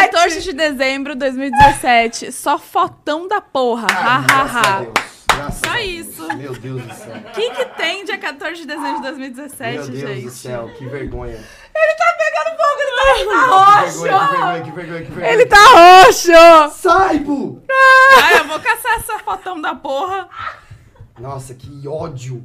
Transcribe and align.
14 0.00 0.40
de 0.42 0.52
dezembro 0.52 1.12
de 1.14 1.20
2017. 1.20 2.32
Só 2.32 2.58
fotão 2.58 3.28
da 3.28 3.40
porra. 3.40 3.86
Ha, 3.90 4.16
ha, 4.18 4.42
ha. 4.42 4.86
Graças 5.34 5.60
Só 5.64 5.78
isso. 5.78 6.36
Meu 6.36 6.52
Deus 6.54 6.82
do 6.82 6.94
céu. 6.94 7.16
O 7.16 7.30
que, 7.32 7.50
que 7.50 7.64
tem 7.76 8.04
dia 8.04 8.18
14 8.18 8.54
de 8.56 8.66
dezembro 8.66 8.96
de 8.96 9.02
2017, 9.02 9.78
Meu 9.78 9.86
Deus 9.88 10.10
gente? 10.10 10.24
do 10.24 10.30
céu, 10.30 10.70
que 10.76 10.86
vergonha. 10.86 11.40
Ele 11.74 11.94
tá 11.94 12.16
pegando 12.18 12.56
fogo, 12.58 12.80
ele 12.80 12.90
tá, 12.90 13.02
tá 13.02 13.82
Que 13.82 13.84
roxo! 13.84 14.02
vergonha, 14.02 14.20
que 14.22 14.40
vergonha, 14.42 14.62
que 14.62 14.70
vergonha, 14.72 15.02
que 15.04 15.10
vergonha. 15.12 15.32
Ele 15.32 15.46
tá 15.46 15.56
roxo! 16.04 16.76
Sai, 16.82 17.18
Bu! 17.20 17.62
Ai, 18.22 18.40
eu 18.40 18.44
vou 18.44 18.60
caçar 18.60 18.92
essa 18.96 19.18
fotão 19.20 19.58
da 19.60 19.74
porra. 19.74 20.28
Nossa, 21.18 21.54
que 21.54 21.88
ódio. 21.88 22.44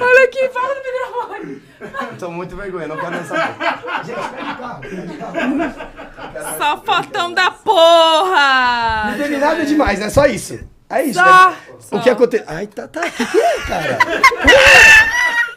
Olha 0.00 0.24
aqui, 0.24 0.48
fala 0.50 0.74
no 0.74 0.82
microfone. 0.82 1.62
Tô 2.18 2.30
muito 2.30 2.56
vergonha, 2.56 2.88
não 2.88 2.96
quero 2.96 3.10
nessa. 3.12 3.34
Gente, 4.04 4.28
pega 4.28 4.52
o 4.52 4.56
carro, 4.58 4.80
pega 4.80 5.02
o 5.12 5.18
carro. 5.18 6.58
Só 6.58 6.82
fotão 6.82 7.32
da 7.32 7.50
porra! 7.50 9.10
Não 9.10 9.18
teve 9.18 9.36
nada 9.38 9.64
demais, 9.64 10.00
é 10.00 10.10
só 10.10 10.26
isso. 10.26 10.60
É 10.90 11.02
isso, 11.02 11.18
Só, 11.18 11.50
né? 11.50 11.56
O 11.92 12.00
que 12.00 12.10
aconteceu? 12.10 12.46
Ai, 12.48 12.66
tá, 12.66 12.86
tá. 12.86 13.00
O 13.00 13.10
que, 13.10 13.26
que 13.26 13.38
é, 13.40 13.60
cara? 13.66 13.98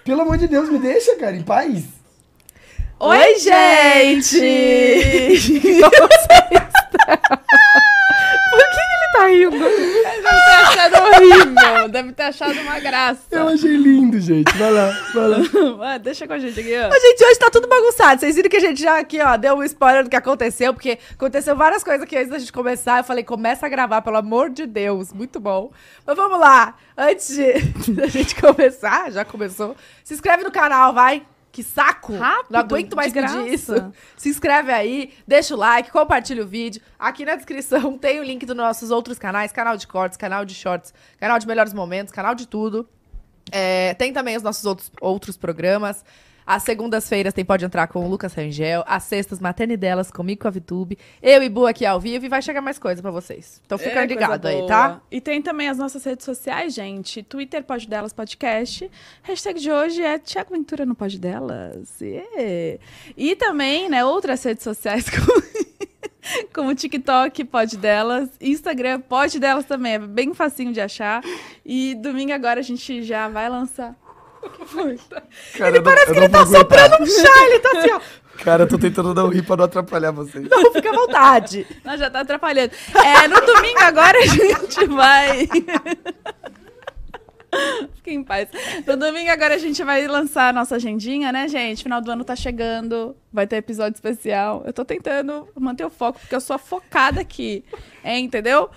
Pelo 0.04 0.22
amor 0.22 0.38
de 0.38 0.48
Deus, 0.48 0.70
me 0.70 0.80
deixa, 0.80 1.16
cara, 1.18 1.36
em 1.36 1.44
paz. 1.44 1.84
Oi, 3.00 3.36
gente! 3.38 4.40
Como 5.82 6.08
vocês 6.08 6.42
estão? 6.42 7.18
Por 8.50 8.60
que 8.60 8.76
que 8.76 8.94
ele 8.94 9.12
tá 9.14 9.17
rindo? 9.28 9.58
Deve 9.58 10.22
ter 10.22 10.30
achado 10.30 10.96
horrível. 10.96 11.90
Deve 11.90 12.12
ter 12.14 12.24
achado 12.24 12.60
uma 12.62 12.80
graça. 12.80 13.22
Eu 13.32 13.48
achei 13.48 13.76
lindo, 13.76 14.20
gente. 14.20 14.52
Vai 14.58 14.72
lá, 14.72 14.90
vai 15.14 15.28
lá. 15.28 15.98
Deixa 16.02 16.28
com 16.28 16.34
a 16.34 16.40
gente 16.40 16.60
aqui, 16.60 16.74
ó. 16.76 16.92
Gente, 16.92 17.24
hoje 17.24 17.40
tá 17.40 17.50
tudo 17.50 17.68
bagunçado. 17.68 18.20
Vocês 18.20 18.36
viram 18.36 18.50
que 18.50 18.58
a 18.58 18.62
gente 18.62 18.82
já 18.82 18.98
aqui, 19.00 19.20
ó, 19.22 19.38
deu 19.38 19.56
um 19.56 19.64
spoiler 19.64 20.04
do 20.04 20.10
que 20.10 20.16
aconteceu, 20.16 20.74
porque 20.74 20.98
aconteceu 21.14 21.56
várias 21.56 21.84
coisas 21.84 22.04
aqui 22.04 22.18
antes 22.18 22.30
da 22.30 22.40
gente 22.40 22.52
começar. 22.52 23.00
Eu 23.00 23.04
falei, 23.04 23.24
começa 23.24 23.66
a 23.66 23.70
gravar, 23.70 24.02
pelo 24.02 24.18
amor 24.18 24.50
de 24.50 24.66
Deus. 24.66 25.14
Muito 25.14 25.40
bom. 25.40 25.72
Mas 26.06 26.16
vamos 26.16 26.40
lá. 26.40 26.76
Antes 26.98 27.36
de, 27.36 27.94
da 27.94 28.08
gente 28.08 28.36
começar, 28.36 29.12
já 29.12 29.24
começou. 29.24 29.76
Se 30.04 30.14
inscreve 30.14 30.44
no 30.44 30.52
canal, 30.52 30.94
vai. 30.94 31.24
Que 31.58 31.64
saco! 31.64 32.16
Rápido, 32.16 32.52
Não 32.52 32.60
aguento 32.60 32.96
mais 32.96 33.12
pedir 33.12 33.52
isso. 33.52 33.74
Se 34.16 34.30
inscreve 34.30 34.72
aí, 34.72 35.12
deixa 35.28 35.56
o 35.56 35.58
like, 35.58 35.90
compartilha 35.90 36.44
o 36.44 36.46
vídeo. 36.46 36.80
Aqui 37.00 37.26
na 37.26 37.36
descrição 37.36 37.98
tem 37.98 38.20
o 38.20 38.24
link 38.24 38.46
dos 38.46 38.56
nossos 38.56 38.92
outros 38.92 39.18
canais: 39.18 39.52
canal 39.52 39.76
de 39.76 39.88
cortes, 39.88 40.18
canal 40.18 40.46
de 40.46 40.54
shorts, 40.54 40.94
canal 41.20 41.40
de 41.40 41.48
melhores 41.48 41.74
momentos, 41.74 42.14
canal 42.14 42.36
de 42.36 42.48
tudo. 42.48 42.88
É, 43.52 43.96
tem 43.96 44.14
também 44.14 44.38
os 44.38 44.44
nossos 44.44 44.66
outros, 44.66 44.92
outros 45.02 45.36
programas. 45.36 46.06
Às 46.48 46.64
segundas-feiras 46.64 47.34
tem 47.34 47.44
Pode 47.44 47.66
Entrar 47.66 47.88
com 47.88 48.06
o 48.06 48.10
Lucas 48.10 48.34
Rangel. 48.34 48.82
Às 48.88 49.04
sextas, 49.04 49.42
Maternidelas 49.42 50.10
comigo 50.10 50.44
com 50.44 50.48
a 50.48 50.52
Vitube. 50.52 50.98
Eu 51.22 51.44
e 51.44 51.50
Bu 51.50 51.68
aqui 51.68 51.86
ao 51.86 52.00
vivo 52.00 52.26
e 52.26 52.30
vai 52.30 52.42
chegar 52.42 52.62
mais 52.62 52.80
coisa 52.80 53.02
pra 53.02 53.12
vocês. 53.12 53.62
Então 53.66 53.78
fica 53.78 54.02
É, 54.02 54.06
ligado 54.06 54.46
aí, 54.48 54.66
tá? 54.66 55.02
E 55.12 55.20
tem 55.20 55.42
também 55.42 55.68
as 55.68 55.78
nossas 55.78 56.02
redes 56.06 56.24
sociais, 56.24 56.74
gente. 56.74 57.22
Twitter 57.22 57.64
Pode 57.66 57.86
Delas 57.86 58.14
Podcast. 58.14 58.90
Hashtag 59.24 59.60
de 59.60 59.70
hoje 59.70 60.02
é 60.02 60.18
Tiago 60.18 60.54
Ventura 60.54 60.86
no 60.86 60.96
Pode 60.96 61.20
Delas. 61.20 62.00
Yeah. 62.00 62.80
E 63.18 63.36
também, 63.36 63.90
né, 63.90 64.06
outras 64.06 64.42
redes 64.42 64.64
sociais 64.64 65.06
como, 65.12 65.44
como 66.54 66.74
TikTok 66.76 67.44
Pode 67.44 67.76
Delas. 67.76 68.30
Instagram 68.40 69.02
Pode 69.02 69.38
Delas 69.38 69.66
também. 69.66 69.96
É 69.96 70.00
bem 70.00 70.34
facinho 70.34 70.72
de 70.72 70.80
achar. 70.80 71.22
E 71.66 71.94
domingo 71.96 72.32
agora 72.32 72.62
a 72.62 72.64
gente 72.64 73.04
já 73.04 73.28
vai 73.28 73.50
lançar. 73.50 73.94
Cara, 75.58 75.82
Parece 75.82 76.12
que 76.12 76.18
ele 76.18 76.30
tá 76.30 76.46
soprando 76.46 77.02
um 77.02 77.06
chá, 77.06 77.46
ele 77.46 77.60
tá 77.60 77.80
assim, 77.80 77.92
ó. 77.92 78.02
Cara, 78.44 78.64
eu 78.64 78.68
tô 78.68 78.78
tentando 78.78 79.14
não 79.14 79.30
rir 79.30 79.44
pra 79.44 79.58
não 79.58 79.66
atrapalhar 79.66 80.12
vocês. 80.12 80.48
Não, 80.48 80.72
fica 80.72 80.90
à 80.90 80.94
vontade. 80.94 81.66
Nós 81.84 82.00
já 82.00 82.10
tá 82.10 82.20
atrapalhando. 82.22 82.72
É, 82.94 83.28
no 83.28 83.42
domingo 83.42 83.80
agora 83.80 84.18
a 84.18 84.26
gente 84.26 84.86
vai. 84.86 85.48
Fique 87.96 88.12
em 88.12 88.24
paz. 88.24 88.50
No 88.86 88.96
domingo 88.98 89.32
agora 89.32 89.56
a 89.56 89.58
gente 89.58 89.84
vai 89.84 90.06
lançar 90.08 90.50
a 90.50 90.54
nossa 90.54 90.76
agendinha, 90.76 91.32
né, 91.32 91.48
gente? 91.48 91.84
Final 91.84 92.02
do 92.02 92.12
ano 92.12 92.24
tá 92.24 92.36
chegando. 92.36 93.16
Vai 93.32 93.48
ter 93.48 93.56
episódio 93.58 93.96
especial. 93.96 94.64
Eu 94.66 94.74
tô 94.74 94.86
tentando 94.86 95.48
manter 95.60 95.86
o 95.86 95.90
foco, 95.90 96.20
porque 96.20 96.36
eu 96.36 96.42
sou 96.42 96.60
focada 96.60 97.22
aqui. 97.22 97.64
É, 98.04 98.20
entendeu? 98.20 98.70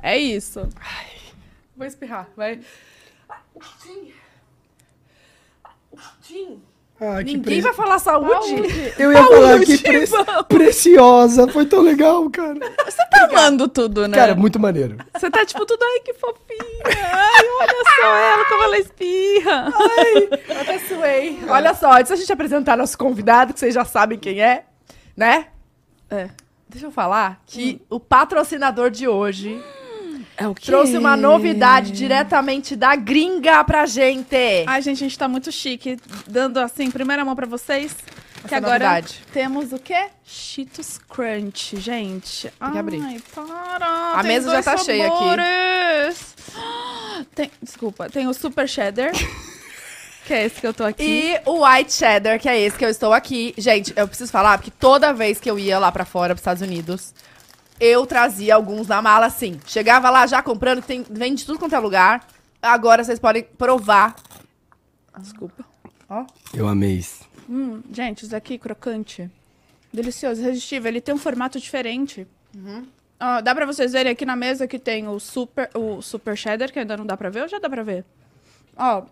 É 0.00 0.16
isso. 0.16 0.68
Vou 1.76 1.86
espirrar, 1.86 2.28
vai. 2.36 2.60
Ah, 7.00 7.22
que 7.22 7.34
Ninguém 7.36 7.60
vai 7.60 7.72
falar 7.72 8.00
saúde. 8.00 8.56
Eu 8.98 9.12
ia 9.12 9.22
falar 9.22 9.60
que 9.60 9.66
Saúde, 9.76 9.82
pre- 9.84 10.06
vamos. 10.06 10.46
preciosa. 10.48 11.46
Foi 11.46 11.64
tão 11.64 11.80
legal, 11.80 12.28
cara. 12.28 12.58
Você 12.84 13.04
tá 13.08 13.24
amando 13.30 13.68
tudo, 13.68 14.08
né? 14.08 14.16
Cara, 14.16 14.34
muito 14.34 14.58
maneiro. 14.58 14.96
Você 15.14 15.30
tá 15.30 15.46
tipo 15.46 15.64
tudo, 15.64 15.80
ai, 15.80 16.00
que 16.00 16.12
fofinha. 16.14 16.82
Ai, 16.84 17.44
olha 17.60 17.84
só 18.00 18.06
ela, 18.16 18.44
como 18.46 18.62
ela 18.64 18.78
espirra. 18.78 19.72
Eu 20.48 20.60
até 20.60 20.78
suei. 20.80 21.38
Olha 21.48 21.72
só, 21.72 21.92
antes 21.92 22.10
da 22.10 22.16
gente 22.16 22.32
apresentar 22.32 22.76
nosso 22.76 22.98
convidado, 22.98 23.54
que 23.54 23.60
vocês 23.60 23.74
já 23.74 23.84
sabem 23.84 24.18
quem 24.18 24.40
é, 24.42 24.64
né? 25.16 25.46
É. 26.10 26.30
Deixa 26.68 26.86
eu 26.86 26.90
falar 26.90 27.40
que 27.46 27.80
o 27.88 28.00
patrocinador 28.00 28.90
de 28.90 29.06
hoje 29.06 29.62
É 30.40 30.46
o 30.46 30.54
quê? 30.54 30.66
trouxe 30.66 30.96
uma 30.96 31.16
novidade 31.16 31.90
diretamente 31.90 32.76
da 32.76 32.94
gringa 32.94 33.64
pra 33.64 33.86
gente. 33.86 34.36
Ai, 34.68 34.80
gente, 34.80 34.98
a 35.04 35.08
gente 35.08 35.18
tá 35.18 35.26
muito 35.26 35.50
chique. 35.50 35.98
Dando, 36.28 36.58
assim, 36.58 36.92
primeira 36.92 37.24
mão 37.24 37.34
pra 37.34 37.44
vocês. 37.44 37.96
que 38.46 38.54
é 38.54 38.56
agora 38.56 38.88
novidade. 38.88 39.20
temos 39.32 39.72
o 39.72 39.80
quê? 39.80 40.10
Cheetos 40.24 40.96
Crunch, 41.08 41.76
gente. 41.80 42.52
Tem 42.56 42.70
que 42.70 42.78
abrir. 42.78 43.02
Ai, 43.02 43.20
para. 43.34 44.12
A 44.14 44.22
tem 44.22 44.30
mesa 44.30 44.50
já 44.52 44.62
tá 44.62 44.76
cheia 44.76 45.08
aqui. 45.08 45.18
sabores. 45.18 46.34
Tem, 47.34 47.50
desculpa, 47.60 48.08
tem 48.08 48.28
o 48.28 48.32
Super 48.32 48.68
Cheddar. 48.68 49.10
que 50.24 50.34
é 50.34 50.44
esse 50.44 50.60
que 50.60 50.66
eu 50.68 50.74
tô 50.74 50.84
aqui. 50.84 51.02
E 51.02 51.40
o 51.46 51.66
White 51.66 51.92
Cheddar, 51.92 52.38
que 52.38 52.48
é 52.48 52.60
esse 52.60 52.76
que 52.76 52.84
eu 52.84 52.90
estou 52.90 53.12
aqui. 53.12 53.54
Gente, 53.58 53.92
eu 53.96 54.06
preciso 54.06 54.30
falar, 54.30 54.58
porque 54.58 54.70
toda 54.70 55.12
vez 55.12 55.40
que 55.40 55.50
eu 55.50 55.58
ia 55.58 55.80
lá 55.80 55.90
pra 55.90 56.04
fora, 56.04 56.34
pros 56.34 56.42
Estados 56.42 56.62
Unidos, 56.62 57.12
eu 57.80 58.06
trazia 58.06 58.54
alguns 58.54 58.88
na 58.88 59.00
mala, 59.00 59.26
assim. 59.26 59.58
Chegava 59.66 60.10
lá 60.10 60.26
já 60.26 60.42
comprando, 60.42 60.82
tem, 60.82 61.04
vende 61.08 61.44
tudo 61.44 61.58
quanto 61.58 61.74
é 61.74 61.78
lugar. 61.78 62.26
Agora 62.60 63.04
vocês 63.04 63.18
podem 63.18 63.42
provar. 63.42 64.16
Desculpa. 65.18 65.64
Eu 66.54 66.66
amei 66.66 66.94
isso. 66.94 67.24
Hum, 67.48 67.82
gente, 67.92 68.24
isso 68.24 68.34
aqui, 68.34 68.58
crocante. 68.58 69.30
Delicioso, 69.92 70.40
irresistível. 70.40 70.88
Ele 70.88 71.00
tem 71.00 71.14
um 71.14 71.18
formato 71.18 71.58
diferente. 71.58 72.26
Uhum. 72.54 72.86
Ó, 73.20 73.40
dá 73.40 73.54
pra 73.54 73.66
vocês 73.66 73.92
verem 73.92 74.12
aqui 74.12 74.24
na 74.24 74.36
mesa 74.36 74.66
que 74.66 74.78
tem 74.78 75.08
o 75.08 75.18
super, 75.18 75.70
o 75.74 76.00
super 76.00 76.36
cheddar, 76.36 76.72
que 76.72 76.78
ainda 76.78 76.96
não 76.96 77.04
dá 77.04 77.16
pra 77.16 77.30
ver, 77.30 77.42
ou 77.42 77.48
já 77.48 77.58
dá 77.58 77.68
pra 77.68 77.82
ver? 77.82 78.04
Ó, 78.76 79.04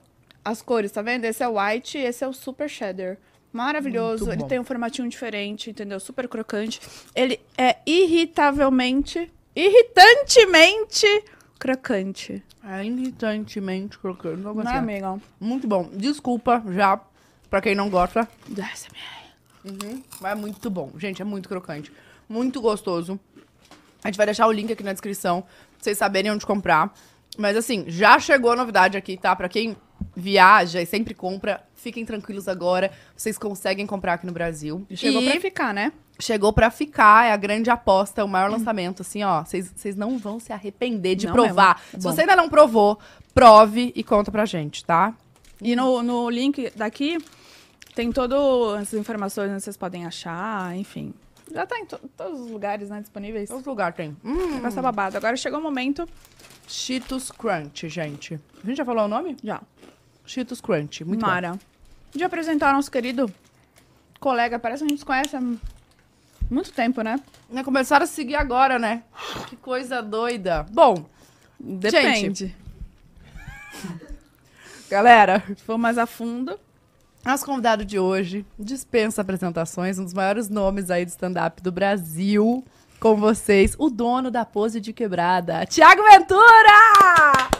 as 0.45 0.63
cores, 0.63 0.93
tá 0.93 1.03
vendo? 1.03 1.25
Esse 1.25 1.43
é 1.43 1.49
o 1.49 1.59
white 1.59 1.99
e 1.99 2.03
esse 2.03 2.23
é 2.23 2.29
o 2.29 2.33
super 2.33 2.69
cheddar. 2.69 3.19
Maravilhoso. 3.57 4.31
Ele 4.31 4.45
tem 4.45 4.61
um 4.61 4.65
formatinho 4.65 5.09
diferente, 5.09 5.71
entendeu? 5.71 5.99
Super 5.99 6.29
crocante. 6.29 6.81
Ele 7.15 7.41
é 7.57 7.79
irritavelmente, 7.87 9.33
irritantemente 9.55 11.07
crocante. 11.59 12.43
É 12.63 12.85
irritantemente 12.85 13.99
crocante. 13.99 14.43
Não, 14.43 14.55
Não 14.55 14.71
é, 14.71 14.77
amiga? 14.77 15.19
Muito 15.41 15.67
bom. 15.67 15.89
Desculpa 15.93 16.63
já, 16.71 17.01
pra 17.49 17.61
quem 17.61 17.75
não 17.75 17.89
gosta. 17.89 18.29
Desce, 18.47 18.89
Uhum. 19.65 20.01
Mas 20.21 20.33
é 20.33 20.35
muito 20.37 20.71
bom. 20.71 20.93
Gente, 20.97 21.21
é 21.21 21.25
muito 21.25 21.49
crocante. 21.49 21.91
Muito 22.29 22.61
gostoso. 22.61 23.19
A 24.05 24.09
gente 24.09 24.17
vai 24.17 24.27
deixar 24.27 24.47
o 24.47 24.53
link 24.53 24.73
aqui 24.73 24.85
na 24.85 24.93
descrição 24.93 25.43
pra 25.43 25.51
vocês 25.81 25.99
saberem 25.99 26.31
onde 26.31 26.47
comprar. 26.47 26.95
Mas 27.37 27.57
assim, 27.57 27.85
já 27.89 28.19
chegou 28.21 28.53
a 28.53 28.57
novidade 28.57 28.97
aqui, 28.97 29.17
tá? 29.17 29.35
Pra 29.35 29.49
quem 29.49 29.77
viaja 30.15 30.81
e 30.81 30.87
sempre 30.87 31.15
compra, 31.15 31.63
fiquem 31.75 32.05
tranquilos 32.05 32.49
agora. 32.49 32.91
Vocês 33.17 33.37
conseguem 33.39 33.87
comprar 33.87 34.15
aqui 34.15 34.27
no 34.27 34.33
Brasil. 34.33 34.87
Chegou 34.95 35.23
e 35.23 35.31
pra 35.31 35.41
ficar, 35.41 35.75
né? 35.75 35.93
chegou 36.19 36.51
pra 36.51 36.71
ficar, 36.71 37.27
é 37.27 37.33
a 37.33 37.37
grande 37.37 37.69
aposta, 37.69 38.25
o 38.25 38.29
maior 38.29 38.51
lançamento, 38.51 39.03
assim, 39.03 39.23
ó. 39.23 39.45
Vocês 39.45 39.95
não 39.95 40.17
vão 40.17 40.41
se 40.41 40.51
arrepender 40.53 41.15
de 41.15 41.27
Não 41.27 41.33
provar. 41.35 41.83
É 41.93 41.99
Se 41.99 42.03
você 42.05 42.23
ainda 42.23 42.35
não 42.35 42.49
provou, 42.49 42.99
prove 43.35 43.93
e 43.95 44.03
conta 44.03 44.31
pra 44.31 44.47
gente, 44.47 44.83
tá? 44.83 45.13
E 45.61 45.77
no, 45.77 46.03
no 46.03 46.31
link 46.31 46.73
daqui 46.75 47.19
tem 47.95 48.11
todas 48.11 48.39
as 48.81 48.95
informações 48.95 49.51
onde 49.51 49.61
vocês 49.63 49.77
podem 49.77 50.07
achar, 50.07 50.75
enfim. 50.77 51.13
Já 51.53 51.65
tá 51.67 51.79
em 51.79 51.85
to- 51.85 52.01
todos 52.17 52.41
os 52.41 52.51
lugares, 52.51 52.89
né, 52.89 53.01
disponíveis. 53.01 53.51
Outro 53.51 53.71
lugar 53.71 53.93
tem. 53.93 54.17
Hum, 54.25 54.61
Com 54.61 54.67
essa 54.67 54.81
babada. 54.83 55.19
Agora 55.19 55.37
chegou 55.37 55.61
o 55.61 55.63
momento. 55.63 56.09
Cheetos 56.67 57.31
Crunch, 57.31 57.89
gente. 57.89 58.41
A 58.63 58.67
gente 58.67 58.77
já 58.79 58.85
falou 58.85 59.05
o 59.05 59.09
nome? 59.09 59.37
Já. 59.45 59.61
Cheetos 60.27 60.61
Crunch. 60.61 61.05
Muito 61.05 61.21
bom. 61.21 61.27
Mara. 61.27 61.59
De 62.15 62.25
apresentar 62.25 62.73
nosso 62.73 62.91
querido 62.91 63.33
colega. 64.21 64.59
Parece 64.59 64.83
que 64.83 64.87
a 64.87 64.89
gente 64.89 64.99
se 64.99 65.05
conhece 65.05 65.37
há 65.37 65.41
muito 66.51 66.73
tempo, 66.73 67.03
né? 67.03 67.21
Né, 67.51 67.63
Começaram 67.63 68.05
a 68.05 68.07
seguir 68.07 68.37
agora, 68.37 68.79
né? 68.79 69.03
Que 69.49 69.57
coisa 69.57 70.03
doida. 70.03 70.67
Bom, 70.71 71.07
Depende. 71.59 72.55
galera, 74.89 75.43
Se 75.49 75.63
for 75.63 75.79
mais 75.79 75.99
a 75.99 76.07
fundo. 76.07 76.59
Nosso 77.25 77.45
convidado 77.45 77.85
de 77.85 77.99
hoje 77.99 78.47
dispensa 78.57 79.21
apresentações, 79.21 79.99
um 79.99 80.05
dos 80.05 80.15
maiores 80.15 80.49
nomes 80.49 80.91
aí 80.91 81.05
do 81.05 81.09
stand-up 81.09 81.61
do 81.61 81.73
Brasil. 81.73 82.65
Com 83.01 83.17
vocês, 83.17 83.75
o 83.79 83.91
dono 83.91 84.31
da 84.31 84.45
pose 84.45 84.81
de 84.81 84.93
quebrada, 84.93 85.67
Tiago 85.67 86.03
Ventura! 86.05 87.56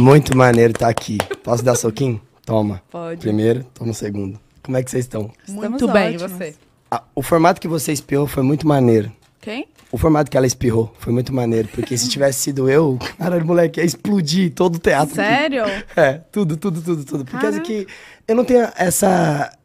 Muito 0.00 0.36
maneiro 0.36 0.72
estar 0.72 0.88
aqui. 0.88 1.18
Posso 1.42 1.62
dar 1.64 1.74
soquinho? 1.76 2.20
Toma. 2.44 2.82
Pode. 2.90 3.20
Primeiro, 3.20 3.64
toma 3.74 3.92
o 3.92 3.94
segundo. 3.94 4.38
Como 4.62 4.76
é 4.76 4.82
que 4.82 4.90
vocês 4.90 5.04
estão? 5.04 5.30
Muito 5.48 5.86
bem, 5.88 6.16
ótimos. 6.16 6.32
você. 6.32 6.54
Ah, 6.90 7.02
o 7.14 7.22
formato 7.22 7.60
que 7.60 7.68
você 7.68 7.92
espirrou 7.92 8.26
foi 8.26 8.42
muito 8.42 8.66
maneiro. 8.66 9.12
Quem? 9.40 9.66
O 9.92 9.98
formato 9.98 10.30
que 10.30 10.36
ela 10.36 10.46
espirrou 10.46 10.92
foi 10.98 11.12
muito 11.12 11.32
maneiro. 11.32 11.68
Porque 11.68 11.96
se 11.96 12.08
tivesse 12.08 12.40
sido 12.40 12.68
eu, 12.68 12.98
caralho, 13.18 13.46
moleque, 13.46 13.78
ia 13.80 13.86
explodir 13.86 14.52
todo 14.52 14.76
o 14.76 14.78
teatro. 14.78 15.14
Sério? 15.14 15.62
É, 15.96 16.14
tudo, 16.32 16.56
tudo, 16.56 16.80
tudo, 16.80 17.04
tudo. 17.04 17.24
Por 17.24 17.40
causa 17.40 17.60
Caraca. 17.60 17.64
que 17.66 17.86
eu 18.26 18.34
não 18.34 18.44
tenho 18.44 18.68
essa 18.76 19.56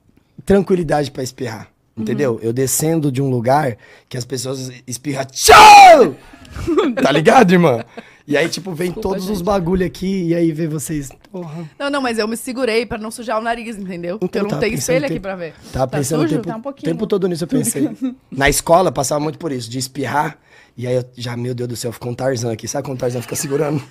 tranquilidade 0.45 1.11
pra 1.11 1.23
espirrar. 1.23 1.67
Entendeu? 1.97 2.33
Uhum. 2.33 2.39
Eu 2.41 2.53
descendo 2.53 3.11
de 3.11 3.21
um 3.21 3.29
lugar 3.29 3.75
que 4.07 4.17
as 4.17 4.23
pessoas 4.23 4.71
espirram. 4.87 5.25
Tchau! 5.25 6.15
tá 7.01 7.11
ligado, 7.11 7.51
irmã? 7.51 7.83
E 8.29 8.37
aí, 8.37 8.47
tipo, 8.47 8.71
vem 8.73 8.89
Desculpa, 8.91 9.09
todos 9.09 9.27
os 9.27 9.39
gente. 9.39 9.45
bagulho 9.45 9.83
aqui 9.83 10.25
e 10.27 10.35
aí 10.35 10.51
vê 10.51 10.67
vocês. 10.67 11.09
Porra. 11.31 11.67
Não, 11.79 11.89
não, 11.89 11.99
mas 11.99 12.19
eu 12.19 12.27
me 12.27 12.37
segurei 12.37 12.85
pra 12.85 12.99
não 12.99 13.09
sujar 13.09 13.39
o 13.39 13.41
nariz, 13.41 13.75
entendeu? 13.75 14.19
Então, 14.21 14.41
eu 14.41 14.43
não 14.43 14.49
tava 14.51 14.61
tenho 14.61 14.75
espelho 14.75 15.05
aqui 15.07 15.19
pra 15.19 15.35
ver. 15.35 15.55
Tava 15.73 15.87
Tá 15.87 15.97
pensando 15.97 16.21
sujo? 16.21 16.35
o 16.35 16.37
tempo, 16.37 16.47
Tá 16.47 16.55
um 16.57 16.61
pouquinho. 16.61 16.91
tempo 16.93 17.07
todo 17.07 17.27
nisso, 17.27 17.43
eu 17.43 17.47
pensei. 17.47 17.89
Na 18.29 18.47
escola, 18.47 18.91
passava 18.91 19.19
muito 19.19 19.39
por 19.39 19.51
isso, 19.51 19.67
de 19.67 19.79
espirrar. 19.79 20.37
E 20.77 20.85
aí 20.85 20.93
eu 20.95 21.03
já, 21.17 21.35
meu 21.35 21.55
Deus 21.55 21.67
do 21.69 21.75
céu, 21.75 21.91
ficou 21.91 22.11
um 22.11 22.13
Tarzan 22.15 22.51
aqui. 22.53 22.67
Sabe 22.67 22.85
quando 22.85 22.97
o 22.97 22.99
Tarzan 23.01 23.21
fica 23.23 23.35
segurando? 23.35 23.81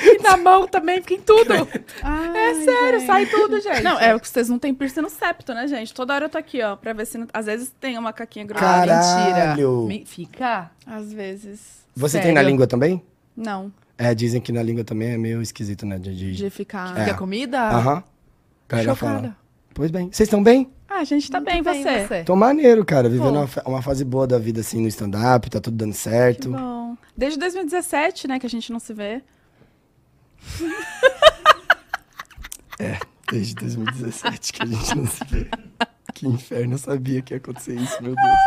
E 0.00 0.18
na 0.22 0.36
mão 0.36 0.68
também, 0.68 1.00
fica 1.02 1.14
em 1.14 1.20
tudo. 1.20 1.52
é 2.04 2.54
sério, 2.64 3.04
sai 3.04 3.26
tudo, 3.26 3.60
gente. 3.60 3.82
Não, 3.82 3.98
é 3.98 4.16
que 4.20 4.28
vocês 4.28 4.48
não 4.48 4.58
têm 4.58 4.72
piercing 4.72 5.00
no 5.00 5.10
septo, 5.10 5.52
né, 5.52 5.66
gente? 5.66 5.92
Toda 5.92 6.14
hora 6.14 6.26
eu 6.26 6.28
tô 6.30 6.38
aqui, 6.38 6.62
ó, 6.62 6.76
pra 6.76 6.92
ver 6.92 7.06
se... 7.06 7.18
não- 7.18 7.26
Às 7.32 7.46
vezes 7.46 7.72
tem 7.80 7.98
uma 7.98 8.12
caquinha 8.12 8.44
grossa. 8.46 8.64
Cara- 8.64 8.94
mentira. 9.00 9.34
Caralho. 9.34 9.86
Me- 9.88 10.04
Fica? 10.06 10.70
Às 10.86 11.12
vezes. 11.12 11.82
Você 11.96 12.18
tem 12.18 12.28
Sério? 12.28 12.34
na 12.36 12.42
língua 12.42 12.66
também? 12.68 13.02
Não, 13.36 13.72
É, 13.98 14.14
dizem 14.14 14.40
que 14.40 14.52
na 14.52 14.62
língua 14.62 14.84
também 14.84 15.10
é 15.12 15.18
meio 15.18 15.40
esquisito, 15.42 15.86
né? 15.86 15.98
De, 15.98 16.14
de- 16.16 16.32
de 16.34 16.50
ficar... 16.50 16.98
É. 16.98 17.04
Fica 17.04 17.16
comida? 17.18 17.60
Aham. 17.70 18.02
Galera 18.68 18.94
Chocada. 18.94 19.20
fala. 19.20 19.36
Pois 19.74 19.90
bem. 19.90 20.10
Vocês 20.12 20.26
estão 20.26 20.42
bem? 20.42 20.70
Ah, 20.88 20.98
a 20.98 21.04
gente 21.04 21.30
tá 21.30 21.40
Muito 21.40 21.50
bem, 21.50 21.62
você? 21.62 22.24
Tô 22.24 22.36
maneiro, 22.36 22.84
cara. 22.84 23.08
Vivendo 23.08 23.36
uma, 23.36 23.48
uma 23.64 23.80
fase 23.82 24.04
boa 24.04 24.26
da 24.26 24.38
vida, 24.38 24.60
assim, 24.60 24.80
no 24.82 24.88
stand-up. 24.88 25.48
Tá 25.48 25.60
tudo 25.60 25.76
dando 25.76 25.92
Que 25.92 25.98
certo. 25.98 26.50
bom. 26.50 26.96
Desde 27.16 27.38
2017, 27.38 28.28
né, 28.28 28.38
que 28.38 28.44
a 28.46 28.50
gente 28.50 28.70
não 28.72 28.78
se 28.78 28.92
vê. 28.92 29.22
Desde 33.30 33.54
2017 33.54 34.52
que 34.52 34.62
a 34.62 34.66
gente 34.66 34.94
não 34.94 35.06
se 35.06 35.24
vê. 35.24 35.48
Que 36.12 36.26
inferno, 36.26 36.74
eu 36.74 36.78
sabia 36.78 37.22
que 37.22 37.32
ia 37.32 37.38
acontecer 37.38 37.74
isso, 37.74 38.02
meu 38.02 38.14
Deus. 38.14 38.38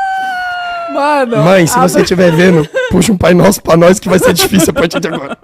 Mano. 0.93 1.37
Mãe, 1.43 1.65
se 1.67 1.77
você 1.79 2.01
estiver 2.01 2.31
vendo, 2.35 2.67
puxa 2.89 3.11
um 3.11 3.17
Pai 3.17 3.33
Nosso 3.33 3.61
pra 3.61 3.75
nós 3.77 3.99
que 3.99 4.07
vai 4.09 4.19
ser 4.19 4.33
difícil 4.33 4.69
a 4.69 4.73
partir 4.73 4.99
de 4.99 5.07
agora. 5.07 5.37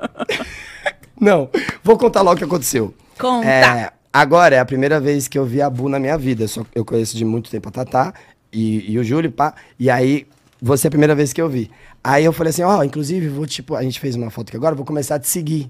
Não, 1.19 1.49
vou 1.83 1.97
contar 1.97 2.21
logo 2.21 2.35
o 2.35 2.37
que 2.37 2.43
aconteceu. 2.43 2.93
Conta! 3.19 3.47
É, 3.47 3.91
agora 4.11 4.55
é 4.55 4.59
a 4.59 4.65
primeira 4.65 4.99
vez 4.99 5.27
que 5.27 5.37
eu 5.37 5.45
vi 5.45 5.61
a 5.61 5.69
Bu 5.69 5.87
na 5.89 5.99
minha 5.99 6.17
vida. 6.17 6.47
Só 6.47 6.65
eu 6.73 6.83
conheço 6.83 7.15
de 7.15 7.23
muito 7.25 7.49
tempo 7.51 7.69
a 7.69 7.71
Tatá 7.71 8.13
e, 8.51 8.91
e 8.91 8.97
o 8.97 9.03
Júlio, 9.03 9.31
pá. 9.31 9.53
E 9.79 9.89
aí, 9.89 10.25
você 10.61 10.87
é 10.87 10.89
a 10.89 10.91
primeira 10.91 11.13
vez 11.15 11.31
que 11.33 11.41
eu 11.41 11.47
vi. 11.49 11.69
Aí 12.03 12.25
eu 12.25 12.33
falei 12.33 12.49
assim, 12.49 12.63
ó, 12.63 12.83
inclusive, 12.83 13.27
vou, 13.27 13.45
tipo, 13.45 13.75
a 13.75 13.83
gente 13.83 13.99
fez 13.99 14.15
uma 14.15 14.31
foto 14.31 14.49
aqui 14.49 14.57
agora, 14.57 14.73
vou 14.73 14.85
começar 14.85 15.15
a 15.15 15.19
te 15.19 15.27
seguir. 15.27 15.69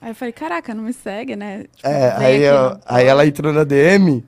Aí 0.00 0.10
eu 0.10 0.14
falei, 0.14 0.32
caraca, 0.32 0.74
não 0.74 0.82
me 0.84 0.92
segue, 0.92 1.36
né? 1.36 1.64
Tipo, 1.76 1.86
É, 1.88 2.14
aí, 2.16 2.42
eu- 2.42 2.78
aí 2.86 3.06
ela 3.06 3.24
entrou 3.26 3.52
na 3.52 3.62
DM 3.64 4.24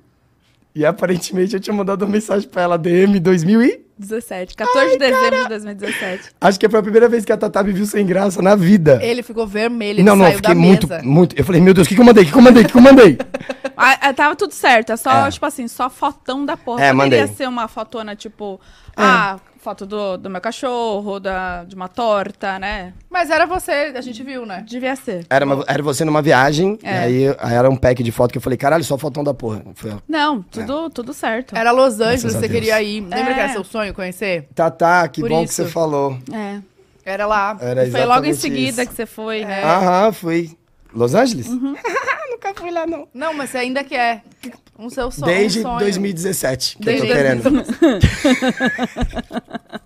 e 0.74 0.84
aparentemente 0.86 1.54
eu 1.54 1.60
tinha 1.60 1.74
mandado 1.74 2.02
uma 2.04 2.10
mensagem 2.12 2.48
pra 2.48 2.62
ela, 2.62 2.78
DM 2.78 3.18
2000 3.18 3.62
e... 3.62 3.80
17, 4.02 4.54
14 4.56 4.90
de 4.92 4.98
dezembro 4.98 5.42
de 5.42 5.48
2017. 5.48 6.30
Acho 6.40 6.60
que 6.60 6.68
foi 6.68 6.80
a 6.80 6.82
primeira 6.82 7.08
vez 7.08 7.24
que 7.24 7.32
a 7.32 7.36
Tatá 7.36 7.62
me 7.62 7.72
viu 7.72 7.86
sem 7.86 8.04
graça 8.04 8.42
na 8.42 8.54
vida. 8.54 8.98
Ele 9.02 9.22
ficou 9.22 9.46
vermelho, 9.46 9.96
ele 9.98 10.02
não, 10.02 10.14
não, 10.16 10.24
saiu 10.26 10.36
fiquei 10.36 10.54
da 10.54 10.60
muito, 10.60 10.88
mesa. 10.88 11.02
muito. 11.02 11.36
Eu 11.38 11.44
falei, 11.44 11.60
meu 11.60 11.72
Deus, 11.72 11.86
o 11.86 11.88
que, 11.88 11.94
que 11.94 12.00
eu 12.00 12.04
mandei? 12.04 12.22
O 12.22 12.26
que, 12.26 12.32
que 12.32 12.38
eu 12.38 12.42
mandei? 12.42 12.62
O 12.62 12.66
que, 12.66 12.72
que 12.72 12.78
eu 12.78 12.82
mandei? 12.82 13.18
Ah, 13.74 13.98
ah, 14.02 14.12
tava 14.12 14.36
tudo 14.36 14.52
certo, 14.52 14.92
é 14.92 14.96
só, 14.98 15.26
É. 15.26 15.30
tipo 15.30 15.46
assim, 15.46 15.66
só 15.66 15.88
fotão 15.88 16.44
da 16.44 16.58
porra. 16.58 16.84
É, 16.84 16.92
Poderia 16.92 17.20
mandei. 17.22 17.34
ser 17.36 17.48
uma 17.48 17.66
fotona, 17.66 18.14
tipo, 18.14 18.60
É. 18.96 19.02
ah, 19.02 19.40
foto 19.62 19.86
do, 19.86 20.16
do 20.18 20.28
meu 20.28 20.40
cachorro, 20.40 21.20
da, 21.20 21.62
de 21.64 21.74
uma 21.76 21.86
torta, 21.88 22.58
né? 22.58 22.92
Mas 23.08 23.30
era 23.30 23.46
você, 23.46 23.92
a 23.96 24.00
gente 24.00 24.22
viu, 24.22 24.44
né? 24.44 24.64
Devia 24.66 24.96
ser. 24.96 25.24
Era, 25.30 25.44
uma- 25.44 25.64
era 25.68 25.82
você 25.82 26.04
numa 26.04 26.20
viagem, 26.20 26.78
É. 26.82 26.94
e 27.10 27.28
aí, 27.28 27.36
aí 27.38 27.54
era 27.54 27.70
um 27.70 27.76
pack 27.76 28.02
de 28.02 28.10
foto 28.10 28.32
que 28.32 28.38
eu 28.38 28.42
falei, 28.42 28.56
caralho, 28.56 28.82
só 28.82 28.98
fotão 28.98 29.22
da 29.22 29.32
porra. 29.32 29.62
Foi, 29.74 29.92
Não, 30.08 30.42
tudo, 30.42 30.90
tudo 30.90 31.14
certo. 31.14 31.56
Era 31.56 31.70
Los 31.70 32.00
Angeles, 32.00 32.22
você 32.34 32.40
Deus. 32.40 32.52
queria 32.52 32.82
ir. 32.82 33.00
Lembra 33.02 33.30
É. 33.30 33.34
que 33.34 33.40
era 33.40 33.52
seu 33.52 33.64
sonho 33.64 33.94
conhecer? 33.94 34.48
Tatá, 34.54 35.06
que 35.08 35.20
Por 35.20 35.30
bom 35.30 35.38
que 35.44 35.50
isso. 35.50 35.62
você 35.62 35.68
falou. 35.68 36.18
É. 36.32 36.58
Era 37.04 37.26
lá. 37.26 37.56
Era 37.60 37.86
E 37.86 37.90
foi 37.90 38.04
logo 38.04 38.26
em 38.26 38.34
seguida 38.34 38.82
isso. 38.82 38.90
que 38.90 38.96
você 38.96 39.06
foi, 39.06 39.42
É. 39.42 39.46
né? 39.46 39.62
Aham, 39.64 40.12
fui. 40.12 40.56
Los 40.94 41.14
Angeles? 41.14 41.48
Uhum. 41.48 41.74
Nunca 42.30 42.54
fui 42.56 42.70
lá, 42.70 42.86
não. 42.86 43.06
Não, 43.14 43.32
mas 43.34 43.50
você 43.50 43.58
ainda 43.58 43.84
quer. 43.84 44.22
Um 44.78 44.90
seu 44.90 45.10
sonho. 45.10 45.32
Desde 45.32 45.60
um 45.60 45.62
sonho. 45.62 45.78
2017 45.78 46.76
que 46.78 46.84
Desde 46.84 47.06
eu 47.06 47.08
tô 47.08 47.14
querendo. 47.16 47.42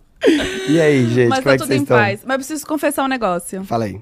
E 0.69 0.81
aí, 0.81 1.06
gente, 1.08 1.29
Mas 1.29 1.38
como 1.41 1.50
é 1.50 1.53
tá 1.53 1.53
que 1.53 1.58
tudo 1.58 1.67
vocês 1.69 1.81
em 1.81 1.82
estão? 1.85 1.97
paz. 1.99 2.20
Mas 2.25 2.35
eu 2.35 2.38
preciso 2.38 2.67
confessar 2.67 3.05
um 3.05 3.08
negócio. 3.08 3.64
Fala 3.64 3.85
aí. 3.85 4.00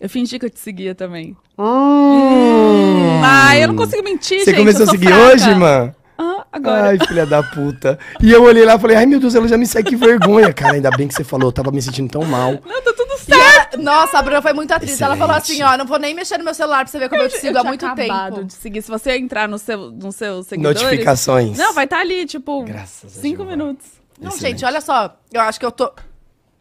Eu 0.00 0.08
fingi 0.08 0.38
que 0.38 0.46
eu 0.46 0.50
te 0.50 0.58
seguia 0.58 0.94
também. 0.94 1.36
Hum. 1.58 3.20
Ah, 3.22 3.56
eu 3.58 3.68
não 3.68 3.76
consigo 3.76 4.02
mentir, 4.02 4.38
Você 4.40 4.46
gente. 4.52 4.58
começou 4.58 4.84
a 4.84 4.86
seguir 4.86 5.08
fraca. 5.08 5.22
hoje, 5.34 5.54
mano? 5.54 5.94
Ah, 6.18 6.46
agora. 6.52 6.84
Ai, 6.88 6.98
filha 7.06 7.26
da 7.26 7.42
puta. 7.42 7.98
E 8.22 8.30
eu 8.32 8.42
olhei 8.42 8.64
lá 8.64 8.76
e 8.76 8.78
falei, 8.78 8.96
ai 8.96 9.04
meu 9.06 9.20
Deus, 9.20 9.34
ela 9.34 9.46
já 9.48 9.58
me 9.58 9.66
segue, 9.66 9.90
que 9.90 9.96
vergonha. 9.96 10.50
Cara, 10.52 10.74
ainda 10.74 10.90
bem 10.92 11.08
que 11.08 11.14
você 11.14 11.24
falou, 11.24 11.48
eu 11.48 11.52
tava 11.52 11.70
me 11.70 11.80
sentindo 11.82 12.10
tão 12.10 12.24
mal. 12.24 12.52
Não, 12.52 12.82
tá 12.82 12.92
tudo 12.96 13.12
E 13.14 13.18
certo. 13.18 13.55
Nossa, 13.78 14.18
a 14.18 14.22
Bruna 14.22 14.42
foi 14.42 14.52
muito 14.52 14.72
atriz. 14.72 15.00
Ela 15.00 15.16
falou 15.16 15.36
Excelente. 15.36 15.62
assim: 15.62 15.74
ó, 15.74 15.76
não 15.76 15.86
vou 15.86 15.98
nem 15.98 16.14
mexer 16.14 16.38
no 16.38 16.44
meu 16.44 16.54
celular 16.54 16.84
pra 16.84 16.86
você 16.86 16.98
ver 16.98 17.08
como 17.08 17.22
eu, 17.22 17.28
te 17.28 17.38
sigo 17.38 17.56
há 17.56 17.60
tinha 17.60 17.70
muito 17.70 17.86
acabado 17.86 18.34
tempo. 18.36 18.46
de 18.46 18.52
seguir. 18.54 18.82
Se 18.82 18.88
você 18.88 19.16
entrar 19.16 19.48
no 19.48 19.58
seu, 19.58 19.90
no 19.90 20.12
seu 20.12 20.42
seguidores... 20.42 20.82
Notificações. 20.82 21.56
Não, 21.56 21.72
vai 21.72 21.84
estar 21.84 22.00
ali, 22.00 22.26
tipo, 22.26 22.62
Graças 22.64 23.18
a 23.18 23.20
cinco 23.20 23.44
minutos. 23.44 23.86
Não, 24.20 24.30
Excelente. 24.30 24.60
gente, 24.60 24.64
olha 24.64 24.80
só. 24.80 25.16
Eu 25.32 25.40
acho 25.42 25.60
que 25.60 25.66
eu 25.66 25.70
tô. 25.72 25.92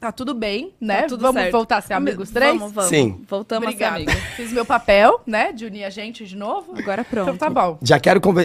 Tá 0.06 0.12
tudo 0.12 0.36
bem, 0.36 0.72
né? 0.80 1.02
Tá 1.02 1.08
tudo 1.08 1.22
vamos 1.24 1.42
certo. 1.42 1.52
voltar 1.52 1.78
a 1.78 1.82
ser 1.82 1.94
amigos 1.94 2.30
três? 2.30 2.56
Vamos, 2.60 2.72
vamos. 2.74 2.90
Sim. 2.92 3.22
Voltamos 3.28 3.70
Obrigada. 3.70 3.96
a 3.96 3.98
ser 3.98 4.04
amigos. 4.12 4.24
Fiz 4.36 4.54
meu 4.54 4.64
papel, 4.64 5.20
né? 5.26 5.52
De 5.52 5.66
unir 5.66 5.84
a 5.84 5.90
gente 5.90 6.24
de 6.28 6.36
novo. 6.36 6.74
Agora 6.78 7.04
pronto. 7.04 7.32
Então 7.34 7.38
tá 7.38 7.50
bom. 7.50 7.80
Já 7.82 8.00
quero 8.00 8.22
com- 8.22 8.36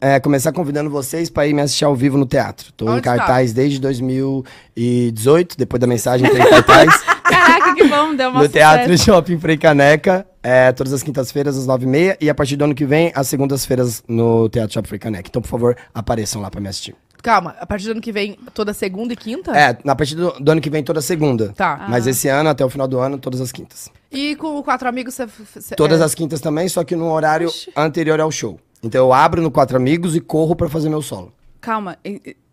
é, 0.00 0.20
começar 0.20 0.52
convidando 0.52 0.88
vocês 0.88 1.28
pra 1.28 1.44
ir 1.44 1.52
me 1.54 1.60
assistir 1.60 1.84
ao 1.84 1.96
vivo 1.96 2.16
no 2.16 2.24
teatro. 2.24 2.72
Tô 2.76 2.84
em 2.84 2.88
Onde 2.90 3.02
tá? 3.02 3.16
cartaz 3.16 3.52
desde 3.52 3.80
2018, 3.80 5.56
depois 5.58 5.80
da 5.80 5.88
mensagem 5.88 6.24
em 6.28 6.30
cartaz. 6.50 7.02
Caraca, 7.24 7.74
que 7.74 7.82
bom, 7.84 8.14
deu 8.14 8.30
uma 8.30 8.42
no 8.44 8.48
Teatro 8.48 8.96
Shopping 8.96 9.40
Frei 9.40 9.56
Caneca, 9.56 10.24
é, 10.40 10.70
todas 10.70 10.92
as 10.92 11.02
quintas-feiras 11.02 11.58
às 11.58 11.66
nove 11.66 11.84
e 11.84 11.88
meia. 11.88 12.16
E 12.20 12.30
a 12.30 12.34
partir 12.34 12.54
do 12.54 12.62
ano 12.64 12.76
que 12.76 12.84
vem, 12.86 13.10
às 13.12 13.26
segundas-feiras 13.26 14.04
no 14.06 14.48
Teatro 14.48 14.72
Shopping 14.74 14.88
Frei 14.88 14.98
Caneca. 15.00 15.28
Então, 15.28 15.42
por 15.42 15.48
favor, 15.48 15.76
apareçam 15.92 16.40
lá 16.40 16.48
pra 16.48 16.60
me 16.60 16.68
assistir. 16.68 16.94
Calma, 17.22 17.56
a 17.58 17.66
partir 17.66 17.86
do 17.86 17.92
ano 17.92 18.00
que 18.00 18.12
vem, 18.12 18.38
toda 18.54 18.72
segunda 18.72 19.12
e 19.12 19.16
quinta? 19.16 19.56
É, 19.56 19.76
na 19.84 19.94
partir 19.96 20.14
do, 20.14 20.30
do 20.38 20.52
ano 20.52 20.60
que 20.60 20.70
vem, 20.70 20.82
toda 20.84 21.00
segunda. 21.00 21.52
Tá. 21.52 21.86
Mas 21.88 22.06
esse 22.06 22.28
ano, 22.28 22.48
até 22.48 22.64
o 22.64 22.70
final 22.70 22.86
do 22.86 22.98
ano, 22.98 23.18
todas 23.18 23.40
as 23.40 23.50
quintas. 23.52 23.90
E 24.10 24.36
com 24.36 24.56
o 24.56 24.62
Quatro 24.62 24.88
Amigos 24.88 25.14
você. 25.14 25.26
você- 25.26 25.74
Todas 25.74 26.00
é, 26.00 26.04
as 26.04 26.14
quintas 26.14 26.40
também, 26.40 26.68
só 26.68 26.84
que 26.84 26.94
no 26.96 27.10
horário 27.10 27.48
Oxi. 27.48 27.72
anterior 27.76 28.20
ao 28.20 28.30
show. 28.30 28.58
Então 28.82 29.04
eu 29.06 29.12
abro 29.12 29.42
no 29.42 29.50
Quatro 29.50 29.76
Amigos 29.76 30.14
e 30.14 30.20
corro 30.20 30.54
pra 30.54 30.68
fazer 30.68 30.88
meu 30.88 31.02
solo. 31.02 31.32
Calma, 31.60 31.98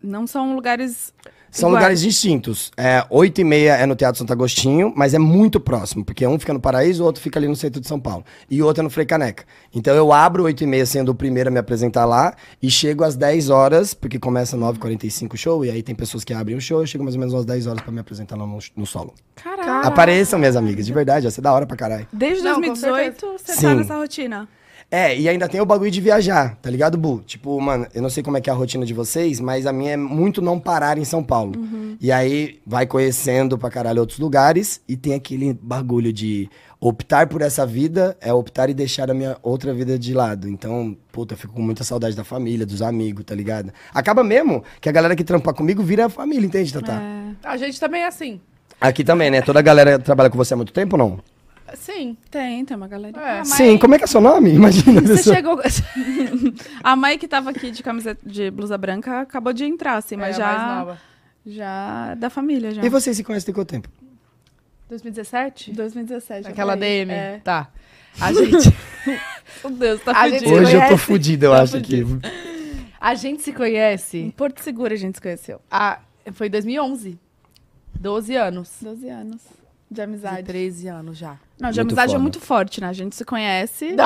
não 0.02 0.26
são 0.26 0.56
lugares... 0.56 1.14
São 1.56 1.70
lugares 1.70 2.02
distintos. 2.02 2.72
É, 2.76 3.06
8 3.10 3.42
e 3.42 3.44
meia 3.44 3.76
é 3.76 3.86
no 3.86 3.96
Teatro 3.96 4.20
Santo 4.20 4.34
Agostinho, 4.34 4.92
mas 4.96 5.14
é 5.14 5.20
muito 5.20 5.60
próximo, 5.60 6.04
porque 6.04 6.28
um 6.28 6.38
fica 6.38 6.54
no 6.54 6.60
Paraíso, 6.60 7.04
o 7.04 7.06
outro 7.06 7.22
fica 7.22 7.40
ali 7.40 7.48
no 7.48 7.56
centro 7.56 7.80
de 7.80 7.88
São 7.88 8.00
Paulo. 8.00 8.26
E 8.50 8.62
o 8.62 8.66
outro 8.66 8.82
é 8.82 8.84
no 8.84 8.90
Frei 8.90 9.06
Caneca. 9.06 9.46
Então 9.74 9.96
eu 9.96 10.12
abro 10.12 10.44
8 10.44 10.64
e 10.64 10.68
meia 10.68 10.86
sendo 10.86 11.10
o 11.10 11.16
primeiro 11.16 11.50
a 11.50 11.52
me 11.52 11.58
apresentar 11.58 12.06
lá, 12.06 12.36
e 12.62 12.70
chego 12.70 13.04
às 13.04 13.16
10 13.16 13.50
horas, 13.50 13.94
porque 13.94 14.20
começa 14.20 14.58
9h45 14.58 15.34
o 15.34 15.38
show, 15.38 15.66
e 15.66 15.72
aí 15.72 15.82
tem 15.82 15.96
pessoas 15.96 16.24
que 16.24 16.34
abrem 16.34 16.58
o 16.58 16.62
show, 16.62 16.82
eu 16.82 16.88
chego 16.88 17.04
mais 17.04 17.16
ou 17.16 17.20
menos 17.20 17.34
às 17.34 17.46
10 17.46 17.68
horas 17.68 17.82
pra 17.82 17.92
me 17.92 18.00
apresentar 18.00 18.36
lá 18.36 18.46
no, 18.46 18.60
no 18.76 18.86
solo. 18.86 19.14
Caraca. 19.36 19.88
Apareçam, 19.88 20.38
minhas 20.38 20.56
amigas, 20.56 20.86
de 20.86 20.94
verdade, 20.94 21.24
vai 21.24 21.32
ser 21.32 21.42
da 21.42 21.54
hora 21.54 21.66
pra 21.66 21.78
caralho. 21.78 22.08
Desde 22.12 22.44
Não, 22.44 22.56
com 22.56 22.68
2018, 22.68 23.26
você 23.38 23.46
tá 23.46 23.54
Sim. 23.54 23.76
nessa 23.76 23.96
rotina. 23.96 24.48
É, 24.89 25.18
e 25.18 25.27
ainda 25.27 25.50
tem 25.50 25.60
o 25.60 25.65
bagulho 25.65 25.92
de 25.92 26.00
viajar, 26.00 26.56
tá 26.62 26.70
ligado, 26.70 26.98
Bu? 26.98 27.22
Tipo, 27.25 27.60
mano, 27.60 27.88
eu 27.94 28.01
não 28.01 28.10
sei 28.10 28.22
como 28.24 28.38
é 28.38 28.42
que 28.42 28.50
é 28.50 28.54
a 28.54 28.56
rotina 28.56 28.86
de 28.86 28.94
vocês, 28.94 29.39
mas 29.39 29.65
a 29.65 29.74
minha 29.74 29.92
é 29.92 29.98
muito 29.98 30.42
não 30.42 30.60
parar 30.60 30.98
em 30.98 31.04
São 31.04 31.24
Paulo. 31.24 31.54
E 32.00 32.12
aí 32.12 32.60
vai 32.65 32.86
conhecendo 32.86 33.58
pra 33.58 33.70
caralho 33.70 34.00
outros 34.00 34.20
lugares 34.20 34.82
e 34.88 34.96
tem 34.96 35.13
aquele 35.13 35.54
bagulho 35.54 36.13
de 36.13 36.50
optar 36.80 37.27
por 37.27 37.42
essa 37.42 37.65
vida 37.65 38.15
é 38.22 38.32
optar 38.32 38.70
e 38.70 38.74
deixar 38.74 39.10
a 39.10 39.13
minha 39.13 39.38
outra 39.42 39.74
vida 39.74 39.98
de 39.98 40.13
lado. 40.13 40.48
Então, 40.48 40.96
puta, 41.12 41.34
eu 41.34 41.38
fico 41.38 41.54
com 41.54 41.62
muita 41.62 41.84
saudade 41.84 42.15
da 42.15 42.24
família, 42.24 42.65
dos 42.65 42.82
amigos, 42.82 43.25
tá 43.25 43.34
ligado? 43.34 43.72
Acaba 43.94 44.24
mesmo 44.24 44.63
que 44.80 44.88
a 44.88 44.92
galera 44.92 45.15
que 45.15 45.24
trampa 45.24 45.54
comigo 45.54 45.82
vira 45.82 46.06
a 46.06 46.10
família, 46.10 46.46
entende, 46.46 46.72
Tatá? 46.72 47.01
É. 47.01 47.25
A 47.44 47.58
gente 47.58 47.80
também 47.80 48.01
é 48.01 48.08
assim. 48.08 48.39
Aqui 48.80 49.04
também, 49.04 49.32
né? 49.32 49.42
Toda 49.42 49.60
a 49.60 49.63
galera 49.63 49.98
trabalha 49.98 50.30
com 50.30 50.38
você 50.38 50.54
há 50.54 50.58
muito 50.58 50.74
tempo 50.74 50.96
ou 50.96 50.98
não? 50.98 51.35
Sim. 51.74 52.16
Tem, 52.30 52.64
tem 52.64 52.78
uma 52.78 52.88
galera. 52.88 53.20
É. 53.20 53.30
Ah, 53.32 53.38
mas 53.40 53.48
Sim, 53.50 53.78
como 53.78 53.96
é 53.96 53.98
que 53.98 54.04
é 54.04 54.08
seu 54.08 54.22
nome? 54.22 54.54
Imagina. 54.54 55.00
a 55.02 55.04
Você 55.04 55.16
pessoa. 55.16 55.36
chegou. 55.36 55.60
A 56.84 56.96
mãe 56.96 57.18
que 57.18 57.28
tava 57.28 57.50
aqui 57.50 57.72
de 57.72 57.82
camiseta 57.82 58.22
de 58.28 58.52
blusa 58.52 58.78
branca 58.78 59.22
acabou 59.22 59.52
de 59.54 59.66
entrar, 59.66 59.96
assim, 59.98 60.16
mas 60.16 60.38
É, 60.38 60.44
a 60.44 60.46
mais 60.46 60.88
já. 60.88 60.98
Já 61.48 62.08
é 62.12 62.16
da 62.16 62.30
família, 62.30 62.72
já. 62.72 62.84
E 62.84 62.90
vocês 62.90 63.16
se 63.18 63.24
conhecem 63.24 63.46
tem 63.48 63.54
quanto 63.56 63.70
tempo? 63.70 63.90
2017? 64.90 65.72
2017. 65.74 66.48
Aquela. 66.48 66.76
DM? 66.76 67.12
É. 67.12 67.40
Tá. 67.44 67.70
A 68.22 68.32
gente, 68.32 68.74
Meu 69.64 69.72
Deus, 69.74 70.02
tá 70.02 70.14
fudido. 70.16 70.54
Hoje 70.54 70.74
eu 70.76 70.80
tô 70.82 70.86
conhece? 70.88 70.98
fudido, 71.04 71.46
eu 71.48 71.52
Tá 71.52 71.62
acho 71.64 71.78
aqui. 71.78 72.04
a 73.02 73.14
gente 73.16 73.42
se 73.44 73.50
Em 73.50 73.54
conhece. 73.54 74.34
Porto 74.38 74.60
Seguro 74.62 74.94
a 74.94 74.98
gente 74.98 75.16
se 75.16 75.22
conheceu. 75.22 75.60
A, 75.70 76.00
foi 76.32 76.48
em 76.48 76.52
2011. 76.52 77.20
12 78.00 78.36
anos. 78.36 78.72
12 78.82 79.10
anos 79.10 79.42
de 79.90 79.96
De 79.96 80.02
amizade. 80.02 80.44
13 80.44 80.88
anos 80.88 81.18
já. 81.18 81.38
Não, 81.60 81.72
de 81.72 81.80
Muito 81.80 81.92
amizade 81.92 82.10
é 82.12 82.14
foda. 82.14 82.22
muito 82.22 82.40
forte, 82.42 82.82
né? 82.82 82.88
A 82.90 82.94
gente 82.94 83.16
se 83.16 83.24
conhece. 83.24 83.96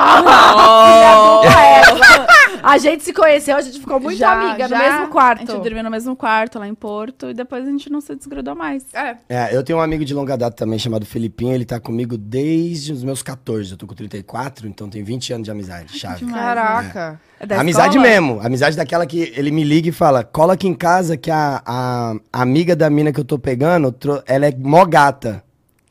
A 2.62 2.78
gente 2.78 3.02
se 3.02 3.12
conheceu, 3.12 3.56
a 3.56 3.60
gente 3.62 3.80
ficou 3.80 3.98
muito 3.98 4.18
Já- 4.18 4.32
amiga 4.32 4.64
no 4.64 4.68
já 4.68 4.78
mesmo 4.78 5.08
quarto. 5.08 5.50
A 5.50 5.54
gente 5.54 5.62
dormiu 5.62 5.82
no 5.82 5.90
mesmo 5.90 6.14
quarto 6.14 6.58
lá 6.58 6.68
em 6.68 6.74
Porto 6.74 7.30
e 7.30 7.34
depois 7.34 7.66
a 7.66 7.70
gente 7.70 7.90
não 7.90 8.00
se 8.02 8.14
desgrudou 8.14 8.54
mais. 8.54 8.84
É. 8.92 9.16
É, 9.28 9.56
eu 9.56 9.62
tenho 9.62 9.78
um 9.78 9.82
amigo 9.82 10.04
de 10.04 10.12
longa 10.12 10.36
data 10.36 10.54
também 10.56 10.78
chamado 10.78 11.06
Felipinho, 11.06 11.54
ele 11.54 11.64
tá 11.64 11.80
comigo 11.80 12.18
desde 12.18 12.92
os 12.92 13.02
meus 13.02 13.22
14. 13.22 13.72
Eu 13.72 13.78
tô 13.78 13.86
com 13.86 13.94
34, 13.94 14.68
então 14.68 14.90
tem 14.90 15.02
20 15.02 15.32
anos 15.32 15.44
de 15.46 15.50
amizade. 15.50 15.98
Chave. 15.98 16.26
Caraca. 16.26 17.18
É 17.38 17.46
da 17.46 17.60
amizade 17.60 17.96
escola? 17.96 18.08
mesmo. 18.08 18.40
Amizade 18.42 18.76
daquela 18.76 19.06
que 19.06 19.32
ele 19.34 19.50
me 19.50 19.64
liga 19.64 19.88
e 19.88 19.92
fala: 19.92 20.22
cola 20.22 20.52
aqui 20.52 20.68
em 20.68 20.74
casa 20.74 21.16
que 21.16 21.30
a, 21.30 21.62
a, 21.64 22.14
a 22.32 22.42
amiga 22.42 22.76
da 22.76 22.90
mina 22.90 23.10
que 23.12 23.20
eu 23.20 23.24
tô 23.24 23.38
pegando, 23.38 23.94
ela 24.26 24.46
é 24.46 24.54
mó 24.54 24.84
gata. 24.84 25.42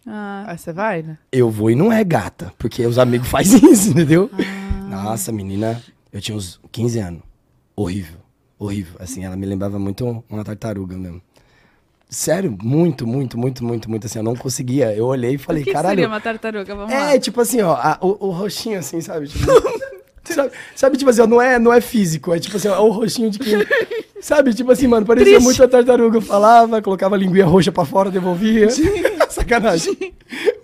Ah, 0.08 0.46
Aí 0.48 0.58
você 0.58 0.72
vai, 0.74 1.02
né? 1.04 1.18
Eu 1.32 1.50
vou 1.50 1.70
e 1.70 1.76
não 1.76 1.92
é 1.92 2.04
gata, 2.04 2.52
porque 2.58 2.86
os 2.86 2.98
amigos 2.98 3.28
fazem 3.30 3.72
isso, 3.72 3.90
entendeu? 3.92 4.30
Nossa, 4.90 5.32
menina, 5.32 5.82
eu 6.12 6.20
tinha 6.22 6.36
uns 6.38 6.60
15 6.72 7.00
anos. 7.00 7.22
Horrível, 7.76 8.18
horrível. 8.58 8.96
Assim, 9.00 9.24
ela 9.24 9.36
me 9.36 9.46
lembrava 9.46 9.78
muito 9.80 10.24
uma 10.30 10.44
tartaruga 10.44 10.98
mesmo. 10.98 11.22
Sério, 12.10 12.58
muito, 12.64 13.06
muito, 13.06 13.38
muito, 13.38 13.64
muito, 13.64 13.88
muito 13.90 14.08
assim. 14.08 14.18
Eu 14.20 14.24
não 14.24 14.36
conseguia. 14.36 14.96
Eu 14.96 15.06
olhei 15.06 15.34
e 15.34 15.36
o 15.36 15.40
falei, 15.40 15.64
que, 15.64 15.70
que 15.70 15.74
caralho. 15.76 15.96
seria 15.96 16.08
uma 16.08 16.20
tartaruga? 16.20 16.76
Vamos 16.76 16.92
lá. 16.92 17.14
É, 17.14 17.20
tipo 17.20 17.40
assim, 17.40 17.62
ó, 17.62 17.74
a- 17.76 18.00
o, 18.02 18.28
o 18.28 18.32
roxinho 18.32 18.80
assim, 18.80 19.00
sabe? 19.00 19.28
Tipo, 19.28 19.46
sabe, 20.24 20.52
sabe, 20.76 20.98
tipo 20.98 21.10
assim, 21.10 21.22
ó, 21.22 21.28
não 21.28 21.42
é, 21.42 21.58
não 21.60 21.74
é 21.74 21.82
físico, 21.82 22.34
é 22.34 22.40
tipo 22.40 22.58
assim, 22.58 22.68
ó, 22.68 22.76
é 22.76 22.80
o 22.80 22.90
roxinho 22.90 23.30
de 23.30 23.40
quem. 23.40 23.56
Sabe, 24.22 24.54
tipo 24.54 24.70
assim, 24.70 24.86
mano, 24.86 25.06
parecia 25.06 25.32
Triste. 25.36 25.46
muito 25.46 25.64
a 25.64 25.68
tartaruga. 25.68 26.18
Eu 26.18 26.22
falava, 26.22 26.82
colocava 26.82 27.16
a 27.16 27.18
linguinha 27.18 27.46
roxa 27.46 27.72
pra 27.72 27.86
fora, 27.86 28.12
devolvia. 28.12 28.68
Sacanagem. 29.30 30.14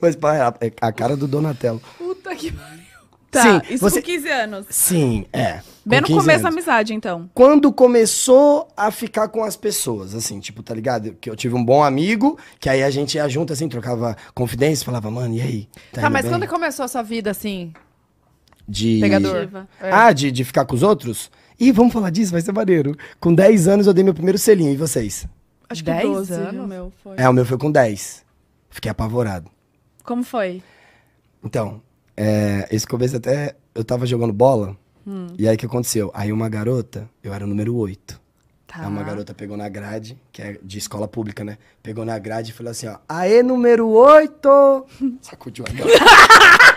Mas, 0.01 0.13
pá, 0.15 0.35
é 0.35 0.41
a, 0.41 0.53
é 0.59 0.71
a 0.81 0.91
cara 0.91 1.15
do 1.15 1.25
Donatello. 1.25 1.81
Puta 1.97 2.35
que 2.35 2.51
pariu. 2.51 2.83
Tá, 3.31 3.41
Sim, 3.41 3.61
isso 3.73 3.79
você- 3.81 4.01
com 4.01 4.05
15 4.07 4.29
anos. 4.29 4.65
Sim, 4.69 5.25
é. 5.31 5.61
Bem 5.85 6.01
no 6.01 6.07
15 6.07 6.19
começo 6.19 6.41
da 6.43 6.49
anos. 6.49 6.57
amizade, 6.57 6.93
então. 6.93 7.29
Quando 7.33 7.71
começou 7.71 8.67
a 8.75 8.91
ficar 8.91 9.27
com 9.29 9.43
as 9.43 9.55
pessoas, 9.55 10.13
assim, 10.15 10.39
tipo, 10.39 10.61
tá 10.61 10.73
ligado? 10.73 11.15
Que 11.21 11.29
eu 11.29 11.35
tive 11.35 11.55
um 11.55 11.63
bom 11.63 11.81
amigo, 11.83 12.37
que 12.59 12.67
aí 12.69 12.83
a 12.83 12.89
gente 12.89 13.15
ia 13.15 13.27
junto, 13.29 13.53
assim, 13.53 13.69
trocava 13.69 14.17
confidência, 14.33 14.85
falava, 14.85 15.09
mano, 15.09 15.33
e 15.35 15.41
aí? 15.41 15.69
Tá, 15.93 16.01
indo 16.01 16.11
mas 16.11 16.23
bem?" 16.23 16.31
quando 16.33 16.47
começou 16.47 16.83
a 16.85 16.87
sua 16.89 17.01
vida 17.03 17.31
assim? 17.31 17.71
De... 18.67 18.99
Pegador. 18.99 19.49
É. 19.81 19.91
Ah, 19.91 20.11
de, 20.11 20.31
de 20.31 20.43
ficar 20.43 20.65
com 20.65 20.75
os 20.75 20.83
outros? 20.83 21.29
Ih, 21.59 21.71
vamos 21.71 21.93
falar 21.93 22.09
disso, 22.09 22.31
vai 22.31 22.41
ser 22.41 22.51
maneiro. 22.51 22.95
Com 23.19 23.33
10 23.33 23.67
anos 23.67 23.87
eu 23.87 23.93
dei 23.93 24.03
meu 24.03 24.13
primeiro 24.13 24.37
selinho, 24.37 24.71
e 24.73 24.75
vocês? 24.77 25.25
Acho 25.69 25.83
que 25.83 25.89
10 25.91 26.03
12 26.03 26.33
anos? 26.33 26.65
o 26.65 26.67
meu 26.67 26.93
foi. 27.03 27.13
É, 27.17 27.29
o 27.29 27.33
meu 27.33 27.45
foi 27.45 27.57
com 27.57 27.71
10. 27.71 28.23
Fiquei 28.69 28.91
apavorado. 28.91 29.49
Como 30.03 30.23
foi? 30.23 30.61
Então, 31.43 31.81
é, 32.17 32.67
esse 32.71 32.85
começo 32.85 33.15
até 33.17 33.55
eu 33.73 33.83
tava 33.83 34.05
jogando 34.05 34.33
bola, 34.33 34.75
Hum. 35.07 35.27
e 35.37 35.47
aí 35.47 35.55
o 35.55 35.57
que 35.57 35.65
aconteceu? 35.67 36.09
Aí 36.15 36.31
uma 36.31 36.49
garota, 36.49 37.07
eu 37.23 37.31
era 37.33 37.45
o 37.45 37.47
número 37.47 37.75
8. 37.75 38.19
Tá. 38.67 38.81
Aí 38.81 38.87
uma 38.87 39.03
garota 39.03 39.33
pegou 39.33 39.55
na 39.55 39.69
grade, 39.69 40.17
que 40.31 40.41
é 40.41 40.57
de 40.61 40.77
escola 40.79 41.07
pública, 41.07 41.43
né? 41.43 41.57
Pegou 41.83 42.03
na 42.03 42.17
grade 42.17 42.51
e 42.51 42.53
falou 42.53 42.71
assim, 42.71 42.87
ó, 42.87 42.97
aê, 43.07 43.43
número 43.43 43.87
8! 43.87 44.85
Sacudiu 45.21 45.63
a 45.67 45.71
grade. 45.71 45.91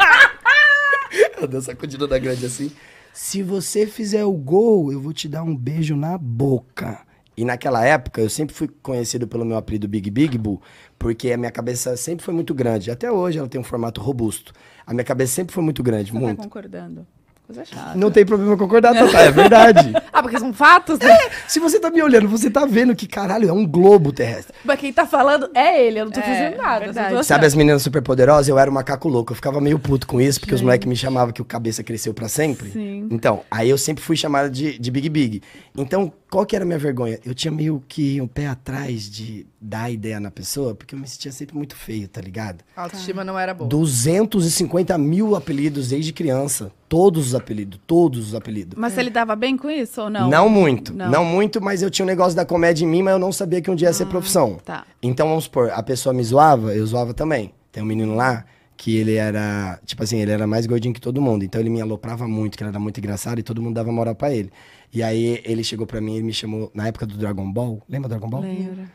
Ela 1.39 1.47
deu 1.49 1.63
sacudida 1.63 2.07
da 2.07 2.19
grade 2.19 2.45
assim. 2.45 2.71
Se 3.13 3.43
você 3.43 3.87
fizer 3.87 4.25
o 4.25 4.33
gol, 4.33 4.93
eu 4.93 5.01
vou 5.01 5.13
te 5.13 5.29
dar 5.29 5.43
um 5.43 5.57
beijo 5.57 5.97
na 5.97 6.17
boca. 6.19 7.01
E 7.37 7.45
naquela 7.45 7.85
época, 7.85 8.21
eu 8.21 8.29
sempre 8.29 8.55
fui 8.55 8.69
conhecido 8.83 9.27
pelo 9.29 9.45
meu 9.45 9.57
apelido 9.57 9.87
Big 9.87 10.11
Big 10.11 10.37
Bull, 10.37 10.61
porque 10.99 11.31
a 11.31 11.37
minha 11.37 11.53
cabeça 11.53 11.97
sempre 11.97 12.25
foi 12.25 12.35
muito 12.35 12.53
grande. 12.53 12.91
Até 12.91 13.11
hoje 13.13 13.39
ela 13.39 13.49
tem 13.49 13.61
um 13.61 13.65
formato 13.65 14.01
robusto. 14.01 14.53
A 14.85 14.93
minha 14.93 15.05
cabeça 15.05 15.35
sempre 15.35 15.55
foi 15.55 15.63
muito 15.63 15.81
grande, 15.83 16.11
Você 16.11 16.19
tá 16.19 16.25
muito. 16.27 16.43
concordando? 16.43 17.07
Coisa 17.49 17.65
chata. 17.65 17.97
Não 17.97 18.11
tem 18.11 18.27
problema 18.27 18.57
concordar, 18.59 18.93
Tatá, 18.95 19.21
é 19.23 19.31
verdade. 19.33 19.93
Ah, 20.19 20.23
porque 20.23 20.39
são 20.41 20.53
fatos, 20.53 20.99
né? 20.99 21.17
Se 21.47 21.61
você 21.61 21.79
tá 21.79 21.91
me 21.91 22.03
olhando, 22.03 22.27
você 22.29 22.51
tá 22.51 22.67
vendo 22.67 22.93
que, 22.97 23.07
caralho, 23.07 23.49
é 23.49 23.53
um 23.53 23.65
globo 23.65 24.13
terrestre. 24.13 24.53
Mas 24.65 24.81
quem 24.81 24.93
tá 24.93 25.07
falando 25.07 25.49
é 25.55 25.87
ele, 25.87 26.01
eu 26.01 26.07
não 26.07 26.11
tô 26.13 26.19
É, 26.19 26.23
fazendo 26.25 26.57
nada. 26.57 27.11
tô 27.15 27.23
Sabe 27.23 27.47
as 27.47 27.55
meninas 27.55 27.83
super 27.83 28.03
poderosas? 28.03 28.49
Eu 28.49 28.59
era 28.59 28.69
um 28.69 28.75
macaco 28.75 29.09
louco. 29.09 29.31
Eu 29.31 29.37
ficava 29.37 29.61
meio 29.61 29.79
puto 29.79 30.09
com 30.09 30.21
isso, 30.21 30.41
porque 30.41 30.53
os 30.55 30.59
Gente. 30.59 30.67
moleques 30.67 30.89
me 30.89 30.97
chamavam 30.97 31.33
que 31.33 31.41
o 31.41 31.45
cabeça 31.45 31.85
cresceu 31.85 32.13
pra 32.13 32.27
sempre. 32.27 32.71
Sim. 32.71 33.07
Então, 33.13 33.43
aí 33.49 33.71
eu 33.71 33.79
sempre 33.79 34.03
fui 34.03 34.17
chamado 34.17 34.51
de, 34.51 34.77
de 34.77 34.91
Big 34.91 35.09
Big. 35.09 35.41
Então, 35.83 36.13
qual 36.31 36.45
que 36.45 36.57
era 36.57 36.65
a 36.65 36.67
minha 36.67 36.79
vergonha? 36.79 37.19
Eu 37.25 37.35
tinha 37.35 37.51
meio 37.53 37.83
que 37.87 38.21
um 38.21 38.27
pé 38.27 38.47
atrás 38.47 39.09
de 39.09 39.47
dar 39.61 39.91
ideia 39.91 40.19
na 40.19 40.31
pessoa, 40.31 40.75
porque 40.75 40.95
eu 40.95 40.99
me 40.99 41.07
sentia 41.07 41.31
sempre 41.33 41.57
muito 41.57 41.77
feio, 41.77 42.09
tá 42.09 42.21
ligado? 42.21 42.65
A 42.77 42.83
autoestima 42.83 43.25
não 43.25 43.39
era 43.39 43.55
boa. 43.55 43.69
250 43.69 44.97
mil 44.99 45.37
apelidos 45.37 45.89
desde 45.89 46.13
criança. 46.13 46.73
Todos 46.89 47.29
os 47.29 47.35
apelidos, 47.35 47.79
todos 47.87 48.29
os 48.29 48.35
apelidos. 48.35 48.79
Mas 48.79 48.93
você 48.93 49.03
lidava 49.03 49.37
bem 49.37 49.57
com 49.57 49.71
isso 49.71 50.03
ou 50.03 50.11
não? 50.11 50.29
Não, 50.29 50.49
muito, 50.49 50.93
Não. 50.95 51.11
não. 51.11 51.25
muito, 51.25 51.61
mas 51.61 51.83
eu 51.83 51.91
tinha 51.91 52.05
um 52.05 52.09
negócio 52.09 52.35
da 52.35 52.45
comédia 52.45 52.85
em 52.85 52.89
mim, 52.89 53.03
mas 53.03 53.13
eu 53.13 53.19
não 53.19 53.31
sabia 53.33 53.61
que 53.61 53.71
um 53.71 53.75
dia 53.75 53.89
ia 53.89 53.93
ser 53.93 54.07
profissão. 54.07 54.59
Tá. 54.65 54.85
Então, 55.03 55.29
vamos 55.29 55.45
supor, 55.45 55.71
a 55.71 55.83
pessoa 55.83 56.13
me 56.13 56.25
zoava, 56.25 56.75
eu 56.75 56.85
zoava 56.87 57.13
também. 57.15 57.53
Tem 57.71 57.83
um 57.83 57.87
menino 57.87 58.15
lá 58.15 58.45
que 58.79 58.97
ele 58.97 59.15
era, 59.17 59.79
tipo 59.85 60.03
assim, 60.05 60.21
ele 60.21 60.31
era 60.31 60.47
mais 60.47 60.65
gordinho 60.65 60.95
que 60.95 61.01
todo 61.01 61.21
mundo. 61.21 61.45
Então 61.45 61.61
ele 61.61 61.69
me 61.69 61.81
aloprava 61.81 62.29
muito, 62.29 62.57
que 62.57 62.63
ele 62.63 62.71
era 62.71 62.79
muito 62.79 62.99
engraçado 62.99 63.39
e 63.41 63.43
todo 63.43 63.61
mundo 63.61 63.75
dava 63.75 63.91
moral 63.91 64.15
pra 64.15 64.33
ele. 64.33 64.51
E 64.93 65.03
aí 65.03 65.41
ele 65.45 65.63
chegou 65.63 65.87
pra 65.87 66.01
mim 66.01 66.17
e 66.17 66.23
me 66.23 66.33
chamou, 66.33 66.71
na 66.75 66.89
época 66.89 67.07
do 67.07 67.17
Dragon 67.17 67.51
Ball, 67.53 67.83
lembra 67.89 68.09
do 68.09 68.13
Dragon 68.13 68.29
Ball? 68.31 68.41
Lembra. 68.43 68.91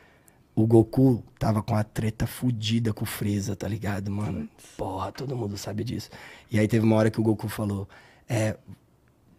O 0.55 0.67
Goku 0.67 1.23
tava 1.39 1.63
com 1.63 1.75
a 1.75 1.83
treta 1.83 2.27
fudida 2.27 2.93
com 2.93 3.03
o 3.03 3.07
Freeza, 3.07 3.55
tá 3.55 3.67
ligado, 3.67 4.12
mano? 4.12 4.47
Porra, 4.77 5.12
todo 5.12 5.35
mundo 5.35 5.57
sabe 5.57 5.83
disso. 5.83 6.09
E 6.51 6.59
aí 6.59 6.67
teve 6.67 6.85
uma 6.85 6.95
hora 6.95 7.09
que 7.09 7.19
o 7.19 7.23
Goku 7.23 7.47
falou: 7.47 7.88
É. 8.29 8.55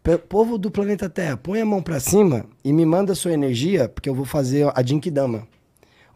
"Pe- 0.02 0.18
Povo 0.18 0.58
do 0.58 0.70
planeta 0.72 1.08
Terra, 1.08 1.36
põe 1.36 1.60
a 1.60 1.64
mão 1.64 1.80
pra 1.82 2.00
cima 2.00 2.46
e 2.64 2.72
me 2.72 2.84
manda 2.84 3.14
sua 3.14 3.32
energia, 3.32 3.88
porque 3.88 4.08
eu 4.08 4.14
vou 4.14 4.24
fazer 4.24 4.70
a 4.74 4.82
Jinkidama. 4.82 5.46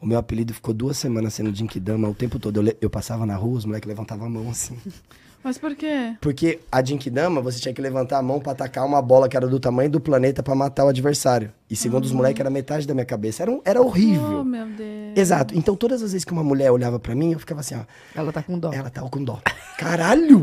O 0.00 0.06
meu 0.06 0.18
apelido 0.18 0.52
ficou 0.54 0.74
duas 0.74 0.96
semanas 0.98 1.34
sendo 1.34 1.54
Jinkidama 1.54 2.08
o 2.08 2.14
tempo 2.14 2.38
todo. 2.38 2.60
Eu, 2.60 2.76
eu 2.80 2.90
passava 2.90 3.24
na 3.24 3.36
rua, 3.36 3.56
os 3.58 3.64
moleques 3.64 3.88
levantavam 3.88 4.26
a 4.26 4.30
mão 4.30 4.50
assim. 4.50 4.76
Mas 5.42 5.56
por 5.56 5.74
quê? 5.76 6.14
Porque 6.20 6.58
a 6.70 6.84
Jinkidama, 6.84 7.40
você 7.40 7.58
tinha 7.60 7.72
que 7.72 7.80
levantar 7.80 8.18
a 8.18 8.22
mão 8.22 8.40
pra 8.40 8.52
atacar 8.52 8.84
uma 8.84 9.00
bola 9.00 9.28
que 9.28 9.36
era 9.36 9.46
do 9.46 9.58
tamanho 9.60 9.88
do 9.88 10.00
planeta 10.00 10.42
pra 10.42 10.54
matar 10.54 10.84
o 10.84 10.88
adversário. 10.88 11.50
E 11.70 11.76
segundo 11.76 12.04
os 12.04 12.12
moleques, 12.12 12.40
era 12.40 12.50
metade 12.50 12.86
da 12.86 12.92
minha 12.92 13.06
cabeça. 13.06 13.42
Era, 13.44 13.50
um- 13.52 13.60
era 13.64 13.80
horrível. 13.80 14.40
Oh, 14.40 14.44
meu 14.44 14.66
Deus. 14.66 15.16
Exato. 15.16 15.56
Então, 15.56 15.74
todas 15.76 16.02
as 16.02 16.12
vezes 16.12 16.24
que 16.24 16.32
uma 16.32 16.42
mulher 16.44 16.70
olhava 16.72 16.98
pra 16.98 17.14
mim, 17.14 17.32
eu 17.32 17.38
ficava 17.38 17.60
assim, 17.60 17.76
ó. 17.76 17.80
Ela 18.18 18.32
tá 18.32 18.42
com 18.42 18.58
dó. 18.58 18.72
Ela 18.72 18.90
tava 18.90 19.08
com 19.08 19.22
dó. 19.22 19.40
Caralho! 19.78 20.42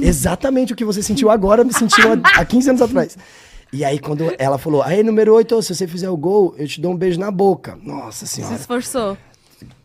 Exatamente 0.00 0.72
o 0.72 0.76
que 0.76 0.84
você 0.84 1.02
sentiu 1.02 1.30
agora, 1.30 1.64
me 1.64 1.72
sentiu 1.72 2.04
há, 2.12 2.40
há 2.40 2.44
15 2.44 2.70
anos 2.70 2.82
atrás. 2.82 3.16
E 3.72 3.84
aí, 3.84 3.98
quando 3.98 4.34
ela 4.38 4.58
falou, 4.58 4.82
aí, 4.82 5.02
número 5.02 5.32
8, 5.34 5.62
se 5.62 5.74
você 5.74 5.86
fizer 5.86 6.10
o 6.10 6.16
gol, 6.16 6.54
eu 6.58 6.66
te 6.68 6.80
dou 6.80 6.92
um 6.92 6.96
beijo 6.96 7.18
na 7.18 7.30
boca. 7.30 7.78
Nossa 7.82 8.26
Se 8.26 8.34
senhora. 8.36 8.54
esforçou. 8.54 9.16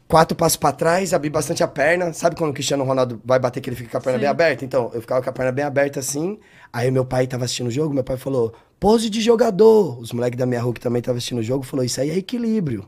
Quatro 0.08 0.38
passos 0.38 0.56
pra 0.56 0.72
trás, 0.72 1.14
abri 1.14 1.30
bastante 1.30 1.62
a 1.64 1.68
perna. 1.68 2.14
Sabe 2.14 2.36
quando 2.38 2.52
o 2.52 2.54
Cristiano 2.54 2.84
Ronaldo 2.86 3.22
vai 3.26 3.38
bater 3.40 3.60
que 3.60 3.70
ele 3.70 3.76
fica 3.76 3.90
com 3.90 3.98
a 3.98 4.02
perna 4.02 4.18
Sim. 4.18 4.22
bem 4.22 4.30
aberta? 4.30 4.64
Então, 4.64 4.90
eu 4.94 5.02
ficava 5.02 5.22
com 5.22 5.30
a 5.30 5.34
perna 5.34 5.52
bem 5.52 5.66
aberta 5.66 6.00
assim. 6.00 6.40
Aí 6.72 6.90
meu 6.90 7.04
pai 7.04 7.28
tava 7.28 7.44
assistindo 7.44 7.68
o 7.68 7.72
jogo, 7.72 7.94
meu 7.94 8.06
pai 8.06 8.16
falou, 8.16 8.54
pose 8.80 9.10
de 9.10 9.20
jogador. 9.20 10.00
Os 10.00 10.14
moleques 10.14 10.38
da 10.38 10.46
minha 10.46 10.62
rua 10.62 10.74
que 10.74 10.80
também 10.80 11.00
estavam 11.00 11.18
assistindo 11.18 11.40
o 11.40 11.44
jogo 11.44 11.64
falou, 11.64 11.84
isso 11.84 12.00
aí 12.00 12.10
é 12.10 12.18
equilíbrio. 12.18 12.88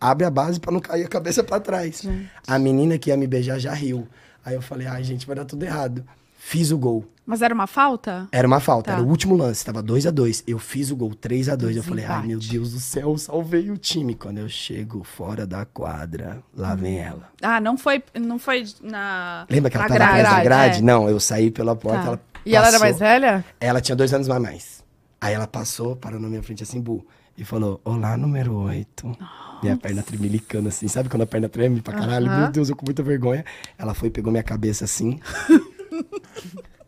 Abre 0.00 0.26
a 0.26 0.30
base 0.30 0.58
pra 0.58 0.72
não 0.72 0.80
cair 0.80 1.04
a 1.04 1.08
cabeça 1.08 1.44
pra 1.44 1.60
trás. 1.60 2.02
A 2.44 2.58
menina 2.58 2.98
que 2.98 3.10
ia 3.10 3.16
me 3.16 3.28
beijar 3.28 3.60
já 3.60 3.72
riu. 3.72 4.08
Aí 4.44 4.54
eu 4.54 4.62
falei, 4.62 4.88
ai 4.88 5.04
gente, 5.04 5.24
vai 5.24 5.36
dar 5.36 5.44
tudo 5.44 5.62
errado. 5.64 6.04
Fiz 6.36 6.72
o 6.72 6.78
gol. 6.78 7.04
Mas 7.24 7.40
era 7.40 7.54
uma 7.54 7.68
falta? 7.68 8.28
Era 8.32 8.46
uma 8.48 8.58
falta, 8.58 8.90
Tá. 8.90 8.96
era 8.98 9.02
o 9.02 9.08
último 9.08 9.36
lance, 9.36 9.64
tava 9.64 9.80
2 9.80 10.06
a 10.06 10.10
2 10.10 10.42
Eu 10.46 10.58
fiz 10.58 10.90
o 10.90 10.96
gol 10.96 11.14
3 11.14 11.48
a 11.48 11.54
2 11.56 11.76
Eu 11.76 11.82
falei, 11.82 12.04
ai 12.04 12.26
meu 12.26 12.38
Deus 12.38 12.72
do 12.72 12.80
céu, 12.80 13.16
salvei 13.16 13.70
o 13.70 13.76
time. 13.76 14.14
Quando 14.14 14.38
eu 14.38 14.48
chego 14.48 15.04
fora 15.04 15.46
da 15.46 15.64
quadra, 15.64 16.42
lá 16.54 16.74
vem 16.74 16.98
ela. 16.98 17.28
Ah, 17.40 17.60
não 17.60 17.78
foi, 17.78 18.02
não 18.20 18.38
foi 18.38 18.64
na. 18.82 19.46
Lembra 19.48 19.70
que 19.70 19.76
ela 19.76 19.86
tava 19.86 20.02
atrás 20.04 20.28
da 20.30 20.42
grade, 20.44 20.78
é. 20.80 20.82
Não, 20.82 21.08
eu 21.08 21.20
saí 21.20 21.50
pela 21.50 21.76
porta, 21.76 22.00
Tá. 22.00 22.06
ela 22.08 22.20
E 22.44 22.56
ela 22.56 22.66
era 22.68 22.78
mais 22.80 22.98
velha? 22.98 23.44
Ela 23.60 23.80
tinha 23.80 23.94
dois 23.94 24.12
anos 24.12 24.26
mais. 24.26 24.82
Aí 25.20 25.32
ela 25.34 25.46
passou, 25.46 25.94
parou 25.94 26.18
na 26.18 26.26
minha 26.28 26.42
frente 26.42 26.64
assim, 26.64 26.80
bu, 26.80 27.06
e 27.38 27.44
falou, 27.44 27.80
olá, 27.84 28.16
número 28.16 28.52
8. 28.54 29.16
Minha 29.62 29.76
perna 29.76 30.02
tremelicando 30.02 30.68
assim. 30.68 30.88
Sabe 30.88 31.08
quando 31.08 31.22
a 31.22 31.26
perna 31.26 31.48
treme 31.48 31.80
pra 31.80 31.94
caralho? 31.94 32.26
Aham. 32.26 32.40
Meu 32.40 32.50
Deus, 32.50 32.68
eu 32.68 32.74
com 32.74 32.84
muita 32.84 33.00
vergonha. 33.04 33.44
Ela 33.78 33.94
foi 33.94 34.08
e 34.08 34.10
pegou 34.10 34.32
minha 34.32 34.42
cabeça 34.42 34.84
assim. 34.84 35.20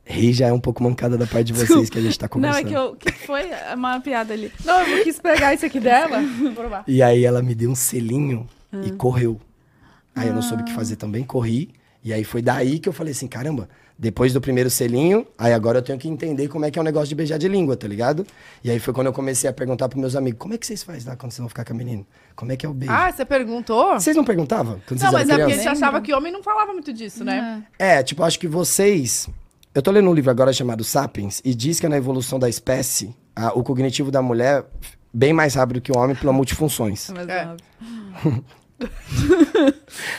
Ri 0.06 0.32
já 0.32 0.48
é 0.48 0.52
um 0.52 0.60
pouco 0.60 0.82
mancada 0.82 1.16
da 1.16 1.26
parte 1.26 1.46
de 1.46 1.52
vocês 1.54 1.88
que 1.88 1.98
a 1.98 2.02
gente 2.02 2.18
tá 2.18 2.26
Não, 2.26 2.30
conversando. 2.30 2.66
é 2.66 2.68
que 2.68 2.74
eu. 2.74 2.94
que 2.96 3.12
foi 3.26 3.42
uma 3.74 4.00
piada 4.00 4.34
ali. 4.34 4.52
Não, 4.64 4.82
eu 4.82 5.02
quis 5.02 5.18
pegar 5.18 5.54
isso 5.54 5.64
aqui 5.64 5.80
dela. 5.80 6.20
Vou 6.20 6.52
provar. 6.52 6.84
E 6.86 7.02
aí 7.02 7.24
ela 7.24 7.42
me 7.42 7.54
deu 7.54 7.70
um 7.70 7.74
selinho 7.74 8.46
e 8.72 8.90
Ah. 8.90 8.94
correu. 8.96 9.40
Aí 10.14 10.28
eu 10.28 10.34
não 10.34 10.42
soube 10.42 10.62
o 10.62 10.66
que 10.66 10.72
fazer 10.72 10.96
também, 10.96 11.24
corri. 11.24 11.70
E 12.04 12.12
aí 12.12 12.22
foi 12.22 12.42
daí 12.42 12.78
que 12.78 12.86
eu 12.88 12.92
falei 12.92 13.12
assim, 13.12 13.26
caramba, 13.26 13.66
depois 13.98 14.30
do 14.32 14.40
primeiro 14.40 14.68
selinho, 14.68 15.26
aí 15.38 15.54
agora 15.54 15.78
eu 15.78 15.82
tenho 15.82 15.98
que 15.98 16.06
entender 16.06 16.48
como 16.48 16.66
é 16.66 16.70
que 16.70 16.78
é 16.78 16.82
o 16.82 16.84
negócio 16.84 17.08
de 17.08 17.14
beijar 17.14 17.38
de 17.38 17.48
língua, 17.48 17.74
tá 17.76 17.88
ligado? 17.88 18.26
E 18.62 18.70
aí 18.70 18.78
foi 18.78 18.92
quando 18.92 19.06
eu 19.06 19.12
comecei 19.12 19.48
a 19.48 19.52
perguntar 19.54 19.88
pros 19.88 19.98
meus 20.00 20.14
amigos, 20.14 20.38
como 20.38 20.52
é 20.52 20.58
que 20.58 20.66
vocês 20.66 20.82
fazem 20.82 21.08
lá 21.08 21.16
quando 21.16 21.32
vocês 21.32 21.38
vão 21.38 21.48
ficar 21.48 21.64
com 21.64 21.72
a 21.72 21.76
menina? 21.76 22.04
Como 22.36 22.52
é 22.52 22.56
que 22.58 22.66
é 22.66 22.68
o 22.68 22.74
beijo? 22.74 22.92
Ah, 22.92 23.10
você 23.10 23.24
perguntou? 23.24 23.94
Vocês 23.94 24.14
não 24.14 24.24
perguntavam? 24.24 24.82
Quando 24.86 25.00
Não, 25.00 25.10
vocês 25.10 25.26
mas 25.26 25.30
é 25.30 25.38
porque 25.38 25.52
a 25.54 25.56
gente 25.56 25.68
achava 25.68 26.00
que 26.02 26.12
homem 26.12 26.30
não 26.30 26.42
falava 26.42 26.74
muito 26.74 26.92
disso, 26.92 27.24
né? 27.24 27.64
É, 27.78 28.02
tipo, 28.02 28.22
acho 28.22 28.38
que 28.38 28.46
vocês. 28.46 29.28
Eu 29.74 29.82
tô 29.82 29.90
lendo 29.90 30.08
um 30.08 30.14
livro 30.14 30.30
agora 30.30 30.52
chamado 30.52 30.84
Sapiens 30.84 31.40
e 31.44 31.54
diz 31.54 31.80
que 31.80 31.88
na 31.88 31.96
evolução 31.96 32.38
da 32.38 32.48
espécie, 32.48 33.14
a- 33.34 33.52
o 33.58 33.62
cognitivo 33.62 34.10
da 34.10 34.22
mulher 34.22 34.64
bem 35.12 35.32
mais 35.32 35.54
rápido 35.54 35.80
que 35.80 35.90
o 35.90 35.98
homem 35.98 36.14
pela 36.14 36.32
multifunções. 36.32 37.10
É. 37.10 37.48
óbvio. 37.48 38.44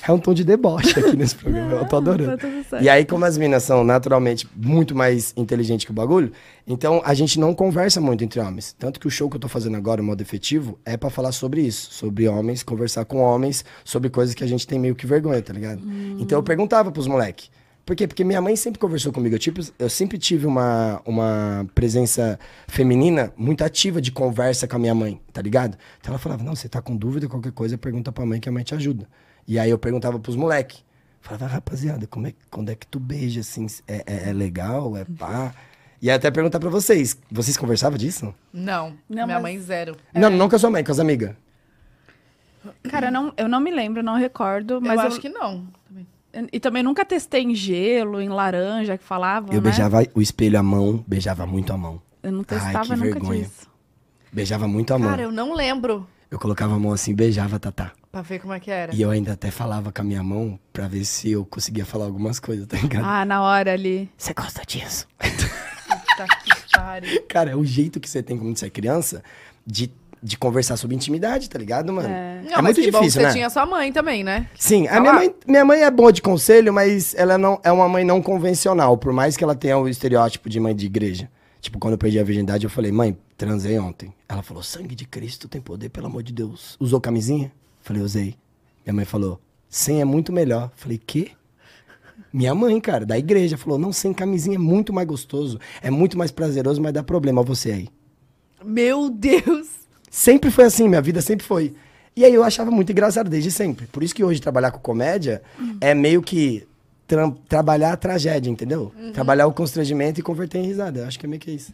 É 0.07 0.11
um 0.11 0.17
tom 0.17 0.33
de 0.33 0.43
deboche 0.45 0.97
aqui 0.97 1.15
nesse 1.15 1.35
programa, 1.35 1.73
eu 1.73 1.85
tô 1.85 1.97
adorando. 1.97 2.37
Tá. 2.69 2.81
E 2.81 2.87
aí, 2.87 3.03
como 3.05 3.25
as 3.25 3.37
minas 3.37 3.63
são 3.63 3.83
naturalmente 3.83 4.47
muito 4.55 4.95
mais 4.95 5.33
inteligentes 5.35 5.85
que 5.85 5.91
o 5.91 5.93
bagulho, 5.93 6.31
então 6.65 7.01
a 7.03 7.13
gente 7.13 7.37
não 7.37 7.53
conversa 7.53 7.99
muito 7.99 8.23
entre 8.23 8.39
homens. 8.39 8.73
Tanto 8.79 8.97
que 8.99 9.05
o 9.07 9.11
show 9.11 9.29
que 9.29 9.35
eu 9.35 9.39
tô 9.41 9.49
fazendo 9.49 9.75
agora, 9.75 10.01
o 10.01 10.05
modo 10.05 10.21
efetivo, 10.21 10.79
é 10.85 10.95
pra 10.95 11.09
falar 11.09 11.33
sobre 11.33 11.61
isso. 11.61 11.91
Sobre 11.93 12.27
homens, 12.29 12.63
conversar 12.63 13.03
com 13.05 13.17
homens, 13.19 13.65
sobre 13.83 14.09
coisas 14.09 14.33
que 14.33 14.43
a 14.43 14.47
gente 14.47 14.65
tem 14.65 14.79
meio 14.79 14.95
que 14.95 15.05
vergonha, 15.05 15.41
tá 15.41 15.51
ligado? 15.51 15.81
Então 16.17 16.39
eu 16.39 16.43
perguntava 16.43 16.89
pros 16.91 17.07
moleques. 17.07 17.51
Por 17.85 17.95
quê? 17.95 18.07
Porque 18.07 18.23
minha 18.23 18.41
mãe 18.41 18.55
sempre 18.55 18.79
conversou 18.79 19.13
comigo. 19.13 19.35
Eu, 19.35 19.39
tipo, 19.39 19.61
eu 19.77 19.89
sempre 19.89 20.17
tive 20.17 20.47
uma, 20.47 21.01
uma 21.05 21.67
presença 21.75 22.39
feminina 22.67 23.31
muito 23.37 23.63
ativa 23.63 24.01
de 24.01 24.11
conversa 24.11 24.67
com 24.67 24.75
a 24.75 24.79
minha 24.79 24.95
mãe, 24.95 25.21
tá 25.31 25.41
ligado? 25.41 25.77
Então 26.01 26.11
ela 26.11 26.17
falava, 26.19 26.43
não, 26.43 26.55
você 26.55 26.67
tá 26.67 26.81
com 26.81 26.95
dúvida, 26.97 27.27
qualquer 27.27 27.51
coisa, 27.51 27.77
pergunta 27.77 28.11
pra 28.11 28.25
mãe 28.25 28.39
que 28.39 28.49
a 28.49 28.51
mãe 28.51 28.63
te 28.63 28.73
ajuda. 28.73 29.07
E 29.47 29.59
aí 29.59 29.69
eu 29.69 29.77
perguntava 29.77 30.17
pros 30.19 30.35
moleques. 30.35 30.83
Falava, 31.21 31.45
rapaziada, 31.47 32.07
como 32.07 32.25
é, 32.27 32.33
quando 32.49 32.69
é 32.69 32.75
que 32.75 32.87
tu 32.87 32.99
beija, 32.99 33.41
assim? 33.41 33.67
É, 33.87 34.03
é- 34.05 34.29
é 34.29 34.33
legal? 34.33 34.97
É 34.97 35.05
pá? 35.05 35.53
E 36.01 36.09
aí 36.09 36.15
até 36.15 36.29
perguntar 36.31 36.59
pra 36.59 36.69
vocês. 36.69 37.17
Vocês 37.31 37.55
conversavam 37.57 37.97
disso? 37.97 38.33
Não. 38.51 38.95
Não, 39.07 39.25
minha 39.25 39.27
mas- 39.27 39.41
mãe, 39.41 39.59
zero. 39.59 39.95
Não, 40.13 40.29
não 40.31 40.49
com 40.49 40.55
a 40.55 40.59
sua 40.59 40.69
mãe, 40.71 40.83
com 40.83 40.91
as 40.91 40.99
amigas. 40.99 41.35
Cara, 42.89 43.07
eu 43.07 43.11
não, 43.11 43.33
eu 43.37 43.47
não 43.47 43.59
me 43.59 43.69
lembro, 43.69 44.01
não 44.01 44.15
recordo, 44.15 44.81
mas 44.81 44.97
eu 44.97 45.01
eu, 45.01 45.07
acho 45.07 45.19
que 45.21 45.29
não. 45.29 45.67
E 46.51 46.59
também 46.59 46.83
nunca 46.83 47.05
testei 47.05 47.43
em 47.43 47.55
gelo, 47.55 48.21
em 48.21 48.29
laranja, 48.29 48.97
que 48.97 49.03
falavam, 49.03 49.49
Eu 49.51 49.61
né? 49.61 49.69
beijava 49.69 50.05
o 50.13 50.21
espelho 50.21 50.59
à 50.59 50.63
mão, 50.63 51.03
beijava 51.07 51.45
muito 51.45 51.71
a 51.71 51.77
mão. 51.77 52.01
Eu 52.21 52.31
não 52.31 52.39
Ai, 52.39 52.45
testava 52.45 52.83
que 52.83 52.89
nunca 52.95 53.03
vergonha. 53.19 53.43
disso. 53.43 53.67
Beijava 54.31 54.67
muito 54.67 54.93
a 54.93 54.99
mão. 54.99 55.09
Cara, 55.09 55.21
eu 55.21 55.31
não 55.31 55.53
lembro 55.53 56.05
Eu 56.29 56.37
colocava 56.39 56.75
a 56.75 56.79
mão 56.79 56.91
assim, 56.91 57.13
beijava 57.15 57.55
a 57.55 57.59
Tatá. 57.59 57.91
pra 58.11 58.21
ver 58.21 58.39
como 58.39 58.51
é 58.53 58.59
que 58.59 58.69
era. 58.69 58.93
E 58.93 59.01
eu 59.01 59.09
ainda 59.11 59.33
até 59.33 59.49
falava 59.51 59.91
com 59.91 60.01
a 60.01 60.03
minha 60.05 60.23
mão 60.23 60.59
pra 60.73 60.87
ver 60.87 61.05
se 61.05 61.31
eu 61.31 61.45
conseguia 61.45 61.85
falar 61.85 62.05
algumas 62.05 62.39
coisas, 62.39 62.65
tá 62.67 62.75
ligado? 62.77 63.05
Ah, 63.05 63.23
na 63.23 63.41
hora 63.41 63.71
ali. 63.73 64.09
Você 64.17 64.33
gosta 64.33 64.63
disso? 64.65 65.07
Puta 65.17 66.27
que 66.43 66.71
pariu. 66.73 67.23
Cara, 67.29 67.51
é 67.51 67.55
o 67.55 67.63
jeito 67.63 67.99
que 67.99 68.09
você 68.09 68.21
tem 68.23 68.37
quando 68.37 68.57
você 68.57 68.65
é 68.65 68.69
criança 68.69 69.23
de, 69.65 69.89
de 70.21 70.37
conversar 70.37 70.77
sobre 70.77 70.95
intimidade, 70.95 71.49
tá 71.49 71.57
ligado, 71.59 71.91
mano? 71.93 72.09
É. 72.09 72.41
Não, 72.43 72.51
É 72.51 72.61
mas 72.61 72.75
muito 72.77 72.81
que 72.81 72.91
bom 72.91 72.99
difícil, 72.99 73.19
que 73.19 73.25
né? 73.25 73.31
você 73.31 73.37
tinha 73.37 73.49
sua 73.49 73.65
mãe 73.65 73.91
também, 73.91 74.23
né? 74.23 74.49
Sim, 74.57 74.87
a 74.87 74.93
Tá 74.95 74.99
minha 75.01 75.13
mãe, 75.13 75.35
minha 75.47 75.65
mãe 75.65 75.81
é 75.83 75.91
boa 75.91 76.11
de 76.11 76.21
conselho, 76.21 76.73
mas 76.73 77.13
ela 77.15 77.37
não 77.37 77.59
é 77.63 77.71
uma 77.71 77.87
mãe 77.87 78.03
não 78.03 78.21
convencional, 78.21 78.97
por 78.97 79.13
mais 79.13 79.37
que 79.37 79.43
ela 79.43 79.55
tenha 79.55 79.77
o 79.77 79.87
estereótipo 79.87 80.49
de 80.49 80.59
mãe 80.59 80.75
de 80.75 80.85
igreja. 80.85 81.29
Tipo, 81.61 81.79
quando 81.79 81.93
eu 81.93 81.97
perdi 81.97 82.19
a 82.19 82.23
virgindade, 82.23 82.63
eu 82.63 82.69
falei, 82.69 82.91
mãe, 82.91 83.17
transei 83.37 83.77
ontem. 83.79 84.13
Ela 84.29 84.43
falou, 84.43 84.61
sangue 84.61 84.93
de 84.95 85.05
Cristo 85.05 85.47
tem 85.47 85.59
poder, 85.59 85.89
pelo 85.89 86.05
amor 86.07 86.21
de 86.21 86.31
Deus. 86.31 86.75
Usou 86.79 87.01
camisinha? 87.01 87.51
Falei, 87.81 88.01
usei. 88.03 88.35
Minha 88.85 88.93
mãe 88.93 89.05
falou, 89.05 89.39
sem 89.67 89.99
é 89.99 90.05
muito 90.05 90.31
melhor. 90.31 90.71
Falei, 90.75 90.99
quê? 91.03 91.31
Minha 92.31 92.53
mãe, 92.53 92.79
cara, 92.79 93.05
da 93.05 93.17
igreja, 93.17 93.57
falou, 93.57 93.79
não, 93.79 93.91
sem 93.91 94.13
camisinha 94.13 94.55
é 94.55 94.59
muito 94.59 94.91
mais 94.93 95.07
gostoso, 95.07 95.59
é 95.81 95.89
muito 95.89 96.17
mais 96.17 96.31
prazeroso, 96.31 96.81
mas 96.81 96.93
dá 96.93 97.01
problema, 97.01 97.41
você 97.41 97.71
aí. 97.71 97.87
Meu 98.63 99.09
Deus. 99.09 99.84
Sempre 100.17 100.49
foi 100.49 100.63
assim, 100.63 100.87
minha 100.87 101.01
vida 101.01 101.19
sempre 101.21 101.45
foi. 101.45 101.73
E 102.15 102.23
aí 102.23 102.33
eu 102.33 102.41
achava 102.41 102.71
muito 102.71 102.89
engraçado 102.89 103.29
desde 103.29 103.51
sempre. 103.51 103.85
Por 103.87 104.01
isso 104.01 104.15
que 104.15 104.23
hoje 104.23 104.39
trabalhar 104.39 104.71
com 104.71 104.79
comédia 104.79 105.41
é 105.81 105.93
meio 105.93 106.21
que 106.21 106.65
tra- 107.05 107.33
trabalhar 107.49 107.91
a 107.91 107.97
tragédia, 107.97 108.49
entendeu? 108.49 108.93
Trabalhar 109.13 109.45
o 109.45 109.51
constrangimento 109.51 110.21
e 110.21 110.23
converter 110.23 110.59
em 110.59 110.67
risada. 110.67 111.01
Eu 111.01 111.07
acho 111.07 111.19
que 111.19 111.25
é 111.25 111.29
meio 111.29 111.41
que 111.41 111.51
isso. 111.51 111.73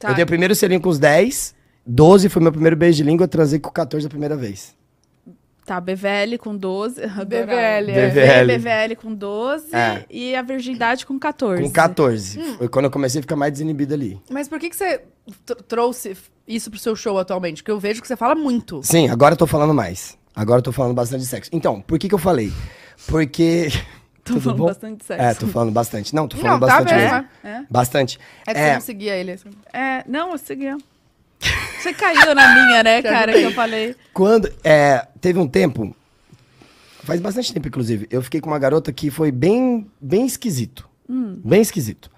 Tá. 0.00 0.08
Eu 0.10 0.14
dei 0.16 0.24
o 0.24 0.26
primeiro 0.26 0.52
selinho 0.56 0.80
com 0.80 0.88
os 0.88 0.98
10, 0.98 1.54
12 1.86 2.28
foi 2.28 2.42
meu 2.42 2.50
primeiro 2.50 2.74
beijo 2.74 2.96
de 2.96 3.04
língua, 3.04 3.22
eu 3.24 3.28
transei 3.28 3.60
com 3.60 3.70
14 3.70 4.04
a 4.04 4.10
primeira 4.10 4.34
vez. 4.34 4.74
Tá, 5.64 5.80
BVL 5.80 6.36
com 6.40 6.56
12. 6.56 7.00
BVL, 7.24 7.90
é. 7.92 8.10
BVL. 8.10 8.58
BVL. 8.58 8.96
com 9.00 9.14
12 9.14 9.66
É. 9.72 10.04
e 10.10 10.34
a 10.34 10.42
virgindade 10.42 11.06
com 11.06 11.16
14. 11.16 11.62
Com 11.62 11.70
14. 11.70 12.40
Foi 12.58 12.68
quando 12.68 12.86
eu 12.86 12.90
comecei 12.90 13.20
a 13.20 13.22
ficar 13.22 13.36
mais 13.36 13.52
desinibido 13.52 13.94
ali. 13.94 14.20
Mas 14.28 14.48
por 14.48 14.58
que, 14.58 14.68
que 14.68 14.74
você 14.74 15.02
tr- 15.46 15.62
trouxe 15.68 16.16
isso 16.54 16.70
pro 16.70 16.78
seu 16.80 16.94
show 16.96 17.18
atualmente? 17.18 17.62
Porque 17.62 17.70
eu 17.70 17.78
vejo 17.80 18.00
que 18.02 18.08
você 18.08 18.16
fala 18.16 18.34
muito. 18.34 18.80
Sim, 18.82 19.08
agora 19.08 19.34
eu 19.34 19.38
tô 19.38 19.46
falando 19.46 19.72
mais. 19.74 20.18
Agora 20.34 20.58
eu 20.58 20.62
tô 20.62 20.72
falando 20.72 20.94
bastante 20.94 21.20
de 21.22 21.26
sexo. 21.26 21.50
Então, 21.52 21.80
por 21.80 21.98
que 21.98 22.08
que 22.08 22.14
eu 22.14 22.18
falei? 22.18 22.52
Porque... 23.06 23.68
Tô 24.22 24.34
Tudo 24.34 24.42
falando 24.42 24.58
bom? 24.58 24.66
bastante 24.66 24.98
de 24.98 25.04
sexo. 25.06 25.24
É, 25.24 25.34
tô 25.34 25.46
falando 25.46 25.72
bastante. 25.72 26.14
Não, 26.14 26.28
tô 26.28 26.36
falando 26.36 26.60
Não, 26.60 26.68
tá 26.68 26.76
bastante 26.78 26.94
mesmo, 26.94 27.10
mesmo. 27.16 27.28
É? 27.42 27.64
Bastante. 27.70 28.18
É 28.46 28.52
que 28.52 28.60
É. 28.60 28.66
você 28.68 28.74
não 28.74 28.80
seguia 28.82 29.16
ele. 29.16 29.32
assim. 29.32 29.48
É, 29.72 30.04
não, 30.06 30.32
eu 30.32 30.38
segui. 30.38 30.66
Você 31.80 31.94
caiu 31.94 32.34
na 32.34 32.54
minha, 32.54 32.82
né, 32.82 33.00
cara, 33.02 33.32
que 33.32 33.40
eu 33.40 33.52
falei. 33.52 33.96
Quando. 34.12 34.52
É, 34.62 35.08
teve 35.22 35.38
um 35.38 35.48
tempo. 35.48 35.96
Faz 37.02 37.18
bastante 37.18 37.52
tempo, 37.52 37.66
inclusive. 37.68 38.06
Eu 38.10 38.20
fiquei 38.22 38.42
com 38.42 38.50
uma 38.50 38.58
garota 38.58 38.92
que 38.92 39.10
foi 39.10 39.32
bem, 39.32 39.90
bem 39.98 40.26
esquisito. 40.26 40.86
Bem 41.08 41.62
esquisito. 41.62 42.10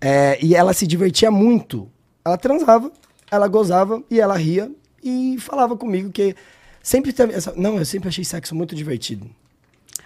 É, 0.00 0.36
e 0.44 0.56
ela 0.56 0.74
se 0.74 0.86
divertia 0.88 1.30
muito. 1.30 1.88
Ela 2.24 2.36
transava, 2.36 2.90
ela 3.34 3.48
gozava 3.48 4.02
e 4.10 4.20
ela 4.20 4.36
ria 4.36 4.70
e 5.02 5.36
falava 5.38 5.76
comigo 5.76 6.10
que 6.10 6.34
sempre 6.82 7.12
teve 7.12 7.34
essa. 7.34 7.52
Não, 7.56 7.76
eu 7.78 7.84
sempre 7.84 8.08
achei 8.08 8.24
sexo 8.24 8.54
muito 8.54 8.74
divertido. 8.74 9.26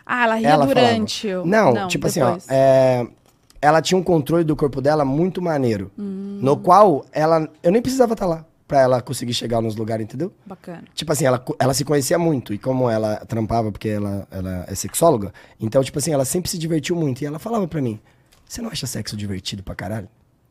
Ah, 0.04 0.24
ela 0.24 0.34
ria 0.36 0.48
ela 0.48 0.66
durante. 0.66 1.28
o- 1.32 1.44
Não, 1.46 1.86
tipo 1.88 2.06
assim, 2.06 2.20
ó. 2.20 2.26
depois. 2.26 2.46
é, 2.48 3.06
ela 3.60 3.82
tinha 3.82 3.98
um 3.98 4.02
controle 4.02 4.44
do 4.44 4.56
corpo 4.56 4.80
dela 4.80 5.04
muito 5.04 5.40
maneiro. 5.42 5.90
Hum. 5.98 6.38
No 6.42 6.56
qual 6.56 7.04
ela. 7.12 7.48
Eu 7.62 7.70
nem 7.72 7.82
precisava 7.82 8.12
estar 8.14 8.26
lá 8.26 8.44
pra 8.66 8.80
ela 8.82 9.00
conseguir 9.00 9.32
chegar 9.34 9.60
nos 9.62 9.76
lugares, 9.76 10.04
entendeu? 10.04 10.32
Bacana. 10.44 10.84
Tipo 10.94 11.10
assim, 11.12 11.24
ela, 11.24 11.42
ela 11.58 11.72
se 11.74 11.84
conhecia 11.84 12.18
muito. 12.18 12.52
E 12.52 12.58
como 12.58 12.88
ela 12.88 13.16
trampava, 13.26 13.72
porque 13.72 13.88
ela, 13.88 14.26
ela 14.30 14.64
é 14.68 14.74
sexóloga, 14.74 15.32
então, 15.60 15.82
tipo 15.82 15.98
assim, 15.98 16.12
ela 16.12 16.24
sempre 16.24 16.50
se 16.50 16.58
divertiu 16.58 16.94
muito. 16.94 17.22
E 17.22 17.26
ela 17.26 17.38
falava 17.38 17.66
pra 17.66 17.80
mim: 17.82 17.98
Você 18.46 18.60
não 18.62 18.70
acha 18.70 18.86
sexo 18.86 19.16
divertido 19.16 19.62
pra 19.62 19.74
caralho? 19.74 20.08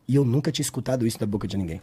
E 0.07 0.15
eu 0.15 0.23
nunca 0.23 0.51
tinha 0.51 0.63
escutado 0.63 1.05
isso 1.05 1.19
da 1.19 1.25
boca 1.25 1.47
de 1.47 1.57
ninguém. 1.57 1.81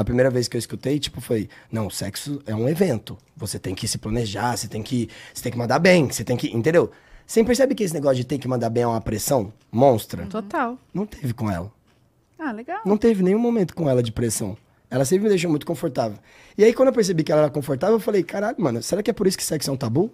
A 0.00 0.04
primeira 0.04 0.30
vez 0.30 0.48
que 0.48 0.56
eu 0.56 0.58
escutei, 0.58 0.98
tipo, 0.98 1.20
foi: 1.20 1.46
Não, 1.70 1.90
sexo 1.90 2.40
é 2.46 2.54
um 2.54 2.66
evento. 2.66 3.18
Você 3.36 3.58
tem 3.58 3.74
que 3.74 3.86
se 3.86 3.98
planejar, 3.98 4.56
você 4.56 4.66
tem 4.66 4.82
que, 4.82 5.10
você 5.34 5.42
tem 5.42 5.52
que 5.52 5.58
mandar 5.58 5.78
bem, 5.78 6.10
você 6.10 6.24
tem 6.24 6.38
que. 6.38 6.48
Entendeu? 6.56 6.90
Você 7.26 7.44
percebe 7.44 7.74
que 7.74 7.84
esse 7.84 7.92
negócio 7.92 8.16
de 8.16 8.24
ter 8.24 8.38
que 8.38 8.48
mandar 8.48 8.70
bem 8.70 8.82
é 8.82 8.86
uma 8.86 9.00
pressão 9.02 9.52
monstra? 9.70 10.24
Total. 10.24 10.78
Não 10.94 11.04
teve 11.04 11.34
com 11.34 11.50
ela. 11.50 11.70
Ah, 12.38 12.50
legal. 12.50 12.80
Não 12.86 12.96
teve 12.96 13.22
nenhum 13.22 13.38
momento 13.38 13.74
com 13.74 13.90
ela 13.90 14.02
de 14.02 14.10
pressão. 14.10 14.56
Ela 14.90 15.04
sempre 15.04 15.24
me 15.24 15.28
deixou 15.28 15.50
muito 15.50 15.66
confortável. 15.66 16.18
E 16.56 16.64
aí, 16.64 16.72
quando 16.72 16.88
eu 16.88 16.94
percebi 16.94 17.22
que 17.22 17.30
ela 17.30 17.42
era 17.42 17.50
confortável, 17.50 17.96
eu 17.96 18.00
falei, 18.00 18.22
caralho, 18.22 18.56
mano, 18.58 18.82
será 18.82 19.02
que 19.02 19.10
é 19.10 19.12
por 19.12 19.26
isso 19.26 19.36
que 19.36 19.44
sexo 19.44 19.68
é 19.68 19.72
um 19.74 19.76
tabu? 19.76 20.10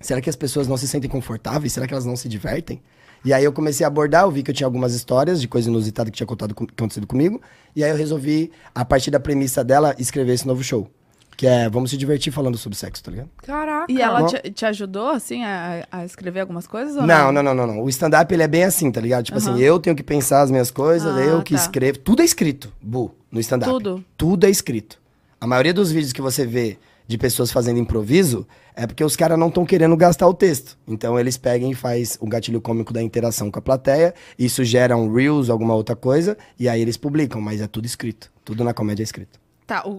Será 0.00 0.22
que 0.22 0.30
as 0.30 0.36
pessoas 0.36 0.66
não 0.66 0.78
se 0.78 0.88
sentem 0.88 1.10
confortáveis? 1.10 1.74
Será 1.74 1.86
que 1.86 1.92
elas 1.92 2.06
não 2.06 2.16
se 2.16 2.30
divertem? 2.30 2.80
E 3.24 3.32
aí 3.32 3.44
eu 3.44 3.52
comecei 3.52 3.84
a 3.84 3.86
abordar, 3.86 4.24
eu 4.24 4.30
vi 4.30 4.42
que 4.42 4.50
eu 4.50 4.54
tinha 4.54 4.66
algumas 4.66 4.94
histórias 4.94 5.40
de 5.40 5.46
coisa 5.46 5.68
inusitada 5.68 6.10
que 6.10 6.16
tinha 6.16 6.26
contado 6.26 6.54
com- 6.54 6.64
acontecido 6.64 7.06
comigo. 7.06 7.40
E 7.74 7.84
aí 7.84 7.90
eu 7.90 7.96
resolvi, 7.96 8.50
a 8.74 8.84
partir 8.84 9.10
da 9.10 9.20
premissa 9.20 9.62
dela, 9.62 9.94
escrever 9.98 10.32
esse 10.32 10.46
novo 10.46 10.62
show. 10.62 10.88
Que 11.36 11.46
é 11.46 11.68
Vamos 11.68 11.90
se 11.90 11.96
divertir 11.96 12.30
falando 12.32 12.58
sobre 12.58 12.76
sexo, 12.76 13.02
tá 13.02 13.10
ligado? 13.10 13.28
Caraca. 13.42 13.90
E 13.90 14.02
ela 14.02 14.20
Não. 14.20 14.26
te, 14.26 14.50
te 14.50 14.66
ajudou, 14.66 15.08
assim, 15.10 15.42
a, 15.44 15.86
a 15.90 16.04
escrever 16.04 16.40
algumas 16.40 16.66
coisas? 16.66 16.94
Ou 16.96 17.06
Não, 17.06 17.32
não, 17.32 17.42
não, 17.42 17.54
não, 17.54 17.66
não. 17.66 17.82
O 17.82 17.88
stand-up 17.88 18.32
ele 18.34 18.42
é 18.42 18.48
bem 18.48 18.64
assim, 18.64 18.90
tá 18.92 19.00
ligado? 19.00 19.24
Tipo 19.24 19.38
Aham. 19.38 19.54
assim, 19.54 19.62
eu 19.62 19.78
tenho 19.78 19.96
que 19.96 20.02
pensar 20.02 20.42
as 20.42 20.50
minhas 20.50 20.70
coisas, 20.70 21.16
Ah, 21.16 21.20
eu 21.20 21.42
que 21.42 21.54
tá. 21.54 21.60
escrevo. 21.60 21.98
Tudo 22.00 22.22
é 22.22 22.24
escrito, 22.24 22.72
Bu, 22.82 23.14
no 23.30 23.40
stand-up. 23.40 23.72
Tudo? 23.72 24.04
Tudo 24.16 24.46
é 24.46 24.50
escrito. 24.50 25.00
A 25.40 25.46
maioria 25.46 25.72
dos 25.72 25.90
vídeos 25.90 26.12
que 26.12 26.20
você 26.20 26.44
vê 26.44 26.76
de 27.08 27.16
pessoas 27.16 27.50
fazendo 27.50 27.78
improviso 27.80 28.46
é 28.74 28.86
porque 28.86 29.04
os 29.04 29.14
caras 29.16 29.38
não 29.38 29.48
estão 29.48 29.64
querendo 29.66 29.96
gastar 29.96 30.26
o 30.26 30.34
texto. 30.34 30.78
Então 30.88 31.18
eles 31.18 31.36
pegam 31.36 31.70
e 31.70 31.74
faz 31.74 32.16
o 32.20 32.26
gatilho 32.26 32.60
cômico 32.60 32.92
da 32.92 33.02
interação 33.02 33.50
com 33.50 33.58
a 33.58 33.62
plateia, 33.62 34.14
isso 34.38 34.64
gera 34.64 34.96
um 34.96 35.12
Reels, 35.12 35.50
alguma 35.50 35.74
outra 35.74 35.94
coisa, 35.96 36.36
e 36.58 36.68
aí 36.68 36.80
eles 36.80 36.96
publicam, 36.96 37.40
mas 37.40 37.60
é 37.60 37.66
tudo 37.66 37.86
escrito. 37.86 38.32
Tudo 38.44 38.64
na 38.64 38.72
comédia 38.74 39.02
é 39.02 39.04
escrito. 39.04 39.38
Tá, 39.66 39.86
o, 39.86 39.90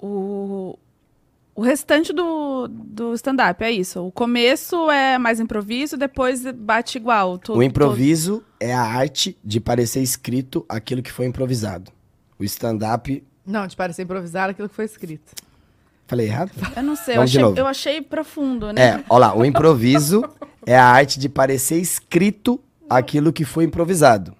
o, 0.00 0.06
o, 0.06 0.78
o 1.54 1.62
restante 1.62 2.12
do, 2.12 2.66
do 2.68 3.14
stand-up 3.14 3.62
é 3.62 3.70
isso. 3.70 4.04
O 4.04 4.10
começo 4.12 4.90
é 4.90 5.18
mais 5.18 5.38
improviso, 5.40 5.96
depois 5.96 6.42
bate 6.52 6.98
igual. 6.98 7.38
to- 7.38 7.54
O 7.54 7.62
improviso 7.62 8.42
é 8.58 8.72
a 8.74 8.82
arte 8.82 9.38
de 9.44 9.60
parecer 9.60 10.00
escrito 10.02 10.64
aquilo 10.68 11.02
que 11.02 11.12
foi 11.12 11.26
improvisado. 11.26 11.90
O 12.38 12.44
stand-up. 12.44 13.24
Não, 13.46 13.66
de 13.66 13.74
parecer 13.76 14.02
improvisado 14.02 14.50
aquilo 14.50 14.68
que 14.68 14.74
foi 14.74 14.84
escrito. 14.84 15.32
Falei 16.08 16.26
errado? 16.26 16.50
Eu 16.74 16.82
não 16.82 16.96
sei, 16.96 17.16
eu 17.16 17.22
achei, 17.22 17.42
eu 17.42 17.66
achei 17.66 18.02
profundo, 18.02 18.72
né? 18.72 18.82
É, 18.82 19.04
olha 19.10 19.26
lá, 19.28 19.36
o 19.36 19.44
improviso 19.44 20.24
é 20.66 20.74
a 20.76 20.84
arte 20.86 21.20
de 21.20 21.28
parecer 21.28 21.76
escrito 21.78 22.58
aquilo 22.90 23.30
que 23.32 23.44
foi 23.44 23.64
improvisado. 23.64 24.34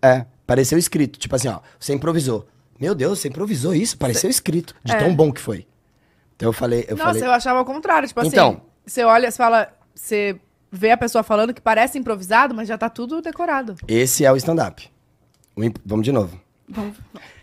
É, 0.00 0.24
pareceu 0.46 0.78
escrito. 0.78 1.18
Tipo 1.18 1.34
assim, 1.34 1.48
ó, 1.48 1.58
você 1.78 1.92
improvisou. 1.92 2.46
Meu 2.78 2.94
Deus, 2.94 3.18
você 3.18 3.26
improvisou 3.28 3.74
isso? 3.74 3.98
Pareceu 3.98 4.30
escrito. 4.30 4.74
De 4.84 4.92
É. 4.92 4.96
tão 4.98 5.12
bom 5.14 5.32
que 5.32 5.40
foi. 5.40 5.66
Então 6.36 6.48
eu 6.48 6.52
falei. 6.52 6.84
Eu 6.88 6.96
Nossa, 6.96 7.08
falei 7.10 7.24
eu 7.24 7.32
achava 7.32 7.58
ao 7.58 7.64
contrário. 7.64 8.06
Tipo 8.06 8.20
assim, 8.20 8.28
Então. 8.30 8.60
você 8.86 9.02
olha, 9.02 9.28
você 9.30 9.36
fala, 9.36 9.68
você 9.92 10.38
vê 10.70 10.92
a 10.92 10.96
pessoa 10.96 11.24
falando 11.24 11.52
que 11.52 11.60
parece 11.60 11.98
improvisado, 11.98 12.54
mas 12.54 12.68
já 12.68 12.78
tá 12.78 12.88
tudo 12.88 13.20
decorado. 13.20 13.74
Esse 13.88 14.24
é 14.24 14.30
o 14.32 14.36
stand-up. 14.36 14.88
O 15.56 15.64
imp- 15.64 15.78
Vamos 15.84 16.04
de 16.04 16.12
novo. 16.12 16.38
Vamos, 16.68 16.96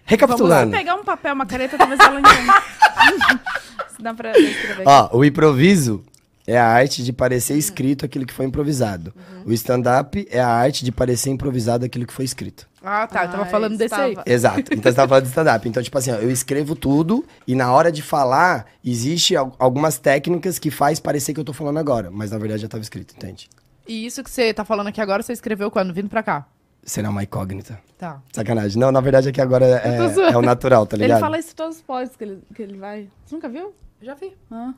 vamos 0.06 0.12
Recapitulando. 0.22 0.72
pegar 0.72 0.96
um 0.96 1.04
papel, 1.04 1.34
uma 1.34 1.46
caneta, 1.46 1.78
talvez 1.78 2.00
ela 2.00 2.20
entenda. 2.20 2.54
Se 3.96 4.02
dá 4.04 4.14
pra 4.14 4.38
escrever. 4.38 4.84
Ó, 4.86 5.18
o 5.18 5.24
improviso 5.26 6.04
é 6.46 6.58
a 6.58 6.66
arte 6.68 7.04
de 7.04 7.14
parecer 7.14 7.56
escrito 7.58 8.04
aquilo 8.06 8.26
que 8.26 8.34
foi 8.34 8.46
improvisado. 8.46 9.14
Uhum. 9.16 9.44
O 9.46 9.54
stand-up 9.54 10.28
é 10.30 10.42
a 10.42 10.48
arte 10.50 10.84
de 10.84 10.92
parecer 10.92 11.30
improvisado 11.30 11.86
aquilo 11.86 12.06
que 12.06 12.12
foi 12.14 12.26
escrito. 12.26 12.68
Ah, 12.86 13.08
tá. 13.08 13.24
eu 13.24 13.30
tava 13.32 13.44
Ah, 13.44 13.46
falando 13.46 13.78
desse 13.78 13.96
aí. 13.96 14.14
Exato. 14.26 14.60
Então 14.74 14.92
você 14.92 14.94
tava 14.94 15.08
falando 15.08 15.24
de 15.24 15.30
stand-up. 15.30 15.70
Então, 15.70 15.82
tipo 15.82 15.98
assim, 15.98 16.12
ó, 16.12 16.16
eu 16.16 16.30
escrevo 16.30 16.76
tudo 16.76 17.24
e 17.48 17.56
na 17.56 17.72
hora 17.72 17.90
de 17.90 18.02
falar, 18.02 18.66
existe 18.84 19.38
al- 19.38 19.56
algumas 19.58 19.98
técnicas 19.98 20.60
que 20.60 20.70
faz 20.70 21.00
parecer 21.00 21.34
que 21.34 21.40
eu 21.40 21.46
tô 21.46 21.54
falando 21.54 21.78
agora. 21.80 22.12
Mas 22.12 22.32
na 22.32 22.38
verdade 22.38 22.62
já 22.64 22.68
tava 22.68 22.84
escrito, 22.84 23.14
entende? 23.16 23.50
E 23.88 24.06
isso 24.06 24.22
que 24.22 24.30
você 24.30 24.54
tá 24.54 24.66
falando 24.66 24.88
aqui 24.88 25.00
agora, 25.00 25.24
você 25.24 25.32
escreveu 25.32 25.72
quando? 25.72 25.94
Vindo 25.94 26.10
pra 26.10 26.22
cá. 26.24 26.46
Será 26.86 27.10
uma 27.10 27.24
incógnita. 27.24 27.80
Tá. 27.98 28.22
Sacanagem. 28.34 28.78
Não, 28.80 28.92
na 28.92 29.00
verdade 29.00 29.30
aqui 29.30 29.40
agora 29.40 29.66
Eu 29.66 30.14
tô 30.14 30.22
é, 30.22 30.32
é 30.32 30.38
o 30.38 30.42
natural, 30.42 30.86
tá 30.86 30.96
Ele 30.98 31.04
ligado? 31.06 31.22
fala 31.22 31.40
isso 31.40 31.52
em 31.52 31.56
todos 31.56 31.78
os 31.78 31.82
pods 31.82 32.16
que 32.18 32.24
ele, 32.24 32.42
que 32.54 32.62
ele 32.62 32.78
vai. 32.78 33.08
Você 33.26 33.36
nunca 33.36 33.48
viu? 33.48 33.74
Já 34.02 34.14
vi. 34.14 34.34
Hã? 34.52 34.74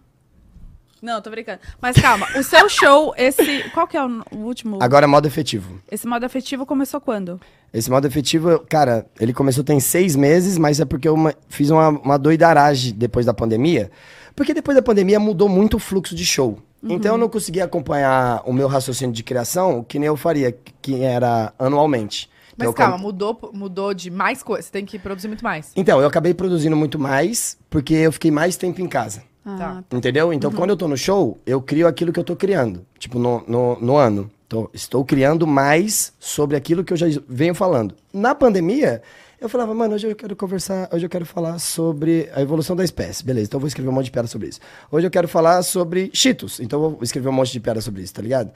Não, 1.02 1.22
tô 1.22 1.30
brincando. 1.30 1.60
Mas 1.82 1.96
calma, 2.00 2.26
o 2.38 2.44
seu 2.44 2.68
show, 2.70 3.14
esse. 3.18 3.70
Qual 3.72 3.88
que 3.88 3.98
é 3.98 4.04
o, 4.04 4.24
o 4.32 4.38
último? 4.38 4.80
Agora 4.82 5.06
é 5.06 5.08
modo 5.08 5.28
efetivo. 5.28 5.80
Esse 5.92 6.08
modo 6.08 6.26
afetivo 6.26 6.66
começou 6.66 7.02
quando? 7.02 7.40
Esse 7.74 7.92
modo 7.92 8.08
efetivo, 8.08 8.60
cara, 8.70 9.06
ele 9.20 9.34
começou 9.34 9.64
tem 9.64 9.80
seis 9.80 10.16
meses, 10.16 10.58
mas 10.58 10.80
é 10.80 10.86
porque 10.86 11.08
eu 11.08 11.14
uma- 11.14 11.34
fiz 11.50 11.70
uma, 11.70 11.90
uma 11.90 12.18
doidaragem 12.18 12.94
depois 12.94 13.26
da 13.26 13.34
pandemia. 13.34 13.92
Porque 14.36 14.54
depois 14.54 14.76
da 14.76 14.82
pandemia 14.82 15.20
mudou 15.20 15.50
muito 15.50 15.78
o 15.78 15.80
fluxo 15.80 16.16
de 16.16 16.26
show. 16.26 16.60
Então 16.88 17.14
eu 17.14 17.18
não 17.18 17.28
conseguia 17.30 17.64
acompanhar 17.66 18.42
o 18.46 18.54
meu 18.54 18.68
raciocínio 18.68 19.14
de 19.14 19.24
criação, 19.24 19.84
que 19.84 19.98
nem 20.00 20.08
eu 20.08 20.16
faria, 20.16 20.52
que- 20.82 21.02
era 21.04 21.54
anualmente. 21.58 22.30
Então, 22.54 22.58
Mas 22.58 22.68
eu 22.68 22.74
calma, 22.74 22.98
mudou, 22.98 23.52
mudou 23.54 23.94
de 23.94 24.10
mais 24.10 24.42
coisa. 24.42 24.62
Você 24.64 24.72
tem 24.72 24.86
que 24.86 24.98
produzir 24.98 25.28
muito 25.28 25.44
mais. 25.44 25.72
Então, 25.76 26.00
eu 26.00 26.08
acabei 26.08 26.34
produzindo 26.34 26.76
muito 26.76 26.98
mais, 26.98 27.58
porque 27.70 27.94
eu 27.94 28.12
fiquei 28.14 28.32
mais 28.32 28.56
tempo 28.56 28.82
em 28.82 28.88
casa. 28.88 29.24
Tá. 29.44 29.84
Entendeu? 29.92 30.32
Então, 30.34 30.52
quando 30.52 30.70
eu 30.72 30.78
tô 30.78 30.88
no 30.88 30.98
show, 30.98 31.38
eu 31.46 31.62
crio 31.62 31.88
aquilo 31.88 32.12
que 32.14 32.20
eu 32.20 32.24
tô 32.24 32.36
criando. 32.36 32.86
Tipo, 32.98 33.20
no, 33.20 33.44
no, 33.48 33.80
no 33.80 33.96
ano. 33.98 34.32
Tô- 34.48 34.70
estou 34.74 35.04
criando 35.04 35.46
mais 35.46 36.14
sobre 36.20 36.56
aquilo 36.56 36.84
que 36.84 36.94
eu 36.94 36.98
já 36.98 37.08
venho 37.28 37.54
falando. 37.54 37.94
Na 38.14 38.34
pandemia, 38.34 39.02
eu 39.40 39.50
falava, 39.50 39.74
mano, 39.74 39.96
hoje 39.96 40.08
eu 40.08 40.16
quero 40.16 40.36
conversar, 40.36 40.90
hoje 40.92 41.06
eu 41.06 41.10
quero 41.10 41.26
falar 41.26 41.60
sobre 41.60 42.30
a 42.34 42.42
evolução 42.42 42.76
da 42.76 42.84
espécie. 42.84 43.24
Beleza, 43.24 43.48
então 43.48 43.58
eu 43.58 43.62
vou 43.62 43.68
escrever 43.68 43.90
um 43.90 43.92
monte 43.92 44.06
de 44.06 44.12
piada 44.12 44.28
sobre 44.28 44.48
isso. 44.48 44.60
Hoje 44.92 45.06
eu 45.06 45.12
quero 45.12 45.28
falar 45.28 45.62
sobre 45.64 46.10
Cheetos. 46.14 46.60
Então 46.60 46.82
eu 46.82 46.90
vou 46.92 47.00
escrever 47.04 47.30
um 47.30 47.34
monte 47.34 47.52
de 47.52 47.60
piada 47.60 47.82
sobre 47.82 48.02
isso, 48.02 48.14
tá 48.14 48.22
ligado? 48.22 48.52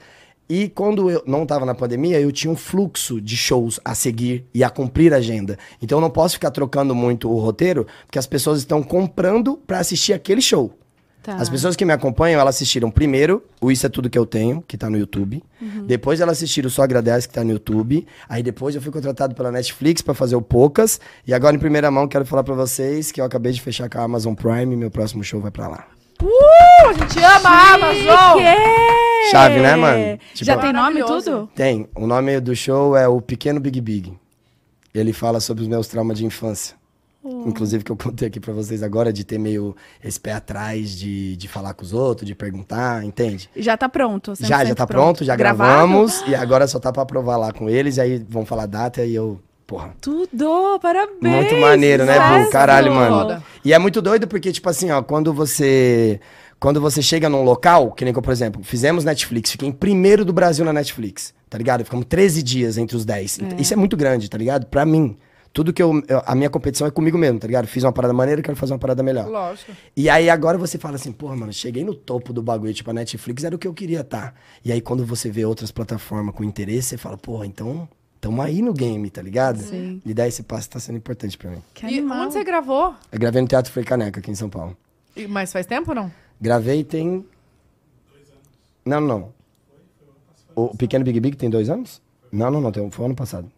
E 0.48 0.68
quando 0.68 1.08
eu 1.08 1.22
não 1.26 1.46
tava 1.46 1.64
na 1.64 1.76
pandemia, 1.76 2.20
eu 2.20 2.32
tinha 2.32 2.50
um 2.50 2.56
fluxo 2.56 3.20
de 3.20 3.36
shows 3.36 3.78
a 3.84 3.94
seguir 3.94 4.44
e 4.52 4.64
a 4.64 4.70
cumprir 4.70 5.14
a 5.14 5.18
agenda. 5.18 5.56
Então 5.80 5.98
eu 5.98 6.02
não 6.02 6.10
posso 6.10 6.34
ficar 6.34 6.50
trocando 6.50 6.92
muito 6.92 7.30
o 7.30 7.38
roteiro, 7.38 7.86
porque 8.06 8.18
as 8.18 8.26
pessoas 8.26 8.58
estão 8.58 8.82
comprando 8.82 9.56
pra 9.56 9.78
assistir 9.78 10.12
aquele 10.12 10.40
show. 10.40 10.79
Tá. 11.30 11.36
As 11.36 11.48
pessoas 11.48 11.76
que 11.76 11.84
me 11.84 11.92
acompanham, 11.92 12.40
elas 12.40 12.56
assistiram 12.56 12.90
primeiro 12.90 13.44
o 13.60 13.70
Isso 13.70 13.86
é 13.86 13.88
Tudo 13.88 14.10
Que 14.10 14.18
Eu 14.18 14.26
Tenho, 14.26 14.64
que 14.66 14.76
tá 14.76 14.90
no 14.90 14.98
YouTube. 14.98 15.42
Depois 15.86 16.20
elas 16.20 16.38
assistiram 16.38 16.66
o 16.66 16.70
Só 16.70 16.82
Agradece, 16.82 17.28
que 17.28 17.34
tá 17.34 17.44
no 17.44 17.52
YouTube. 17.52 18.04
Aí 18.28 18.42
depois 18.42 18.74
eu 18.74 18.82
fui 18.82 18.90
contratado 18.90 19.32
pela 19.32 19.52
Netflix 19.52 20.02
pra 20.02 20.12
fazer 20.12 20.34
o 20.34 20.42
Poucas. 20.42 21.00
E 21.24 21.32
agora, 21.32 21.54
em 21.54 21.58
primeira 21.58 21.88
mão, 21.88 22.08
quero 22.08 22.24
falar 22.26 22.42
pra 22.42 22.54
vocês 22.54 23.12
que 23.12 23.20
eu 23.20 23.24
acabei 23.24 23.52
de 23.52 23.60
fechar 23.60 23.88
com 23.88 23.98
a 23.98 24.02
Amazon 24.02 24.34
Prime 24.34 24.74
e 24.74 24.76
meu 24.76 24.90
próximo 24.90 25.22
show 25.22 25.40
vai 25.40 25.52
pra 25.52 25.68
lá. 25.68 25.86
Uh, 26.20 26.88
a 26.88 26.92
gente 26.94 27.18
ama 27.18 27.48
a 27.48 27.74
Amazon! 27.74 28.42
Chave, 29.30 29.60
né, 29.60 29.76
mano? 29.76 30.18
Tipo, 30.34 30.44
Já 30.44 30.58
tem 30.58 30.72
nome 30.72 31.04
tudo? 31.04 31.48
Tem. 31.54 31.88
O 31.94 32.06
nome 32.08 32.40
do 32.40 32.56
show 32.56 32.96
é 32.96 33.06
O 33.06 33.20
Pequeno 33.20 33.60
Big 33.60 33.80
Big. 33.80 34.18
Ele 34.92 35.12
fala 35.12 35.38
sobre 35.38 35.62
os 35.62 35.68
meus 35.68 35.86
traumas 35.86 36.18
de 36.18 36.26
infância. 36.26 36.79
Inclusive, 37.22 37.84
que 37.84 37.92
eu 37.92 37.96
contei 37.96 38.28
aqui 38.28 38.40
pra 38.40 38.52
vocês 38.54 38.82
agora, 38.82 39.12
de 39.12 39.24
ter 39.24 39.38
meio 39.38 39.76
esse 40.02 40.18
pé 40.18 40.32
atrás, 40.32 40.90
de, 40.96 41.36
de 41.36 41.48
falar 41.48 41.74
com 41.74 41.82
os 41.82 41.92
outros, 41.92 42.26
de 42.26 42.34
perguntar, 42.34 43.04
entende? 43.04 43.50
Já 43.54 43.76
tá 43.76 43.88
pronto. 43.88 44.34
Já, 44.40 44.64
já 44.64 44.70
100% 44.70 44.74
tá 44.74 44.86
pronto, 44.86 45.24
já 45.24 45.36
Gravado? 45.36 45.70
gravamos. 45.70 46.24
E 46.26 46.34
agora 46.34 46.66
só 46.66 46.78
tá 46.78 46.90
pra 46.90 47.02
aprovar 47.02 47.36
lá 47.36 47.52
com 47.52 47.68
eles. 47.68 47.98
E 47.98 48.00
aí 48.00 48.24
vão 48.28 48.46
falar 48.46 48.66
data 48.66 49.04
e 49.04 49.14
eu. 49.14 49.38
Porra. 49.66 49.94
Tudo, 50.00 50.80
parabéns. 50.80 51.20
Muito 51.22 51.56
maneiro, 51.58 52.04
né. 52.04 52.44
Pô? 52.44 52.50
Caralho, 52.50 52.92
mano. 52.92 53.40
E 53.64 53.72
é 53.72 53.78
muito 53.78 54.00
doido 54.02 54.26
porque, 54.26 54.50
tipo 54.50 54.68
assim, 54.68 54.90
ó, 54.90 55.02
quando 55.02 55.32
você. 55.32 56.18
Quando 56.58 56.80
você 56.80 57.00
chega 57.00 57.28
num 57.28 57.42
local, 57.42 57.92
que 57.92 58.04
nem 58.04 58.12
eu, 58.14 58.20
por 58.20 58.32
exemplo, 58.32 58.62
fizemos 58.62 59.04
Netflix, 59.04 59.52
fiquei 59.52 59.68
em 59.68 59.72
primeiro 59.72 60.26
do 60.26 60.32
Brasil 60.32 60.62
na 60.64 60.72
Netflix, 60.74 61.32
tá 61.48 61.56
ligado? 61.56 61.84
Ficamos 61.84 62.04
13 62.06 62.42
dias 62.42 62.76
entre 62.76 62.96
os 62.96 63.04
10. 63.04 63.38
Isso 63.58 63.72
é 63.72 63.76
muito 63.76 63.96
grande, 63.96 64.28
tá 64.28 64.36
ligado? 64.36 64.66
Pra 64.66 64.84
mim. 64.84 65.16
Tudo 65.52 65.72
que 65.72 65.82
eu, 65.82 66.00
eu- 66.06 66.22
A 66.26 66.34
minha 66.34 66.48
competição 66.48 66.86
é 66.86 66.90
comigo 66.92 67.18
mesmo, 67.18 67.40
tá 67.40 67.46
ligado? 67.46 67.66
Fiz 67.66 67.82
uma 67.82 67.92
parada 67.92 68.14
maneira, 68.14 68.40
quero 68.40 68.56
fazer 68.56 68.72
uma 68.72 68.78
parada 68.78 69.02
melhor. 69.02 69.28
Lógico. 69.28 69.72
E 69.96 70.08
aí 70.08 70.30
agora 70.30 70.56
você 70.56 70.78
fala 70.78 70.94
assim, 70.94 71.10
porra, 71.10 71.34
mano, 71.34 71.52
cheguei 71.52 71.82
no 71.84 71.92
topo 71.94 72.32
do 72.32 72.40
bagulho, 72.42 72.72
tipo, 72.72 72.88
a 72.90 72.92
Netflix 72.92 73.42
era 73.42 73.54
o 73.56 73.58
que 73.58 73.66
eu 73.66 73.74
queria 73.74 74.00
estar. 74.02 74.34
E 74.64 74.70
aí 74.70 74.80
quando 74.80 75.04
você 75.04 75.28
vê 75.28 75.44
outras 75.44 75.72
plataformas 75.72 76.34
com 76.34 76.44
interesse, 76.44 76.90
você 76.90 76.96
fala, 76.96 77.16
porra, 77.18 77.46
então 77.46 77.88
tamo 78.20 78.40
aí 78.40 78.62
no 78.62 78.72
game, 78.72 79.10
tá 79.10 79.20
ligado? 79.22 79.58
Sim. 79.60 80.00
E 80.06 80.14
dar 80.14 80.28
esse 80.28 80.42
passo 80.44 80.70
tá 80.70 80.78
sendo 80.78 80.98
importante 80.98 81.36
pra 81.36 81.50
mim. 81.50 81.62
Que 81.74 81.84
E 81.86 81.98
animal. 81.98 82.24
onde 82.26 82.34
você 82.34 82.44
gravou? 82.44 82.94
Eu 83.10 83.18
gravei 83.18 83.42
no 83.42 83.48
Teatro 83.48 83.72
Frei 83.72 83.84
Caneca, 83.84 84.20
aqui 84.20 84.30
em 84.30 84.34
São 84.36 84.48
Paulo. 84.48 84.76
E- 85.16 85.26
Mas 85.26 85.52
faz 85.52 85.66
tempo 85.66 85.90
ou 85.90 85.94
não? 85.96 86.12
Gravei 86.40 86.84
tem... 86.84 87.26
Não, 88.84 89.00
não. 89.00 89.32
O 90.54 90.76
Pequeno 90.76 91.04
Big 91.04 91.18
Big 91.20 91.36
tem 91.36 91.50
dois 91.50 91.68
anos? 91.68 92.00
Não, 92.32 92.50
não, 92.50 92.60
não, 92.60 92.70
tem, 92.72 92.88
foi 92.90 93.04
ano 93.06 93.14
passado. 93.16 93.50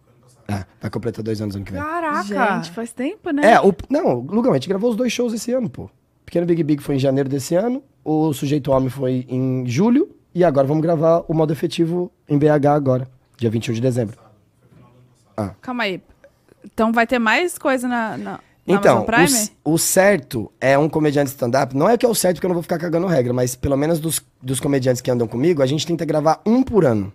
É, 0.48 0.64
vai 0.80 0.90
completar 0.90 1.22
dois 1.22 1.40
anos 1.40 1.54
ano 1.56 1.64
que 1.64 1.72
vem. 1.72 1.80
Caraca! 1.80 2.56
Gente, 2.56 2.70
faz 2.72 2.92
tempo, 2.92 3.30
né? 3.30 3.52
É, 3.52 3.60
o, 3.60 3.74
não, 3.88 4.20
Lugão, 4.20 4.52
a 4.52 4.54
gente 4.54 4.68
gravou 4.68 4.90
os 4.90 4.96
dois 4.96 5.12
shows 5.12 5.32
esse 5.32 5.52
ano, 5.52 5.68
pô. 5.68 5.88
Pequeno 6.24 6.46
Big 6.46 6.62
Big 6.62 6.82
foi 6.82 6.96
em 6.96 6.98
janeiro 6.98 7.28
desse 7.28 7.54
ano, 7.54 7.82
o 8.04 8.32
Sujeito 8.32 8.70
Homem 8.72 8.88
foi 8.88 9.26
em 9.28 9.66
julho, 9.66 10.08
e 10.34 10.44
agora 10.44 10.66
vamos 10.66 10.82
gravar 10.82 11.24
o 11.28 11.34
modo 11.34 11.52
efetivo 11.52 12.10
em 12.28 12.38
BH 12.38 12.66
agora, 12.68 13.08
dia 13.36 13.50
21 13.50 13.74
de 13.74 13.80
dezembro. 13.80 14.18
Calma 15.60 15.84
aí. 15.84 16.00
Então 16.64 16.92
vai 16.92 17.06
ter 17.06 17.18
mais 17.18 17.58
coisa 17.58 17.88
na, 17.88 18.16
na, 18.16 18.30
na 18.32 18.40
Então, 18.66 18.98
Amazon 18.98 19.26
Prime? 19.26 19.50
o, 19.64 19.72
o 19.72 19.78
certo 19.78 20.50
é 20.60 20.78
um 20.78 20.88
comediante 20.88 21.30
stand-up, 21.30 21.76
não 21.76 21.88
é 21.88 21.98
que 21.98 22.06
é 22.06 22.08
o 22.08 22.14
certo 22.14 22.36
porque 22.36 22.46
eu 22.46 22.50
não 22.50 22.54
vou 22.54 22.62
ficar 22.62 22.78
cagando 22.78 23.06
regra, 23.06 23.32
mas 23.32 23.56
pelo 23.56 23.76
menos 23.76 23.98
dos, 23.98 24.20
dos 24.40 24.60
comediantes 24.60 25.02
que 25.02 25.10
andam 25.10 25.26
comigo, 25.26 25.62
a 25.62 25.66
gente 25.66 25.86
tenta 25.86 26.04
gravar 26.04 26.40
um 26.46 26.62
por 26.62 26.84
ano. 26.84 27.12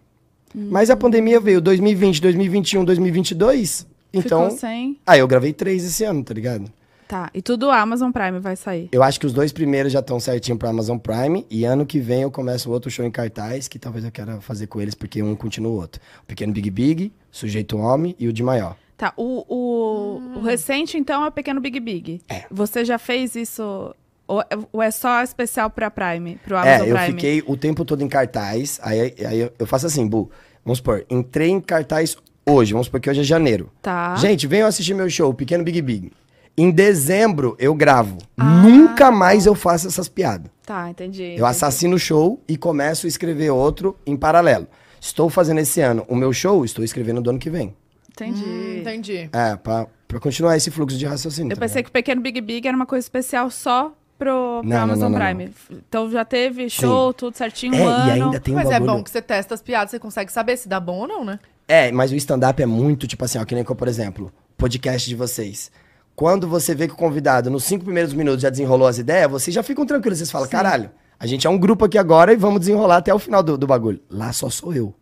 Mas 0.54 0.90
a 0.90 0.96
pandemia 0.96 1.40
veio 1.40 1.62
2020, 1.62 2.22
2021, 2.22 2.86
2022, 2.86 3.88
então... 4.14 4.46
Ficou 4.46 4.58
sem. 4.58 4.98
Aí 5.06 5.20
eu 5.20 5.28
gravei 5.28 5.54
três 5.54 5.86
esse 5.86 6.04
ano, 6.04 6.24
tá 6.24 6.34
ligado? 6.34 6.72
Tá. 7.08 7.32
E 7.34 7.42
tudo 7.42 7.72
Amazon 7.72 8.12
Prime 8.12 8.40
vai 8.40 8.56
sair. 8.56 8.90
Eu 8.92 9.02
acho 9.02 9.20
que 9.20 9.26
os 9.26 9.32
dois 9.32 9.54
primeiros 9.54 9.94
já 9.94 10.00
estão 10.00 10.20
certinho 10.20 10.58
pra 10.58 10.70
Amazon 10.70 10.98
Prime. 10.98 11.46
E 11.50 11.64
ano 11.64 11.86
que 11.86 12.00
vem 12.00 12.24
eu 12.24 12.32
começo 12.32 12.70
outro 12.70 12.92
show 12.92 13.06
em 13.06 13.12
cartaz, 13.12 13.68
que 13.68 13.80
talvez 13.80 14.04
eu 14.04 14.12
queira 14.12 14.42
fazer 14.42 14.68
com 14.68 14.82
eles, 14.82 14.94
porque 14.94 15.24
um 15.24 15.34
continua 15.34 15.72
o 15.72 15.76
outro. 15.76 16.02
O 16.24 16.26
Pequeno 16.26 16.52
Big 16.52 16.70
Big, 16.70 17.14
Sujeito 17.32 17.78
Homem 17.78 18.14
e 18.20 18.28
o 18.28 18.34
de 18.34 18.44
Maior. 18.44 18.76
Tá. 18.98 19.14
O, 19.16 19.46
o, 19.48 20.40
o 20.40 20.42
recente, 20.42 20.98
então, 20.98 21.24
é 21.24 21.28
o 21.30 21.32
Pequeno 21.32 21.62
Big 21.62 21.80
Big. 21.80 22.22
É. 22.28 22.46
Você 22.52 22.84
já 22.84 22.98
fez 22.98 23.36
isso. 23.36 23.96
Ou, 24.28 24.44
ou 24.74 24.82
é 24.82 24.92
só 24.92 25.24
especial 25.24 25.70
pra 25.70 25.90
Prime? 25.90 26.38
Pro 26.44 26.58
Amazon 26.58 26.88
é, 26.88 26.92
eu 26.92 26.96
Prime? 26.96 27.12
fiquei 27.14 27.44
o 27.48 27.56
tempo 27.56 27.86
todo 27.86 28.04
em 28.04 28.08
cartaz. 28.08 28.80
Aí, 28.84 29.14
aí 29.26 29.40
eu, 29.40 29.52
eu 29.58 29.66
faço 29.66 29.86
assim, 29.86 30.06
Bu. 30.06 30.30
Vamos 30.66 30.80
supor, 30.80 31.06
entrei 31.10 31.50
em 31.50 31.62
cartaz 31.62 32.18
hoje. 32.46 32.74
Vamos 32.74 32.88
supor 32.88 33.00
que 33.00 33.10
hoje 33.10 33.22
é 33.22 33.24
janeiro. 33.24 33.72
Tá. 33.82 34.16
Gente, 34.18 34.46
venham 34.46 34.68
assistir 34.68 34.94
meu 34.94 35.10
show, 35.10 35.34
Pequeno 35.34 35.64
Big 35.64 35.82
Big. 35.82 36.12
Em 36.58 36.72
dezembro 36.72 37.56
eu 37.60 37.74
gravo. 37.74 38.18
Ah. 38.36 38.44
Nunca 38.44 39.12
mais 39.12 39.46
eu 39.46 39.56
faço 39.56 39.88
essas 39.88 40.10
piadas. 40.10 40.52
Tá, 40.66 40.90
entendi. 40.90 41.36
Eu 41.38 41.46
assassino 41.46 41.96
o 41.96 42.00
show 42.00 42.42
e 42.48 42.58
começo 42.58 43.06
a 43.06 43.10
escrever 43.10 43.52
outro 43.52 43.96
em 44.06 44.18
paralelo. 44.18 44.68
Estou 45.00 45.30
fazendo 45.30 45.60
esse 45.60 45.80
ano 45.80 46.04
o 46.10 46.16
meu 46.16 46.34
show, 46.34 46.66
estou 46.66 46.84
escrevendo 46.84 47.22
do 47.22 47.30
ano 47.30 47.40
que 47.40 47.50
vem. 47.50 47.74
Entendi. 48.10 48.44
Hum, 48.44 48.78
entendi. 48.80 49.30
É, 49.32 49.56
pra, 49.56 49.88
pra 50.08 50.20
continuar 50.20 50.58
esse 50.58 50.72
fluxo 50.72 50.98
de 50.98 51.06
raciocínio. 51.06 51.52
Eu 51.52 51.56
tá 51.56 51.62
pensei 51.62 51.84
que 51.84 51.90
o 51.90 51.92
Pequeno 51.92 52.20
Big 52.20 52.42
Big 52.42 52.68
era 52.68 52.76
uma 52.76 52.88
coisa 52.88 53.06
especial 53.06 53.52
só 53.52 53.94
pro, 54.18 54.60
pro 54.62 54.70
Não, 54.70 54.78
Amazon 54.78 55.12
não, 55.12 55.20
não, 55.20 55.26
Prime. 55.26 55.54
Então 55.72 56.10
já 56.12 56.26
teve 56.26 56.70
show, 56.70 57.14
tudo 57.14 57.36
certinho, 57.38 57.76
É, 57.76 57.82
um 57.82 57.88
ano. 57.88 58.08
e 58.08 58.12
ainda 58.12 58.40
tem 58.40 58.54
um 58.54 58.58
Mas 58.58 58.68
é 58.68 58.72
bagulho. 58.74 58.92
bom 58.94 59.04
que 59.04 59.10
você 59.10 59.22
testa 59.22 59.54
as 59.54 59.62
piadas, 59.62 59.92
você 59.92 60.00
consegue 60.00 60.32
saber 60.32 60.58
se 60.58 60.68
dá 60.68 60.80
bom 60.80 61.00
ou 61.00 61.08
não, 61.08 61.24
né? 61.26 61.40
É, 61.68 61.92
mas 61.92 62.12
o 62.12 62.16
stand-up 62.16 62.62
é 62.62 62.66
muito, 62.66 63.08
tipo 63.08 63.24
assim, 63.26 63.38
ó, 63.38 63.46
que 63.46 63.54
nem, 63.54 63.64
por 63.64 63.88
exemplo, 63.88 64.32
podcast 64.58 65.08
de 65.08 65.16
vocês. 65.16 65.70
Quando 66.16 66.48
você 66.48 66.74
vê 66.74 66.88
que 66.88 66.94
o 66.94 66.98
convidado, 66.98 67.50
nos 67.50 67.64
cinco 67.66 67.84
primeiros 67.84 68.14
minutos, 68.14 68.42
já 68.42 68.50
desenrolou 68.50 68.88
as 68.88 68.98
ideias, 68.98 69.30
vocês 69.30 69.54
já 69.54 69.62
ficam 69.62 69.86
tranquilos. 69.86 70.18
Vocês 70.18 70.32
falam, 70.32 70.48
caralho, 70.48 70.90
a 71.20 71.28
gente 71.28 71.46
é 71.46 71.50
um 71.50 71.58
grupo 71.60 71.86
aqui 71.86 71.98
agora 71.98 72.34
e 72.34 72.36
vamos 72.36 72.62
desenrolar 72.62 72.98
até 72.98 73.14
o 73.14 73.20
final 73.20 73.44
do, 73.44 73.58
do 73.58 73.68
bagulho. 73.68 74.00
Lá 74.10 74.34
só 74.34 74.50
sou 74.50 74.74
eu. 74.74 74.94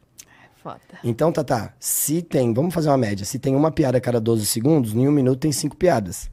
Foda. 0.61 0.79
Então, 1.03 1.31
Tatá, 1.31 1.73
se 1.79 2.21
tem, 2.23 2.51
vamos 2.53 2.73
fazer 2.73 2.89
uma 2.89 2.97
média, 2.97 3.23
se 3.23 3.37
tem 3.37 3.55
uma 3.55 3.71
piada 3.71 3.97
a 3.99 4.01
cada 4.01 4.19
12 4.19 4.45
segundos, 4.47 4.93
em 4.93 5.07
um 5.07 5.11
minuto 5.11 5.39
tem 5.39 5.51
cinco 5.51 5.75
piadas. 5.77 6.29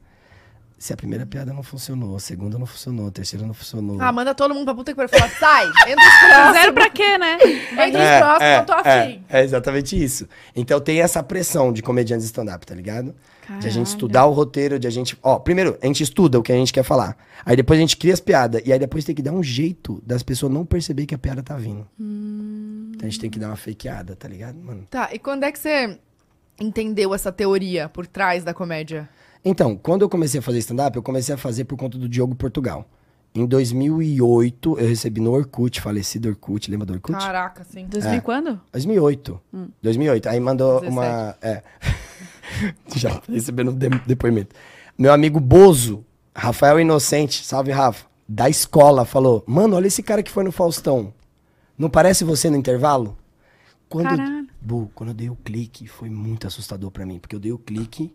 Se 0.83 0.91
a 0.91 0.97
primeira 0.97 1.25
piada 1.25 1.53
não 1.53 1.63
funcionou, 1.63 2.13
a 2.13 2.19
segunda 2.19 2.59
não 2.59 2.65
funcionou, 2.65 3.07
a 3.07 3.11
terceira 3.11 3.47
não 3.47 3.53
funcionou. 3.53 4.01
Ah, 4.01 4.11
manda 4.11 4.35
todo 4.35 4.53
mundo 4.53 4.65
pra 4.65 4.75
puta 4.75 4.91
que 4.91 4.97
pariu. 4.97 5.07
Fala, 5.07 5.31
sai, 5.39 5.65
entra 5.89 6.05
os 6.05 6.19
próximos. 6.19 6.57
Zero 6.57 6.73
pra 6.73 6.89
quê, 6.89 7.17
né? 7.17 7.37
Entra 7.71 8.01
os 8.01 8.19
próximos, 8.19 8.53
eu 8.57 8.65
tô 8.65 8.73
afim. 8.73 9.23
É, 9.29 9.39
é 9.39 9.43
exatamente 9.45 10.03
isso. 10.03 10.27
Então 10.53 10.81
tem 10.81 10.99
essa 10.99 11.23
pressão 11.23 11.71
de 11.71 11.81
comediantes 11.81 12.25
stand-up, 12.25 12.65
tá 12.65 12.75
ligado? 12.75 13.15
De 13.61 13.65
a 13.65 13.69
gente 13.69 13.87
estudar 13.87 14.25
o 14.25 14.33
roteiro, 14.33 14.77
de 14.77 14.85
a 14.85 14.89
gente. 14.89 15.17
Ó, 15.23 15.39
primeiro, 15.39 15.77
a 15.81 15.85
gente 15.85 16.03
estuda 16.03 16.37
o 16.37 16.43
que 16.43 16.51
a 16.51 16.55
gente 16.55 16.73
quer 16.73 16.83
falar. 16.83 17.15
Aí 17.45 17.55
depois 17.55 17.79
a 17.79 17.81
gente 17.81 17.95
cria 17.95 18.13
as 18.13 18.19
piadas. 18.19 18.61
E 18.65 18.73
aí 18.73 18.77
depois 18.77 19.05
tem 19.05 19.15
que 19.15 19.21
dar 19.21 19.31
um 19.31 19.41
jeito 19.41 20.03
das 20.05 20.21
pessoas 20.21 20.51
não 20.51 20.65
perceber 20.65 21.05
que 21.05 21.15
a 21.15 21.17
piada 21.17 21.41
tá 21.41 21.55
vindo. 21.55 21.87
Hum. 21.97 22.91
Então 22.93 23.07
a 23.07 23.09
gente 23.09 23.21
tem 23.21 23.29
que 23.29 23.39
dar 23.39 23.47
uma 23.47 23.55
fakeada, 23.55 24.17
tá 24.17 24.27
ligado, 24.27 24.57
mano? 24.57 24.85
Tá, 24.89 25.11
e 25.13 25.17
quando 25.17 25.45
é 25.45 25.51
que 25.53 25.59
você 25.59 25.97
entendeu 26.59 27.15
essa 27.15 27.31
teoria 27.31 27.87
por 27.87 28.05
trás 28.05 28.43
da 28.43 28.53
comédia? 28.53 29.07
Então, 29.45 29.75
quando 29.75 30.03
eu 30.03 30.09
comecei 30.09 30.39
a 30.39 30.43
fazer 30.43 30.59
stand-up, 30.59 30.95
eu 30.95 31.03
comecei 31.03 31.35
a 31.35 31.37
fazer 31.37 31.65
por 31.65 31.77
conta 31.77 31.97
do 31.97 32.07
Diogo 32.07 32.33
Portugal. 32.35 32.87
Em 33.35 33.45
2008, 33.45 34.79
eu 34.79 34.87
recebi 34.87 35.19
no 35.19 35.31
Orkut, 35.31 35.81
falecido 35.81 36.29
Orkut, 36.29 36.69
lembra 36.69 36.85
do 36.85 36.93
Orkut? 36.93 37.17
Caraca, 37.17 37.63
sim. 37.63 37.87
2000 37.87 38.13
e 38.15 38.21
quando? 38.21 38.61
2008. 38.71 39.41
Hum. 39.53 39.67
2008. 39.81 40.29
Aí 40.29 40.39
mandou 40.39 40.79
17. 40.81 40.91
uma. 40.91 41.35
É. 41.41 41.63
Já 42.95 43.21
recebendo 43.27 43.71
um 43.71 43.75
de- 43.75 43.89
depoimento. 44.05 44.55
Meu 44.97 45.11
amigo 45.11 45.39
Bozo, 45.39 46.05
Rafael 46.35 46.79
Inocente, 46.79 47.43
salve 47.43 47.71
Rafa, 47.71 48.05
da 48.29 48.47
escola, 48.49 49.03
falou: 49.03 49.43
Mano, 49.47 49.75
olha 49.75 49.87
esse 49.87 50.03
cara 50.03 50.21
que 50.21 50.31
foi 50.31 50.43
no 50.43 50.51
Faustão. 50.51 51.11
Não 51.75 51.89
parece 51.89 52.23
você 52.23 52.51
no 52.51 52.55
intervalo? 52.57 53.17
Quando, 53.89 54.09
Caralho. 54.15 54.47
Bu, 54.61 54.91
quando 54.93 55.09
eu 55.09 55.15
dei 55.15 55.29
o 55.31 55.35
clique, 55.35 55.87
foi 55.87 56.09
muito 56.09 56.45
assustador 56.45 56.91
pra 56.91 57.03
mim. 57.05 57.17
Porque 57.17 57.35
eu 57.35 57.39
dei 57.39 57.51
o 57.51 57.57
clique 57.57 58.13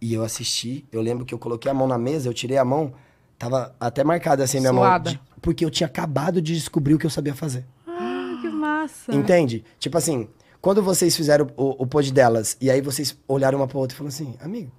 e 0.00 0.14
eu 0.14 0.22
assisti. 0.24 0.84
Eu 0.92 1.00
lembro 1.00 1.24
que 1.24 1.32
eu 1.34 1.38
coloquei 1.38 1.70
a 1.70 1.74
mão 1.74 1.86
na 1.86 1.98
mesa, 1.98 2.28
eu 2.28 2.34
tirei 2.34 2.56
a 2.58 2.64
mão, 2.64 2.92
tava 3.38 3.74
até 3.80 4.02
marcada 4.04 4.42
assim 4.44 4.60
minha 4.60 4.72
Suada. 4.72 5.10
mão. 5.10 5.12
de- 5.14 5.28
porque 5.40 5.64
eu 5.64 5.70
tinha 5.70 5.86
acabado 5.86 6.42
de 6.42 6.54
descobrir 6.54 6.94
o 6.94 6.98
que 6.98 7.06
eu 7.06 7.10
sabia 7.10 7.34
fazer. 7.34 7.64
Ah, 7.86 8.38
que 8.42 8.48
massa. 8.48 9.14
Entende? 9.14 9.64
Tipo 9.78 9.96
assim, 9.96 10.28
quando 10.60 10.82
vocês 10.82 11.14
fizeram 11.16 11.46
o, 11.56 11.82
o 11.82 11.86
pod 11.86 12.12
delas 12.12 12.56
e 12.60 12.70
aí 12.70 12.80
vocês 12.80 13.16
olharam 13.28 13.58
uma 13.58 13.68
pra 13.68 13.78
outra 13.78 13.94
e 13.94 13.96
falaram 13.96 14.14
assim, 14.14 14.34
amigo, 14.42 14.72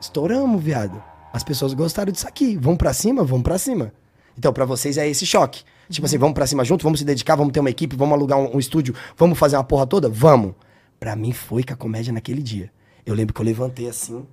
estouramos, 0.00 0.62
viado. 0.62 1.02
As 1.32 1.42
pessoas 1.44 1.74
gostaram 1.74 2.12
disso 2.12 2.26
aqui. 2.26 2.56
Vamos 2.56 2.78
pra 2.78 2.92
cima? 2.92 3.22
Vamos 3.24 3.42
pra 3.42 3.58
cima. 3.58 3.92
Então, 4.38 4.52
pra 4.52 4.64
vocês 4.64 4.96
é 4.98 5.08
esse 5.08 5.24
choque. 5.26 5.62
Tipo 5.90 6.06
assim, 6.06 6.18
vamos 6.18 6.34
pra 6.34 6.46
cima 6.46 6.64
junto, 6.64 6.82
vamos 6.82 6.98
se 7.00 7.04
dedicar, 7.04 7.36
vamos 7.36 7.52
ter 7.52 7.60
uma 7.60 7.70
equipe, 7.70 7.96
vamos 7.96 8.14
alugar 8.14 8.38
um, 8.38 8.56
um 8.56 8.58
estúdio, 8.58 8.94
vamos 9.16 9.38
fazer 9.38 9.56
uma 9.56 9.64
porra 9.64 9.86
toda? 9.86 10.08
Vamos. 10.08 10.54
Pra 11.00 11.14
mim 11.16 11.32
foi 11.32 11.62
com 11.62 11.72
a 11.72 11.76
comédia 11.76 12.12
naquele 12.12 12.42
dia. 12.42 12.70
Eu 13.06 13.14
lembro 13.14 13.32
que 13.32 13.40
eu 13.40 13.44
levantei 13.44 13.88
assim 13.88 14.26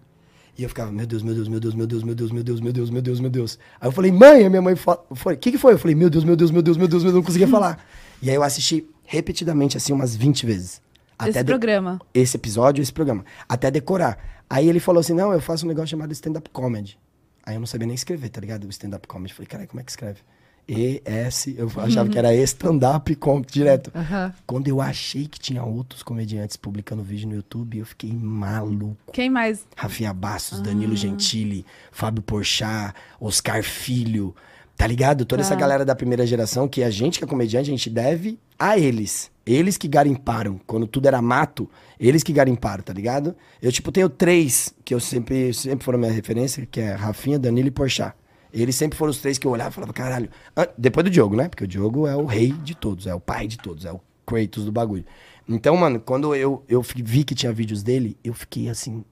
e 0.58 0.64
eu 0.64 0.70
ficava, 0.70 0.92
meu 0.92 1.06
Deus, 1.08 1.24
meu 1.24 1.34
Deus, 1.34 1.48
meu 1.48 1.60
Deus, 1.60 1.74
meu 1.74 1.88
Deus, 1.88 2.04
meu 2.04 2.16
Deus, 2.16 2.32
meu 2.32 2.44
Deus, 2.44 2.60
meu 2.60 2.74
Deus, 2.74 2.90
meu 2.90 3.02
Deus, 3.02 3.20
meu 3.20 3.30
Deus. 3.30 3.60
Aí 3.80 3.88
eu 3.88 3.92
falei, 3.92 4.12
mãe, 4.12 4.46
a 4.46 4.50
minha 4.50 4.62
mãe 4.62 4.76
foi, 4.76 5.34
o 5.34 5.38
que 5.38 5.52
que 5.52 5.58
foi? 5.58 5.74
Eu 5.74 5.80
falei, 5.80 5.96
meu 5.96 6.10
Deus, 6.10 6.24
meu 6.24 6.36
Deus, 6.36 6.52
meu 6.52 6.62
Deus, 6.62 6.78
meu 6.78 6.88
Deus, 6.88 7.04
meu 7.04 7.12
Deus, 7.12 7.22
não 7.22 7.26
conseguia 7.26 7.48
falar. 7.48 7.84
E 8.22 8.30
aí 8.30 8.36
eu 8.36 8.44
assisti 8.44 8.88
repetidamente, 9.04 9.78
assim, 9.78 9.94
umas 9.94 10.16
20 10.16 10.46
vezes. 10.46 10.82
Esse 11.26 11.44
programa. 11.44 12.02
esse 12.14 12.36
episódio, 12.36 12.82
esse 12.82 12.92
programa, 12.92 13.24
até 13.48 13.72
decorar. 13.72 14.44
Aí 14.50 14.68
ele 14.68 14.80
falou 14.80 15.00
assim: 15.00 15.14
não, 15.14 15.32
eu 15.32 15.40
faço 15.40 15.66
um 15.66 15.70
negócio 15.70 15.90
chamado 15.90 16.12
stand-up 16.12 16.50
comedy. 16.50 17.00
Aí 17.46 17.56
eu 17.56 17.60
não 17.60 17.68
sabia 17.68 17.88
nem 17.88 17.96
escrever, 17.96 18.30
tá 18.30 18.42
ligado? 18.42 18.66
O 18.66 18.70
stand-up 18.70 19.08
comedy. 19.08 19.34
Falei, 19.34 19.48
caralho, 19.48 19.70
como 19.70 19.80
é 19.80 19.84
que 19.84 19.92
escreve? 19.92 20.20
E-S, 20.68 21.54
eu 21.58 21.72
achava 21.78 22.10
que 22.10 22.18
era 22.18 22.34
stand-up 22.36 23.14
comedy 23.16 23.52
direto. 23.52 23.92
Aham. 23.94 24.34
Quando 24.46 24.68
eu 24.68 24.80
achei 24.82 25.28
que 25.28 25.40
tinha 25.40 25.64
outros 25.64 26.02
comediantes 26.04 26.56
publicando 26.58 27.04
vídeo 27.04 27.28
no 27.28 27.36
YouTube, 27.36 27.80
eu 27.80 27.86
fiquei 27.86 28.12
maluco. 28.14 29.12
Quem 29.12 29.30
mais? 29.30 29.66
Rafinha 29.76 30.14
Bastos, 30.14 30.62
Danilo 30.62 30.96
Gentili, 30.96 31.66
Fábio 31.92 32.22
Porchat, 32.24 32.94
Oscar 33.20 33.64
Filho, 33.64 34.36
tá 34.78 34.88
ligado? 34.88 35.26
Toda 35.26 35.42
essa 35.42 35.54
Tá. 35.54 35.60
galera 35.60 35.86
da 35.86 35.96
primeira 35.96 36.26
geração 36.26 36.68
que 36.68 36.84
a 36.84 36.90
gente 36.90 37.20
que 37.20 37.26
é 37.26 37.28
comediante, 37.28 37.70
a 37.70 37.74
gente 37.74 37.90
deve 37.90 38.40
a 38.58 38.78
eles. 38.78 39.32
Eles 39.46 39.78
que 39.78 39.90
garimparam. 39.90 40.60
Quando 40.66 40.88
tudo 40.88 41.06
era 41.08 41.22
mato, 41.22 41.70
eles 42.00 42.24
que 42.24 42.32
garimparam, 42.32 42.82
tá 42.82 42.94
ligado? 42.94 43.36
Eu, 43.62 43.72
tipo, 43.74 43.92
tenho 43.92 44.08
três 44.08 44.74
que 44.86 44.94
eu 44.94 45.00
sempre, 45.02 45.54
sempre 45.54 45.84
foram 45.84 46.00
minha 46.00 46.12
referência, 46.12 46.66
que 46.66 46.80
é 46.80 46.94
Rafinha, 46.94 47.38
Danilo 47.38 47.68
e 47.68 47.72
Porchat. 47.72 48.16
Eles 48.54 48.76
sempre 48.76 48.98
foram 48.98 49.10
os 49.12 49.18
três 49.18 49.38
que 49.40 49.48
eu 49.48 49.52
olhava 49.52 49.72
e 49.72 49.74
falava, 49.74 49.92
caralho. 49.94 50.30
Depois 50.78 51.04
do 51.04 51.10
Diogo, 51.10 51.36
né? 51.36 51.50
Porque 51.50 51.64
o 51.64 51.68
Diogo 51.68 52.06
é 52.08 52.16
o 52.16 52.26
rei 52.26 52.52
de 52.52 52.76
todos, 52.76 53.08
é 53.08 53.14
o 53.16 53.20
pai 53.20 53.48
de 53.48 53.58
todos, 53.58 53.84
é 53.86 53.92
o 53.92 54.00
Kratos 54.26 54.64
do 54.66 54.72
bagulho. 54.72 55.04
Então, 55.50 55.76
mano, 55.76 56.00
quando 56.00 56.34
eu, 56.36 56.64
eu 56.70 56.82
vi 56.82 57.24
que 57.24 57.34
tinha 57.36 57.52
vídeos 57.52 57.82
dele, 57.84 58.16
eu 58.24 58.34
fiquei 58.34 58.70
assim, 58.70 59.04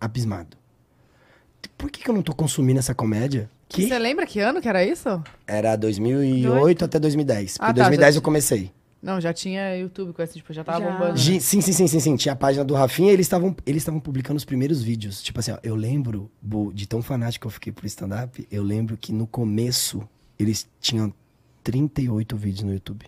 abismado. 0.00 0.56
Por 1.76 1.90
que, 1.90 2.02
que 2.02 2.08
eu 2.10 2.14
não 2.14 2.22
tô 2.22 2.34
consumindo 2.34 2.78
essa 2.78 2.94
comédia? 2.94 3.50
Que 3.68 3.86
Você 3.88 3.98
lembra 3.98 4.26
que 4.26 4.38
ano 4.40 4.60
que 4.60 4.68
era 4.68 4.84
isso? 4.84 5.22
era 5.46 5.74
2008 5.76 6.84
até 6.84 6.98
2010. 6.98 7.58
Porque 7.58 7.64
Ah, 7.64 7.66
tá, 7.68 7.72
2010 7.82 8.14
já- 8.14 8.18
eu 8.18 8.22
comecei. 8.22 8.70
Não, 9.02 9.20
já 9.20 9.32
tinha 9.32 9.76
YouTube 9.76 10.12
com 10.12 10.22
esse, 10.22 10.34
tipo, 10.34 10.52
já 10.52 10.62
tava 10.62 10.78
Já. 10.84 10.90
bombando. 10.92 11.16
Gi- 11.18 11.40
Sim, 11.40 11.60
sim, 11.60 11.72
sim, 11.72 11.86
sim, 11.88 11.98
sim. 11.98 12.14
Tinha 12.16 12.34
a 12.34 12.36
página 12.36 12.64
do 12.64 12.72
Rafinha 12.72 13.10
e 13.10 13.14
eles 13.14 13.26
estavam 13.26 13.54
eles 13.66 13.82
estavam 13.82 13.98
publicando 13.98 14.36
os 14.36 14.44
primeiros 14.44 14.80
vídeos. 14.80 15.20
Tipo 15.20 15.40
assim, 15.40 15.50
ó, 15.50 15.58
eu 15.62 15.74
lembro, 15.74 16.30
Bu, 16.40 16.72
de 16.72 16.86
tão 16.86 17.02
fanático 17.02 17.42
que 17.42 17.46
eu 17.48 17.50
fiquei 17.50 17.72
pro 17.72 17.84
stand-up, 17.86 18.46
eu 18.48 18.62
lembro 18.62 18.96
que 18.96 19.12
no 19.12 19.26
começo 19.26 20.08
eles 20.38 20.68
tinham 20.80 21.12
38 21.64 22.36
vídeos 22.36 22.62
no 22.62 22.72
YouTube. 22.72 23.04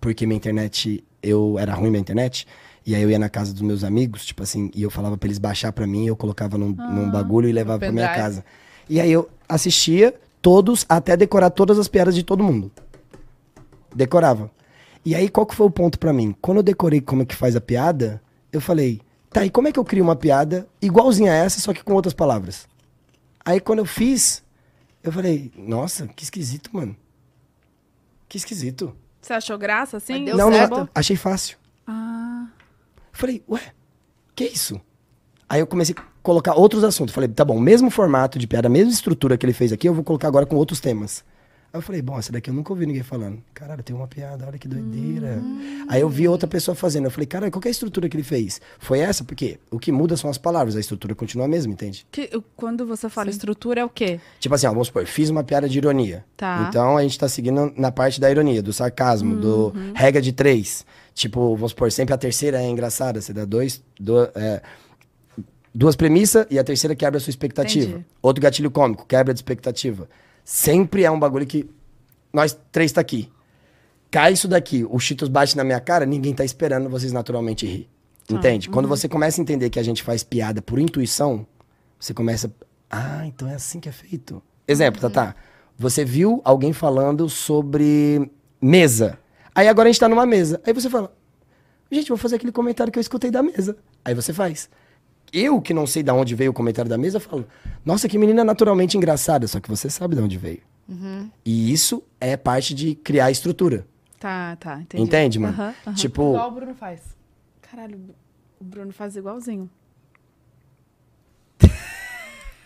Porque 0.00 0.26
minha 0.26 0.36
internet, 0.36 1.04
eu 1.22 1.56
era 1.58 1.72
ruim 1.72 1.90
minha 1.90 2.00
internet, 2.00 2.46
e 2.84 2.94
aí 2.96 3.02
eu 3.02 3.08
ia 3.10 3.18
na 3.18 3.28
casa 3.28 3.52
dos 3.52 3.62
meus 3.62 3.84
amigos, 3.84 4.26
tipo 4.26 4.42
assim, 4.42 4.70
e 4.74 4.82
eu 4.82 4.90
falava 4.90 5.16
pra 5.16 5.26
eles 5.28 5.38
baixar 5.38 5.72
pra 5.72 5.86
mim, 5.86 6.06
eu 6.06 6.16
colocava 6.16 6.58
num, 6.58 6.70
num 6.72 7.10
bagulho 7.10 7.48
e 7.48 7.52
levava 7.52 7.78
pra 7.78 7.92
minha 7.92 8.08
casa. 8.12 8.44
E 8.90 9.00
aí 9.00 9.10
eu 9.10 9.30
assistia 9.48 10.12
todos 10.42 10.84
até 10.88 11.16
decorar 11.16 11.50
todas 11.50 11.78
as 11.78 11.86
piadas 11.88 12.14
de 12.14 12.22
todo 12.24 12.42
mundo. 12.42 12.70
Decorava. 13.94 14.50
E 15.04 15.14
aí, 15.14 15.28
qual 15.28 15.46
que 15.46 15.54
foi 15.54 15.66
o 15.66 15.70
ponto 15.70 15.98
pra 15.98 16.12
mim? 16.12 16.34
Quando 16.40 16.58
eu 16.58 16.62
decorei 16.62 17.00
como 17.00 17.22
é 17.22 17.26
que 17.26 17.34
faz 17.34 17.54
a 17.54 17.60
piada, 17.60 18.22
eu 18.50 18.60
falei, 18.60 19.00
tá, 19.30 19.44
e 19.44 19.50
como 19.50 19.68
é 19.68 19.72
que 19.72 19.78
eu 19.78 19.84
crio 19.84 20.02
uma 20.02 20.16
piada 20.16 20.66
igualzinha 20.80 21.32
a 21.32 21.34
essa, 21.34 21.60
só 21.60 21.74
que 21.74 21.84
com 21.84 21.92
outras 21.92 22.14
palavras? 22.14 22.66
Aí, 23.44 23.60
quando 23.60 23.80
eu 23.80 23.84
fiz, 23.84 24.42
eu 25.02 25.12
falei, 25.12 25.52
nossa, 25.56 26.06
que 26.08 26.24
esquisito, 26.24 26.70
mano. 26.72 26.96
Que 28.28 28.38
esquisito. 28.38 28.96
Você 29.20 29.34
achou 29.34 29.58
graça, 29.58 29.98
assim? 29.98 30.24
Deu 30.24 30.36
não, 30.36 30.50
certo? 30.50 30.70
não, 30.70 30.88
achei 30.94 31.16
fácil. 31.16 31.58
Ah, 31.86 32.46
falei, 33.12 33.42
ué, 33.48 33.60
que 34.34 34.44
isso? 34.44 34.80
Aí 35.48 35.60
eu 35.60 35.66
comecei 35.66 35.94
a 35.96 36.02
colocar 36.22 36.54
outros 36.54 36.82
assuntos. 36.82 37.14
Falei, 37.14 37.28
tá 37.28 37.44
bom, 37.44 37.60
mesmo 37.60 37.90
formato 37.90 38.38
de 38.38 38.46
piada, 38.46 38.68
mesma 38.68 38.92
estrutura 38.92 39.36
que 39.36 39.44
ele 39.44 39.52
fez 39.52 39.72
aqui, 39.72 39.86
eu 39.86 39.94
vou 39.94 40.02
colocar 40.02 40.28
agora 40.28 40.46
com 40.46 40.56
outros 40.56 40.80
temas. 40.80 41.22
Aí 41.74 41.78
eu 41.78 41.82
falei, 41.82 42.00
bom, 42.00 42.16
essa 42.16 42.30
daqui 42.30 42.48
eu 42.50 42.54
nunca 42.54 42.72
ouvi 42.72 42.86
ninguém 42.86 43.02
falando. 43.02 43.42
Caralho, 43.52 43.82
tem 43.82 43.96
uma 43.96 44.06
piada, 44.06 44.46
olha 44.46 44.56
que 44.56 44.68
doideira. 44.68 45.42
Aí 45.88 46.00
eu 46.02 46.08
vi 46.08 46.28
outra 46.28 46.46
pessoa 46.46 46.72
fazendo. 46.72 47.06
Eu 47.06 47.10
falei, 47.10 47.26
cara, 47.26 47.50
qual 47.50 47.60
que 47.60 47.66
é 47.66 47.70
a 47.70 47.72
estrutura 47.72 48.08
que 48.08 48.16
ele 48.16 48.22
fez? 48.22 48.60
Foi 48.78 49.00
essa? 49.00 49.24
Porque 49.24 49.58
o 49.72 49.78
que 49.80 49.90
muda 49.90 50.16
são 50.16 50.30
as 50.30 50.38
palavras, 50.38 50.76
a 50.76 50.80
estrutura 50.80 51.16
continua 51.16 51.46
a 51.46 51.48
mesma, 51.48 51.72
entende? 51.72 52.06
que- 52.12 52.30
quando 52.56 52.86
você 52.86 53.08
fala 53.08 53.28
estrutura, 53.28 53.80
é 53.80 53.84
o 53.84 53.88
quê? 53.88 54.20
Tipo 54.38 54.54
assim, 54.54 54.68
ó, 54.68 54.70
vamos 54.70 54.86
supor, 54.86 55.04
fiz 55.04 55.30
uma 55.30 55.42
piada 55.42 55.68
de 55.68 55.76
ironia. 55.76 56.24
Tá. 56.36 56.66
Então 56.68 56.96
a 56.96 57.02
gente 57.02 57.18
tá 57.18 57.28
seguindo 57.28 57.72
na 57.76 57.90
parte 57.90 58.20
da 58.20 58.30
ironia, 58.30 58.62
do 58.62 58.72
sarcasmo, 58.72 59.34
do 59.34 59.74
regra 59.96 60.22
de 60.22 60.30
três. 60.32 60.86
Tipo, 61.12 61.56
vamos 61.56 61.72
supor, 61.72 61.90
sempre 61.90 62.14
a 62.14 62.16
terceira 62.16 62.62
é 62.62 62.68
engraçada. 62.68 63.20
Você 63.20 63.32
dá 63.32 63.44
dois, 63.44 63.82
do- 63.98 64.30
é, 64.36 64.62
duas 65.74 65.96
premissas 65.96 66.46
e 66.50 66.56
a 66.56 66.62
terceira 66.62 66.94
quebra 66.94 67.18
a 67.18 67.20
sua 67.20 67.30
expectativa. 67.30 67.84
Entendi. 67.90 68.06
Outro 68.22 68.40
gatilho 68.40 68.70
cômico, 68.70 69.04
quebra 69.06 69.34
de 69.34 69.38
expectativa. 69.38 70.08
Sempre 70.44 71.04
é 71.04 71.10
um 71.10 71.18
bagulho 71.18 71.46
que 71.46 71.68
nós 72.32 72.56
três 72.70 72.92
tá 72.92 73.00
aqui. 73.00 73.32
Cai 74.10 74.34
isso 74.34 74.46
daqui, 74.46 74.86
o 74.88 74.98
Cheetos 75.00 75.28
bate 75.28 75.56
na 75.56 75.64
minha 75.64 75.80
cara, 75.80 76.06
ninguém 76.06 76.34
tá 76.34 76.44
esperando 76.44 76.88
vocês 76.88 77.12
naturalmente 77.12 77.66
rir. 77.66 77.88
Entende? 78.30 78.68
Quando 78.68 78.88
você 78.88 79.08
começa 79.08 79.40
a 79.40 79.42
entender 79.42 79.70
que 79.70 79.78
a 79.78 79.82
gente 79.82 80.02
faz 80.02 80.22
piada 80.22 80.62
por 80.62 80.78
intuição, 80.78 81.46
você 81.98 82.14
começa. 82.14 82.52
Ah, 82.90 83.26
então 83.26 83.48
é 83.48 83.54
assim 83.54 83.80
que 83.80 83.88
é 83.88 83.92
feito. 83.92 84.42
Exemplo, 84.68 85.00
Tatá. 85.00 85.34
Você 85.76 86.04
viu 86.04 86.40
alguém 86.44 86.72
falando 86.72 87.28
sobre 87.28 88.30
mesa. 88.60 89.18
Aí 89.54 89.68
agora 89.68 89.88
a 89.88 89.92
gente 89.92 90.00
tá 90.00 90.08
numa 90.08 90.24
mesa. 90.24 90.60
Aí 90.64 90.72
você 90.72 90.88
fala. 90.88 91.14
Gente, 91.90 92.08
vou 92.08 92.16
fazer 92.16 92.36
aquele 92.36 92.52
comentário 92.52 92.92
que 92.92 92.98
eu 92.98 93.00
escutei 93.00 93.30
da 93.30 93.42
mesa. 93.42 93.76
Aí 94.04 94.14
você 94.14 94.32
faz. 94.32 94.70
Eu 95.34 95.60
que 95.60 95.74
não 95.74 95.86
sei 95.86 96.02
de 96.02 96.10
onde 96.10 96.34
veio 96.34 96.50
o 96.50 96.54
comentário 96.54 96.88
da 96.88 96.96
mesa, 96.96 97.18
falo, 97.18 97.46
nossa, 97.84 98.08
que 98.08 98.16
menina 98.18 98.44
naturalmente 98.44 98.96
engraçada, 98.96 99.46
só 99.46 99.60
que 99.60 99.68
você 99.68 99.90
sabe 99.90 100.14
de 100.14 100.22
onde 100.22 100.38
veio. 100.38 100.62
E 101.44 101.72
isso 101.72 102.02
é 102.20 102.36
parte 102.36 102.74
de 102.74 102.94
criar 102.94 103.30
estrutura. 103.30 103.86
Tá, 104.20 104.56
tá, 104.56 104.80
entendi. 104.80 105.02
Entende, 105.02 105.38
mano? 105.38 105.54
Aham, 105.54 105.74
aham. 105.86 105.94
Tipo, 105.94 106.22
Igual 106.30 106.48
o 106.48 106.54
Bruno 106.54 106.74
faz. 106.74 107.00
Caralho, 107.62 107.98
o 108.60 108.64
Bruno 108.64 108.92
faz 108.92 109.16
igualzinho. 109.16 109.68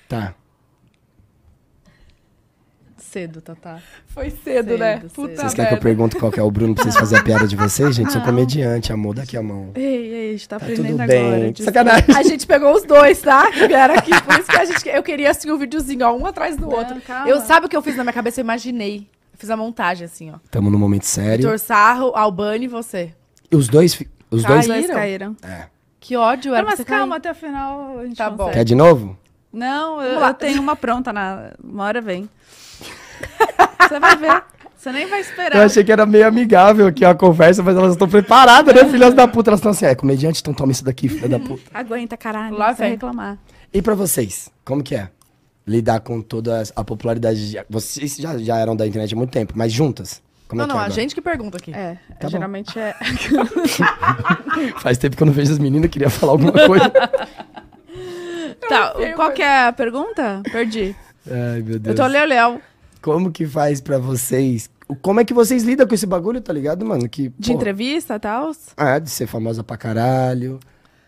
tá. 0.08 0.34
Cedo, 3.10 3.40
Tatá. 3.40 3.78
Foi 4.08 4.28
cedo, 4.30 4.68
Cedo, 4.70 4.78
né? 4.78 5.00
cedo. 5.00 5.10
Puta 5.12 5.36
Vocês 5.36 5.54
querem 5.54 5.68
que 5.70 5.74
eu 5.76 5.80
pergunte 5.80 6.16
qual 6.16 6.30
que 6.30 6.38
é 6.38 6.42
o 6.42 6.50
Bruno 6.50 6.74
pra 6.74 6.84
vocês 6.84 6.96
fazerem 6.96 7.22
a 7.22 7.24
piada 7.24 7.46
de 7.48 7.56
vocês? 7.56 7.94
Gente, 7.96 8.12
sou 8.12 8.20
comediante, 8.20 8.92
amor, 8.92 9.14
daqui 9.14 9.36
a 9.36 9.42
mão. 9.42 9.70
Ei, 9.74 9.82
ei, 9.84 10.28
a 10.28 10.32
gente 10.32 10.48
tá, 10.48 10.58
Tá 10.58 10.64
aprendendo 10.66 10.88
tudo 10.90 11.00
agora. 11.00 11.18
bem. 11.40 11.52
desculpa. 11.52 11.62
Sacanagem. 11.78 12.14
A 12.16 12.22
gente 12.22 12.46
pegou 12.46 12.74
os 12.74 12.82
dois, 12.84 13.20
tá? 13.22 13.50
Que 13.50 13.66
vieram 13.66 13.94
aqui. 13.94 14.10
Por 14.22 14.38
isso 14.38 14.48
que 14.50 14.56
a 14.56 14.64
gente. 14.66 14.88
Eu 14.88 15.02
queria 15.02 15.30
assim 15.30 15.50
um 15.50 15.56
videozinho, 15.56 16.06
ó, 16.06 16.14
um 16.16 16.26
atrás 16.26 16.56
do 16.56 16.66
Não, 16.66 16.76
outro. 16.76 17.00
calma. 17.00 17.28
Eu 17.28 17.40
sabe 17.40 17.66
o 17.66 17.68
que 17.68 17.76
eu 17.76 17.82
fiz 17.82 17.96
na 17.96 18.04
minha 18.04 18.12
cabeça? 18.12 18.40
Eu 18.40 18.44
imaginei. 18.44 19.08
Eu 19.32 19.38
fiz 19.38 19.48
a 19.50 19.56
montagem, 19.56 20.04
assim, 20.04 20.30
ó. 20.30 20.34
Tamo 20.50 20.68
num 20.70 20.78
momento 20.78 21.04
sério. 21.06 21.44
Vitor 21.44 21.58
Sarro, 21.58 22.12
Albani 22.14 22.66
e 22.66 22.68
você. 22.68 23.14
E 23.50 23.56
os 23.56 23.68
dois, 23.68 23.98
os. 24.30 24.42
Caíram? 24.44 24.66
dois 24.66 24.86
caíram. 24.86 25.36
É. 25.42 25.66
Que 26.00 26.14
ódio, 26.16 26.52
era 26.52 26.62
Não, 26.62 26.68
mas 26.70 26.78
você 26.78 26.84
calma, 26.84 27.18
cair. 27.18 27.18
até 27.18 27.30
o 27.30 27.34
final 27.34 27.98
a 28.00 28.04
gente 28.06 28.16
Tá 28.16 28.28
bom. 28.28 28.36
consegue. 28.36 28.58
Quer 28.58 28.64
de 28.64 28.74
novo? 28.74 29.18
Não, 29.50 30.02
eu, 30.02 30.20
eu 30.20 30.34
tenho 30.34 30.60
uma 30.60 30.76
pronta 30.76 31.10
na. 31.12 31.52
Uma 31.64 31.84
hora 31.84 32.00
vem. 32.02 32.28
Você 33.88 34.00
vai 34.00 34.16
ver. 34.16 34.42
Você 34.76 34.92
nem 34.92 35.06
vai 35.08 35.20
esperar. 35.20 35.56
Eu 35.56 35.62
achei 35.66 35.82
que 35.82 35.90
era 35.90 36.06
meio 36.06 36.26
amigável 36.26 36.86
aqui 36.86 37.04
a 37.04 37.12
conversa, 37.14 37.62
mas 37.62 37.76
elas 37.76 37.92
estão 37.92 38.08
preparadas, 38.08 38.72
né, 38.74 38.84
filhas 38.88 39.12
da 39.12 39.26
puta? 39.26 39.50
Elas 39.50 39.58
estão 39.58 39.72
assim, 39.72 39.86
é 39.86 39.94
comediante, 39.94 40.40
então 40.40 40.54
toma 40.54 40.70
isso 40.70 40.84
daqui, 40.84 41.08
filha 41.08 41.28
da 41.28 41.40
puta. 41.40 41.62
Aguenta, 41.74 42.16
caralho. 42.16 42.56
Lá 42.56 42.66
vai 42.66 42.74
vem. 42.74 42.90
reclamar. 42.92 43.38
E 43.74 43.82
pra 43.82 43.94
vocês, 43.96 44.50
como 44.64 44.82
que 44.82 44.94
é? 44.94 45.08
Lidar 45.66 46.00
com 46.00 46.22
toda 46.22 46.62
a 46.76 46.84
popularidade. 46.84 47.50
de- 47.50 47.64
Vocês 47.68 48.16
já, 48.16 48.38
já 48.38 48.56
eram 48.56 48.76
da 48.76 48.86
internet 48.86 49.12
há 49.12 49.16
muito 49.16 49.30
tempo, 49.32 49.52
mas 49.56 49.72
juntas? 49.72 50.22
Como 50.46 50.58
Não, 50.60 50.64
é 50.64 50.68
que 50.68 50.72
não, 50.72 50.76
é 50.80 50.82
a 50.82 50.86
agora? 50.86 51.00
gente 51.00 51.14
que 51.14 51.20
pergunta 51.20 51.58
aqui. 51.58 51.74
É, 51.74 51.98
bom. 52.22 52.28
geralmente 52.28 52.78
é. 52.78 52.94
Faz 54.78 54.96
tempo 54.96 55.16
que 55.16 55.22
eu 55.22 55.26
não 55.26 55.32
vejo 55.32 55.52
as 55.52 55.58
meninas, 55.58 55.90
queria 55.90 56.08
falar 56.08 56.32
alguma 56.32 56.52
coisa. 56.52 56.90
tá, 58.68 58.94
qual 59.14 59.32
que 59.32 59.42
é 59.42 59.66
a 59.66 59.72
pergunta? 59.72 60.42
Perdi. 60.50 60.94
Ai, 61.30 61.60
meu 61.62 61.74
Eu 61.74 61.80
Deus. 61.80 61.96
tô 61.96 62.06
leu-leu. 62.06 62.60
Como 63.02 63.30
que 63.30 63.46
faz 63.46 63.80
pra 63.80 63.98
vocês? 63.98 64.68
Como 65.02 65.20
é 65.20 65.24
que 65.24 65.34
vocês 65.34 65.62
lidam 65.64 65.86
com 65.86 65.94
esse 65.94 66.06
bagulho, 66.06 66.40
tá 66.40 66.52
ligado, 66.52 66.84
mano? 66.84 67.08
Que, 67.08 67.28
De 67.38 67.50
pô, 67.50 67.56
entrevista 67.56 68.14
e 68.16 68.18
tal? 68.18 68.50
É, 68.76 68.98
de 68.98 69.10
ser 69.10 69.26
famosa 69.26 69.62
pra 69.62 69.76
caralho, 69.76 70.58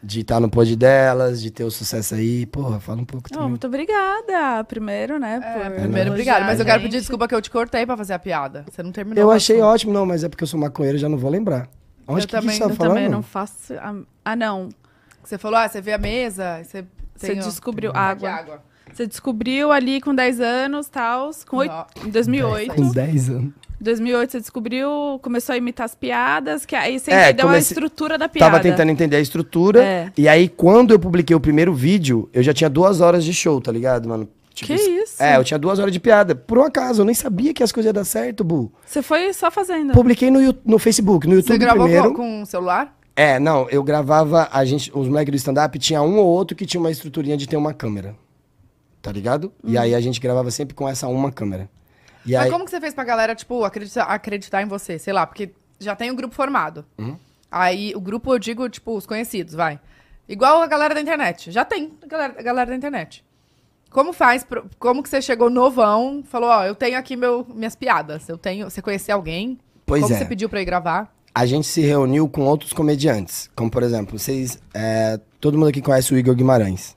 de 0.02 0.20
estar 0.20 0.38
no 0.38 0.50
pod 0.50 0.76
delas, 0.76 1.40
de 1.40 1.50
ter 1.50 1.64
o 1.64 1.70
sucesso 1.70 2.14
aí. 2.14 2.44
Porra, 2.46 2.78
fala 2.78 3.00
um 3.00 3.04
pouco 3.06 3.28
Oh, 3.30 3.34
também. 3.34 3.48
muito 3.48 3.66
obrigada. 3.66 4.62
Primeiro, 4.64 5.18
né? 5.18 5.40
É, 5.42 5.70
por 5.70 5.80
primeiro, 5.80 6.10
obrigado. 6.10 6.44
Mas 6.44 6.60
eu 6.60 6.66
quero 6.66 6.82
pedir 6.82 6.98
desculpa 6.98 7.26
que 7.26 7.34
eu 7.34 7.40
te 7.40 7.50
cortei 7.50 7.86
pra 7.86 7.96
fazer 7.96 8.12
a 8.12 8.18
piada. 8.18 8.64
Você 8.70 8.82
não 8.82 8.92
terminou. 8.92 9.22
Eu 9.22 9.30
achei 9.30 9.56
assunto. 9.56 9.68
ótimo, 9.72 9.92
não, 9.94 10.04
mas 10.06 10.24
é 10.24 10.28
porque 10.28 10.44
eu 10.44 10.48
sou 10.48 10.60
maconheiro, 10.60 10.98
já 10.98 11.08
não 11.08 11.16
vou 11.18 11.30
lembrar. 11.30 11.66
Onde 12.06 12.22
Eu 12.24 12.26
que, 12.26 12.32
também- 12.32 12.50
que 12.50 12.56
você 12.56 12.64
tá 12.64 12.70
Eu 12.70 12.76
falando? 12.76 12.94
também 12.94 13.08
não 13.08 13.22
faço. 13.22 13.72
a- 13.74 13.94
Ah, 14.24 14.36
não. 14.36 14.68
Você 15.24 15.38
falou, 15.38 15.58
ah, 15.58 15.68
você 15.68 15.80
vê 15.80 15.92
a 15.92 15.98
mesa, 15.98 16.62
você... 16.64 16.84
Você 17.16 17.34
descobriu 17.34 17.92
de 17.92 17.98
água. 17.98 18.30
água. 18.30 18.62
Você 18.92 19.06
descobriu 19.06 19.70
ali 19.72 20.00
com 20.00 20.14
10 20.14 20.40
anos, 20.40 20.88
tal, 20.88 21.30
com 21.48 21.58
oito, 21.58 21.72
Não. 21.72 21.86
em 22.06 22.10
2008. 22.10 22.74
Com 22.74 22.90
10 22.90 23.30
anos. 23.30 23.52
2008 23.80 24.32
você 24.32 24.40
descobriu, 24.40 25.18
começou 25.22 25.54
a 25.54 25.56
imitar 25.56 25.86
as 25.86 25.94
piadas, 25.94 26.66
que 26.66 26.76
aí 26.76 26.98
você 26.98 27.10
É, 27.10 27.24
entendeu 27.28 27.46
a 27.46 27.48
comecei- 27.48 27.72
estrutura 27.74 28.18
da 28.18 28.28
piada. 28.28 28.50
Tava 28.52 28.62
tentando 28.62 28.90
entender 28.90 29.16
a 29.16 29.20
estrutura. 29.20 29.82
É. 29.82 30.12
E 30.18 30.28
aí, 30.28 30.48
quando 30.48 30.92
eu 30.92 30.98
publiquei 30.98 31.34
o 31.34 31.40
primeiro 31.40 31.72
vídeo, 31.72 32.28
eu 32.32 32.42
já 32.42 32.52
tinha 32.52 32.68
duas 32.68 33.00
horas 33.00 33.24
de 33.24 33.32
show, 33.32 33.58
tá 33.60 33.72
ligado, 33.72 34.06
mano? 34.08 34.28
Tipo, 34.52 34.74
Que 34.74 34.74
isso? 34.74 35.22
É, 35.22 35.36
eu 35.38 35.44
tinha 35.44 35.56
duas 35.58 35.78
horas 35.78 35.92
de 35.92 35.98
piada. 35.98 36.34
Por 36.34 36.58
um 36.58 36.62
acaso, 36.62 37.00
eu 37.00 37.06
nem 37.06 37.14
sabia 37.14 37.54
que 37.54 37.62
as 37.62 37.72
coisas 37.72 37.88
iam 37.88 37.94
dar 37.94 38.04
certo, 38.04 38.44
Bu. 38.44 38.70
Você 38.84 39.00
foi 39.00 39.32
só 39.32 39.50
fazendo. 39.50 39.94
Publiquei 39.94 40.30
no, 40.30 40.54
no 40.62 40.78
Facebook, 40.78 41.26
no 41.26 41.36
YouTube 41.36 41.52
Você 41.52 41.58
gravou 41.58 41.84
primeiro. 41.84 42.08
com, 42.10 42.16
com 42.16 42.42
o 42.42 42.46
celular? 42.46 42.94
É, 43.16 43.38
não, 43.38 43.66
eu 43.70 43.82
gravava, 43.82 44.48
a 44.52 44.62
gente, 44.64 44.90
os 44.94 45.08
moleques 45.08 45.30
do 45.32 45.36
stand-up 45.36 45.78
tinha 45.78 46.02
um 46.02 46.18
ou 46.18 46.26
outro 46.26 46.54
que 46.56 46.66
tinha 46.66 46.80
uma 46.80 46.90
estruturinha 46.90 47.36
de 47.36 47.48
ter 47.48 47.56
uma 47.56 47.72
câmera. 47.72 48.14
Tá 49.02 49.10
ligado? 49.10 49.52
E 49.64 49.78
aí 49.78 49.94
a 49.94 50.00
gente 50.00 50.20
gravava 50.20 50.50
sempre 50.50 50.74
com 50.74 50.88
essa 50.88 51.08
uma 51.08 51.32
câmera. 51.32 51.68
E 52.26 52.32
Mas 52.32 52.44
aí, 52.44 52.50
como 52.50 52.64
que 52.64 52.70
você 52.70 52.80
fez 52.80 52.92
pra 52.92 53.02
galera, 53.02 53.34
tipo, 53.34 53.64
acreditar, 53.64 54.04
acreditar 54.04 54.62
em 54.62 54.66
você? 54.66 54.98
Sei 54.98 55.12
lá, 55.12 55.26
porque 55.26 55.50
já 55.78 55.96
tem 55.96 56.10
um 56.10 56.14
grupo 56.14 56.34
formado. 56.34 56.84
Uhum. 56.98 57.16
Aí, 57.50 57.94
o 57.96 58.00
grupo, 58.00 58.34
eu 58.34 58.38
digo, 58.38 58.68
tipo, 58.68 58.94
os 58.94 59.06
conhecidos, 59.06 59.54
vai. 59.54 59.80
Igual 60.28 60.62
a 60.62 60.66
galera 60.66 60.94
da 60.94 61.00
internet. 61.00 61.50
Já 61.50 61.64
tem 61.64 61.92
a 62.02 62.06
galera, 62.06 62.34
a 62.38 62.42
galera 62.42 62.70
da 62.70 62.76
internet. 62.76 63.24
Como 63.90 64.12
faz, 64.12 64.46
como 64.78 65.02
que 65.02 65.08
você 65.08 65.20
chegou 65.20 65.50
novão, 65.50 66.22
falou, 66.22 66.50
ó, 66.50 66.64
eu 66.64 66.74
tenho 66.74 66.96
aqui 66.98 67.16
meu, 67.16 67.44
minhas 67.52 67.74
piadas. 67.74 68.28
Eu 68.28 68.38
tenho, 68.38 68.70
você 68.70 68.80
conhecia 68.80 69.14
alguém? 69.14 69.58
Pois 69.86 70.02
como 70.02 70.14
é. 70.14 70.18
você 70.18 70.24
pediu 70.26 70.48
pra 70.48 70.60
ir 70.60 70.64
gravar? 70.64 71.12
a 71.34 71.46
gente 71.46 71.66
se 71.66 71.80
reuniu 71.80 72.28
com 72.28 72.42
outros 72.42 72.72
comediantes. 72.72 73.48
Como, 73.54 73.70
por 73.70 73.82
exemplo, 73.82 74.18
vocês. 74.18 74.58
é, 74.74 75.18
todo 75.40 75.56
mundo 75.56 75.68
aqui 75.68 75.80
conhece 75.80 76.12
o 76.12 76.18
Igor 76.18 76.34
Guimarães. 76.34 76.94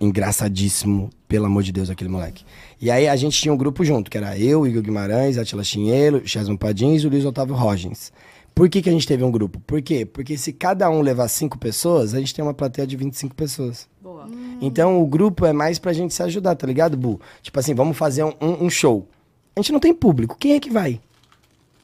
Engraçadíssimo, 0.00 1.10
pelo 1.28 1.46
amor 1.46 1.62
de 1.62 1.72
Deus, 1.72 1.90
aquele 1.90 2.10
moleque. 2.10 2.44
E 2.80 2.90
aí 2.90 3.06
a 3.06 3.14
gente 3.16 3.38
tinha 3.40 3.52
um 3.52 3.56
grupo 3.56 3.84
junto, 3.84 4.10
que 4.10 4.16
era 4.16 4.38
eu, 4.38 4.66
Igor 4.66 4.82
Guimarães, 4.82 5.36
Atila 5.38 5.62
Chinheiro, 5.62 6.22
Chesman 6.26 6.56
Padins 6.56 7.02
e 7.02 7.06
o 7.06 7.10
Luiz 7.10 7.24
Otávio 7.24 7.54
Rogens. 7.54 8.12
Por 8.54 8.68
que, 8.68 8.82
que 8.82 8.88
a 8.88 8.92
gente 8.92 9.06
teve 9.06 9.22
um 9.22 9.30
grupo? 9.30 9.60
Por 9.60 9.80
quê? 9.80 10.04
Porque 10.04 10.36
se 10.36 10.52
cada 10.52 10.90
um 10.90 11.00
levar 11.00 11.28
cinco 11.28 11.56
pessoas, 11.58 12.14
a 12.14 12.18
gente 12.18 12.34
tem 12.34 12.44
uma 12.44 12.52
plateia 12.52 12.86
de 12.86 12.96
25 12.96 13.34
pessoas. 13.34 13.88
Boa. 14.02 14.26
Então 14.60 15.00
o 15.00 15.06
grupo 15.06 15.46
é 15.46 15.52
mais 15.52 15.78
pra 15.78 15.92
gente 15.92 16.12
se 16.12 16.22
ajudar, 16.22 16.56
tá 16.56 16.66
ligado, 16.66 16.96
Bu? 16.96 17.20
Tipo 17.42 17.58
assim, 17.60 17.74
vamos 17.74 17.96
fazer 17.96 18.24
um, 18.24 18.32
um- 18.40 18.68
show. 18.70 19.06
A 19.54 19.60
gente 19.60 19.72
não 19.72 19.80
tem 19.80 19.94
público. 19.94 20.36
Quem 20.38 20.54
é 20.54 20.60
que 20.60 20.70
vai? 20.70 21.00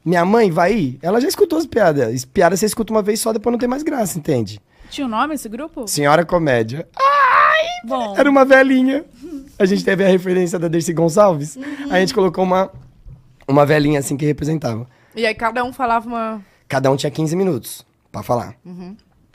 Minha 0.05 0.25
mãe 0.25 0.51
vai 0.51 0.75
ir? 0.75 0.99
Ela 1.03 1.21
já 1.21 1.29
escutou 1.29 1.59
as 1.59 1.67
piadas. 1.67 2.15
As 2.15 2.25
Piada 2.25 2.57
você 2.57 2.67
escuta 2.67 2.93
uma 2.93 3.03
vez 3.03 3.21
só, 3.21 3.33
depois 3.33 3.53
não 3.53 3.59
tem 3.59 3.69
mais 3.69 3.83
graça, 3.83 4.19
entende? 4.19 4.61
Tinha 4.91 5.07
um 5.07 5.11
nome 5.11 5.35
esse 5.35 5.49
grupo? 5.49 5.87
Senhora 5.89 6.25
Comédia. 6.25 6.87
Bom. 7.85 8.15
Era 8.17 8.29
uma 8.29 8.45
velhinha. 8.45 9.05
A 9.59 9.65
gente 9.65 9.85
teve 9.85 10.05
a 10.05 10.09
referência 10.09 10.59
da 10.59 10.69
Dercy 10.69 10.93
Gonçalves. 10.93 11.59
A 11.91 11.99
gente 12.01 12.13
colocou 12.13 12.45
uma, 12.45 12.71
uma 13.47 13.65
velhinha 13.65 14.01
assim 14.01 14.17
que 14.17 14.27
representava. 14.27 14.87
E 15.15 15.25
aí 15.25 15.35
cada 15.35 15.65
um 15.65 15.73
falava 15.73 16.07
uma. 16.07 16.43
Cada 16.69 16.91
um 16.91 16.97
tinha 16.97 17.11
15 17.11 17.37
minutos 17.37 17.87
pra 18.11 18.23
falar. 18.23 18.55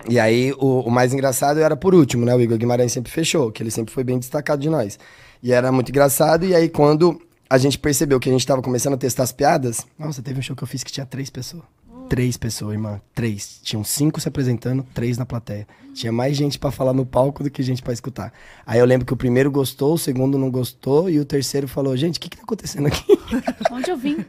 E 0.09 0.19
aí, 0.19 0.51
o, 0.57 0.81
o 0.81 0.91
mais 0.91 1.13
engraçado 1.13 1.59
era 1.59 1.75
por 1.75 1.93
último, 1.93 2.25
né? 2.25 2.35
O 2.35 2.41
Igor 2.41 2.57
Guimarães 2.57 2.91
sempre 2.91 3.11
fechou, 3.11 3.51
que 3.51 3.61
ele 3.61 3.71
sempre 3.71 3.93
foi 3.93 4.03
bem 4.03 4.17
destacado 4.17 4.61
de 4.61 4.69
nós. 4.69 4.97
E 5.43 5.51
era 5.53 5.71
muito 5.71 5.89
engraçado, 5.89 6.45
e 6.45 6.53
aí 6.55 6.69
quando 6.69 7.21
a 7.49 7.57
gente 7.57 7.77
percebeu 7.77 8.19
que 8.19 8.29
a 8.29 8.31
gente 8.31 8.45
tava 8.45 8.61
começando 8.61 8.93
a 8.93 8.97
testar 8.97 9.23
as 9.23 9.31
piadas... 9.31 9.85
Nossa, 9.99 10.21
teve 10.21 10.39
um 10.39 10.41
show 10.41 10.55
que 10.55 10.63
eu 10.63 10.67
fiz 10.67 10.83
que 10.83 10.91
tinha 10.91 11.05
três 11.05 11.29
pessoas. 11.29 11.63
Três 12.11 12.35
pessoas, 12.35 12.73
irmã. 12.73 12.99
Três. 13.15 13.61
Tinham 13.63 13.85
cinco 13.85 14.19
se 14.19 14.27
apresentando, 14.27 14.85
três 14.93 15.17
na 15.17 15.25
plateia. 15.25 15.65
Tinha 15.93 16.11
mais 16.11 16.35
gente 16.35 16.59
pra 16.59 16.69
falar 16.69 16.91
no 16.91 17.05
palco 17.05 17.41
do 17.41 17.49
que 17.49 17.63
gente 17.63 17.81
pra 17.81 17.93
escutar. 17.93 18.33
Aí 18.65 18.79
eu 18.79 18.85
lembro 18.85 19.05
que 19.05 19.13
o 19.13 19.15
primeiro 19.15 19.49
gostou, 19.49 19.93
o 19.93 19.97
segundo 19.97 20.37
não 20.37 20.51
gostou, 20.51 21.09
e 21.09 21.21
o 21.21 21.23
terceiro 21.23 21.69
falou, 21.69 21.95
gente, 21.95 22.17
o 22.17 22.19
que 22.19 22.27
que 22.27 22.35
tá 22.35 22.43
acontecendo 22.43 22.87
aqui? 22.87 23.17
Onde 23.71 23.89
eu 23.89 23.95
vim? 23.95 24.25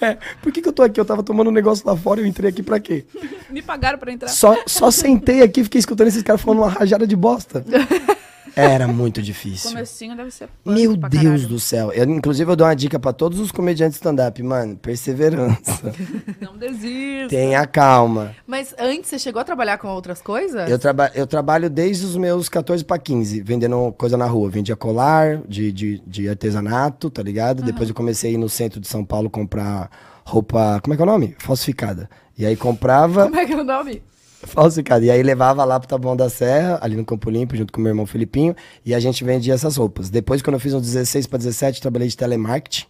É, 0.00 0.18
por 0.42 0.50
que 0.50 0.60
que 0.60 0.68
eu 0.68 0.72
tô 0.72 0.82
aqui? 0.82 0.98
Eu 0.98 1.04
tava 1.04 1.22
tomando 1.22 1.50
um 1.50 1.52
negócio 1.52 1.86
lá 1.86 1.96
fora 1.96 2.18
e 2.18 2.24
eu 2.24 2.26
entrei 2.26 2.50
aqui 2.50 2.64
pra 2.64 2.80
quê? 2.80 3.04
Me 3.48 3.62
pagaram 3.62 4.00
pra 4.00 4.10
entrar. 4.10 4.26
Só, 4.26 4.64
só 4.66 4.90
sentei 4.90 5.40
aqui 5.40 5.60
e 5.60 5.64
fiquei 5.64 5.78
escutando 5.78 6.08
esses 6.08 6.24
caras 6.24 6.40
falando 6.40 6.58
uma 6.58 6.68
rajada 6.68 7.06
de 7.06 7.14
bosta. 7.14 7.64
Era 8.56 8.86
muito 8.88 9.22
difícil. 9.22 9.70
Comecinho 9.70 10.16
deve 10.16 10.30
ser 10.30 10.48
punk 10.64 10.74
Meu 10.74 10.98
pra 10.98 11.08
Deus 11.08 11.24
caralho. 11.24 11.48
do 11.48 11.60
céu. 11.60 11.92
Eu, 11.92 12.04
inclusive, 12.04 12.50
eu 12.50 12.56
dou 12.56 12.66
uma 12.66 12.74
dica 12.74 12.98
pra 12.98 13.12
todos 13.12 13.38
os 13.38 13.50
comediantes 13.52 13.96
stand-up, 13.96 14.42
mano. 14.42 14.76
Perseverança. 14.76 15.92
Não 16.40 16.56
desista. 16.56 17.28
Tenha 17.28 17.66
calma. 17.66 18.34
Mas 18.46 18.74
antes 18.78 19.10
você 19.10 19.18
chegou 19.18 19.40
a 19.40 19.44
trabalhar 19.44 19.78
com 19.78 19.88
outras 19.88 20.20
coisas? 20.20 20.68
Eu, 20.70 20.78
traba 20.78 21.10
eu 21.14 21.26
trabalho 21.26 21.70
desde 21.70 22.04
os 22.04 22.16
meus 22.16 22.48
14 22.48 22.84
pra 22.84 22.98
15, 22.98 23.40
vendendo 23.42 23.92
coisa 23.96 24.16
na 24.16 24.26
rua. 24.26 24.50
Vendia 24.50 24.76
colar 24.76 25.42
de, 25.48 25.72
de, 25.72 26.02
de 26.06 26.28
artesanato, 26.28 27.10
tá 27.10 27.22
ligado? 27.22 27.62
Depois 27.62 27.88
eu 27.88 27.94
comecei 27.94 28.30
a 28.30 28.34
ir 28.34 28.38
no 28.38 28.48
centro 28.48 28.80
de 28.80 28.88
São 28.88 29.04
Paulo 29.04 29.30
comprar 29.30 29.90
roupa. 30.24 30.80
Como 30.82 30.94
é 30.94 30.96
que 30.96 31.02
é 31.02 31.04
o 31.04 31.08
nome? 31.08 31.34
Falsificada. 31.38 32.08
E 32.36 32.46
aí 32.46 32.56
comprava. 32.56 33.24
Como 33.24 33.36
é 33.36 33.44
que 33.44 33.52
é 33.52 33.56
o 33.56 33.64
nome? 33.64 34.02
Falsificado. 34.42 35.04
E 35.04 35.10
aí 35.10 35.22
levava 35.22 35.64
lá 35.64 35.78
pro 35.78 35.88
Taboão 35.88 36.16
da 36.16 36.30
Serra, 36.30 36.78
ali 36.80 36.96
no 36.96 37.04
Campo 37.04 37.28
Limpo, 37.28 37.56
junto 37.56 37.72
com 37.72 37.80
meu 37.80 37.90
irmão 37.90 38.06
Filipinho, 38.06 38.54
e 38.84 38.94
a 38.94 39.00
gente 39.00 39.22
vendia 39.22 39.54
essas 39.54 39.76
roupas. 39.76 40.08
Depois, 40.08 40.40
quando 40.42 40.54
eu 40.54 40.60
fiz 40.60 40.72
uns 40.72 40.82
16 40.82 41.26
para 41.26 41.38
17, 41.38 41.80
trabalhei 41.80 42.08
de 42.08 42.16
telemarketing 42.16 42.86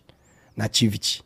na 0.57 0.69
Tivity. 0.69 1.23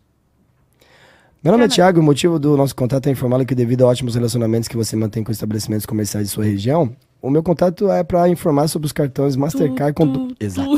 Meu 1.43 1.53
nome 1.53 1.67
é 1.67 1.69
Thiago 1.69 1.99
e 1.99 2.01
o 2.01 2.03
motivo 2.03 2.39
do 2.39 2.57
nosso 2.57 2.75
contato 2.75 3.07
é 3.07 3.11
informá-lo 3.11 3.45
que 3.45 3.55
devido 3.55 3.85
a 3.85 3.89
ótimos 3.89 4.15
relacionamentos 4.15 4.67
que 4.67 4.77
você 4.79 4.97
mantém 4.97 5.23
com 5.23 5.31
estabelecimentos 5.31 5.85
comerciais 5.85 6.29
de 6.29 6.33
sua 6.33 6.45
região, 6.45 6.97
o 7.21 7.29
meu 7.29 7.43
contato 7.43 7.91
é 7.91 8.03
para 8.03 8.27
informar 8.31 8.67
sobre 8.69 8.87
os 8.87 8.93
cartões 8.93 9.37
Mastercard 9.37 9.93
com... 9.93 10.11
tu, 10.11 10.35
Exato. 10.41 10.71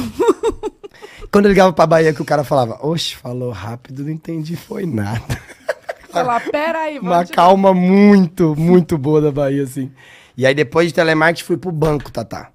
Quando 1.31 1.45
eu 1.45 1.51
ligava 1.51 1.73
pra 1.73 1.87
Bahia 1.87 2.13
que 2.13 2.23
o 2.23 2.25
cara 2.25 2.43
falava, 2.43 2.85
oxe, 2.85 3.15
falou 3.15 3.53
rápido, 3.53 4.03
não 4.03 4.11
entendi, 4.11 4.57
foi 4.57 4.87
nada. 4.87 5.39
Falar, 6.11 6.41
pera 6.51 6.79
aí, 6.81 6.99
Uma 6.99 7.25
te- 7.25 7.33
calma 7.33 7.73
muito, 7.75 8.55
muito 8.57 8.97
boa 8.97 9.21
da 9.21 9.31
Bahia, 9.33 9.63
assim. 9.65 9.91
E 10.37 10.47
aí, 10.47 10.55
depois 10.55 10.89
de 10.89 10.95
telemarketing, 10.95 11.45
fui 11.47 11.57
pro 11.57 11.73
banco, 11.73 12.11
Tatá. 12.11 12.51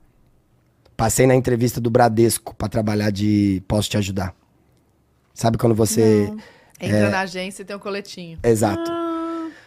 Passei 0.95 1.25
na 1.25 1.35
entrevista 1.35 1.81
do 1.81 1.89
Bradesco 1.89 2.55
pra 2.55 2.67
trabalhar 2.67 3.11
de 3.11 3.61
posso 3.67 3.89
te 3.89 3.97
ajudar. 3.97 4.33
Sabe 5.33 5.57
quando 5.57 5.73
você. 5.73 6.31
Entra 6.79 7.09
na 7.09 7.21
agência 7.21 7.61
e 7.61 7.65
tem 7.65 7.75
um 7.75 7.79
coletinho. 7.79 8.37
Exato. 8.43 8.91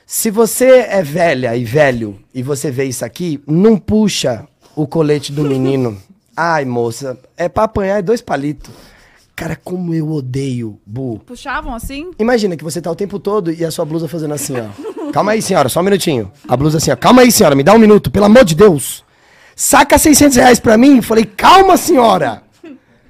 Se 0.07 0.31
você 0.31 0.81
é 0.81 1.03
velha 1.03 1.57
e 1.57 1.65
velho 1.65 2.19
e 2.33 2.43
você 2.43 2.71
vê 2.71 2.85
isso 2.85 3.05
aqui, 3.05 3.43
não 3.47 3.77
puxa 3.77 4.47
o 4.77 4.87
colete 4.87 5.33
do 5.33 5.43
menino. 5.43 6.01
Ai, 6.37 6.65
moça, 6.65 7.19
é 7.37 7.49
pra 7.49 7.65
apanhar 7.65 7.99
é 7.99 8.03
dois 8.03 8.21
palitos. 8.21 8.73
Cara, 9.37 9.57
como 9.57 9.93
eu 9.93 10.09
odeio, 10.11 10.81
Bu. 10.87 11.19
Puxavam 11.27 11.75
assim? 11.75 12.13
Imagina 12.19 12.57
que 12.57 12.63
você 12.63 12.81
tá 12.81 12.91
o 12.91 12.95
tempo 12.95 13.19
todo 13.19 13.53
e 13.53 13.65
a 13.65 13.71
sua 13.71 13.85
blusa 13.85 14.07
fazendo 14.07 14.33
assim, 14.33 14.55
ó. 14.57 15.11
Calma 15.13 15.33
aí, 15.33 15.43
senhora, 15.43 15.69
só 15.69 15.81
um 15.81 15.83
minutinho. 15.83 16.31
A 16.47 16.57
blusa 16.57 16.79
assim, 16.79 16.93
ó. 16.93 16.97
Calma 16.97 17.23
aí, 17.23 17.33
senhora, 17.33 17.57
me 17.57 17.65
dá 17.65 17.75
um 17.75 17.79
minuto, 17.79 18.11
pelo 18.11 18.27
amor 18.27 18.45
de 18.45 18.55
Deus. 18.55 19.05
Saca 19.57 19.99
600 19.99 20.37
reais 20.37 20.61
pra 20.61 20.77
mim. 20.77 21.03
Falei, 21.03 21.25
calma, 21.25 21.77
senhora. 21.77 22.43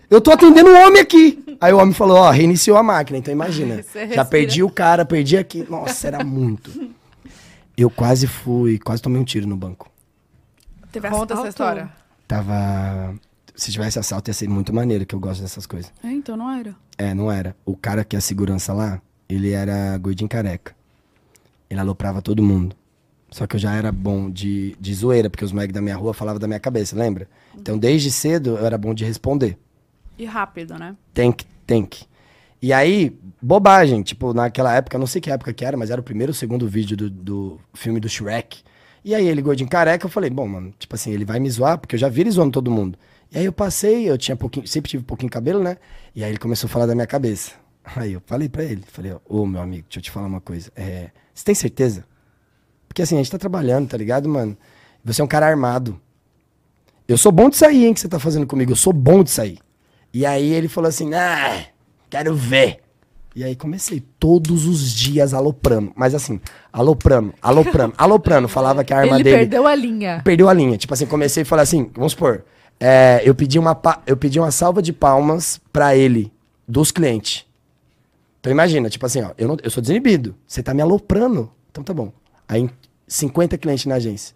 Eu 0.09 0.20
tô 0.20 0.31
atendendo 0.31 0.70
um 0.70 0.87
homem 0.87 1.01
aqui. 1.01 1.45
Aí 1.61 1.72
o 1.72 1.79
homem 1.79 1.95
falou, 1.95 2.18
ó, 2.18 2.31
reiniciou 2.31 2.77
a 2.77 2.83
máquina. 2.83 3.18
Então 3.18 3.33
imagina. 3.33 3.85
Já 4.14 4.25
perdi 4.25 4.62
o 4.62 4.70
cara, 4.70 5.05
perdi 5.05 5.37
aqui. 5.37 5.66
Nossa, 5.68 6.07
era 6.07 6.25
muito. 6.25 6.70
Eu 7.77 7.91
quase 7.91 8.27
fui, 8.27 8.79
quase 8.79 9.03
tomei 9.03 9.20
um 9.20 9.25
tiro 9.25 9.47
no 9.47 9.57
banco. 9.57 9.91
Teve 10.93 11.09
Conta 11.09 11.35
essa 11.35 11.49
história. 11.49 11.91
Tava. 12.29 13.14
Se 13.55 13.70
tivesse 13.70 13.98
assalto, 13.98 14.30
ia 14.30 14.34
ser 14.34 14.48
muito 14.48 14.74
maneiro, 14.74 15.07
que 15.07 15.14
eu 15.14 15.20
gosto 15.20 15.40
dessas 15.40 15.66
coisas. 15.66 15.92
É, 16.02 16.11
então 16.11 16.36
não 16.36 16.50
era. 16.50 16.74
É, 16.98 17.14
não 17.14 17.30
era. 17.30 17.57
O 17.64 17.76
cara 17.76 18.05
que 18.05 18.16
é 18.16 18.18
a 18.18 18.22
segurança 18.22 18.72
lá, 18.72 19.00
ele 19.28 19.50
era 19.50 19.96
gordinho 19.98 20.28
careca. 20.28 20.74
Ele 21.70 21.80
aloprava 21.80 22.20
todo 22.20 22.42
mundo. 22.42 22.76
Só 23.30 23.46
que 23.46 23.57
eu 23.57 23.61
já 23.61 23.74
era 23.74 23.90
bom 23.90 24.30
de, 24.30 24.76
de 24.80 24.94
zoeira, 24.94 25.28
porque 25.28 25.44
os 25.44 25.50
moleques 25.50 25.74
da 25.74 25.80
minha 25.80 25.96
rua 25.96 26.14
falavam 26.14 26.38
da 26.38 26.46
minha 26.46 26.61
cabeça, 26.61 26.96
lembra? 26.96 27.28
Então, 27.57 27.76
desde 27.76 28.11
cedo, 28.11 28.50
eu 28.50 28.64
era 28.64 28.78
bom 28.78 28.94
de 28.94 29.05
responder. 29.05 29.59
E 30.16 30.24
rápido, 30.24 30.78
né? 30.78 30.94
Tem 31.12 31.32
que, 31.32 31.44
tem 31.66 31.84
que. 31.84 32.07
E 32.62 32.72
aí, 32.72 33.18
bobagem, 33.42 34.02
tipo, 34.02 34.32
naquela 34.32 34.74
época, 34.74 34.98
não 34.98 35.07
sei 35.07 35.20
que 35.20 35.30
época 35.30 35.52
que 35.52 35.64
era, 35.64 35.76
mas 35.76 35.90
era 35.90 36.00
o 36.00 36.05
primeiro 36.05 36.30
ou 36.30 36.34
segundo 36.34 36.68
vídeo 36.68 36.96
do, 36.96 37.11
do 37.11 37.61
filme 37.74 37.98
do 37.98 38.09
Shrek. 38.09 38.62
E 39.05 39.14
aí 39.14 39.26
ele, 39.26 39.42
gordinho 39.42 39.68
careca, 39.68 40.07
eu 40.07 40.11
falei, 40.11 40.30
bom, 40.30 40.46
mano, 40.46 40.72
tipo 40.78 40.94
assim, 40.94 41.11
ele 41.12 41.24
vai 41.24 41.40
me 41.40 41.50
zoar, 41.50 41.76
porque 41.76 41.96
eu 41.96 41.98
já 41.98 42.09
vi 42.09 42.20
ele 42.20 42.30
zoando 42.30 42.52
todo 42.52 42.70
mundo. 42.70 42.96
E 43.35 43.39
aí 43.39 43.45
eu 43.45 43.53
passei, 43.53 44.09
eu 44.09 44.16
tinha 44.16 44.37
pouquinho, 44.37 44.66
sempre 44.66 44.89
tive 44.91 45.03
pouquinho 45.03 45.30
cabelo, 45.30 45.62
né? 45.62 45.76
E 46.14 46.22
aí 46.22 46.30
ele 46.30 46.39
começou 46.39 46.68
a 46.68 46.70
falar 46.70 46.87
da 46.87 46.95
minha 46.95 47.07
cabeça. 47.07 47.53
Aí 47.97 48.14
eu 48.14 48.22
falei 48.24 48.49
pra 48.49 48.62
ele, 48.62 48.82
falei, 48.87 49.14
ô 49.28 49.45
meu 49.45 49.61
amigo, 49.61 49.85
deixa 49.89 49.99
eu 49.99 50.03
te 50.03 50.11
falar 50.11 50.26
uma 50.26 50.41
coisa. 50.41 50.70
É, 50.74 51.11
você 51.35 51.45
tem 51.45 51.55
certeza? 51.55 52.05
Porque 52.89 53.03
assim, 53.03 53.16
a 53.16 53.18
gente 53.18 53.30
tá 53.30 53.37
trabalhando, 53.37 53.89
tá 53.89 53.97
ligado, 53.97 54.26
mano? 54.26 54.57
Você 55.05 55.20
é 55.20 55.24
um 55.24 55.28
cara 55.28 55.47
armado. 55.47 56.01
Eu 57.07 57.18
sou 57.18 57.30
bom 57.30 57.51
de 57.51 57.57
sair, 57.57 57.85
hein, 57.85 57.93
que 57.93 58.01
você 58.01 58.09
tá 58.09 58.18
fazendo 58.18 58.47
comigo. 58.47 58.72
Eu 58.72 58.76
sou 58.76 58.93
bom 58.93 59.22
de 59.22 59.30
sair. 59.30 59.59
E 60.14 60.24
aí 60.24 60.51
ele 60.55 60.68
falou 60.68 60.89
assim, 60.89 61.12
ah, 61.12 61.66
quero 62.09 62.35
ver. 62.35 62.78
E 63.37 63.43
aí 63.45 63.55
comecei 63.57 64.01
todos 64.18 64.64
os 64.64 64.93
dias 64.93 65.35
aloprando. 65.35 65.93
Mas 65.95 66.14
assim, 66.14 66.41
aloprando, 66.72 67.35
aloprando, 67.43 67.93
aloprando. 67.99 68.49
Falava 68.49 68.82
que 68.85 68.95
a 68.95 68.99
arma 69.01 69.16
Ele 69.16 69.24
dele 69.24 69.37
perdeu 69.39 69.66
a 69.66 69.74
linha. 69.74 70.22
perdeu 70.24 70.49
a 70.49 70.55
linha. 70.55 70.78
Tipo 70.78 70.95
assim, 70.95 71.05
comecei 71.05 71.43
a 71.43 71.47
falar 71.47 71.62
assim, 71.62 71.91
vamos 71.95 72.12
supor, 72.12 72.45
é, 72.81 73.22
eu, 73.25 73.35
pedi 73.35 73.59
uma, 73.59 73.81
eu 74.07 74.16
pedi 74.16 74.39
uma 74.39 74.51
salva 74.51 74.83
de 74.83 74.93
palmas 74.93 75.61
pra 75.72 75.97
ele, 75.97 76.33
dos 76.66 76.91
clientes. 76.91 77.47
Então 78.41 78.53
imagina, 78.53 78.91
tipo 78.91 79.07
assim, 79.07 79.22
ó, 79.22 79.31
eu, 79.39 79.49
não, 79.49 79.57
eu 79.62 79.70
sou 79.70 79.81
desinibido, 79.81 80.35
você 80.47 80.62
tá 80.62 80.75
me 80.75 80.83
aloprando, 80.83 81.51
então 81.70 81.83
tá 81.83 81.95
bom. 81.95 82.12
Aí 82.47 82.68
50 83.09 83.57
clientes 83.57 83.87
na 83.87 83.95
agência. 83.95 84.35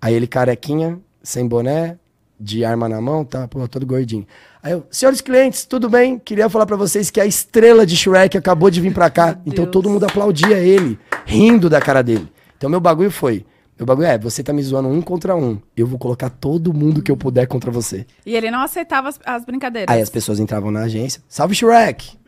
Aí 0.00 0.14
ele 0.14 0.26
carequinha, 0.26 0.98
sem 1.22 1.46
boné, 1.46 1.96
de 2.38 2.64
arma 2.64 2.88
na 2.88 3.00
mão, 3.00 3.24
tá, 3.24 3.46
pô, 3.46 3.66
todo 3.68 3.84
gordinho. 3.84 4.26
Aí 4.62 4.72
eu, 4.72 4.86
senhores 4.90 5.20
clientes, 5.20 5.66
tudo 5.66 5.88
bem? 5.88 6.18
Queria 6.18 6.48
falar 6.48 6.64
pra 6.64 6.76
vocês 6.76 7.10
que 7.10 7.20
a 7.20 7.26
estrela 7.26 7.86
de 7.86 7.96
Shrek 7.96 8.36
acabou 8.36 8.70
de 8.70 8.80
vir 8.80 8.92
pra 8.92 9.10
cá. 9.10 9.38
então 9.46 9.64
Deus. 9.64 9.72
todo 9.72 9.90
mundo 9.90 10.04
aplaudia 10.04 10.58
ele, 10.58 10.98
rindo 11.26 11.68
da 11.68 11.80
cara 11.80 12.02
dele. 12.02 12.30
Então 12.56 12.70
meu 12.70 12.80
bagulho 12.80 13.10
foi, 13.10 13.44
meu 13.80 13.86
bagulho 13.86 14.06
é, 14.06 14.18
você 14.18 14.42
tá 14.42 14.52
me 14.52 14.62
zoando 14.62 14.90
um 14.90 15.00
contra 15.00 15.34
um, 15.34 15.58
eu 15.74 15.86
vou 15.86 15.98
colocar 15.98 16.28
todo 16.28 16.70
mundo 16.74 17.00
que 17.00 17.10
eu 17.10 17.16
puder 17.16 17.46
contra 17.46 17.70
você. 17.70 18.06
E 18.26 18.36
ele 18.36 18.50
não 18.50 18.60
aceitava 18.60 19.08
as, 19.08 19.18
as 19.24 19.42
brincadeiras. 19.42 19.92
Aí 19.94 20.02
as 20.02 20.10
pessoas 20.10 20.38
entravam 20.38 20.70
na 20.70 20.82
agência, 20.82 21.22
salve 21.26 21.54
Shrek! 21.54 22.18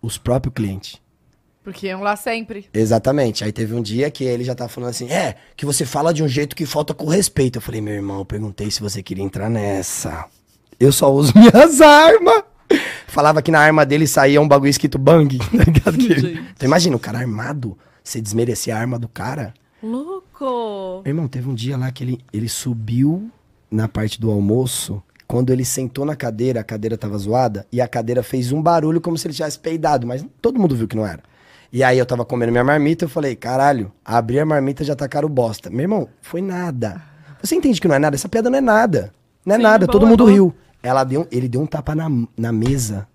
Os 0.00 0.16
próprios 0.16 0.54
clientes. 0.54 0.98
Porque 1.62 1.86
iam 1.86 2.00
lá 2.00 2.16
sempre. 2.16 2.66
Exatamente. 2.72 3.44
Aí 3.44 3.52
teve 3.52 3.74
um 3.74 3.82
dia 3.82 4.10
que 4.10 4.24
ele 4.24 4.42
já 4.42 4.54
tava 4.54 4.70
falando 4.70 4.88
assim: 4.88 5.10
é, 5.10 5.36
que 5.54 5.66
você 5.66 5.84
fala 5.84 6.12
de 6.12 6.22
um 6.22 6.26
jeito 6.26 6.56
que 6.56 6.66
falta 6.66 6.92
com 6.92 7.06
respeito. 7.06 7.58
Eu 7.58 7.62
falei, 7.62 7.80
meu 7.80 7.94
irmão, 7.94 8.18
eu 8.18 8.24
perguntei 8.24 8.70
se 8.70 8.80
você 8.80 9.02
queria 9.02 9.22
entrar 9.22 9.50
nessa. 9.50 10.24
Eu 10.80 10.90
só 10.90 11.12
uso 11.12 11.32
minhas 11.38 11.80
armas. 11.80 12.42
Falava 13.06 13.42
que 13.42 13.50
na 13.50 13.60
arma 13.60 13.84
dele 13.84 14.06
saía 14.06 14.40
um 14.40 14.48
bagulho 14.48 14.70
escrito 14.70 14.98
bang, 14.98 15.38
tá 15.84 15.90
ligado? 15.90 16.40
Então 16.56 16.66
imagina, 16.66 16.96
o 16.96 16.98
cara 16.98 17.18
armado, 17.18 17.78
você 18.02 18.18
desmerecer 18.18 18.74
a 18.74 18.80
arma 18.80 18.98
do 18.98 19.08
cara. 19.08 19.52
Louco! 19.82 20.21
Meu 21.04 21.10
irmão, 21.10 21.28
teve 21.28 21.48
um 21.48 21.54
dia 21.54 21.76
lá 21.76 21.90
que 21.90 22.04
ele, 22.04 22.20
ele 22.32 22.48
subiu 22.48 23.30
na 23.70 23.88
parte 23.88 24.20
do 24.20 24.30
almoço. 24.30 25.02
Quando 25.26 25.50
ele 25.50 25.64
sentou 25.64 26.04
na 26.04 26.14
cadeira, 26.14 26.60
a 26.60 26.64
cadeira 26.64 26.98
tava 26.98 27.16
zoada 27.16 27.66
e 27.72 27.80
a 27.80 27.88
cadeira 27.88 28.22
fez 28.22 28.52
um 28.52 28.60
barulho 28.60 29.00
como 29.00 29.16
se 29.16 29.26
ele 29.26 29.34
tivesse 29.34 29.58
peidado, 29.58 30.06
mas 30.06 30.24
todo 30.40 30.58
mundo 30.58 30.76
viu 30.76 30.86
que 30.86 30.96
não 30.96 31.06
era. 31.06 31.22
E 31.72 31.82
aí 31.82 31.98
eu 31.98 32.04
tava 32.04 32.22
comendo 32.22 32.52
minha 32.52 32.62
marmita, 32.62 33.06
eu 33.06 33.08
falei, 33.08 33.34
caralho, 33.34 33.90
abri 34.04 34.38
a 34.38 34.44
marmita 34.44 34.84
já 34.84 34.94
tacaram 34.94 35.28
bosta. 35.28 35.70
Meu 35.70 35.80
irmão, 35.80 36.08
foi 36.20 36.42
nada. 36.42 37.00
Você 37.42 37.54
entende 37.54 37.80
que 37.80 37.88
não 37.88 37.94
é 37.94 37.98
nada? 37.98 38.14
Essa 38.14 38.28
piada 38.28 38.50
não 38.50 38.58
é 38.58 38.60
nada. 38.60 39.12
Não 39.44 39.54
é 39.54 39.56
Sim, 39.56 39.62
nada, 39.62 39.86
boa, 39.86 39.92
todo 39.92 40.06
mundo 40.06 40.24
boa. 40.24 40.30
riu. 40.30 40.54
Ela 40.82 41.02
deu, 41.02 41.26
ele 41.30 41.48
deu 41.48 41.62
um 41.62 41.66
tapa 41.66 41.94
na, 41.94 42.08
na 42.36 42.52
mesa, 42.52 43.08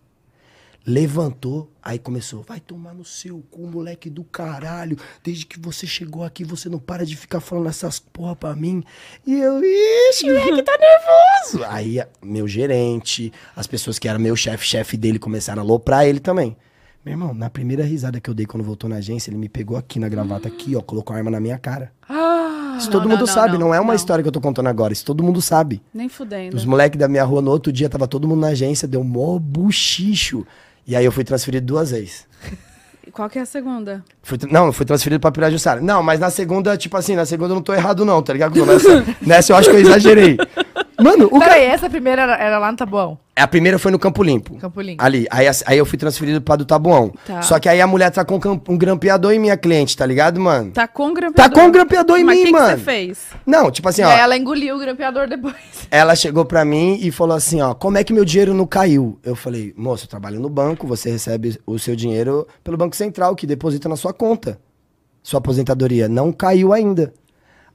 levantou, 0.88 1.70
aí 1.84 2.00
começou, 2.00 2.44
vai 2.48 2.62
tomar 2.62 2.94
no 2.94 3.04
seu 3.04 3.44
cu, 3.52 3.68
moleque 3.68 4.10
do 4.10 4.24
caralho. 4.24 4.98
Desde 5.22 5.46
que 5.46 5.60
você 5.60 5.86
chegou 5.86 6.24
aqui, 6.24 6.46
você 6.46 6.70
não 6.70 6.80
para 6.80 7.06
de 7.06 7.18
ficar 7.18 7.42
falando 7.42 7.68
essas 7.68 8.00
porra 8.00 8.38
pra 8.38 8.56
mim. 8.56 8.82
E 9.26 9.34
eu, 9.34 9.62
ixi, 9.62 10.28
moleque 10.28 10.64
tá 10.64 10.78
nervoso. 10.80 11.66
Aí, 11.70 12.02
meu 12.24 12.48
gerente, 12.48 13.34
as 13.54 13.68
pessoas 13.68 14.00
que 14.00 14.08
eram 14.08 14.22
meu 14.22 14.34
chefe, 14.38 14.66
chefe 14.66 14.96
dele, 14.96 15.20
começaram 15.20 15.62
a 15.62 15.66
aloprar 15.66 16.06
ele 16.06 16.22
também. 16.22 16.56
Meu 17.04 17.14
irmão, 17.14 17.34
na 17.34 17.50
primeira 17.50 17.84
risada 17.84 18.22
que 18.22 18.30
eu 18.30 18.34
dei 18.34 18.46
quando 18.46 18.64
voltou 18.64 18.90
na 18.90 18.98
agência, 18.98 19.30
ele 19.30 19.38
me 19.38 19.50
pegou 19.50 19.78
aqui 19.78 20.00
na 20.00 20.08
gravata, 20.08 20.48
aqui, 20.48 20.74
ó, 20.74 20.82
colocou 20.82 21.14
a 21.14 21.18
arma 21.18 21.32
na 21.32 21.40
minha 21.40 21.58
cara. 21.58 21.92
Ah, 22.08 22.78
Isso 22.78 22.90
todo 22.90 23.04
não, 23.04 23.12
mundo 23.12 23.26
não, 23.26 23.34
sabe, 23.34 23.54
não, 23.54 23.60
não, 23.60 23.74
é 23.74 23.80
uma 23.80 23.96
história 23.96 24.22
que 24.22 24.28
eu 24.28 24.32
tô 24.32 24.42
contando 24.42 24.68
agora, 24.68 24.92
isso 24.94 25.06
todo 25.06 25.24
mundo 25.24 25.42
sabe. 25.42 25.82
Nem 25.94 26.10
fudendo. 26.10 26.56
Os 26.56 26.66
moleques 26.66 26.98
da 27.00 27.08
minha 27.08 27.24
rua 27.24 27.42
no 27.42 27.52
outro 27.52 27.72
dia 27.72 27.90
tava 27.90 28.08
todo 28.08 28.28
mundo 28.28 28.42
na 28.42 28.48
agência, 28.48 28.88
deu 28.88 29.04
mó 29.04 29.38
buchicho. 29.40 30.46
E 30.88 30.96
aí 30.96 31.04
eu 31.04 31.12
fui 31.12 31.24
transferido 31.24 31.66
duas 31.66 31.92
vezes. 31.92 32.26
E 33.06 33.12
Qual 33.12 33.30
que 33.30 33.38
é 33.38 33.42
a 33.42 33.46
segunda? 33.46 34.04
Fui 34.24 34.38
não, 34.50 34.72
fui 34.72 34.86
transferido 34.86 35.20
pra 35.20 35.32
Pirajussara. 35.32 35.82
Não, 35.82 36.02
mas 36.02 36.20
na 36.20 36.30
segunda, 36.30 36.78
tipo 36.78 36.96
assim, 36.96 37.16
na 37.16 37.26
segunda 37.26 37.52
eu 37.52 37.56
não 37.56 37.62
tô 37.62 37.74
errado 37.74 38.06
não, 38.06 38.22
tá 38.22 38.32
ligado? 38.32 38.66
Nessa, 38.66 39.06
nessa 39.22 39.52
eu 39.52 39.58
acho 39.58 39.70
que 39.70 39.76
eu 39.76 39.82
exagerei. 39.82 40.38
Mano, 41.00 41.26
o 41.26 41.40
cara... 41.40 41.54
Peraí, 41.54 41.66
essa 41.66 41.90
primeira 41.90 42.22
era, 42.22 42.36
era 42.38 42.58
lá 42.58 42.72
no 42.72 42.78
Tabuão. 42.78 43.20
A 43.38 43.48
primeira 43.48 43.78
foi 43.78 43.92
no 43.92 44.00
Campo 44.00 44.24
Limpo. 44.24 44.58
Campo 44.58 44.82
Limpo. 44.82 45.04
Ali. 45.04 45.28
Aí, 45.30 45.46
aí 45.66 45.78
eu 45.78 45.86
fui 45.86 45.98
transferido 45.98 46.42
pra 46.42 46.56
do 46.56 46.66
Tabuão. 46.66 47.14
Tá. 47.26 47.42
Só 47.44 47.60
que 47.60 47.70
aí 47.70 47.80
a 47.80 47.86
mulher 47.86 48.10
tá 48.12 48.26
com 48.26 48.36
um 48.36 48.62
um 48.70 48.78
grampeador 48.78 49.32
em 49.32 49.40
minha 49.40 49.56
cliente, 49.56 49.96
tá 49.96 50.06
ligado, 50.06 50.40
mano? 50.40 50.72
Tá 50.72 50.88
com 50.88 51.14
grampeador. 51.14 51.54
Tá 51.54 51.62
com 51.62 51.72
grampeador 51.72 52.18
em 52.18 52.24
Mas 52.24 52.38
mim, 52.40 52.46
que 52.46 52.52
mano. 52.52 52.70
que 52.70 52.80
você 52.80 52.84
fez? 52.84 53.20
Não, 53.46 53.70
tipo 53.70 53.88
assim, 53.88 54.02
ó. 54.02 54.10
aí 54.10 54.20
ela 54.20 54.36
engoliu 54.36 54.76
o 54.76 54.80
grampeador 54.80 55.28
depois. 55.28 55.56
Ela 55.90 56.16
chegou 56.16 56.44
pra 56.44 56.66
mim 56.66 56.98
e 57.02 57.12
falou 57.12 57.36
assim, 57.38 57.62
ó, 57.62 57.74
como 57.74 57.98
é 57.98 58.04
que 58.04 58.12
meu 58.12 58.26
dinheiro 58.26 58.54
não 58.54 58.66
caiu? 58.66 59.18
Eu 59.24 59.36
falei, 59.36 59.74
moço, 59.78 60.04
eu 60.06 60.10
trabalho 60.10 60.40
no 60.40 60.50
banco, 60.50 60.86
você 60.86 61.10
recebe 61.10 61.58
o 61.66 61.80
seu 61.80 61.96
dinheiro 61.96 62.46
pelo 62.64 62.76
Banco 62.76 62.96
Central, 62.96 63.36
que 63.36 63.48
deposita 63.48 63.88
na 63.88 63.96
sua 63.96 64.12
conta. 64.14 64.60
Sua 65.24 65.38
aposentadoria 65.38 66.10
não 66.10 66.32
caiu 66.34 66.74
ainda. 66.74 67.14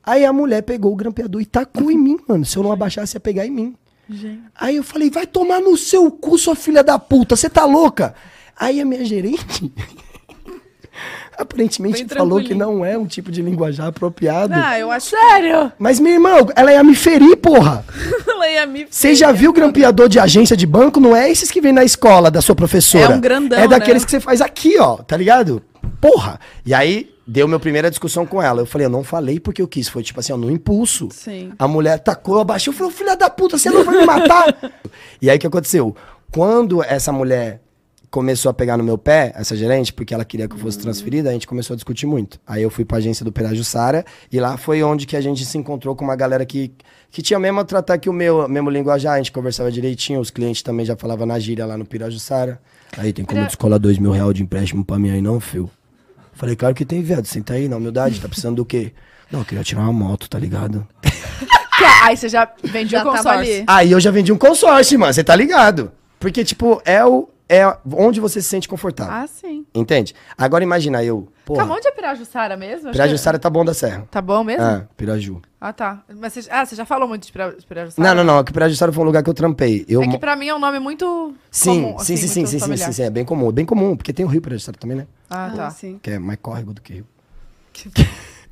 Aí 0.05 0.25
a 0.25 0.33
mulher 0.33 0.63
pegou 0.63 0.93
o 0.93 0.97
grampeador 0.97 1.41
e 1.41 1.47
tacou 1.47 1.91
em 1.91 1.97
mim, 1.97 2.19
mano. 2.29 2.45
Se 2.45 2.57
eu 2.57 2.63
não 2.63 2.73
abaixasse, 2.73 3.17
ia 3.17 3.21
pegar 3.21 3.47
em 3.47 3.51
mim. 3.51 3.75
Gente. 4.09 4.43
Aí 4.55 4.77
eu 4.77 4.83
falei, 4.83 5.11
vai 5.11 5.27
tomar 5.27 5.61
no 5.61 5.77
seu 5.77 6.11
cu, 6.11 6.37
sua 6.39 6.55
filha 6.55 6.83
da 6.83 6.99
puta, 6.99 7.37
você 7.37 7.49
tá 7.49 7.65
louca? 7.65 8.15
Aí 8.59 8.81
a 8.81 8.85
minha 8.85 9.05
gerente 9.05 9.73
aparentemente 11.37 12.07
falou 12.07 12.43
que 12.43 12.55
não 12.55 12.85
é 12.85 12.97
um 12.97 13.07
tipo 13.07 13.31
de 13.31 13.43
linguajar 13.43 13.89
apropriado. 13.89 14.55
Ah, 14.55 14.79
eu 14.79 14.91
acho 14.91 15.11
Sério? 15.11 15.73
Mas, 15.79 15.99
meu 15.99 16.13
irmão, 16.13 16.49
ela 16.55 16.73
ia 16.73 16.85
me 16.85 16.95
ferir, 16.95 17.37
porra. 17.37 17.85
ela 18.29 18.49
ia 18.49 18.67
me 18.67 18.87
Você 18.89 19.15
já 19.15 19.33
viu 19.33 19.53
grampeador 19.53 20.09
de 20.09 20.19
agência 20.19 20.57
de 20.57 20.67
banco? 20.67 21.01
Não 21.01 21.17
é 21.17 21.31
esses 21.31 21.51
que 21.51 21.61
vem 21.61 21.73
na 21.73 21.85
escola 21.85 22.31
da 22.31 22.41
sua 22.41 22.55
professora. 22.55 23.15
É 23.15 23.17
um 23.17 23.21
grandão, 23.21 23.59
É 23.59 23.67
daqueles 23.67 24.03
né? 24.03 24.07
que 24.07 24.11
você 24.11 24.21
faz 24.21 24.41
aqui, 24.41 24.79
ó, 24.79 24.97
tá 24.97 25.17
ligado? 25.17 25.63
Porra. 26.01 26.39
E 26.65 26.75
aí, 26.75 27.12
deu 27.27 27.47
minha 27.47 27.61
primeira 27.61 27.91
discussão 27.91 28.27
com 28.27 28.43
ela. 28.43 28.61
Eu 28.61 28.66
falei, 28.66 28.87
eu 28.87 28.91
não 28.91 29.05
falei 29.05 29.39
porque 29.39 29.62
eu 29.62 29.68
quis. 29.68 29.89
Foi 29.89 30.03
tipo 30.03 30.20
assim, 30.20 30.33
ó, 30.33 30.37
no 30.37 30.51
impulso. 30.51 31.09
Sim. 31.12 31.53
A 31.59 31.66
mulher 31.68 31.99
tacou. 31.99 32.41
Eu 32.41 32.73
falei, 32.73 32.93
filha 32.93 33.16
da 33.16 33.31
puta, 33.31 33.59
você 33.59 33.70
não 33.70 33.85
vai 33.85 33.99
me 33.99 34.07
matar? 34.07 34.73
e 35.20 35.31
aí, 35.31 35.37
o 35.37 35.41
que 35.41 35.47
aconteceu? 35.47 35.95
Quando 36.31 36.83
essa 36.83 37.12
mulher 37.12 37.61
começou 38.12 38.51
a 38.51 38.55
pegar 38.55 38.77
no 38.77 38.85
meu 38.85 38.99
pé, 38.99 39.33
essa 39.35 39.57
gerente, 39.57 39.91
porque 39.91 40.12
ela 40.12 40.25
queria 40.25 40.47
que 40.47 40.55
eu 40.55 40.59
fosse 40.59 40.79
transferida, 40.79 41.31
a 41.31 41.33
gente 41.33 41.47
começou 41.47 41.73
a 41.73 41.77
discutir 41.77 42.05
muito. 42.05 42.39
Aí 42.47 42.62
eu 42.62 42.68
fui 42.68 42.85
pra 42.85 42.99
agência 42.99 43.25
do 43.25 43.33
Perajussara 43.33 44.05
e 44.31 44.39
lá 44.39 44.59
foi 44.59 44.83
onde 44.83 45.07
que 45.07 45.16
a 45.16 45.20
gente 45.20 45.47
se 45.47 45.57
encontrou 45.57 45.97
com 45.97 46.05
uma 46.05 46.14
galera 46.14 46.45
que, 46.45 46.73
que 47.11 47.23
tinha 47.23 47.39
o 47.39 47.41
mesmo 47.41 47.64
tratar 47.64 47.97
que 47.97 48.11
o 48.11 48.12
meu, 48.12 48.47
mesmo 48.47 48.68
linguajar, 48.68 49.14
a 49.14 49.16
gente 49.16 49.33
conversava 49.33 49.73
direitinho, 49.73 50.20
os 50.20 50.31
clientes 50.31 50.61
também 50.61 50.85
já 50.85 50.95
falavam 50.95 51.25
na 51.27 51.39
gíria 51.39 51.64
lá 51.64 51.79
no 51.79 51.87
Pirajussara. 51.87 52.61
Aí 52.99 53.14
tem 53.14 53.25
como 53.25 53.47
descolar 53.47 53.79
dois 53.79 53.99
mil 53.99 54.11
reais 54.11 54.35
de 54.35 54.43
empréstimo 54.43 54.85
pra 54.85 54.99
mim 54.99 55.09
aí 55.09 55.23
não, 55.23 55.41
fio? 55.41 55.70
Falei, 56.43 56.57
claro 56.57 56.74
que 56.74 56.84
tem, 56.84 57.01
viado, 57.03 57.24
senta 57.24 57.55
aí, 57.55 57.68
na 57.68 57.76
humildade, 57.76 58.20
tá 58.20 58.26
precisando 58.28 58.57
do 58.57 58.64
quê? 58.64 58.93
Não, 59.30 59.38
eu 59.43 59.45
queria 59.45 59.62
tirar 59.62 59.82
uma 59.82 59.93
moto, 59.93 60.28
tá 60.28 60.40
ligado? 60.40 60.84
Que- 61.01 61.84
Aí 62.03 62.16
você 62.16 62.28
já 62.28 62.49
vendia 62.64 62.99
Já 62.99 63.03
o 63.05 63.05
tava 63.05 63.16
consórcio. 63.18 63.55
ali. 63.55 63.64
Aí 63.64 63.93
eu 63.93 64.01
já 64.01 64.11
vendi 64.11 64.32
um 64.32 64.36
consórcio, 64.36 64.99
mano, 64.99 65.12
você 65.14 65.22
tá 65.22 65.36
ligado? 65.36 65.93
Porque, 66.18 66.43
tipo, 66.43 66.82
é, 66.84 67.05
o, 67.05 67.28
é 67.55 67.77
onde 67.93 68.21
você 68.21 68.41
se 68.41 68.49
sente 68.49 68.69
confortável. 68.69 69.13
Ah, 69.13 69.27
sim. 69.27 69.67
Entende? 69.75 70.15
Agora 70.39 70.65
imagina 70.65 71.03
eu, 71.05 71.29
Tá 71.31 71.43
porra, 71.45 71.65
onde 71.75 71.87
é 71.87 71.91
Pirajussara 71.91 72.57
mesmo? 72.57 72.89
Acho 72.89 72.93
Pirajussara 72.93 73.39
tá 73.39 73.51
bom 73.51 73.65
da 73.65 73.75
Serra. 73.75 74.03
que- 74.03 74.09
Tá 74.09 74.23
bom 74.23 74.43
mesmo? 74.43 74.63
Ah, 74.63 74.87
Piraju. 74.97 75.43
Ah, 75.61 75.73
tá. 75.73 76.03
Mas 76.17 76.33
você, 76.33 76.49
ah, 76.51 76.65
você 76.65 76.75
já 76.75 76.85
falou 76.85 77.07
muito 77.09 77.27
de 77.27 77.33
Pira- 77.33 77.57
Pirajussara? 77.69 78.09
Não, 78.09 78.15
não, 78.15 78.25
não, 78.35 78.41
é 78.41 78.45
que 78.45 78.53
Pirajussara 78.53 78.91
foi 78.93 79.03
um 79.03 79.07
lugar 79.07 79.23
que 79.23 79.29
eu 79.31 79.35
trampei. 79.35 79.85
Eu, 79.89 80.03
É 80.03 80.09
que 80.09 80.19
pra 80.19 80.35
mim 80.35 80.49
é 80.49 80.55
um 80.55 80.59
nome 80.59 80.79
muito 80.79 81.35
sim, 81.51 81.83
comum, 81.83 81.99
sim, 81.99 82.15
assim, 82.15 82.27
sim, 82.29 82.47
sim, 82.47 82.59
sim, 82.59 82.77
sim, 82.77 82.93
sim, 82.93 83.03
é 83.03 83.11
bem 83.11 83.25
comum, 83.25 83.53
bem 83.53 83.67
comum, 83.67 83.97
porque 83.97 84.13
tem 84.13 84.25
o 84.25 84.29
Rio 84.29 84.41
Pirajussara 84.41 84.79
também, 84.79 84.97
né? 84.97 85.07
Ah, 85.29 85.53
tá. 85.55 85.71
sim. 85.71 85.99
Que 86.03 86.13
é 86.13 86.19
mais 86.19 86.39
córrego 86.41 86.73
do 86.73 86.81
que 86.81 86.95
Rio. 86.95 87.07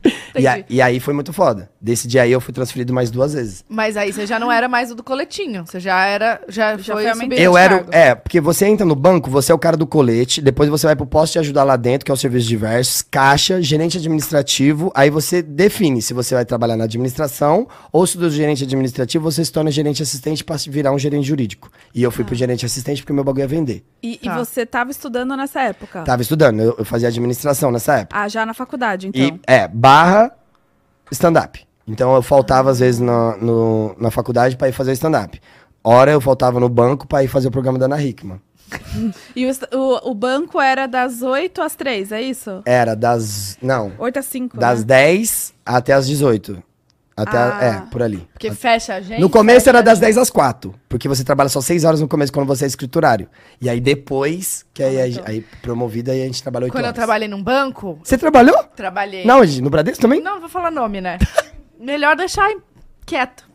E, 0.38 0.46
a- 0.46 0.64
e 0.70 0.80
aí 0.80 1.00
foi 1.00 1.12
muito 1.12 1.32
foda. 1.32 1.68
Desse 1.80 2.06
dia 2.06 2.22
aí 2.22 2.30
eu 2.30 2.40
fui 2.40 2.54
transferido 2.54 2.92
mais 2.94 3.10
duas 3.10 3.34
vezes. 3.34 3.64
Mas 3.68 3.96
aí 3.96 4.12
você 4.12 4.26
já 4.26 4.38
não 4.38 4.50
era 4.50 4.68
mais 4.68 4.90
o 4.92 4.94
do 4.94 5.02
coletinho. 5.02 5.66
Você 5.66 5.80
já 5.80 6.06
era. 6.06 6.40
Já, 6.48 6.76
Já 6.78 6.94
foi 6.94 7.26
foi 7.28 7.28
Eu 7.36 7.58
era. 7.58 7.84
É, 7.90 8.14
porque 8.14 8.40
você 8.40 8.64
entra 8.66 8.86
no 8.86 8.94
banco, 8.94 9.28
você 9.28 9.50
é 9.50 9.54
o 9.54 9.58
cara 9.58 9.76
do 9.76 9.86
colete, 9.86 10.40
depois 10.40 10.70
você 10.70 10.86
vai 10.86 10.94
pro 10.94 11.04
posto 11.04 11.32
de 11.34 11.38
ajudar 11.40 11.64
lá 11.64 11.74
dentro, 11.76 12.04
que 12.04 12.10
é 12.10 12.14
o 12.14 12.16
serviço 12.16 12.46
diversos, 12.46 13.02
caixa, 13.02 13.60
gerente 13.60 13.98
administrativo, 13.98 14.92
aí 14.94 15.10
você 15.10 15.42
define 15.42 16.00
se 16.00 16.14
você 16.14 16.34
vai 16.34 16.44
trabalhar 16.44 16.76
na 16.76 16.84
administração 16.84 17.66
ou 17.92 18.06
se 18.06 18.16
do 18.16 18.30
gerente 18.30 18.62
administrativo 18.64 19.24
você 19.30 19.44
se 19.44 19.50
torna 19.52 19.70
gerente 19.70 20.02
assistente 20.02 20.44
pra 20.44 20.56
virar 20.68 20.92
um 20.92 20.98
gerente 20.98 21.26
jurídico. 21.26 21.70
E 21.94 22.02
eu 22.02 22.10
fui 22.10 22.24
pro 22.24 22.34
gerente 22.34 22.64
assistente 22.64 23.02
porque 23.02 23.12
meu 23.12 23.24
bagulho 23.24 23.42
ia 23.42 23.48
vender. 23.48 23.84
E, 24.02 24.18
e 24.22 24.26
Tá. 24.30 24.38
você 24.38 24.64
tava 24.64 24.90
estudando 24.92 25.36
nessa 25.36 25.60
época? 25.62 26.02
Tava 26.04 26.22
estudando, 26.22 26.60
eu, 26.60 26.76
eu 26.78 26.84
fazia 26.84 27.08
administração 27.08 27.70
nessa 27.72 27.98
época. 27.98 28.18
Ah, 28.20 28.28
já 28.28 28.46
na 28.46 28.54
faculdade, 28.54 29.08
então. 29.08 29.20
E 29.20 29.40
é, 29.46 29.66
barra 29.90 30.32
stand-up. 31.10 31.66
Então 31.86 32.14
eu 32.14 32.22
faltava 32.22 32.70
às 32.70 32.78
vezes 32.78 33.00
na, 33.00 33.36
no- 33.38 33.96
na 33.98 34.10
faculdade 34.10 34.56
pra 34.56 34.68
ir 34.68 34.72
fazer 34.72 34.92
stand-up. 34.92 35.40
Hora 35.82 36.12
eu 36.12 36.20
faltava 36.20 36.60
no 36.60 36.68
banco 36.68 37.06
pra 37.08 37.24
ir 37.24 37.28
fazer 37.28 37.48
o 37.48 37.50
programa 37.50 37.78
da 37.78 37.86
Ana 37.86 38.00
Hickman. 38.00 38.40
E 39.34 39.46
o, 39.46 39.50
o, 39.76 40.10
o 40.10 40.14
banco 40.14 40.60
era 40.60 40.86
das 40.86 41.22
8 41.22 41.60
às 41.62 41.74
3, 41.74 42.12
é 42.12 42.22
isso? 42.22 42.62
Era 42.64 42.94
das. 42.94 43.58
Não. 43.60 43.92
8 43.98 44.18
às 44.20 44.26
5, 44.26 44.56
Das 44.58 44.80
né? 44.80 44.84
10 44.86 45.54
até 45.66 45.92
as 45.92 46.06
18. 46.06 46.62
Até, 47.22 47.36
a- 47.36 47.58
Ah. 47.58 47.64
é, 47.64 47.80
por 47.90 48.02
ali. 48.02 48.26
Porque 48.32 48.50
fecha 48.52 48.94
a 48.94 49.00
gente. 49.00 49.20
No 49.20 49.28
começo 49.28 49.60
fecha 49.60 49.70
era 49.70 49.78
a 49.80 49.82
das 49.82 49.98
gente. 49.98 50.06
10 50.06 50.18
às 50.18 50.30
4, 50.30 50.74
porque 50.88 51.08
você 51.08 51.22
trabalha 51.24 51.48
só 51.48 51.60
6 51.60 51.84
horas 51.84 52.00
no 52.00 52.08
começo 52.08 52.32
quando 52.32 52.46
você 52.46 52.64
é 52.64 52.66
escriturário. 52.68 53.28
E 53.60 53.68
aí 53.68 53.80
depois, 53.80 54.64
que 54.72 54.82
aí, 54.82 55.00
aí, 55.00 55.20
aí 55.24 55.40
promovida, 55.62 56.12
aí 56.12 56.22
a 56.22 56.26
gente 56.26 56.42
trabalhou 56.42 56.66
8 56.66 56.72
Quando 56.72 56.84
eu 56.84 56.88
horas. 56.88 56.96
trabalhei 56.96 57.28
num 57.28 57.42
banco, 57.42 57.98
Você 58.02 58.16
trabalhou? 58.16 58.56
trabalhei. 58.76 59.24
Não, 59.24 59.40
onde? 59.40 59.60
no 59.60 59.68
Bradesco 59.70 60.00
também? 60.00 60.20
Não, 60.22 60.34
não 60.34 60.40
vou 60.40 60.48
falar 60.48 60.70
nome, 60.70 61.00
né? 61.00 61.18
Melhor 61.78 62.16
deixar 62.16 62.48
quieto. 63.06 63.48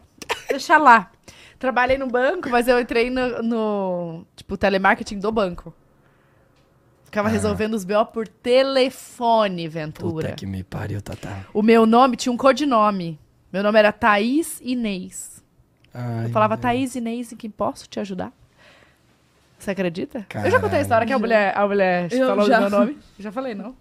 Deixar 0.50 0.78
lá. 0.78 1.12
Trabalhei 1.58 1.98
no 1.98 2.08
banco, 2.08 2.50
mas 2.50 2.68
eu 2.68 2.80
entrei 2.80 3.10
no, 3.10 3.42
no, 3.42 4.26
tipo, 4.36 4.58
telemarketing 4.58 5.20
do 5.20 5.32
banco. 5.32 5.74
Ficava 7.06 7.30
resolvendo 7.30 7.76
os 7.76 7.86
BO 7.86 8.06
por 8.08 8.28
telefone, 8.28 9.68
Ventura. 9.70 10.28
Ah. 10.28 10.30
Puta 10.32 10.36
que 10.36 10.46
me 10.46 10.64
pariu, 10.64 11.02
Tatá. 11.02 11.46
O 11.54 11.62
meu 11.64 11.86
nome 11.86 12.18
tinha 12.18 12.32
um 12.34 12.36
codinome. 12.38 13.18
Meu 13.56 13.64
nome 13.64 13.80
era 13.80 13.94
Thaís 13.94 14.60
Inês. 14.62 15.42
Ai, 15.94 16.26
Eu 16.26 16.30
falava, 16.32 16.58
Thaís 16.58 16.94
Inês, 16.94 17.32
em 17.32 17.38
que 17.38 17.48
posso 17.48 17.88
te 17.88 18.02
ajudar? 18.02 18.34
Você 19.58 19.72
acredita? 19.72 20.28
Eu 20.44 20.52
já 20.52 20.60
contei 20.60 20.60
a 20.60 20.60
Caralho. 20.60 20.82
história 20.82 21.08
que 21.08 21.14
a 21.14 21.18
mulher, 21.20 21.58
a 21.58 21.66
mulher 21.66 22.12
Eu 22.12 22.28
falou 22.28 22.48
já. 22.48 22.58
o 22.58 22.62
meu 22.64 22.70
nome. 22.70 22.98
Já 23.18 23.32
falei, 23.32 23.56
não? 23.56 23.74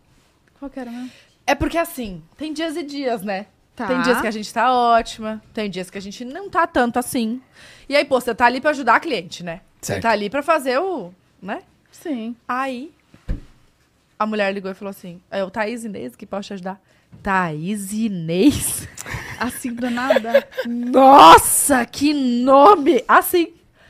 Qual 0.60 0.70
que 0.70 0.78
era 0.78 0.92
mesmo? 0.92 1.10
É 1.44 1.56
porque 1.56 1.76
assim, 1.76 2.22
tem 2.36 2.52
dias 2.52 2.76
e 2.76 2.84
dias, 2.84 3.22
né? 3.22 3.46
Tá. 3.74 3.88
Tem 3.88 4.00
dias 4.02 4.20
que 4.20 4.28
a 4.28 4.30
gente 4.30 4.54
tá 4.54 4.72
ótima, 4.72 5.42
tem 5.52 5.68
dias 5.68 5.90
que 5.90 5.98
a 5.98 6.00
gente 6.00 6.24
não 6.24 6.48
tá 6.48 6.68
tanto 6.68 7.00
assim. 7.00 7.42
E 7.88 7.96
aí, 7.96 8.04
pô, 8.04 8.20
você 8.20 8.32
tá 8.32 8.46
ali 8.46 8.60
pra 8.60 8.70
ajudar 8.70 8.94
a 8.94 9.00
cliente, 9.00 9.42
né? 9.42 9.60
Você 9.80 9.94
Certo. 9.94 10.02
tá 10.02 10.10
ali 10.10 10.30
pra 10.30 10.40
fazer 10.40 10.78
o. 10.78 11.12
né? 11.42 11.62
Sim. 11.90 12.36
Aí, 12.46 12.92
a 14.16 14.24
mulher 14.24 14.54
ligou 14.54 14.70
e 14.70 14.74
falou 14.74 14.90
assim: 14.90 15.20
é 15.32 15.42
o 15.42 15.50
Thaís 15.50 15.84
Inês 15.84 16.14
que 16.14 16.24
pode 16.26 16.46
te 16.46 16.52
ajudar. 16.52 16.80
Thaís 17.22 17.92
Inês? 17.92 18.88
Assim 19.38 19.72
do 19.72 19.90
nada. 19.90 20.46
Nossa, 20.66 21.84
que 21.84 22.12
nome! 22.14 23.04
Assim. 23.06 23.48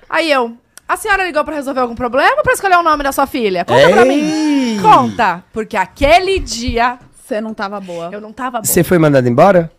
Aí 0.08 0.30
eu. 0.30 0.56
A 0.86 0.96
senhora 0.96 1.24
ligou 1.24 1.42
pra 1.44 1.54
resolver 1.54 1.80
algum 1.80 1.94
problema 1.94 2.36
ou 2.36 2.42
pra 2.42 2.52
escolher 2.52 2.76
o 2.76 2.82
nome 2.82 3.02
da 3.02 3.12
sua 3.12 3.26
filha? 3.26 3.64
Conta 3.64 3.88
pra 3.88 4.04
mim. 4.04 4.20
Ei! 4.20 4.80
Conta. 4.80 5.42
Porque 5.52 5.76
aquele 5.76 6.38
dia 6.38 6.98
Você 7.22 7.40
não 7.40 7.54
tava 7.54 7.80
boa. 7.80 8.10
eu 8.12 8.20
não 8.20 8.32
tava 8.32 8.58
boa. 8.58 8.64
Você 8.64 8.84
foi 8.84 8.98
mandado 8.98 9.26
embora? 9.28 9.70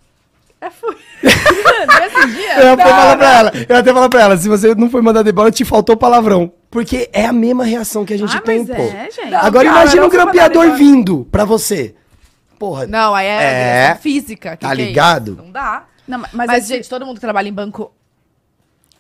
É, 0.60 0.70
fui. 0.70 0.96
Nesse 1.22 2.36
dia? 2.36 2.60
Eu 2.60 2.74
até 2.74 2.84
falar 2.84 3.18
pra 3.18 3.34
ela, 3.34 3.52
eu 3.70 3.76
até 3.76 3.94
falar 3.94 4.10
pra 4.10 4.22
ela, 4.22 4.38
se 4.38 4.48
você 4.48 4.74
não 4.74 4.90
foi 4.90 5.02
mandado 5.02 5.30
embora, 5.30 5.52
te 5.52 5.64
faltou 5.64 5.96
palavrão. 5.96 6.52
Porque 6.72 7.10
é 7.14 7.26
a 7.26 7.34
mesma 7.34 7.64
reação 7.64 8.04
que 8.04 8.14
a 8.14 8.18
gente 8.18 8.36
ah, 8.36 8.42
tem, 8.42 8.66
mas 8.66 8.76
pô. 8.76 8.84
é, 8.84 9.10
gente. 9.12 9.30
Não, 9.30 9.40
Agora 9.40 9.66
cara, 9.66 9.82
imagina 9.82 10.06
um 10.06 10.10
grampeador 10.10 10.72
vindo 10.76 11.28
pra 11.32 11.46
você. 11.46 11.96
Porra, 12.58 12.88
Não, 12.88 13.14
aí 13.14 13.28
é, 13.28 13.90
É. 13.92 13.96
física. 13.96 14.52
que 14.58 14.66
Tá 14.66 14.74
que 14.76 14.82
é 14.82 14.86
ligado? 14.86 15.34
isso? 15.34 15.42
Não 15.44 15.52
dá. 15.52 15.86
Não, 16.08 16.20
mas, 16.20 16.32
Mas, 16.34 16.52
esse- 16.64 16.68
gente, 16.76 16.90
todo 16.90 17.06
mundo 17.06 17.16
que 17.16 17.22
trabalha 17.22 17.48
em 17.50 17.54
banco 17.54 17.92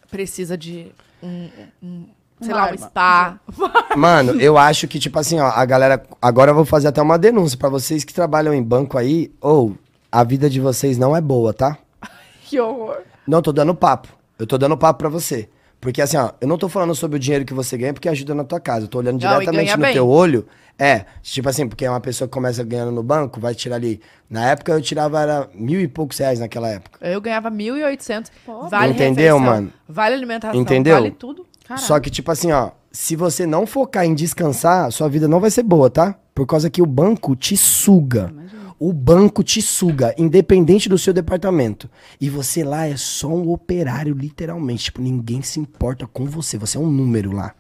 precisa 0.10 0.58
de 0.58 0.92
um, 1.22 1.50
um- 1.82 2.06
sei 2.42 2.54
lá, 2.54 2.72
um 2.72 2.78
spa. 2.78 3.40
Mano, 3.96 4.40
eu 4.42 4.58
acho 4.58 4.88
que, 4.88 5.00
tipo 5.00 5.18
assim, 5.20 5.40
ó, 5.40 5.48
a 5.48 5.66
galera. 5.66 6.04
Agora 6.22 6.52
eu 6.52 6.56
vou 6.56 6.66
fazer 6.66 6.88
até 6.88 7.02
uma 7.02 7.18
denúncia 7.18 7.58
pra 7.58 7.70
vocês 7.70 8.04
que 8.04 8.14
trabalham 8.14 8.54
em 8.54 8.64
banco 8.64 8.98
aí. 8.98 9.32
Ou, 9.42 9.76
a 10.12 10.24
vida 10.24 10.50
de 10.50 10.60
vocês 10.60 10.98
não 10.98 11.16
é 11.16 11.22
boa, 11.22 11.54
tá? 11.54 11.78
que 12.46 12.60
horror. 12.60 13.00
Não 13.28 13.42
tô 13.42 13.52
dando 13.52 13.74
papo. 13.74 14.08
Eu 14.38 14.46
tô 14.46 14.58
dando 14.58 14.78
papo 14.78 15.00
pra 15.00 15.10
você. 15.10 15.50
Porque 15.86 16.02
assim, 16.02 16.18
ó, 16.18 16.32
eu 16.42 16.48
não 16.48 16.58
tô 16.58 16.68
falando 16.68 16.96
sobre 16.96 17.18
o 17.18 17.20
dinheiro 17.20 17.46
que 17.46 17.54
você 17.54 17.78
ganha 17.78 17.94
porque 17.94 18.10
ajuda 18.10 18.34
na 18.34 18.44
tua 18.44 18.60
casa. 18.60 18.86
Eu 18.86 18.88
tô 18.88 18.98
olhando 18.98 19.22
Não, 19.22 19.30
e 19.30 19.34
diretamente 19.34 19.72
no 19.78 19.84
bem. 19.84 19.94
teu 19.94 20.10
olho. 20.10 20.48
É, 20.80 21.06
tipo 21.22 21.48
assim, 21.48 21.68
porque 21.68 21.86
é 21.86 21.90
uma 21.92 22.00
pessoa 22.00 22.28
que 22.28 22.34
começa 22.34 22.64
ganhando 22.64 22.92
no 22.92 23.04
banco, 23.04 23.40
vai 23.40 23.54
tirar 23.54 23.76
ali. 23.76 24.02
Na 24.28 24.50
época 24.50 24.72
eu 24.72 24.82
tirava 24.82 25.22
era 25.22 25.48
mil 25.54 25.80
e 25.80 25.88
poucos 25.88 26.18
reais 26.18 26.40
naquela 26.40 26.70
época. 26.70 27.08
Eu 27.08 27.22
ganhava 27.22 27.52
1.800. 27.52 28.32
Pô. 28.44 28.68
Vale 28.68 28.94
Entendeu, 28.94 29.36
refeição, 29.36 29.40
mano? 29.40 29.74
Vale 29.88 30.16
alimentação. 30.16 30.60
Entendeu? 30.60 30.96
Vale 30.96 31.12
tudo. 31.12 31.46
Caralho. 31.68 31.86
Só 31.86 32.00
que, 32.00 32.10
tipo 32.10 32.32
assim, 32.32 32.52
ó, 32.52 32.72
se 32.92 33.16
você 33.16 33.46
não 33.46 33.68
focar 33.68 34.06
em 34.06 34.16
descansar, 34.16 34.92
sua 34.92 35.08
vida 35.08 35.28
não 35.28 35.40
vai 35.40 35.52
ser 35.52 35.62
boa, 35.62 35.88
tá? 35.88 36.16
Por 36.34 36.48
causa 36.48 36.68
que 36.68 36.82
o 36.82 36.86
banco 36.88 37.36
te 37.36 37.56
suga. 37.56 38.34
O 38.78 38.92
banco 38.92 39.44
te 39.44 39.62
suga, 39.62 40.14
independente 40.18 40.90
do 40.90 40.98
seu 40.98 41.14
departamento. 41.14 41.90
E 42.20 42.30
você 42.30 42.64
lá 42.64 42.88
é 42.88 42.98
só 42.98 43.30
um 43.30 43.50
operário, 43.52 44.14
literalmente. 44.14 44.86
Tipo, 44.86 45.02
ninguém 45.02 45.42
se 45.42 45.60
importa 45.60 46.06
com 46.06 46.26
você. 46.26 46.58
Você 46.58 46.78
é 46.78 46.80
um 46.80 46.92
número 46.92 47.32
lá. 47.32 47.56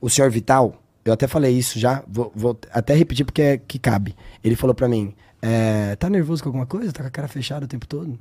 O 0.00 0.10
senhor 0.10 0.30
Vital, 0.30 0.82
eu 1.04 1.12
até 1.12 1.26
falei 1.26 1.56
isso 1.56 1.78
já, 1.78 2.02
vou, 2.06 2.30
vou 2.34 2.58
até 2.72 2.94
repetir 2.94 3.24
porque 3.24 3.42
é 3.42 3.58
que 3.58 3.78
cabe. 3.78 4.14
Ele 4.44 4.56
falou 4.56 4.74
pra 4.74 4.88
mim: 4.88 5.14
é, 5.40 5.96
tá 5.96 6.10
nervoso 6.10 6.42
com 6.42 6.50
alguma 6.50 6.66
coisa? 6.66 6.92
Tá 6.92 7.02
com 7.02 7.08
a 7.08 7.10
cara 7.10 7.28
fechada 7.28 7.64
o 7.64 7.68
tempo 7.68 7.86
todo? 7.86 8.10
Eu 8.10 8.18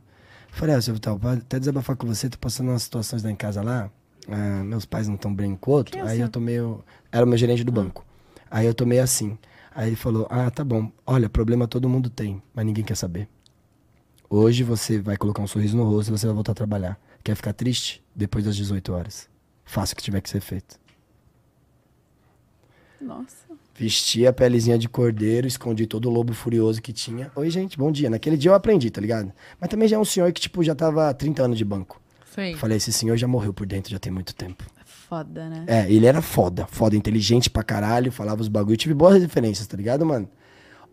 falei, 0.51 0.75
ah, 0.75 0.81
senhor 0.81 0.95
Vital, 0.95 1.19
até 1.23 1.59
desabafar 1.59 1.95
com 1.95 2.07
você, 2.07 2.29
tô 2.29 2.37
passando 2.37 2.69
umas 2.69 2.83
situações 2.83 3.23
lá 3.23 3.29
em 3.29 3.35
casa 3.35 3.61
lá. 3.61 3.89
ah, 4.27 4.63
meus 4.63 4.85
pais 4.85 5.07
não 5.07 5.15
estão 5.15 5.33
bem 5.33 5.55
com 5.55 5.71
o 5.71 5.73
outro. 5.75 5.97
É 5.97 6.01
aí 6.01 6.19
eu 6.19 6.29
tô 6.29 6.39
meio. 6.39 6.83
Era 7.11 7.25
o 7.25 7.27
meu 7.27 7.37
gerente 7.37 7.63
do 7.63 7.71
banco. 7.71 8.05
Aí 8.49 8.65
eu 8.65 8.73
tô 8.73 8.85
meio 8.85 9.03
assim. 9.03 9.37
Aí 9.80 9.88
ele 9.88 9.95
falou: 9.95 10.27
Ah, 10.30 10.51
tá 10.51 10.61
bom. 10.61 10.91
Olha, 11.07 11.30
problema 11.30 11.65
todo 11.65 11.88
mundo 11.88 12.09
tem, 12.09 12.43
mas 12.53 12.65
ninguém 12.65 12.84
quer 12.84 12.95
saber. 12.95 13.30
Hoje 14.30 14.61
você 14.61 14.99
vai 14.99 15.15
colocar 15.15 15.41
um 15.41 15.47
sorriso 15.47 15.77
no 15.77 15.86
rosto 15.86 16.09
e 16.09 16.17
você 16.17 16.25
vai 16.25 16.36
voltar 16.36 16.51
a 16.51 16.55
trabalhar. 16.55 16.99
Quer 17.23 17.34
ficar 17.34 17.53
triste? 17.53 18.03
Depois 18.13 18.43
das 18.43 18.57
18 18.57 18.91
horas. 18.91 19.30
Faça 19.63 19.93
o 19.93 19.95
que 19.95 20.03
tiver 20.03 20.19
que 20.19 20.30
ser 20.30 20.41
feito. 20.41 20.77
Nossa. 22.99 23.45
Vesti 23.73 24.27
a 24.27 24.34
pelezinha 24.34 24.77
de 24.77 24.89
cordeiro, 24.89 25.47
escondi 25.47 25.88
todo 25.88 26.09
o 26.09 26.11
lobo 26.11 26.34
furioso 26.34 26.82
que 26.82 26.91
tinha. 26.91 27.32
Oi, 27.34 27.49
gente, 27.49 27.77
bom 27.77 27.89
dia. 27.89 28.09
Naquele 28.09 28.36
dia 28.36 28.51
eu 28.51 28.55
aprendi, 28.55 28.91
tá 28.91 28.99
ligado? 28.99 29.32
Mas 29.61 29.69
também 29.69 29.88
já 29.88 29.95
é 29.95 29.99
um 29.99 30.03
senhor 30.03 30.30
que, 30.34 30.41
tipo, 30.41 30.61
já 30.61 30.75
tava 30.75 31.07
há 31.07 31.13
30 31.13 31.41
anos 31.41 31.57
de 31.57 31.63
banco. 31.63 32.01
Sim. 32.36 32.51
Eu 32.51 32.57
falei, 32.57 32.75
esse 32.75 32.91
senhor 32.91 33.15
já 33.15 33.30
morreu 33.30 33.53
por 33.53 33.65
dentro, 33.65 33.91
já 33.91 33.97
tem 33.97 34.11
muito 34.11 34.36
tempo. 34.36 34.61
Foda, 35.10 35.49
né? 35.49 35.64
É, 35.66 35.91
ele 35.91 36.05
era 36.05 36.22
foda, 36.22 36.68
foda, 36.70 36.95
inteligente 36.95 37.49
pra 37.49 37.64
caralho, 37.64 38.12
falava 38.12 38.41
os 38.41 38.47
bagulho. 38.47 38.78
Tive 38.78 38.93
boas 38.93 39.20
referências, 39.22 39.66
tá 39.66 39.76
ligado, 39.76 40.05
mano? 40.05 40.30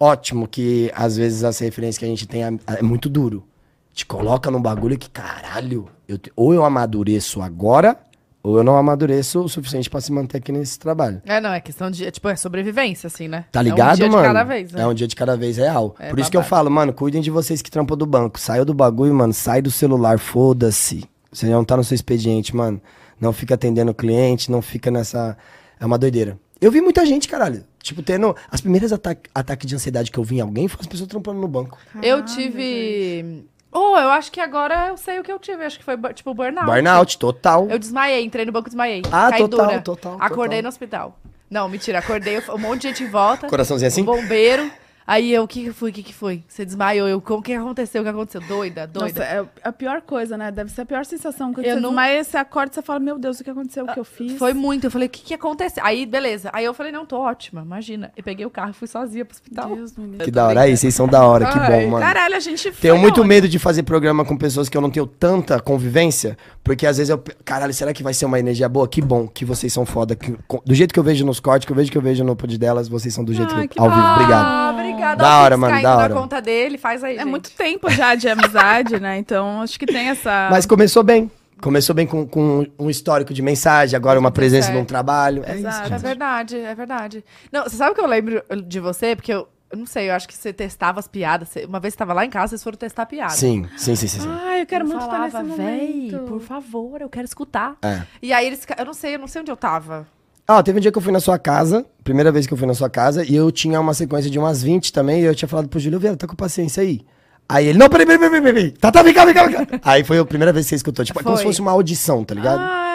Ótimo 0.00 0.46
que 0.48 0.90
às 0.94 1.16
vezes 1.16 1.44
as 1.44 1.58
referências 1.58 1.98
que 1.98 2.04
a 2.04 2.08
gente 2.08 2.26
tem 2.26 2.44
é, 2.44 2.50
é 2.78 2.82
muito 2.82 3.08
duro. 3.08 3.44
Te 3.92 4.04
coloca 4.04 4.50
num 4.50 4.60
bagulho 4.60 4.98
que, 4.98 5.08
caralho, 5.08 5.88
eu 6.06 6.18
te- 6.18 6.32
ou 6.36 6.52
eu 6.52 6.64
amadureço 6.64 7.40
agora, 7.40 7.96
ou 8.42 8.58
eu 8.58 8.64
não 8.64 8.76
amadureço 8.76 9.40
o 9.40 9.48
suficiente 9.48 9.88
pra 9.88 10.00
se 10.00 10.12
manter 10.12 10.36
aqui 10.38 10.52
nesse 10.52 10.78
trabalho. 10.78 11.20
É, 11.24 11.40
não, 11.40 11.50
é 11.52 11.60
questão 11.60 11.90
de. 11.90 12.04
é, 12.06 12.10
Tipo, 12.10 12.28
é 12.28 12.36
sobrevivência, 12.36 13.06
assim, 13.06 13.26
né? 13.26 13.46
Tá 13.50 13.60
É 13.60 13.62
ligado, 13.62 13.94
um 13.94 13.96
dia 13.96 14.08
mano? 14.08 14.18
de 14.22 14.28
cada 14.28 14.44
vez, 14.44 14.72
né? 14.72 14.82
É 14.82 14.86
um 14.86 14.94
dia 14.94 15.06
de 15.06 15.16
cada 15.16 15.36
vez 15.36 15.56
real. 15.56 15.94
É 15.98 16.10
Por 16.10 16.18
isso 16.18 16.30
que 16.30 16.36
eu 16.36 16.42
falo, 16.42 16.70
mano, 16.70 16.92
cuidem 16.92 17.22
de 17.22 17.30
vocês 17.30 17.60
que 17.62 17.70
trampam 17.70 17.96
do 17.96 18.06
banco. 18.06 18.38
Saiu 18.38 18.64
do 18.66 18.74
bagulho, 18.74 19.14
mano, 19.14 19.32
sai 19.32 19.60
do 19.62 19.70
celular, 19.70 20.18
foda-se. 20.18 21.04
Você 21.32 21.46
não 21.46 21.64
tá 21.64 21.76
no 21.76 21.84
seu 21.84 21.94
expediente, 21.94 22.54
mano. 22.54 22.80
Não 23.20 23.32
fica 23.32 23.54
atendendo 23.54 23.90
o 23.90 23.94
cliente, 23.94 24.50
não 24.50 24.60
fica 24.60 24.90
nessa. 24.90 25.36
É 25.80 25.86
uma 25.86 25.98
doideira. 25.98 26.38
Eu 26.60 26.70
vi 26.70 26.80
muita 26.80 27.04
gente, 27.04 27.28
caralho. 27.28 27.64
Tipo, 27.82 28.02
tendo. 28.02 28.34
As 28.50 28.60
primeiras 28.60 28.92
ata 28.92 29.16
ataques 29.34 29.66
de 29.66 29.74
ansiedade 29.74 30.10
que 30.10 30.18
eu 30.18 30.24
vi 30.24 30.36
em 30.36 30.40
alguém 30.40 30.68
foi 30.68 30.80
as 30.80 30.86
pessoas 30.86 31.08
trampando 31.08 31.40
no 31.40 31.48
banco. 31.48 31.78
Eu 32.02 32.18
Caralho, 32.18 32.24
tive. 32.24 33.44
Oh, 33.72 33.96
eu 33.98 34.08
acho 34.10 34.32
que 34.32 34.40
agora 34.40 34.88
eu 34.88 34.96
sei 34.96 35.18
o 35.18 35.22
que 35.22 35.30
eu 35.30 35.38
tive. 35.38 35.64
Acho 35.64 35.78
que 35.78 35.84
foi, 35.84 35.96
tipo, 36.14 36.32
burnout. 36.32 36.66
Burnout, 36.66 37.18
total. 37.18 37.68
Eu 37.68 37.78
desmaiei, 37.78 38.24
entrei 38.24 38.44
no 38.46 38.52
banco 38.52 38.68
e 38.68 38.70
desmaiei. 38.70 39.02
Ah, 39.12 39.30
Caí 39.30 39.40
total, 39.40 39.66
dura. 39.66 39.80
total, 39.82 40.16
Acordei 40.18 40.58
total. 40.58 40.62
no 40.62 40.68
hospital. 40.68 41.18
Não, 41.50 41.68
mentira, 41.68 41.98
acordei, 42.00 42.42
um 42.48 42.58
monte 42.58 42.82
de 42.82 42.88
gente 42.88 43.04
em 43.04 43.08
volta. 43.08 43.46
Coraçãozinho 43.48 43.86
assim? 43.88 44.02
Um 44.02 44.06
bombeiro. 44.06 44.70
Aí 45.06 45.32
eu, 45.32 45.44
o 45.44 45.48
que 45.48 45.64
que 45.64 45.72
foi? 45.72 45.90
O 45.90 45.92
que 45.92 46.02
que 46.02 46.12
foi? 46.14 46.42
Você 46.48 46.64
desmaiou. 46.64 47.06
Eu, 47.06 47.20
como 47.20 47.40
que 47.40 47.52
aconteceu? 47.52 48.00
O 48.02 48.04
que 48.04 48.10
aconteceu? 48.10 48.40
Doida, 48.40 48.86
doida. 48.88 49.20
Nossa, 49.20 49.22
é 49.22 49.44
a 49.62 49.72
pior 49.72 50.00
coisa, 50.02 50.36
né? 50.36 50.50
Deve 50.50 50.70
ser 50.72 50.80
a 50.80 50.86
pior 50.86 51.04
sensação. 51.04 51.52
Quando 51.54 51.64
Eu 51.66 51.74
você 51.74 51.80
não- 51.80 51.90
desmaia, 51.90 52.24
você 52.24 52.36
acorda 52.36 52.72
e 52.72 52.74
você 52.74 52.82
fala, 52.82 52.98
meu 52.98 53.16
Deus, 53.18 53.38
o 53.38 53.44
que 53.44 53.50
aconteceu? 53.50 53.84
O 53.84 53.92
que 53.92 54.00
eu 54.00 54.04
fiz? 54.04 54.32
Foi 54.36 54.52
muito. 54.52 54.88
Eu 54.88 54.90
falei, 54.90 55.06
o 55.06 55.10
que 55.10 55.22
que 55.22 55.34
aconteceu? 55.34 55.82
Aí, 55.84 56.04
beleza. 56.06 56.50
Aí 56.52 56.64
eu 56.64 56.74
falei, 56.74 56.90
não, 56.90 57.06
tô 57.06 57.18
ótima, 57.20 57.62
imagina. 57.62 58.10
E 58.16 58.22
peguei 58.22 58.44
o 58.44 58.50
carro 58.50 58.70
e 58.70 58.74
fui 58.74 58.88
sozinha 58.88 59.24
pro 59.24 59.34
hospital. 59.34 59.76
Deus. 59.76 59.94
Que 60.24 60.30
da 60.30 60.46
hora. 60.48 60.62
Aí, 60.62 60.76
vocês 60.76 60.92
são 60.94 61.06
da 61.06 61.24
hora, 61.24 61.46
que 61.46 61.58
Ai, 61.58 61.70
bom, 61.84 61.90
mano. 61.92 62.04
Caralho, 62.04 62.34
a 62.36 62.40
gente 62.40 62.72
foi 62.72 62.80
Tenho 62.80 62.98
muito 62.98 63.20
aonde? 63.20 63.28
medo 63.28 63.48
de 63.48 63.58
fazer 63.60 63.84
programa 63.84 64.24
com 64.24 64.36
pessoas 64.36 64.68
que 64.68 64.76
eu 64.76 64.80
não 64.80 64.90
tenho 64.90 65.06
tanta 65.06 65.60
convivência, 65.60 66.36
porque 66.64 66.84
às 66.84 66.96
vezes 66.96 67.10
eu. 67.10 67.22
Caralho, 67.44 67.72
será 67.72 67.92
que 67.92 68.02
vai 68.02 68.12
ser 68.12 68.26
uma 68.26 68.40
energia 68.40 68.68
boa? 68.68 68.88
Que 68.88 69.00
bom 69.00 69.28
que 69.28 69.44
vocês 69.44 69.72
são 69.72 69.86
foda. 69.86 70.16
que- 70.16 70.36
do 70.64 70.74
jeito 70.74 70.92
que 70.92 70.98
eu 70.98 71.04
vejo 71.04 71.24
nos 71.24 71.38
cortes, 71.38 71.64
que 71.64 71.70
eu 71.72 71.76
vejo 71.76 71.92
que 71.92 71.98
eu 71.98 72.02
vejo 72.02 72.24
no 72.24 72.34
pod 72.34 72.58
delas, 72.58 72.88
vocês 72.88 73.14
são 73.14 73.22
do 73.24 73.32
jeito 73.32 73.54
Ai, 73.54 73.68
que, 73.68 73.74
que 73.74 73.80
ao 73.80 73.88
vivo. 73.88 74.00
Obrigado. 74.14 74.44
Ah, 74.46 74.70
obrigada. 74.96 75.22
Da 75.24 75.40
hora, 75.40 75.56
mano, 75.56 75.72
caindo 75.72 75.84
da 75.84 75.96
na 75.96 76.02
hora. 76.02 76.14
conta 76.14 76.40
dele, 76.42 76.78
faz 76.78 77.02
aí, 77.04 77.16
É 77.16 77.18
gente. 77.20 77.28
muito 77.28 77.50
tempo 77.52 77.90
já 77.90 78.14
de 78.14 78.28
amizade, 78.28 78.98
né? 79.00 79.18
Então, 79.18 79.60
acho 79.62 79.78
que 79.78 79.86
tem 79.86 80.08
essa... 80.08 80.48
Mas 80.50 80.66
começou 80.66 81.02
bem. 81.02 81.30
Começou 81.62 81.94
bem 81.94 82.06
com, 82.06 82.26
com 82.26 82.66
um 82.78 82.90
histórico 82.90 83.32
de 83.32 83.40
mensagem, 83.40 83.96
agora 83.96 84.20
uma 84.20 84.30
presença 84.30 84.66
certo. 84.66 84.78
num 84.78 84.84
trabalho. 84.84 85.42
É 85.46 85.52
isso, 85.52 85.60
Exato. 85.60 85.86
É 85.86 85.88
gente. 85.90 86.02
verdade, 86.02 86.56
é 86.58 86.74
verdade. 86.74 87.24
Não, 87.50 87.64
você 87.64 87.76
sabe 87.76 87.92
o 87.92 87.94
que 87.94 88.00
eu 88.02 88.06
lembro 88.06 88.42
de 88.66 88.78
você? 88.78 89.16
Porque 89.16 89.32
eu, 89.32 89.48
eu 89.70 89.78
não 89.78 89.86
sei, 89.86 90.10
eu 90.10 90.14
acho 90.14 90.28
que 90.28 90.34
você 90.36 90.52
testava 90.52 91.00
as 91.00 91.08
piadas. 91.08 91.48
Você- 91.48 91.64
uma 91.64 91.80
vez 91.80 91.94
você 91.94 91.98
tava 91.98 92.12
lá 92.12 92.26
em 92.26 92.28
casa, 92.30 92.48
vocês 92.50 92.62
foram 92.62 92.76
testar 92.76 93.06
piada. 93.06 93.32
Sim, 93.32 93.66
sim, 93.74 93.96
sim, 93.96 94.06
sim. 94.06 94.20
sim. 94.20 94.28
Ai, 94.44 94.60
eu 94.62 94.66
quero 94.66 94.84
Eu 94.84 94.88
muito 94.88 95.00
falava, 95.06 95.26
estar 95.28 95.42
nesse 95.42 95.56
véi, 95.56 96.10
momento. 96.10 96.18
por 96.28 96.40
favor, 96.42 97.00
eu 97.00 97.08
quero 97.08 97.24
escutar. 97.24 97.74
É. 97.82 98.02
E 98.20 98.34
aí 98.34 98.46
eles, 98.46 98.66
eu 98.78 98.84
não 98.84 98.92
sei, 98.94 99.14
eu 99.14 99.18
não 99.18 99.26
sei 99.26 99.40
onde 99.40 99.50
eu 99.50 99.56
tava. 99.56 100.06
Ah, 100.48 100.62
teve 100.62 100.78
um 100.78 100.80
dia 100.80 100.92
que 100.92 100.98
eu 100.98 101.02
fui 101.02 101.12
na 101.12 101.18
sua 101.18 101.38
casa, 101.40 101.84
primeira 102.04 102.30
vez 102.30 102.46
que 102.46 102.52
eu 102.52 102.56
fui 102.56 102.68
na 102.68 102.74
sua 102.74 102.88
casa, 102.88 103.24
e 103.24 103.34
eu 103.34 103.50
tinha 103.50 103.80
uma 103.80 103.92
sequência 103.92 104.30
de 104.30 104.38
umas 104.38 104.62
20 104.62 104.92
também, 104.92 105.22
e 105.22 105.24
eu 105.24 105.34
tinha 105.34 105.48
falado 105.48 105.68
pro 105.68 105.80
Júlio, 105.80 105.98
Vieira, 105.98 106.16
tá 106.16 106.26
com 106.26 106.36
paciência 106.36 106.84
aí? 106.84 107.00
Aí 107.48 107.66
ele, 107.66 107.78
não, 107.78 107.88
peraí, 107.88 108.06
peraí, 108.06 108.30
peraí, 108.30 108.42
peraí. 108.42 108.70
Tá, 108.70 108.92
tá, 108.92 109.02
vem 109.02 109.12
cá, 109.12 109.24
vem 109.24 109.34
cá, 109.34 109.44
vem 109.46 109.66
cá. 109.66 109.80
Aí 109.82 110.04
foi 110.04 110.18
a 110.18 110.24
primeira 110.24 110.52
vez 110.52 110.66
que 110.66 110.70
você 110.70 110.76
escutou, 110.76 111.04
tipo, 111.04 111.18
é 111.18 111.22
como 111.22 111.36
se 111.36 111.42
fosse 111.42 111.60
uma 111.60 111.72
audição, 111.72 112.22
tá 112.22 112.32
ligado? 112.34 112.60
Ah, 112.60 112.85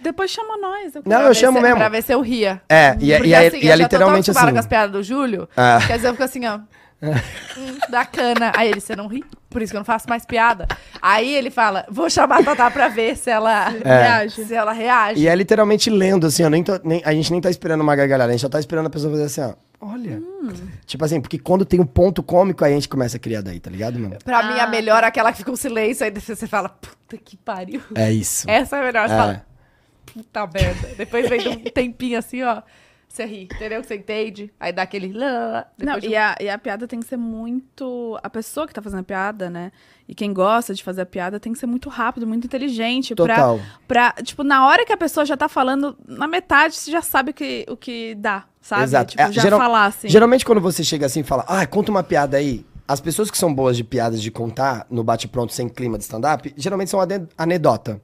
depois 0.00 0.30
chama 0.30 0.56
nós. 0.56 0.94
Eu 0.94 1.02
Não, 1.04 1.22
eu 1.22 1.34
chamo 1.34 1.58
se- 1.58 1.62
mesmo. 1.62 1.76
Pra 1.76 1.88
ver 1.88 2.02
se 2.02 2.12
eu 2.12 2.20
ria. 2.20 2.60
É, 2.68 2.96
e 3.00 3.12
é, 3.12 3.16
Porque 3.16 3.30
e 3.30 3.34
é, 3.34 3.46
assim, 3.46 3.56
e 3.58 3.68
é 3.68 3.74
eu 3.74 3.76
já 3.78 3.84
tô 3.84 3.88
tão 3.90 3.98
literalmente 3.98 4.30
acostumada 4.30 4.46
assim. 4.46 4.54
com 4.54 4.58
as 4.60 4.66
piadas 4.66 4.92
do 4.92 5.02
Júlio, 5.02 5.48
Ah. 5.56 5.78
quer 5.86 5.96
dizer, 5.96 6.08
eu 6.08 6.12
fico 6.12 6.24
assim, 6.24 6.46
ó. 6.46 6.58
hum, 7.00 7.78
da 7.88 8.04
cana. 8.04 8.52
Aí 8.56 8.68
ele, 8.70 8.80
você 8.80 8.96
não 8.96 9.06
ri? 9.06 9.24
Por 9.48 9.62
isso 9.62 9.70
que 9.72 9.76
eu 9.76 9.80
não 9.80 9.84
faço 9.84 10.08
mais 10.08 10.26
piada. 10.26 10.66
Aí 11.00 11.32
ele 11.32 11.48
fala, 11.50 11.86
vou 11.88 12.10
chamar 12.10 12.40
a 12.40 12.42
Tatá 12.42 12.70
pra 12.70 12.88
ver 12.88 13.16
se 13.16 13.30
ela 13.30 13.68
Reage. 13.84 14.44
Se 14.44 14.52
ela 14.54 14.72
reage. 14.72 15.20
E 15.22 15.28
é 15.28 15.34
literalmente 15.34 15.88
lendo, 15.90 16.26
assim, 16.26 16.42
ó, 16.44 16.50
nem 16.50 16.62
tô- 16.62 16.80
nem- 16.82 17.00
a 17.04 17.12
gente 17.12 17.30
nem 17.30 17.40
tá 17.40 17.48
esperando 17.50 17.80
uma 17.82 17.94
gargalhada, 17.94 18.30
a 18.30 18.32
gente 18.32 18.40
só 18.42 18.48
tá 18.48 18.58
esperando 18.58 18.86
a 18.86 18.90
pessoa 18.90 19.12
fazer 19.12 19.24
assim, 19.24 19.40
ó. 19.42 19.54
Olha. 19.80 20.20
Tipo 20.86 21.04
assim, 21.04 21.20
porque 21.20 21.38
quando 21.38 21.64
tem 21.64 21.78
um 21.78 21.86
ponto 21.86 22.20
cômico, 22.20 22.64
aí 22.64 22.72
a 22.72 22.74
gente 22.74 22.88
começa 22.88 23.16
a 23.16 23.20
criar 23.20 23.42
daí, 23.42 23.60
tá 23.60 23.70
ligado, 23.70 23.96
mano? 23.96 24.16
Pra 24.24 24.42
mim, 24.42 24.58
a 24.58 24.64
Ah, 24.64 24.66
melhor 24.66 25.04
é 25.04 25.06
aquela 25.06 25.30
que 25.30 25.38
fica 25.38 25.52
um 25.52 25.56
silêncio, 25.56 26.04
aí 26.04 26.10
você 26.10 26.48
fala, 26.48 26.68
puta 26.68 27.16
que 27.16 27.36
pariu. 27.36 27.80
É 27.94 28.10
isso. 28.10 28.44
Essa 28.50 28.76
é 28.76 28.80
a 28.80 28.84
melhor. 28.84 29.08
Você 29.08 29.14
É. 29.14 29.16
fala, 29.16 29.46
puta 30.12 30.46
merda. 30.46 30.88
Depois 30.96 31.28
vem 31.28 31.40
de 31.40 31.48
um 31.48 31.56
tempinho 31.64 32.18
assim, 32.18 32.42
ó. 32.42 32.62
Você 33.10 33.24
ri, 33.24 33.44
entendeu? 33.44 33.80
Que 33.80 33.86
você 33.86 33.94
entende. 33.96 34.52
Aí 34.60 34.70
dá 34.70 34.82
aquele. 34.82 35.14
lá. 35.14 35.66
Não, 35.78 35.98
de 35.98 36.08
e 36.08 36.14
a, 36.16 36.36
e 36.38 36.48
a 36.50 36.58
piada 36.58 36.86
tem 36.86 37.00
que 37.00 37.06
ser 37.06 37.16
muito. 37.16 38.18
A 38.22 38.28
pessoa 38.28 38.66
que 38.66 38.74
tá 38.74 38.82
fazendo 38.82 39.00
a 39.00 39.02
piada, 39.02 39.48
né? 39.48 39.72
E 40.06 40.14
quem 40.14 40.30
gosta 40.32 40.74
de 40.74 40.82
fazer 40.84 41.00
a 41.02 41.06
piada 41.06 41.40
tem 41.40 41.52
que 41.54 41.58
ser 41.58 41.66
muito 41.66 41.88
rápido, 41.88 42.26
muito 42.26 42.44
inteligente. 42.46 43.14
Total. 43.14 43.58
Pra, 43.86 44.12
pra, 44.12 44.22
tipo, 44.22 44.44
na 44.44 44.66
hora 44.66 44.84
que 44.84 44.92
a 44.92 44.96
pessoa 44.96 45.24
já 45.24 45.38
tá 45.38 45.48
falando, 45.48 45.96
na 46.06 46.26
metade 46.26 46.74
você 46.76 46.90
já 46.90 47.00
sabe 47.00 47.30
o 47.30 47.34
que, 47.34 47.64
o 47.68 47.76
que 47.78 48.14
dá, 48.14 48.44
sabe? 48.60 48.82
Exato. 48.84 49.10
Tipo, 49.12 49.22
É, 49.22 49.32
já 49.32 49.42
geral- 49.42 49.58
falar 49.58 49.86
assim. 49.86 50.08
Geralmente 50.08 50.44
quando 50.44 50.60
você 50.60 50.84
chega 50.84 51.06
assim 51.06 51.20
e 51.20 51.24
fala, 51.24 51.44
ah, 51.48 51.66
conta 51.66 51.90
uma 51.90 52.02
piada 52.02 52.36
aí, 52.36 52.64
as 52.86 53.00
pessoas 53.00 53.30
que 53.30 53.38
são 53.38 53.52
boas 53.54 53.74
de 53.76 53.84
piadas 53.84 54.20
de 54.20 54.30
contar 54.30 54.86
no 54.90 55.02
bate-pronto 55.02 55.52
sem 55.52 55.66
clima 55.68 55.96
de 55.96 56.04
stand-up, 56.04 56.52
geralmente 56.58 56.90
são 56.90 57.00
ane- 57.00 57.26
anedota. 57.36 58.00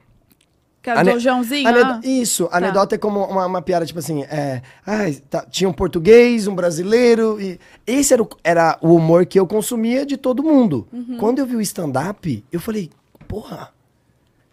Que 0.85 0.91
é 0.91 1.03
do 1.03 1.19
Joãozinho, 1.19 1.67
ah. 1.67 2.01
Isso, 2.05 2.47
anedota 2.53 2.95
é 2.95 2.99
como 2.99 3.25
uma, 3.25 3.47
uma 3.47 3.63
piada, 3.63 3.87
tipo 3.87 3.99
assim, 3.99 4.23
é, 4.25 4.61
ah, 4.87 4.99
tá- 5.31 5.47
tinha 5.51 5.67
um 5.67 5.73
português, 5.73 6.47
um 6.47 6.55
brasileiro, 6.55 7.41
e 7.41 7.59
esse 7.87 8.13
era 8.13 8.23
o, 8.23 8.29
era 8.45 8.79
o 8.83 8.95
humor 8.95 9.25
que 9.25 9.41
eu 9.41 9.47
consumia 9.47 10.05
de 10.05 10.19
todo 10.19 10.43
mundo. 10.43 10.87
Uhum. 10.93 11.17
Quando 11.17 11.39
eu 11.39 11.47
vi 11.47 11.57
o 11.57 11.61
stand-up, 11.63 12.45
eu 12.53 12.61
falei, 12.61 12.91
porra, 13.27 13.71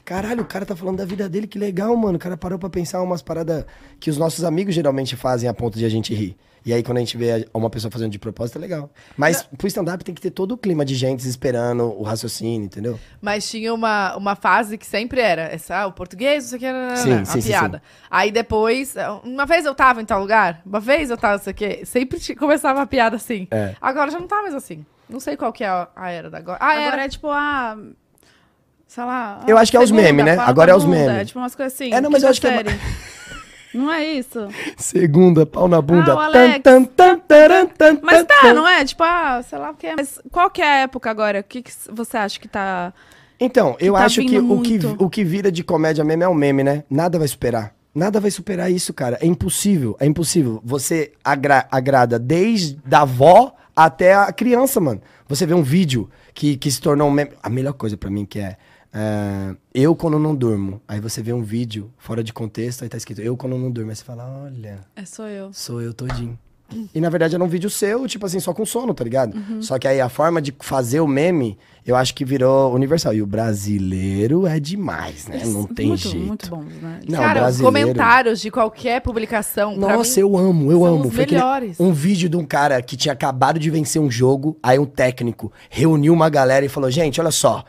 caralho, 0.06 0.44
o 0.44 0.46
cara 0.46 0.66
tá 0.66 0.74
falando 0.74 1.00
da 1.00 1.06
vida 1.06 1.28
dele, 1.28 1.48
que 1.48 1.60
legal, 1.60 1.94
mano. 1.98 2.16
O 2.16 2.20
cara 2.20 2.38
parou 2.38 2.58
pra 2.58 2.70
pensar 2.70 3.02
umas 3.02 3.22
paradas 3.22 3.66
que 4.00 4.10
os 4.10 4.18
nossos 4.18 4.46
amigos 4.46 4.74
geralmente 4.74 5.18
fazem 5.18 5.50
a 5.50 5.54
ponto 5.54 5.78
de 5.78 5.84
a 5.84 5.90
gente 5.90 6.14
rir. 6.16 6.38
E 6.64 6.72
aí, 6.74 6.84
quando 6.84 6.98
a 6.98 7.00
gente 7.00 7.18
vê 7.18 7.32
a- 7.32 7.58
uma 7.58 7.70
pessoa 7.70 7.90
fazendo 7.92 8.12
de 8.12 8.20
propósito, 8.20 8.58
é 8.58 8.62
legal. 8.62 8.90
Mas 9.18 9.42
pro 9.58 9.68
stand-up 9.68 10.04
tem 10.04 10.14
que 10.14 10.22
ter 10.22 10.30
todo 10.30 10.52
o 10.54 10.58
clima 10.58 10.86
de 10.86 10.94
gente 10.94 11.28
esperando 11.28 11.84
o 11.86 12.04
raciocínio, 12.04 12.66
entendeu? 12.66 13.00
Mas 13.20 13.50
tinha 13.50 13.74
uma, 13.74 14.16
uma 14.16 14.36
fase 14.36 14.78
que 14.78 14.86
sempre 14.86 15.20
era 15.22 15.42
essa, 15.44 15.76
ah, 15.76 15.88
o 15.88 15.92
português, 15.92 16.46
isso 16.46 16.56
aqui 16.56 16.66
era 16.66 16.96
Sim, 16.96 17.14
a 17.14 17.26
sim, 17.26 17.42
sim, 17.42 17.50
piada. 17.50 17.82
Aí 18.10 18.32
depois, 18.32 18.94
uma 19.24 19.46
vez 19.46 19.66
eu 19.66 19.74
tava 19.74 20.02
em 20.02 20.06
tal 20.06 20.20
lugar, 20.22 20.62
uma 20.66 20.80
vez 20.80 21.10
eu 21.10 21.18
tava, 21.18 21.38
isso 21.38 21.50
aqui, 21.50 21.86
sempre 21.86 22.20
começava 22.36 22.82
a 22.82 22.86
piada 22.86 23.16
assim. 23.16 23.48
É. 23.50 23.76
Agora 23.82 24.12
já 24.12 24.20
não 24.20 24.28
tá 24.28 24.42
mais 24.44 24.54
assim. 24.54 24.86
Não 25.10 25.20
sei 25.20 25.36
qual 25.36 25.52
que 25.52 25.64
é 25.64 25.68
a, 25.68 25.88
a 25.96 26.10
era 26.12 26.30
da 26.30 26.38
agora. 26.38 26.58
Ah, 26.62 26.70
Agora 26.72 26.94
era. 26.94 27.06
é 27.06 27.10
tipo, 27.10 27.28
ah. 27.30 27.78
Sei 28.88 29.04
lá. 29.04 29.42
Eu 29.48 29.58
acho 29.58 29.72
que 29.72 29.78
é 29.78 29.80
os 29.80 29.90
memes, 29.92 30.24
né? 30.26 30.38
Agora 30.38 30.72
é 30.72 30.76
os 30.76 30.86
memes. 30.86 31.08
É 31.22 31.26
tipo 31.26 31.40
umas 31.40 31.56
coisas 31.56 31.74
assim. 31.74 31.94
É, 31.94 32.00
não, 32.02 32.10
mas 32.10 32.24
eu 32.24 32.30
acho 32.30 32.40
que 32.42 32.48
é. 32.48 32.64
Não 33.74 33.92
é 33.92 34.06
isso? 34.06 34.48
Segunda, 34.78 35.46
pau 35.46 35.68
na 35.68 35.82
bunda. 35.82 36.14
Ah, 36.14 36.26
Alex. 36.26 36.62
tan, 36.64 36.84
tan, 36.84 37.18
tan, 37.20 38.00
Mas 38.04 38.26
tá, 38.26 38.54
não 38.54 38.68
é? 38.68 38.84
Tipo, 38.84 39.04
ah, 39.04 39.42
sei 39.44 39.58
lá 39.60 39.72
o 39.72 39.76
que 39.76 39.88
é. 39.88 39.96
Mas 39.96 40.20
qual 40.32 40.50
que 40.50 40.62
é 40.62 40.66
a 40.68 40.78
época 40.80 41.10
agora? 41.10 41.40
O 41.40 41.44
que, 41.44 41.62
que 41.62 41.72
você 41.92 42.18
acha 42.18 42.40
que 42.40 42.48
tá. 42.48 42.94
Então, 43.40 43.76
eu 43.80 43.94
tá 43.94 44.06
acho 44.06 44.22
que 44.22 44.38
o, 44.38 44.62
que 44.62 44.80
o 45.00 45.10
que 45.10 45.24
vira 45.24 45.52
de 45.52 45.64
comédia 45.64 46.04
meme 46.04 46.24
é 46.24 46.28
o 46.28 46.36
meme, 46.36 46.64
né? 46.64 46.84
Nada 46.90 47.18
vai 47.18 47.28
superar. 47.28 47.74
Nada 47.94 48.20
vai 48.20 48.30
superar 48.32 48.72
isso, 48.72 48.94
cara. 48.94 49.18
É 49.22 49.26
impossível. 49.26 49.96
É 50.00 50.06
impossível. 50.06 50.62
Você 50.64 51.14
agra- 51.24 51.68
agrada 51.72 52.20
desde 52.20 52.78
a 52.92 53.02
avó 53.02 53.54
até 53.76 54.14
a 54.14 54.32
criança, 54.32 54.80
mano. 54.80 55.02
Você 55.28 55.46
vê 55.46 55.54
um 55.54 55.64
vídeo 55.64 56.10
que, 56.34 56.56
que 56.56 56.70
se 56.70 56.80
tornou 56.80 57.08
um 57.08 57.12
meme. 57.12 57.32
A 57.42 57.50
melhor 57.50 57.74
coisa 57.74 57.98
pra 57.98 58.10
mim 58.10 58.26
que 58.26 58.40
é. 58.40 58.58
É, 58.94 59.56
eu 59.74 59.96
quando 59.96 60.20
não 60.20 60.36
durmo. 60.36 60.82
Aí 60.88 61.00
você 61.00 61.22
vê 61.22 61.32
um 61.34 61.42
vídeo 61.44 61.92
fora 61.98 62.24
de 62.24 62.34
contexto, 62.34 62.84
aí 62.84 62.90
tá 62.90 62.98
escrito 62.98 63.22
eu 63.22 63.38
quando 63.38 63.58
não 63.58 63.72
durmo. 63.72 63.90
Aí 63.92 63.96
você 63.96 64.04
fala, 64.04 64.28
olha, 64.46 64.80
É, 64.96 65.06
sou 65.06 65.28
eu. 65.28 65.50
sou 65.54 65.82
eu 65.82 65.94
todinho. 65.94 66.38
E 66.96 67.02
na 67.02 67.10
verdade 67.10 67.36
era 67.36 67.44
um 67.44 67.50
vídeo 67.50 67.70
seu, 67.70 68.08
tipo 68.08 68.26
assim, 68.26 68.40
só 68.40 68.54
com 68.54 68.66
sono, 68.66 68.94
tá 68.94 69.04
ligado? 69.04 69.36
Uhum. 69.36 69.62
Só 69.62 69.78
que 69.78 69.86
aí 69.86 70.00
a 70.00 70.08
forma 70.08 70.42
de 70.42 70.56
fazer 70.62 71.02
o 71.02 71.08
meme, 71.08 71.58
eu 71.86 71.98
acho 71.98 72.16
que 72.16 72.24
virou 72.24 72.74
universal. 72.74 73.14
E 73.14 73.22
o 73.22 73.28
brasileiro 73.28 74.48
é 74.48 74.58
demais, 74.58 75.28
né? 75.28 75.42
Não 75.46 75.66
tem 75.66 75.88
muito, 75.88 76.08
jeito. 76.08 76.26
Muito 76.26 76.50
bons, 76.50 76.74
né? 76.82 77.02
Não, 77.10 77.20
Cara, 77.20 77.40
os 77.50 77.58
brasileiro- 77.58 77.66
comentários 77.90 78.40
de 78.40 78.50
qualquer 78.50 79.02
publicação. 79.02 79.76
Nossa, 79.76 80.22
eu 80.22 80.38
amo, 80.38 80.72
eu 80.72 80.86
amo. 80.86 81.08
os 81.10 81.14
Foi 81.14 81.26
melhores. 81.26 81.78
um 81.78 81.92
vídeo 81.92 82.30
de 82.30 82.38
um 82.38 82.46
cara 82.46 82.82
que 82.82 82.96
tinha 82.96 83.12
acabado 83.12 83.60
de 83.60 83.70
vencer 83.70 84.02
um 84.02 84.10
jogo, 84.10 84.58
aí 84.64 84.80
um 84.80 84.86
técnico 84.86 85.52
reuniu 85.70 86.14
uma 86.14 86.30
galera 86.30 86.66
e 86.66 86.70
falou: 86.70 86.90
gente, 86.90 87.20
olha 87.20 87.32
só, 87.32 87.66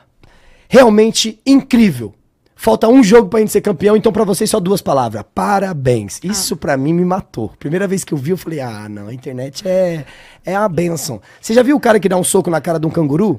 realmente 0.73 1.39
incrível. 1.45 2.15
Falta 2.57 2.89
um 2.89 3.03
jogo 3.03 3.29
pra 3.29 3.41
gente 3.41 3.53
ser 3.53 3.61
campeão, 3.61 3.95
então 3.95 4.11
pra 4.11 4.25
vocês 4.25 4.49
só 4.49 4.59
duas 4.59 4.81
palavras. 4.81 5.23
Parabéns. 5.35 6.19
Isso 6.23 6.57
pra 6.57 6.77
mim 6.79 6.95
me 6.95 7.05
matou. 7.05 7.51
Primeira 7.59 7.87
vez 7.87 8.05
que 8.05 8.15
eu 8.15 8.19
vi, 8.19 8.31
eu 8.31 8.39
falei: 8.39 8.61
ah, 8.61 8.89
não, 8.89 9.09
a 9.09 9.13
internet 9.15 9.69
é, 9.69 10.07
é 10.45 10.59
uma 10.59 10.69
benção. 10.71 11.21
Você 11.41 11.53
já 11.53 11.63
viu 11.63 11.77
o 11.77 11.81
cara 11.81 12.01
que 12.01 12.09
dá 12.09 12.17
um 12.17 12.25
soco 12.25 12.49
na 12.49 12.61
cara 12.61 12.79
de 12.81 12.87
um 12.87 12.91
canguru? 12.91 13.39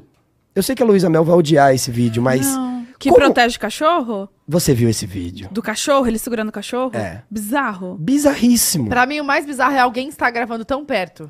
Eu 0.53 0.61
sei 0.61 0.75
que 0.75 0.83
a 0.83 0.85
Luísa 0.85 1.09
Mel 1.09 1.23
vai 1.23 1.35
odiar 1.35 1.73
esse 1.73 1.89
vídeo, 1.89 2.21
mas. 2.21 2.45
Não. 2.53 2.83
Que 2.99 3.09
como 3.09 3.19
protege 3.25 3.57
cachorro? 3.57 4.29
Você 4.47 4.73
viu 4.73 4.87
esse 4.87 5.05
vídeo? 5.07 5.49
Do 5.51 5.61
cachorro, 5.61 6.05
ele 6.07 6.19
segurando 6.19 6.49
o 6.49 6.51
cachorro? 6.53 6.91
É. 6.95 7.23
Bizarro. 7.31 7.95
Bizarríssimo. 7.99 8.87
Pra 8.89 9.05
mim, 9.05 9.19
o 9.19 9.25
mais 9.25 9.45
bizarro 9.45 9.73
é 9.73 9.79
alguém 9.79 10.07
estar 10.09 10.29
gravando 10.29 10.63
tão 10.63 10.85
perto. 10.85 11.29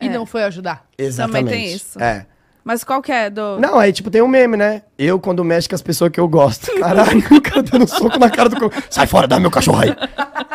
E 0.00 0.06
É. 0.06 0.08
não 0.10 0.24
foi 0.24 0.44
ajudar. 0.44 0.86
Exatamente. 0.96 1.44
Também 1.44 1.58
tem 1.64 1.74
isso. 1.74 2.00
É. 2.00 2.26
Mas 2.66 2.82
qual 2.82 3.00
que 3.00 3.12
é? 3.12 3.30
Do... 3.30 3.60
Não, 3.60 3.78
aí 3.78 3.92
tipo 3.92 4.10
tem 4.10 4.20
um 4.20 4.26
meme, 4.26 4.56
né? 4.56 4.82
Eu 4.98 5.20
quando 5.20 5.44
mexo 5.44 5.68
com 5.68 5.76
as 5.76 5.82
pessoas 5.82 6.10
que 6.10 6.18
eu 6.18 6.26
gosto. 6.26 6.66
Caralho, 6.80 7.20
o 7.20 7.40
cara 7.40 7.62
dando 7.62 7.84
um 7.84 7.86
soco 7.86 8.18
na 8.18 8.28
cara 8.28 8.48
do 8.48 8.56
Sai 8.90 9.06
fora, 9.06 9.28
dá 9.28 9.38
meu 9.38 9.52
cachorro 9.52 9.82
aí. 9.82 9.94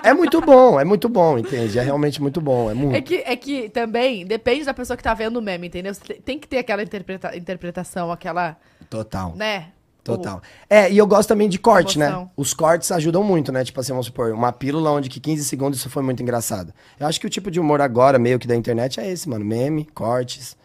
É 0.04 0.14
muito 0.14 0.42
bom, 0.42 0.78
é 0.78 0.84
muito 0.84 1.08
bom, 1.08 1.38
entende? 1.38 1.80
É 1.80 1.82
realmente 1.82 2.22
muito 2.22 2.42
bom, 2.42 2.70
é 2.70 2.74
muito. 2.74 2.98
É 2.98 3.02
que, 3.02 3.24
é 3.26 3.34
que 3.38 3.70
também 3.70 4.26
depende 4.26 4.66
da 4.66 4.74
pessoa 4.74 4.98
que 4.98 5.04
tá 5.04 5.14
vendo 5.14 5.38
o 5.38 5.42
meme, 5.42 5.68
entendeu? 5.68 5.94
Tem 6.26 6.38
que 6.38 6.50
ter 6.50 6.58
aquela 6.58 6.84
interpreta- 6.84 7.34
interpretação, 7.34 8.12
aquela, 8.12 8.58
Total. 8.90 9.34
né? 9.38 9.68
Total. 10.04 10.42
É, 10.70 10.92
e 10.92 10.98
eu 10.98 11.08
gosto 11.08 11.30
também 11.30 11.48
de 11.48 11.58
corte, 11.60 11.98
né? 11.98 12.28
Os 12.36 12.54
cortes 12.54 12.92
ajudam 12.92 13.24
muito, 13.24 13.54
né? 13.54 13.64
Tipo 13.64 13.80
assim, 13.80 13.94
vamos 13.94 14.08
supor, 14.08 14.34
uma 14.34 14.52
pílula 14.52 14.92
onde 14.92 15.08
que 15.08 15.22
15 15.22 15.46
segundos 15.46 15.80
isso 15.80 15.90
foi 15.90 16.04
muito 16.04 16.22
engraçado. 16.22 16.74
Eu 17.00 17.08
acho 17.08 17.22
que 17.22 17.28
o 17.28 17.30
tipo 17.30 17.50
de 17.50 17.58
humor 17.58 17.80
agora, 17.80 18.20
meio 18.20 18.38
que 18.38 18.48
da 18.48 18.56
internet, 18.56 19.00
é 19.00 19.10
esse, 19.10 19.30
mano. 19.30 19.46
Meme, 19.46 19.86
cortes. 19.94 20.60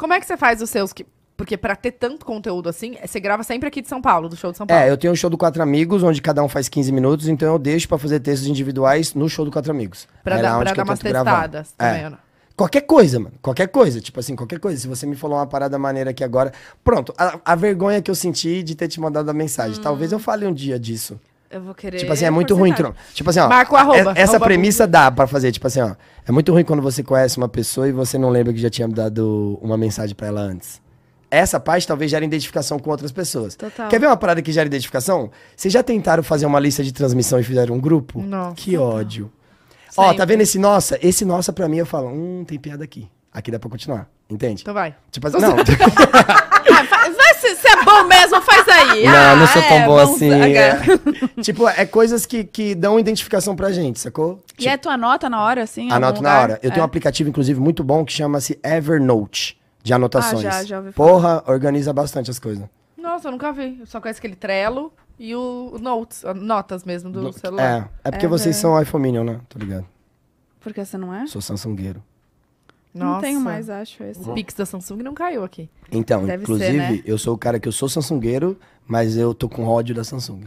Como 0.00 0.14
é 0.14 0.18
que 0.20 0.26
você 0.26 0.36
faz 0.36 0.60
os 0.62 0.70
seus? 0.70 0.92
Que... 0.92 1.06
Porque 1.36 1.56
pra 1.56 1.76
ter 1.76 1.92
tanto 1.92 2.24
conteúdo 2.26 2.68
assim, 2.68 2.96
você 3.04 3.20
grava 3.20 3.42
sempre 3.42 3.66
aqui 3.68 3.80
de 3.80 3.88
São 3.88 4.00
Paulo, 4.02 4.28
do 4.28 4.36
show 4.36 4.50
de 4.50 4.56
São 4.58 4.66
Paulo. 4.66 4.82
É, 4.82 4.90
eu 4.90 4.96
tenho 4.96 5.12
um 5.12 5.16
show 5.16 5.30
do 5.30 5.38
Quatro 5.38 5.62
Amigos, 5.62 6.02
onde 6.02 6.20
cada 6.20 6.42
um 6.42 6.48
faz 6.48 6.68
15 6.68 6.90
minutos, 6.92 7.28
então 7.28 7.52
eu 7.52 7.58
deixo 7.58 7.86
pra 7.88 7.96
fazer 7.98 8.20
textos 8.20 8.48
individuais 8.48 9.14
no 9.14 9.28
show 9.28 9.44
do 9.44 9.50
Quatro 9.50 9.70
Amigos. 9.70 10.08
Pra 10.24 10.38
É 10.38 10.42
dar, 10.42 10.58
pra 10.60 10.72
dar 10.74 10.84
umas 10.84 10.98
gravar. 11.00 11.30
testadas 11.48 11.74
É. 11.78 11.86
também, 11.86 12.04
ou 12.06 12.10
não? 12.12 12.18
Qualquer 12.56 12.82
coisa, 12.82 13.18
mano. 13.18 13.34
Qualquer 13.40 13.68
coisa. 13.68 14.02
Tipo 14.02 14.20
assim, 14.20 14.36
qualquer 14.36 14.58
coisa. 14.58 14.78
Se 14.78 14.86
você 14.86 15.06
me 15.06 15.16
falou 15.16 15.38
uma 15.38 15.46
parada 15.46 15.78
maneira 15.78 16.10
aqui 16.10 16.22
agora. 16.22 16.52
Pronto, 16.84 17.14
a, 17.16 17.38
a 17.42 17.54
vergonha 17.54 18.02
que 18.02 18.10
eu 18.10 18.14
senti 18.14 18.62
de 18.62 18.74
ter 18.74 18.86
te 18.88 19.00
mandado 19.00 19.30
a 19.30 19.32
mensagem. 19.32 19.80
Talvez 19.80 20.12
eu 20.12 20.18
fale 20.18 20.46
um 20.46 20.52
dia 20.52 20.78
disso. 20.78 21.18
Eu 21.50 21.60
vou 21.60 21.74
querer. 21.74 21.98
Tipo 21.98 22.12
assim, 22.12 22.24
é 22.24 22.30
muito 22.30 22.54
ruim. 22.54 22.72
não- 22.78 22.94
Tipo 23.12 23.30
assim, 23.30 23.40
ó. 23.40 23.48
Marca 23.48 23.74
o 23.74 23.76
arroba, 23.76 23.96
é- 23.96 24.22
Essa 24.22 24.32
arroba 24.34 24.44
premissa 24.46 24.86
dá 24.86 25.10
pra 25.10 25.26
fazer. 25.26 25.50
Tipo 25.50 25.66
assim, 25.66 25.80
ó. 25.80 25.94
É 26.26 26.30
muito 26.30 26.52
ruim 26.52 26.64
quando 26.64 26.80
você 26.80 27.02
conhece 27.02 27.36
uma 27.38 27.48
pessoa 27.48 27.88
e 27.88 27.92
você 27.92 28.16
não 28.16 28.30
lembra 28.30 28.52
que 28.52 28.60
já 28.60 28.70
tinha 28.70 28.86
dado 28.86 29.58
uma 29.60 29.76
mensagem 29.76 30.14
pra 30.14 30.28
ela 30.28 30.40
antes. 30.42 30.80
Essa 31.28 31.58
parte 31.60 31.86
talvez 31.86 32.10
gere 32.10 32.24
identificação 32.24 32.78
com 32.78 32.90
outras 32.90 33.10
pessoas. 33.12 33.54
Total. 33.56 33.88
Quer 33.88 33.98
ver 34.00 34.06
uma 34.06 34.16
parada 34.16 34.40
que 34.42 34.50
gera 34.52 34.66
identificação? 34.66 35.30
Vocês 35.56 35.72
já 35.72 35.82
tentaram 35.82 36.22
fazer 36.22 36.46
uma 36.46 36.58
lista 36.60 36.82
de 36.84 36.92
transmissão 36.92 37.38
e 37.40 37.42
fizeram 37.44 37.74
um 37.74 37.80
grupo? 37.80 38.20
Nossa. 38.20 38.54
Que 38.56 38.76
ódio. 38.76 39.30
Ó, 39.96 40.04
tá 40.06 40.10
Sempre. 40.12 40.26
vendo 40.26 40.40
esse 40.42 40.58
nossa? 40.58 40.98
Esse 41.02 41.24
nossa 41.24 41.52
pra 41.52 41.68
mim 41.68 41.78
eu 41.78 41.86
falo, 41.86 42.08
hum, 42.08 42.44
tem 42.46 42.58
piada 42.58 42.84
aqui. 42.84 43.08
Aqui 43.32 43.50
dá 43.50 43.58
pra 43.58 43.70
continuar. 43.70 44.08
Entende? 44.28 44.62
Então 44.62 44.74
vai. 44.74 44.94
Tipo 45.10 45.26
assim, 45.28 45.38
não. 45.38 45.56
Ah, 46.72 46.82
vai 47.10 47.34
se, 47.34 47.56
se 47.56 47.68
é 47.68 47.84
bom 47.84 48.04
mesmo, 48.04 48.40
faz 48.42 48.68
aí. 48.68 49.04
Não, 49.04 49.12
Ah, 49.14 49.36
não 49.36 49.46
sou 49.46 49.62
tão 49.62 49.76
é, 49.78 49.86
bom 49.86 49.98
assim. 49.98 50.30
É. 50.30 50.78
tipo, 51.42 51.68
é 51.68 51.84
coisas 51.86 52.26
que, 52.26 52.44
que 52.44 52.74
dão 52.74 52.98
identificação 52.98 53.56
pra 53.56 53.72
gente, 53.72 53.98
sacou? 53.98 54.42
E 54.58 54.68
aí 54.68 54.76
tu 54.78 54.88
anota 54.88 55.28
na 55.28 55.42
hora, 55.42 55.62
assim? 55.62 55.90
Anoto 55.90 56.22
na 56.22 56.38
hora. 56.40 56.52
Eu 56.62 56.70
tenho 56.70 56.82
um 56.82 56.84
É. 56.84 56.86
aplicativo, 56.86 57.28
inclusive, 57.30 57.58
muito 57.60 57.82
bom 57.82 58.04
que 58.04 58.12
chama-se 58.12 58.58
Evernote, 58.64 59.58
de 59.82 59.92
anotações. 59.92 60.44
Ah, 60.44 60.50
já, 60.50 60.64
já 60.64 60.78
ouvi 60.78 60.92
falar. 60.92 61.08
Porra, 61.10 61.42
organiza 61.46 61.92
bastante 61.92 62.30
as 62.30 62.38
coisas. 62.38 62.64
Nossa, 62.96 63.28
eu 63.28 63.32
nunca 63.32 63.52
vi. 63.52 63.78
Eu 63.80 63.86
só 63.86 64.00
conheço 64.00 64.18
aquele 64.18 64.36
Trello 64.36 64.92
e 65.18 65.34
o 65.34 65.76
Notes, 65.80 66.22
notas 66.36 66.84
mesmo 66.84 67.10
do 67.10 67.32
celular. 67.32 67.90
É, 68.04 68.08
é 68.08 68.10
porque 68.10 68.26
vocês 68.28 68.54
são 68.56 68.80
iPhone 68.80 69.02
Minion, 69.02 69.24
né? 69.24 69.40
Tô 69.48 69.58
ligado. 69.58 69.86
Porque 70.60 70.84
você 70.84 70.98
não 70.98 71.14
é? 71.14 71.26
Sou 71.26 71.40
Samsungueiro. 71.40 72.02
Não 72.92 73.20
tenho 73.20 73.40
mais, 73.40 73.70
acho, 73.70 74.02
esse. 74.02 74.28
O 74.28 74.34
Pix 74.34 74.52
da 74.54 74.66
Samsung 74.66 75.02
não 75.02 75.14
caiu 75.14 75.44
aqui. 75.44 75.70
Então, 75.92 76.24
Deve 76.26 76.42
inclusive, 76.42 76.70
ser, 76.72 76.76
né? 76.76 77.02
eu 77.04 77.16
sou 77.16 77.34
o 77.34 77.38
cara 77.38 77.60
que 77.60 77.68
eu 77.68 77.72
sou 77.72 77.88
Samsungueiro, 77.88 78.58
mas 78.86 79.16
eu 79.16 79.32
tô 79.32 79.48
com 79.48 79.64
ódio 79.66 79.94
da 79.94 80.02
Samsung. 80.02 80.44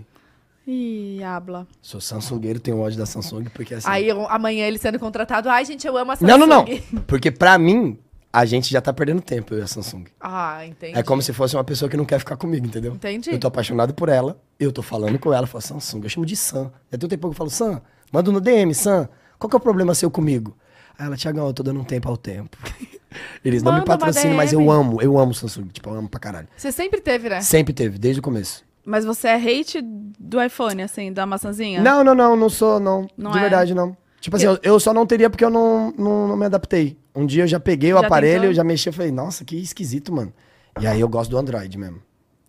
Ih, 0.66 1.22
habla. 1.24 1.68
Sou 1.82 2.00
Samsungueiro, 2.00 2.60
tenho 2.60 2.80
ódio 2.80 2.98
da 2.98 3.06
Samsung, 3.06 3.46
porque 3.54 3.74
assim... 3.76 3.88
Aí 3.90 4.08
eu- 4.08 4.28
amanhã 4.30 4.66
ele 4.66 4.78
sendo 4.78 4.98
contratado. 4.98 5.50
Ai, 5.50 5.66
gente, 5.66 5.86
eu 5.86 5.98
amo 5.98 6.12
a 6.12 6.16
Samsung. 6.16 6.32
Não, 6.32 6.38
não, 6.38 6.48
não. 6.48 6.66
Porque 7.06 7.30
pra 7.32 7.58
mim, 7.58 7.98
a 8.32 8.46
gente 8.46 8.72
já 8.72 8.80
tá 8.82 8.94
perdendo 8.94 9.22
tempo, 9.22 9.54
eu 9.54 9.60
e 9.60 9.62
a 9.62 9.68
Samsung. 9.68 10.06
Ah, 10.20 10.66
entendi. 10.66 10.98
É 10.98 11.04
como 11.04 11.22
se 11.22 11.34
fosse 11.34 11.56
uma 11.56 11.64
pessoa 11.64 11.90
que 11.90 11.98
não 11.98 12.06
quer 12.06 12.20
ficar 12.20 12.38
comigo, 12.38 12.66
entendeu? 12.66 12.94
Entendi. 12.94 13.32
Eu 13.32 13.40
tô 13.40 13.48
apaixonado 13.48 13.94
por 13.94 14.08
ela, 14.08 14.40
eu 14.60 14.72
tô 14.72 14.82
falando 14.82 15.20
com 15.20 15.34
ela, 15.34 15.44
eu 15.44 15.48
falo 15.48 15.62
Samsung, 15.62 16.02
eu 16.04 16.10
chamo 16.10 16.26
de 16.26 16.36
Sam. 16.38 16.72
Já 16.92 16.98
tem 16.98 17.08
um 17.08 17.10
tempo 17.10 17.28
que 17.28 17.34
eu 17.34 17.38
falo, 17.38 17.50
Sam, 17.50 17.82
manda 18.12 18.32
no 18.32 18.40
DM, 18.40 18.74
Sam, 18.74 19.10
qual 19.38 19.50
que 19.50 19.56
é 19.56 19.60
o 19.60 19.62
problema 19.62 19.94
seu 19.94 20.10
comigo? 20.10 20.56
Aí 20.98 21.06
ela, 21.08 21.18
Tiagão, 21.18 21.48
eu 21.48 21.54
tô 21.54 21.64
dando 21.64 21.80
um 21.80 21.84
tempo 21.84 22.08
ao 22.10 22.18
tempo. 22.18 22.58
Eles 23.44 23.62
não 23.62 23.72
me 23.74 23.80
Manda 23.80 23.98
patrocinam, 23.98 24.36
mas 24.36 24.54
eu 24.54 24.72
amo, 24.72 25.02
eu 25.02 25.18
amo 25.20 25.34
Samsung, 25.34 25.68
tipo, 25.68 25.90
eu 25.90 25.96
amo 25.96 26.10
pra 26.10 26.20
caralho. 26.20 26.48
Você 26.58 26.72
sempre 26.72 27.00
teve, 27.00 27.30
né? 27.30 27.42
Sempre 27.42 27.74
teve, 27.74 27.98
desde 27.98 28.20
o 28.20 28.24
começo. 28.24 28.64
Mas 28.86 29.06
você 29.06 29.28
é 29.28 29.36
hate 29.36 29.82
do 29.82 30.42
iPhone, 30.42 30.82
assim, 30.82 31.14
da 31.14 31.26
maçãzinha? 31.26 31.82
Não, 31.82 32.04
não, 32.04 32.14
não, 32.16 32.36
não 32.36 32.50
sou, 32.50 32.80
não. 32.80 33.08
Não 33.18 33.32
de 33.32 33.38
é? 33.38 33.42
verdade, 33.42 33.74
não. 33.74 33.96
Tipo 34.20 34.36
assim, 34.36 34.46
eu, 34.46 34.58
eu 34.64 34.80
só 34.80 34.94
não 34.94 35.06
teria 35.06 35.30
porque 35.30 35.44
eu 35.44 35.50
não, 35.50 35.94
não, 35.98 36.28
não 36.30 36.38
me 36.38 36.46
adaptei. 36.46 36.98
Um 37.16 37.26
dia 37.26 37.44
eu 37.44 37.48
já 37.48 37.60
peguei 37.60 37.94
o 37.94 38.00
Já 38.00 38.06
aparelho, 38.06 38.34
tentou? 38.34 38.50
eu 38.50 38.54
já 38.54 38.64
mexi 38.64 38.90
e 38.90 38.92
falei, 38.92 39.12
nossa, 39.12 39.46
que 39.46 39.56
esquisito, 39.56 40.14
mano. 40.14 40.34
E 40.80 40.88
aí 40.88 41.00
eu 41.00 41.08
gosto 41.08 41.30
do 41.30 41.38
Android 41.38 41.78
mesmo. 41.78 42.02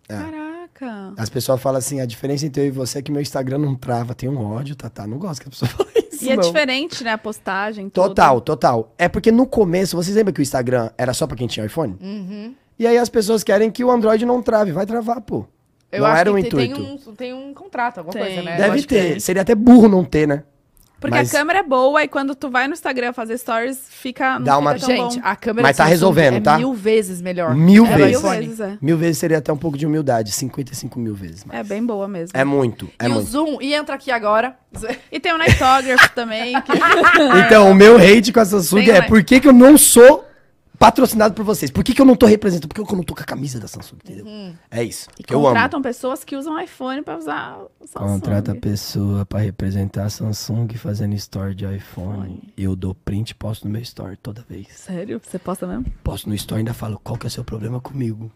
É. 0.09 0.17
Caraca. 0.17 1.13
As 1.17 1.29
pessoas 1.29 1.61
falam 1.61 1.77
assim, 1.77 2.01
a 2.01 2.05
diferença 2.05 2.45
entre 2.45 2.63
eu 2.63 2.67
e 2.67 2.71
você 2.71 2.99
é 2.99 3.01
que 3.01 3.11
meu 3.11 3.21
Instagram 3.21 3.59
não 3.59 3.75
trava. 3.75 4.15
Tem 4.15 4.27
um 4.27 4.41
ódio, 4.41 4.75
Tatá. 4.75 5.05
Não 5.05 5.17
gosto 5.17 5.41
que 5.41 5.47
a 5.47 5.51
pessoa 5.51 5.69
fale 5.71 6.04
isso, 6.15 6.25
E 6.25 6.31
é 6.31 6.35
não. 6.35 6.43
diferente, 6.43 7.03
né, 7.03 7.11
a 7.11 7.17
postagem, 7.17 7.89
tudo. 7.89 8.09
Total, 8.09 8.41
total. 8.41 8.93
É 8.97 9.07
porque 9.07 9.31
no 9.31 9.45
começo, 9.45 9.95
vocês 9.95 10.15
lembram 10.15 10.33
que 10.33 10.41
o 10.41 10.43
Instagram 10.43 10.89
era 10.97 11.13
só 11.13 11.25
pra 11.27 11.35
quem 11.37 11.47
tinha 11.47 11.65
iPhone? 11.65 11.95
Uhum. 12.01 12.53
E 12.77 12.85
aí 12.85 12.97
as 12.97 13.09
pessoas 13.09 13.43
querem 13.43 13.71
que 13.71 13.83
o 13.83 13.89
Android 13.91 14.25
não 14.25 14.41
trave. 14.41 14.71
Vai 14.71 14.85
travar, 14.85 15.21
pô. 15.21 15.45
Eu 15.91 16.01
não 16.01 16.07
acho 16.07 16.19
era 16.19 16.31
o 16.31 16.35
que 16.35 16.49
tem- 16.49 16.71
intuito. 16.71 16.75
tem 16.75 17.11
um, 17.11 17.15
tem 17.15 17.33
um 17.33 17.53
contrato, 17.53 17.99
alguma 17.99 18.11
Tem. 18.13 18.23
coisa, 18.23 18.41
né? 18.41 18.53
Eu 18.55 18.57
Deve 18.57 18.69
acho 18.79 18.87
que 18.87 18.93
ter. 18.95 19.09
tem. 19.11 19.19
Seria 19.19 19.41
até 19.43 19.55
burro 19.55 19.87
não 19.87 20.03
ter, 20.03 20.27
né? 20.27 20.43
Porque 20.99 21.17
Mas- 21.17 21.33
a 21.33 21.37
câmera 21.37 21.59
é 21.59 21.63
boa 21.63 22.03
e 22.03 22.07
quando 22.07 22.33
tu 22.33 22.49
vai 22.49 22.67
no 22.67 22.73
Instagram 22.73 23.13
fazer 23.13 23.37
stories, 23.37 23.79
fica. 23.89 24.39
Não 24.39 24.43
Dá 24.45 24.57
uma- 24.57 24.73
fica 24.73 24.87
tão 24.87 24.95
Gente, 24.95 25.19
bom. 25.21 25.27
a 25.27 25.35
câmera 25.35 25.67
Mas 25.67 25.77
tá 25.77 25.83
Samsung 25.83 25.91
resolvendo, 25.91 26.33
é 26.35 26.39
tá? 26.41 26.57
mil 26.57 26.73
vezes 26.73 27.21
melhor. 27.21 27.53
Mil 27.53 27.85
É 27.85 27.95
vezes. 27.97 28.17
iPhone. 28.19 28.39
vezes, 28.45 28.59
é. 28.59 28.77
Mil 28.81 28.97
vezes 28.97 29.17
seria 29.17 29.37
até 29.37 29.51
um 29.53 29.57
pouco 29.57 29.77
de 29.77 29.85
humildade. 29.85 30.31
55 30.31 30.97
mil 30.99 31.13
vezes. 31.13 31.43
É 31.51 31.63
bem 31.63 31.85
boa 31.85 32.07
mesmo. 32.07 32.31
É 32.37 32.43
muito, 32.43 32.89
é 32.97 33.05
e 33.05 33.09
o 33.09 33.13
muito. 33.15 33.29
Zoom, 33.29 33.57
e 33.61 33.73
entra 33.73 33.95
aqui 33.95 34.09
agora. 34.09 34.55
E 35.11 35.19
tem 35.19 35.33
o 35.33 35.37
Nightógrafo 35.37 36.09
também. 36.15 36.59
que- 36.61 36.71
Então, 37.45 37.69
o 37.69 37.75
meu 37.75 37.97
hate 37.97 38.31
com 38.33 38.39
a 38.39 38.45
Samsung 38.45 38.85
Tem 38.85 38.95
é 38.95 39.01
por 39.01 39.23
que, 39.23 39.39
que 39.39 39.47
eu 39.47 39.53
não 39.53 39.77
sou 39.77 40.25
patrocinado 40.85 41.33
por 41.33 41.43
vocês? 41.43 41.71
Por 41.71 41.83
que, 41.83 41.95
que 41.95 42.01
eu 42.01 42.05
não 42.05 42.15
tô 42.15 42.27
representando? 42.27 42.67
Por 42.67 42.85
que 42.85 42.93
eu 42.93 42.97
não 42.97 43.03
tô 43.03 43.15
com 43.15 43.21
a 43.21 43.25
camisa 43.25 43.59
da 43.59 43.67
Samsung, 43.67 43.97
entendeu? 44.03 44.25
É 44.69 44.83
isso. 44.83 45.09
E 45.19 45.23
contratam 45.23 45.81
pessoas 45.81 46.23
que 46.23 46.35
usam 46.35 46.59
iPhone 46.61 47.01
pra 47.01 47.17
usar 47.17 47.57
o 47.79 47.87
Samsung. 47.87 48.13
Contrata 48.13 48.51
a 48.51 48.55
pessoa 48.55 49.25
pra 49.25 49.39
representar 49.39 50.05
a 50.05 50.09
Samsung 50.09 50.67
fazendo 50.75 51.15
store 51.15 51.55
de 51.55 51.65
iPhone. 51.65 52.53
Eu 52.55 52.75
dou 52.75 52.93
print 52.93 53.31
e 53.31 53.35
posto 53.35 53.65
no 53.65 53.71
meu 53.71 53.81
store 53.81 54.15
toda 54.17 54.45
vez. 54.47 54.67
Sério? 54.69 55.19
Você 55.23 55.39
posta 55.39 55.65
mesmo? 55.65 55.85
Posto 56.03 56.29
no 56.29 56.35
store 56.35 56.59
e 56.59 56.61
ainda 56.61 56.73
falo, 56.73 56.99
qual 57.03 57.17
que 57.17 57.25
é 57.25 57.29
o 57.29 57.31
seu 57.31 57.43
problema 57.43 57.81
comigo? 57.81 58.31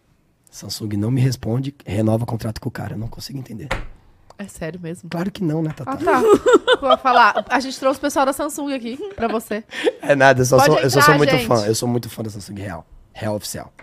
Samsung 0.50 0.98
não 0.98 1.12
me 1.12 1.22
responde, 1.22 1.76
renova 1.86 2.24
o 2.24 2.28
contrato 2.28 2.60
com 2.60 2.70
o 2.70 2.72
cara. 2.72 2.96
Eu 2.96 2.98
não 2.98 3.08
consigo 3.08 3.38
entender. 3.38 3.68
É 4.40 4.48
sério 4.48 4.80
mesmo. 4.80 5.10
Claro 5.10 5.30
que 5.30 5.44
não, 5.44 5.62
né, 5.62 5.74
Tata? 5.76 5.92
Ah, 5.92 5.98
tá. 5.98 6.22
Vou 6.80 6.98
falar. 7.00 7.44
A 7.50 7.60
gente 7.60 7.78
trouxe 7.78 7.98
o 7.98 8.02
pessoal 8.02 8.26
da 8.26 8.32
Samsung 8.32 8.74
aqui 8.74 8.98
pra 9.14 9.28
você. 9.28 9.66
É 10.02 10.16
nada, 10.16 10.40
eu 10.40 10.46
só, 10.46 10.58
sou, 10.60 10.80
eu 10.80 10.90
só 10.90 11.00
entrar, 11.00 11.02
sou 11.02 11.18
muito 11.18 11.32
gente. 11.32 11.46
fã. 11.46 11.66
Eu 11.66 11.76
sou 11.76 11.90
muito 11.90 12.10
fã 12.10 12.24
da 12.24 12.30
Samsung 12.30 12.56
real. 12.56 12.88
Real 13.12 13.36
oficial. 13.36 13.74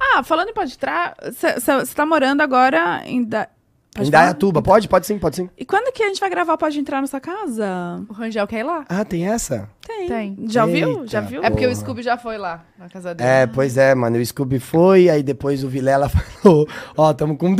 Ah, 0.00 0.24
falando 0.24 0.48
em 0.48 0.52
pode 0.52 0.74
entrar, 0.74 1.14
você 1.22 1.94
tá 1.94 2.04
morando 2.04 2.40
agora 2.40 3.00
em. 3.04 3.22
Da... 3.22 3.46
Pode 3.94 4.08
em? 4.08 4.10
Dayatuba, 4.10 4.60
pode? 4.60 4.88
Pode 4.88 5.06
sim, 5.06 5.20
pode 5.20 5.36
sim. 5.36 5.48
E 5.56 5.64
quando 5.64 5.92
que 5.92 6.02
a 6.02 6.08
gente 6.08 6.18
vai 6.18 6.30
gravar 6.30 6.56
Pode 6.58 6.76
Entrar 6.80 7.00
na 7.00 7.06
sua 7.06 7.20
casa? 7.20 8.04
O 8.08 8.12
Rangel 8.12 8.48
quer 8.48 8.60
ir 8.60 8.64
lá. 8.64 8.84
Ah, 8.88 9.04
tem 9.04 9.28
essa? 9.28 9.68
Tem. 9.86 10.08
Tem. 10.08 10.36
Já 10.48 10.66
viu? 10.66 10.88
Eita. 10.88 11.06
Já 11.06 11.20
viu? 11.20 11.44
É 11.44 11.50
porque 11.50 11.66
o 11.66 11.68
Porra. 11.68 11.80
Scooby 11.80 12.02
já 12.02 12.18
foi 12.18 12.38
lá, 12.38 12.64
na 12.76 12.88
casa 12.88 13.14
dele. 13.14 13.28
É, 13.30 13.46
pois 13.46 13.76
é, 13.76 13.94
mano. 13.94 14.18
O 14.18 14.26
Scooby 14.26 14.58
foi, 14.58 15.08
aí 15.08 15.22
depois 15.22 15.62
o 15.62 15.68
Vilela 15.68 16.08
falou: 16.42 16.66
Ó, 16.96 17.12
tamo 17.12 17.36
com. 17.36 17.54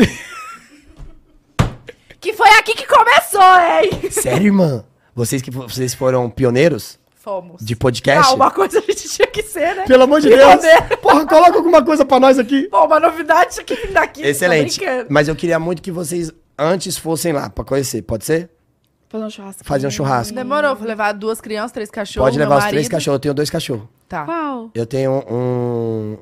Foi 2.50 2.58
aqui 2.58 2.74
que 2.74 2.86
começou, 2.86 3.40
hein? 3.42 4.10
Sério, 4.10 4.46
irmã? 4.46 4.84
Vocês 5.14 5.40
que 5.42 5.50
vocês 5.50 5.94
foram 5.94 6.28
pioneiros 6.30 6.98
Fomos. 7.14 7.64
de 7.64 7.76
podcast? 7.76 8.30
Ah, 8.30 8.34
uma 8.34 8.50
coisa 8.50 8.78
a 8.78 8.80
gente 8.82 9.08
tinha 9.08 9.26
que 9.28 9.42
ser, 9.42 9.74
né? 9.76 9.84
Pelo 9.86 10.02
amor 10.04 10.20
de 10.20 10.28
Pioneiro. 10.28 10.60
Deus! 10.60 10.96
Porra, 11.00 11.26
coloca 11.26 11.56
alguma 11.56 11.84
coisa 11.84 12.04
pra 12.04 12.18
nós 12.18 12.38
aqui. 12.38 12.68
Pô, 12.68 12.84
uma 12.86 12.98
novidade 13.00 13.54
tinha 13.54 13.64
que 13.64 13.74
vir 13.74 13.92
daqui. 13.92 14.22
Excelente. 14.22 14.80
Mas 15.08 15.28
eu 15.28 15.36
queria 15.36 15.58
muito 15.58 15.82
que 15.82 15.90
vocês 15.92 16.32
antes 16.58 16.96
fossem 16.96 17.32
lá 17.32 17.50
pra 17.50 17.64
conhecer. 17.64 18.02
Pode 18.02 18.24
ser? 18.24 18.50
Fazer 19.08 19.24
um 19.24 19.30
churrasco. 19.30 19.64
Fazer 19.64 19.86
um 19.88 19.90
churrasco. 19.90 20.34
Demorou, 20.34 20.74
vou 20.76 20.86
levar 20.86 21.12
duas 21.12 21.40
crianças, 21.40 21.72
três 21.72 21.90
cachorros. 21.90 22.26
Pode 22.28 22.38
meu 22.38 22.48
levar 22.48 22.62
os 22.64 22.70
três 22.70 22.88
cachorros. 22.88 23.16
Eu 23.16 23.20
tenho 23.20 23.34
dois 23.34 23.50
cachorros. 23.50 23.88
Tá. 24.08 24.24
Qual? 24.24 24.70
Eu 24.72 24.86
tenho 24.86 25.10
um. 25.28 26.16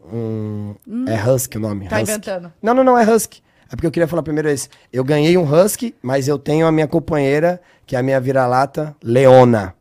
um- 0.86 1.04
É 1.06 1.22
Husky 1.30 1.58
o 1.58 1.60
nome. 1.60 1.86
Tá 1.88 1.96
Husky. 1.96 2.10
inventando. 2.10 2.52
Não, 2.62 2.72
não, 2.74 2.82
não, 2.84 2.98
é 2.98 3.04
Husky. 3.04 3.42
É 3.70 3.76
porque 3.76 3.86
eu 3.86 3.90
queria 3.90 4.08
falar 4.08 4.22
primeiro 4.22 4.48
esse. 4.48 4.68
Eu 4.92 5.04
ganhei 5.04 5.36
um 5.36 5.44
Husky, 5.44 5.94
mas 6.02 6.26
eu 6.28 6.38
tenho 6.38 6.66
a 6.66 6.72
minha 6.72 6.86
companheira, 6.86 7.60
que 7.86 7.94
é 7.94 7.98
a 7.98 8.02
minha 8.02 8.20
vira-lata, 8.20 8.96
Leona. 9.02 9.74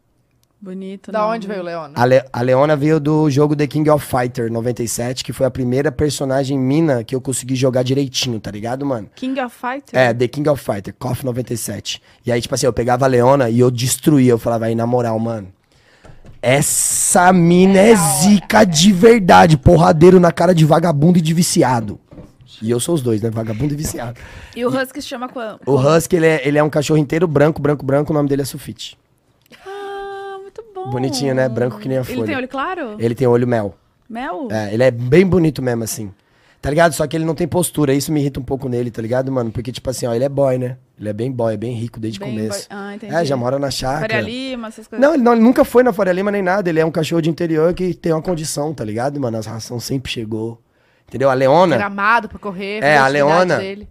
Bonito. 0.60 1.12
Da 1.12 1.20
nome. 1.22 1.36
onde 1.36 1.48
veio 1.48 1.62
o 1.62 1.64
Leona? 1.64 1.94
A, 1.96 2.04
Le- 2.04 2.26
a 2.34 2.42
Leona 2.42 2.76
veio 2.76 3.00
do 3.00 3.30
jogo 3.30 3.56
The 3.56 3.68
King 3.68 3.90
of 3.92 4.04
Fighter 4.04 4.52
97, 4.52 5.24
que 5.24 5.32
foi 5.32 5.46
a 5.46 5.52
primeira 5.52 5.92
personagem 5.92 6.58
mina 6.58 7.04
que 7.04 7.14
eu 7.14 7.22
consegui 7.22 7.56
jogar 7.56 7.84
direitinho, 7.84 8.40
tá 8.40 8.50
ligado, 8.50 8.84
mano? 8.84 9.08
King 9.16 9.40
of 9.40 9.56
Fighter? 9.56 9.98
É, 9.98 10.12
The 10.14 10.28
King 10.28 10.50
of 10.50 10.62
Fighter, 10.62 10.96
KOF 10.98 11.24
97. 11.24 12.02
E 12.26 12.32
aí, 12.32 12.42
tipo 12.42 12.56
assim, 12.56 12.66
eu 12.66 12.74
pegava 12.74 13.06
a 13.06 13.08
Leona 13.08 13.50
e 13.52 13.60
eu 13.60 13.70
destruía. 13.70 14.32
Eu 14.32 14.40
falava, 14.40 14.66
aí, 14.66 14.74
na 14.74 14.88
moral, 14.88 15.20
mano. 15.20 15.48
Essa 16.42 17.32
mina 17.34 17.80
é 17.80 17.96
zica 17.96 18.64
de 18.64 18.92
verdade. 18.92 19.58
Porradeiro 19.58 20.20
na 20.20 20.32
cara 20.32 20.54
de 20.56 20.66
vagabundo 20.66 21.18
e 21.20 21.22
de 21.22 21.34
viciado. 21.34 22.00
E 22.62 22.70
eu 22.72 22.80
sou 22.80 22.96
os 22.96 23.02
dois, 23.02 23.22
né? 23.22 23.30
Vagabundo 23.30 23.74
e 23.74 23.78
viciado. 23.78 24.20
E 24.56 24.66
o 24.66 24.70
Husky 24.70 25.02
se 25.02 25.08
chama 25.08 25.28
qual? 25.30 25.60
O 25.66 25.76
Husky, 25.76 26.16
ele 26.16 26.26
é, 26.28 26.48
ele 26.48 26.58
é 26.58 26.64
um 26.64 26.70
cachorro 26.70 26.98
inteiro 26.98 27.28
branco, 27.28 27.62
branco, 27.62 27.86
branco. 27.86 28.12
O 28.12 28.16
nome 28.16 28.30
dele 28.30 28.42
é 28.42 28.46
Sufite. 28.46 28.98
Ah, 29.66 30.38
muito 30.42 30.64
bom. 30.74 30.90
Bonitinho, 30.90 31.34
né? 31.36 31.48
Branco 31.50 31.80
que 31.80 31.88
nem 31.88 31.98
a 31.98 32.02
Ele 32.02 32.14
folha. 32.16 32.26
tem 32.28 32.36
olho 32.36 32.48
claro? 32.48 32.96
Ele 33.00 33.16
tem 33.16 33.28
olho 33.28 33.48
mel. 33.48 33.76
Mel? 34.10 34.48
É, 34.52 34.74
ele 34.74 34.84
é 34.84 34.92
bem 34.92 35.26
bonito 35.26 35.62
mesmo, 35.62 35.84
assim. 35.84 36.12
Tá 36.62 36.70
ligado? 36.72 36.94
Só 36.94 37.06
que 37.06 37.16
ele 37.16 37.24
não 37.26 37.36
tem 37.36 37.48
postura. 37.48 37.94
Isso 37.94 38.12
me 38.12 38.20
irrita 38.20 38.40
um 38.40 38.44
pouco 38.44 38.68
nele, 38.68 38.90
tá 38.90 39.02
ligado, 39.02 39.32
mano? 39.32 39.52
Porque, 39.52 39.72
tipo 39.72 39.90
assim, 39.90 40.08
ó, 40.08 40.14
ele 40.14 40.24
é 40.24 40.30
boy, 40.30 40.58
né? 40.58 40.78
Ele 41.00 41.10
é 41.10 41.14
bem 41.14 41.32
boy, 41.32 41.54
é 41.54 41.58
bem 41.58 41.74
rico 41.74 42.00
desde 42.00 42.20
o 42.20 42.24
começo. 42.26 42.68
boy- 42.68 42.78
Ah, 42.78 42.96
entendi. 42.96 43.14
É, 43.14 43.24
já 43.24 43.38
mora 43.38 43.60
na 43.60 43.70
chácara. 43.70 44.16
Faria 44.16 44.22
Lima, 44.22 44.68
essas 44.70 44.88
coisas. 44.88 45.06
Não 45.06 45.14
ele, 45.14 45.22
não, 45.24 45.34
ele 45.34 45.42
nunca 45.42 45.64
foi 45.64 45.84
na 45.84 45.94
Faria 45.94 46.12
Lima 46.14 46.32
nem 46.32 46.42
nada. 46.42 46.68
Ele 46.70 46.80
é 46.80 46.86
um 46.86 46.90
cachorro 46.92 47.22
de 47.22 47.30
interior 47.30 47.74
que 47.76 47.94
tem 47.94 48.12
uma 48.12 48.22
condição, 48.22 48.74
tá 48.74 48.84
ligado, 48.84 49.20
mano? 49.20 49.38
As 49.38 49.46
ração 49.46 49.80
sempre 49.80 50.12
chegou. 50.12 50.60
Entendeu? 51.08 51.30
A 51.30 51.34
Leona, 51.34 51.78
Gramado 51.78 52.28
pra 52.30 52.38
correr. 52.40 52.84
É, 52.84 52.98
a 52.98 53.08
Leona- 53.08 53.58
Dele. 53.58 53.88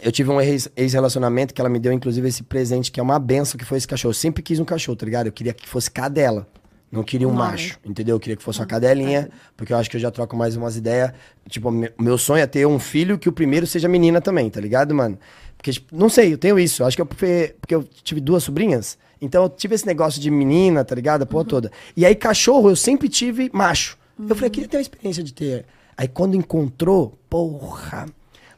eu 0.00 0.12
tive 0.12 0.30
um 0.30 0.40
ex- 0.40 0.68
ex-relacionamento 0.76 1.52
que 1.52 1.60
ela 1.60 1.68
me 1.70 1.78
deu, 1.80 1.92
inclusive, 1.92 2.28
esse 2.28 2.42
presente, 2.42 2.92
que 2.92 3.00
é 3.00 3.02
uma 3.02 3.18
benção, 3.18 3.58
que 3.58 3.64
foi 3.64 3.78
esse 3.78 3.88
cachorro. 3.88 4.10
Eu 4.10 4.14
sempre 4.14 4.42
quis 4.42 4.60
um 4.60 4.64
cachorro, 4.64 4.94
tá 4.96 5.04
ligado? 5.04 5.26
Eu 5.26 5.32
queria 5.32 5.52
que 5.52 5.68
fosse 5.68 5.90
cadela. 5.90 6.46
Não 6.92 7.02
queria 7.02 7.26
um 7.26 7.32
O 7.32 7.34
nome. 7.34 7.50
macho, 7.50 7.76
entendeu? 7.84 8.14
Eu 8.14 8.20
queria 8.20 8.36
que 8.36 8.42
fosse 8.42 8.60
uma 8.60 8.66
cadelinha, 8.66 9.28
porque 9.56 9.72
eu 9.72 9.76
acho 9.76 9.90
que 9.90 9.96
eu 9.96 10.00
já 10.00 10.12
troco 10.12 10.36
mais 10.36 10.54
umas 10.54 10.76
ideias. 10.76 11.12
Tipo, 11.48 11.72
me- 11.72 11.90
meu 11.98 12.16
sonho 12.16 12.40
é 12.40 12.46
ter 12.46 12.66
um 12.68 12.78
filho 12.78 13.18
que 13.18 13.28
o 13.28 13.32
primeiro 13.32 13.66
seja 13.66 13.88
menina 13.88 14.20
também, 14.20 14.48
tá 14.48 14.60
ligado, 14.60 14.94
mano? 14.94 15.18
Porque, 15.56 15.72
tipo, 15.72 15.96
não 15.96 16.08
sei, 16.08 16.32
eu 16.34 16.38
tenho 16.38 16.56
isso. 16.56 16.82
Eu 16.82 16.86
Acho 16.86 16.96
que 16.96 17.02
eu, 17.02 17.06
porque 17.06 17.74
eu 17.74 17.82
tive 17.82 18.20
duas 18.20 18.44
sobrinhas, 18.44 18.96
então 19.20 19.42
eu 19.42 19.48
tive 19.48 19.74
esse 19.74 19.86
negócio 19.86 20.20
de 20.20 20.30
menina, 20.30 20.84
tá 20.84 20.94
ligado? 20.94 21.22
A 21.22 21.26
porra 21.26 21.44
toda. 21.44 21.72
E 21.96 22.06
aí, 22.06 22.14
cachorro, 22.14 22.70
eu 22.70 22.76
sempre 22.76 23.08
tive 23.08 23.50
macho. 23.52 23.98
Eu 24.16 24.36
falei, 24.36 24.46
eu 24.46 24.52
queria 24.52 24.68
ter 24.68 24.76
uma 24.76 24.82
experiência 24.82 25.24
de 25.24 25.34
ter. 25.34 25.64
Aí, 25.96 26.08
quando 26.08 26.36
encontrou, 26.36 27.18
porra, 27.28 28.06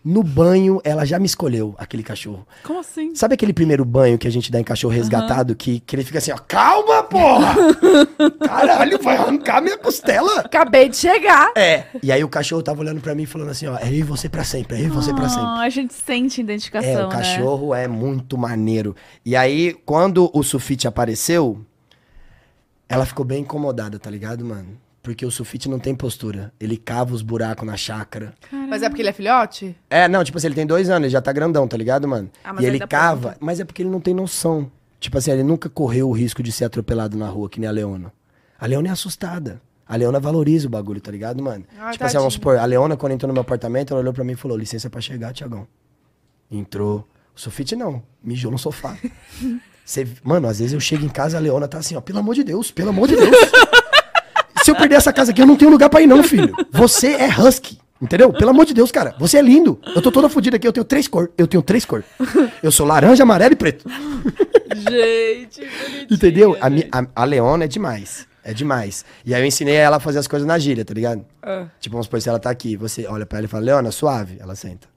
no 0.05 0.23
banho, 0.23 0.81
ela 0.85 1.05
já 1.05 1.19
me 1.19 1.27
escolheu, 1.27 1.75
aquele 1.77 2.03
cachorro. 2.05 2.47
Como 2.63 2.79
assim? 2.79 3.13
Sabe 3.17 3.35
aquele 3.35 3.53
primeiro 3.53 3.85
banho 3.85 4.17
que 4.17 4.29
a 4.29 4.31
gente 4.31 4.53
dá 4.53 4.61
em 4.61 4.65
cachorro 4.65 4.95
resgatado, 4.95 5.57
que, 5.57 5.81
que 5.81 5.97
ele 5.97 6.05
fica 6.05 6.19
assim, 6.19 6.31
ó, 6.31 6.39
calma, 6.39 7.03
porra! 7.03 7.55
Caralho, 8.47 9.03
vai 9.03 9.17
arrancar 9.17 9.61
minha 9.61 9.77
costela! 9.77 10.41
Acabei 10.43 10.89
de 10.89 10.97
chegar. 10.97 11.51
É. 11.57 11.87
E 12.03 12.13
aí 12.13 12.23
o 12.23 12.29
cachorro 12.29 12.63
tava 12.63 12.81
olhando 12.83 13.01
pra 13.01 13.17
mim 13.17 13.27
falando 13.27 13.51
assim, 13.51 13.67
ó, 13.67 13.77
é 13.79 13.89
eu 13.89 13.95
e 13.95 14.03
você 14.05 14.29
pra 14.29 14.45
sempre, 14.45 14.77
é 14.77 14.81
eu 14.83 14.87
e 14.87 14.91
você 14.91 15.13
pra 15.13 15.29
sempre. 15.29 15.45
Ah, 15.45 15.63
a 15.63 15.69
gente 15.71 15.93
sente 15.93 16.41
identificação, 16.41 16.89
É, 16.89 17.05
o 17.05 17.09
né? 17.09 17.13
cachorro 17.13 17.75
é 17.75 17.89
muito 17.89 18.39
maneiro. 18.39 18.95
E 19.25 19.35
aí, 19.35 19.75
quando 19.85 20.31
o 20.33 20.43
sulfite 20.45 20.87
apareceu, 20.87 21.61
ela 22.89 23.05
ficou 23.05 23.25
bem 23.25 23.43
incomodada, 23.43 23.99
tá 23.99 24.09
ligado, 24.09 24.45
mano? 24.45 24.69
Porque 25.07 25.25
o 25.25 25.31
sulfite 25.31 25.69
não 25.69 25.79
tem 25.79 25.95
postura. 25.95 26.53
Ele 26.59 26.77
cava 26.77 27.15
os 27.15 27.23
buracos 27.23 27.65
na 27.65 27.77
chácara. 27.77 28.35
Mas 28.51 28.83
é 28.83 28.89
porque 28.89 29.03
ele 29.03 29.09
é 29.11 29.13
filhote? 29.13 29.77
É, 29.89 30.09
não, 30.09 30.25
tipo 30.25 30.37
assim, 30.37 30.49
ele 30.49 30.57
tem 30.57 30.67
dois 30.67 30.91
anos, 30.91 31.05
ele 31.05 31.11
já 31.13 31.21
tá 31.23 31.33
grandão, 31.33 31.69
tá 31.69 31.77
ligado, 31.77 32.09
mano? 32.09 32.29
Ah, 32.43 32.53
e 32.59 32.67
ele 32.67 32.81
cava, 32.81 33.29
pode. 33.29 33.37
mas 33.41 33.61
é 33.61 33.65
porque 33.65 33.83
ele 33.83 33.89
não 33.89 34.01
tem 34.01 34.13
noção. 34.13 34.69
Tipo 34.99 35.17
assim, 35.17 35.31
ele 35.31 35.45
nunca 35.45 35.69
correu 35.69 36.09
o 36.09 36.13
risco 36.13 36.43
de 36.43 36.51
ser 36.51 36.65
atropelado 36.65 37.17
na 37.17 37.29
rua, 37.29 37.49
que 37.49 37.61
nem 37.61 37.69
a 37.69 37.71
Leona. 37.73 38.13
A 38.59 38.67
Leona 38.67 38.89
é 38.89 38.91
assustada. 38.91 39.63
A 39.89 39.95
Leona 39.95 40.19
valoriza 40.19 40.67
o 40.67 40.71
bagulho, 40.71 41.01
tá 41.01 41.13
ligado, 41.13 41.41
mano? 41.41 41.65
Ai, 41.79 41.93
tipo 41.93 42.03
assim, 42.05 42.17
vamos 42.19 42.35
tadinho. 42.35 42.51
supor, 42.51 42.59
a 42.59 42.65
Leona, 42.65 42.97
quando 42.97 43.13
entrou 43.13 43.29
no 43.29 43.33
meu 43.33 43.43
apartamento, 43.43 43.93
ela 43.93 44.01
olhou 44.01 44.13
pra 44.13 44.25
mim 44.25 44.33
e 44.33 44.37
falou: 44.37 44.57
licença 44.59 44.91
pra 44.91 45.01
chegar, 45.01 45.33
Tiagão. 45.33 45.69
Entrou. 46.51 47.07
O 47.33 47.41
Sofite 47.41 47.77
não, 47.77 48.03
mijou 48.25 48.51
no 48.51 48.59
sofá. 48.59 48.97
Cê- 49.87 50.05
mano, 50.25 50.49
às 50.49 50.59
vezes 50.59 50.73
eu 50.73 50.81
chego 50.81 51.05
em 51.05 51.09
casa, 51.09 51.37
a 51.37 51.41
Leona 51.41 51.69
tá 51.69 51.79
assim, 51.79 51.95
ó, 51.95 52.01
pelo 52.01 52.19
amor 52.19 52.35
de 52.35 52.43
Deus, 52.43 52.73
pelo 52.73 52.89
amor 52.91 53.07
de 53.07 53.15
Deus. 53.15 53.31
Se 54.67 54.71
eu 54.73 54.77
perder 54.77 54.97
essa 54.97 55.13
casa 55.13 55.31
aqui, 55.31 55.41
eu 55.41 55.47
não 55.47 55.57
tenho 55.57 55.71
lugar 55.71 55.89
pra 55.89 56.01
ir, 56.03 56.07
não, 56.07 56.23
filho. 56.23 56.53
Você 56.73 57.09
é 57.15 57.29
husky. 57.29 57.79
Entendeu? 58.03 58.33
Pelo 58.33 58.51
amor 58.51 58.67
de 58.67 58.75
Deus, 58.75 58.91
cara. 58.93 59.15
Você 59.19 59.39
é 59.39 59.43
lindo. 59.43 59.81
Eu 59.95 60.03
tô 60.03 60.11
toda 60.13 60.29
fodida 60.29 60.57
aqui. 60.57 60.67
Eu 60.69 60.73
tenho 60.73 60.85
três 60.85 61.09
cores. 61.09 61.31
Eu 61.39 61.47
tenho 61.47 61.63
três 61.63 61.85
cores. 61.85 62.05
Eu 62.63 62.71
sou 62.71 62.85
laranja, 62.87 63.23
amarelo 63.23 63.53
e 63.53 63.57
preto. 63.57 63.89
Gente, 64.77 65.63
Entendeu? 66.11 66.57
A, 66.61 66.69
mi- 66.69 66.87
a, 66.93 67.07
a 67.15 67.25
Leona 67.25 67.65
é 67.65 67.69
demais. 67.69 68.27
É 68.45 68.53
demais. 68.53 69.05
E 69.25 69.35
aí 69.35 69.41
eu 69.41 69.47
ensinei 69.47 69.75
ela 69.77 69.97
a 69.97 70.01
fazer 70.01 70.19
as 70.19 70.27
coisas 70.27 70.47
na 70.47 70.59
gíria, 70.59 70.85
tá 70.85 70.93
ligado? 70.93 71.25
Ah. 71.43 71.67
Tipo, 71.81 71.95
vamos 71.95 72.07
supor, 72.07 72.21
se 72.21 72.29
ela 72.29 72.39
tá 72.39 72.51
aqui, 72.51 72.77
você 72.77 73.07
olha 73.07 73.25
pra 73.25 73.39
ela 73.39 73.47
e 73.47 73.49
fala, 73.49 73.65
Leona, 73.65 73.91
suave. 73.91 74.37
Ela 74.41 74.55
senta. 74.55 74.89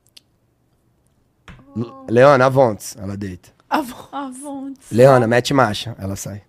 L- 1.77 1.91
Leona, 2.09 2.45
avontes. 2.45 2.97
Ela 2.99 3.15
deita. 3.15 3.49
Avô. 3.69 3.95
Ah, 4.11 4.29
vontes. 4.29 4.87
Leona, 4.91 5.25
mete 5.27 5.53
marcha. 5.53 5.95
Ela 5.99 6.15
sai. 6.15 6.41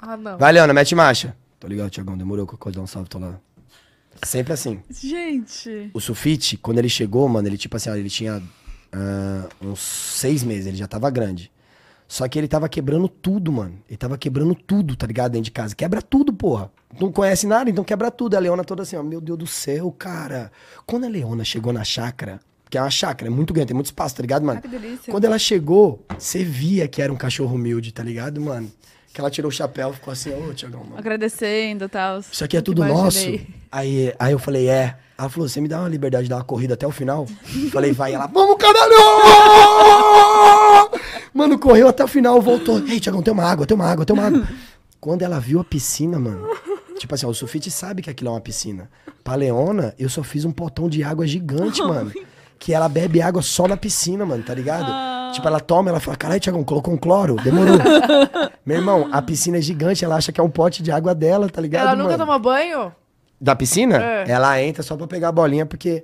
Ah, 0.00 0.16
não. 0.16 0.38
Vai, 0.38 0.52
Leona, 0.52 0.72
mete 0.74 0.94
marcha. 0.94 1.36
Tô 1.58 1.66
ligado, 1.66 1.90
Tiagão. 1.90 2.16
Demorou 2.16 2.46
que 2.46 2.54
eu 2.54 2.72
dar 2.72 2.80
um 2.80 2.86
salve, 2.86 3.08
tô 3.08 3.18
lá. 3.18 3.38
Sempre 4.22 4.52
assim. 4.52 4.80
Gente. 4.90 5.90
O 5.92 6.00
Sufite, 6.00 6.56
quando 6.56 6.78
ele 6.78 6.88
chegou, 6.88 7.28
mano, 7.28 7.48
ele 7.48 7.58
tipo 7.58 7.76
assim, 7.76 7.90
ó, 7.90 7.94
ele 7.94 8.08
tinha 8.08 8.42
ah, 8.92 9.48
uns 9.60 9.80
seis 9.80 10.42
meses, 10.42 10.66
ele 10.66 10.76
já 10.76 10.86
tava 10.86 11.10
grande. 11.10 11.50
Só 12.08 12.28
que 12.28 12.38
ele 12.38 12.46
tava 12.46 12.68
quebrando 12.68 13.08
tudo, 13.08 13.50
mano. 13.50 13.78
Ele 13.88 13.96
tava 13.96 14.16
quebrando 14.16 14.54
tudo, 14.54 14.94
tá 14.94 15.06
ligado? 15.06 15.32
Dentro 15.32 15.46
de 15.46 15.50
casa. 15.50 15.74
Quebra 15.74 16.00
tudo, 16.00 16.32
porra. 16.32 16.70
Não 17.00 17.10
conhece 17.10 17.46
nada, 17.46 17.68
então 17.68 17.82
quebra 17.82 18.10
tudo. 18.10 18.36
A 18.36 18.38
Leona 18.38 18.62
toda 18.62 18.82
assim, 18.82 18.96
ó, 18.96 19.02
meu 19.02 19.20
Deus 19.20 19.38
do 19.38 19.46
céu, 19.46 19.90
cara. 19.90 20.52
Quando 20.86 21.04
a 21.04 21.08
Leona 21.08 21.44
chegou 21.44 21.72
na 21.72 21.82
chácara, 21.82 22.40
que 22.70 22.78
é 22.78 22.80
uma 22.80 22.90
chácara, 22.90 23.30
é 23.30 23.34
muito 23.34 23.52
grande, 23.52 23.68
tem 23.68 23.74
muito 23.74 23.86
espaço, 23.86 24.14
tá 24.14 24.22
ligado, 24.22 24.46
mano? 24.46 24.60
Ah, 24.60 24.62
que 24.62 24.68
delícia. 24.68 25.10
Quando 25.10 25.24
ela 25.24 25.38
chegou, 25.38 26.04
você 26.16 26.44
via 26.44 26.86
que 26.86 27.02
era 27.02 27.12
um 27.12 27.16
cachorro 27.16 27.56
humilde, 27.56 27.92
tá 27.92 28.04
ligado, 28.04 28.40
mano? 28.40 28.70
Que 29.16 29.20
ela 29.22 29.30
tirou 29.30 29.48
o 29.48 29.52
chapéu, 29.52 29.94
ficou 29.94 30.12
assim, 30.12 30.30
ô, 30.30 30.52
Tiagão, 30.52 30.84
mano. 30.84 30.98
Agradecendo 30.98 31.86
e 31.86 31.88
tal. 31.88 32.18
Isso 32.20 32.44
aqui 32.44 32.54
é 32.54 32.60
tudo 32.60 32.84
nosso. 32.84 33.26
Aí, 33.72 34.12
aí 34.18 34.32
eu 34.32 34.38
falei, 34.38 34.68
é. 34.68 34.94
Ela 35.16 35.30
falou, 35.30 35.48
você 35.48 35.58
me 35.58 35.68
dá 35.68 35.80
uma 35.80 35.88
liberdade 35.88 36.24
de 36.24 36.28
dar 36.28 36.36
uma 36.36 36.44
corrida 36.44 36.74
até 36.74 36.86
o 36.86 36.90
final? 36.90 37.26
falei, 37.72 37.92
vai. 37.92 38.12
Ela, 38.12 38.26
vamos, 38.26 38.58
caralho! 38.58 38.92
Mano, 41.32 41.58
correu 41.58 41.88
até 41.88 42.04
o 42.04 42.08
final, 42.08 42.42
voltou. 42.42 42.78
Ei, 42.86 43.00
Tiagão, 43.00 43.22
tem 43.22 43.32
uma 43.32 43.44
água, 43.44 43.64
tem 43.64 43.74
uma 43.74 43.90
água, 43.90 44.04
tem 44.04 44.14
uma 44.14 44.26
água. 44.26 44.46
Quando 45.00 45.22
ela 45.22 45.40
viu 45.40 45.60
a 45.60 45.64
piscina, 45.64 46.18
mano. 46.18 46.46
Tipo 46.98 47.14
assim, 47.14 47.24
ó, 47.24 47.30
o 47.30 47.34
Sufite 47.34 47.70
sabe 47.70 48.02
que 48.02 48.10
aquilo 48.10 48.28
é 48.28 48.32
uma 48.34 48.40
piscina. 48.42 48.90
Pra 49.24 49.34
Leona, 49.34 49.94
eu 49.98 50.10
só 50.10 50.22
fiz 50.22 50.44
um 50.44 50.52
potão 50.52 50.90
de 50.90 51.02
água 51.02 51.26
gigante, 51.26 51.80
mano. 51.80 52.12
Que 52.58 52.72
ela 52.72 52.88
bebe 52.88 53.20
água 53.20 53.42
só 53.42 53.68
na 53.68 53.76
piscina, 53.76 54.24
mano, 54.24 54.42
tá 54.42 54.54
ligado? 54.54 55.32
Tipo, 55.34 55.46
ela 55.46 55.60
toma, 55.60 55.90
ela 55.90 56.00
fala, 56.00 56.16
caralho, 56.16 56.40
Tiagão, 56.40 56.64
colocou 56.64 56.94
um 56.94 56.96
cloro? 56.96 57.36
Demorou. 57.36 57.76
Meu 58.64 58.78
irmão, 58.78 59.08
a 59.12 59.20
piscina 59.20 59.58
é 59.58 59.60
gigante, 59.60 60.04
ela 60.04 60.16
acha 60.16 60.32
que 60.32 60.40
é 60.40 60.44
um 60.44 60.50
pote 60.50 60.82
de 60.82 60.90
água 60.90 61.14
dela, 61.14 61.48
tá 61.48 61.60
ligado, 61.60 61.82
Ela 61.88 61.96
nunca 61.96 62.10
mano? 62.16 62.24
tomou 62.24 62.38
banho? 62.38 62.92
Da 63.40 63.54
piscina? 63.54 64.02
É. 64.02 64.30
Ela 64.30 64.62
entra 64.62 64.82
só 64.82 64.96
pra 64.96 65.06
pegar 65.06 65.28
a 65.28 65.32
bolinha, 65.32 65.66
porque. 65.66 66.02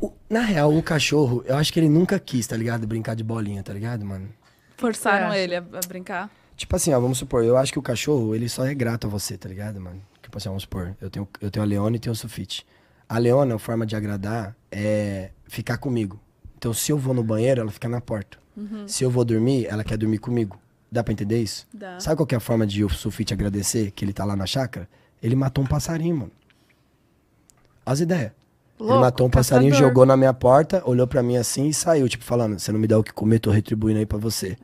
o- 0.00 0.12
na 0.28 0.40
real, 0.40 0.72
o 0.76 0.82
cachorro, 0.82 1.42
eu 1.46 1.56
acho 1.56 1.72
que 1.72 1.80
ele 1.80 1.88
nunca 1.88 2.18
quis, 2.18 2.46
tá 2.46 2.56
ligado? 2.56 2.86
Brincar 2.86 3.14
de 3.16 3.24
bolinha, 3.24 3.62
tá 3.62 3.72
ligado, 3.72 4.04
mano? 4.04 4.28
Forçaram 4.76 5.32
ele 5.32 5.56
a, 5.56 5.62
brincar. 5.88 6.30
Tipo 6.56 6.76
assim, 6.76 6.92
ó, 6.92 7.00
vamos 7.00 7.18
supor, 7.18 7.44
eu 7.44 7.56
acho 7.56 7.72
que 7.72 7.78
o 7.78 7.82
cachorro, 7.82 8.34
ele 8.34 8.48
só 8.48 8.66
é 8.66 8.74
grato 8.74 9.06
a 9.06 9.10
você, 9.10 9.36
tá 9.36 9.48
ligado, 9.48 9.80
mano? 9.80 10.00
Tipo 10.22 10.36
assim, 10.38 10.48
vamos 10.48 10.62
supor, 10.64 10.94
eu 11.00 11.08
tenho, 11.10 11.26
eu 11.40 11.50
tenho 11.50 11.64
a 11.64 11.66
Leona 11.66 11.96
e 11.96 11.98
tenho 11.98 12.12
o 12.12 12.16
Sufite. 12.16 12.66
A 13.08 13.18
Leona, 13.18 13.54
a 13.54 13.58
forma 13.58 13.84
de 13.86 13.94
agradar 13.94 14.56
é 14.70 15.30
ficar 15.46 15.76
comigo. 15.78 16.18
Então, 16.56 16.72
se 16.72 16.90
eu 16.90 16.98
vou 16.98 17.12
no 17.14 17.22
banheiro, 17.22 17.60
ela 17.60 17.70
fica 17.70 17.88
na 17.88 18.00
porta. 18.00 18.38
Se 18.86 19.02
eu 19.02 19.10
vou 19.10 19.24
dormir, 19.24 19.66
ela 19.66 19.82
quer 19.82 19.96
dormir 19.98 20.18
comigo. 20.18 20.58
Dá 20.90 21.02
pra 21.02 21.12
entender 21.12 21.42
isso? 21.42 21.66
Dá. 21.74 21.98
Sabe 21.98 22.16
qual 22.16 22.26
que 22.26 22.34
é 22.36 22.38
a 22.38 22.40
forma 22.40 22.64
de 22.66 22.84
o 22.84 22.88
Sufite 22.88 23.34
agradecer 23.34 23.90
que 23.90 24.04
ele 24.04 24.12
tá 24.12 24.24
lá 24.24 24.36
na 24.36 24.46
chácara? 24.46 24.88
Ele 25.20 25.34
matou 25.34 25.64
um 25.64 25.66
passarinho, 25.66 26.16
mano. 26.18 26.30
As 27.84 28.00
ideias. 28.00 28.30
ele 28.78 28.88
Louco, 28.88 29.00
matou 29.00 29.26
um 29.26 29.30
passarinho, 29.30 29.72
caçador. 29.72 29.88
jogou 29.88 30.06
na 30.06 30.16
minha 30.16 30.32
porta, 30.32 30.82
olhou 30.86 31.06
pra 31.06 31.22
mim 31.22 31.36
assim 31.36 31.66
e 31.68 31.74
saiu, 31.74 32.08
tipo, 32.08 32.24
falando: 32.24 32.58
Você 32.58 32.70
não 32.72 32.78
me 32.78 32.86
dá 32.86 32.98
o 32.98 33.02
que 33.02 33.12
comer, 33.12 33.40
tô 33.40 33.50
retribuindo 33.50 33.98
aí 33.98 34.06
pra 34.06 34.18
você. 34.18 34.56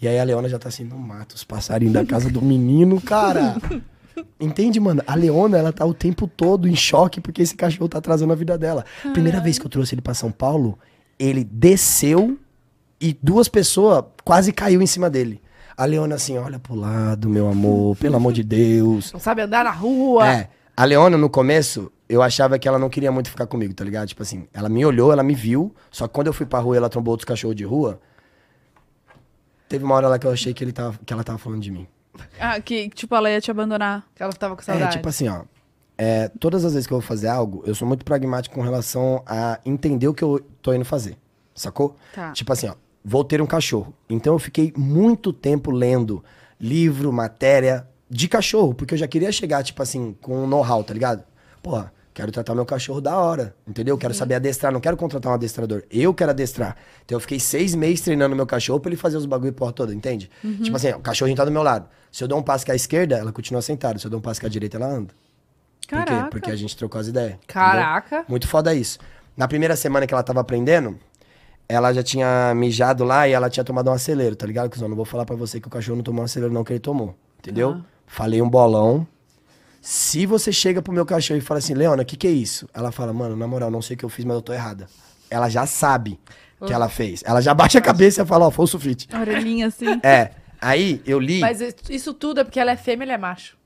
E 0.00 0.06
aí 0.06 0.18
a 0.18 0.24
Leona 0.24 0.48
já 0.48 0.58
tá 0.58 0.68
assim: 0.68 0.84
Não 0.84 0.98
mata 0.98 1.34
os 1.34 1.42
passarinhos 1.42 1.94
da 1.94 2.04
casa 2.04 2.30
do 2.30 2.42
menino, 2.42 3.00
cara. 3.00 3.56
Entende, 4.40 4.78
mano? 4.80 5.02
A 5.06 5.14
Leona, 5.14 5.58
ela 5.58 5.72
tá 5.72 5.84
o 5.84 5.94
tempo 5.94 6.26
todo 6.26 6.68
em 6.68 6.76
choque 6.76 7.20
porque 7.20 7.42
esse 7.42 7.56
cachorro 7.56 7.88
tá 7.88 7.98
atrasando 7.98 8.32
a 8.32 8.36
vida 8.36 8.56
dela. 8.56 8.84
Primeira 9.12 9.40
vez 9.40 9.58
que 9.58 9.66
eu 9.66 9.70
trouxe 9.70 9.94
ele 9.94 10.02
pra 10.02 10.14
São 10.14 10.30
Paulo, 10.30 10.78
ele 11.18 11.44
desceu 11.44 12.38
e 13.00 13.16
duas 13.22 13.48
pessoas 13.48 14.04
quase 14.24 14.52
caiu 14.52 14.82
em 14.82 14.86
cima 14.86 15.08
dele. 15.08 15.40
A 15.76 15.84
Leona 15.84 16.16
assim, 16.16 16.36
olha 16.36 16.58
pro 16.58 16.74
lado, 16.74 17.28
meu 17.28 17.48
amor, 17.48 17.96
pelo 17.96 18.16
amor 18.16 18.32
de 18.32 18.42
Deus. 18.42 19.12
Não 19.12 19.20
sabe 19.20 19.42
andar 19.42 19.64
na 19.64 19.70
rua? 19.70 20.28
É, 20.28 20.48
a 20.76 20.84
Leona 20.84 21.16
no 21.16 21.30
começo, 21.30 21.90
eu 22.08 22.20
achava 22.20 22.58
que 22.58 22.66
ela 22.66 22.78
não 22.78 22.88
queria 22.88 23.12
muito 23.12 23.30
ficar 23.30 23.46
comigo, 23.46 23.72
tá 23.74 23.84
ligado? 23.84 24.08
Tipo 24.08 24.22
assim, 24.22 24.48
ela 24.52 24.68
me 24.68 24.84
olhou, 24.84 25.12
ela 25.12 25.22
me 25.22 25.34
viu, 25.34 25.72
só 25.90 26.08
que 26.08 26.14
quando 26.14 26.26
eu 26.26 26.32
fui 26.32 26.46
pra 26.46 26.58
rua 26.58 26.74
e 26.74 26.78
ela 26.78 26.88
trombou 26.88 27.12
outros 27.12 27.24
cachorros 27.24 27.56
de 27.56 27.64
rua, 27.64 28.00
teve 29.68 29.84
uma 29.84 29.94
hora 29.94 30.08
lá 30.08 30.18
que 30.18 30.26
eu 30.26 30.32
achei 30.32 30.52
que, 30.52 30.64
ele 30.64 30.72
tava, 30.72 30.98
que 31.04 31.12
ela 31.12 31.22
tava 31.22 31.38
falando 31.38 31.60
de 31.60 31.70
mim. 31.70 31.86
Ah, 32.38 32.60
que 32.60 32.88
tipo, 32.90 33.14
ela 33.14 33.30
ia 33.30 33.40
te 33.40 33.50
abandonar. 33.50 34.06
Que 34.14 34.22
ela 34.22 34.32
tava 34.32 34.54
com 34.54 34.62
É, 34.62 34.64
saudade. 34.64 34.96
tipo 34.96 35.08
assim, 35.08 35.28
ó. 35.28 35.42
é, 35.96 36.28
todas 36.40 36.64
as 36.64 36.72
vezes 36.74 36.86
que 36.86 36.92
eu 36.92 36.98
vou 37.00 37.06
fazer 37.06 37.28
algo, 37.28 37.62
eu 37.66 37.74
sou 37.74 37.86
muito 37.86 38.04
pragmático 38.04 38.54
com 38.54 38.62
relação 38.62 39.22
a 39.26 39.58
entender 39.64 40.06
o 40.08 40.14
que 40.14 40.22
eu 40.22 40.40
tô 40.62 40.72
indo 40.72 40.84
fazer. 40.84 41.16
Sacou? 41.54 41.96
Tá. 42.14 42.32
Tipo 42.32 42.52
assim, 42.52 42.68
ó. 42.68 42.74
Vou 43.04 43.24
ter 43.24 43.40
um 43.40 43.46
cachorro. 43.46 43.94
Então 44.08 44.34
eu 44.34 44.38
fiquei 44.38 44.72
muito 44.76 45.32
tempo 45.32 45.70
lendo 45.70 46.22
livro, 46.60 47.12
matéria, 47.12 47.86
de 48.10 48.28
cachorro, 48.28 48.74
porque 48.74 48.94
eu 48.94 48.98
já 48.98 49.06
queria 49.08 49.30
chegar, 49.32 49.62
tipo 49.62 49.82
assim, 49.82 50.16
com 50.20 50.44
um 50.44 50.46
know-how, 50.46 50.82
tá 50.84 50.92
ligado? 50.94 51.22
Porra, 51.62 51.92
quero 52.18 52.32
tratar 52.32 52.52
meu 52.52 52.66
cachorro 52.66 53.00
da 53.00 53.16
hora, 53.16 53.54
entendeu? 53.64 53.96
Quero 53.96 54.12
saber 54.12 54.34
adestrar, 54.34 54.72
não 54.72 54.80
quero 54.80 54.96
contratar 54.96 55.30
um 55.30 55.36
adestrador. 55.36 55.84
Eu 55.88 56.12
quero 56.12 56.32
adestrar. 56.32 56.76
Então 57.04 57.14
eu 57.14 57.20
fiquei 57.20 57.38
seis 57.38 57.76
meses 57.76 58.00
treinando 58.00 58.34
meu 58.34 58.44
cachorro 58.44 58.80
pra 58.80 58.88
ele 58.88 58.96
fazer 58.96 59.16
os 59.16 59.24
bagulho 59.24 59.52
porra 59.52 59.72
toda, 59.72 59.94
entende? 59.94 60.28
Tipo 60.64 60.74
assim, 60.76 60.88
o 60.90 60.98
cachorrinho 60.98 61.36
tá 61.36 61.44
do 61.44 61.52
meu 61.52 61.62
lado. 61.62 61.88
Se 62.10 62.24
eu 62.24 62.26
dou 62.26 62.36
um 62.36 62.42
passo 62.42 62.66
com 62.66 62.72
a 62.72 62.74
esquerda, 62.74 63.16
ela 63.16 63.30
continua 63.30 63.62
sentada. 63.62 64.00
Se 64.00 64.06
eu 64.06 64.10
dou 64.10 64.18
um 64.18 64.20
passo 64.20 64.40
com 64.40 64.48
a 64.48 64.50
direita, 64.50 64.76
ela 64.78 64.88
anda. 64.88 65.14
Por 65.88 65.98
quê? 65.98 66.04
Caraca. 66.06 66.30
Porque 66.30 66.50
a 66.50 66.56
gente 66.56 66.76
trocou 66.76 67.00
as 67.00 67.06
ideias. 67.06 67.34
entendeu? 67.34 67.46
Caraca. 67.46 68.24
Muito 68.28 68.48
foda 68.48 68.74
isso. 68.74 68.98
Na 69.36 69.46
primeira 69.46 69.76
semana 69.76 70.04
que 70.04 70.12
ela 70.12 70.24
tava 70.24 70.40
aprendendo, 70.40 70.98
ela 71.68 71.92
já 71.92 72.02
tinha 72.02 72.52
mijado 72.52 73.04
lá 73.04 73.28
e 73.28 73.32
ela 73.32 73.48
tinha 73.48 73.62
tomado 73.62 73.90
um 73.90 73.92
acelero, 73.92 74.34
tá 74.34 74.44
ligado? 74.44 74.68
Cuzão? 74.70 74.88
Não 74.88 74.96
vou 74.96 75.04
falar 75.04 75.24
pra 75.24 75.36
você 75.36 75.60
que 75.60 75.68
o 75.68 75.70
cachorro 75.70 75.96
não 75.98 76.02
tomou 76.02 76.22
um 76.22 76.24
acelero, 76.24 76.52
não, 76.52 76.64
que 76.64 76.72
ele 76.72 76.80
tomou. 76.80 77.14
Entendeu? 77.38 77.80
Falei 78.08 78.42
um 78.42 78.48
bolão. 78.50 79.06
Se 79.90 80.26
você 80.26 80.52
chega 80.52 80.82
pro 80.82 80.92
meu 80.92 81.06
cachorro 81.06 81.38
e 81.38 81.40
fala 81.40 81.56
assim, 81.60 81.72
Leona, 81.72 82.02
o 82.02 82.04
que, 82.04 82.14
que 82.14 82.26
é 82.26 82.30
isso? 82.30 82.68
Ela 82.74 82.92
fala, 82.92 83.10
mano, 83.10 83.34
na 83.34 83.46
moral, 83.46 83.70
não 83.70 83.80
sei 83.80 83.94
o 83.94 83.98
que 83.98 84.04
eu 84.04 84.10
fiz, 84.10 84.22
mas 84.22 84.34
eu 84.34 84.42
tô 84.42 84.52
errada. 84.52 84.86
Ela 85.30 85.48
já 85.48 85.64
sabe 85.64 86.20
que 86.66 86.70
ela 86.70 86.90
fez. 86.90 87.22
Ela 87.24 87.40
já 87.40 87.54
bate 87.54 87.78
a 87.78 87.80
cabeça 87.80 88.20
e 88.22 88.26
fala, 88.26 88.48
ó, 88.48 88.50
foi 88.50 88.66
o 88.66 88.68
sulfite. 88.68 89.08
A 89.10 89.18
orelhinha 89.20 89.66
assim. 89.68 89.86
É. 90.04 90.32
Aí 90.60 91.00
eu 91.06 91.18
li. 91.18 91.40
Mas 91.40 91.62
isso- 91.88 92.12
tudo 92.12 92.40
é 92.40 92.44
porque 92.44 92.60
ela 92.60 92.70
é 92.70 92.76
fêmea 92.76 93.04
e 93.04 93.06
ele 93.06 93.12
é 93.12 93.16
macho. 93.18 93.56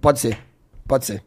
Pode 0.00 0.18
ser. 0.18 0.36
Pode 0.84 1.06
ser. 1.06 1.22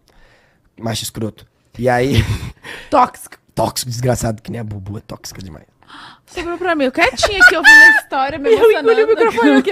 Macho 0.78 1.04
escroto. 1.04 1.48
E 1.80 1.88
aí. 1.88 2.16
Tóxico. 2.92 3.38
tóxico, 3.56 3.90
desgraçado, 3.90 4.42
que 4.42 4.52
nem 4.52 4.60
a 4.60 4.66
Bubu, 4.66 4.98
é 4.98 5.02
tóxica 5.02 5.42
demais. 5.42 5.66
Sobrou 6.26 6.58
pra 6.58 6.76
mim. 6.76 6.84
Eu 6.86 6.92
quietinha 6.92 7.42
aqui 7.42 7.56
ouvindo 7.56 7.72
a 7.74 8.02
história, 8.02 8.38
me 8.38 8.50
emocionando. 8.52 8.92
engoli 8.92 9.04
o 9.04 9.08
microfone 9.08 9.52
aqui. 9.60 9.72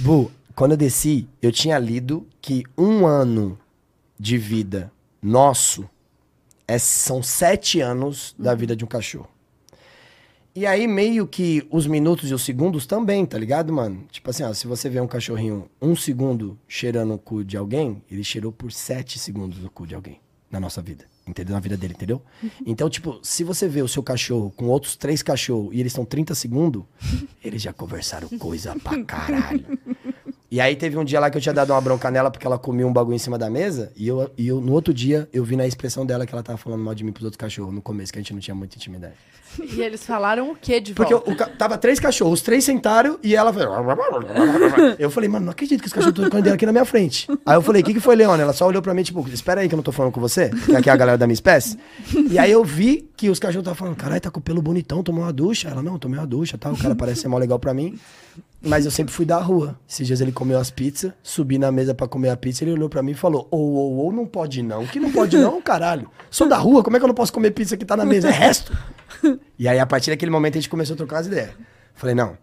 Bu, 0.00 0.30
quando 0.58 0.72
eu 0.72 0.76
desci, 0.76 1.28
eu 1.40 1.52
tinha 1.52 1.78
lido 1.78 2.26
que 2.42 2.64
um 2.76 3.06
ano 3.06 3.56
de 4.18 4.36
vida 4.36 4.90
nosso 5.22 5.88
é, 6.66 6.80
são 6.80 7.22
sete 7.22 7.80
anos 7.80 8.34
da 8.36 8.56
vida 8.56 8.74
de 8.74 8.84
um 8.84 8.88
cachorro. 8.88 9.28
E 10.56 10.66
aí, 10.66 10.88
meio 10.88 11.28
que 11.28 11.64
os 11.70 11.86
minutos 11.86 12.28
e 12.28 12.34
os 12.34 12.42
segundos 12.42 12.86
também, 12.86 13.24
tá 13.24 13.38
ligado, 13.38 13.72
mano? 13.72 14.04
Tipo 14.10 14.30
assim, 14.30 14.42
ó, 14.42 14.52
se 14.52 14.66
você 14.66 14.90
vê 14.90 15.00
um 15.00 15.06
cachorrinho 15.06 15.70
um 15.80 15.94
segundo 15.94 16.58
cheirando 16.66 17.14
o 17.14 17.18
cu 17.18 17.44
de 17.44 17.56
alguém, 17.56 18.02
ele 18.10 18.24
cheirou 18.24 18.50
por 18.50 18.72
sete 18.72 19.16
segundos 19.16 19.62
o 19.62 19.70
cu 19.70 19.86
de 19.86 19.94
alguém 19.94 20.18
na 20.50 20.58
nossa 20.58 20.82
vida. 20.82 21.04
Entendeu? 21.24 21.54
Na 21.54 21.60
vida 21.60 21.76
dele, 21.76 21.94
entendeu? 21.94 22.20
Então, 22.66 22.90
tipo, 22.90 23.20
se 23.22 23.44
você 23.44 23.68
vê 23.68 23.80
o 23.80 23.86
seu 23.86 24.02
cachorro 24.02 24.50
com 24.56 24.66
outros 24.66 24.96
três 24.96 25.22
cachorros 25.22 25.72
e 25.72 25.78
eles 25.78 25.92
estão 25.92 26.04
30 26.04 26.34
segundos, 26.34 26.82
eles 27.44 27.62
já 27.62 27.72
conversaram 27.72 28.28
coisa 28.40 28.74
pra 28.82 29.04
caralho. 29.04 29.64
E 30.50 30.62
aí 30.62 30.74
teve 30.74 30.96
um 30.96 31.04
dia 31.04 31.20
lá 31.20 31.28
que 31.28 31.36
eu 31.36 31.42
tinha 31.42 31.52
dado 31.52 31.74
uma 31.74 31.80
bronca 31.80 32.10
nela 32.10 32.30
porque 32.30 32.46
ela 32.46 32.58
comia 32.58 32.86
um 32.86 32.92
bagulho 32.92 33.14
em 33.14 33.18
cima 33.18 33.36
da 33.36 33.50
mesa. 33.50 33.92
E 33.94 34.08
eu, 34.08 34.30
e 34.36 34.48
eu 34.48 34.60
no 34.62 34.72
outro 34.72 34.94
dia, 34.94 35.28
eu 35.30 35.44
vi 35.44 35.56
na 35.56 35.66
expressão 35.66 36.06
dela 36.06 36.26
que 36.26 36.32
ela 36.32 36.42
tava 36.42 36.56
falando 36.56 36.82
mal 36.82 36.94
de 36.94 37.04
mim 37.04 37.12
pros 37.12 37.24
outros 37.24 37.36
cachorros 37.36 37.74
no 37.74 37.82
começo, 37.82 38.10
que 38.10 38.18
a 38.18 38.22
gente 38.22 38.32
não 38.32 38.40
tinha 38.40 38.54
muita 38.54 38.76
intimidade. 38.76 39.14
E 39.60 39.80
eles 39.80 40.04
falaram 40.04 40.50
o 40.50 40.56
quê 40.56 40.80
de 40.80 40.94
Porque 40.94 41.12
volta? 41.12 41.34
ca- 41.34 41.46
tava 41.48 41.76
três 41.76 41.98
cachorros, 41.98 42.34
os 42.34 42.42
três 42.42 42.64
sentaram 42.64 43.18
e 43.22 43.34
ela. 43.34 43.52
Eu 44.98 45.10
falei, 45.10 45.28
mano, 45.28 45.46
não 45.46 45.52
acredito 45.52 45.80
que 45.80 45.86
os 45.86 45.92
cachorros 45.92 46.16
estão 46.16 46.30
correndo 46.30 46.52
aqui 46.54 46.64
na 46.66 46.72
minha 46.72 46.84
frente. 46.84 47.26
Aí 47.44 47.54
eu 47.56 47.62
falei, 47.62 47.82
o 47.82 47.84
que, 47.84 47.94
que 47.94 48.00
foi, 48.00 48.14
Leona? 48.16 48.42
Ela 48.42 48.52
só 48.52 48.66
olhou 48.66 48.80
pra 48.82 48.94
mim, 48.94 49.02
tipo, 49.02 49.26
espera 49.28 49.60
aí 49.60 49.68
que 49.68 49.74
eu 49.74 49.76
não 49.76 49.82
tô 49.82 49.92
falando 49.92 50.12
com 50.12 50.20
você, 50.20 50.50
que 50.50 50.74
aqui 50.76 50.88
é 50.88 50.92
a 50.92 50.96
galera 50.96 51.18
da 51.18 51.26
minha 51.26 51.34
espécie. 51.34 51.78
E 52.30 52.38
aí 52.38 52.50
eu 52.50 52.64
vi 52.64 53.08
que 53.16 53.28
os 53.28 53.38
cachorros 53.38 53.62
estavam 53.62 53.76
falando, 53.76 53.96
caralho, 53.96 54.20
tá 54.20 54.30
com 54.30 54.38
o 54.40 54.42
pelo 54.42 54.62
bonitão, 54.62 55.02
tomou 55.02 55.22
uma 55.24 55.32
ducha. 55.32 55.68
Ela, 55.68 55.82
não, 55.82 55.98
tomei 55.98 56.18
uma 56.18 56.26
ducha, 56.26 56.56
tal. 56.56 56.72
O 56.72 56.78
cara 56.78 56.94
parece 56.94 57.22
ser 57.22 57.28
mó 57.28 57.38
legal 57.38 57.58
pra 57.58 57.74
mim. 57.74 57.98
Mas 58.60 58.84
eu 58.84 58.90
sempre 58.90 59.12
fui 59.14 59.24
da 59.24 59.38
rua. 59.38 59.78
Esses 59.88 60.04
dias 60.06 60.20
ele 60.20 60.32
comeu 60.32 60.58
as 60.58 60.68
pizzas, 60.68 61.12
subi 61.22 61.58
na 61.58 61.70
mesa 61.70 61.94
pra 61.94 62.08
comer 62.08 62.30
a 62.30 62.36
pizza, 62.36 62.64
ele 62.64 62.72
olhou 62.72 62.88
pra 62.88 63.02
mim 63.04 63.12
e 63.12 63.14
falou: 63.14 63.46
Ô, 63.52 63.56
ô, 63.56 64.08
ô, 64.08 64.12
não 64.12 64.26
pode 64.26 64.62
não. 64.62 64.84
Que 64.84 64.98
não 64.98 65.12
pode 65.12 65.36
não, 65.38 65.62
caralho? 65.62 66.10
Sou 66.28 66.48
da 66.48 66.56
rua, 66.58 66.82
como 66.82 66.96
é 66.96 66.98
que 66.98 67.04
eu 67.04 67.08
não 67.08 67.14
posso 67.14 67.32
comer 67.32 67.52
pizza 67.52 67.76
que 67.76 67.84
tá 67.84 67.96
na 67.96 68.04
mesa? 68.04 68.28
É 68.28 68.32
resto. 68.32 68.76
E 69.58 69.68
aí, 69.68 69.78
a 69.78 69.86
partir 69.86 70.10
daquele 70.10 70.30
momento, 70.30 70.54
a 70.56 70.60
gente 70.60 70.70
começou 70.70 70.94
a 70.94 70.96
trocar 70.96 71.18
as 71.18 71.26
ideias. 71.26 71.50
Falei, 71.94 72.14
não, 72.14 72.38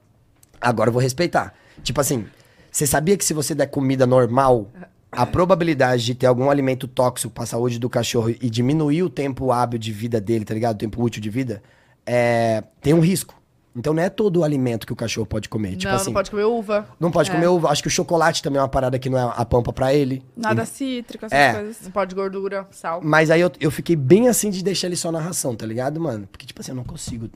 agora 0.60 0.90
eu 0.90 0.94
vou 0.94 1.02
respeitar. 1.02 1.54
Tipo 1.84 2.02
assim, 2.02 2.26
você 2.72 2.86
sabia 2.86 3.16
que 3.18 3.24
se 3.24 3.34
você 3.34 3.56
der 3.56 3.68
comida 3.68 4.06
normal, 4.06 4.70
a 5.12 5.26
probabilidade 5.26 6.04
de 6.04 6.14
ter 6.14 6.26
algum 6.26 6.50
alimento 6.50 6.88
tóxico 6.88 7.34
pra 7.34 7.46
saúde 7.46 7.80
do 7.80 7.90
cachorro 7.90 8.30
e 8.30 8.50
diminuir 8.50 9.04
o 9.04 9.10
tempo 9.10 9.52
hábil 9.52 9.80
de 9.80 9.92
vida 9.92 10.20
dele, 10.20 10.44
tá 10.44 10.54
ligado? 10.54 10.76
O 10.76 10.80
tempo 10.80 11.02
útil 11.02 11.22
de 11.22 11.30
vida, 11.30 11.64
é, 12.06 12.64
tem 12.82 12.94
um 12.94 13.00
risco. 13.00 13.34
Então 13.76 13.94
não 13.94 14.02
é 14.02 14.10
todo 14.10 14.38
o 14.38 14.44
alimento 14.46 14.88
que 14.88 14.94
o 14.94 14.96
cachorro 14.96 15.28
pode 15.28 15.50
comer. 15.50 15.76
Tipo 15.76 15.90
não, 15.90 15.96
assim, 15.98 16.06
não 16.06 16.14
pode 16.14 16.32
comer 16.32 16.44
uva. 16.46 16.88
não 16.98 17.12
pode 17.12 17.30
É. 17.30 17.34
comer 17.34 17.48
uva. 17.48 17.70
Acho 17.70 17.82
que 17.82 17.90
o 17.90 17.92
chocolate 17.92 18.42
também 18.42 18.58
é 18.58 18.62
uma 18.62 18.70
parada 18.70 18.98
que 18.98 19.10
não 19.10 19.18
é 19.20 19.34
a 19.36 19.44
pampa 19.44 19.74
pra 19.74 19.94
ele. 19.94 20.24
Nada 20.36 20.66
cítrico, 20.66 21.26
essas 21.26 21.38
É. 21.38 21.54
coisas. 21.54 21.82
Não 21.84 21.92
pode 21.92 22.16
gordura, 22.16 22.66
sal. 22.72 23.02
Mas 23.04 23.30
aí 23.30 23.42
eu, 23.42 23.52
eu 23.60 23.70
fiquei 23.70 23.98
bem 23.98 24.30
assim 24.30 24.50
de 24.50 24.64
deixar 24.64 24.88
ele 24.88 24.96
só 24.96 25.12
na 25.12 25.20
ração, 25.20 25.54
tá 25.56 25.66
ligado, 25.66 26.00
mano? 26.00 26.26
Porque, 26.28 26.46
tipo 26.46 26.62
assim, 26.62 26.72
eu 26.72 26.76
não 26.76 26.86
consigo. 26.86 27.30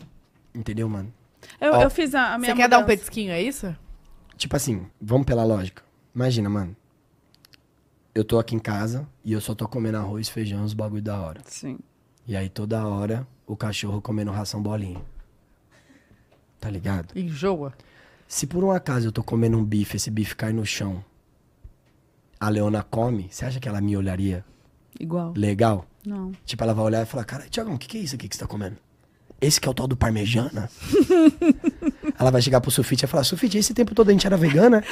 Entendeu, 0.56 0.88
mano? 0.88 1.12
Eu, 1.60 1.74
Ó. 1.74 1.84
eu 1.84 1.90
fiz 1.90 2.16
a, 2.16 2.36
a 2.36 2.38
minha 2.38 2.52
Você 2.54 2.62
quer 2.62 2.70
dar 2.70 2.80
um 2.80 2.86
petisquinho, 2.86 3.32
é 3.32 3.42
isso? 3.42 3.76
Tipo 4.38 4.56
assim, 4.56 4.86
vamos 5.02 5.26
pela 5.28 5.44
lógica. 5.44 5.84
Imagina, 6.16 6.50
mano. 6.50 6.74
Eu 8.16 8.24
tô 8.24 8.40
aqui 8.40 8.56
em 8.56 8.60
casa 8.60 9.06
e 9.24 9.34
eu 9.34 9.42
só 9.42 9.54
tô 9.54 9.68
comendo 9.68 9.98
arroz, 9.98 10.30
feijão, 10.30 10.64
os 10.64 10.74
bagulho 10.74 11.02
da 11.02 11.20
hora. 11.20 11.42
Sim. 11.46 11.78
E 12.26 12.36
aí 12.36 12.48
toda 12.50 12.86
hora 12.88 13.28
o 13.46 13.56
cachorro 13.58 14.02
comendo 14.02 14.32
ração 14.32 14.62
bolinha. 14.62 15.02
Tá 16.60 16.70
ligado? 16.70 17.18
Enjoa. 17.18 17.74
Se 18.28 18.46
por 18.46 18.64
um 18.64 18.72
acaso 18.72 19.08
eu 19.08 19.12
tô 19.12 19.24
comendo 19.24 19.58
um 19.58 19.64
bife, 19.64 19.98
esse 19.98 20.12
bife 20.12 20.36
cai 20.36 20.54
no 20.54 20.66
chão, 20.66 21.04
a 22.40 22.50
Leona 22.50 22.84
come, 22.84 23.28
você 23.30 23.46
acha 23.46 23.60
que 23.60 23.68
ela 23.68 23.82
me 23.82 23.98
olharia 23.98 24.46
Igual. 25.00 25.34
legal? 25.36 25.86
Não. 26.06 26.32
Tipo, 26.46 26.64
ela 26.64 26.74
vai 26.74 26.86
olhar 26.86 27.02
e 27.02 27.06
falar, 27.06 27.24
cara, 27.24 27.46
Tiagão, 27.50 27.74
o 27.74 27.78
que, 27.78 27.88
que 27.88 27.98
é 27.98 28.02
isso 28.02 28.16
aqui 28.16 28.28
que 28.28 28.36
você 28.36 28.42
tá 28.42 28.48
comendo? 28.48 28.78
Esse 29.42 29.60
que 29.60 29.68
é 29.68 29.72
o 29.72 29.74
tal 29.74 29.88
do 29.88 29.96
parmejana? 29.96 30.70
ela 32.20 32.30
vai 32.30 32.42
chegar 32.42 32.60
pro 32.60 32.70
Sufite 32.70 33.06
e 33.06 33.08
falar, 33.08 33.24
Sufite, 33.24 33.58
esse 33.58 33.74
tempo 33.74 33.96
todo 33.96 34.10
a 34.10 34.12
gente 34.12 34.28
era 34.28 34.36
vegana? 34.36 34.84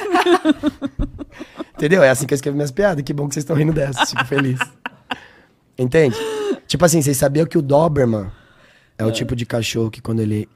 Entendeu? 1.75 2.01
É 2.01 2.09
assim 2.09 2.25
que 2.25 2.33
eu 2.33 2.35
escrevo 2.35 2.55
minhas 2.55 2.71
piadas. 2.71 3.03
Que 3.03 3.13
bom 3.13 3.27
que 3.27 3.33
vocês 3.35 3.43
estão 3.43 3.55
rindo 3.55 3.73
dessas. 3.73 4.09
Fico 4.09 4.25
feliz. 4.25 4.59
Entende? 5.77 6.15
Tipo 6.65 6.85
assim, 6.85 7.01
vocês 7.01 7.17
sabiam 7.17 7.45
que 7.45 7.57
o 7.57 7.61
Doberman 7.61 8.31
é 8.97 9.05
o 9.05 9.11
tipo 9.11 9.35
de 9.35 9.45
cachorro 9.45 9.91
que 9.91 10.01
quando 10.01 10.21
ele... 10.21 10.49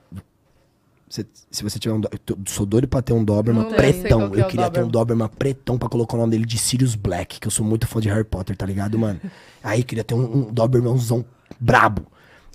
Você- 1.13 1.25
se 1.51 1.61
você 1.63 1.77
tiver 1.77 1.93
um... 1.93 1.99
do- 1.99 2.09
Eu 2.11 2.37
sou 2.47 2.65
doido 2.65 2.87
pra 2.87 3.01
ter 3.01 3.11
um 3.11 3.23
Doberman 3.23 3.63
Não 3.65 3.71
pretão. 3.71 4.21
é 4.21 4.23
Eu 4.39 4.45
o 4.45 4.47
queria 4.47 4.69
ter 4.69 4.81
um 4.81 4.87
Doberman 4.87 5.27
pretão 5.27 5.77
pra 5.77 5.89
colocar 5.89 6.15
o 6.15 6.19
nome 6.21 6.31
dele 6.31 6.45
de 6.45 6.57
Sirius 6.57 6.95
Black, 6.95 7.39
que 7.39 7.47
eu 7.47 7.51
sou 7.51 7.65
muito 7.65 7.85
fã 7.85 7.99
de 7.99 8.07
Harry 8.07 8.23
Potter, 8.23 8.55
tá 8.55 8.65
ligado, 8.65 8.97
mano? 8.97 9.19
Aí 9.61 9.83
queria 9.83 10.03
ter 10.05 10.13
um, 10.13 10.37
um 10.47 10.53
Dobermanzão 10.53 11.25
brabo. 11.59 12.03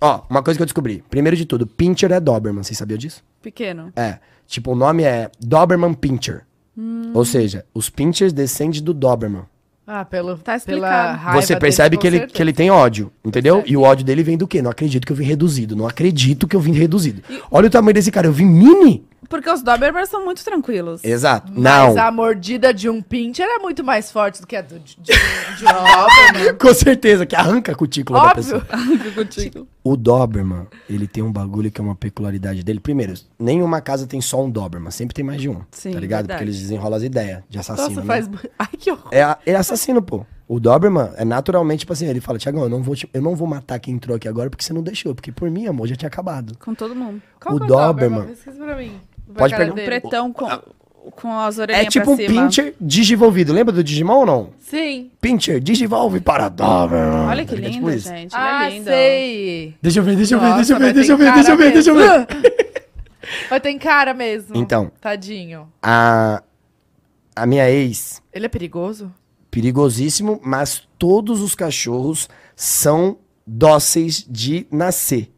Ó, 0.00 0.22
uma 0.30 0.42
coisa 0.42 0.56
que 0.58 0.62
eu 0.62 0.66
descobri. 0.66 1.04
Primeiro 1.10 1.36
de 1.36 1.44
tudo, 1.44 1.66
Pinscher 1.66 2.10
é 2.12 2.18
Doberman. 2.20 2.62
Vocês 2.62 2.78
sabiam 2.78 2.96
disso? 2.98 3.22
Pequeno. 3.42 3.92
É. 3.94 4.18
Tipo, 4.46 4.72
o 4.72 4.74
nome 4.74 5.02
é 5.02 5.30
Doberman 5.38 5.92
Pinscher. 5.94 6.44
Hum. 6.76 7.12
Ou 7.14 7.24
seja, 7.24 7.64
os 7.74 7.88
Pinschers 7.90 8.32
descendem 8.32 8.82
do 8.82 8.92
Doberman. 8.94 9.42
Ah, 9.86 10.04
pelo, 10.04 10.36
Tá 10.38 10.58
pela 10.58 11.12
raiva 11.12 11.40
Você 11.40 11.48
dele, 11.54 11.60
percebe 11.60 11.96
com 11.96 12.00
que 12.00 12.06
ele, 12.08 12.16
certeza. 12.18 12.34
que 12.36 12.42
ele 12.42 12.52
tem 12.52 12.70
ódio, 12.70 13.12
entendeu? 13.24 13.56
Certo. 13.56 13.70
E 13.70 13.76
o 13.76 13.82
ódio 13.82 14.04
dele 14.04 14.22
vem 14.24 14.36
do 14.36 14.46
quê? 14.48 14.60
Não 14.60 14.70
acredito 14.70 15.06
que 15.06 15.12
eu 15.12 15.16
vim 15.16 15.24
reduzido. 15.24 15.76
Não 15.76 15.86
acredito 15.86 16.48
que 16.48 16.56
eu 16.56 16.60
vim 16.60 16.72
reduzido. 16.72 17.22
Olha 17.50 17.68
o 17.68 17.70
tamanho 17.70 17.94
desse 17.94 18.10
cara. 18.10 18.26
Eu 18.26 18.32
vim 18.32 18.46
mini? 18.46 19.04
Porque 19.28 19.48
os 19.50 19.62
Dobermans 19.62 20.08
são 20.08 20.24
muito 20.24 20.44
tranquilos. 20.44 21.02
Exato. 21.04 21.52
Mas 21.54 21.62
Não. 21.94 21.98
a 22.02 22.10
mordida 22.12 22.72
de 22.74 22.88
um 22.88 23.00
pincher 23.02 23.46
é 23.46 23.58
muito 23.58 23.82
mais 23.84 24.10
forte 24.10 24.40
do 24.40 24.46
que 24.46 24.54
a 24.56 24.62
do, 24.62 24.78
de, 24.78 24.96
de, 25.00 25.12
de 25.56 25.64
um 25.64 25.68
Doberman. 26.32 26.54
Com 26.58 26.74
certeza, 26.74 27.26
que 27.26 27.34
arranca 27.36 27.72
a 27.72 27.74
cutícula 27.74 28.20
da 28.20 28.26
Óbvio. 28.26 28.60
pessoa. 28.60 28.66
Contigo. 29.14 29.68
O 29.88 29.96
Doberman, 29.96 30.66
ele 30.90 31.06
tem 31.06 31.22
um 31.22 31.30
bagulho 31.30 31.70
que 31.70 31.80
é 31.80 31.84
uma 31.84 31.94
peculiaridade 31.94 32.64
dele. 32.64 32.80
Primeiro, 32.80 33.14
nenhuma 33.38 33.80
casa 33.80 34.04
tem 34.04 34.20
só 34.20 34.42
um 34.42 34.50
Doberman. 34.50 34.90
Sempre 34.90 35.14
tem 35.14 35.24
mais 35.24 35.40
de 35.40 35.48
um. 35.48 35.60
Sim, 35.70 35.92
tá 35.92 36.00
ligado? 36.00 36.22
verdade. 36.22 36.38
Porque 36.38 36.44
eles 36.44 36.58
desenrolam 36.58 36.96
as 36.96 37.04
ideias 37.04 37.44
de 37.48 37.56
assassino. 37.56 37.90
Nossa, 37.90 38.00
né? 38.00 38.06
faz... 38.06 38.28
Ai, 38.58 38.68
que 38.76 38.90
horror. 38.90 39.08
É, 39.12 39.36
é 39.46 39.54
assassino, 39.54 40.02
pô. 40.02 40.26
O 40.48 40.58
Doberman 40.58 41.10
é 41.16 41.24
naturalmente, 41.24 41.80
tipo 41.80 41.92
assim, 41.92 42.06
ele 42.06 42.20
fala, 42.20 42.36
Tiagão, 42.36 42.64
eu, 42.64 42.68
não 42.68 42.82
vou 42.82 42.96
te- 42.96 43.08
eu 43.14 43.22
não 43.22 43.36
vou 43.36 43.46
matar 43.46 43.78
quem 43.78 43.94
entrou 43.94 44.16
aqui 44.16 44.26
agora 44.26 44.50
porque 44.50 44.64
você 44.64 44.72
não 44.72 44.82
deixou. 44.82 45.14
Porque 45.14 45.30
por 45.30 45.48
mim, 45.48 45.68
amor, 45.68 45.86
já 45.86 45.94
tinha 45.94 46.08
acabado. 46.08 46.58
Com 46.58 46.74
todo 46.74 46.92
mundo. 46.92 47.22
Qual 47.40 47.54
O 47.54 47.62
é 47.62 47.66
Doberman. 47.68 48.32
Esqueci 48.32 48.58
pra 48.58 48.76
mim. 48.76 48.92
Vai 49.28 49.36
Pode 49.36 49.56
pegar. 49.56 49.72
Um 49.72 49.74
pretão 49.74 50.32
com, 50.32 50.46
com 51.12 51.32
as 51.38 51.58
É 51.58 51.62
orelhinhas 51.62 51.92
tipo 51.92 52.04
pra 52.04 52.14
um 52.14 52.16
cima. 52.16 52.42
pincher 52.46 52.74
digivolvido. 52.80 53.52
Lembra 53.52 53.72
do 53.72 53.82
Digimon 53.84 54.14
ou 54.20 54.26
não? 54.26 54.50
Sim. 54.58 55.10
Pincher, 55.20 55.60
digivolve 55.60 56.20
para 56.20 56.48
Doberman. 56.48 57.26
Olha 57.28 57.44
que 57.44 57.54
É 57.54 57.70
tipo 57.70 57.88
lindo, 57.88 57.98
gente. 57.98 58.32
Ele 58.34 58.42
Ah, 58.42 58.66
é 58.66 58.70
lindo. 58.70 58.84
sei. 58.84 59.74
Deixa 59.80 60.00
eu 60.00 60.02
ver, 60.04 60.16
deixa 60.16 60.34
eu 60.34 60.40
ver, 60.40 60.46
Nossa, 60.46 60.56
deixa 60.56 60.72
eu 60.72 60.78
ver, 60.78 60.92
deixa 60.94 61.12
eu 61.12 61.16
ver, 61.16 61.32
deixa 61.32 61.50
eu 61.50 61.56
ver, 61.56 61.72
deixa 61.72 61.90
eu 61.90 61.94
ver. 61.94 62.26
Mas 63.50 63.60
tem 63.62 63.78
cara 63.78 64.14
mesmo. 64.14 64.56
Então. 64.56 64.90
Tadinho. 65.00 65.68
A, 65.82 66.42
a 67.34 67.46
minha 67.46 67.68
ex, 67.70 68.22
Ele 68.32 68.46
é 68.46 68.48
perigoso? 68.48 69.12
perigosíssimo, 69.50 70.38
mas 70.44 70.86
todos 70.98 71.40
os 71.40 71.54
cachorros 71.54 72.28
são 72.54 73.16
dóceis 73.46 74.24
de 74.28 74.66
nascer. 74.70 75.32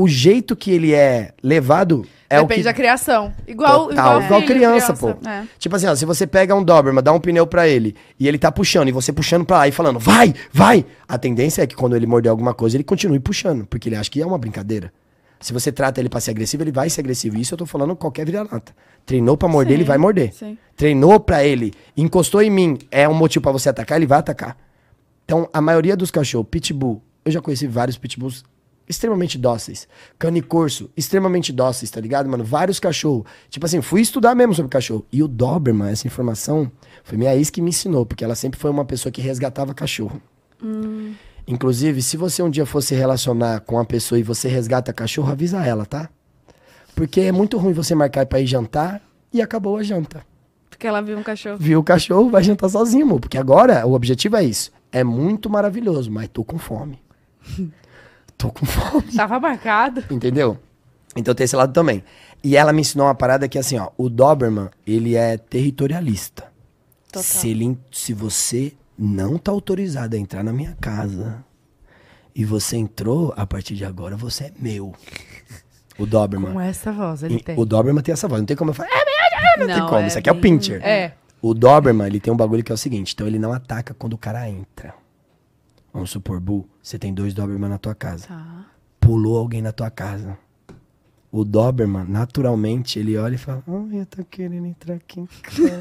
O 0.00 0.06
jeito 0.06 0.54
que 0.54 0.70
ele 0.70 0.94
é 0.94 1.32
levado 1.42 2.06
é 2.30 2.38
Depende 2.40 2.60
o 2.60 2.64
da 2.64 2.72
que... 2.72 2.76
criação. 2.78 3.32
Igual, 3.48 3.88
Total, 3.88 4.22
igual, 4.22 4.22
igual 4.22 4.42
criança, 4.42 4.92
pô. 4.94 5.08
É. 5.28 5.44
Tipo 5.58 5.74
assim, 5.74 5.88
ó, 5.88 5.94
se 5.96 6.04
você 6.04 6.24
pega 6.24 6.54
um 6.54 6.62
Doberman, 6.62 7.02
dá 7.02 7.12
um 7.12 7.18
pneu 7.18 7.48
pra 7.48 7.66
ele, 7.66 7.96
e 8.20 8.28
ele 8.28 8.38
tá 8.38 8.52
puxando, 8.52 8.88
e 8.88 8.92
você 8.92 9.12
puxando 9.12 9.44
pra 9.44 9.58
lá 9.58 9.68
e 9.68 9.72
falando, 9.72 9.98
vai, 9.98 10.32
vai, 10.52 10.86
a 11.08 11.18
tendência 11.18 11.62
é 11.62 11.66
que 11.66 11.74
quando 11.74 11.96
ele 11.96 12.06
morder 12.06 12.30
alguma 12.30 12.54
coisa, 12.54 12.76
ele 12.76 12.84
continue 12.84 13.18
puxando, 13.18 13.66
porque 13.66 13.88
ele 13.88 13.96
acha 13.96 14.08
que 14.08 14.22
é 14.22 14.26
uma 14.26 14.38
brincadeira. 14.38 14.92
Se 15.40 15.52
você 15.52 15.72
trata 15.72 16.00
ele 16.00 16.08
pra 16.08 16.20
ser 16.20 16.30
agressivo, 16.30 16.62
ele 16.62 16.70
vai 16.70 16.88
ser 16.88 17.00
agressivo. 17.00 17.36
Isso 17.36 17.54
eu 17.54 17.58
tô 17.58 17.66
falando 17.66 17.96
qualquer 17.96 18.24
vira-lata. 18.24 18.72
Treinou 19.04 19.36
pra 19.36 19.48
morder, 19.48 19.72
Sim, 19.72 19.78
ele 19.80 19.84
vai 19.84 19.98
morder. 19.98 20.32
sim. 20.32 20.56
Treinou 20.76 21.18
pra 21.18 21.42
ele, 21.44 21.72
encostou 21.96 22.40
em 22.40 22.50
mim, 22.50 22.78
é 22.88 23.08
um 23.08 23.14
motivo 23.14 23.42
pra 23.42 23.50
você 23.50 23.68
atacar, 23.68 23.98
ele 23.98 24.06
vai 24.06 24.20
atacar. 24.20 24.56
Então, 25.24 25.48
a 25.52 25.60
maioria 25.60 25.96
dos 25.96 26.12
cachorros, 26.12 26.46
pitbull, 26.48 27.02
eu 27.24 27.32
já 27.32 27.40
conheci 27.40 27.66
vários 27.66 27.98
pitbulls 27.98 28.44
extremamente 28.88 29.36
dóceis. 29.36 29.86
Cane 30.18 30.40
corso, 30.40 30.90
extremamente 30.96 31.52
dóceis, 31.52 31.90
tá 31.90 32.00
ligado, 32.00 32.28
mano? 32.28 32.44
Vários 32.44 32.80
cachorros. 32.80 33.24
Tipo 33.50 33.66
assim, 33.66 33.82
fui 33.82 34.00
estudar 34.00 34.34
mesmo 34.34 34.54
sobre 34.54 34.70
cachorro. 34.70 35.04
E 35.12 35.22
o 35.22 35.28
Doberman, 35.28 35.90
essa 35.90 36.06
informação, 36.06 36.70
foi 37.04 37.18
minha 37.18 37.34
ex 37.36 37.50
que 37.50 37.60
me 37.60 37.70
ensinou, 37.70 38.06
porque 38.06 38.24
ela 38.24 38.34
sempre 38.34 38.58
foi 38.58 38.70
uma 38.70 38.84
pessoa 38.84 39.12
que 39.12 39.20
resgatava 39.20 39.74
cachorro. 39.74 40.20
Inclusive, 41.46 42.02
se 42.02 42.16
você 42.16 42.42
um 42.42 42.50
dia 42.50 42.66
for 42.66 42.82
se 42.82 42.94
relacionar 42.94 43.60
com 43.60 43.76
uma 43.76 43.84
pessoa 43.84 44.18
e 44.18 44.22
você 44.22 44.48
resgata 44.48 44.92
cachorro, 44.92 45.30
avisa 45.30 45.64
ela, 45.64 45.86
tá? 45.86 46.10
Porque 46.94 47.22
é 47.22 47.32
muito 47.32 47.56
ruim 47.58 47.72
você 47.72 47.94
marcar 47.94 48.26
pra 48.26 48.40
ir 48.40 48.46
jantar 48.46 49.00
e 49.32 49.40
acabou 49.40 49.76
a 49.76 49.82
janta. 49.82 50.24
Porque 50.68 50.86
ela 50.86 51.00
viu 51.00 51.18
um 51.18 51.22
cachorro. 51.22 51.56
Viu 51.58 51.80
o 51.80 51.84
cachorro, 51.84 52.30
vai 52.30 52.42
jantar 52.42 52.68
sozinho, 52.68 53.04
amor. 53.04 53.20
Porque 53.20 53.38
agora 53.38 53.86
o 53.86 53.94
objetivo 53.94 54.36
é 54.36 54.44
isso. 54.44 54.70
É 54.92 55.02
muito 55.02 55.48
maravilhoso, 55.48 56.10
mas 56.10 56.28
tô 56.28 56.44
com 56.44 56.58
fome. 56.58 57.00
tô 58.38 58.50
com 58.50 58.64
fome. 58.64 59.12
Tava 59.14 59.38
marcado. 59.38 60.02
Entendeu? 60.10 60.56
Então 61.16 61.34
tem 61.34 61.44
esse 61.44 61.56
lado 61.56 61.72
também. 61.72 62.02
E 62.42 62.56
ela 62.56 62.72
me 62.72 62.80
ensinou 62.80 63.06
uma 63.08 63.14
parada 63.14 63.48
que 63.48 63.58
assim, 63.58 63.76
ó, 63.78 63.90
o 63.98 64.08
Doberman, 64.08 64.68
ele 64.86 65.16
é 65.16 65.36
territorialista. 65.36 66.44
Total. 67.08 67.22
Se, 67.22 67.48
ele, 67.50 67.76
se 67.90 68.12
você 68.14 68.72
não 68.96 69.36
tá 69.38 69.50
autorizado 69.50 70.14
a 70.14 70.18
entrar 70.18 70.42
na 70.44 70.52
minha 70.52 70.76
casa 70.80 71.44
e 72.34 72.44
você 72.44 72.76
entrou, 72.76 73.34
a 73.36 73.46
partir 73.46 73.74
de 73.74 73.84
agora 73.84 74.16
você 74.16 74.44
é 74.44 74.52
meu. 74.58 74.94
O 75.98 76.06
Doberman. 76.06 76.52
Com 76.52 76.60
essa 76.60 76.92
voz 76.92 77.22
ele 77.24 77.36
E 77.36 77.42
tem. 77.42 77.58
O 77.58 77.64
Doberman 77.64 78.02
tem 78.02 78.12
essa 78.12 78.28
voz. 78.28 78.40
Não 78.40 78.46
tem 78.46 78.56
como 78.56 78.70
eu 78.70 78.74
falar, 78.74 78.88
é 78.90 79.56
meu, 79.58 79.66
não, 79.66 79.74
tem 79.74 79.86
como. 79.88 80.06
Isso 80.06 80.18
aqui 80.18 80.28
é 80.28 80.32
o 80.32 80.36
bem- 80.36 80.56
pincher. 80.58 80.80
É. 80.86 81.14
O 81.42 81.54
Doberman, 81.54 82.06
ele 82.06 82.20
tem 82.20 82.32
um 82.32 82.36
bagulho 82.36 82.62
que 82.62 82.70
é 82.70 82.74
o 82.74 82.78
seguinte, 82.78 83.14
então 83.14 83.26
ele 83.26 83.38
não 83.38 83.52
ataca 83.52 83.94
quando 83.94 84.12
o 84.12 84.18
cara 84.18 84.48
entra. 84.48 84.94
Vamos 85.92 86.10
supor, 86.10 86.40
Bu, 86.40 86.68
você 86.82 86.98
tem 86.98 87.12
dois 87.12 87.34
Doberman 87.34 87.70
na 87.70 87.78
tua 87.78 87.94
casa. 87.94 88.26
Tá. 88.28 88.66
Pulou 89.00 89.36
alguém 89.38 89.62
na 89.62 89.72
tua 89.72 89.90
casa. 89.90 90.38
O 91.30 91.44
Doberman, 91.44 92.04
naturalmente, 92.08 92.98
ele 92.98 93.16
olha 93.16 93.34
e 93.34 93.38
fala, 93.38 93.62
oh, 93.66 93.86
eu 93.92 94.06
tô 94.06 94.24
querendo 94.24 94.66
entrar 94.66 94.94
aqui 94.94 95.20
em 95.20 95.26
casa. 95.42 95.78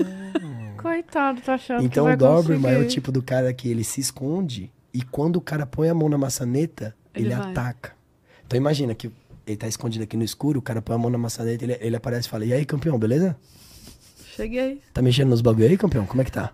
Coitado, 0.77 1.41
tá 1.41 1.53
achando 1.55 1.83
então 1.83 2.03
que 2.05 2.07
vai 2.09 2.15
o 2.15 2.17
Doberman 2.17 2.71
é 2.71 2.73
o 2.73 2.77
conseguir. 2.77 2.93
tipo 2.93 3.11
do 3.11 3.21
cara 3.21 3.53
que 3.53 3.69
ele 3.69 3.83
se 3.83 4.01
esconde 4.01 4.71
e 4.93 5.01
quando 5.01 5.37
o 5.37 5.41
cara 5.41 5.65
põe 5.65 5.89
a 5.89 5.93
mão 5.93 6.09
na 6.09 6.17
maçaneta, 6.17 6.95
Ele 7.15 7.25
ele, 7.27 7.33
ataca. 7.33 7.93
Então 8.45 8.57
imagina 8.57 8.93
que 8.93 9.11
ele 9.45 9.57
tá 9.57 9.67
escondido 9.67 10.03
aqui 10.03 10.17
no 10.17 10.23
escuro, 10.23 10.59
o 10.59 10.61
cara 10.61 10.81
põe 10.81 10.95
a 10.95 10.99
mão 10.99 11.09
na 11.09 11.17
maçaneta, 11.17 11.63
ele, 11.63 11.77
ele 11.79 11.95
aparece 11.95 12.27
e 12.27 12.31
fala, 12.31 12.45
e 12.45 12.51
aí, 12.53 12.65
campeão, 12.65 12.99
beleza? 12.99 13.37
Cheguei. 14.35 14.81
Tá 14.93 15.01
mexendo 15.01 15.29
nos 15.29 15.41
bagulho 15.41 15.67
aí, 15.67 15.77
campeão? 15.77 16.05
Como 16.05 16.21
é 16.21 16.25
que 16.25 16.31
tá? 16.31 16.51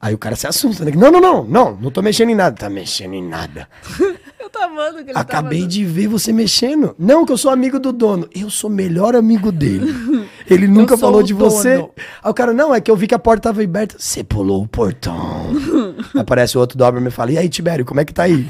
Aí 0.00 0.14
o 0.14 0.18
cara 0.18 0.36
se 0.36 0.46
assusta, 0.46 0.84
né? 0.84 0.92
Não, 0.94 1.10
não, 1.10 1.20
não, 1.20 1.44
não, 1.44 1.76
não 1.76 1.90
tô 1.90 2.02
mexendo 2.02 2.30
em 2.30 2.34
nada. 2.34 2.56
Tá 2.56 2.68
mexendo 2.68 3.14
em 3.14 3.26
nada. 3.26 3.68
Eu 4.44 4.50
tô 4.50 4.58
amando 4.58 5.02
que 5.02 5.10
ele 5.10 5.18
Acabei 5.18 5.66
de 5.66 5.86
ver 5.86 6.06
você 6.06 6.30
mexendo. 6.30 6.94
Não, 6.98 7.24
que 7.24 7.32
eu 7.32 7.38
sou 7.38 7.50
amigo 7.50 7.80
do 7.80 7.90
dono. 7.90 8.28
Eu 8.34 8.50
sou 8.50 8.68
melhor 8.68 9.16
amigo 9.16 9.50
dele. 9.50 9.86
Ele 10.46 10.68
nunca 10.68 10.98
falou 10.98 11.22
de 11.22 11.32
você. 11.32 11.76
dono. 11.76 11.90
Aí 12.22 12.30
o 12.30 12.34
cara, 12.34 12.52
não, 12.52 12.74
é 12.74 12.78
que 12.78 12.90
eu 12.90 12.96
vi 12.96 13.06
que 13.06 13.14
a 13.14 13.18
porta 13.18 13.48
tava 13.48 13.62
aberta. 13.62 13.96
Você 13.98 14.22
pulou 14.22 14.62
o 14.62 14.68
portão. 14.68 15.46
Aparece 16.14 16.58
o 16.58 16.60
outro 16.60 16.76
Doberman 16.76 17.08
e 17.08 17.10
fala, 17.10 17.32
e 17.32 17.38
aí, 17.38 17.48
Tibério, 17.48 17.86
como 17.86 18.00
é 18.00 18.04
que 18.04 18.12
tá 18.12 18.24
aí? 18.24 18.46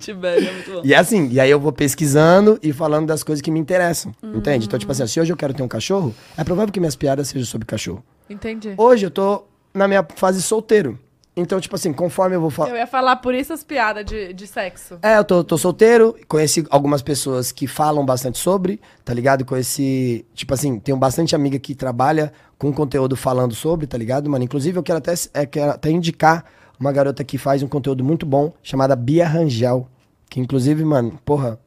Tibério, 0.00 0.48
é 0.48 0.52
muito 0.52 0.72
bom. 0.72 0.80
E 0.82 0.92
é 0.92 0.96
assim, 0.96 1.28
e 1.30 1.38
aí 1.38 1.48
eu 1.48 1.60
vou 1.60 1.70
pesquisando 1.70 2.58
e 2.60 2.72
falando 2.72 3.06
das 3.06 3.22
coisas 3.22 3.40
que 3.40 3.52
me 3.52 3.60
interessam. 3.60 4.12
Entende? 4.20 4.66
Então, 4.66 4.76
tipo 4.76 4.90
assim, 4.90 5.06
se 5.06 5.20
hoje 5.20 5.32
eu 5.32 5.36
quero 5.36 5.54
ter 5.54 5.62
um 5.62 5.68
cachorro, 5.68 6.12
é 6.36 6.42
provável 6.42 6.72
que 6.72 6.80
minhas 6.80 6.96
piadas 6.96 7.28
sejam 7.28 7.46
sobre 7.46 7.66
cachorro. 7.66 8.02
Entendi. 8.28 8.74
Hoje 8.76 9.06
eu 9.06 9.10
tô 9.12 9.44
na 9.74 9.88
minha 9.88 10.06
fase 10.14 10.40
solteiro. 10.40 10.98
Então, 11.36 11.60
tipo 11.60 11.74
assim, 11.74 11.92
conforme 11.92 12.36
eu 12.36 12.40
vou 12.40 12.50
falar. 12.50 12.70
Eu 12.70 12.76
ia 12.76 12.86
falar 12.86 13.16
por 13.16 13.34
isso 13.34 13.52
as 13.52 13.64
piadas 13.64 14.04
de, 14.04 14.32
de 14.32 14.46
sexo. 14.46 14.98
É, 15.02 15.18
eu 15.18 15.24
tô, 15.24 15.42
tô 15.42 15.58
solteiro, 15.58 16.14
conheci 16.28 16.64
algumas 16.70 17.02
pessoas 17.02 17.50
que 17.50 17.66
falam 17.66 18.06
bastante 18.06 18.38
sobre, 18.38 18.80
tá 19.04 19.12
ligado? 19.12 19.44
Conheci, 19.44 20.24
tipo 20.32 20.54
assim, 20.54 20.78
tenho 20.78 20.96
bastante 20.96 21.34
amiga 21.34 21.58
que 21.58 21.74
trabalha 21.74 22.32
com 22.56 22.72
conteúdo 22.72 23.16
falando 23.16 23.52
sobre, 23.52 23.86
tá 23.86 23.98
ligado, 23.98 24.30
mano? 24.30 24.44
Inclusive, 24.44 24.78
eu 24.78 24.82
quero 24.82 24.98
até, 24.98 25.14
é, 25.34 25.44
quero 25.44 25.72
até 25.72 25.90
indicar 25.90 26.44
uma 26.78 26.92
garota 26.92 27.24
que 27.24 27.36
faz 27.36 27.64
um 27.64 27.68
conteúdo 27.68 28.04
muito 28.04 28.24
bom, 28.24 28.52
chamada 28.62 28.94
Bia 28.94 29.26
Rangel. 29.26 29.88
Que, 30.30 30.38
inclusive, 30.38 30.84
mano, 30.84 31.18
porra, 31.24 31.58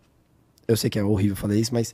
eu 0.66 0.78
sei 0.78 0.90
que 0.90 0.98
é 0.98 1.04
horrível 1.04 1.36
falar 1.36 1.56
isso, 1.56 1.74
mas 1.74 1.94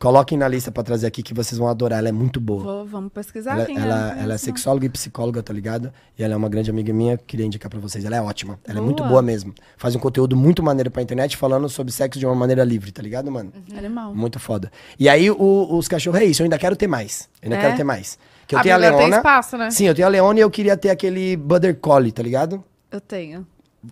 coloquem 0.00 0.36
na 0.38 0.48
lista 0.48 0.72
pra 0.72 0.82
trazer 0.82 1.06
aqui 1.06 1.22
que 1.22 1.32
vocês 1.34 1.58
vão 1.58 1.68
adorar. 1.68 1.98
Ela 2.00 2.08
é 2.08 2.12
muito 2.12 2.40
boa. 2.40 2.64
Vou, 2.64 2.86
vamos 2.86 3.12
pesquisar 3.12 3.52
Ela, 3.52 3.66
quem 3.66 3.76
ela, 3.78 4.08
é. 4.16 4.22
ela 4.22 4.22
é 4.22 4.26
Não. 4.28 4.38
sexóloga 4.38 4.86
e 4.86 4.88
psicóloga, 4.88 5.42
tá 5.42 5.52
ligado? 5.52 5.92
E 6.18 6.24
ela 6.24 6.34
é 6.34 6.36
uma 6.36 6.48
grande 6.48 6.70
amiga 6.70 6.92
minha, 6.92 7.16
queria 7.18 7.44
indicar 7.46 7.70
pra 7.70 7.78
vocês. 7.78 8.04
Ela 8.04 8.16
é 8.16 8.22
ótima. 8.22 8.58
Ela 8.66 8.78
é 8.78 8.82
muito 8.82 8.98
Boa. 8.98 9.08
boa 9.10 9.22
mesmo. 9.22 9.54
Faz 9.76 9.94
um 9.94 9.98
conteúdo 10.00 10.34
muito 10.34 10.62
maneiro 10.62 10.90
pra 10.90 11.02
internet 11.02 11.36
falando 11.36 11.68
sobre 11.68 11.92
sexo 11.92 12.18
de 12.18 12.24
uma 12.26 12.34
maneira 12.34 12.64
livre, 12.64 12.90
tá 12.90 13.02
ligado, 13.02 13.30
mano? 13.30 13.52
Animal. 13.76 14.14
Muito 14.14 14.40
foda. 14.40 14.72
E 14.98 15.08
aí, 15.08 15.30
o- 15.30 15.68
os 15.76 15.86
cachorros 15.86 16.20
é 16.20 16.24
isso. 16.24 16.42
Eu 16.42 16.44
ainda 16.44 16.58
quero 16.58 16.74
ter 16.74 16.86
mais. 16.88 17.28
Eu 17.42 17.46
ainda 17.46 17.56
É? 17.56 17.60
quero 17.60 17.76
ter 17.76 17.84
mais. 17.84 18.18
Que 18.46 18.54
eu 18.54 18.58
Ah, 18.58 18.62
tenho 18.62 18.74
a 18.74 18.78
agora 18.78 18.92
tem 18.92 19.00
Leona. 19.02 19.16
espaço, 19.18 19.56
né? 19.58 19.70
Sim, 19.70 19.84
eu 19.86 19.94
tenho 19.94 20.06
a 20.08 20.10
Leona 20.10 20.38
e 20.40 20.42
eu 20.42 20.50
queria 20.50 20.76
ter 20.76 20.88
aquele 20.90 21.36
Butter 21.36 21.76
Collie, 21.78 22.10
tá 22.10 22.22
ligado? 22.22 22.64
Eu 22.90 23.00
tenho. 23.00 23.46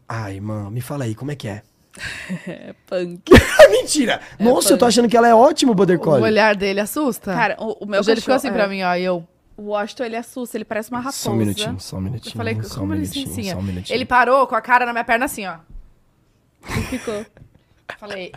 Ai, 0.08 0.40
mano, 0.40 0.70
me 0.70 0.80
fala 0.80 1.04
aí, 1.04 1.14
como 1.14 1.30
é 1.30 1.36
que 1.36 1.46
é? 1.46 1.62
É 2.46 2.74
punk. 2.86 3.22
Mentira! 3.70 4.20
Nossa, 4.38 4.72
eu 4.74 4.78
tô 4.78 4.84
punk. 4.84 4.88
achando 4.88 5.08
que 5.08 5.16
ela 5.16 5.28
é 5.28 5.34
ótima, 5.34 5.72
o 5.72 5.74
Butter 5.74 5.98
O 6.00 6.10
olhar 6.20 6.54
dele 6.54 6.80
assusta. 6.80 7.32
Cara, 7.34 7.56
o, 7.58 7.84
o 7.84 7.86
meu 7.86 8.00
Hoje 8.00 8.10
ele 8.12 8.20
ficou 8.20 8.34
assim 8.36 8.48
cachorro- 8.48 8.66
pra 8.66 8.68
mim, 8.74 8.82
ó, 8.82 8.94
e 8.94 9.04
eu... 9.04 9.26
O 9.56 9.70
Washington, 9.70 10.04
ele 10.04 10.14
assusta, 10.16 10.56
ele 10.56 10.64
parece 10.64 10.88
uma 10.90 11.00
raposa. 11.00 11.16
Só 11.16 11.30
um 11.32 11.36
minutinho, 11.36 11.80
só 11.80 11.96
um 11.96 11.98
Eu 11.98 12.02
minutinho. 12.04 12.36
falei, 12.36 12.62
só 12.62 12.76
um 12.76 12.80
como 12.80 12.94
ele 12.94 13.06
se 13.06 13.18
ensina? 13.24 13.52
só 13.54 13.58
um 13.58 13.62
minutinho. 13.62 13.96
Ele 13.96 14.04
parou 14.04 14.46
com 14.46 14.54
a 14.54 14.60
cara 14.60 14.86
na 14.86 14.92
minha 14.92 15.02
perna 15.02 15.24
assim, 15.24 15.46
ó. 15.46 15.56
E 16.64 16.80
ficou. 16.82 17.26
Falei, 17.98 18.30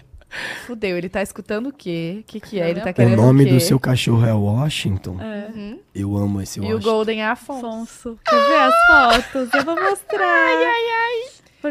fudeu, 0.66 0.98
ele 0.98 1.10
tá 1.10 1.22
escutando 1.22 1.68
o 1.68 1.74
quê? 1.74 2.20
O 2.22 2.24
que 2.24 2.40
que 2.40 2.60
é? 2.60 2.70
Ele 2.72 2.80
é 2.80 2.84
tá 2.84 2.90
o 2.90 2.92
O 2.92 2.96
querendo 2.96 3.16
nome 3.18 3.44
o 3.44 3.48
quê? 3.48 3.54
do 3.54 3.60
seu 3.60 3.80
cachorro 3.80 4.26
é 4.26 4.34
Washington? 4.34 5.18
É. 5.22 5.76
Eu 5.94 6.16
amo 6.18 6.42
esse 6.42 6.58
E 6.58 6.62
o 6.62 6.66
Washington. 6.66 6.90
Golden 6.90 7.22
é 7.22 7.26
Afonso. 7.28 7.68
Afonso. 7.68 8.20
Quer 8.26 8.48
ver 8.48 8.60
as 8.60 9.22
fotos? 9.22 9.54
Eu 9.54 9.64
vou 9.66 9.76
mostrar. 9.76 10.26
Ai, 10.26 10.56
ai, 10.56 10.64
ai. 10.66 11.30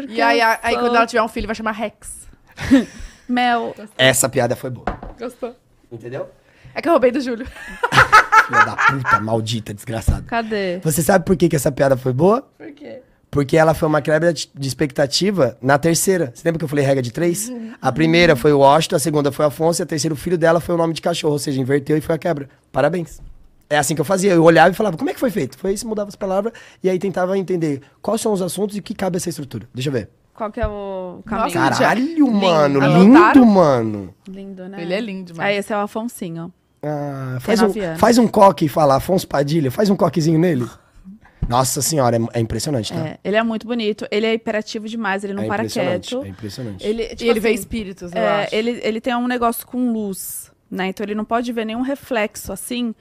E 0.09 0.21
aí, 0.21 0.41
aí, 0.41 0.57
aí 0.61 0.75
quando 0.75 0.95
ela 0.95 1.05
tiver 1.05 1.21
um 1.21 1.27
filho, 1.27 1.47
vai 1.47 1.55
chamar 1.55 1.71
Rex. 1.71 2.27
Mel. 3.27 3.73
Essa 3.97 4.27
piada 4.29 4.55
foi 4.55 4.69
boa. 4.69 4.85
Gostou? 5.17 5.55
Entendeu? 5.91 6.29
É 6.73 6.81
que 6.81 6.87
eu 6.87 6.93
roubei 6.93 7.11
do 7.11 7.19
Júlio. 7.19 7.45
Filha 8.47 8.65
da 8.65 8.75
puta, 8.75 9.19
maldita, 9.19 9.73
desgraçada. 9.73 10.23
Cadê? 10.27 10.79
Você 10.79 11.01
sabe 11.01 11.25
por 11.25 11.35
que, 11.37 11.47
que 11.47 11.55
essa 11.55 11.71
piada 11.71 11.95
foi 11.95 12.13
boa? 12.13 12.41
Por 12.57 12.71
quê? 12.71 13.01
Porque 13.29 13.55
ela 13.55 13.73
foi 13.73 13.87
uma 13.87 14.01
quebra 14.01 14.33
de 14.33 14.49
expectativa 14.59 15.57
na 15.61 15.77
terceira. 15.77 16.33
Você 16.35 16.41
lembra 16.45 16.59
que 16.59 16.65
eu 16.65 16.69
falei 16.69 16.83
regra 16.83 17.01
de 17.01 17.13
três? 17.13 17.49
A 17.81 17.89
primeira 17.89 18.35
foi 18.35 18.51
o 18.51 18.59
Washington, 18.59 18.97
a 18.97 18.99
segunda 18.99 19.31
foi 19.31 19.45
o 19.45 19.47
Afonso 19.47 19.81
e 19.81 19.83
a 19.83 19.85
terceira, 19.85 20.13
o 20.13 20.17
filho 20.17 20.37
dela, 20.37 20.59
foi 20.59 20.75
o 20.75 20.77
nome 20.77 20.93
de 20.93 21.01
cachorro. 21.01 21.33
Ou 21.33 21.39
seja, 21.39 21.61
inverteu 21.61 21.97
e 21.97 22.01
foi 22.01 22.15
a 22.15 22.17
quebra. 22.17 22.49
Parabéns. 22.73 23.21
É 23.71 23.77
assim 23.77 23.95
que 23.95 24.01
eu 24.01 24.05
fazia. 24.05 24.33
Eu 24.33 24.43
olhava 24.43 24.71
e 24.71 24.73
falava, 24.73 24.97
como 24.97 25.09
é 25.09 25.13
que 25.13 25.19
foi 25.19 25.31
feito? 25.31 25.57
Foi 25.57 25.71
isso, 25.71 25.87
mudava 25.87 26.09
as 26.09 26.15
palavras 26.15 26.53
e 26.83 26.89
aí 26.89 26.99
tentava 26.99 27.37
entender 27.37 27.81
quais 28.01 28.19
são 28.19 28.33
os 28.33 28.41
assuntos 28.41 28.75
e 28.75 28.81
que 28.81 28.93
cabe 28.93 29.15
essa 29.15 29.29
estrutura. 29.29 29.65
Deixa 29.73 29.87
eu 29.87 29.93
ver. 29.93 30.09
Qual 30.35 30.51
que 30.51 30.59
é 30.59 30.67
o 30.67 31.21
caminho? 31.25 31.57
Nossa, 31.59 31.79
Caralho, 31.79 32.03
Lindo. 32.03 32.31
mano. 32.31 32.81
Anotaram? 32.81 33.33
Lindo, 33.33 33.45
mano. 33.45 34.15
Lindo, 34.27 34.67
né? 34.67 34.81
Ele 34.81 34.93
é 34.93 34.99
lindo 34.99 35.31
demais. 35.31 35.49
Aí, 35.49 35.57
esse 35.57 35.71
é 35.71 35.77
o 35.77 35.79
Afonsinho. 35.79 36.51
Ah, 36.83 37.37
faz, 37.39 37.61
um, 37.61 37.65
anos. 37.65 37.99
faz 37.99 38.17
um 38.17 38.27
coque 38.27 38.65
e 38.65 38.69
fala, 38.69 38.95
Afonso 38.95 39.27
Padilha, 39.27 39.71
faz 39.71 39.89
um 39.89 39.95
coquezinho 39.95 40.39
nele. 40.39 40.67
Nossa 41.47 41.81
senhora, 41.81 42.17
é, 42.17 42.39
é 42.39 42.39
impressionante, 42.41 42.91
tá? 42.91 42.99
É, 42.99 43.19
ele 43.23 43.35
é 43.35 43.43
muito 43.43 43.67
bonito. 43.67 44.05
Ele 44.11 44.25
é 44.25 44.33
hiperativo 44.33 44.87
demais, 44.87 45.23
ele 45.23 45.33
não 45.33 45.43
é 45.43 45.47
para 45.47 45.65
quieto. 45.65 46.23
É 46.23 46.27
impressionante. 46.27 46.85
Ele, 46.85 47.07
tipo 47.09 47.23
e 47.23 47.29
ele 47.29 47.39
vê 47.39 47.49
assim, 47.49 47.59
espíritos, 47.59 48.11
eu 48.11 48.21
é, 48.21 48.43
acho. 48.43 48.55
ele, 48.55 48.79
ele 48.83 48.99
tem 48.99 49.15
um 49.15 49.27
negócio 49.27 49.65
com 49.65 49.91
luz, 49.93 50.51
né? 50.69 50.87
Então 50.87 51.05
ele 51.05 51.15
não 51.15 51.25
pode 51.25 51.51
ver 51.53 51.65
nenhum 51.65 51.81
reflexo 51.81 52.51
assim 52.51 52.95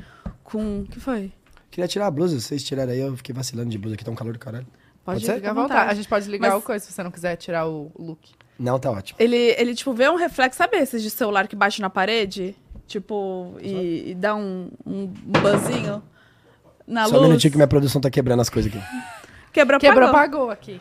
com. 0.51 0.81
O 0.83 0.87
que 0.87 0.99
foi? 1.01 1.33
Queria 1.71 1.87
tirar 1.89 2.07
a 2.07 2.11
blusa, 2.11 2.39
vocês 2.41 2.63
tiraram 2.65 2.91
aí, 2.93 2.99
eu 3.01 3.17
fiquei 3.17 3.35
vacilando 3.35 3.71
de 3.71 3.79
blusa 3.79 3.95
aqui, 3.95 4.05
tá 4.05 4.11
um 4.11 4.15
calor 4.17 4.33
do 4.33 4.39
caralho. 4.39 4.67
Pode, 5.05 5.25
Pode 5.25 5.35
Fica 5.39 5.51
à 5.51 5.55
vontade. 5.55 5.69
vontade. 5.73 5.91
A 5.91 5.95
gente 5.95 6.09
pode 6.09 6.29
ligar 6.31 6.51
Mas- 6.51 6.59
o 6.59 6.63
coisa 6.63 6.85
se 6.85 6.93
você 6.93 7.03
não 7.03 7.11
quiser 7.11 7.37
tirar 7.37 7.67
o 7.69 7.91
look. 7.99 8.31
Não, 8.59 8.79
tá 8.79 8.91
ótimo. 8.91 9.17
Ele, 9.19 9.37
ele, 9.37 9.75
tipo, 9.75 9.93
vê 9.95 10.09
um 10.11 10.17
reflexo, 10.17 10.59
sabe 10.59 10.77
esses 10.77 11.03
de 11.03 11.09
celular 11.11 11.49
que 11.49 11.57
bate 11.57 11.81
na 11.81 11.89
parede? 11.89 12.55
Tipo, 12.87 13.57
e, 13.63 14.11
e 14.11 14.15
dá 14.15 14.35
um, 14.35 14.71
um 14.85 15.07
buzzinho 15.07 16.03
na 16.87 17.05
Só 17.07 17.15
um 17.15 17.19
luz. 17.19 17.29
minutinho 17.29 17.53
que 17.53 17.57
minha 17.57 17.69
produção 17.69 18.01
tá 18.01 18.11
quebrando 18.11 18.41
as 18.41 18.51
coisas 18.51 18.71
aqui. 18.75 18.85
Quebrou, 19.53 19.81
Quebrou, 19.81 20.09
apagou. 20.09 20.39
pagou 20.41 20.51
aqui. 20.51 20.81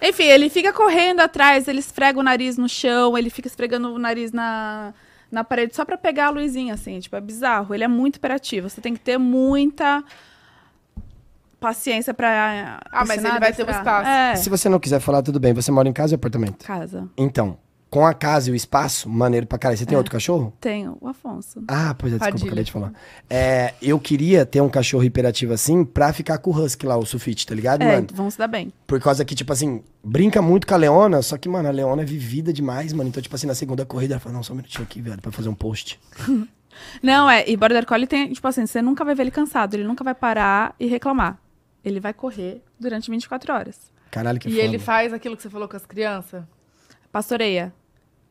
Enfim, 0.00 0.24
ele 0.24 0.48
fica 0.48 0.72
correndo 0.72 1.20
atrás, 1.20 1.68
ele 1.68 1.80
esfrega 1.80 2.18
o 2.18 2.22
nariz 2.22 2.56
no 2.56 2.68
chão, 2.68 3.18
ele 3.18 3.28
fica 3.28 3.48
esfregando 3.48 3.92
o 3.92 3.98
nariz 3.98 4.32
na, 4.32 4.94
na 5.30 5.44
parede 5.44 5.74
só 5.74 5.84
pra 5.84 5.96
pegar 5.96 6.26
a 6.26 6.30
luzinha, 6.30 6.74
assim. 6.74 6.98
Tipo, 6.98 7.16
é 7.16 7.20
bizarro. 7.20 7.74
Ele 7.74 7.84
é 7.84 7.88
muito 7.88 8.16
hiperativo. 8.16 8.68
Você 8.68 8.80
tem 8.80 8.94
que 8.94 9.00
ter 9.00 9.18
muita 9.18 10.02
paciência 11.60 12.12
pra. 12.14 12.80
Ah, 12.90 13.04
mas 13.06 13.24
ele 13.24 13.38
vai 13.38 13.52
ter 13.52 13.66
um 13.66 13.70
espaço. 13.70 14.08
É. 14.08 14.36
Se 14.36 14.48
você 14.48 14.68
não 14.68 14.80
quiser 14.80 15.00
falar, 15.00 15.22
tudo 15.22 15.38
bem. 15.38 15.52
Você 15.52 15.70
mora 15.70 15.88
em 15.88 15.92
casa 15.92 16.14
ou 16.14 16.16
apartamento? 16.16 16.64
Casa. 16.64 17.08
Então, 17.16 17.58
com 17.90 18.06
a 18.06 18.14
casa 18.14 18.48
e 18.48 18.52
o 18.52 18.54
espaço, 18.54 19.08
maneiro 19.08 19.46
pra 19.46 19.58
caralho. 19.58 19.76
Você 19.76 19.84
tem 19.84 19.96
É. 19.96 19.98
outro 19.98 20.12
cachorro? 20.12 20.52
Tenho 20.60 20.96
o 21.00 21.08
Afonso. 21.08 21.62
Ah, 21.66 21.92
pois 21.98 22.12
é, 22.12 22.16
desculpa, 22.16 22.30
Padilha. 22.32 22.46
acabei 22.48 22.64
de 22.64 22.72
falar. 22.72 22.92
É, 23.28 23.74
eu 23.82 23.98
queria 23.98 24.46
ter 24.46 24.60
um 24.60 24.68
cachorro 24.68 25.02
hiperativo 25.02 25.52
assim 25.52 25.84
pra 25.84 26.12
ficar 26.12 26.38
com 26.38 26.50
o 26.50 26.54
Husky 26.56 26.86
lá, 26.86 26.96
o 26.96 27.04
Sufite, 27.04 27.46
tá 27.46 27.54
ligado, 27.54 27.82
É, 27.82 27.96
mano? 27.96 28.06
vão 28.14 28.30
se 28.30 28.38
dar 28.38 28.46
bem. 28.46 28.72
Por 28.86 29.00
causa 29.00 29.24
que, 29.24 29.34
tipo 29.34 29.52
assim, 29.52 29.82
brinca 30.04 30.40
muito 30.40 30.66
com 30.66 30.74
a 30.74 30.76
Leona, 30.76 31.20
só 31.20 31.36
que, 31.36 31.48
mano, 31.48 31.68
a 31.68 31.72
Leona 31.72 32.02
é 32.02 32.04
vivida 32.04 32.52
demais, 32.52 32.92
mano. 32.92 33.08
Então, 33.10 33.20
tipo 33.22 33.34
assim, 33.34 33.46
na 33.48 33.54
segunda 33.56 33.84
corrida, 33.84 34.14
ela 34.14 34.20
fala, 34.20 34.36
não, 34.36 34.42
só 34.42 34.52
um 34.52 34.56
minutinho 34.56 34.84
aqui, 34.84 35.00
velho, 35.02 35.20
pra 35.20 35.32
fazer 35.32 35.48
um 35.48 35.54
post. 35.54 35.98
Não, 37.02 37.28
é. 37.28 37.44
E 37.46 37.56
Border 37.56 37.84
Collie 37.84 38.06
tem, 38.06 38.32
tipo 38.32 38.46
assim, 38.46 38.64
você 38.64 38.80
nunca 38.80 39.04
vai 39.04 39.14
ver 39.14 39.24
ele 39.24 39.30
cansado. 39.30 39.74
Ele 39.74 39.84
nunca 39.84 40.02
vai 40.04 40.14
parar 40.14 40.74
e 40.80 40.86
reclamar. 40.86 41.38
Ele 41.84 42.00
vai 42.00 42.14
correr 42.14 42.62
durante 42.78 43.10
24 43.10 43.52
horas. 43.52 43.76
Caralho, 44.10 44.38
que 44.38 44.48
E 44.48 44.52
foda. 44.52 44.62
ele 44.64 44.78
faz 44.78 45.12
aquilo 45.12 45.36
que 45.36 45.42
você 45.42 45.50
falou 45.50 45.68
com 45.68 45.76
as 45.76 45.84
crianças? 45.84 46.42
Pastoreia. 47.12 47.72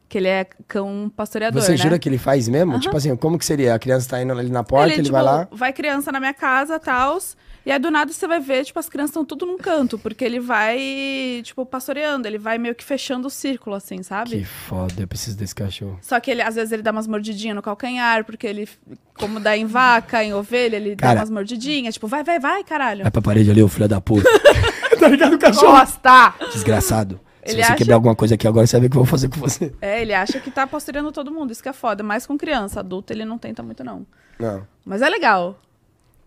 Que 0.10 0.18
ele 0.18 0.27
é 0.27 0.45
cão 0.68 1.11
pastoreador, 1.15 1.61
Você 1.61 1.72
né? 1.72 1.77
jura 1.77 1.99
que 1.99 2.10
ele 2.10 2.18
faz 2.18 2.49
mesmo? 2.49 2.72
Aham. 2.72 2.80
Tipo 2.80 2.98
assim, 2.98 3.15
como 3.15 3.38
que 3.38 3.45
seria? 3.45 3.76
A 3.76 3.80
criança 3.80 4.10
tá 4.10 4.22
indo 4.22 4.34
ali 4.34 4.49
na 4.49 4.64
porta, 4.64 4.91
ele, 4.91 5.03
tipo, 5.03 5.14
vai 5.14 5.22
lá... 5.22 5.48
Vai 5.52 5.72
criança 5.72 6.11
na 6.11 6.19
minha 6.19 6.34
casa, 6.34 6.80
tals. 6.80 7.38
E 7.65 7.72
aí, 7.72 7.77
do 7.77 7.91
nada, 7.91 8.11
você 8.11 8.27
vai 8.27 8.40
ver, 8.40 8.65
tipo, 8.65 8.80
as 8.80 8.90
crianças 8.90 9.11
estão 9.11 9.23
tudo 9.23 9.45
num 9.45 9.57
canto. 9.57 9.99
Porque 9.99 10.26
ele 10.26 10.40
vai, 10.40 11.41
tipo, 11.44 11.64
pastoreando. 11.65 12.27
Ele 12.27 12.40
vai 12.40 12.57
meio 12.57 12.73
que 12.73 12.84
fechando 12.84 13.27
o 13.27 13.30
círculo, 13.30 13.76
assim, 13.76 14.02
sabe? 14.02 14.31
Que 14.31 14.45
foda, 14.45 14.94
eu 14.98 15.07
preciso 15.07 15.38
desse 15.38 15.53
cachorro. 15.53 15.99
Só 16.02 16.19
que 16.19 16.31
ele, 16.31 16.41
às 16.41 16.56
vezes, 16.56 16.72
ele 16.72 16.81
dá 16.81 16.91
umas 16.91 17.06
mordidinhas 17.06 17.56
no 17.56 17.61
calcanhar. 17.61 18.26
Porque 18.26 18.48
ele, 18.48 18.68
como 19.14 19.40
dá 19.40 19.56
em 19.56 19.68
vaca, 19.68 20.23
em 20.23 20.34
ovelha, 20.34 20.77
ele 20.77 20.95
Cara. 20.95 21.15
dá 21.15 21.19
umas 21.22 21.30
mordidinhas. 21.30 21.94
Tipo, 21.94 22.07
vai, 22.07 22.23
vai, 22.23 22.40
vai, 22.40 22.64
caralho. 22.64 23.03
Vai 23.03 23.11
pra 23.11 23.22
parede 23.22 23.52
ali, 23.52 23.61
ô 23.61 23.68
filho 23.68 23.88
da 23.88 24.02
puta. 24.02 24.27
tá 24.99 25.07
ligado, 25.07 25.38
cachorro? 25.38 25.73
Gosta! 25.73 26.34
Desgraçado. 26.52 27.19
Se 27.49 27.55
Ele 27.55 27.63
você 27.63 27.67
acha- 27.71 27.76
quebrar 27.77 27.95
alguma 27.95 28.15
coisa 28.15 28.35
aqui 28.35 28.47
agora, 28.47 28.65
você 28.67 28.73
vai 28.77 28.81
ver 28.81 28.88
o 28.88 28.89
que 28.91 28.97
eu 28.97 29.03
vou 29.03 29.09
fazer 29.09 29.30
com 29.30 29.39
você. 29.39 29.73
É, 29.81 30.01
ele 30.01 30.13
acha 30.13 30.39
que 30.39 30.49
tá 30.51 30.65
pastoreando 30.67 31.11
todo 31.11 31.31
mundo. 31.31 31.51
Isso 31.51 31.61
que 31.63 31.69
é 31.69 31.73
foda. 31.73 32.03
Mais 32.03 32.26
com 32.26 32.38
criança. 32.38 32.80
Adulto, 32.80 33.11
ele 33.13 33.26
não 33.26 33.38
tenta 33.38 33.61
muito, 33.63 33.84
não. 33.84 34.05
Não. 34.39 34.61
Mas 34.85 35.01
é 35.01 35.09
legal. 35.09 35.59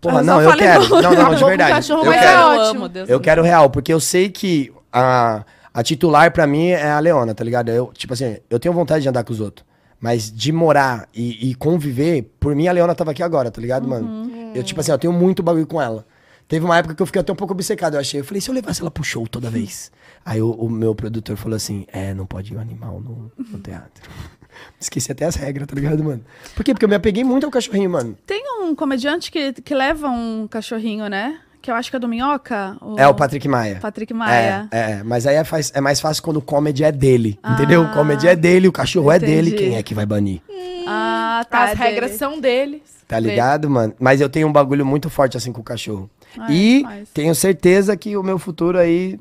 Porra, 0.00 0.20
Eu 0.20 0.24
não, 0.24 0.42
eu 0.42 0.56
quero. 0.56 0.88
Não, 0.88 1.00
não, 1.02 1.12
não, 1.12 1.34
de 1.34 1.44
verdade. 1.44 1.70
cachorro, 1.72 2.00
Eu 2.04 2.10
mas 2.10 2.20
quero. 2.20 2.30
é 2.32 2.34
eu 2.42 2.46
ótimo. 2.60 2.78
amo, 2.80 2.88
Deus 2.88 3.08
Eu 3.08 3.20
quero 3.20 3.42
real, 3.42 3.70
porque 3.70 3.92
eu 3.92 4.00
sei 4.00 4.28
que 4.28 4.72
a, 4.92 5.44
a 5.72 5.82
titular 5.82 6.32
pra 6.32 6.46
mim 6.46 6.68
é 6.68 6.90
a 6.90 6.98
Leona, 6.98 7.34
tá 7.34 7.44
ligado? 7.44 7.68
Eu, 7.70 7.92
tipo 7.94 8.12
assim, 8.12 8.36
eu 8.50 8.58
tenho 8.58 8.74
vontade 8.74 9.02
de 9.02 9.08
andar 9.08 9.22
com 9.24 9.32
os 9.32 9.40
outros. 9.40 9.64
Mas 10.00 10.32
de 10.32 10.50
morar 10.50 11.08
e, 11.14 11.50
e 11.50 11.54
conviver, 11.54 12.28
por 12.40 12.56
mim 12.56 12.66
a 12.66 12.72
Leona 12.72 12.92
tava 12.92 13.12
aqui 13.12 13.22
agora, 13.22 13.48
tá 13.52 13.60
ligado, 13.60 13.86
mano? 13.86 14.28
Eu, 14.52 14.64
tipo 14.64 14.80
assim, 14.80 14.90
eu 14.90 14.98
tenho 14.98 15.12
muito 15.12 15.40
bagulho 15.44 15.66
com 15.66 15.80
ela. 15.80 16.04
Teve 16.48 16.64
uma 16.64 16.76
época 16.76 16.94
que 16.94 17.02
eu 17.02 17.06
fiquei 17.06 17.20
até 17.20 17.32
um 17.32 17.36
pouco 17.36 17.54
obcecado. 17.54 17.94
Eu 17.94 18.00
achei, 18.00 18.20
eu 18.20 18.24
falei, 18.24 18.40
se 18.40 18.50
eu 18.50 18.54
levasse 18.54 18.80
ela 18.80 18.90
pro 18.90 19.02
show 19.02 19.26
toda 19.26 19.48
vez. 19.50 19.90
Aí 20.24 20.40
o, 20.42 20.50
o 20.52 20.68
meu 20.70 20.94
produtor 20.94 21.36
falou 21.36 21.56
assim: 21.56 21.86
é, 21.92 22.12
não 22.14 22.26
pode 22.26 22.52
ir 22.52 22.56
o 22.56 22.60
animal 22.60 23.00
no, 23.00 23.32
no 23.38 23.58
teatro. 23.58 24.08
Esqueci 24.78 25.10
até 25.10 25.24
as 25.24 25.34
regras, 25.34 25.66
tá 25.66 25.74
ligado, 25.74 26.04
mano? 26.04 26.22
Por 26.54 26.62
quê? 26.62 26.74
Porque 26.74 26.84
eu 26.84 26.88
me 26.88 26.94
apeguei 26.94 27.24
muito 27.24 27.44
ao 27.44 27.50
cachorrinho, 27.50 27.88
mano. 27.88 28.16
Tem 28.26 28.42
um 28.62 28.74
comediante 28.74 29.30
que, 29.30 29.52
que 29.54 29.74
leva 29.74 30.08
um 30.08 30.46
cachorrinho, 30.46 31.08
né? 31.08 31.40
Que 31.62 31.70
eu 31.70 31.74
acho 31.74 31.90
que 31.90 31.96
é 31.96 31.98
do 31.98 32.08
Minhoca. 32.08 32.76
É 32.98 33.06
o 33.06 33.14
Patrick 33.14 33.46
Maia. 33.48 33.78
Patrick 33.80 34.12
Maia. 34.12 34.68
É, 34.70 34.78
é, 34.94 35.02
mas 35.04 35.26
aí 35.26 35.36
é, 35.36 35.44
faz- 35.44 35.70
é 35.74 35.80
mais 35.80 36.00
fácil 36.00 36.22
quando 36.22 36.38
o 36.38 36.42
comedy 36.42 36.82
é 36.84 36.90
dele, 36.92 37.38
Ah, 37.42 37.52
entendeu? 37.54 37.82
O 37.84 37.92
comedy 37.92 38.26
é 38.26 38.34
dele, 38.34 38.66
o 38.66 38.72
cachorro 38.72 39.10
é 39.12 39.18
dele, 39.18 39.50
entendi. 39.50 39.56
quem 39.70 39.76
é 39.76 39.82
que 39.82 39.94
vai 39.94 40.04
banir? 40.04 40.42
Ah, 40.86 41.46
tá. 41.48 41.64
As 41.64 41.70
é 41.70 41.74
regras 41.74 42.10
dele. 42.10 42.18
são 42.18 42.40
deles. 42.40 42.82
Tá 43.06 43.18
ligado, 43.18 43.70
mano? 43.70 43.94
Mas 44.00 44.20
eu 44.20 44.28
tenho 44.28 44.48
um 44.48 44.52
bagulho 44.52 44.84
muito 44.84 45.08
forte 45.08 45.36
assim 45.36 45.52
com 45.52 45.60
o 45.60 45.64
cachorro. 45.64 46.10
Ah, 46.38 46.52
e 46.52 46.82
mas- 46.82 47.10
tenho 47.10 47.34
certeza 47.34 47.96
que 47.96 48.16
o 48.16 48.22
meu 48.22 48.38
futuro 48.38 48.78
aí, 48.78 49.18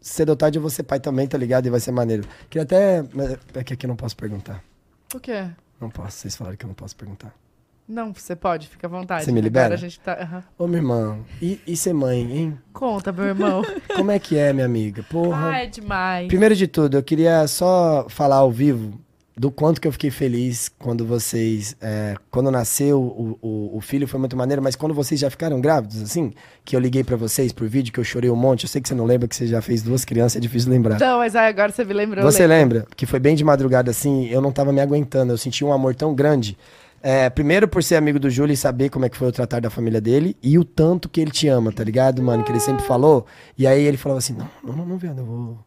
cedo 0.00 0.30
ou 0.30 0.36
tarde, 0.36 0.58
eu 0.58 0.62
vou 0.62 0.70
ser 0.70 0.82
pai 0.84 1.00
também, 1.00 1.26
tá 1.26 1.36
ligado? 1.38 1.66
E 1.66 1.70
vai 1.70 1.80
ser 1.80 1.92
maneiro. 1.92 2.24
Queria 2.48 2.62
até. 2.64 3.04
É 3.54 3.64
que 3.64 3.72
aqui 3.74 3.86
eu 3.86 3.88
não 3.88 3.96
posso 3.96 4.16
perguntar. 4.16 4.62
O 5.14 5.20
quê? 5.20 5.46
Não 5.80 5.90
posso, 5.90 6.18
vocês 6.18 6.36
falaram 6.36 6.56
que 6.56 6.64
eu 6.64 6.68
não 6.68 6.74
posso 6.74 6.96
perguntar. 6.96 7.34
Não, 7.88 8.12
você 8.12 8.34
pode, 8.34 8.66
fica 8.66 8.86
à 8.88 8.90
vontade. 8.90 9.24
Você 9.24 9.30
me 9.30 9.38
Agora 9.38 9.44
libera? 9.48 9.74
a 9.74 9.76
gente 9.76 10.00
tá... 10.00 10.14
aham. 10.20 10.42
Ô, 10.58 10.66
minha 10.66 10.78
irmã, 10.78 11.18
e, 11.40 11.60
e 11.64 11.76
ser 11.76 11.92
mãe, 11.92 12.20
hein? 12.20 12.58
Conta, 12.72 13.12
meu 13.12 13.26
irmão. 13.26 13.62
Como 13.94 14.10
é 14.10 14.18
que 14.18 14.36
é, 14.36 14.52
minha 14.52 14.66
amiga? 14.66 15.04
Porra. 15.04 15.50
Ai, 15.50 15.64
é 15.64 15.66
demais. 15.66 16.26
Primeiro 16.26 16.56
de 16.56 16.66
tudo, 16.66 16.96
eu 16.96 17.02
queria 17.02 17.46
só 17.46 18.06
falar 18.08 18.36
ao 18.36 18.50
vivo 18.50 18.98
do 19.38 19.50
quanto 19.50 19.80
que 19.80 19.86
eu 19.86 19.92
fiquei 19.92 20.10
feliz 20.10 20.70
quando 20.78 21.04
vocês. 21.04 21.76
é, 21.80 22.14
quando 22.30 22.50
nasceu 22.50 22.98
o, 23.00 23.38
o, 23.42 23.76
o 23.76 23.80
filho 23.82 24.08
foi 24.08 24.18
muito 24.18 24.36
maneiro, 24.36 24.62
mas 24.62 24.74
quando 24.74 24.94
vocês 24.94 25.20
já 25.20 25.28
ficaram 25.28 25.60
grávidos, 25.60 26.00
assim, 26.00 26.32
que 26.64 26.74
eu 26.74 26.80
liguei 26.80 27.04
pra 27.04 27.16
vocês 27.16 27.52
por 27.52 27.68
vídeo, 27.68 27.92
que 27.92 28.00
eu 28.00 28.04
chorei 28.04 28.30
um 28.30 28.36
monte. 28.36 28.64
Eu 28.64 28.68
sei 28.68 28.80
que 28.80 28.88
você 28.88 28.94
não 28.94 29.04
lembra 29.04 29.28
que 29.28 29.36
você 29.36 29.46
já 29.46 29.60
fez 29.60 29.82
duas 29.82 30.04
crianças, 30.04 30.36
é 30.36 30.40
difícil 30.40 30.70
lembrar. 30.70 30.98
Não, 30.98 31.18
mas 31.18 31.36
agora 31.36 31.70
você 31.70 31.84
me 31.84 31.92
lembrou. 31.92 32.24
Você 32.24 32.46
lembra? 32.46 32.86
Que 32.96 33.04
foi 33.04 33.20
bem 33.20 33.36
de 33.36 33.44
madrugada 33.44 33.90
assim, 33.90 34.26
eu 34.28 34.40
não 34.40 34.50
tava 34.50 34.72
me 34.72 34.80
aguentando, 34.80 35.32
eu 35.32 35.38
senti 35.38 35.64
um 35.64 35.72
amor 35.72 35.94
tão 35.94 36.14
grande. 36.14 36.56
É, 37.02 37.28
primeiro 37.28 37.68
por 37.68 37.84
ser 37.84 37.96
amigo 37.96 38.18
do 38.18 38.30
Júlio 38.30 38.54
e 38.54 38.56
saber 38.56 38.88
como 38.88 39.04
é 39.04 39.08
que 39.08 39.16
foi 39.16 39.28
o 39.28 39.32
tratar 39.32 39.60
da 39.60 39.68
família 39.68 40.00
dele 40.00 40.34
e 40.42 40.58
o 40.58 40.64
tanto 40.64 41.08
que 41.10 41.20
ele 41.20 41.30
te 41.30 41.46
ama, 41.46 41.70
tá 41.70 41.84
ligado, 41.84 42.22
mano? 42.22 42.42
Que 42.42 42.50
ele 42.50 42.58
sempre 42.58 42.84
falou. 42.84 43.26
E 43.56 43.66
aí 43.66 43.84
ele 43.84 43.98
falava 43.98 44.18
assim: 44.18 44.32
não, 44.32 44.48
não, 44.64 44.74
não, 44.74 44.86
não, 44.86 44.96
viado, 44.96 45.18
eu 45.18 45.24
vou, 45.26 45.58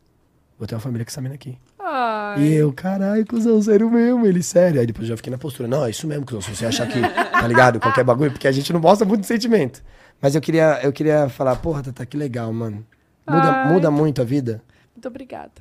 vou 0.57 0.67
ter 0.67 0.73
uma 0.73 0.81
família 0.81 1.05
com 1.05 1.09
essa 1.09 1.21
mina 1.21 1.35
aqui. 1.35 1.57
Ai. 1.79 2.41
E 2.41 2.53
eu, 2.55 2.73
caralho, 2.73 3.25
cuzão, 3.25 3.61
sério 3.61 3.89
mesmo, 3.89 4.25
ele 4.25 4.43
sério. 4.43 4.79
Aí 4.81 4.85
depois 4.87 5.05
eu 5.07 5.13
já 5.13 5.17
fiquei 5.17 5.31
na 5.31 5.37
postura, 5.37 5.67
não, 5.67 5.85
é 5.85 5.89
isso 5.89 6.05
mesmo, 6.07 6.25
cuzão, 6.25 6.41
se 6.41 6.55
você 6.55 6.65
achar 6.65 6.87
que, 6.87 6.99
tá 7.01 7.47
ligado, 7.47 7.79
qualquer 7.79 8.03
bagulho, 8.03 8.31
porque 8.31 8.47
a 8.47 8.51
gente 8.51 8.71
não 8.73 8.79
mostra 8.79 9.07
muito 9.07 9.25
sentimento. 9.25 9.81
Mas 10.21 10.35
eu 10.35 10.41
queria, 10.41 10.79
eu 10.83 10.91
queria 10.91 11.29
falar, 11.29 11.55
porra, 11.55 11.81
Tata, 11.83 12.05
que 12.05 12.17
legal, 12.17 12.51
mano. 12.51 12.85
Muda, 13.27 13.51
Ai. 13.51 13.71
muda 13.73 13.89
muito 13.91 14.21
a 14.21 14.25
vida. 14.25 14.61
Muito 14.95 15.07
obrigada. 15.07 15.51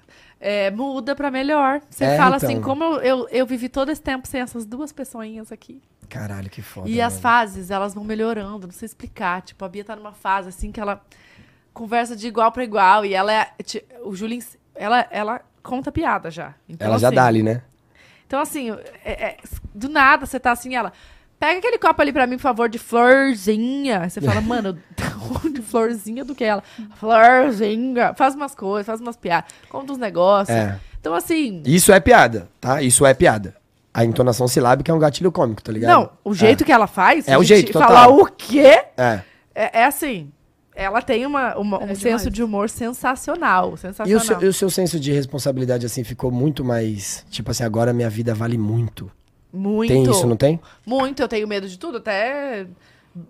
É, 0.40 0.70
muda 0.70 1.14
pra 1.14 1.30
melhor. 1.30 1.80
Você 1.88 2.04
É, 2.04 2.16
fala 2.16 2.36
então. 2.36 2.48
assim, 2.48 2.60
como 2.60 2.82
eu, 2.82 3.00
eu, 3.00 3.28
eu 3.30 3.46
vivi 3.46 3.68
todo 3.68 3.90
esse 3.90 4.00
tempo 4.02 4.26
sem 4.26 4.40
essas 4.40 4.64
duas 4.64 4.90
pessoinhas 4.92 5.52
aqui. 5.52 5.80
Caralho, 6.08 6.48
que 6.50 6.62
foda. 6.62 6.88
e 6.88 7.00
as 7.00 7.12
mano. 7.14 7.22
fases, 7.22 7.70
elas 7.70 7.94
vão 7.94 8.02
melhorando, 8.02 8.66
não 8.66 8.72
sei 8.74 8.86
explicar. 8.86 9.42
Tipo, 9.42 9.64
a 9.64 9.68
Bia 9.68 9.84
tá 9.84 9.94
numa 9.94 10.12
fase 10.12 10.48
assim 10.48 10.72
que 10.72 10.80
ela 10.80 11.00
conversa 11.72 12.16
de 12.16 12.26
igual 12.26 12.50
pra 12.50 12.64
igual. 12.64 13.04
E 13.04 13.14
ela 13.14 13.32
é. 13.32 13.50
O 14.04 14.14
Júlio, 14.16 14.34
ens- 14.36 14.56
ela, 14.74 15.06
ela 15.10 15.40
conta 15.68 15.92
piada 15.92 16.30
já. 16.30 16.54
Então, 16.68 16.88
Ela 16.88 16.98
já 16.98 17.08
assim, 17.08 17.14
dá 17.16 17.26
ali, 17.26 17.42
né? 17.42 17.62
Então, 18.26 18.40
assim, 18.40 18.70
é- 19.04 19.24
é, 19.26 19.36
do 19.74 19.88
nada 19.88 20.26
você 20.26 20.40
tá 20.40 20.50
assim, 20.52 20.74
ela. 20.74 20.92
Pega 21.38 21.58
aquele 21.58 21.78
copo 21.78 22.02
ali 22.02 22.12
pra 22.12 22.26
mim, 22.26 22.36
por 22.36 22.42
favor, 22.42 22.68
de 22.68 22.78
florzinha. 22.78 24.08
Você 24.08 24.20
fala, 24.20 24.40
mano, 24.42 24.78
de 25.54 25.62
florzinha 25.62 26.24
do 26.24 26.34
que 26.34 26.42
ela? 26.44 26.62
Florzinha. 26.96 28.14
Faz 28.14 28.34
umas 28.34 28.54
coisas, 28.54 28.86
faz 28.86 29.00
umas 29.00 29.16
piadas, 29.16 29.50
conta 29.68 29.92
uns 29.92 29.98
negócios. 29.98 30.56
É. 30.56 30.78
Então, 31.00 31.14
assim. 31.14 31.62
Isso 31.64 31.92
é 31.92 32.00
piada, 32.00 32.48
tá? 32.60 32.82
Isso 32.82 33.06
é 33.06 33.14
piada. 33.14 33.56
A 33.94 34.04
entonação 34.04 34.46
silábica 34.46 34.92
é 34.92 34.94
um 34.94 34.98
gatilho 34.98 35.32
cômico, 35.32 35.62
tá 35.62 35.72
ligado? 35.72 35.90
Não, 35.90 36.10
o 36.24 36.34
jeito 36.34 36.64
que 36.64 36.72
ela 36.72 36.86
faz. 36.86 37.26
É 37.26 37.36
o 37.38 37.42
jeito, 37.42 37.72
total. 37.72 37.88
Falar 37.88 38.08
o 38.08 38.26
quê? 38.26 38.84
É. 38.96 39.20
É, 39.54 39.80
é 39.80 39.84
assim. 39.84 40.30
Ela 40.80 41.02
tem 41.02 41.26
uma, 41.26 41.56
uma- 41.58 41.82
um 41.82 41.88
É 41.90 41.94
senso 41.96 42.30
de 42.30 42.40
humor 42.40 42.70
sensacional. 42.70 43.74
E 43.74 43.78
Sensacional. 43.78 44.22
o, 44.22 44.24
seu, 44.24 44.42
e 44.42 44.46
o 44.46 44.52
seu 44.52 44.70
senso 44.70 45.00
de 45.00 45.10
responsabilidade, 45.10 45.84
assim, 45.84 46.04
ficou 46.04 46.30
muito 46.30 46.64
mais. 46.64 47.26
Tipo 47.30 47.50
assim, 47.50 47.64
agora 47.64 47.92
minha 47.92 48.08
vida 48.08 48.32
vale 48.32 48.56
muito. 48.56 49.10
Muito. 49.52 49.88
Tem 49.92 50.04
isso, 50.08 50.24
não 50.24 50.36
tem? 50.36 50.60
Muito. 50.86 51.20
Eu 51.20 51.26
tenho 51.26 51.48
medo 51.48 51.68
de 51.68 51.76
tudo, 51.76 51.98
até 51.98 52.64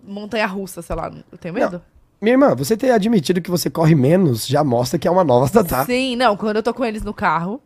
montanha 0.07 0.45
russa, 0.45 0.83
sei 0.83 0.95
lá. 0.95 1.11
Eu 1.31 1.37
tenho 1.39 1.55
medo? 1.55 1.81
Minha 2.21 2.33
irmã, 2.35 2.53
você 2.53 2.77
ter 2.77 2.91
admitido 2.91 3.41
que 3.41 3.49
você 3.49 3.67
corre 3.67 3.95
menos 3.95 4.45
já 4.45 4.63
mostra 4.63 4.99
que 4.99 5.07
é 5.07 5.11
uma 5.11 5.23
nova 5.23 5.49
Tatá. 5.49 5.85
Sim, 5.85 6.15
não. 6.17 6.37
Quando 6.37 6.57
eu 6.57 6.63
tô 6.63 6.71
com 6.73 6.85
eles 6.85 7.01
no 7.01 7.15
carro, 7.15 7.59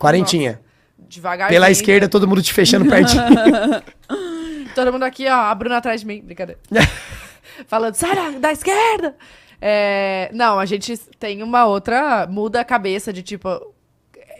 Quarentinha. 0.00 0.58
devagarzinho. 0.98 1.54
Pela 1.54 1.70
esquerda, 1.70 2.08
todo 2.08 2.26
mundo 2.26 2.42
te 2.42 2.52
fechando 2.52 2.86
pertinho. 2.90 3.22
Todo 4.74 4.92
mundo 4.92 5.04
aqui, 5.04 5.28
ó, 5.28 5.34
a 5.34 5.54
Bruna 5.54 5.76
atrás 5.76 6.00
de 6.00 6.06
mim. 6.08 6.20
Brincadeira. 6.24 6.58
Falando, 7.66 7.94
sai 7.94 8.14
da, 8.14 8.30
da 8.38 8.52
esquerda! 8.52 9.16
É, 9.64 10.28
não, 10.34 10.58
a 10.58 10.66
gente 10.66 10.96
tem 11.20 11.40
uma 11.40 11.64
outra. 11.66 12.26
Muda 12.26 12.60
a 12.60 12.64
cabeça 12.64 13.12
de 13.12 13.22
tipo. 13.22 13.48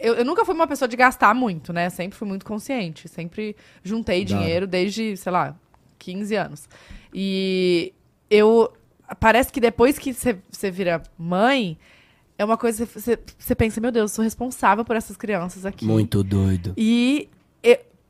Eu, 0.01 0.15
eu 0.15 0.25
nunca 0.25 0.43
fui 0.43 0.53
uma 0.53 0.67
pessoa 0.67 0.87
de 0.87 0.97
gastar 0.97 1.33
muito, 1.33 1.71
né? 1.71 1.89
Sempre 1.89 2.17
fui 2.17 2.27
muito 2.27 2.45
consciente. 2.45 3.07
Sempre 3.07 3.55
juntei 3.81 4.25
dinheiro 4.25 4.67
desde, 4.67 5.15
sei 5.15 5.31
lá, 5.31 5.55
15 5.97 6.35
anos. 6.35 6.69
E 7.13 7.93
eu. 8.29 8.73
Parece 9.17 9.51
que 9.51 9.61
depois 9.61 9.97
que 9.97 10.11
você 10.11 10.71
vira 10.71 11.01
mãe, 11.17 11.77
é 12.37 12.43
uma 12.43 12.57
coisa 12.57 12.85
que 12.85 12.99
você 13.37 13.55
pensa, 13.55 13.79
meu 13.79 13.91
Deus, 13.91 14.11
eu 14.11 14.15
sou 14.15 14.23
responsável 14.23 14.83
por 14.83 14.95
essas 14.95 15.15
crianças 15.15 15.65
aqui. 15.65 15.85
muito 15.85 16.21
doido. 16.23 16.73
E 16.75 17.29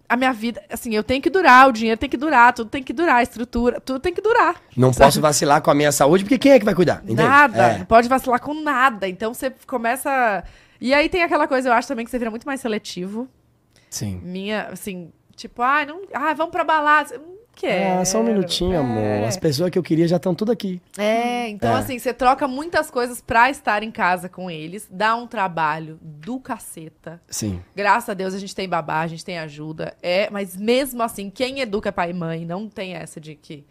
a 0.08 0.16
minha 0.16 0.32
vida, 0.34 0.62
assim, 0.70 0.94
eu 0.94 1.04
tenho 1.04 1.22
que 1.22 1.30
durar, 1.30 1.68
o 1.68 1.72
dinheiro 1.72 1.98
tem 2.00 2.10
que 2.10 2.18
durar, 2.18 2.54
tudo 2.54 2.70
tem 2.70 2.84
que 2.84 2.94
durar, 2.94 3.16
a 3.18 3.24
estrutura, 3.24 3.80
tudo 3.82 4.00
tem 4.00 4.14
que 4.14 4.22
durar. 4.22 4.56
Não 4.78 4.92
Sabe? 4.94 5.06
posso 5.08 5.22
vacilar 5.22 5.62
com 5.62 5.72
a 5.72 5.74
minha 5.76 5.92
saúde, 5.92 6.24
porque 6.24 6.38
quem 6.38 6.52
é 6.52 6.60
que 6.60 6.66
vai 6.66 6.76
cuidar? 6.76 7.02
Entende? 7.04 7.24
Nada, 7.24 7.74
não 7.74 7.82
É. 7.82 7.86
pode 7.86 8.08
vacilar 8.08 8.40
com 8.40 8.54
nada. 8.54 9.08
Então 9.08 9.34
você 9.34 9.52
começa. 9.66 10.44
E 10.80 10.94
aí 10.94 11.10
tem 11.10 11.24
aquela 11.24 11.48
coisa, 11.48 11.70
eu 11.70 11.74
acho 11.74 11.88
também 11.88 12.06
que 12.06 12.12
você 12.12 12.20
vira 12.20 12.30
muito 12.30 12.46
mais 12.46 12.60
seletivo. 12.62 13.28
Sim. 13.90 14.20
Minha, 14.24 14.68
assim, 14.72 15.12
tipo, 15.36 15.62
ai, 15.62 15.86
não. 15.86 16.02
Ai, 16.14 16.36
vamos 16.36 16.52
pra 16.52 16.64
balada. 16.64 17.20
Quero. 17.56 18.00
Ah, 18.02 18.06
só 18.06 18.20
um 18.20 18.24
minutinho, 18.24 18.74
É. 18.74 18.78
amor. 18.78 19.28
As 19.28 19.38
pessoas 19.38 19.70
que 19.70 19.78
eu 19.78 19.84
queria 19.84 20.08
já 20.08 20.18
estão 20.18 20.34
tudo 20.34 20.52
aqui. 20.52 20.82
É, 20.98 21.48
então 21.50 21.76
É. 21.76 21.80
assim, 21.80 21.98
você 22.00 22.14
troca 22.14 22.48
muitas 22.48 22.90
coisas 22.90 23.22
pra 23.22 23.50
estar 23.50 23.84
em 23.84 23.92
casa 23.92 24.28
com 24.28 24.50
eles, 24.50 24.88
dá 24.92 25.16
um 25.16 25.28
trabalho 25.28 25.98
do 26.02 26.40
caceta. 26.40 27.22
Sim. 27.30 27.62
Graças 27.76 28.10
a 28.10 28.14
Deus 28.14 28.34
a 28.34 28.40
gente 28.40 28.56
tem 28.56 28.68
babá, 28.68 29.02
a 29.02 29.08
gente 29.08 29.24
tem 29.24 29.38
ajuda. 29.38 29.96
É, 30.02 30.30
mas 30.32 30.58
mesmo 30.58 31.02
assim, 31.04 31.30
quem 31.30 31.60
educa 31.60 31.90
é 31.90 31.92
pai 31.92 32.10
e 32.10 32.14
mãe, 32.14 32.44
não 32.46 32.68
tem 32.68 32.96
essa 32.96 33.22
de 33.22 33.36
que, 33.36 33.64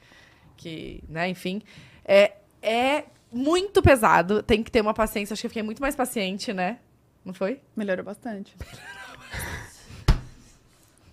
que 0.56 1.02
né, 1.08 1.28
enfim. 1.28 1.60
É, 2.04 2.32
é 2.62 3.04
muito 3.32 3.82
pesado, 3.82 4.42
tem 4.42 4.62
que 4.62 4.70
ter 4.70 4.80
uma 4.80 4.94
paciência. 4.94 5.34
Acho 5.34 5.40
que 5.42 5.46
eu 5.46 5.50
fiquei 5.50 5.62
muito 5.62 5.82
mais 5.82 5.96
paciente, 5.96 6.52
né? 6.52 6.78
Não 7.24 7.34
foi? 7.34 7.60
Melhorou 7.76 8.04
bastante. 8.04 8.54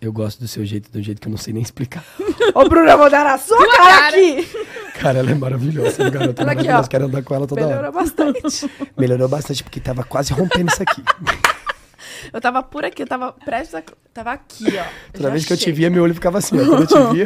Eu 0.01 0.13
gosto 0.13 0.39
do 0.39 0.47
seu 0.47 0.63
jeito, 0.65 0.89
do 0.91 1.01
jeito 1.01 1.19
que 1.19 1.27
eu 1.27 1.31
não 1.31 1.37
sei 1.37 1.53
nem 1.53 1.61
explicar. 1.61 2.03
Ô, 2.55 2.67
Bruna, 2.69 2.91
eu 2.91 2.97
vou 2.97 3.09
dar 3.09 3.25
a 3.27 3.37
sua 3.37 3.57
cara 3.75 4.07
aqui! 4.07 4.47
Cara, 4.99 5.19
ela 5.19 5.31
é 5.31 5.35
maravilhosa, 5.35 5.89
essa 5.89 6.09
garota 6.09 6.41
é 6.41 6.45
Olha 6.45 6.51
aqui, 6.53 6.63
maravilhosa. 6.63 6.85
ó. 6.85 6.89
Quero 6.89 7.05
andar 7.05 7.23
com 7.23 7.35
ela 7.35 7.47
toda 7.47 7.61
Melhorou 7.61 7.83
hora. 7.83 7.91
bastante. 7.91 8.71
Melhorou 8.97 9.27
bastante, 9.27 9.63
porque 9.63 9.79
tava 9.79 10.03
quase 10.03 10.31
rompendo 10.33 10.71
isso 10.71 10.81
aqui. 10.83 11.03
Eu 12.33 12.41
tava 12.41 12.61
por 12.61 12.83
aqui, 12.83 13.01
eu 13.01 13.07
tava 13.07 13.31
prestes 13.31 13.73
a. 13.75 13.83
Tava 14.13 14.33
aqui, 14.33 14.65
ó. 14.77 14.83
Toda 15.13 15.31
vez 15.31 15.45
que 15.45 15.53
eu 15.53 15.57
te 15.57 15.61
achei. 15.63 15.73
via, 15.73 15.89
meu 15.89 16.03
olho 16.03 16.13
ficava 16.13 16.37
assim, 16.39 16.59
ó. 16.59 16.65
Quando 16.65 16.81
eu 16.81 16.87
te 16.87 17.13
via. 17.13 17.25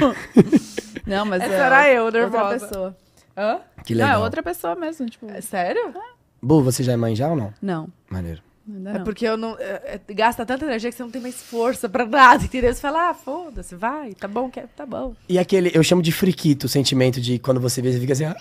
Não, 1.05 1.25
mas 1.25 1.41
Essa 1.41 1.51
é 1.53 1.57
era 1.57 1.89
eu, 1.89 2.03
outra 2.05 2.21
nervosa. 2.21 2.67
pessoa. 2.67 2.97
Hã? 3.35 3.59
Que 3.83 3.95
Não, 3.95 4.05
legal. 4.05 4.21
é 4.21 4.23
outra 4.23 4.43
pessoa 4.43 4.75
mesmo, 4.75 5.09
tipo. 5.09 5.29
É 5.31 5.41
sério? 5.41 5.93
Bu, 6.41 6.61
você 6.61 6.83
já 6.83 6.93
é 6.93 6.95
mãe 6.97 7.15
já 7.15 7.27
ou 7.27 7.35
não? 7.35 7.51
Não, 7.61 7.87
Maneiro. 8.09 8.41
Ainda 8.67 8.89
É 8.89 8.93
não. 8.99 9.03
porque 9.03 9.25
eu 9.25 9.35
não. 9.37 9.57
é- 9.59 9.99
é- 10.07 10.13
gasta 10.13 10.45
tanta 10.45 10.65
energia 10.65 10.89
que 10.89 10.95
você 10.95 11.03
não 11.03 11.11
tem 11.11 11.21
mais 11.21 11.35
força 11.41 11.87
pra 11.89 12.05
nada, 12.05 12.43
entendeu? 12.45 12.73
Você 12.73 12.81
fala, 12.81 13.09
ah, 13.09 13.13
foda-se, 13.13 13.75
vai, 13.75 14.13
tá 14.13 14.27
bom, 14.27 14.49
quer, 14.49 14.67
tá 14.75 14.85
bom. 14.85 15.15
E 15.27 15.37
aquele, 15.39 15.71
eu 15.73 15.83
chamo 15.83 16.01
de 16.01 16.11
friquito, 16.11 16.65
o 16.65 16.69
sentimento 16.69 17.19
de 17.21 17.39
quando 17.39 17.59
você 17.59 17.81
vê, 17.81 17.91
você 17.91 17.99
fica 17.99 18.13
assim. 18.13 18.25
"Ah, 18.25 18.35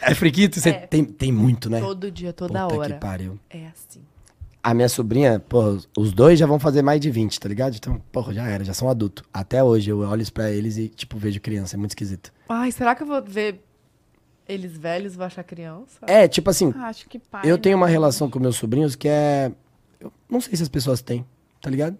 É 0.00 0.14
friquito? 0.14 0.58
Você 0.60 0.70
É. 0.70 0.72
Tem, 0.86 1.04
tem 1.04 1.30
muito, 1.32 1.68
né? 1.68 1.80
Todo 1.80 2.10
dia, 2.10 2.32
toda 2.32 2.62
Puta 2.66 2.74
hora. 2.76 2.94
que 2.94 3.00
pariu. 3.00 3.38
É 3.50 3.66
assim. 3.66 4.00
A 4.62 4.72
minha 4.74 4.88
sobrinha, 4.88 5.38
pô, 5.38 5.78
os 5.96 6.12
dois 6.12 6.38
já 6.38 6.46
vão 6.46 6.58
fazer 6.58 6.82
mais 6.82 7.00
de 7.00 7.10
20, 7.10 7.38
tá 7.38 7.48
ligado? 7.48 7.74
Então, 7.76 8.00
porra, 8.12 8.32
já 8.34 8.46
era, 8.48 8.64
já 8.64 8.74
são 8.74 8.88
adultos. 8.88 9.24
Até 9.32 9.62
hoje 9.62 9.90
eu 9.90 10.00
olho 10.00 10.32
pra 10.32 10.50
eles 10.50 10.76
e, 10.76 10.88
tipo, 10.88 11.16
vejo 11.18 11.40
criança, 11.40 11.76
é 11.76 11.78
muito 11.78 11.90
esquisito. 11.92 12.32
Ai, 12.48 12.70
será 12.72 12.94
que 12.94 13.02
eu 13.02 13.06
vou 13.06 13.22
ver 13.22 13.62
eles 14.48 14.76
velhos 14.76 15.14
vou 15.14 15.24
achar 15.26 15.42
criança? 15.44 15.98
É, 16.06 16.26
tipo 16.26 16.48
assim, 16.50 16.72
Ah, 16.76 16.86
acho 16.88 17.08
que 17.08 17.18
pai. 17.18 17.42
eu 17.44 17.58
tenho 17.58 17.76
não. 17.76 17.82
uma 17.82 17.88
relação 17.88 18.28
com 18.30 18.38
meus 18.38 18.56
sobrinhos 18.56 18.96
que 18.96 19.08
é. 19.08 19.52
Eu 20.00 20.12
não 20.28 20.40
sei 20.40 20.56
se 20.56 20.62
as 20.62 20.68
pessoas 20.68 21.02
têm, 21.02 21.24
tá 21.60 21.68
ligado? 21.70 21.96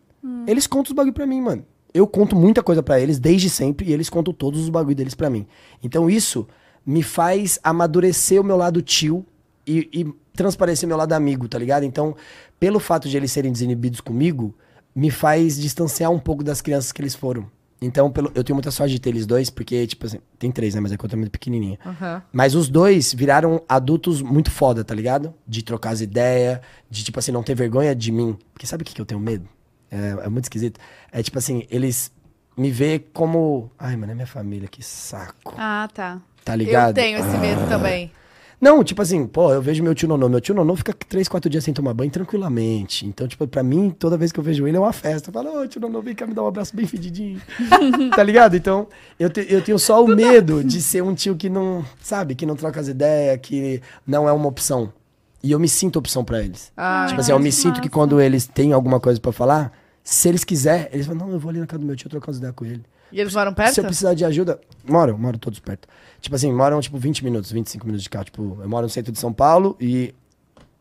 Eles 0.46 0.66
contam 0.66 0.90
os 0.90 0.96
bagulho 0.96 1.12
pra 1.14 1.26
mim, 1.26 1.40
mano. 1.40 1.64
Eu 1.94 2.06
conto 2.06 2.34
muita 2.36 2.62
coisa 2.62 2.82
pra 2.82 3.00
eles 3.00 3.18
desde 3.18 3.48
sempre 3.48 3.88
e 3.88 3.92
eles 3.92 4.08
contam 4.10 4.32
todos 4.34 4.60
os 4.60 4.68
bagulho 4.68 4.94
deles 4.96 5.14
pra 5.14 5.30
mim. 5.30 5.46
Então 5.82 6.08
isso 6.10 6.46
me 6.84 7.02
faz 7.02 7.58
amadurecer 7.62 8.40
o 8.40 8.44
meu 8.44 8.56
lado 8.56 8.82
tio 8.82 9.24
e, 9.66 9.88
e 9.92 10.12
transparecer 10.34 10.86
meu 10.88 10.96
lado 10.96 11.12
amigo, 11.12 11.48
tá 11.48 11.58
ligado? 11.58 11.84
Então, 11.84 12.14
pelo 12.58 12.78
fato 12.78 13.08
de 13.08 13.16
eles 13.16 13.32
serem 13.32 13.52
desinibidos 13.52 14.00
comigo, 14.00 14.54
me 14.94 15.10
faz 15.10 15.56
distanciar 15.58 16.10
um 16.10 16.18
pouco 16.18 16.42
das 16.44 16.60
crianças 16.60 16.92
que 16.92 17.00
eles 17.00 17.14
foram. 17.14 17.50
Então, 17.80 18.10
pelo, 18.10 18.30
eu 18.34 18.42
tenho 18.42 18.56
muita 18.56 18.70
sorte 18.70 18.92
de 18.92 19.00
ter 19.00 19.10
eles 19.10 19.24
dois, 19.24 19.50
porque, 19.50 19.86
tipo 19.86 20.06
assim, 20.06 20.18
tem 20.38 20.50
três, 20.50 20.74
né? 20.74 20.80
Mas 20.80 20.92
é 20.92 20.96
que 20.96 21.04
eu 21.04 21.08
tô 21.08 21.16
muito 21.16 21.30
pequenininha. 21.30 21.78
Aham. 21.86 22.22
Mas 22.32 22.54
os 22.54 22.68
dois 22.68 23.12
viraram 23.14 23.62
adultos 23.68 24.20
muito 24.20 24.50
foda, 24.50 24.82
tá 24.84 24.94
ligado? 24.94 25.32
De 25.46 25.62
trocar 25.62 25.90
as 25.90 26.00
ideias, 26.00 26.60
de, 26.90 27.04
tipo 27.04 27.18
assim, 27.18 27.30
não 27.30 27.42
ter 27.42 27.54
vergonha 27.54 27.94
de 27.94 28.10
mim. 28.10 28.36
Porque 28.52 28.66
sabe 28.66 28.82
o 28.82 28.84
que, 28.84 28.94
que 28.94 29.00
eu 29.00 29.06
tenho 29.06 29.20
medo? 29.20 29.48
É, 29.90 30.24
é 30.24 30.28
muito 30.28 30.44
esquisito. 30.44 30.80
É 31.12 31.22
tipo 31.22 31.38
assim, 31.38 31.66
eles 31.70 32.10
me 32.56 32.70
vê 32.70 32.98
como. 32.98 33.70
Ai, 33.78 33.96
mano, 33.96 34.12
é 34.12 34.14
minha 34.14 34.26
família, 34.26 34.68
que 34.68 34.82
saco. 34.82 35.54
Ah, 35.56 35.88
tá. 35.94 36.20
Tá 36.44 36.56
ligado? 36.56 36.98
Eu 36.98 37.04
tenho 37.04 37.18
esse 37.18 37.38
medo 37.38 37.68
também. 37.68 38.10
Não, 38.60 38.82
tipo 38.82 39.00
assim, 39.00 39.24
pô, 39.26 39.52
eu 39.52 39.62
vejo 39.62 39.82
meu 39.84 39.94
tio 39.94 40.08
Nonô. 40.08 40.28
Meu 40.28 40.40
tio 40.40 40.54
Nonô 40.54 40.74
fica 40.74 40.92
três, 40.92 41.28
quatro 41.28 41.48
dias 41.48 41.62
sem 41.62 41.72
tomar 41.72 41.94
banho 41.94 42.10
tranquilamente. 42.10 43.06
Então, 43.06 43.28
tipo, 43.28 43.46
pra 43.46 43.62
mim, 43.62 43.90
toda 43.96 44.16
vez 44.16 44.32
que 44.32 44.40
eu 44.40 44.42
vejo 44.44 44.66
ele 44.66 44.76
é 44.76 44.80
uma 44.80 44.92
festa. 44.92 45.30
Eu 45.30 45.32
falo, 45.32 45.60
ô, 45.62 45.66
tio 45.68 45.80
Nonô, 45.80 46.02
vem 46.02 46.14
cá 46.14 46.26
me 46.26 46.34
dar 46.34 46.42
um 46.42 46.48
abraço 46.48 46.74
bem 46.74 46.84
fedidinho. 46.86 47.40
tá 48.16 48.22
ligado? 48.22 48.56
Então, 48.56 48.88
eu, 49.18 49.30
te- 49.30 49.46
eu 49.48 49.62
tenho 49.62 49.78
só 49.78 50.04
o 50.04 50.08
medo 50.08 50.64
de 50.64 50.82
ser 50.82 51.02
um 51.02 51.14
tio 51.14 51.36
que 51.36 51.48
não, 51.48 51.84
sabe, 52.02 52.34
que 52.34 52.44
não 52.44 52.56
troca 52.56 52.80
as 52.80 52.88
ideias, 52.88 53.38
que 53.40 53.80
não 54.06 54.28
é 54.28 54.32
uma 54.32 54.48
opção. 54.48 54.92
E 55.40 55.52
eu 55.52 55.60
me 55.60 55.68
sinto 55.68 55.96
opção 56.00 56.24
pra 56.24 56.42
eles. 56.42 56.72
Ah, 56.76 57.06
tipo 57.08 57.20
assim, 57.20 57.30
eu 57.30 57.38
me 57.38 57.50
que 57.50 57.52
sinto 57.52 57.74
que 57.74 57.80
massa. 57.82 57.90
quando 57.90 58.20
eles 58.20 58.44
têm 58.46 58.72
alguma 58.72 58.98
coisa 58.98 59.20
pra 59.20 59.30
falar, 59.30 59.72
se 60.02 60.28
eles 60.28 60.42
quiserem, 60.42 60.88
eles 60.92 61.06
falam, 61.06 61.26
não, 61.26 61.32
eu 61.32 61.38
vou 61.38 61.50
ali 61.50 61.60
na 61.60 61.66
casa 61.66 61.78
do 61.78 61.86
meu 61.86 61.94
tio 61.94 62.10
trocar 62.10 62.32
as 62.32 62.38
ideias 62.38 62.54
com 62.56 62.64
ele. 62.64 62.82
E 63.10 63.20
eles 63.20 63.34
moram 63.34 63.54
perto? 63.54 63.74
Se 63.74 63.80
eu 63.80 63.84
precisar 63.84 64.14
de 64.14 64.24
ajuda, 64.24 64.60
moram, 64.84 65.16
moram 65.16 65.38
todos 65.38 65.58
perto. 65.60 65.88
Tipo 66.20 66.36
assim, 66.36 66.52
moram 66.52 66.80
tipo 66.80 66.98
20 66.98 67.24
minutos, 67.24 67.50
25 67.50 67.86
minutos 67.86 68.02
de 68.02 68.10
carro. 68.10 68.24
Tipo, 68.24 68.58
eu 68.60 68.68
moro 68.68 68.84
no 68.84 68.90
centro 68.90 69.12
de 69.12 69.18
São 69.18 69.32
Paulo 69.32 69.76
e 69.80 70.14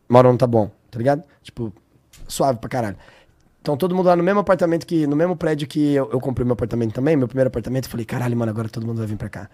moram 0.08 0.32
no 0.32 0.38
Taboão, 0.38 0.70
tá 0.90 0.98
ligado? 0.98 1.22
Tipo, 1.42 1.72
suave 2.26 2.58
pra 2.58 2.68
caralho. 2.68 2.96
Então 3.60 3.76
todo 3.76 3.94
mundo 3.94 4.06
lá 4.06 4.16
no 4.16 4.22
mesmo 4.22 4.40
apartamento 4.40 4.86
que, 4.86 5.06
no 5.06 5.16
mesmo 5.16 5.36
prédio 5.36 5.66
que 5.66 5.94
eu, 5.94 6.10
eu 6.10 6.20
comprei 6.20 6.44
meu 6.44 6.54
apartamento 6.54 6.94
também, 6.94 7.16
meu 7.16 7.28
primeiro 7.28 7.48
apartamento, 7.48 7.84
eu 7.84 7.90
falei, 7.90 8.06
caralho, 8.06 8.36
mano, 8.36 8.50
agora 8.50 8.68
todo 8.68 8.86
mundo 8.86 8.98
vai 8.98 9.06
vir 9.06 9.16
pra 9.16 9.28
cá. 9.28 9.50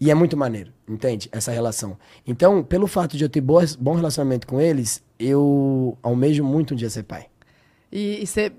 E 0.00 0.10
é 0.10 0.14
muito 0.14 0.36
maneiro, 0.36 0.72
entende? 0.88 1.28
Essa 1.30 1.52
relação. 1.52 1.96
Então, 2.26 2.62
pelo 2.62 2.86
fato 2.86 3.16
de 3.16 3.24
eu 3.24 3.28
ter 3.28 3.40
boas, 3.40 3.76
bom 3.76 3.94
relacionamento 3.94 4.46
com 4.46 4.60
eles, 4.60 5.02
eu 5.18 5.96
almejo 6.02 6.42
muito 6.44 6.74
um 6.74 6.76
dia 6.76 6.90
ser 6.90 7.04
pai. 7.04 7.26
E 7.92 8.24
você 8.26 8.52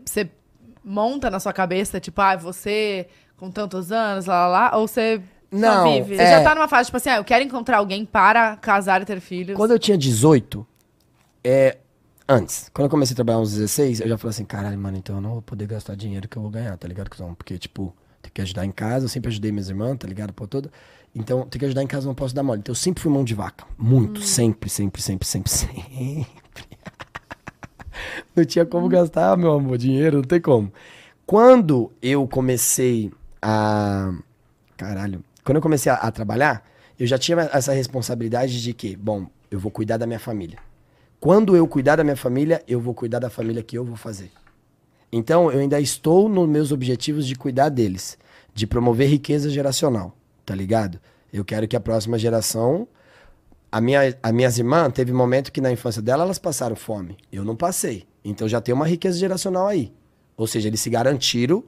monta 0.84 1.30
na 1.30 1.40
sua 1.40 1.52
cabeça, 1.52 2.00
tipo, 2.00 2.22
ah, 2.22 2.38
você 2.38 3.08
com 3.38 3.52
tantos 3.52 3.92
anos, 3.92 4.26
lá, 4.26 4.48
lá, 4.48 4.70
lá, 4.72 4.78
ou 4.78 4.88
você 4.88 5.22
Não, 5.52 5.84
vive? 5.84 6.16
Você 6.16 6.22
é- 6.22 6.30
já 6.30 6.44
tá 6.44 6.56
numa 6.56 6.68
fase, 6.68 6.88
tipo 6.88 6.98
assim, 6.98 7.10
ah, 7.10 7.18
eu 7.18 7.24
quero 7.24 7.44
encontrar 7.44 7.78
alguém 7.78 8.06
para 8.06 8.56
casar 8.58 9.02
e 9.02 9.06
ter 9.06 9.20
filhos. 9.20 9.56
Quando 9.56 9.72
eu 9.72 9.80
tinha 9.80 9.98
18, 9.98 10.66
é. 11.44 11.78
Antes, 12.28 12.72
quando 12.74 12.86
eu 12.86 12.90
comecei 12.90 13.14
a 13.14 13.16
trabalhar 13.16 13.38
uns 13.38 13.54
16, 13.54 14.00
eu 14.02 14.08
já 14.08 14.18
falei 14.18 14.32
assim, 14.32 14.46
caralho, 14.46 14.80
mano, 14.80 14.98
então 14.98 15.18
eu 15.18 15.22
não 15.22 15.34
vou 15.34 15.42
poder 15.44 15.68
gastar 15.68 15.96
dinheiro 15.96 16.28
que 16.28 16.36
eu 16.36 16.42
vou 16.42 16.50
ganhar, 16.50 16.76
tá 16.76 16.88
ligado? 16.88 17.08
cuzão? 17.08 17.36
Porque, 17.36 17.56
tipo, 17.60 17.96
tem 18.20 18.32
que 18.34 18.42
ajudar 18.42 18.66
em 18.66 18.72
casa, 18.72 19.06
eu 19.06 19.10
sempre 19.10 19.30
ajudei 19.30 19.52
minhas 19.52 19.70
irmãs, 19.70 19.96
tá 20.00 20.08
ligado? 20.08 20.34
Por 20.34 20.48
toda. 20.48 20.72
Então, 21.14 21.46
tem 21.48 21.60
que 21.60 21.66
ajudar 21.66 21.84
em 21.84 21.88
casa, 21.88 22.08
não 22.08 22.16
posso 22.16 22.34
dar 22.34 22.42
mole. 22.42 22.60
Então, 22.62 22.72
eu 22.72 22.76
sempre 22.76 23.04
fui 23.04 23.12
mão 23.12 23.24
de 23.24 23.36
vaca. 23.36 23.64
Muito, 23.78 24.22
sempre, 24.22 24.72
sempre, 24.72 25.04
sempre, 25.04 25.28
sempre, 25.28 25.52
sempre. 25.52 26.28
não 28.36 28.44
tinha 28.44 28.66
como 28.66 28.90
gastar, 28.90 29.38
meu 29.38 29.52
amor, 29.54 29.78
dinheiro, 29.78 30.18
não 30.18 30.24
tem 30.24 30.42
como. 30.42 30.74
Quando 31.28 31.92
eu 32.02 32.28
comecei 32.28 33.12
a. 33.46 34.14
Caralho. 34.76 35.24
Quando 35.44 35.58
eu 35.58 35.62
comecei 35.62 35.92
a, 35.92 35.96
a 35.96 36.12
trabalhar, 36.12 36.68
eu 37.00 37.06
já 37.06 37.18
tinha 37.18 37.50
essa 37.54 37.72
responsabilidade 37.72 38.62
de 38.62 38.74
que, 38.74 38.96
bom, 38.96 39.28
eu 39.52 39.60
vou 39.60 39.72
cuidar 39.72 39.98
da 39.98 40.08
minha 40.08 40.20
família. 40.20 40.58
Quando 41.20 41.56
eu 41.56 41.68
cuidar 41.68 41.98
da 41.98 42.04
minha 42.04 42.16
família, 42.16 42.64
eu 42.68 42.80
vou 42.80 42.94
cuidar 42.94 43.20
da 43.20 43.30
família 43.30 43.62
que 43.62 43.78
eu 43.78 43.86
vou 43.86 43.96
fazer. 43.96 44.32
Então, 45.12 45.52
eu 45.52 45.60
ainda 45.60 45.80
estou 45.80 46.28
nos 46.28 46.50
meus 46.50 46.72
objetivos 46.72 47.28
de 47.28 47.36
cuidar 47.36 47.70
deles, 47.70 48.18
de 48.54 48.66
promover 48.66 49.08
riqueza 49.08 49.50
geracional, 49.50 50.18
tá 50.46 50.56
ligado? 50.56 51.00
Eu 51.32 51.46
quero 51.46 51.68
que 51.68 51.76
a 51.76 51.80
próxima 51.80 52.18
geração. 52.18 52.88
A 53.72 53.82
minha, 53.82 54.18
as 54.24 54.32
minhas 54.32 54.58
irmãs, 54.58 54.92
teve 54.94 55.12
momento 55.12 55.52
que 55.52 55.62
na 55.62 55.72
infância 55.72 56.02
dela 56.02 56.24
elas 56.24 56.40
passaram 56.40 56.76
fome. 56.76 57.18
Eu 57.32 57.44
não 57.44 57.56
passei. 57.56 58.06
Então 58.24 58.48
já 58.48 58.62
tem 58.62 58.74
uma 58.74 58.88
riqueza 58.88 59.18
geracional 59.18 59.68
aí. 59.68 59.92
Ou 60.38 60.48
seja, 60.48 60.68
eles 60.68 60.80
se 60.80 60.90
garantiram 60.90 61.64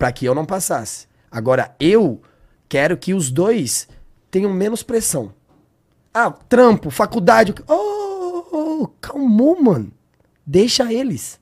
para 0.00 0.10
que 0.10 0.24
eu 0.24 0.34
não 0.34 0.46
passasse. 0.46 1.06
Agora, 1.30 1.76
eu 1.78 2.22
quero 2.66 2.96
que 2.96 3.12
os 3.12 3.30
dois 3.30 3.86
tenham 4.30 4.50
menos 4.50 4.82
pressão. 4.82 5.34
Ah, 6.12 6.30
trampo, 6.30 6.88
faculdade. 6.88 7.54
Oh, 7.68 8.46
oh, 8.50 8.80
oh, 8.80 8.88
calmou, 8.98 9.62
mano. 9.62 9.92
Deixa 10.46 10.90
eles. 10.90 11.38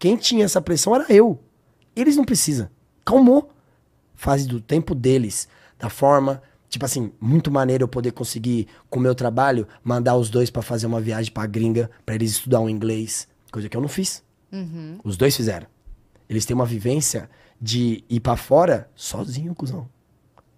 Quem 0.00 0.16
tinha 0.16 0.44
essa 0.44 0.60
pressão 0.60 0.96
era 0.96 1.06
eu. 1.08 1.38
Eles 1.94 2.16
não 2.16 2.24
precisam. 2.24 2.68
Calmou. 3.04 3.52
Fase 4.16 4.48
do 4.48 4.60
tempo 4.60 4.96
deles. 4.96 5.46
Da 5.78 5.88
forma, 5.88 6.42
tipo 6.68 6.84
assim, 6.84 7.12
muito 7.20 7.52
maneiro 7.52 7.84
eu 7.84 7.88
poder 7.88 8.10
conseguir, 8.10 8.66
com 8.90 8.98
o 8.98 9.02
meu 9.02 9.14
trabalho, 9.14 9.68
mandar 9.84 10.16
os 10.16 10.28
dois 10.28 10.50
pra 10.50 10.60
fazer 10.60 10.88
uma 10.88 11.00
viagem 11.00 11.32
pra 11.32 11.46
gringa, 11.46 11.88
pra 12.04 12.16
eles 12.16 12.32
estudar 12.32 12.58
um 12.58 12.68
inglês. 12.68 13.28
Coisa 13.52 13.68
que 13.68 13.76
eu 13.76 13.80
não 13.80 13.88
fiz. 13.88 14.24
Os 15.04 15.16
dois 15.16 15.36
fizeram. 15.36 15.68
Eles 16.28 16.44
têm 16.44 16.56
uma 16.56 16.66
vivência 16.66 17.30
de 17.62 18.02
ir 18.10 18.18
pra 18.18 18.36
fora 18.36 18.90
sozinho, 18.96 19.54
cuzão. 19.54 19.88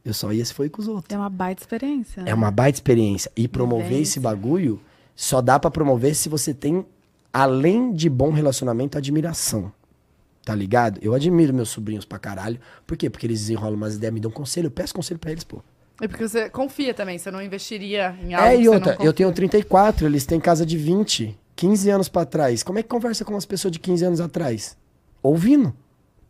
Eu 0.03 0.15
só 0.15 0.33
ia 0.33 0.45
se 0.45 0.55
foi 0.55 0.71
com 0.71 0.81
os 0.81 0.89
outros. 0.89 1.15
É 1.15 1.19
uma 1.19 1.29
baita 1.29 1.63
experiência. 1.63 2.23
né? 2.23 2.31
É 2.31 2.35
uma 2.35 2.51
baita 2.51 2.77
experiência. 2.79 3.31
E 3.37 3.47
promover 3.47 3.85
Vivência. 3.89 4.03
esse 4.13 4.21
bagulho 4.21 4.81
só 5.15 5.41
dá 5.43 5.59
pra 5.61 5.71
promover 5.71 6.15
se 6.15 6.29
você 6.29 6.53
tem, 6.55 6.85
além 7.33 7.93
de 7.93 8.09
bom 8.09 8.31
relacionamento, 8.31 8.97
admiração. 8.99 9.71
tá 10.45 10.55
ligado? 10.55 10.99
Eu 11.03 11.15
admiro 11.15 11.55
meus 11.55 11.71
sobrinhos 11.71 12.05
pra 12.05 12.19
caralho. 12.19 12.61
Por 12.87 12.97
quê? 12.99 13.09
Porque 13.09 13.27
eles 13.27 13.41
desenrolam 13.41 13.77
umas 13.77 13.95
ideias, 13.97 14.13
me 14.13 14.21
dão 14.21 14.31
conselho, 14.31 14.67
eu 14.67 14.71
peço 14.71 14.93
conselho 14.95 15.19
pra 15.19 15.31
eles, 15.33 15.43
pô. 15.43 15.63
É 16.03 16.07
porque 16.09 16.29
você 16.29 16.51
confia 16.51 16.93
também, 16.93 17.17
você 17.19 17.31
não 17.31 17.41
investiria 17.41 18.15
em 18.23 18.35
algo 18.35 18.47
É, 18.49 18.55
que 18.57 18.61
e 18.61 18.65
você 18.65 18.69
outra, 18.75 18.97
não 18.99 19.05
eu 19.07 19.13
tenho 19.15 19.29
confia. 19.31 19.49
34, 19.49 20.07
eles 20.07 20.27
têm 20.27 20.39
casa 20.39 20.67
de 20.67 20.77
20, 20.77 21.39
15 21.57 21.89
anos 21.89 22.09
pra 22.11 22.27
trás. 22.27 22.63
Como 22.63 22.79
é 22.79 22.83
que 22.83 22.89
conversa 22.91 23.25
com 23.25 23.33
umas 23.33 23.47
pessoas 23.47 23.73
de 23.73 23.79
15 23.79 24.05
anos 24.05 24.21
atrás? 24.21 24.77
Ouvindo. 25.23 25.75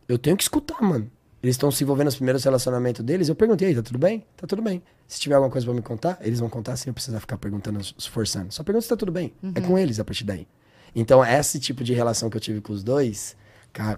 Eu 0.07 0.17
tenho 0.17 0.37
que 0.37 0.43
escutar, 0.43 0.81
mano. 0.81 1.09
Eles 1.41 1.55
estão 1.55 1.69
se 1.69 1.83
envolvendo 1.83 2.05
nos 2.05 2.15
primeiros 2.15 2.43
relacionamentos 2.43 3.05
deles. 3.05 3.29
Eu 3.29 3.35
perguntei, 3.35 3.67
aí, 3.67 3.75
tá 3.75 3.83
tudo 3.83 3.99
bem? 3.99 4.25
Tá 4.35 4.47
tudo 4.47 4.61
bem. 4.61 4.81
Se 5.07 5.19
tiver 5.19 5.35
alguma 5.35 5.51
coisa 5.51 5.65
pra 5.65 5.75
me 5.75 5.81
contar, 5.81 6.17
eles 6.21 6.39
vão 6.39 6.49
contar 6.49 6.75
sem 6.75 6.89
eu 6.89 6.93
precisar 6.93 7.19
ficar 7.19 7.37
perguntando, 7.37 7.83
se 7.83 8.09
forçando. 8.09 8.51
Só 8.51 8.63
pergunta 8.63 8.81
se 8.83 8.89
tá 8.89 8.95
tudo 8.95 9.11
bem. 9.11 9.31
É 9.53 9.61
com 9.61 9.77
eles 9.77 9.99
a 9.99 10.03
partir 10.03 10.23
daí. 10.23 10.47
Então, 10.95 11.23
esse 11.23 11.59
tipo 11.59 11.83
de 11.83 11.93
relação 11.93 12.29
que 12.29 12.37
eu 12.37 12.41
tive 12.41 12.61
com 12.61 12.73
os 12.73 12.83
dois, 12.83 13.35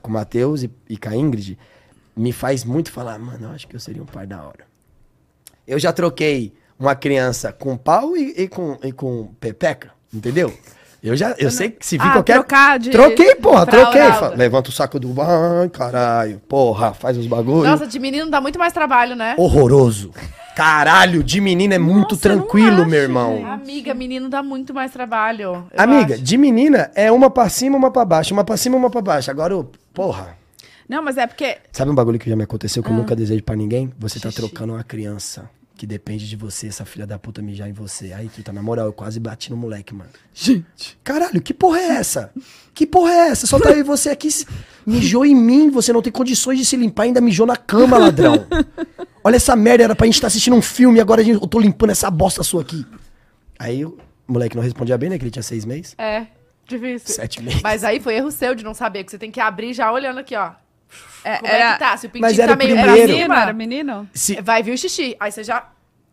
com 0.01 0.09
o 0.09 0.13
Matheus 0.13 0.63
e, 0.63 0.71
e 0.89 0.97
com 0.97 1.09
a 1.09 1.15
Ingrid, 1.15 1.57
me 2.15 2.33
faz 2.33 2.65
muito 2.65 2.91
falar, 2.91 3.17
mano, 3.19 3.45
eu 3.45 3.51
acho 3.51 3.67
que 3.67 3.75
eu 3.75 3.79
seria 3.79 4.01
um 4.01 4.07
pai 4.07 4.27
da 4.27 4.43
hora. 4.43 4.65
Eu 5.65 5.79
já 5.79 5.93
troquei 5.93 6.53
uma 6.77 6.95
criança 6.95 7.53
com 7.53 7.77
pau 7.77 8.17
e, 8.17 8.33
e 8.41 8.47
com, 8.47 8.77
e 8.83 8.91
com 8.91 9.33
pepeca, 9.39 9.91
entendeu? 10.13 10.53
Eu 11.03 11.15
já, 11.15 11.35
eu 11.37 11.51
sei 11.51 11.69
que 11.69 11.85
se 11.85 11.97
vir 11.97 12.07
Ah, 12.07 12.13
qualquer... 12.13 12.33
trocar 12.33 12.79
de- 12.79 12.89
Troquei, 12.89 13.35
porra, 13.35 13.65
Fralda. 13.65 13.91
troquei. 13.91 14.37
Levanta 14.37 14.69
o 14.69 14.73
saco 14.73 14.99
do... 14.99 15.13
Ai, 15.21 15.69
caralho, 15.69 16.41
porra, 16.49 16.93
faz 16.93 17.17
os 17.17 17.27
bagulho. 17.27 17.69
Nossa, 17.69 17.85
de 17.87 17.99
menino 17.99 18.29
dá 18.31 18.41
muito 18.41 18.57
mais 18.57 18.73
trabalho, 18.73 19.15
né? 19.15 19.35
Horroroso. 19.37 20.11
Caralho, 20.55 21.23
de 21.23 21.39
menina 21.39 21.75
é 21.75 21.77
muito 21.77 22.15
Nossa, 22.15 22.29
não 22.29 22.37
tranquilo, 22.39 22.81
acho, 22.81 22.89
meu 22.89 22.99
irmão. 22.99 23.45
Amiga, 23.45 23.93
menino 23.93 24.27
dá 24.27 24.41
muito 24.41 24.73
mais 24.73 24.91
trabalho. 24.91 25.67
Amiga, 25.77 26.15
acho. 26.15 26.23
de 26.23 26.37
menina 26.37 26.89
é 26.95 27.11
uma 27.11 27.29
pra 27.29 27.47
cima, 27.47 27.77
uma 27.77 27.91
pra 27.91 28.03
baixo, 28.03 28.33
uma 28.33 28.43
pra 28.43 28.57
cima, 28.57 28.75
uma 28.75 28.89
pra 28.89 29.01
baixo. 29.01 29.29
Agora, 29.29 29.53
eu- 29.53 29.69
porra... 29.93 30.35
Não, 30.89 31.03
mas 31.03 31.17
é 31.17 31.27
porque. 31.27 31.57
Sabe 31.73 31.91
um 31.91 31.95
bagulho 31.95 32.17
que 32.17 32.29
já 32.29 32.35
me 32.35 32.43
aconteceu 32.43 32.81
que 32.81 32.89
eu 32.89 32.95
nunca 32.95 33.13
desejo 33.13 33.43
pra 33.43 33.57
ninguém? 33.57 33.91
Você 33.99 34.21
tá 34.21 34.29
Ah. 34.29 34.31
Xixi. 34.31 34.41
trocando 34.47 34.71
uma 34.73 34.83
criança 34.85 35.49
que 35.77 35.85
depende 35.85 36.27
de 36.27 36.35
você, 36.35 36.67
essa 36.67 36.83
filha 36.85 37.05
da 37.05 37.19
puta 37.19 37.41
mijar 37.41 37.69
em 37.69 37.73
você. 37.73 38.11
Aí, 38.11 38.27
tu 38.27 38.41
tá 38.41 38.51
na 38.51 38.63
moral, 38.63 38.87
eu 38.87 38.93
quase 38.93 39.19
bati 39.19 39.51
no 39.51 39.57
moleque, 39.57 39.93
mano. 39.93 40.09
Gente. 40.33 40.97
Caralho, 41.03 41.39
que 41.41 41.53
porra 41.53 41.77
é 41.79 41.87
essa? 41.97 42.31
Que 42.73 42.85
porra 42.87 43.11
é 43.11 43.27
essa? 43.29 43.45
Só 43.45 43.59
tá 43.59 43.71
e 43.71 43.83
você 43.83 44.09
aqui, 44.09 44.27
mijou 44.85 45.25
em 45.25 45.35
mim, 45.35 45.69
você 45.69 45.93
não 45.93 46.01
tem 46.01 46.11
condições 46.11 46.57
de 46.57 46.65
se 46.65 46.75
limpar, 46.75 47.03
ainda 47.03 47.21
mijou 47.21 47.45
na 47.45 47.55
cama, 47.55 47.97
ladrão. 47.97 48.45
Olha 49.23 49.35
essa 49.35 49.55
merda, 49.55 49.83
era 49.83 49.95
pra 49.95 50.05
gente 50.07 50.15
estar 50.15 50.27
assistindo 50.27 50.55
um 50.55 50.61
filme 50.61 50.97
e 50.97 51.01
agora 51.01 51.21
a 51.21 51.23
gente- 51.23 51.41
eu 51.41 51.47
tô 51.47 51.59
limpando 51.59 51.91
essa 51.91 52.09
bosta 52.09 52.41
sua 52.43 52.61
aqui. 52.61 52.85
Aí 53.59 53.85
o 53.85 53.97
moleque 54.27 54.55
não 54.55 54.63
respondia 54.63 54.97
bem, 54.97 55.09
né? 55.09 55.17
Que 55.17 55.23
ele 55.25 55.31
tinha 55.31 55.43
seis 55.43 55.63
meses. 55.65 55.93
É, 55.97 56.27
difícil. 56.67 57.13
Sete 57.13 57.41
meses. 57.41 57.61
Mas 57.61 57.83
aí 57.83 57.99
foi 57.99 58.15
erro 58.15 58.31
seu 58.31 58.55
de 58.55 58.63
não 58.63 58.73
saber, 58.73 59.03
que 59.03 59.11
você 59.11 59.17
tem 59.17 59.29
que 59.31 59.39
abrir 59.39 59.73
já 59.73 59.91
olhando 59.91 60.19
aqui, 60.19 60.35
ó. 60.35 60.51
É, 61.23 61.37
Como 61.37 61.51
é 61.51 61.73
que 61.73 61.79
tá? 61.79 61.97
Se 61.97 62.07
o 62.07 62.09
pintinho 62.09 62.21
Mas 62.29 62.39
era 62.39 62.55
tá 62.55 62.55
o 62.55 62.57
meio 62.67 62.75
pra 62.79 62.83
primeiro. 62.93 63.13
Cima, 63.13 63.41
era 63.41 63.53
menino? 63.53 64.09
Se- 64.13 64.41
vai 64.41 64.63
vir 64.63 64.73
o 64.73 64.77
xixi. 64.77 65.15
Aí 65.19 65.31
você 65.31 65.43
já 65.43 65.69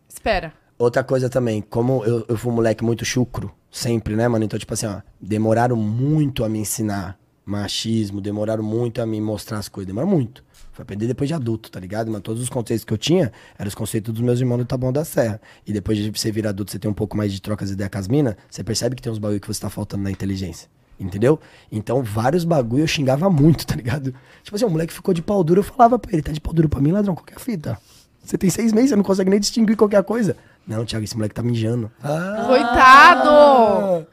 espera. 0.09 0.53
Outra 0.77 1.03
coisa 1.03 1.29
também, 1.29 1.61
como 1.61 2.03
eu, 2.03 2.25
eu 2.27 2.37
fui 2.37 2.51
um 2.51 2.55
moleque 2.55 2.83
muito 2.83 3.05
chucro, 3.05 3.53
sempre, 3.71 4.15
né, 4.15 4.27
mano? 4.27 4.43
Então, 4.43 4.59
tipo 4.59 4.73
assim, 4.73 4.87
ó, 4.87 5.01
demoraram 5.21 5.77
muito 5.77 6.43
a 6.43 6.49
me 6.49 6.59
ensinar 6.59 7.17
machismo, 7.45 8.19
demoraram 8.19 8.63
muito 8.63 9.01
a 9.01 9.05
me 9.05 9.21
mostrar 9.21 9.59
as 9.59 9.69
coisas, 9.69 9.87
demoraram 9.87 10.11
muito. 10.11 10.43
Foi 10.73 10.83
aprender 10.83 11.07
depois 11.07 11.29
de 11.29 11.33
adulto, 11.33 11.71
tá 11.71 11.79
ligado? 11.79 12.11
Mas 12.11 12.19
todos 12.21 12.41
os 12.41 12.49
conceitos 12.49 12.83
que 12.83 12.91
eu 12.91 12.97
tinha 12.97 13.31
eram 13.57 13.69
os 13.69 13.75
conceitos 13.75 14.13
dos 14.13 14.21
meus 14.21 14.41
irmãos 14.41 14.57
do 14.57 14.65
Taboão 14.65 14.91
da 14.91 15.05
Serra. 15.05 15.39
E 15.65 15.71
depois 15.71 15.97
de 15.97 16.09
você 16.11 16.29
virar 16.29 16.49
adulto, 16.49 16.71
você 16.71 16.79
tem 16.79 16.91
um 16.91 16.93
pouco 16.93 17.15
mais 17.15 17.31
de 17.31 17.41
trocas 17.41 17.69
de 17.69 17.75
ideia 17.75 17.89
com 17.89 17.97
as 17.97 18.09
minas, 18.09 18.35
você 18.49 18.61
percebe 18.61 18.95
que 18.97 19.01
tem 19.01 19.09
uns 19.09 19.17
bagulho 19.19 19.39
que 19.39 19.47
você 19.47 19.61
tá 19.61 19.69
faltando 19.69 20.03
na 20.03 20.11
inteligência. 20.11 20.67
Entendeu? 20.99 21.39
Então, 21.71 22.01
vários 22.01 22.43
bagulho 22.45 22.83
eu 22.83 22.87
xingava 22.87 23.29
muito, 23.29 23.65
tá 23.67 23.75
ligado? 23.75 24.13
Tipo 24.43 24.55
assim, 24.55 24.65
o 24.65 24.69
moleque 24.69 24.93
ficou 24.93 25.13
de 25.13 25.21
pau 25.21 25.43
duro, 25.43 25.59
eu 25.59 25.63
falava 25.63 25.99
pra 25.99 26.11
ele, 26.13 26.21
tá 26.21 26.31
de 26.31 26.39
pau 26.39 26.53
duro 26.53 26.69
pra 26.69 26.79
mim, 26.79 26.91
ladrão, 26.91 27.13
qualquer 27.15 27.39
fita. 27.39 27.77
Você 28.23 28.37
tem 28.37 28.49
seis 28.49 28.71
meses, 28.73 28.89
você 28.89 28.95
não 28.95 29.03
consegue 29.03 29.29
nem 29.29 29.39
distinguir 29.39 29.75
qualquer 29.75 30.03
coisa. 30.03 30.35
Não, 30.65 30.83
Thiago, 30.85 31.03
esse 31.03 31.15
moleque 31.15 31.35
tá 31.35 31.43
mijando. 31.43 31.91
Ah, 32.03 32.45
Coitado! 32.47 34.07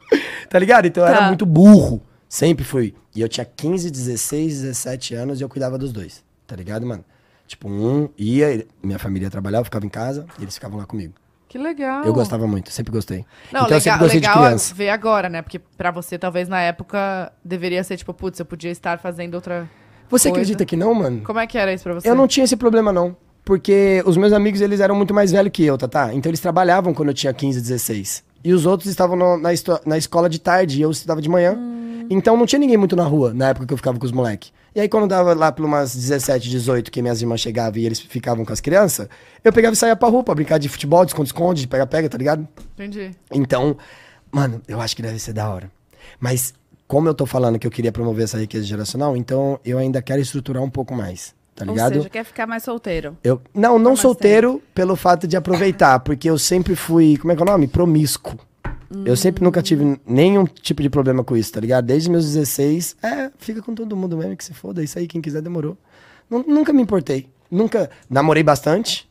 Tá 0.49 0.59
ligado? 0.59 0.85
Então 0.85 1.03
eu 1.03 1.09
Tá. 1.11 1.17
era 1.17 1.27
muito 1.27 1.45
burro. 1.45 2.01
Sempre 2.29 2.63
fui. 2.63 2.93
E 3.15 3.21
eu 3.21 3.29
tinha 3.29 3.45
15, 3.45 3.89
16, 3.89 4.61
17 4.61 5.15
anos 5.15 5.39
e 5.39 5.43
eu 5.43 5.49
cuidava 5.49 5.77
dos 5.77 5.91
dois. 5.91 6.23
Tá 6.45 6.55
ligado, 6.55 6.85
mano? 6.85 7.03
Tipo, 7.47 7.67
um 7.69 8.09
ia, 8.17 8.49
ele- 8.51 8.67
minha 8.81 8.97
família 8.99 9.29
trabalhava, 9.29 9.61
eu 9.61 9.65
ficava 9.65 9.85
em 9.85 9.89
casa 9.89 10.25
e 10.39 10.43
eles 10.43 10.53
ficavam 10.55 10.77
lá 10.77 10.85
comigo. 10.85 11.13
Que 11.53 11.57
legal. 11.59 12.03
Eu 12.03 12.11
gostava 12.13 12.47
muito, 12.47 12.71
sempre 12.71 12.91
gostei. 12.91 13.19
Não, 13.51 13.61
então 13.65 13.65
eu 13.65 13.65
legal, 13.67 13.79
sempre 13.81 13.99
gostei 13.99 14.19
legal 14.21 14.33
de 14.33 14.39
criança. 14.47 14.73
ver 14.73 14.89
agora, 14.89 15.29
né? 15.29 15.43
Porque 15.43 15.59
pra 15.59 15.91
você, 15.91 16.17
talvez, 16.17 16.49
na 16.49 16.59
época, 16.59 17.31
deveria 17.45 17.83
ser 17.83 17.95
tipo, 17.95 18.11
putz, 18.11 18.39
eu 18.39 18.45
podia 18.45 18.71
estar 18.71 18.97
fazendo 18.97 19.35
outra... 19.35 19.69
Você 20.09 20.29
coisa. 20.29 20.41
acredita 20.41 20.65
que 20.65 20.75
não, 20.75 20.91
mano? 20.95 21.21
Como 21.21 21.37
é 21.37 21.45
que 21.45 21.55
era 21.55 21.71
isso 21.71 21.83
pra 21.83 21.93
você? 21.93 22.09
Eu 22.09 22.15
não 22.15 22.27
tinha 22.27 22.43
esse 22.45 22.57
problema, 22.57 22.91
não. 22.91 23.15
Porque 23.45 24.01
os 24.03 24.17
meus 24.17 24.33
amigos, 24.33 24.61
eles 24.61 24.79
eram 24.79 24.95
muito 24.95 25.13
mais 25.13 25.31
velhos 25.31 25.51
que 25.53 25.63
eu, 25.63 25.77
tá, 25.77 25.87
tá? 25.87 26.11
Então 26.11 26.27
eles 26.31 26.39
trabalhavam 26.39 26.91
quando 26.91 27.09
eu 27.09 27.13
tinha 27.13 27.31
15, 27.31 27.61
16. 27.61 28.23
E 28.43 28.51
os 28.51 28.65
outros 28.65 28.89
estavam 28.89 29.15
no- 29.15 29.37
na, 29.37 29.49
na 29.85 29.95
escola 29.95 30.27
de 30.27 30.39
tarde 30.39 30.79
e 30.79 30.81
eu 30.81 30.89
estudava 30.89 31.21
de 31.21 31.29
manhã. 31.29 31.55
Então 32.09 32.35
não 32.37 32.45
tinha 32.45 32.59
ninguém 32.59 32.77
muito 32.77 32.95
na 32.95 33.03
rua, 33.03 33.33
na 33.33 33.49
época 33.49 33.65
que 33.65 33.73
eu 33.73 33.77
ficava 33.77 33.97
com 33.97 34.05
os 34.05 34.11
moleques. 34.11 34.51
E 34.75 34.79
aí 34.79 34.89
quando 34.89 35.07
dava 35.07 35.33
lá 35.33 35.51
por 35.51 35.65
umas 35.65 35.95
17, 35.95 36.49
18, 36.49 36.91
que 36.91 37.01
minhas 37.01 37.21
irmãs 37.21 37.39
chegavam 37.39 37.79
e 37.79 37.85
eles 37.85 37.99
ficavam 37.99 38.43
com 38.43 38.51
as 38.51 38.59
crianças, 38.59 39.07
eu 39.43 39.53
pegava 39.53 39.73
e 39.73 39.77
saía 39.77 39.95
pra 39.95 40.09
rua 40.09 40.23
pra 40.23 40.33
brincar 40.33 40.57
de 40.57 40.67
futebol, 40.67 41.05
de 41.05 41.11
esconde-esconde, 41.11 41.61
de 41.61 41.67
pega-pega, 41.67 42.09
tá 42.09 42.17
ligado? 42.17 42.47
Entendi. 42.73 43.11
Então, 43.31 43.77
mano, 44.31 44.61
eu 44.67 44.81
acho 44.81 44.95
que 44.95 45.01
deve 45.01 45.19
ser 45.19 45.33
da 45.33 45.49
hora. 45.49 45.69
Mas, 46.19 46.53
como 46.87 47.07
eu 47.07 47.13
tô 47.13 47.25
falando 47.25 47.59
que 47.59 47.67
eu 47.67 47.71
queria 47.71 47.91
promover 47.91 48.23
essa 48.23 48.37
riqueza 48.37 48.65
geracional, 48.65 49.15
então 49.15 49.59
eu 49.63 49.77
ainda 49.77 50.01
quero 50.01 50.21
estruturar 50.21 50.63
um 50.63 50.69
pouco 50.69 50.95
mais, 50.95 51.35
tá 51.55 51.65
ligado? 51.65 51.93
Ou 51.93 51.97
seja, 51.99 52.09
quer 52.09 52.23
ficar 52.23 52.47
mais 52.47 52.63
solteiro. 52.63 53.17
Eu, 53.23 53.41
não, 53.53 53.77
não 53.77 53.95
solteiro 53.95 54.61
pelo 54.73 54.95
fato 54.95 55.27
de 55.27 55.37
aproveitar, 55.37 55.99
porque 55.99 56.29
eu 56.29 56.37
sempre 56.37 56.75
fui, 56.75 57.17
como 57.17 57.31
é 57.31 57.35
que 57.35 57.41
é 57.41 57.45
o 57.45 57.47
nome? 57.47 57.67
Promíscuo. 57.67 58.39
Eu 59.05 59.15
sempre 59.17 59.43
nunca 59.43 59.61
tive 59.61 59.99
nenhum 60.05 60.45
tipo 60.45 60.81
de 60.81 60.89
problema 60.89 61.23
com 61.23 61.35
isso, 61.35 61.51
tá 61.51 61.59
ligado? 61.59 61.85
Desde 61.85 62.09
meus 62.09 62.25
16, 62.25 62.95
é, 63.01 63.31
fica 63.37 63.61
com 63.61 63.73
todo 63.73 63.95
mundo 63.95 64.17
mesmo, 64.17 64.35
que 64.37 64.43
se 64.43 64.53
foda, 64.53 64.83
isso 64.83 64.97
aí, 64.99 65.07
quem 65.07 65.21
quiser 65.21 65.41
demorou. 65.41 65.77
Nu- 66.29 66.45
nunca 66.47 66.71
me 66.71 66.81
importei. 66.81 67.27
Nunca. 67.49 67.89
Namorei 68.09 68.43
bastante. 68.43 69.09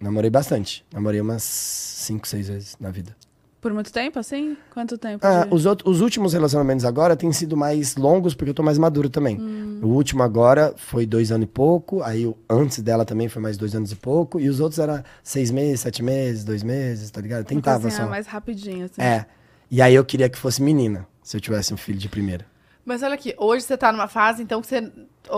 Namorei 0.00 0.30
bastante. 0.30 0.84
Namorei 0.92 1.20
umas 1.20 1.42
5, 1.42 2.26
6 2.28 2.48
vezes 2.48 2.76
na 2.80 2.90
vida. 2.90 3.16
Por 3.60 3.72
muito 3.74 3.92
tempo, 3.92 4.18
assim? 4.20 4.56
Quanto 4.72 4.96
tempo? 4.96 5.26
Ah, 5.26 5.44
de- 5.44 5.52
os, 5.54 5.66
outros, 5.66 5.92
os 5.96 6.00
últimos 6.00 6.32
relacionamentos 6.32 6.84
agora 6.84 7.16
têm 7.16 7.32
sido 7.32 7.56
mais 7.56 7.96
longos 7.96 8.32
porque 8.34 8.50
eu 8.50 8.54
tô 8.54 8.62
mais 8.62 8.78
maduro 8.78 9.08
também. 9.10 9.36
Hum. 9.40 9.80
O 9.82 9.88
último 9.88 10.22
agora 10.22 10.74
foi 10.76 11.04
dois 11.04 11.32
anos 11.32 11.44
e 11.44 11.48
pouco, 11.48 12.00
aí 12.02 12.24
o 12.24 12.36
antes 12.48 12.80
dela 12.80 13.04
também 13.04 13.28
foi 13.28 13.42
mais 13.42 13.56
dois 13.56 13.74
anos 13.74 13.90
e 13.90 13.96
pouco, 13.96 14.38
e 14.38 14.48
os 14.48 14.60
outros 14.60 14.78
era 14.78 15.04
seis 15.24 15.50
meses, 15.50 15.80
sete 15.80 16.02
meses, 16.04 16.44
dois 16.44 16.62
meses, 16.62 17.10
tá 17.10 17.20
ligado? 17.20 17.44
Tentava 17.46 17.80
coisinha 17.82 18.04
só. 18.04 18.08
mais 18.08 18.26
rapidinho, 18.28 18.84
assim. 18.84 19.00
É. 19.02 19.26
E 19.70 19.82
aí 19.82 19.94
eu 19.94 20.04
queria 20.04 20.28
que 20.28 20.38
fosse 20.38 20.62
menina, 20.62 21.06
se 21.22 21.36
eu 21.36 21.40
tivesse 21.40 21.74
um 21.74 21.76
filho 21.76 21.98
de 21.98 22.08
primeira. 22.08 22.46
Mas 22.84 23.02
olha 23.02 23.14
aqui, 23.14 23.34
hoje 23.36 23.64
você 23.64 23.76
tá 23.76 23.90
numa 23.92 24.08
fase, 24.08 24.42
então, 24.42 24.60
que 24.60 24.66
você, 24.68 24.90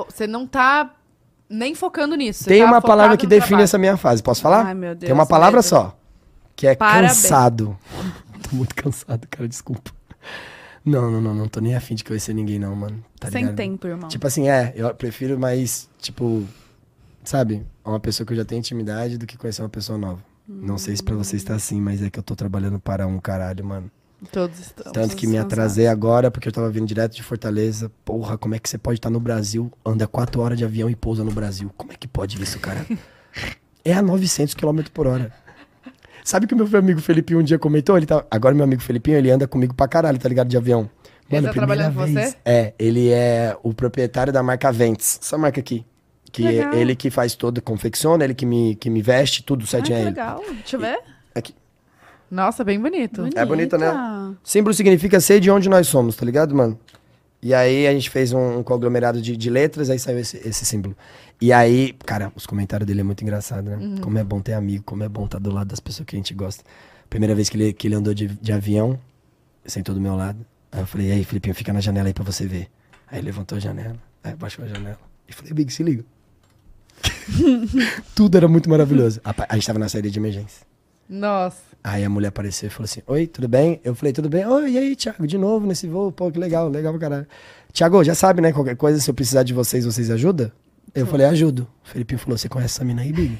você 0.08 0.26
não 0.26 0.46
tá 0.46 0.94
nem 1.48 1.74
focando 1.74 2.14
nisso. 2.14 2.44
Tem 2.44 2.60
tá 2.60 2.66
uma 2.66 2.80
palavra 2.80 3.16
que 3.16 3.26
define 3.26 3.48
trabalho. 3.48 3.64
essa 3.64 3.78
minha 3.78 3.96
fase, 3.96 4.22
posso 4.22 4.40
falar? 4.40 4.66
Ai, 4.66 4.74
meu 4.74 4.94
Deus, 4.94 5.06
Tem 5.06 5.12
uma 5.12 5.26
palavra 5.26 5.58
medo. 5.58 5.66
só, 5.66 5.98
que 6.60 6.66
é 6.66 6.74
Parabéns. 6.74 7.22
cansado. 7.22 7.78
tô 8.50 8.54
muito 8.54 8.74
cansado, 8.74 9.26
cara, 9.30 9.48
desculpa. 9.48 9.90
Não, 10.84 11.10
não, 11.10 11.18
não, 11.18 11.34
não 11.34 11.48
tô 11.48 11.58
nem 11.58 11.74
afim 11.74 11.94
de 11.94 12.04
conhecer 12.04 12.34
ninguém 12.34 12.58
não, 12.58 12.76
mano. 12.76 13.02
Tá 13.18 13.30
Sem 13.30 13.44
ligado? 13.44 13.56
tempo, 13.56 13.86
irmão. 13.86 14.10
Tipo 14.10 14.26
assim, 14.26 14.46
é, 14.46 14.74
eu 14.76 14.94
prefiro 14.94 15.38
mais, 15.38 15.88
tipo, 15.98 16.46
sabe, 17.24 17.64
uma 17.82 17.98
pessoa 17.98 18.26
que 18.26 18.34
eu 18.34 18.36
já 18.36 18.44
tenho 18.44 18.58
intimidade 18.58 19.16
do 19.16 19.26
que 19.26 19.38
conhecer 19.38 19.62
uma 19.62 19.70
pessoa 19.70 19.96
nova. 19.96 20.22
Não 20.46 20.76
sei 20.76 20.94
se 20.96 21.02
pra 21.02 21.14
você 21.14 21.36
está 21.36 21.54
assim, 21.54 21.80
mas 21.80 22.02
é 22.02 22.10
que 22.10 22.18
eu 22.18 22.22
tô 22.22 22.36
trabalhando 22.36 22.78
para 22.78 23.06
um 23.06 23.18
caralho, 23.18 23.64
mano. 23.64 23.90
Todos 24.30 24.60
estão. 24.60 24.92
Tanto 24.92 25.16
que 25.16 25.26
me 25.26 25.38
atrasei 25.38 25.86
agora 25.86 26.30
porque 26.30 26.46
eu 26.48 26.52
tava 26.52 26.68
vindo 26.68 26.86
direto 26.86 27.14
de 27.16 27.22
Fortaleza. 27.22 27.90
Porra, 28.04 28.36
como 28.36 28.54
é 28.54 28.58
que 28.58 28.68
você 28.68 28.76
pode 28.76 28.98
estar 28.98 29.08
no 29.08 29.20
Brasil, 29.20 29.72
anda 29.82 30.06
quatro 30.06 30.42
horas 30.42 30.58
de 30.58 30.64
avião 30.64 30.90
e 30.90 30.94
pousa 30.94 31.24
no 31.24 31.30
Brasil? 31.30 31.72
Como 31.74 31.90
é 31.90 31.96
que 31.96 32.06
pode 32.06 32.42
isso, 32.42 32.58
cara? 32.58 32.84
É 33.82 33.94
a 33.94 34.02
900 34.02 34.52
km 34.52 34.82
por 34.92 35.06
hora. 35.06 35.32
Sabe 36.24 36.46
que 36.46 36.54
o 36.54 36.56
meu 36.56 36.68
amigo 36.78 37.00
Felipinho 37.00 37.40
um 37.40 37.42
dia 37.42 37.58
comentou? 37.58 37.96
Ele 37.96 38.06
tá... 38.06 38.24
Agora 38.30 38.54
meu 38.54 38.64
amigo 38.64 38.82
Felipinho, 38.82 39.16
ele 39.16 39.30
anda 39.30 39.46
comigo 39.46 39.74
pra 39.74 39.88
caralho, 39.88 40.18
tá 40.18 40.28
ligado? 40.28 40.48
De 40.48 40.56
avião. 40.56 40.88
Ele 41.30 41.46
tá 41.46 41.52
trabalhando 41.52 41.94
com 41.94 42.06
você? 42.06 42.34
É, 42.44 42.74
ele 42.78 43.10
é 43.10 43.56
o 43.62 43.72
proprietário 43.72 44.32
da 44.32 44.42
marca 44.42 44.72
Vents. 44.72 45.20
Essa 45.22 45.38
marca 45.38 45.60
aqui. 45.60 45.84
Que 46.32 46.46
é 46.46 46.50
Legal. 46.50 46.74
ele 46.74 46.94
que 46.94 47.10
faz 47.10 47.34
todo, 47.34 47.60
confecciona, 47.60 48.22
ele 48.24 48.34
que 48.34 48.46
me, 48.46 48.76
que 48.76 48.88
me 48.88 49.02
veste, 49.02 49.42
tudo 49.42 49.66
certinho 49.66 49.98
que 49.98 50.04
legal. 50.04 50.40
Deixa 50.48 50.76
eu 50.76 50.80
ver. 50.80 51.00
Aqui. 51.34 51.54
Nossa, 52.30 52.62
bem 52.62 52.78
bonito. 52.78 53.28
É 53.34 53.44
bonito, 53.44 53.76
né? 53.76 53.90
Bonita. 53.90 54.38
Símbolo 54.44 54.72
significa 54.72 55.20
ser 55.20 55.40
de 55.40 55.50
onde 55.50 55.68
nós 55.68 55.88
somos, 55.88 56.14
tá 56.14 56.24
ligado, 56.24 56.54
mano? 56.54 56.78
E 57.42 57.54
aí 57.54 57.86
a 57.86 57.92
gente 57.92 58.10
fez 58.10 58.32
um, 58.32 58.58
um 58.58 58.62
conglomerado 58.62 59.20
de, 59.20 59.36
de 59.36 59.50
letras, 59.50 59.88
aí 59.88 59.98
saiu 59.98 60.18
esse, 60.18 60.36
esse 60.38 60.66
símbolo. 60.66 60.96
E 61.40 61.52
aí, 61.52 61.94
cara, 62.04 62.30
os 62.36 62.46
comentários 62.46 62.86
dele 62.86 63.00
é 63.00 63.02
muito 63.02 63.22
engraçado, 63.22 63.70
né? 63.70 63.76
Uhum. 63.76 63.96
Como 63.98 64.18
é 64.18 64.24
bom 64.24 64.40
ter 64.40 64.52
amigo, 64.52 64.84
como 64.84 65.02
é 65.02 65.08
bom 65.08 65.24
estar 65.24 65.38
do 65.38 65.50
lado 65.50 65.68
das 65.68 65.80
pessoas 65.80 66.06
que 66.06 66.14
a 66.14 66.18
gente 66.18 66.34
gosta. 66.34 66.62
Primeira 67.08 67.34
vez 67.34 67.48
que 67.48 67.56
ele, 67.56 67.72
que 67.72 67.88
ele 67.88 67.94
andou 67.94 68.12
de, 68.12 68.28
de 68.28 68.52
avião, 68.52 68.98
sentou 69.64 69.94
do 69.94 70.00
meu 70.00 70.14
lado. 70.14 70.44
Aí 70.70 70.80
eu 70.80 70.86
falei, 70.86 71.08
e 71.08 71.12
aí, 71.12 71.24
Filipinho, 71.24 71.54
fica 71.54 71.72
na 71.72 71.80
janela 71.80 72.08
aí 72.08 72.14
pra 72.14 72.24
você 72.24 72.46
ver. 72.46 72.68
Aí 73.10 73.18
ele 73.18 73.26
levantou 73.26 73.56
a 73.56 73.60
janela. 73.60 73.96
Aí 74.22 74.36
baixou 74.36 74.64
a 74.64 74.68
janela. 74.68 74.98
E 75.26 75.32
falei, 75.32 75.52
Big, 75.54 75.72
se 75.72 75.82
liga. 75.82 76.04
Tudo 78.14 78.36
era 78.36 78.46
muito 78.46 78.68
maravilhoso. 78.68 79.20
A, 79.24 79.34
a 79.48 79.54
gente 79.54 79.66
tava 79.66 79.78
na 79.78 79.88
saída 79.88 80.10
de 80.10 80.18
emergência. 80.18 80.69
Nossa. 81.10 81.58
Aí 81.82 82.04
a 82.04 82.08
mulher 82.08 82.28
apareceu 82.28 82.68
e 82.68 82.70
falou 82.70 82.84
assim: 82.84 83.02
Oi, 83.06 83.26
tudo 83.26 83.48
bem? 83.48 83.80
Eu 83.82 83.94
falei, 83.96 84.12
tudo 84.12 84.28
bem? 84.28 84.46
Oi, 84.46 84.70
e 84.70 84.78
aí, 84.78 84.94
Thiago, 84.94 85.26
de 85.26 85.36
novo 85.36 85.66
nesse 85.66 85.88
voo? 85.88 86.12
Pô, 86.12 86.30
que 86.30 86.38
legal, 86.38 86.68
legal 86.68 86.92
pra 86.92 87.00
caralho. 87.00 87.26
Thiago, 87.72 88.04
já 88.04 88.14
sabe, 88.14 88.40
né? 88.40 88.52
Qualquer 88.52 88.76
coisa, 88.76 89.00
se 89.00 89.10
eu 89.10 89.14
precisar 89.14 89.42
de 89.42 89.52
vocês, 89.52 89.84
vocês 89.84 90.08
ajudam? 90.10 90.52
Eu 90.94 91.06
falei, 91.06 91.26
ajudo. 91.26 91.66
O 91.84 91.88
Felipe 91.88 92.16
falou: 92.16 92.38
Você 92.38 92.48
conhece 92.48 92.76
essa 92.76 92.84
mina 92.84 93.02
aí, 93.02 93.12
Big? 93.12 93.36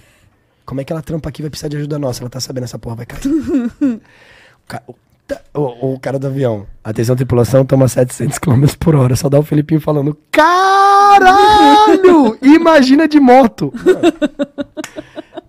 Como 0.67 0.81
é 0.81 0.85
que 0.85 0.93
ela 0.93 1.03
trampa 1.03 1.29
aqui 1.29 1.43
vai 1.43 1.51
precisar 1.51 1.69
de 1.69 1.77
ajuda 1.77 1.97
nossa? 1.99 2.23
Ela 2.23 2.31
tá 2.31 2.41
sabendo 2.41 2.65
essa 2.65 2.79
porra 2.79 2.97
vai 2.97 3.07
cair. 3.07 3.21
o, 3.29 4.01
ca- 4.67 4.83
o- 4.89 4.95
tá- 5.29 5.41
o- 5.55 5.95
o 5.95 6.01
cara 6.01 6.19
do 6.19 6.27
avião. 6.27 6.67
Atenção, 6.83 7.15
tripulação, 7.15 7.65
toma 7.65 7.87
700 7.89 8.39
km 8.39 8.65
por 8.81 8.95
hora. 8.97 9.15
Só 9.17 9.29
dá 9.29 9.39
o 9.39 9.43
Felipinho 9.45 9.81
falando: 9.81 10.17
Caralho! 10.33 12.37
Imagina 12.43 13.07
de 13.07 13.21
moto. 13.21 13.73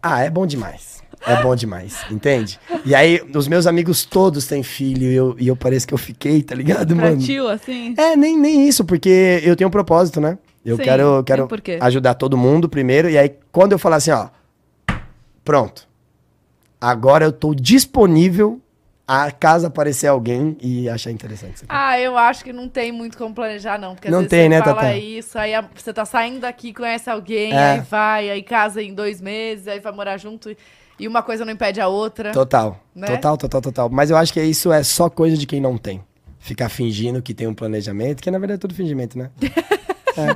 Ah, 0.04 0.22
é 0.24 0.30
bom 0.30 0.46
demais. 0.46 1.02
É 1.26 1.42
bom 1.42 1.56
demais, 1.56 2.04
entende? 2.10 2.60
E 2.84 2.96
aí, 2.96 3.22
os 3.36 3.48
meus 3.48 3.68
amigos 3.68 4.06
todos 4.06 4.48
têm 4.48 4.64
filho 4.64 5.04
e 5.04 5.14
eu, 5.16 5.36
e 5.40 5.48
eu 5.48 5.56
pareço 5.56 5.88
que 5.88 5.94
eu 5.94 5.98
fiquei, 5.98 6.42
tá 6.42 6.56
ligado, 6.56 6.96
Pra 6.96 7.10
mano? 7.10 7.22
tio, 7.22 7.48
assim. 7.48 7.94
É, 7.98 8.16
nem, 8.16 8.38
nem 8.38 8.68
isso, 8.68 8.84
porque 8.84 9.40
eu 9.44 9.56
tenho 9.56 9.68
um 9.68 9.72
propósito, 9.72 10.20
né? 10.20 10.38
Eu 10.66 10.78
Sim, 10.78 10.84
quero, 10.84 11.24
quero 11.24 11.48
ajudar 11.82 12.14
todo 12.16 12.38
mundo 12.38 12.68
primeiro, 12.70 13.10
e 13.10 13.18
aí 13.18 13.32
quando 13.52 13.72
eu 13.74 13.80
falar 13.80 13.98
assim, 13.98 14.12
ó, 14.12 14.30
pronto, 15.44 15.88
agora 16.80 17.26
eu 17.26 17.32
tô 17.32 17.54
disponível 17.54 18.60
a 19.08 19.30
caso 19.32 19.68
aparecer 19.68 20.08
alguém 20.08 20.56
e 20.62 20.88
achar 20.88 21.12
interessante 21.12 21.56
isso 21.56 21.66
aqui. 21.66 21.74
Ah, 21.76 22.00
eu 22.00 22.18
acho 22.18 22.44
que 22.44 22.54
não 22.54 22.70
tem 22.70 22.92
muito 22.92 23.18
como 23.18 23.36
planejar, 23.36 23.78
não. 23.78 23.94
Porque 23.94 24.10
Não 24.10 24.24
tem, 24.26 24.44
você 24.44 24.50
né, 24.50 24.60
fala 24.60 24.76
Tatá? 24.76 24.96
isso, 24.96 25.38
aí 25.38 25.52
você 25.76 25.92
tá 25.94 26.06
saindo 26.06 26.40
daqui, 26.40 26.74
conhece 26.74 27.10
alguém, 27.10 27.52
É. 27.54 27.72
aí 27.74 27.80
vai, 27.82 28.30
aí 28.30 28.42
casa 28.42 28.82
em 28.82 28.94
dois 28.94 29.20
meses, 29.20 29.68
aí 29.68 29.80
vai 29.80 29.92
morar 29.92 30.18
junto. 30.18 30.50
e- 30.50 30.58
E 31.02 31.08
uma 31.08 31.24
coisa 31.24 31.44
não 31.44 31.52
impede 31.52 31.82
a 31.82 31.88
outra. 31.88 32.32
Total, 32.32 32.80
Né? 32.96 33.08
total, 33.08 33.38
total, 33.38 33.62
total. 33.62 33.90
Mas 33.90 34.10
eu 34.12 34.18
acho 34.18 34.32
que 34.32 34.42
isso 34.42 34.72
é 34.72 34.84
só 34.84 35.10
coisa 35.10 35.36
de 35.36 35.46
quem 35.48 35.60
não 35.60 35.78
tem. 35.78 36.04
Ficar 36.40 36.70
fingindo 36.70 37.22
que 37.22 37.34
tem 37.34 37.48
um 37.48 37.54
planejamento, 37.54 38.22
que 38.22 38.30
na 38.32 38.38
verdade 38.40 38.58
é 38.58 38.60
tudo 38.62 38.74
fingimento, 38.74 39.18
né? 39.18 39.30
É. 40.18 40.36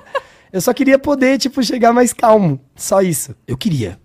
Eu 0.53 0.61
só 0.61 0.73
queria 0.73 0.97
poder, 0.97 1.37
tipo, 1.37 1.61
chegar 1.61 1.91
mais 1.91 2.13
calmo. 2.13 2.61
Só 2.77 3.01
isso. 3.01 3.35
Eu 3.45 3.57
queria. 3.57 3.99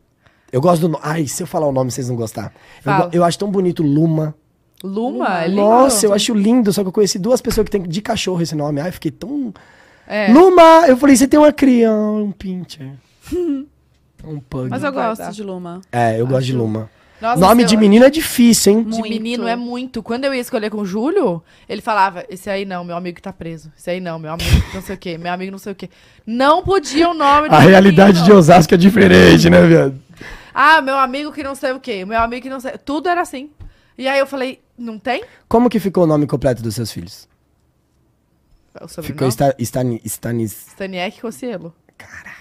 Eu 0.51 0.61
gosto 0.61 0.81
do 0.81 0.89
nome. 0.89 1.05
Ai, 1.07 1.29
se 1.29 1.41
eu 1.41 1.47
falar 1.47 1.69
o 1.69 1.73
nome, 1.73 1.93
vocês 1.93 2.09
vão 2.09 2.17
gostar. 2.17 2.53
Eu, 2.85 3.21
eu 3.21 3.25
acho 3.25 3.39
tão 3.39 3.49
bonito 3.49 3.81
Luma. 3.85 4.35
Luma? 4.83 5.45
É 5.45 5.47
lindo. 5.47 5.61
Nossa, 5.61 6.07
eu 6.07 6.13
acho 6.13 6.35
lindo. 6.35 6.73
Só 6.73 6.83
que 6.83 6.89
eu 6.89 6.93
conheci 6.93 7.21
duas 7.21 7.41
pessoas 7.41 7.67
que 7.67 7.71
tem 7.71 7.83
de 7.83 8.03
cachorro 8.03 8.43
esse 8.43 8.57
nome. 8.57 8.81
Ai, 8.81 8.91
fiquei 8.91 9.13
tão. 9.13 9.55
É. 10.09 10.33
Luma! 10.33 10.89
Eu 10.89 10.97
falei, 10.97 11.15
você 11.15 11.29
tem 11.29 11.39
uma 11.39 11.53
criança, 11.53 12.25
um 12.25 12.33
pincher. 12.33 12.95
um 14.25 14.41
pug. 14.41 14.69
Mas 14.71 14.83
eu 14.83 14.93
gosto 14.93 15.31
de 15.33 15.43
Luma. 15.43 15.81
É, 15.91 16.21
eu 16.21 16.27
gosto 16.27 16.47
de 16.47 16.53
Luma. 16.53 16.91
Nossa, 17.21 17.39
nome 17.39 17.65
de 17.65 17.77
menino 17.77 18.07
é 18.07 18.11
difícil, 18.11 18.73
hein? 18.73 18.83
De 18.83 18.99
Muito. 18.99 19.09
menino 19.11 19.47
é 19.47 19.55
muito. 19.55 20.03
Quando 20.03 20.25
eu 20.25 20.33
ia 20.33 20.41
escolher 20.41 20.71
com 20.71 20.79
o 20.79 20.87
Júlio, 20.87 21.43
ele 21.69 21.83
falava: 21.83 22.25
esse 22.31 22.49
aí 22.49 22.65
não, 22.65 22.83
meu 22.83 22.97
amigo 22.97 23.17
que 23.17 23.23
tá 23.23 23.33
preso. 23.33 23.71
Esse 23.79 23.91
aí 23.91 24.01
não, 24.01 24.19
meu 24.19 24.33
amigo 24.33 24.51
que 24.51 24.75
não 24.75 24.83
sei 24.83 24.95
o 24.95 24.99
quê, 24.99 25.19
meu 25.19 25.31
amigo 25.31 25.53
não 25.53 25.59
sei 25.59 25.73
o 25.73 25.75
quê. 25.75 25.91
Não 26.27 26.63
podia 26.63 27.11
o 27.11 27.15
nome 27.15 27.51
do 27.51 27.55
A 27.55 27.59
realidade 27.59 28.25
de. 28.25 28.33
Osasco 28.33 28.73
é 28.73 28.77
diferente, 28.77 29.51
né, 29.51 29.61
viado? 29.67 30.01
Ah, 30.55 30.81
meu 30.81 30.97
amigo 30.97 31.31
que 31.31 31.43
não 31.43 31.55
sei 31.55 31.73
o 31.73 31.81
quê, 31.81 32.07
meu 32.07 32.19
amigo 32.19 32.43
que 32.43 32.49
não 32.49 32.59
sei. 32.59 32.73
Tudo 32.79 33.09
era 33.09 33.21
assim. 33.21 33.51
E 33.99 34.09
aí 34.09 34.19
eu 34.19 34.27
falei: 34.27 34.63
não 34.79 34.99
tem? 34.99 35.23
Como 35.47 35.69
que 35.69 35.79
ficou 35.79 36.05
o 36.05 36.07
nome 36.07 36.27
completo 36.27 36.63
dos 36.63 36.75
seus 36.75 36.91
filhos? 36.91 37.29
O 38.75 38.89
Ficou 38.89 39.31
sobrenome? 39.31 39.33
Sta 39.33 39.55
Stani, 39.59 40.01
Stanis... 40.07 40.53
Staniek 40.69 41.21
Cossielo. 41.21 41.75
Caralho. 41.99 42.40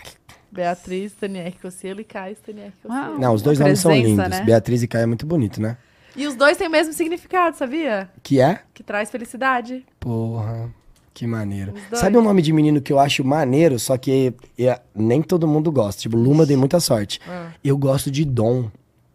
Beatriz 0.51 1.11
Staniek 1.13 1.59
Cossielo 1.59 2.01
e 2.01 2.03
Caio 2.03 2.33
Staniek 2.35 2.71
Cossielo. 2.81 3.11
Uau. 3.11 3.19
Não, 3.19 3.33
os 3.33 3.41
dois 3.41 3.59
nomes 3.59 3.79
são 3.79 3.91
lindos. 3.91 4.27
né? 4.29 4.41
Beatriz 4.43 4.81
e 4.83 4.87
Caio 4.87 5.03
é 5.03 5.05
muito 5.05 5.25
bonito, 5.25 5.61
né? 5.61 5.77
E 6.15 6.25
os 6.27 6.35
dois 6.35 6.57
têm 6.57 6.67
o 6.67 6.71
mesmo 6.71 6.91
significado, 6.91 7.55
sabia? 7.55 8.09
Que 8.23 8.41
é? 8.41 8.59
Que 8.73 8.83
traz 8.83 9.09
felicidade. 9.11 9.85
Porra, 9.99 10.69
que 11.13 11.25
maneiro. 11.27 11.73
Sabe 11.93 12.17
um 12.17 12.21
nome 12.21 12.41
de 12.41 12.51
menino 12.51 12.81
que 12.81 12.91
eu 12.91 12.99
acho 12.99 13.23
maneiro, 13.23 13.77
só 13.77 13.95
que 13.97 14.33
é, 14.57 14.79
nem 14.95 15.21
todo 15.21 15.47
mundo 15.47 15.71
gosta? 15.71 16.01
Tipo, 16.01 16.17
Luma 16.17 16.45
dei 16.45 16.57
muita 16.57 16.79
sorte. 16.79 17.19
Ah. 17.27 17.51
Eu 17.63 17.77
gosto 17.77 18.09
de 18.09 18.25
Dom. 18.25 18.69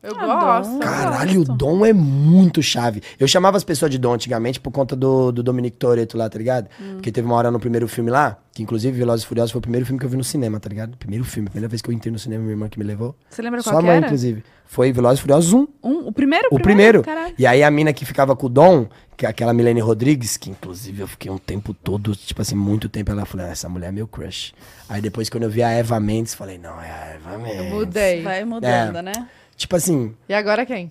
Eu 0.05 0.19
Ah, 0.21 0.59
gosto. 0.61 0.73
Eu 0.75 0.79
Caralho, 0.81 1.41
o 1.41 1.45
gosto. 1.47 1.57
Dom 1.59 1.85
é 1.87 1.93
muito 1.93 2.63
chave. 2.63 3.03
Eu 3.19 3.27
chamava 3.27 3.57
as 3.57 3.65
pessoas 3.65 3.91
de 3.91 3.99
Dom 3.99 4.13
antigamente 4.15 4.61
por 4.61 4.71
conta 4.71 4.95
do, 4.95 5.33
do 5.33 5.43
Dominic 5.43 5.77
Toretto 5.77 6.17
lá, 6.19 6.29
tá 6.29 6.39
ligado? 6.39 6.69
Hum. 6.81 6.95
Porque 6.95 7.11
teve 7.11 7.27
uma 7.27 7.35
hora 7.37 7.51
no 7.51 7.59
primeiro 7.59 7.89
filme 7.89 8.11
lá, 8.11 8.37
que 8.53 8.63
inclusive 8.63 8.97
Velozes 8.97 9.25
e 9.25 9.27
Furiosos 9.29 9.51
foi 9.53 9.59
o 9.59 9.63
primeiro 9.63 9.87
filme 9.87 9.99
que 9.99 10.05
eu 10.07 10.11
vi 10.11 10.17
no 10.17 10.25
cinema, 10.25 10.61
tá 10.61 10.69
ligado? 10.69 10.97
Primeiro 10.97 11.25
filme, 11.25 11.49
primeira 11.49 11.69
vez 11.69 11.81
que 11.83 11.89
eu 11.89 11.93
entrei 11.95 12.13
no 12.13 12.19
cinema, 12.19 12.43
minha 12.43 12.53
irmã 12.53 12.69
que 12.69 12.79
me 12.79 12.85
levou. 12.85 13.17
Você 13.31 13.41
lembra 13.43 13.63
Sua 13.63 13.73
qual 13.73 13.81
que 13.83 13.87
mãe, 13.89 13.97
era? 13.97 14.07
inclusive. 14.07 14.45
Foi 14.67 14.93
Velozes 14.93 15.19
e 15.19 15.23
Furiosos 15.23 15.53
1. 15.53 15.69
Um, 15.83 16.09
o 16.09 16.13
primeiro? 16.13 16.49
O 16.51 16.59
primeiro. 16.59 17.03
Caralho. 17.03 17.35
E 17.39 17.47
aí 17.47 17.63
a 17.63 17.71
mina 17.71 17.93
que 17.93 18.05
ficava 18.05 18.35
com 18.35 18.47
o 18.47 18.49
Dom, 18.49 18.87
que 19.17 19.25
é 19.25 19.29
aquela 19.29 19.53
Milene 19.53 19.81
Rodrigues, 19.81 20.37
que 20.37 20.51
inclusive 20.51 21.03
eu 21.03 21.07
fiquei 21.09 21.31
um 21.31 21.39
tempo 21.39 21.73
todo, 21.73 22.15
tipo 22.17 22.41
assim, 22.43 22.55
muito 22.57 22.89
tempo, 22.89 23.11
ela 23.13 23.25
falou, 23.25 23.47
"Ah, 23.47 23.51
essa 23.51 23.69
mulher 23.69 23.89
é 23.89 23.93
meu 23.93 24.09
crush. 24.09 24.53
Aí 24.89 25.01
depois 25.01 25.29
quando 25.31 25.45
eu 25.45 25.51
vi 25.51 25.63
a 25.63 25.71
Eva 25.71 26.01
Mendes, 26.01 26.35
falei, 26.35 26.59
não, 26.59 26.81
é 26.81 26.91
a 26.91 27.15
Eva 27.15 27.39
Mendes. 27.39 27.59
Eu 27.59 27.65
mudei. 27.65 28.23
Vai 28.23 28.45
mudando, 28.45 28.97
É. 28.97 29.03
né? 29.03 29.13
Tipo 29.57 29.77
assim, 29.77 30.15
E 30.29 30.35
agora 30.35 30.65
quem? 30.67 30.91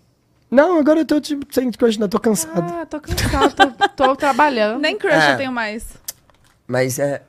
não, 0.49 0.77
agora 0.79 0.99
eu 1.01 1.05
tô 1.05 1.19
tipo, 1.19 1.45
sem 1.53 1.71
crush, 1.71 1.97
não, 1.97 2.07
tô 2.07 2.19
cansado. 2.19 2.71
Ah, 2.73 2.85
tô 2.85 2.99
cansado, 3.01 3.55
tô, 3.55 3.89
tô 4.05 4.15
trabalhando. 4.17 4.79
Nem 4.79 4.97
crush 4.97 5.13
É. 5.15 5.33
eu 5.33 5.37
tenho 5.37 5.51
mais. 5.51 5.85
Mas 6.67 6.99
é. 6.99 7.21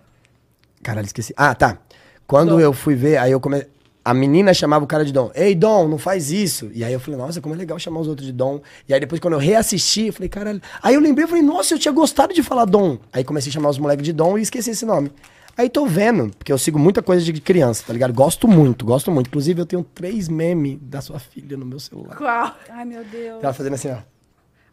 Caralho, 0.82 1.06
esqueci. 1.06 1.32
Ah, 1.36 1.54
tá. 1.54 1.78
Quando 2.26 2.50
Dom. 2.50 2.60
eu 2.60 2.72
fui 2.72 2.94
ver, 2.94 3.16
aí 3.16 3.32
eu 3.32 3.40
comecei. 3.40 3.68
A 4.06 4.12
menina 4.12 4.52
chamava 4.52 4.84
o 4.84 4.86
cara 4.86 5.02
de 5.02 5.10
Dom. 5.14 5.30
Ei, 5.34 5.54
Dom, 5.54 5.88
não 5.88 5.96
faz 5.96 6.30
isso. 6.30 6.70
E 6.74 6.84
aí 6.84 6.92
eu 6.92 7.00
falei, 7.00 7.18
nossa, 7.18 7.40
como 7.40 7.54
é 7.54 7.58
legal 7.58 7.78
chamar 7.78 8.00
os 8.00 8.06
outros 8.06 8.26
de 8.26 8.32
Dom. 8.34 8.60
E 8.86 8.92
aí 8.92 9.00
depois, 9.00 9.18
quando 9.18 9.32
eu 9.32 9.40
reassisti, 9.40 10.08
eu 10.08 10.12
falei, 10.12 10.28
caralho. 10.28 10.60
Aí 10.82 10.94
eu 10.94 11.00
lembrei, 11.00 11.24
eu 11.24 11.28
falei, 11.28 11.42
nossa, 11.42 11.72
eu 11.72 11.78
tinha 11.78 11.90
gostado 11.92 12.34
de 12.34 12.42
falar 12.42 12.66
Dom. 12.66 12.98
Aí 13.10 13.24
comecei 13.24 13.48
a 13.48 13.52
chamar 13.54 13.70
os 13.70 13.78
moleques 13.78 14.04
de 14.04 14.12
Dom 14.12 14.36
e 14.36 14.42
esqueci 14.42 14.70
esse 14.70 14.84
nome. 14.84 15.10
Aí 15.56 15.68
tô 15.68 15.86
vendo, 15.86 16.30
porque 16.36 16.52
eu 16.52 16.58
sigo 16.58 16.78
muita 16.78 17.02
coisa 17.02 17.24
de 17.24 17.40
criança, 17.40 17.84
tá 17.86 17.92
ligado? 17.92 18.12
Gosto 18.12 18.48
muito, 18.48 18.84
gosto 18.84 19.10
muito. 19.10 19.28
Inclusive, 19.28 19.60
eu 19.60 19.66
tenho 19.66 19.84
três 19.84 20.28
memes 20.28 20.78
da 20.82 21.00
sua 21.00 21.18
filha 21.18 21.56
no 21.56 21.64
meu 21.64 21.78
celular. 21.78 22.16
Qual? 22.16 22.56
Ai, 22.68 22.84
meu 22.84 23.04
Deus. 23.04 23.42
Ela 23.42 23.52
fazendo 23.52 23.74
assim, 23.74 23.90
ó. 23.90 23.98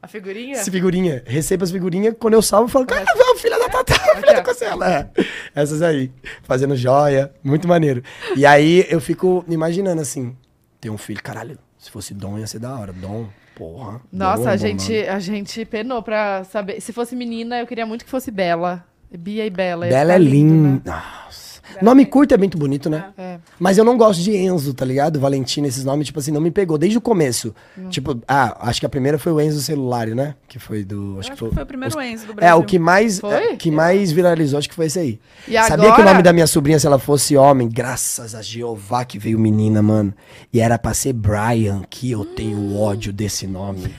A 0.01 0.07
figurinha? 0.07 0.55
Essa 0.55 0.71
figurinha. 0.71 1.21
Recebo 1.27 1.63
as 1.63 1.69
figurinhas, 1.69 2.15
quando 2.19 2.33
eu 2.33 2.41
salvo, 2.41 2.65
eu 2.65 2.69
falo, 2.69 2.87
cara, 2.87 3.03
a 3.03 3.35
filha 3.35 3.59
da 3.59 3.69
Tatá, 3.69 3.93
a 3.93 4.15
filha 4.15 4.33
da 4.33 4.43
Cocela. 4.43 4.91
É. 4.91 5.09
Essas 5.53 5.83
aí. 5.83 6.11
Fazendo 6.41 6.75
joia. 6.75 7.31
Muito 7.43 7.67
maneiro. 7.67 8.01
E 8.35 8.43
aí 8.43 8.83
eu 8.89 8.99
fico 8.99 9.45
imaginando 9.47 10.01
assim, 10.01 10.35
ter 10.79 10.89
um 10.89 10.97
filho, 10.97 11.21
caralho, 11.21 11.59
se 11.77 11.91
fosse 11.91 12.15
Dom 12.15 12.39
ia 12.39 12.47
ser 12.47 12.57
da 12.57 12.75
hora. 12.75 12.91
Dom, 12.91 13.27
porra. 13.55 14.01
Dom 14.11 14.17
Nossa, 14.17 14.43
um 14.45 14.47
a 14.47 14.57
gente, 14.57 14.95
a 15.07 15.19
gente 15.19 15.63
penou 15.65 16.01
pra 16.01 16.43
saber. 16.45 16.81
Se 16.81 16.91
fosse 16.91 17.15
menina, 17.15 17.59
eu 17.59 17.67
queria 17.67 17.85
muito 17.85 18.03
que 18.03 18.09
fosse 18.09 18.31
Bela. 18.31 18.83
Bia 19.17 19.45
e 19.45 19.49
Bela. 19.49 19.85
Bela 19.87 20.13
é 20.13 20.17
lindo, 20.17 20.53
linda. 20.53 20.91
né? 20.91 21.01
Nossa. 21.25 21.51
Nome 21.81 22.05
curto 22.05 22.33
é 22.33 22.37
muito 22.37 22.57
bonito, 22.57 22.89
né? 22.89 23.05
É. 23.17 23.37
Mas 23.57 23.77
eu 23.77 23.85
não 23.85 23.97
gosto 23.97 24.21
de 24.21 24.35
Enzo, 24.35 24.73
tá 24.73 24.83
ligado? 24.83 25.19
Valentina, 25.21 25.67
esses 25.67 25.85
nomes, 25.85 26.05
tipo 26.07 26.19
assim, 26.19 26.29
não 26.29 26.41
me 26.41 26.51
pegou 26.51 26.77
desde 26.77 26.97
o 26.97 27.01
começo. 27.01 27.55
Tipo, 27.89 28.19
ah, 28.27 28.57
acho 28.67 28.81
que 28.81 28.85
a 28.85 28.89
primeira 28.89 29.17
foi 29.17 29.31
o 29.31 29.39
Enzo 29.39 29.61
Celulário, 29.61 30.13
né? 30.13 30.35
Que 30.49 30.59
foi 30.59 30.83
do. 30.83 31.11
Acho, 31.17 31.19
Acho 31.19 31.31
que 31.31 31.37
foi, 31.37 31.47
que 31.49 31.53
foi 31.55 31.63
o 31.63 31.65
primeiro 31.65 32.01
Enzo 32.01 32.25
do 32.25 32.31
É, 32.33 32.35
Brasil. 32.35 32.57
o 32.57 32.63
que 32.65 32.77
mais, 32.77 33.19
Foi? 33.21 33.33
é, 33.33 33.55
que 33.55 33.71
mais 33.71 34.11
viralizou, 34.11 34.59
acho 34.59 34.67
que 34.67 34.75
foi 34.75 34.87
esse 34.87 34.99
aí. 34.99 35.19
E 35.47 35.53
Sabia 35.53 35.77
que 35.77 35.81
o 35.83 35.93
agora- 35.93 36.11
nome 36.11 36.21
da 36.23 36.33
minha 36.33 36.45
sobrinha, 36.45 36.77
se 36.77 36.85
ela 36.85 36.99
fosse 36.99 37.37
homem, 37.37 37.69
graças 37.69 38.35
a 38.35 38.41
Jeová 38.41 39.05
que 39.05 39.17
veio 39.17 39.39
menina, 39.39 39.81
mano. 39.81 40.13
E 40.51 40.59
era 40.59 40.77
pra 40.77 40.93
ser 40.93 41.13
Brian, 41.13 41.83
que 41.89 42.11
eu 42.11 42.25
tenho 42.25 42.77
ódio 42.77 43.13
desse 43.13 43.47
nome. 43.47 43.95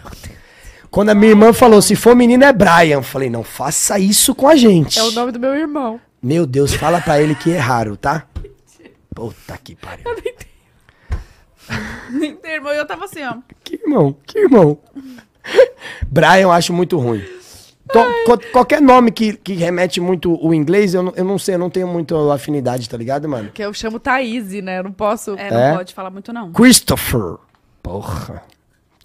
Quando 0.93 1.09
a 1.09 1.15
minha 1.15 1.31
irmã 1.31 1.53
falou, 1.55 1.81
se 1.83 1.97
for 1.97 2.15
menina 2.15 2.45
é 2.47 2.53
Brian, 2.53 2.97
eu 2.99 3.03
falei, 3.03 3.29
não 3.31 3.43
faça 3.43 3.99
isso 3.99 4.35
com 4.35 4.47
a 4.47 4.55
gente. 4.55 4.99
É 4.99 5.03
o 5.03 5.11
nome 5.11 5.33
do 5.33 5.41
meu 5.41 5.55
irmão. 5.55 5.99
Meu 6.23 6.47
Deus, 6.47 6.73
fala 6.75 7.01
pra 7.01 7.21
ele 7.21 7.35
que 7.35 7.51
é 7.51 7.59
raro, 7.59 7.97
tá? 7.97 8.27
Puta 9.15 9.59
que 9.65 9.75
pariu. 9.75 10.05
Nem 12.11 12.37
tem 12.37 12.53
irmão, 12.53 12.73
eu 12.73 12.87
tava 12.87 13.07
assim, 13.07 13.23
ó. 13.25 13.37
Que 13.65 13.77
irmão, 13.83 14.15
que 14.27 14.39
irmão. 14.39 14.79
Brian 16.07 16.41
eu 16.43 16.53
acho 16.53 16.73
muito 16.73 16.99
ruim. 16.99 17.23
To- 17.91 18.39
qualquer 18.53 18.81
nome 18.81 19.11
que, 19.11 19.33
que 19.35 19.55
remete 19.55 20.01
muito 20.01 20.39
o 20.47 20.55
inglês, 20.55 20.95
eu 20.95 21.03
não, 21.03 21.13
eu 21.17 21.25
não 21.25 21.39
sei, 21.39 21.55
eu 21.55 21.59
não 21.59 21.69
tenho 21.71 21.89
muita 21.89 22.15
afinidade, 22.33 22.89
tá 22.89 22.97
ligado, 22.97 23.29
mano? 23.29 23.51
Que 23.53 23.63
eu 23.65 23.73
chamo 23.75 23.99
Thaís, 23.99 24.51
né? 24.63 24.79
Eu 24.79 24.85
não 24.85 24.93
posso. 24.93 25.33
É, 25.39 25.51
não 25.51 25.59
É? 25.59 25.75
pode 25.75 25.93
falar 25.95 26.11
muito, 26.11 26.33
não. 26.33 26.53
Christopher. 26.53 27.37
Porra. 27.83 28.43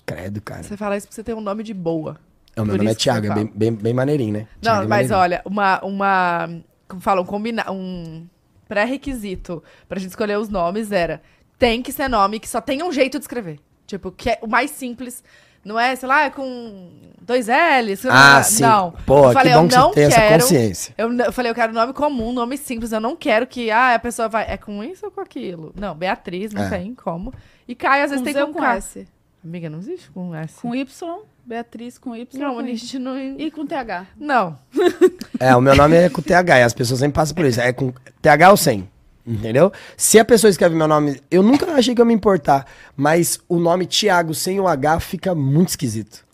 Credo, 0.07 0.41
cara. 0.41 0.63
Você 0.63 0.75
fala 0.75 0.97
isso 0.97 1.05
pra 1.07 1.13
você 1.15 1.23
ter 1.23 1.35
um 1.35 1.41
nome 1.41 1.61
de 1.63 1.73
boa. 1.73 2.17
É, 2.55 2.61
o 2.61 2.65
meu 2.65 2.73
Por 2.73 2.77
nome 2.79 2.91
é 2.91 2.95
que 2.95 3.03
Thiago, 3.03 3.27
é 3.27 3.35
bem, 3.35 3.51
bem, 3.53 3.71
bem 3.73 3.93
maneirinho, 3.93 4.33
né? 4.33 4.39
Não, 4.55 4.61
Thiago 4.61 4.83
é 4.85 4.87
mas 4.87 5.09
maneirinho. 5.11 5.19
olha, 5.19 5.41
uma. 5.45 5.79
uma 5.85 6.49
como 6.87 7.01
falam, 7.01 7.23
combina, 7.25 7.69
um 7.69 8.25
pré-requisito 8.67 9.61
pra 9.87 9.99
gente 9.99 10.09
escolher 10.11 10.39
os 10.39 10.49
nomes 10.49 10.91
era. 10.91 11.21
Tem 11.59 11.81
que 11.81 11.91
ser 11.91 12.07
nome 12.07 12.39
que 12.39 12.47
só 12.47 12.61
tem 12.61 12.81
um 12.81 12.91
jeito 12.91 13.17
de 13.19 13.23
escrever. 13.23 13.59
Tipo, 13.85 14.11
que 14.11 14.29
é 14.29 14.39
o 14.41 14.47
mais 14.47 14.71
simples. 14.71 15.23
Não 15.65 15.77
é, 15.77 15.93
sei 15.97 16.07
lá, 16.07 16.23
é 16.23 16.29
com 16.29 16.89
dois 17.21 17.47
L's. 17.47 18.05
Ah, 18.05 18.09
lá. 18.37 18.43
sim. 18.43 18.63
Não. 18.63 18.91
Pô, 19.05 19.17
eu 19.25 19.27
que 19.29 19.33
falei, 19.33 19.53
bom 19.53 19.63
eu 19.63 19.67
que 19.67 19.75
não 19.75 19.89
você 19.89 19.95
tem 19.95 20.03
essa 20.05 20.15
quero. 20.15 20.43
consciência. 20.43 20.93
Eu, 20.97 21.11
eu 21.13 21.33
falei, 21.33 21.51
eu 21.51 21.55
quero 21.55 21.73
nome 21.73 21.91
comum, 21.93 22.31
nome 22.31 22.57
simples. 22.57 22.91
Eu 22.93 23.01
não 23.01 23.15
quero 23.17 23.45
que 23.45 23.69
ah, 23.69 23.95
a 23.95 23.99
pessoa 23.99 24.29
vai. 24.29 24.45
É 24.49 24.55
com 24.55 24.81
isso 24.83 25.05
ou 25.05 25.11
com 25.11 25.19
aquilo? 25.19 25.73
Não, 25.75 25.93
Beatriz, 25.93 26.53
não 26.53 26.63
É. 26.63 26.69
tem 26.69 26.95
como. 26.95 27.33
E 27.67 27.75
Caio, 27.75 28.05
às 28.05 28.11
vezes 28.11 28.25
Com 28.25 28.33
tem 28.33 28.45
com 28.45 28.53
com. 28.53 28.63
S? 28.65 29.05
Amiga, 29.43 29.69
não 29.69 29.79
existe 29.79 30.09
com 30.11 30.35
S. 30.35 30.61
Com 30.61 30.75
Y, 30.75 31.19
Beatriz 31.45 31.97
com 31.97 32.15
Y. 32.15 32.39
Não, 32.39 32.55
com 32.55 32.59
a 32.59 32.63
Y. 32.63 32.75
gente 32.75 32.99
não. 32.99 33.17
E 33.17 33.49
com 33.51 33.65
TH. 33.65 34.07
Não. 34.19 34.57
É, 35.39 35.55
o 35.55 35.61
meu 35.61 35.75
nome 35.75 35.95
é 35.95 36.09
com 36.09 36.21
TH, 36.21 36.59
e 36.59 36.63
as 36.63 36.73
pessoas 36.73 36.99
sempre 36.99 37.15
passam 37.15 37.35
por 37.35 37.45
isso. 37.45 37.61
É 37.61 37.71
com 37.71 37.93
TH 38.21 38.49
ou 38.49 38.57
sem. 38.57 38.89
Entendeu? 39.25 39.73
Se 39.97 40.17
a 40.17 40.23
pessoa 40.23 40.49
escreve 40.49 40.73
meu 40.73 40.87
nome, 40.87 41.21
eu 41.29 41.43
nunca 41.43 41.69
achei 41.73 41.93
que 41.93 41.99
eu 41.99 42.05
ia 42.05 42.07
me 42.07 42.13
importar, 42.13 42.65
mas 42.95 43.39
o 43.49 43.59
nome 43.59 43.85
Thiago 43.85 44.33
sem 44.33 44.57
o 44.57 44.67
H 44.67 45.01
fica 45.01 45.35
muito 45.35 45.69
esquisito. 45.69 46.25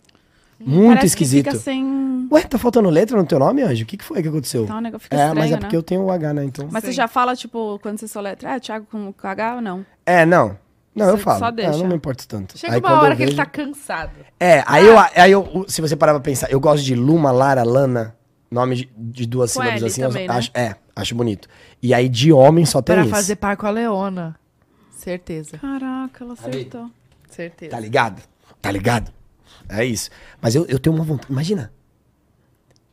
Muito 0.60 0.88
Parece 0.88 1.06
esquisito. 1.06 1.44
Que 1.44 1.50
fica 1.50 1.62
sem. 1.62 2.28
Ué, 2.30 2.42
tá 2.42 2.56
faltando 2.56 2.88
letra 2.88 3.16
no 3.16 3.26
teu 3.26 3.38
nome, 3.38 3.62
Anjo? 3.62 3.82
O 3.82 3.86
que, 3.86 3.96
que 3.96 4.04
foi 4.04 4.22
que 4.22 4.28
aconteceu? 4.28 4.64
Tá, 4.64 4.78
um 4.78 4.80
negócio 4.80 5.04
fica 5.04 5.16
é, 5.16 5.26
estranho, 5.26 5.38
mas 5.38 5.50
é 5.50 5.54
né? 5.54 5.60
porque 5.60 5.76
eu 5.76 5.82
tenho 5.82 6.02
o 6.02 6.10
H, 6.10 6.34
né? 6.34 6.44
Então. 6.44 6.68
Mas 6.70 6.84
você 6.84 6.90
Sim. 6.90 6.96
já 6.96 7.08
fala, 7.08 7.34
tipo, 7.36 7.78
quando 7.82 7.98
você 7.98 8.08
soletra, 8.08 8.54
ah, 8.54 8.60
Thiago 8.60 8.86
com 8.90 9.12
com 9.12 9.26
H 9.26 9.56
ou 9.56 9.60
não? 9.60 9.84
É, 10.06 10.24
não. 10.24 10.56
Não, 10.94 11.06
eu 11.08 11.18
falo. 11.18 11.38
só 11.40 11.48
É, 11.48 11.52
deixa. 11.52 11.72
eu 11.72 11.78
não 11.78 11.88
me 11.88 11.94
importo 11.96 12.26
tanto. 12.28 12.56
Chega 12.56 12.74
Aí 12.74 12.80
uma 12.80 13.00
hora 13.00 13.14
eu 13.14 13.16
que 13.16 13.22
ele 13.24 13.30
vejo- 13.32 13.42
tá 13.42 13.46
cansado. 13.46 14.12
É, 14.38 14.62
aí, 14.66 14.86
eu, 14.86 14.96
aí 14.98 15.32
eu, 15.32 15.64
se 15.68 15.80
você 15.80 15.96
parar 15.96 16.12
pra 16.12 16.20
pensar, 16.20 16.50
eu 16.50 16.60
gosto 16.60 16.84
de 16.84 16.94
Luma, 16.94 17.32
Lara, 17.32 17.62
Lana, 17.64 18.14
nome 18.50 18.76
de, 18.76 18.90
de 18.96 19.26
duas 19.26 19.52
Com 19.52 19.60
sílabas 19.60 19.82
L 19.82 19.90
assim, 19.90 20.02
eu 20.02 20.08
também, 20.08 20.28
né? 20.28 20.34
acho, 20.34 20.50
é, 20.54 20.76
acho 20.94 21.14
bonito. 21.14 21.48
E 21.82 21.92
aí 21.92 22.08
de 22.08 22.32
homem 22.32 22.64
só 22.64 22.80
tem 22.80 22.94
Pra 22.94 23.02
isso. 23.04 23.10
fazer 23.14 23.36
par 23.36 23.56
com 23.56 23.66
a 23.66 23.70
Leona. 23.70 24.36
Certeza. 24.92 25.58
Caraca, 25.58 26.22
ela 26.24 26.34
acertou. 26.34 26.90
Certeza. 27.28 27.72
Tá 27.72 27.80
ligado? 27.80 28.22
Tá 28.62 28.70
ligado? 28.70 29.12
É 29.68 29.84
isso. 29.84 30.10
Mas 30.40 30.54
eu, 30.54 30.64
eu 30.66 30.78
tenho 30.78 30.94
uma 30.94 31.04
vontade. 31.04 31.32
Imagina. 31.32 31.72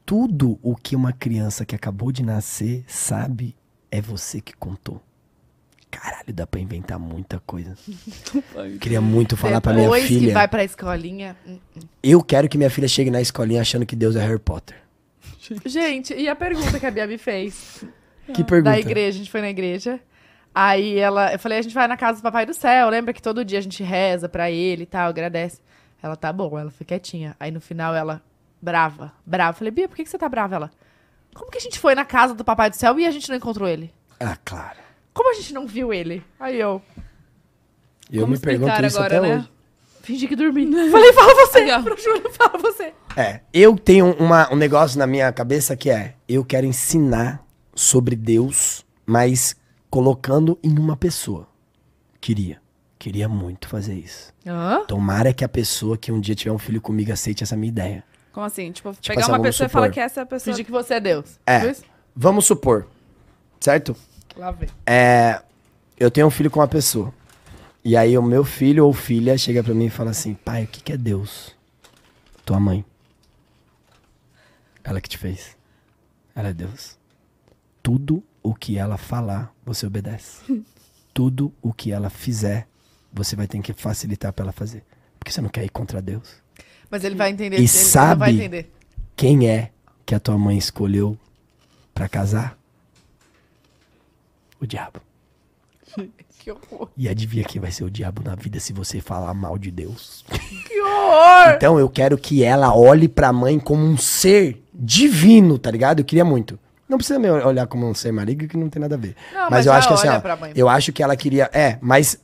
Tudo 0.06 0.60
o 0.62 0.76
que 0.76 0.96
uma 0.96 1.14
criança 1.14 1.66
que 1.66 1.76
acabou 1.76 2.12
de 2.12 2.24
nascer 2.24 2.84
sabe 2.88 3.56
é 3.90 4.02
você 4.02 4.42
que 4.42 4.54
contou. 4.58 5.02
Caralho, 5.92 6.34
dá 6.34 6.48
pra 6.48 6.60
inventar 6.62 6.98
muita 6.98 7.40
coisa. 7.46 7.76
Queria 8.80 9.02
muito 9.02 9.36
falar 9.36 9.60
pra 9.60 9.74
minha 9.74 9.84
Depois 9.84 10.04
que 10.08 10.20
filha. 10.20 10.34
vai 10.34 10.48
pra 10.48 10.64
escolinha. 10.64 11.36
hum. 11.46 11.60
Eu 12.02 12.24
quero 12.24 12.48
que 12.48 12.58
minha 12.58 12.70
filha 12.70 12.88
chegue 12.88 13.12
na 13.12 13.20
escolinha 13.22 13.60
achando 13.62 13.86
que 13.86 13.96
Deus 13.96 14.16
é 14.16 14.22
Harry 14.26 14.40
Potter. 14.40 14.78
Gente, 15.66 16.14
e 16.14 16.30
a 16.30 16.36
pergunta 16.36 16.80
que 16.80 16.86
a 16.86 16.92
Bia 16.92 17.06
me 17.06 17.18
fez? 17.18 17.84
Que 18.34 18.44
pergunta. 18.44 18.72
Da 18.72 18.80
igreja, 18.80 19.18
a 19.18 19.20
gente 19.20 19.30
foi 19.30 19.42
na 19.42 19.50
igreja. 19.50 20.00
Aí 20.56 20.98
ela, 20.98 21.34
eu 21.34 21.40
falei, 21.40 21.58
a 21.60 21.62
gente 21.62 21.74
vai 21.76 21.88
na 21.88 21.98
casa 21.98 22.20
do 22.20 22.24
Papai 22.24 22.46
do 22.46 22.54
Céu, 22.54 22.90
lembra 22.90 23.14
que 23.14 23.22
todo 23.22 23.44
dia 23.44 23.60
a 23.60 23.62
gente 23.62 23.84
reza 23.84 24.30
pra 24.30 24.50
ele 24.50 24.84
e 24.84 24.86
tal, 24.86 25.10
agradece. 25.10 25.60
Ela 26.02 26.16
tá 26.16 26.32
bom, 26.32 26.58
ela 26.58 26.72
foi 26.72 26.86
quietinha. 26.86 27.36
Aí 27.40 27.52
no 27.52 27.60
final 27.62 27.94
ela, 27.94 28.22
brava, 28.62 29.12
brava. 29.26 29.52
Eu 29.52 29.58
falei, 29.58 29.72
Bia, 29.72 29.88
por 29.90 29.96
que, 29.96 30.04
que 30.04 30.10
você 30.10 30.18
tá 30.18 30.30
brava? 30.30 30.56
Ela, 30.56 30.72
como 31.34 31.52
que 31.52 31.58
a 31.58 31.62
gente 31.62 31.80
foi 31.80 31.96
na 31.96 32.06
casa 32.06 32.34
do 32.34 32.44
Papai 32.46 32.70
do 32.70 32.76
Céu 32.76 32.98
e 33.00 33.06
a 33.06 33.12
gente 33.12 33.28
não 33.30 33.36
encontrou 33.36 33.68
ele? 33.68 33.94
Ah, 34.20 34.38
claro. 34.46 34.78
Como 35.14 35.30
a 35.32 35.34
gente 35.34 35.54
não 35.54 35.68
viu 35.68 35.94
ele? 35.94 36.24
Aí 36.40 36.60
eu, 36.60 36.82
E 38.10 38.18
eu 38.18 38.22
Como 38.24 38.34
me 38.34 38.40
pergunto 38.40 38.70
explicar 38.70 38.88
isso 38.88 38.98
agora, 39.00 39.18
até 39.18 39.28
né? 39.28 39.36
hoje. 39.38 39.50
fingi 40.04 40.28
que 40.28 40.36
dormi. 40.36 40.66
falei, 40.92 41.14
fala 41.14 41.34
você, 41.36 41.82
pro 41.84 41.98
Júlio, 42.02 42.32
fala 42.34 42.58
você. 42.58 42.94
É, 43.16 43.42
eu 43.54 43.78
tenho 43.78 44.14
uma- 44.16 44.52
um 44.52 44.56
negócio 44.56 44.98
na 44.98 45.06
minha 45.08 45.32
cabeça 45.32 45.76
que 45.76 45.90
é, 45.90 46.16
eu 46.28 46.44
quero 46.46 46.66
ensinar 46.66 47.46
sobre 47.76 48.16
Deus, 48.16 48.86
mas 49.06 49.56
colocando 49.90 50.58
em 50.64 50.78
uma 50.80 50.96
pessoa. 50.96 51.48
Queria. 52.20 52.60
Queria 52.98 53.28
muito 53.28 53.68
fazer 53.68 53.96
isso. 53.96 54.32
Hã? 54.46 54.86
Tomara 54.88 55.34
que 55.34 55.44
a 55.44 55.50
pessoa 55.50 55.98
que 55.98 56.12
um 56.12 56.20
dia 56.20 56.36
tiver 56.36 56.52
um 56.52 56.58
filho 56.60 56.80
comigo 56.80 57.12
aceite 57.12 57.44
essa 57.44 57.56
minha 57.58 57.70
ideia. 57.70 58.04
Como 58.32 58.46
assim? 58.46 58.72
Tipo, 58.72 58.92
Tipo 58.92 59.08
pegar 59.08 59.22
assim, 59.22 59.32
uma 59.32 59.38
vamos 59.40 59.50
pessoa 59.50 59.66
e 59.68 59.70
falar 59.70 59.86
supor. 59.88 59.94
que 59.94 60.00
essa 60.00 60.20
é 60.20 60.24
a 60.24 60.26
pessoa. 60.26 60.54
Fingir 60.54 60.66
que 60.66 60.72
você 60.72 60.94
é 60.96 61.00
Deus. 61.00 61.40
É. 61.46 61.76
Vamos 62.16 62.46
supor, 62.46 62.88
certo? 63.60 63.96
Lá 64.42 64.50
vem. 64.50 64.68
É, 64.88 65.40
eu 66.00 66.10
tenho 66.10 66.26
um 66.26 66.32
filho 66.32 66.50
com 66.50 66.60
uma 66.60 66.68
pessoa. 66.68 67.14
E 67.86 67.96
aí 67.96 68.18
o 68.18 68.24
meu 68.24 68.44
filho 68.44 68.88
ou 68.88 68.92
filha 68.92 69.38
chega 69.38 69.64
pra 69.64 69.72
mim 69.72 69.86
e 69.86 69.90
fala 69.92 70.10
assim: 70.10 70.34
pai, 70.34 70.64
o 70.64 70.68
que, 70.68 70.82
que 70.82 70.92
é 70.92 70.98
Deus? 70.98 71.56
Tua 72.44 72.60
mãe. 72.60 72.84
Ela 74.84 75.00
que 75.00 75.08
te 75.08 75.16
fez. 75.20 75.56
Ela 76.34 76.50
é 76.50 76.54
Deus. 76.56 76.98
Tudo 77.84 78.24
o 78.42 78.56
que 78.56 78.80
ela 78.80 78.98
falar, 78.98 79.54
você 79.64 79.86
obedece. 79.86 80.42
Tudo 81.14 81.54
o 81.62 81.72
que 81.72 81.92
ela 81.92 82.10
fizer, 82.10 82.68
você 83.14 83.36
vai 83.36 83.46
ter 83.46 83.62
que 83.62 83.74
facilitar 83.74 84.34
pra 84.34 84.44
ela 84.46 84.52
fazer. 84.52 84.84
Porque 85.20 85.32
você 85.32 85.40
não 85.40 85.50
quer 85.50 85.64
ir 85.64 85.70
contra 85.70 86.02
Deus. 86.02 86.42
Mas 86.90 87.04
ele 87.04 87.14
vai 87.14 87.30
entender. 87.30 87.58
E 87.58 87.60
ele 87.60 87.68
sabe- 87.68 88.20
vai 88.22 88.32
entender. 88.34 88.74
Quem 89.16 89.48
é 89.48 89.72
que 90.04 90.16
a 90.16 90.20
tua 90.20 90.36
mãe 90.36 90.58
escolheu 90.58 91.16
pra 91.94 92.10
casar? 92.10 92.58
O 94.62 94.66
diabo. 94.66 95.02
Que 96.42 96.50
horror. 96.50 96.90
E 96.98 97.08
adivinha 97.08 97.44
quem 97.44 97.62
vai 97.62 97.72
ser 97.72 97.84
o 97.84 97.90
diabo 97.90 98.24
na 98.24 98.34
vida 98.34 98.60
se 98.60 98.74
você 98.74 99.00
falar 99.00 99.32
mal 99.32 99.60
de 99.60 99.70
Deus? 99.70 100.26
Que 100.68 100.82
horror! 100.82 101.54
Então 101.56 101.80
eu 101.80 101.88
quero 101.88 102.18
que 102.18 102.44
ela 102.44 102.76
olhe 102.76 103.08
pra 103.08 103.32
mãe 103.32 103.60
como 103.60 103.84
um 103.84 103.96
ser 103.96 104.60
divino, 104.74 105.60
tá 105.60 105.70
ligado? 105.70 106.00
Eu 106.00 106.06
queria 106.06 106.26
muito. 106.26 106.58
Não 106.90 106.98
precisa 106.98 107.20
me 107.20 107.30
olhar 107.30 107.68
como 107.68 107.88
um 107.88 107.94
ser 107.94 108.12
maligno, 108.12 108.48
que 108.48 108.58
não 108.58 108.70
tem 108.70 108.82
nada 108.82 108.96
a 108.96 108.98
ver. 108.98 109.16
Não, 109.32 109.42
mas, 109.42 109.52
mas 109.52 109.66
eu 109.68 109.74
acho 109.74 109.88
que 109.88 109.94
assim, 109.94 110.08
ó, 110.08 110.20
eu 110.56 110.68
acho 110.68 110.92
que 110.92 111.04
ela 111.04 111.16
queria, 111.16 111.48
é, 111.54 111.78
mas 111.80 112.20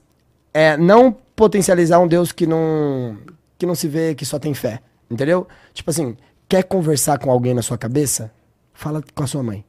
é 0.52 0.76
não 0.76 1.16
potencializar 1.36 2.00
um 2.00 2.08
Deus 2.08 2.32
que 2.32 2.48
não 2.48 3.20
que 3.56 3.68
não 3.68 3.76
se 3.76 3.88
vê, 3.88 4.16
que 4.16 4.26
só 4.26 4.40
tem 4.40 4.56
fé, 4.56 4.80
entendeu? 5.12 5.48
Tipo 5.76 5.92
assim, 5.92 6.18
quer 6.50 6.64
conversar 6.64 7.20
com 7.20 7.30
alguém 7.30 7.54
na 7.54 7.62
sua 7.62 7.78
cabeça? 7.78 8.32
Fala 8.74 9.04
com 9.14 9.24
a 9.24 9.28
sua 9.28 9.44
mãe. 9.44 9.64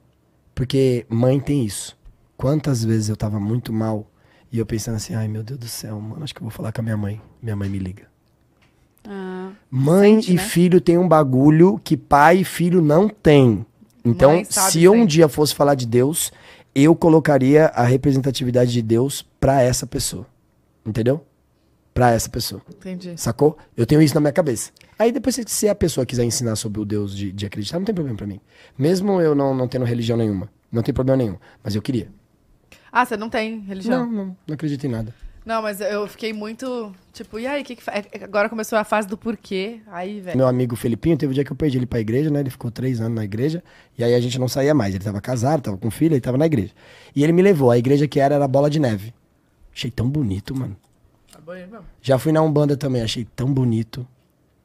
Porque 0.54 1.04
mãe 1.10 1.38
tem 1.38 1.66
isso. 1.66 1.97
Quantas 2.38 2.82
vezes 2.84 3.08
eu 3.10 3.16
tava 3.16 3.38
muito 3.38 3.72
mal 3.72 4.10
e 4.50 4.58
eu 4.58 4.64
pensando 4.64 4.94
assim, 4.94 5.12
ai 5.14 5.28
meu 5.28 5.42
Deus 5.42 5.58
do 5.60 5.68
céu, 5.68 6.00
mano, 6.00 6.24
acho 6.24 6.32
que 6.34 6.40
eu 6.40 6.44
vou 6.44 6.50
falar 6.50 6.72
com 6.72 6.80
a 6.80 6.84
minha 6.84 6.96
mãe. 6.96 7.20
Minha 7.42 7.56
mãe 7.56 7.68
me 7.68 7.78
liga. 7.78 8.04
Ah, 9.06 9.50
Mãe 9.70 10.14
Sente, 10.22 10.32
e 10.32 10.36
né? 10.36 10.42
filho 10.42 10.80
tem 10.80 10.96
um 10.96 11.08
bagulho 11.08 11.78
que 11.82 11.96
pai 11.96 12.38
e 12.38 12.44
filho 12.44 12.80
não 12.80 13.08
tem. 13.08 13.66
Então, 14.04 14.42
se 14.44 14.82
eu 14.84 14.92
um 14.92 15.04
dia 15.04 15.28
fosse 15.28 15.54
falar 15.54 15.74
de 15.74 15.86
Deus, 15.86 16.32
eu 16.74 16.94
colocaria 16.94 17.66
a 17.66 17.82
representatividade 17.84 18.72
de 18.72 18.82
Deus 18.82 19.26
pra 19.40 19.60
essa 19.60 19.86
pessoa. 19.86 20.26
Entendeu? 20.86 21.24
Pra 21.92 22.12
essa 22.12 22.28
pessoa. 22.30 22.62
Entendi. 22.70 23.14
Sacou? 23.16 23.58
Eu 23.76 23.84
tenho 23.84 24.00
isso 24.00 24.14
na 24.14 24.20
minha 24.20 24.32
cabeça. 24.32 24.70
Aí 24.98 25.10
depois, 25.10 25.38
se- 25.46 25.68
a 25.68 25.74
pessoa 25.74 26.06
quiser 26.06 26.24
ensinar 26.24 26.54
sobre 26.56 26.80
o 26.80 26.84
Deus 26.84 27.14
de, 27.16 27.32
de 27.32 27.44
acreditar, 27.46 27.78
não 27.78 27.84
tem 27.84 27.94
problema 27.94 28.16
pra 28.16 28.26
mim. 28.26 28.40
Mesmo 28.78 29.20
eu 29.20 29.34
não, 29.34 29.52
não 29.54 29.66
tendo 29.66 29.84
religião 29.84 30.16
nenhuma. 30.16 30.48
Não 30.70 30.82
tem 30.82 30.94
problema 30.94 31.16
nenhum. 31.16 31.36
Mas 31.62 31.74
eu 31.74 31.82
queria. 31.82 32.08
Ah, 32.92 33.04
você 33.04 33.16
não 33.16 33.28
tem 33.28 33.60
religião? 33.60 34.06
Não, 34.06 34.12
não, 34.12 34.36
não 34.46 34.54
acredito 34.54 34.84
em 34.84 34.90
nada. 34.90 35.14
Não, 35.44 35.62
mas 35.62 35.80
eu 35.80 36.06
fiquei 36.06 36.30
muito. 36.32 36.92
Tipo, 37.12 37.38
e 37.38 37.46
aí, 37.46 37.62
o 37.62 37.64
que 37.64 37.76
que 37.76 37.82
fa- 37.82 37.92
é- 37.92 38.22
Agora 38.24 38.50
começou 38.50 38.78
a 38.78 38.84
fase 38.84 39.08
do 39.08 39.16
porquê. 39.16 39.80
Aí, 39.86 40.20
velho. 40.20 40.36
Meu 40.36 40.46
amigo 40.46 40.76
Felipinho, 40.76 41.16
teve 41.16 41.30
um 41.30 41.34
dia 41.34 41.42
que 41.44 41.50
eu 41.50 41.56
perdi 41.56 41.78
ele 41.78 41.86
pra 41.86 41.98
igreja, 42.00 42.28
né? 42.30 42.40
Ele 42.40 42.50
ficou 42.50 42.70
três 42.70 43.00
anos 43.00 43.14
na 43.16 43.24
igreja. 43.24 43.62
E 43.96 44.04
aí 44.04 44.14
a 44.14 44.20
gente 44.20 44.38
não 44.38 44.46
saía 44.46 44.74
mais. 44.74 44.94
Ele 44.94 45.02
tava 45.02 45.20
casado, 45.22 45.62
tava 45.62 45.78
com 45.78 45.90
filha, 45.90 46.14
ele 46.14 46.20
tava 46.20 46.36
na 46.36 46.44
igreja. 46.44 46.72
E 47.16 47.24
ele 47.24 47.32
me 47.32 47.40
levou. 47.40 47.70
A 47.70 47.78
igreja 47.78 48.06
que 48.06 48.20
era 48.20 48.34
era 48.34 48.46
Bola 48.46 48.68
de 48.68 48.78
Neve. 48.78 49.14
Achei 49.74 49.90
tão 49.90 50.08
bonito, 50.10 50.54
mano. 50.54 50.76
Tá 51.32 51.40
mesmo. 51.50 51.78
Já 52.02 52.18
fui 52.18 52.30
na 52.30 52.42
Umbanda 52.42 52.76
também, 52.76 53.00
achei 53.00 53.24
tão 53.34 53.50
bonito. 53.50 54.06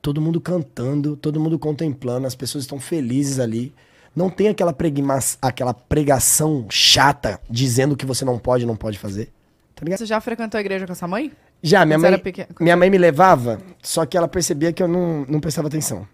Todo 0.02 0.20
mundo 0.20 0.42
cantando, 0.42 1.16
todo 1.16 1.40
mundo 1.40 1.58
contemplando, 1.58 2.28
as 2.28 2.36
pessoas 2.36 2.66
estão 2.66 2.78
felizes 2.78 3.40
ali. 3.40 3.74
Não 4.16 4.30
tem 4.30 4.48
aquela, 4.48 4.72
pregma- 4.74 5.20
aquela 5.42 5.74
pregação 5.74 6.66
chata 6.70 7.40
dizendo 7.50 7.96
que 7.96 8.06
você 8.06 8.24
não 8.24 8.38
pode, 8.38 8.66
não 8.66 8.76
pode 8.76 9.00
fazer. 9.00 9.32
Tá 9.76 9.84
ligado? 9.84 10.00
Você 10.00 10.06
já 10.06 10.22
frequentou 10.22 10.58
a 10.58 10.62
igreja 10.62 10.86
com 10.86 10.92
a 10.92 10.96
sua 10.96 11.08
mãe? 11.08 11.32
Já, 11.62 11.86
minha 11.86 11.98
mãe, 11.98 12.22
minha 12.60 12.76
mãe 12.78 12.90
me 12.90 12.98
levava, 12.98 13.60
só 13.82 14.06
que 14.06 14.16
ela 14.18 14.28
percebia 14.28 14.72
que 14.74 14.84
eu 14.84 14.88
não, 14.88 15.26
não 15.28 15.40
prestava 15.40 15.68
atenção. 15.68 16.08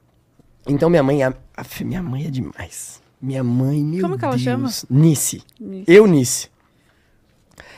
Então 0.68 0.90
minha 0.90 1.04
mãe, 1.04 1.24
é- 1.24 1.34
af, 1.58 1.84
minha 1.84 2.02
mãe 2.04 2.26
é 2.28 2.30
demais. 2.30 3.02
Minha 3.22 3.44
mãe, 3.44 3.84
meu 3.84 4.02
Como 4.02 4.18
que 4.18 4.24
ela 4.24 4.36
Deus. 4.36 4.44
chama? 4.44 4.70
Nice. 4.90 5.44
Nice. 5.60 5.84
Eu, 5.88 6.08
Nice. 6.08 6.50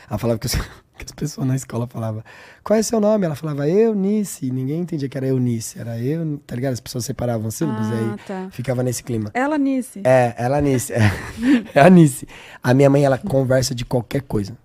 Ela 0.08 0.18
falava 0.18 0.38
que, 0.38 0.46
os- 0.46 0.56
que 1.04 1.10
as 1.10 1.12
pessoas 1.14 1.46
na 1.46 1.56
escola 1.56 1.86
falavam, 1.86 2.22
qual 2.62 2.78
é 2.78 2.82
seu 2.82 3.00
nome? 3.00 3.26
Ela 3.26 3.34
falava, 3.34 3.68
Eunice. 3.68 4.50
Ninguém 4.50 4.80
entendia 4.80 5.08
que 5.08 5.16
era 5.16 5.26
Eunice. 5.26 5.78
Era 5.78 5.98
eu, 5.98 6.38
tá 6.46 6.54
ligado? 6.54 6.72
As 6.72 6.80
pessoas 6.80 7.04
separavam 7.04 7.50
sílabos 7.50 7.88
e 7.88 7.92
Ah, 7.92 7.96
aí 7.98 8.16
tá. 8.26 8.48
ficava 8.50 8.82
nesse 8.82 9.02
clima. 9.02 9.30
Ela 9.34 9.58
Nice. 9.58 10.00
É, 10.04 10.34
ela 10.38 10.60
Nice. 10.60 10.92
É, 10.92 11.00
é 11.74 11.80
a 11.80 11.90
Nice. 11.90 12.26
A 12.62 12.72
minha 12.74 12.88
mãe, 12.90 13.04
ela 13.04 13.18
conversa 13.18 13.74
de 13.74 13.84
qualquer 13.84 14.22
coisa. 14.22 14.56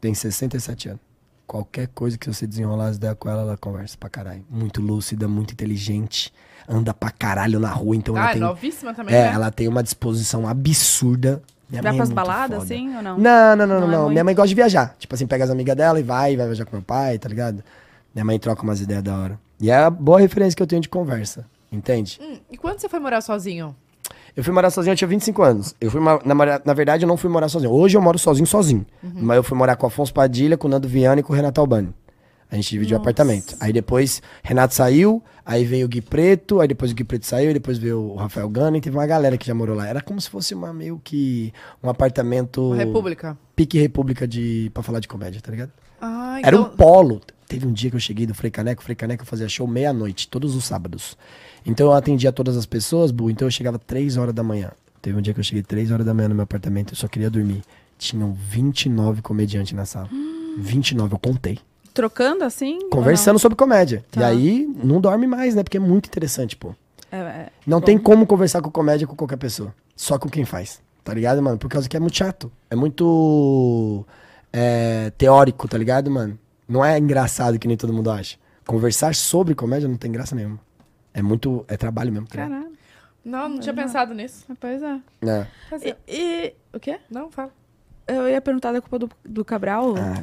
Tem 0.00 0.14
67 0.14 0.88
anos. 0.90 1.00
Qualquer 1.46 1.88
coisa 1.88 2.18
que 2.18 2.26
você 2.26 2.46
desenrolar 2.46 2.88
as 2.88 2.96
ideias 2.96 3.16
com 3.18 3.28
ela, 3.30 3.40
ela 3.42 3.56
conversa 3.56 3.96
pra 3.98 4.10
caralho. 4.10 4.44
Muito 4.50 4.82
lúcida, 4.82 5.26
muito 5.26 5.52
inteligente. 5.52 6.32
Anda 6.68 6.92
pra 6.92 7.10
caralho 7.10 7.58
na 7.58 7.70
rua, 7.70 7.96
então 7.96 8.14
Ah, 8.14 8.20
ela 8.20 8.28
é 8.28 8.32
tem. 8.34 8.42
novíssima 8.42 8.92
também, 8.92 9.14
É, 9.14 9.22
né? 9.28 9.32
ela 9.32 9.50
tem 9.50 9.66
uma 9.66 9.82
disposição 9.82 10.46
absurda. 10.46 11.42
Minha 11.70 11.82
Vai 11.82 11.92
é 11.92 11.96
pras 11.96 12.08
muito 12.08 12.16
baladas, 12.16 12.62
assim, 12.62 12.96
ou 12.96 13.02
não? 13.02 13.18
Não, 13.18 13.56
não, 13.56 13.66
não, 13.66 13.80
Não 13.80 13.88
não. 13.88 14.06
é? 14.08 14.12
Minha 14.12 14.24
mãe 14.24 14.34
gosta 14.34 14.48
de 14.48 14.54
viajar. 14.54 14.94
Tipo 14.98 15.14
assim, 15.14 15.26
pega 15.26 15.44
as 15.44 15.50
amigas 15.50 15.76
dela 15.76 16.00
e 16.00 16.02
vai, 16.02 16.36
vai 16.36 16.46
viajar 16.46 16.64
com 16.64 16.74
meu 16.76 16.82
pai, 16.82 17.18
tá 17.18 17.28
ligado? 17.28 17.62
Minha 18.14 18.24
mãe 18.24 18.38
troca 18.38 18.62
umas 18.62 18.80
ideias 18.80 19.02
da 19.02 19.16
hora. 19.16 19.38
E 19.60 19.70
é 19.70 19.76
a 19.76 19.90
boa 19.90 20.18
referência 20.18 20.56
que 20.56 20.62
eu 20.62 20.66
tenho 20.66 20.80
de 20.80 20.88
conversa, 20.88 21.44
entende? 21.70 22.18
Hum, 22.22 22.38
e 22.50 22.56
quando 22.56 22.78
você 22.80 22.88
foi 22.88 22.98
morar 22.98 23.20
sozinho? 23.20 23.74
Eu 24.36 24.44
fui 24.44 24.52
morar 24.52 24.70
sozinho, 24.70 24.92
eu 24.92 24.96
tinha 24.96 25.08
25 25.08 25.42
anos. 25.42 25.74
Eu 25.80 25.90
fui 25.90 26.00
na, 26.00 26.60
na 26.64 26.72
verdade, 26.74 27.04
eu 27.04 27.08
não 27.08 27.16
fui 27.16 27.28
morar 27.28 27.48
sozinho. 27.48 27.72
Hoje 27.72 27.96
eu 27.96 28.00
moro 28.00 28.18
sozinho, 28.18 28.46
sozinho. 28.46 28.86
Mas 29.02 29.36
eu 29.36 29.42
fui 29.42 29.58
morar 29.58 29.74
com 29.76 29.84
o 29.84 29.88
Afonso 29.88 30.14
Padilha, 30.14 30.56
com 30.56 30.68
o 30.68 30.70
Nando 30.70 30.86
Viana 30.88 31.20
e 31.20 31.24
com 31.24 31.32
o 31.32 31.36
Renato 31.36 31.60
Albani. 31.60 31.92
A 32.50 32.54
gente 32.54 32.70
dividiu 32.70 32.96
o 32.96 33.00
apartamento. 33.00 33.56
Aí 33.60 33.72
depois, 33.72 34.22
Renato 34.42 34.74
saiu, 34.74 35.22
aí 35.48 35.64
veio 35.64 35.86
o 35.86 35.88
Gui 35.88 36.02
Preto, 36.02 36.60
aí 36.60 36.68
depois 36.68 36.92
o 36.92 36.94
Gui 36.94 37.04
Preto 37.04 37.24
saiu, 37.24 37.54
depois 37.54 37.78
veio 37.78 37.98
o 37.98 38.16
Rafael 38.16 38.48
Gana 38.50 38.76
e 38.76 38.80
teve 38.82 38.94
uma 38.94 39.06
galera 39.06 39.38
que 39.38 39.46
já 39.46 39.54
morou 39.54 39.74
lá. 39.74 39.88
Era 39.88 40.02
como 40.02 40.20
se 40.20 40.28
fosse 40.28 40.54
uma 40.54 40.74
meio 40.74 41.00
que 41.02 41.50
um 41.82 41.88
apartamento. 41.88 42.66
Uma 42.66 42.76
república. 42.76 43.36
Pique 43.56 43.78
República 43.78 44.28
de, 44.28 44.70
pra 44.74 44.82
falar 44.82 45.00
de 45.00 45.08
comédia, 45.08 45.40
tá 45.40 45.50
ligado? 45.50 45.72
Ah, 46.00 46.38
Era 46.44 46.54
um 46.56 46.60
então- 46.60 46.76
polo. 46.76 47.20
Teve 47.48 47.66
um 47.66 47.72
dia 47.72 47.88
que 47.88 47.96
eu 47.96 48.00
cheguei 48.00 48.26
do 48.26 48.34
Frei 48.34 48.50
Caneco, 48.50 48.82
o 48.82 48.84
Frei 48.84 48.94
Caneco 48.94 49.24
fazia 49.24 49.48
show 49.48 49.66
meia-noite, 49.66 50.28
todos 50.28 50.54
os 50.54 50.66
sábados. 50.66 51.16
Então 51.64 51.86
eu 51.86 51.92
atendia 51.94 52.30
todas 52.30 52.58
as 52.58 52.66
pessoas, 52.66 53.10
Bu, 53.10 53.30
então 53.30 53.48
eu 53.48 53.50
chegava 53.50 53.78
três 53.78 54.18
horas 54.18 54.34
da 54.34 54.42
manhã. 54.42 54.70
Teve 55.00 55.16
um 55.16 55.22
dia 55.22 55.32
que 55.32 55.40
eu 55.40 55.44
cheguei 55.44 55.62
três 55.62 55.90
horas 55.90 56.04
da 56.04 56.12
manhã 56.12 56.28
no 56.28 56.34
meu 56.34 56.44
apartamento, 56.44 56.92
eu 56.92 56.96
só 56.96 57.08
queria 57.08 57.30
dormir. 57.30 57.62
Tinham 57.96 58.34
29 58.34 59.22
comediantes 59.22 59.72
na 59.72 59.86
sala. 59.86 60.10
29, 60.58 61.14
eu 61.14 61.18
contei. 61.18 61.58
Trocando 61.98 62.44
assim? 62.44 62.88
Conversando 62.90 63.40
sobre 63.40 63.56
comédia. 63.56 64.04
E 64.12 64.20
Tá. 64.20 64.28
aí 64.28 64.64
não 64.84 65.00
dorme 65.00 65.26
mais, 65.26 65.54
né? 65.56 65.64
Porque 65.64 65.78
é 65.78 65.80
muito 65.80 66.06
interessante, 66.06 66.54
pô. 66.56 66.68
não? 67.10 67.18
É, 67.18 67.22
é. 67.22 67.48
Não 67.66 67.80
Bom. 67.80 67.84
tem 67.86 67.98
como 67.98 68.24
conversar 68.24 68.62
com 68.62 68.70
comédia 68.70 69.04
com 69.04 69.16
qualquer 69.16 69.36
pessoa. 69.36 69.74
Só 69.96 70.16
com 70.16 70.28
quem 70.28 70.44
faz. 70.44 70.80
Tá 71.02 71.12
ligado, 71.12 71.42
mano? 71.42 71.58
Por 71.58 71.68
causa 71.68 71.88
que 71.88 71.96
é 71.96 72.00
muito 72.00 72.16
chato. 72.16 72.52
É 72.70 72.76
muito 72.76 74.06
é, 74.52 75.10
teórico, 75.18 75.66
tá 75.66 75.76
ligado, 75.76 76.08
mano? 76.10 76.38
Não 76.68 76.84
é 76.84 76.96
engraçado 76.98 77.58
que 77.58 77.66
nem 77.66 77.76
todo 77.76 77.92
mundo 77.92 78.10
acha. 78.12 78.36
Conversar 78.66 79.14
sobre 79.14 79.54
comédia 79.54 79.88
não 79.88 79.96
tem 79.96 80.12
graça 80.12 80.36
nenhuma. 80.36 80.60
É 81.12 81.20
muito. 81.20 81.64
É 81.66 81.76
trabalho 81.76 82.12
mesmo. 82.12 82.28
tá? 82.28 82.36
Caralho. 82.36 82.72
Não, 83.24 83.48
não 83.48 83.58
tinha 83.58 83.74
pensado 83.74 84.14
nisso. 84.14 84.44
Pois 84.60 84.82
é. 84.82 85.00
É. 85.22 85.46
E, 85.82 85.96
e- 86.06 86.54
o 86.72 86.78
quê? 86.78 87.00
Não, 87.10 87.30
fala. 87.30 87.50
Eu 88.06 88.28
ia 88.28 88.40
perguntar 88.40 88.70
da 88.72 88.80
culpa 88.80 88.98
do, 89.00 89.10
do 89.24 89.44
Cabral. 89.44 89.94
Ah, 89.98 90.22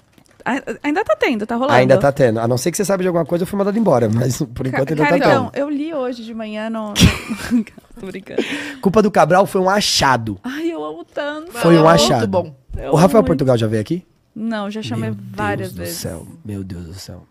Ainda 0.83 1.03
tá 1.03 1.15
tendo, 1.15 1.45
tá 1.47 1.55
rolando. 1.55 1.73
ainda 1.73 1.97
tá 1.97 2.11
tendo. 2.11 2.39
A 2.39 2.47
não 2.47 2.57
ser 2.57 2.69
que 2.69 2.77
você 2.77 2.85
sabe 2.85 3.01
de 3.03 3.07
alguma 3.07 3.25
coisa, 3.25 3.43
eu 3.43 3.47
fui 3.47 3.57
mandado 3.57 3.77
embora. 3.79 4.07
Mas 4.07 4.37
por 4.53 4.63
Ca- 4.63 4.69
enquanto 4.69 4.91
ainda 4.91 5.03
Cara, 5.03 5.09
tá 5.09 5.17
então, 5.17 5.49
tendo. 5.49 5.59
eu 5.61 5.69
li 5.69 5.93
hoje 5.93 6.23
de 6.23 6.33
manhã 6.33 6.69
no. 6.69 6.93
Tô 7.99 8.05
brincando. 8.05 8.43
Culpa 8.81 9.01
do 9.01 9.09
Cabral 9.09 9.45
foi 9.47 9.59
um 9.61 9.69
achado. 9.69 10.37
Ai, 10.43 10.69
eu 10.71 10.83
amo 10.83 11.03
tanto. 11.03 11.51
Foi 11.53 11.77
um 11.77 11.89
é 11.89 11.93
achado. 11.93 12.19
Muito 12.19 12.27
bom. 12.29 12.55
Eu 12.77 12.91
O 12.91 12.95
Rafael 12.95 13.19
amo 13.19 13.27
Portugal 13.27 13.57
já 13.57 13.67
veio 13.67 13.81
aqui? 13.81 13.95
muito. 13.95 14.49
Não, 14.49 14.69
já 14.69 14.81
chamei 14.81 15.09
Meu 15.11 15.19
várias 15.31 15.69
Deus 15.71 15.79
vezes. 15.79 15.95
do 15.95 16.01
céu. 16.01 16.27
Meu 16.43 16.63
Deus 16.63 16.85
do 16.85 16.93
céu. 16.93 17.23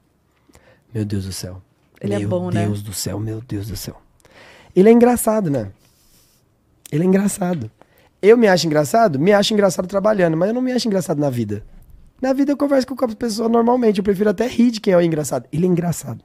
Meu 0.92 1.04
Deus 1.04 1.24
do 1.26 1.32
céu. 1.32 1.60
Ele 2.00 2.14
é 2.14 2.18
meu 2.18 2.28
bom, 2.28 2.50
né? 2.50 2.60
Meu 2.60 2.68
Deus 2.70 2.82
do 2.82 2.92
céu, 2.94 3.20
meu 3.20 3.42
Deus 3.46 3.68
do 3.68 3.76
céu. 3.76 4.00
Ele 4.74 4.88
é 4.88 4.92
engraçado, 4.92 5.50
né? 5.50 5.68
Ele 6.90 7.02
é 7.04 7.06
engraçado. 7.06 7.70
Eu 8.22 8.36
me 8.38 8.48
acho 8.48 8.66
engraçado? 8.66 9.18
Me 9.18 9.32
acho 9.32 9.52
engraçado 9.52 9.86
trabalhando, 9.86 10.34
mas 10.36 10.48
eu 10.48 10.54
não 10.54 10.62
me 10.62 10.72
acho 10.72 10.88
engraçado 10.88 11.18
na 11.20 11.28
vida. 11.28 11.62
Na 12.20 12.32
vida 12.32 12.52
eu 12.52 12.56
converso 12.56 12.86
com 12.86 13.04
as 13.04 13.14
pessoas 13.14 13.50
normalmente. 13.50 13.98
Eu 13.98 14.04
prefiro 14.04 14.30
até 14.30 14.46
rir 14.46 14.70
de 14.70 14.80
quem 14.80 14.94
é 14.94 15.04
engraçado. 15.04 15.46
Ele 15.52 15.66
é 15.66 15.68
engraçado. 15.68 16.20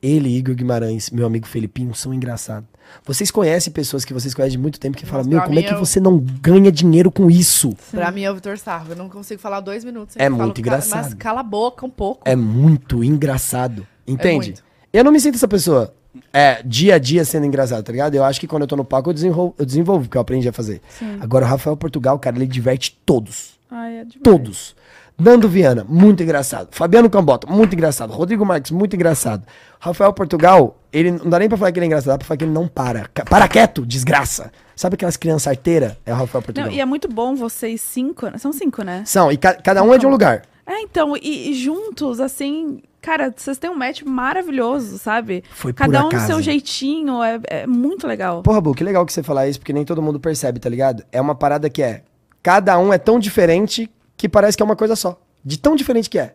Ele, 0.00 0.28
Igor 0.36 0.54
Guimarães, 0.54 1.10
meu 1.10 1.26
amigo 1.26 1.46
Felipinho, 1.46 1.92
são 1.94 2.14
engraçados. 2.14 2.68
Vocês 3.04 3.30
conhecem 3.32 3.72
pessoas 3.72 4.04
que 4.04 4.14
vocês 4.14 4.32
conhecem 4.32 4.56
de 4.56 4.62
muito 4.62 4.78
tempo 4.78 4.96
que 4.96 5.04
falam: 5.04 5.26
Meu, 5.26 5.42
como 5.42 5.58
é 5.58 5.62
que 5.62 5.74
eu- 5.74 5.78
você 5.78 5.98
não 6.00 6.18
ganha 6.18 6.70
dinheiro 6.70 7.10
com 7.10 7.28
isso? 7.30 7.76
Pra 7.90 8.10
mim 8.12 8.22
é 8.22 8.30
o 8.30 8.34
Vitor 8.34 8.56
Sarro. 8.58 8.86
Eu 8.92 8.96
não 8.96 9.08
consigo 9.08 9.40
falar 9.40 9.60
dois 9.60 9.84
minutos. 9.84 10.14
sem 10.14 10.22
É 10.22 10.30
falo, 10.30 10.40
muito 10.42 10.54
"Ca- 10.54 10.60
engraçado. 10.60 11.04
Mas 11.04 11.14
cala 11.14 11.40
a 11.40 11.42
boca 11.42 11.84
um 11.84 11.90
pouco. 11.90 12.22
É 12.24 12.36
muito 12.36 13.02
engraçado. 13.02 13.86
Entende? 14.06 14.36
muito. 14.50 14.64
eu 14.92 15.04
não 15.04 15.12
me 15.12 15.20
sinto 15.20 15.34
essa 15.34 15.48
pessoa 15.48 15.92
é, 16.32 16.62
dia 16.62 16.94
a 16.94 16.98
dia 16.98 17.22
sendo 17.24 17.44
engraçado, 17.44 17.82
tá 17.84 17.92
ligado? 17.92 18.14
Eu 18.14 18.24
acho 18.24 18.40
que 18.40 18.46
quando 18.46 18.62
eu 18.62 18.68
tô 18.68 18.74
no 18.76 18.84
palco 18.84 19.10
eu 19.10 19.14
desenvolvo, 19.14 19.54
eu 19.58 19.66
desenvolvo 19.66 20.04
porque 20.04 20.16
eu 20.16 20.22
aprendi 20.22 20.48
a 20.48 20.52
fazer. 20.52 20.80
Sim. 20.98 21.18
Agora 21.20 21.44
o 21.44 21.48
Rafael 21.48 21.76
Portugal, 21.76 22.18
cara, 22.18 22.36
ele 22.36 22.46
diverte 22.46 22.98
todos. 23.04 23.58
Ai, 23.70 23.98
é 23.98 24.04
demais. 24.04 24.22
Todos. 24.22 24.76
Nando 25.18 25.48
Viana, 25.48 25.84
muito 25.88 26.22
engraçado. 26.22 26.68
Fabiano 26.70 27.10
Cambota, 27.10 27.46
muito 27.50 27.74
engraçado. 27.74 28.12
Rodrigo 28.12 28.46
Marques, 28.46 28.70
muito 28.70 28.94
engraçado. 28.94 29.42
Rafael 29.80 30.12
Portugal, 30.12 30.76
ele 30.92 31.10
não 31.10 31.28
dá 31.28 31.40
nem 31.40 31.48
pra 31.48 31.58
falar 31.58 31.72
que 31.72 31.78
ele 31.80 31.86
é 31.86 31.88
engraçado, 31.88 32.10
dá 32.12 32.18
pra 32.18 32.26
falar 32.26 32.38
que 32.38 32.44
ele 32.44 32.52
não 32.52 32.68
para. 32.68 33.08
Para 33.28 33.48
quieto, 33.48 33.84
desgraça. 33.84 34.52
Sabe 34.76 34.94
aquelas 34.94 35.16
crianças 35.16 35.48
arteiras? 35.48 35.94
É 36.06 36.12
o 36.12 36.16
Rafael 36.16 36.42
Portugal. 36.42 36.70
Não, 36.70 36.76
e 36.76 36.80
é 36.80 36.84
muito 36.84 37.08
bom 37.08 37.34
vocês 37.34 37.80
cinco. 37.80 38.26
né? 38.28 38.38
São 38.38 38.52
cinco, 38.52 38.82
né? 38.82 39.02
São, 39.06 39.32
e 39.32 39.36
ca- 39.36 39.54
cada 39.54 39.82
um 39.82 39.92
é 39.92 39.98
de 39.98 40.06
um 40.06 40.10
lugar. 40.10 40.42
É, 40.64 40.80
então, 40.82 41.16
e, 41.16 41.50
e 41.50 41.54
juntos, 41.54 42.20
assim, 42.20 42.80
cara, 43.00 43.34
vocês 43.36 43.58
têm 43.58 43.70
um 43.70 43.74
match 43.74 44.02
maravilhoso, 44.02 44.98
sabe? 44.98 45.42
Foi 45.50 45.72
por 45.72 45.78
Cada 45.86 46.04
um 46.04 46.08
acaso. 46.08 46.26
seu 46.26 46.40
jeitinho, 46.42 47.20
é, 47.24 47.40
é 47.48 47.66
muito 47.66 48.06
legal. 48.06 48.42
Porra, 48.42 48.60
Bu, 48.60 48.72
que 48.74 48.84
legal 48.84 49.04
que 49.04 49.12
você 49.12 49.22
falar 49.22 49.48
isso, 49.48 49.58
porque 49.58 49.72
nem 49.72 49.84
todo 49.84 50.00
mundo 50.00 50.20
percebe, 50.20 50.60
tá 50.60 50.68
ligado? 50.68 51.02
É 51.10 51.20
uma 51.20 51.34
parada 51.34 51.68
que 51.68 51.82
é. 51.82 52.02
Cada 52.40 52.78
um 52.78 52.92
é 52.92 52.98
tão 52.98 53.18
diferente 53.18 53.90
que 54.18 54.28
parece 54.28 54.54
que 54.56 54.62
é 54.62 54.66
uma 54.66 54.76
coisa 54.76 54.94
só. 54.94 55.18
De 55.42 55.56
tão 55.58 55.74
diferente 55.74 56.10
que 56.10 56.18
é. 56.18 56.34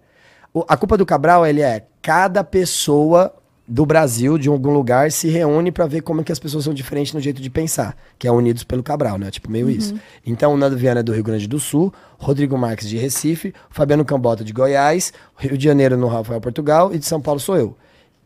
O- 0.51 0.65
a 0.67 0.75
culpa 0.75 0.97
do 0.97 1.05
Cabral, 1.05 1.45
ele 1.45 1.61
é 1.61 1.85
cada 2.01 2.43
pessoa 2.43 3.31
do 3.67 3.85
Brasil, 3.85 4.37
de 4.37 4.49
algum 4.49 4.71
lugar, 4.73 5.09
se 5.11 5.29
reúne 5.29 5.71
pra 5.71 5.85
ver 5.87 6.01
como 6.01 6.19
é 6.21 6.23
que 6.23 6.31
as 6.31 6.39
pessoas 6.39 6.63
são 6.65 6.73
diferentes 6.73 7.13
no 7.13 7.19
jeito 7.21 7.41
de 7.41 7.49
pensar, 7.49 7.95
que 8.19 8.27
é 8.27 8.31
unidos 8.31 8.63
pelo 8.63 8.83
Cabral, 8.83 9.17
né? 9.17 9.31
Tipo, 9.31 9.49
meio 9.49 9.69
isso. 9.69 9.95
Então, 10.25 10.53
o 10.53 10.57
Nando 10.57 10.75
Viana 10.77 10.99
é 10.99 11.03
do 11.03 11.13
Rio 11.13 11.23
Grande 11.23 11.47
do 11.47 11.59
Sul, 11.59 11.93
Rodrigo 12.17 12.57
Marques 12.57 12.89
de 12.89 12.97
Recife, 12.97 13.53
Fabiano 13.69 14.03
Cambota 14.03 14.43
de 14.43 14.51
Goiás, 14.51 15.13
Rio 15.37 15.57
de 15.57 15.63
Janeiro 15.63 15.95
no 15.97 16.07
Rafael 16.07 16.41
Portugal 16.41 16.93
e 16.93 16.99
de 16.99 17.05
São 17.05 17.21
Paulo 17.21 17.39
sou 17.39 17.55
eu. 17.57 17.77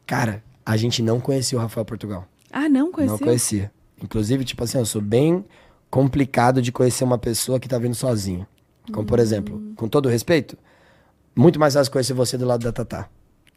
Cara, 0.08 0.42
a 0.66 0.76
gente 0.76 1.02
não 1.04 1.20
conhecia 1.20 1.58
o 1.58 1.62
Rafael 1.62 1.86
Portugal. 1.86 2.26
Ah, 2.52 2.68
não 2.68 2.92
conhecia? 2.92 3.12
Não 3.12 3.20
conhecia. 3.20 3.72
Inclusive, 4.04 4.44
tipo 4.44 4.64
assim, 4.64 4.80
eu 4.80 4.86
sou 4.86 5.02
bem 5.02 5.46
complicado 5.90 6.62
de 6.62 6.72
conhecer 6.72 7.04
uma 7.04 7.18
pessoa 7.18 7.60
que 7.60 7.68
tá 7.68 7.78
vindo 7.78 7.96
sozinho. 7.96 8.46
Como, 8.92 9.06
por 9.06 9.20
exemplo, 9.20 9.62
com 9.76 9.88
todo 9.88 10.10
respeito, 10.10 10.58
muito 11.36 11.60
mais 11.60 11.74
fácil 11.74 11.92
conhecer 11.92 12.14
você 12.14 12.38
do 12.38 12.46
lado 12.46 12.64
da 12.64 12.72
Tatá. 12.72 13.10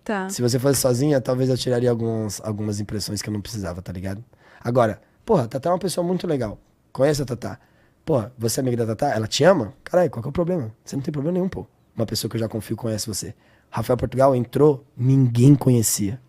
Tá. 0.05 0.29
Se 0.29 0.43
você 0.43 0.59
fosse 0.59 0.81
sozinha, 0.81 1.21
talvez 1.21 1.49
eu 1.49 1.57
tiraria 1.57 1.91
algumas, 1.91 2.41
algumas 2.45 2.81
impressões 2.81 3.23
que 3.23 3.29
eu 3.29 3.33
não 3.33 3.41
precisava, 3.41 3.81
tá 3.83 3.93
ligado? 3.93 4.25
Agora, 4.63 5.01
porra, 5.25 5.45
a 5.45 5.49
Tatá 5.49 5.71
é 5.71 5.73
uma 5.73 5.79
pessoa 5.79 6.07
muito 6.07 6.27
legal. 6.27 6.59
Conhece 6.93 7.23
a 7.23 7.25
Tatá? 7.25 7.59
Porra, 8.05 8.33
você 8.37 8.61
é 8.61 8.63
amiga 8.63 8.79
da 8.79 8.95
Tatá? 8.95 9.15
Ela 9.15 9.27
te 9.27 9.45
ama? 9.45 9.73
Caralho, 9.85 10.11
qual 10.11 10.23
que 10.23 10.29
é 10.29 10.31
o 10.31 10.33
problema? 10.33 10.75
Você 10.85 10.97
não 10.97 11.03
tem 11.03 11.13
problema 11.13 11.35
nenhum, 11.35 11.49
pô. 11.49 11.67
Uma 11.95 12.07
pessoa 12.07 12.31
que 12.31 12.37
eu 12.37 12.41
já 12.41 12.49
confio 12.49 12.77
conhece 12.77 13.07
você. 13.07 13.35
Rafael 13.71 13.97
Portugal 13.97 14.35
entrou, 14.35 14.85
ninguém 14.97 15.55
conhecia. 15.55 16.21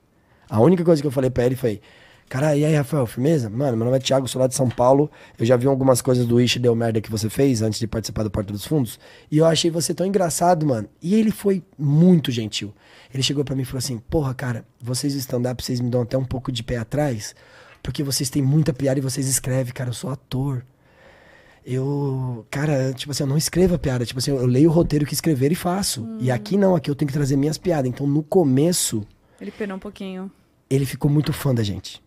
A 0.50 0.60
única 0.60 0.84
coisa 0.84 1.02
que 1.02 1.08
eu 1.08 1.12
falei 1.12 1.30
pra 1.30 1.46
ele 1.46 1.56
foi: 1.56 1.82
Cara, 2.32 2.56
e 2.56 2.64
aí, 2.64 2.74
Rafael, 2.74 3.06
firmeza? 3.06 3.50
Mano, 3.50 3.76
meu 3.76 3.84
nome 3.84 3.98
é 3.98 4.00
Thiago, 4.00 4.26
sou 4.26 4.40
lá 4.42 4.48
de 4.48 4.56
São 4.56 4.70
Paulo. 4.70 5.12
Eu 5.38 5.46
já 5.46 5.58
vi 5.58 5.68
algumas 5.68 6.02
coisas 6.02 6.26
do 6.26 6.40
Ish 6.40 6.60
Deu 6.60 6.74
Merda 6.74 7.02
que 7.02 7.12
você 7.12 7.30
fez 7.30 7.62
antes 7.62 7.78
de 7.78 7.86
participar 7.86 8.24
do 8.24 8.32
Porta 8.32 8.54
dos 8.54 8.66
Fundos. 8.66 8.98
E 9.30 9.40
eu 9.40 9.46
achei 9.46 9.70
você 9.70 9.94
tão 9.94 10.06
engraçado, 10.06 10.66
mano. 10.66 10.88
E 11.02 11.14
ele 11.14 11.30
foi 11.30 11.62
muito 11.78 12.32
gentil. 12.32 12.74
Ele 13.14 13.22
chegou 13.22 13.44
pra 13.44 13.54
mim 13.54 13.64
e 13.64 13.66
falou 13.66 13.80
assim: 13.80 13.98
Porra, 13.98 14.34
cara, 14.34 14.66
vocês 14.82 15.14
stand-up, 15.16 15.62
vocês 15.62 15.82
me 15.82 15.90
dão 15.90 16.04
até 16.04 16.18
um 16.18 16.24
pouco 16.24 16.54
de 16.54 16.64
pé 16.64 16.78
atrás. 16.78 17.36
Porque 17.84 18.02
vocês 18.02 18.30
têm 18.30 18.42
muita 18.42 18.72
piada 18.72 18.98
e 18.98 19.04
vocês 19.04 19.28
escrevem, 19.28 19.74
cara. 19.74 19.90
Eu 19.90 19.94
sou 19.94 20.10
ator. 20.10 20.64
Eu, 21.66 22.48
cara, 22.50 22.94
tipo 22.94 23.12
assim, 23.12 23.24
eu 23.24 23.28
não 23.28 23.38
escrevo 23.38 23.76
a 23.76 23.78
piada. 23.78 24.06
Tipo 24.06 24.20
assim, 24.20 24.32
eu 24.32 24.46
leio 24.46 24.70
o 24.70 24.74
roteiro 24.74 25.06
que 25.06 25.14
escrever 25.14 25.52
e 25.52 25.56
faço. 25.56 26.08
E 26.18 26.32
aqui 26.32 26.56
não, 26.56 26.78
aqui 26.78 26.90
eu 26.90 26.96
tenho 26.96 27.08
que 27.08 27.14
trazer 27.14 27.36
minhas 27.36 27.58
piadas. 27.58 27.90
Então, 27.90 28.08
no 28.08 28.24
começo, 28.24 29.06
Ele 29.42 29.52
penou 29.52 29.76
um 29.76 29.82
pouquinho. 29.82 30.32
ele 30.70 30.86
ficou 30.86 31.12
muito 31.12 31.34
fã 31.34 31.54
da 31.54 31.62
gente. 31.62 32.02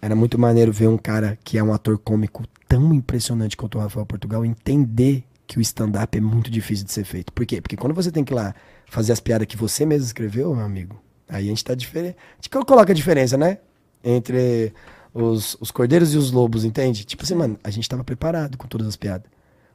Era 0.00 0.14
muito 0.14 0.38
maneiro 0.38 0.72
ver 0.72 0.88
um 0.88 0.98
cara 0.98 1.38
que 1.44 1.58
é 1.58 1.62
um 1.62 1.72
ator 1.72 1.98
cômico 1.98 2.44
tão 2.68 2.92
impressionante 2.92 3.56
quanto 3.56 3.78
o 3.78 3.80
Rafael 3.80 4.06
Portugal 4.06 4.44
entender 4.44 5.24
que 5.46 5.58
o 5.58 5.60
stand-up 5.60 6.16
é 6.16 6.20
muito 6.20 6.50
difícil 6.50 6.84
de 6.84 6.92
ser 6.92 7.04
feito. 7.04 7.32
Por 7.32 7.46
quê? 7.46 7.60
Porque 7.60 7.76
quando 7.76 7.94
você 7.94 8.10
tem 8.10 8.24
que 8.24 8.32
ir 8.32 8.36
lá 8.36 8.54
fazer 8.86 9.12
as 9.12 9.20
piadas 9.20 9.46
que 9.46 9.56
você 9.56 9.86
mesmo 9.86 10.06
escreveu, 10.06 10.54
meu 10.54 10.64
amigo, 10.64 11.00
aí 11.28 11.46
a 11.46 11.48
gente 11.48 11.64
tá 11.64 11.74
diferente. 11.74 12.16
A 12.32 12.36
gente 12.36 12.50
coloca 12.50 12.92
a 12.92 12.94
diferença, 12.94 13.36
né? 13.36 13.58
Entre 14.02 14.72
os, 15.14 15.56
os 15.60 15.70
cordeiros 15.70 16.14
e 16.14 16.18
os 16.18 16.30
lobos, 16.30 16.64
entende? 16.64 17.04
Tipo 17.04 17.22
assim, 17.22 17.34
mano, 17.34 17.58
a 17.62 17.70
gente 17.70 17.88
tava 17.88 18.04
preparado 18.04 18.58
com 18.58 18.66
todas 18.66 18.86
as 18.86 18.96
piadas. 18.96 19.30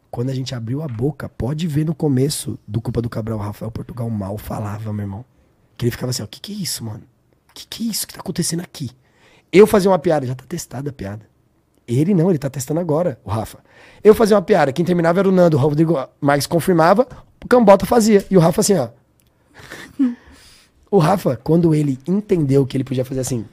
Quando 0.09 0.29
a 0.29 0.33
gente 0.35 0.53
abriu 0.53 0.81
a 0.81 0.87
boca, 0.87 1.29
pode 1.29 1.67
ver 1.67 1.85
no 1.85 1.95
começo 1.95 2.59
do 2.67 2.81
Culpa 2.81 3.01
do 3.01 3.09
Cabral, 3.09 3.39
Rafael 3.39 3.71
Portugal 3.71 4.09
mal 4.09 4.37
falava, 4.37 4.91
meu 4.91 5.03
irmão. 5.03 5.25
Que 5.77 5.85
ele 5.85 5.91
ficava 5.91 6.09
assim, 6.09 6.21
ó, 6.21 6.27
que 6.27 6.41
que 6.41 6.51
é 6.51 6.55
isso, 6.55 6.83
mano? 6.83 7.03
Que 7.53 7.65
que 7.65 7.87
é 7.87 7.91
isso 7.91 8.05
que 8.05 8.13
tá 8.13 8.19
acontecendo 8.19 8.59
aqui? 8.59 8.91
Eu 9.51 9.67
fazia 9.67 9.89
uma 9.91 9.99
piada, 9.99 10.25
já 10.25 10.35
tá 10.35 10.43
testada 10.47 10.89
a 10.89 10.93
piada. 10.93 11.25
Ele 11.87 12.13
não, 12.13 12.29
ele 12.29 12.39
tá 12.39 12.49
testando 12.49 12.79
agora, 12.79 13.19
o 13.23 13.29
Rafa. 13.29 13.59
Eu 14.03 14.15
fazia 14.15 14.35
uma 14.35 14.41
piada, 14.41 14.71
quem 14.71 14.85
terminava 14.85 15.19
era 15.19 15.27
o 15.27 15.31
Nando, 15.31 15.57
o 15.57 15.59
Rodrigo 15.59 15.97
Marques 16.21 16.47
confirmava, 16.47 17.07
o 17.43 17.47
Cambota 17.47 17.85
fazia. 17.85 18.25
E 18.29 18.37
o 18.37 18.39
Rafa 18.39 18.61
assim, 18.61 18.75
ó. 18.77 18.89
o 20.89 20.97
Rafa, 20.97 21.35
quando 21.35 21.75
ele 21.75 21.99
entendeu 22.07 22.65
que 22.65 22.77
ele 22.77 22.83
podia 22.83 23.03
fazer 23.03 23.19
assim. 23.19 23.45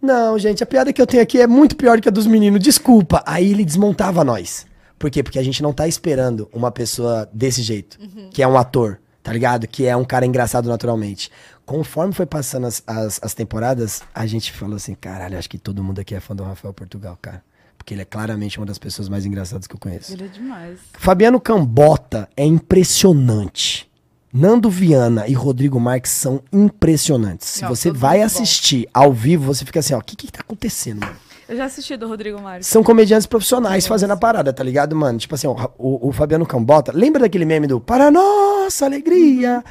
Não, 0.00 0.38
gente, 0.38 0.62
a 0.62 0.66
piada 0.66 0.92
que 0.92 1.02
eu 1.02 1.06
tenho 1.06 1.22
aqui 1.22 1.40
é 1.40 1.46
muito 1.46 1.76
pior 1.76 2.00
que 2.00 2.08
a 2.08 2.12
dos 2.12 2.26
meninos, 2.26 2.60
desculpa. 2.60 3.22
Aí 3.26 3.50
ele 3.50 3.64
desmontava 3.64 4.24
nós. 4.24 4.66
Por 4.98 5.10
quê? 5.10 5.22
Porque 5.22 5.38
a 5.38 5.42
gente 5.42 5.62
não 5.62 5.72
tá 5.72 5.86
esperando 5.86 6.48
uma 6.52 6.70
pessoa 6.70 7.28
desse 7.32 7.62
jeito, 7.62 7.98
que 8.30 8.42
é 8.42 8.48
um 8.48 8.56
ator, 8.56 8.98
tá 9.22 9.32
ligado? 9.32 9.66
Que 9.66 9.86
é 9.86 9.96
um 9.96 10.04
cara 10.04 10.24
engraçado 10.24 10.68
naturalmente. 10.68 11.30
Conforme 11.70 12.12
foi 12.12 12.26
passando 12.26 12.66
as, 12.66 12.82
as, 12.84 13.20
as 13.22 13.32
temporadas, 13.32 14.02
a 14.12 14.26
gente 14.26 14.50
falou 14.50 14.74
assim, 14.74 14.92
caralho, 14.92 15.38
acho 15.38 15.48
que 15.48 15.56
todo 15.56 15.84
mundo 15.84 16.00
aqui 16.00 16.16
é 16.16 16.18
fã 16.18 16.34
do 16.34 16.42
Rafael 16.42 16.74
Portugal, 16.74 17.16
cara. 17.22 17.44
Porque 17.78 17.94
ele 17.94 18.02
é 18.02 18.04
claramente 18.04 18.58
uma 18.58 18.66
das 18.66 18.76
pessoas 18.76 19.08
mais 19.08 19.24
engraçadas 19.24 19.68
que 19.68 19.76
eu 19.76 19.78
conheço. 19.78 20.12
Ele 20.12 20.24
é 20.24 20.26
demais. 20.26 20.80
Fabiano 20.94 21.40
Cambota 21.40 22.28
é 22.36 22.44
impressionante. 22.44 23.88
Nando 24.32 24.68
Viana 24.68 25.28
e 25.28 25.32
Rodrigo 25.32 25.78
Marques 25.78 26.10
são 26.10 26.42
impressionantes. 26.52 27.46
Se 27.48 27.62
Não, 27.62 27.68
você 27.68 27.92
vai 27.92 28.18
muito 28.18 28.32
bom. 28.32 28.42
assistir 28.42 28.88
ao 28.92 29.12
vivo, 29.12 29.44
você 29.44 29.64
fica 29.64 29.78
assim, 29.78 29.94
ó, 29.94 29.98
o 29.98 30.02
que 30.02 30.16
que 30.16 30.32
tá 30.32 30.40
acontecendo, 30.40 30.98
mano? 30.98 31.16
Eu 31.48 31.56
já 31.56 31.66
assisti 31.66 31.96
do 31.96 32.08
Rodrigo 32.08 32.40
Marques. 32.42 32.66
São 32.66 32.82
comediantes 32.82 33.28
profissionais 33.28 33.86
fazendo 33.86 34.10
a 34.12 34.16
parada, 34.16 34.52
tá 34.52 34.64
ligado, 34.64 34.96
mano? 34.96 35.20
Tipo 35.20 35.36
assim, 35.36 35.46
ó, 35.46 35.68
o, 35.78 36.08
o 36.08 36.12
Fabiano 36.12 36.44
Cambota, 36.44 36.90
lembra 36.92 37.20
daquele 37.20 37.44
meme 37.44 37.68
do 37.68 37.80
Para 37.80 38.10
Nossa 38.10 38.86
Alegria? 38.86 39.62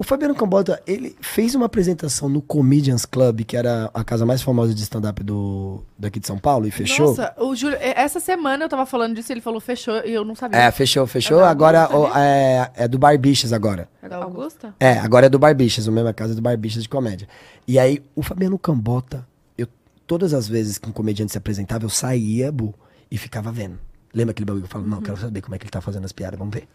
O 0.00 0.04
Fabiano 0.04 0.32
Cambota, 0.32 0.80
ele 0.86 1.16
fez 1.20 1.56
uma 1.56 1.66
apresentação 1.66 2.28
no 2.28 2.40
Comedians 2.40 3.04
Club, 3.04 3.40
que 3.40 3.56
era 3.56 3.90
a 3.92 4.04
casa 4.04 4.24
mais 4.24 4.40
famosa 4.40 4.72
de 4.72 4.80
stand-up 4.80 5.24
do, 5.24 5.82
daqui 5.98 6.20
de 6.20 6.26
São 6.28 6.38
Paulo, 6.38 6.68
e 6.68 6.70
fechou. 6.70 7.08
Nossa, 7.08 7.34
o 7.36 7.52
Júlio, 7.56 7.76
e- 7.78 7.94
essa 7.96 8.20
semana 8.20 8.64
eu 8.64 8.68
tava 8.68 8.86
falando 8.86 9.16
disso, 9.16 9.32
ele 9.32 9.40
falou 9.40 9.60
fechou 9.60 9.96
e 10.04 10.12
eu 10.14 10.24
não 10.24 10.36
sabia. 10.36 10.56
É, 10.60 10.70
fechou, 10.70 11.04
fechou. 11.04 11.40
É 11.40 11.44
agora 11.48 11.88
o- 11.96 12.16
é, 12.16 12.70
é 12.76 12.86
do 12.86 12.96
Barbichas 12.96 13.52
agora. 13.52 13.88
É 14.00 14.08
da 14.08 14.18
Augusta? 14.18 14.72
É, 14.78 14.92
agora 15.00 15.26
é 15.26 15.28
do 15.28 15.36
Barbichas, 15.38 15.88
o 15.88 15.92
mesmo 15.92 16.06
é 16.06 16.10
a 16.12 16.14
casa 16.14 16.32
do 16.32 16.40
Barbichas 16.40 16.84
de 16.84 16.88
comédia. 16.88 17.26
E 17.66 17.76
aí, 17.76 18.00
o 18.14 18.22
Fabiano 18.22 18.56
Cambota, 18.56 19.26
eu, 19.58 19.66
todas 20.06 20.32
as 20.32 20.46
vezes 20.46 20.78
que 20.78 20.88
um 20.88 20.92
comediante 20.92 21.32
se 21.32 21.38
apresentava, 21.38 21.84
eu 21.84 21.90
saía, 21.90 22.52
Bu, 22.52 22.72
e 23.10 23.18
ficava 23.18 23.50
vendo. 23.50 23.80
Lembra 24.14 24.30
aquele 24.30 24.44
bagulho 24.46 24.62
que 24.62 24.68
eu 24.68 24.72
falo, 24.72 24.86
não, 24.86 25.02
quero 25.02 25.16
saber 25.16 25.40
como 25.40 25.56
é 25.56 25.58
que 25.58 25.64
ele 25.64 25.70
tá 25.72 25.80
fazendo 25.80 26.04
as 26.04 26.12
piadas, 26.12 26.38
vamos 26.38 26.54
ver. 26.54 26.68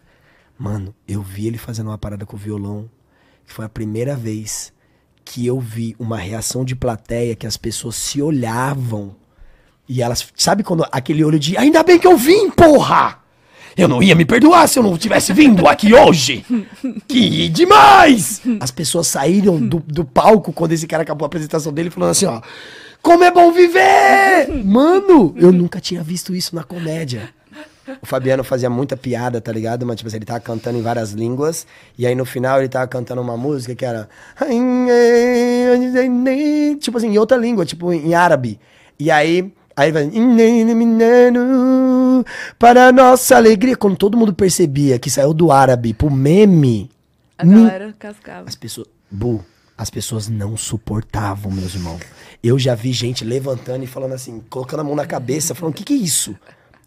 Mano, 0.58 0.94
eu 1.08 1.22
vi 1.22 1.46
ele 1.46 1.56
fazendo 1.56 1.86
uma 1.88 1.96
parada 1.98 2.26
com 2.26 2.36
o 2.36 2.38
violão, 2.38 2.88
que 3.46 3.52
foi 3.52 3.64
a 3.64 3.68
primeira 3.68 4.16
vez 4.16 4.72
que 5.24 5.46
eu 5.46 5.58
vi 5.58 5.96
uma 5.98 6.18
reação 6.18 6.64
de 6.64 6.76
plateia 6.76 7.34
que 7.34 7.46
as 7.46 7.56
pessoas 7.56 7.96
se 7.96 8.20
olhavam. 8.20 9.16
E 9.88 10.02
elas, 10.02 10.26
sabe 10.36 10.62
quando 10.62 10.84
aquele 10.92 11.24
olho 11.24 11.38
de, 11.38 11.56
ainda 11.56 11.82
bem 11.82 11.98
que 11.98 12.06
eu 12.06 12.16
vim, 12.16 12.50
porra! 12.50 13.18
Eu 13.76 13.88
não 13.88 14.02
ia 14.02 14.14
me 14.14 14.24
perdoar 14.24 14.68
se 14.68 14.78
eu 14.78 14.82
não 14.82 14.96
tivesse 14.96 15.32
vindo 15.32 15.66
aqui 15.66 15.92
hoje. 15.92 16.44
Que 17.08 17.48
demais! 17.48 18.40
As 18.60 18.70
pessoas 18.70 19.08
saíram 19.08 19.58
do, 19.58 19.80
do 19.80 20.04
palco 20.04 20.52
quando 20.52 20.72
esse 20.72 20.86
cara 20.86 21.02
acabou 21.02 21.24
a 21.24 21.28
apresentação 21.28 21.72
dele 21.72 21.90
falando 21.90 22.10
assim, 22.10 22.26
ó. 22.26 22.40
Como 23.02 23.24
é 23.24 23.30
bom 23.30 23.52
viver! 23.52 24.48
Mano, 24.64 25.34
eu 25.36 25.52
nunca 25.52 25.80
tinha 25.80 26.02
visto 26.02 26.34
isso 26.34 26.54
na 26.54 26.62
comédia. 26.62 27.34
O 28.02 28.06
Fabiano 28.06 28.42
fazia 28.42 28.70
muita 28.70 28.96
piada, 28.96 29.40
tá 29.40 29.52
ligado? 29.52 29.84
Mas, 29.84 29.96
tipo 29.96 30.08
assim, 30.08 30.16
ele 30.16 30.24
tava 30.24 30.40
cantando 30.40 30.78
em 30.78 30.82
várias 30.82 31.12
línguas. 31.12 31.66
E 31.98 32.06
aí, 32.06 32.14
no 32.14 32.24
final, 32.24 32.58
ele 32.58 32.68
tava 32.68 32.86
cantando 32.86 33.20
uma 33.20 33.36
música 33.36 33.74
que 33.74 33.84
era... 33.84 34.08
Tipo 36.80 36.96
assim, 36.98 37.08
em 37.08 37.18
outra 37.18 37.36
língua, 37.36 37.64
tipo 37.64 37.92
em 37.92 38.14
árabe. 38.14 38.58
E 38.98 39.10
aí... 39.10 39.52
Aí 39.76 39.90
vai... 39.90 40.08
Para 42.58 42.92
nossa 42.92 43.36
alegria. 43.36 43.76
Quando 43.76 43.96
todo 43.96 44.16
mundo 44.16 44.32
percebia 44.32 44.98
que 44.98 45.10
saiu 45.10 45.34
do 45.34 45.50
árabe 45.50 45.92
pro 45.92 46.10
meme... 46.10 46.90
A 47.36 47.44
galera 47.44 47.92
cascava. 47.98 48.48
as 48.48 48.54
pessoas. 48.54 48.86
Bu, 49.10 49.44
as 49.76 49.90
pessoas 49.90 50.28
não 50.28 50.56
suportavam, 50.56 51.50
meus 51.50 51.74
irmãos. 51.74 52.00
Eu 52.42 52.58
já 52.58 52.74
vi 52.74 52.92
gente 52.92 53.24
levantando 53.24 53.82
e 53.82 53.86
falando 53.86 54.12
assim, 54.12 54.40
colocando 54.48 54.80
a 54.80 54.84
mão 54.84 54.94
na 54.94 55.06
cabeça, 55.06 55.54
falando: 55.54 55.74
o 55.74 55.76
que, 55.76 55.84
que 55.84 55.94
é 55.94 55.96
isso? 55.96 56.36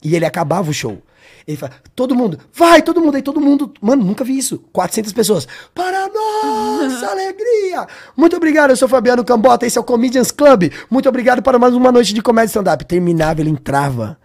E 0.04 0.16
ele 0.16 0.26
acabava 0.26 0.70
o 0.70 0.74
show. 0.74 1.02
Ele 1.48 1.58
fala: 1.58 1.74
todo 1.96 2.14
mundo, 2.16 2.38
vai, 2.54 2.82
todo 2.82 3.00
mundo, 3.02 3.16
aí 3.16 3.22
todo 3.22 3.40
mundo. 3.40 3.72
Mano, 3.82 4.04
nunca 4.04 4.24
vi 4.24 4.38
isso. 4.38 4.60
400 4.74 5.14
pessoas. 5.14 5.48
Para 5.74 6.08
nossa 6.10 7.08
alegria! 7.12 7.88
Muito 8.16 8.36
obrigado, 8.36 8.72
eu 8.72 8.78
sou 8.78 8.88
Fabiano 8.88 9.24
Cambota, 9.24 9.66
esse 9.66 9.78
é 9.78 9.82
o 9.82 9.84
Comedians 9.84 10.32
Club. 10.32 10.72
Muito 10.90 11.08
obrigado 11.08 11.42
para 11.42 11.58
mais 11.58 11.74
uma 11.74 11.92
noite 11.92 12.14
de 12.14 12.22
comédia 12.22 12.48
stand-up. 12.50 12.84
Terminava, 12.86 13.40
ele 13.42 13.50
entrava. 13.50 14.18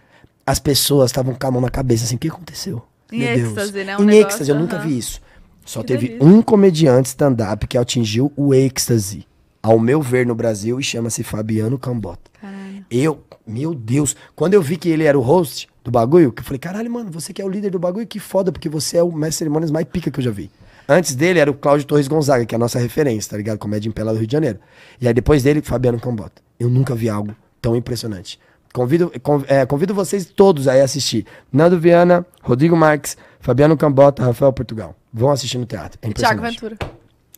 As 0.45 0.59
pessoas 0.59 1.11
estavam 1.11 1.33
com 1.33 1.47
a 1.47 1.51
mão 1.51 1.61
na 1.61 1.69
cabeça 1.69 2.03
assim: 2.03 2.15
o 2.15 2.19
que 2.19 2.27
aconteceu? 2.27 2.83
Em 3.11 3.19
Meu 3.19 3.35
Deus. 3.35 3.47
êxtase, 3.49 3.83
né? 3.83 3.97
Um 3.97 4.01
em 4.01 4.05
negócio, 4.05 4.27
êxtase, 4.27 4.49
eu 4.51 4.59
nunca 4.59 4.77
vi 4.79 4.97
isso. 4.97 5.21
Só 5.65 5.79
Que 5.81 5.87
teve 5.87 6.07
delícia. 6.09 6.27
um 6.27 6.41
comediante 6.41 7.07
stand-up 7.07 7.65
que 7.67 7.77
atingiu 7.77 8.33
o 8.35 8.53
êxtase, 8.53 9.25
ao 9.61 9.79
meu 9.79 10.01
ver, 10.01 10.25
no 10.25 10.35
Brasil, 10.35 10.77
e 10.77 10.83
chama-se 10.83 11.23
Fabiano 11.23 11.79
Cambota. 11.79 12.29
Caralho. 12.41 12.85
Eu, 12.91 13.23
meu 13.45 13.73
Deus, 13.73 14.15
quando 14.35 14.53
eu 14.53 14.61
vi 14.61 14.77
que 14.77 14.89
ele 14.89 15.03
era 15.03 15.17
o 15.17 15.21
host 15.21 15.67
do 15.83 15.91
bagulho, 15.91 16.31
que 16.31 16.41
eu 16.41 16.45
falei, 16.45 16.59
caralho, 16.59 16.89
mano, 16.91 17.11
você 17.11 17.33
que 17.33 17.41
é 17.41 17.45
o 17.45 17.49
líder 17.49 17.69
do 17.71 17.79
bagulho, 17.79 18.07
que 18.07 18.19
foda, 18.19 18.51
porque 18.51 18.69
você 18.69 18.97
é 18.97 19.03
o 19.03 19.11
mestre 19.11 19.29
de 19.29 19.35
cerimônias 19.35 19.71
mais 19.71 19.85
pica 19.85 20.09
que 20.09 20.19
eu 20.19 20.23
já 20.23 20.31
vi. 20.31 20.49
Antes 20.87 21.15
dele 21.15 21.39
era 21.39 21.49
o 21.49 21.53
Cláudio 21.53 21.85
Torres 21.87 22.07
Gonzaga, 22.07 22.45
que 22.45 22.53
é 22.53 22.57
a 22.57 22.59
nossa 22.59 22.77
referência, 22.79 23.31
tá 23.31 23.37
ligado? 23.37 23.57
Comédia 23.57 23.87
em 23.87 23.91
pé 23.91 24.03
lá 24.03 24.11
do 24.11 24.17
Rio 24.17 24.27
de 24.27 24.33
Janeiro. 24.33 24.59
E 24.99 25.07
aí 25.07 25.13
depois 25.13 25.41
dele, 25.43 25.61
Fabiano 25.61 25.99
Cambota. 25.99 26.41
Eu 26.59 26.69
nunca 26.69 26.93
vi 26.93 27.09
algo 27.09 27.35
tão 27.61 27.75
impressionante. 27.75 28.39
Convido, 28.73 29.11
con- 29.21 29.43
é, 29.47 29.65
convido 29.65 29.93
vocês 29.93 30.25
todos 30.25 30.67
aí 30.67 30.81
a 30.81 30.83
assistir. 30.83 31.25
Nando 31.51 31.79
Viana, 31.79 32.25
Rodrigo 32.41 32.75
Marques, 32.75 33.15
Fabiano 33.39 33.77
Cambota, 33.77 34.23
Rafael 34.23 34.51
Portugal. 34.51 34.95
Vão 35.13 35.29
assistir 35.31 35.57
no 35.57 35.65
teatro. 35.65 35.99
É 36.01 36.07
impressionante. 36.07 36.59
Ventura, 36.59 36.77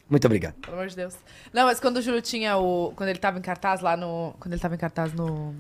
Muito 0.10 0.26
obrigado. 0.26 0.54
pelo 0.62 0.78
amor 0.78 0.88
de 0.88 0.96
Deus. 0.96 1.14
Não, 1.54 1.66
mas 1.66 1.80
quando 1.80 1.98
o 1.98 2.02
Júlio 2.02 2.22
tinha 2.22 2.58
o. 2.58 2.94
Quando 2.96 3.10
ele 3.10 3.20
tava 3.20 3.38
em 3.38 3.42
cartaz 3.42 3.82
lá 3.82 3.98
no. 3.98 4.34
Quando 4.40 4.54
ele 4.54 4.62
tava 4.62 4.76
em 4.76 4.78
cartaz 4.78 5.14
no. 5.14 5.54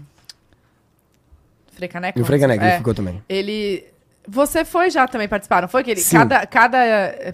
Frecaneca? 1.75 2.17
E 2.17 2.21
o 2.21 2.25
Frega 2.25 2.47
Negra 2.47 2.65
É. 2.65 2.69
ele 2.69 2.77
ficou 2.77 2.93
também. 2.93 3.21
Ele. 3.29 3.85
Você 4.27 4.65
foi 4.65 4.89
já 4.89 5.07
também 5.07 5.27
participar, 5.27 5.61
não 5.61 5.67
foi? 5.69 5.83
Que 5.83 5.91
ele, 5.91 5.99
Sim. 6.01 6.17
cada, 6.17 6.47
cada. 6.47 6.77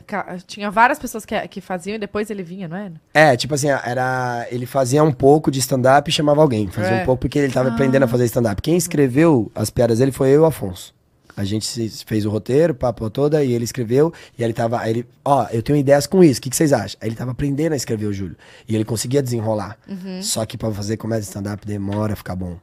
ca- 0.06 0.38
Tinha 0.46 0.70
várias 0.70 1.00
pessoas 1.00 1.24
que, 1.26 1.40
que 1.48 1.62
faziam 1.62 1.96
e 1.96 1.98
depois 1.98 2.30
ele 2.30 2.44
vinha, 2.44 2.68
não 2.68 2.76
é? 2.76 2.92
É, 3.14 3.38
tipo 3.38 3.54
assim, 3.54 3.70
era. 3.70 4.46
Ele 4.52 4.66
fazia 4.66 5.02
um 5.02 5.12
pouco 5.14 5.50
de 5.50 5.60
stand-up 5.60 6.10
e 6.10 6.14
chamava 6.14 6.42
alguém. 6.42 6.68
Fazia 6.68 6.98
É. 6.98 7.02
um 7.04 7.06
pouco 7.06 7.22
porque 7.22 7.40
ele 7.40 7.54
tava 7.54 7.70
aprendendo 7.70 8.04
a 8.04 8.08
fazer 8.10 8.26
stand-up. 8.26 8.62
Quem 8.62 8.76
escreveu 8.76 9.50
as 9.56 9.70
piadas 9.70 10.00
dele 10.00 10.12
foi 10.12 10.30
eu 10.32 10.34
e 10.34 10.38
o 10.40 10.46
Afonso. 10.46 10.94
A 11.38 11.46
gente 11.46 11.90
fez 12.06 12.26
o 12.26 12.30
roteiro, 12.30 12.76
papo 12.76 13.10
toda, 13.10 13.42
e 13.42 13.54
ele 13.54 13.64
escreveu, 13.64 14.14
e 14.38 14.44
ele 14.44 14.52
tava. 14.52 14.82
Aí 14.82 14.90
ele, 14.90 15.08
ó, 15.24 15.48
eu 15.50 15.64
tenho 15.64 15.78
ideias 15.80 16.06
com 16.06 16.22
isso, 16.22 16.40
o 16.42 16.44
que, 16.44 16.50
que 16.50 16.56
vocês 16.58 16.74
acham? 16.74 16.98
Aí 17.02 17.08
ele 17.08 17.16
tava 17.16 17.32
aprendendo 17.32 17.72
a 17.72 17.76
escrever 17.78 18.06
o 18.06 18.12
Júlio. 18.14 18.36
E 18.68 18.76
ele 18.76 18.84
conseguia 18.84 19.24
desenrolar. 19.24 19.78
Só 20.22 20.46
que 20.46 20.58
pra 20.58 20.70
fazer 20.72 20.98
comédia 20.98 21.24
stand-up 21.24 21.66
demora 21.66 22.12
a 22.14 22.16
ficar 22.18 22.36
bom. 22.36 22.58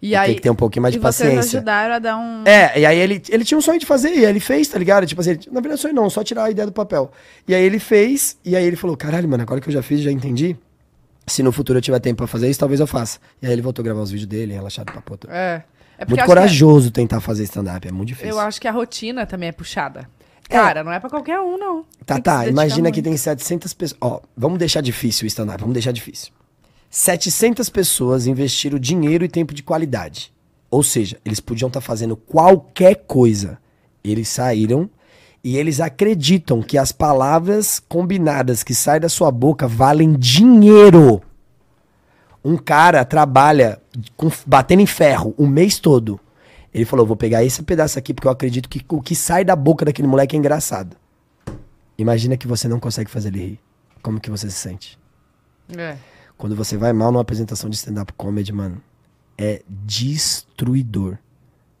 E 0.00 0.14
aí. 0.14 0.28
Tem 0.28 0.36
que 0.36 0.42
ter 0.42 0.50
um 0.50 0.54
pouquinho 0.54 0.82
mais 0.82 0.94
E 0.94 0.98
de 0.98 1.02
vocês 1.02 1.28
paciência. 1.34 1.58
ajudaram 1.58 1.94
a 1.94 1.98
dar 1.98 2.16
um. 2.16 2.44
É, 2.46 2.78
e 2.80 2.86
aí 2.86 2.98
ele, 2.98 3.22
ele 3.28 3.44
tinha 3.44 3.58
um 3.58 3.60
sonho 3.60 3.78
de 3.80 3.86
fazer, 3.86 4.10
e 4.14 4.18
aí 4.24 4.30
ele 4.30 4.40
fez, 4.40 4.68
tá 4.68 4.78
ligado? 4.78 5.06
Tipo 5.06 5.20
assim, 5.20 5.30
ele- 5.30 5.48
na 5.50 5.60
verdade 5.60 5.80
sonho 5.80 5.94
não, 5.94 6.08
só 6.08 6.22
tirar 6.22 6.44
a 6.44 6.50
ideia 6.50 6.66
do 6.66 6.72
papel. 6.72 7.10
E 7.46 7.54
aí 7.54 7.62
ele 7.64 7.78
fez, 7.78 8.38
e 8.44 8.54
aí 8.56 8.64
ele 8.64 8.76
falou, 8.76 8.96
caralho, 8.96 9.28
mano, 9.28 9.42
agora 9.42 9.60
que 9.60 9.68
eu 9.68 9.72
já 9.72 9.82
fiz, 9.82 10.00
já 10.00 10.10
entendi. 10.12 10.56
Se 11.26 11.42
no 11.42 11.52
futuro 11.52 11.78
eu 11.78 11.82
tiver 11.82 11.98
tempo 12.00 12.16
pra 12.18 12.26
fazer 12.26 12.48
isso, 12.48 12.58
talvez 12.60 12.80
eu 12.80 12.86
faça. 12.86 13.18
E 13.42 13.46
aí 13.46 13.52
ele 13.52 13.60
voltou 13.60 13.82
a 13.82 13.84
gravar 13.84 14.00
os 14.00 14.10
vídeos 14.10 14.28
dele, 14.28 14.54
relaxado 14.54 14.90
pra 14.92 15.02
puta. 15.02 15.28
É. 15.30 15.62
É 15.98 16.04
Muito 16.06 16.20
que 16.20 16.24
corajoso 16.26 16.92
tentar 16.92 17.20
fazer 17.20 17.42
stand-up, 17.42 17.86
é 17.86 17.90
muito 17.90 18.08
difícil. 18.08 18.30
eu 18.30 18.38
acho 18.38 18.60
que 18.60 18.68
a 18.68 18.70
rotina 18.72 19.26
também 19.26 19.48
é 19.48 19.52
puxada. 19.52 20.08
Cara, 20.48 20.82
não 20.84 20.92
é 20.92 20.98
pra 21.00 21.10
qualquer 21.10 21.38
um, 21.40 21.58
não. 21.58 21.82
Tá, 22.06 22.14
tem 22.14 22.16
que 22.16 22.22
tá, 22.22 22.36
dedicar 22.38 22.50
imagina 22.52 22.90
que 22.92 23.02
tem 23.02 23.14
700 23.16 23.74
pessoas. 23.74 23.98
Ó, 24.00 24.20
vamos 24.36 24.58
deixar 24.58 24.80
difícil 24.80 25.24
o 25.24 25.26
stand-up, 25.26 25.60
vamos 25.60 25.74
deixar 25.74 25.90
difícil. 25.92 26.32
700 26.90 27.68
pessoas 27.68 28.26
investiram 28.26 28.78
dinheiro 28.78 29.24
e 29.24 29.28
tempo 29.28 29.52
de 29.54 29.62
qualidade. 29.62 30.32
Ou 30.70 30.82
seja, 30.82 31.18
eles 31.24 31.40
podiam 31.40 31.68
estar 31.68 31.80
fazendo 31.80 32.16
qualquer 32.16 32.94
coisa. 33.06 33.58
Eles 34.02 34.28
saíram 34.28 34.88
e 35.42 35.56
eles 35.56 35.80
acreditam 35.80 36.62
que 36.62 36.76
as 36.78 36.92
palavras 36.92 37.78
combinadas 37.80 38.62
que 38.62 38.74
saem 38.74 39.00
da 39.00 39.08
sua 39.08 39.30
boca 39.30 39.66
valem 39.68 40.14
dinheiro. 40.14 41.22
Um 42.44 42.56
cara 42.56 43.04
trabalha 43.04 43.80
com- 44.16 44.30
batendo 44.46 44.80
em 44.80 44.86
ferro 44.86 45.34
o 45.36 45.46
mês 45.46 45.78
todo. 45.78 46.18
Ele 46.72 46.84
falou: 46.84 47.06
vou 47.06 47.16
pegar 47.16 47.44
esse 47.44 47.62
pedaço 47.62 47.98
aqui 47.98 48.14
porque 48.14 48.26
eu 48.28 48.32
acredito 48.32 48.68
que 48.68 48.84
o 48.88 49.00
que 49.00 49.14
sai 49.14 49.44
da 49.44 49.56
boca 49.56 49.84
daquele 49.84 50.08
moleque 50.08 50.36
é 50.36 50.38
engraçado. 50.38 50.96
Imagina 51.96 52.36
que 52.36 52.46
você 52.46 52.68
não 52.68 52.78
consegue 52.78 53.10
fazer 53.10 53.28
ele 53.28 53.38
rir. 53.40 53.60
Como 54.02 54.20
que 54.20 54.30
você 54.30 54.48
se 54.48 54.56
sente? 54.56 54.98
É. 55.76 55.96
Quando 56.38 56.54
você 56.54 56.76
vai 56.76 56.92
mal 56.92 57.10
numa 57.10 57.20
apresentação 57.20 57.68
de 57.68 57.74
stand-up 57.74 58.12
comedy, 58.12 58.52
mano, 58.52 58.80
é 59.36 59.60
destruidor. 59.68 61.18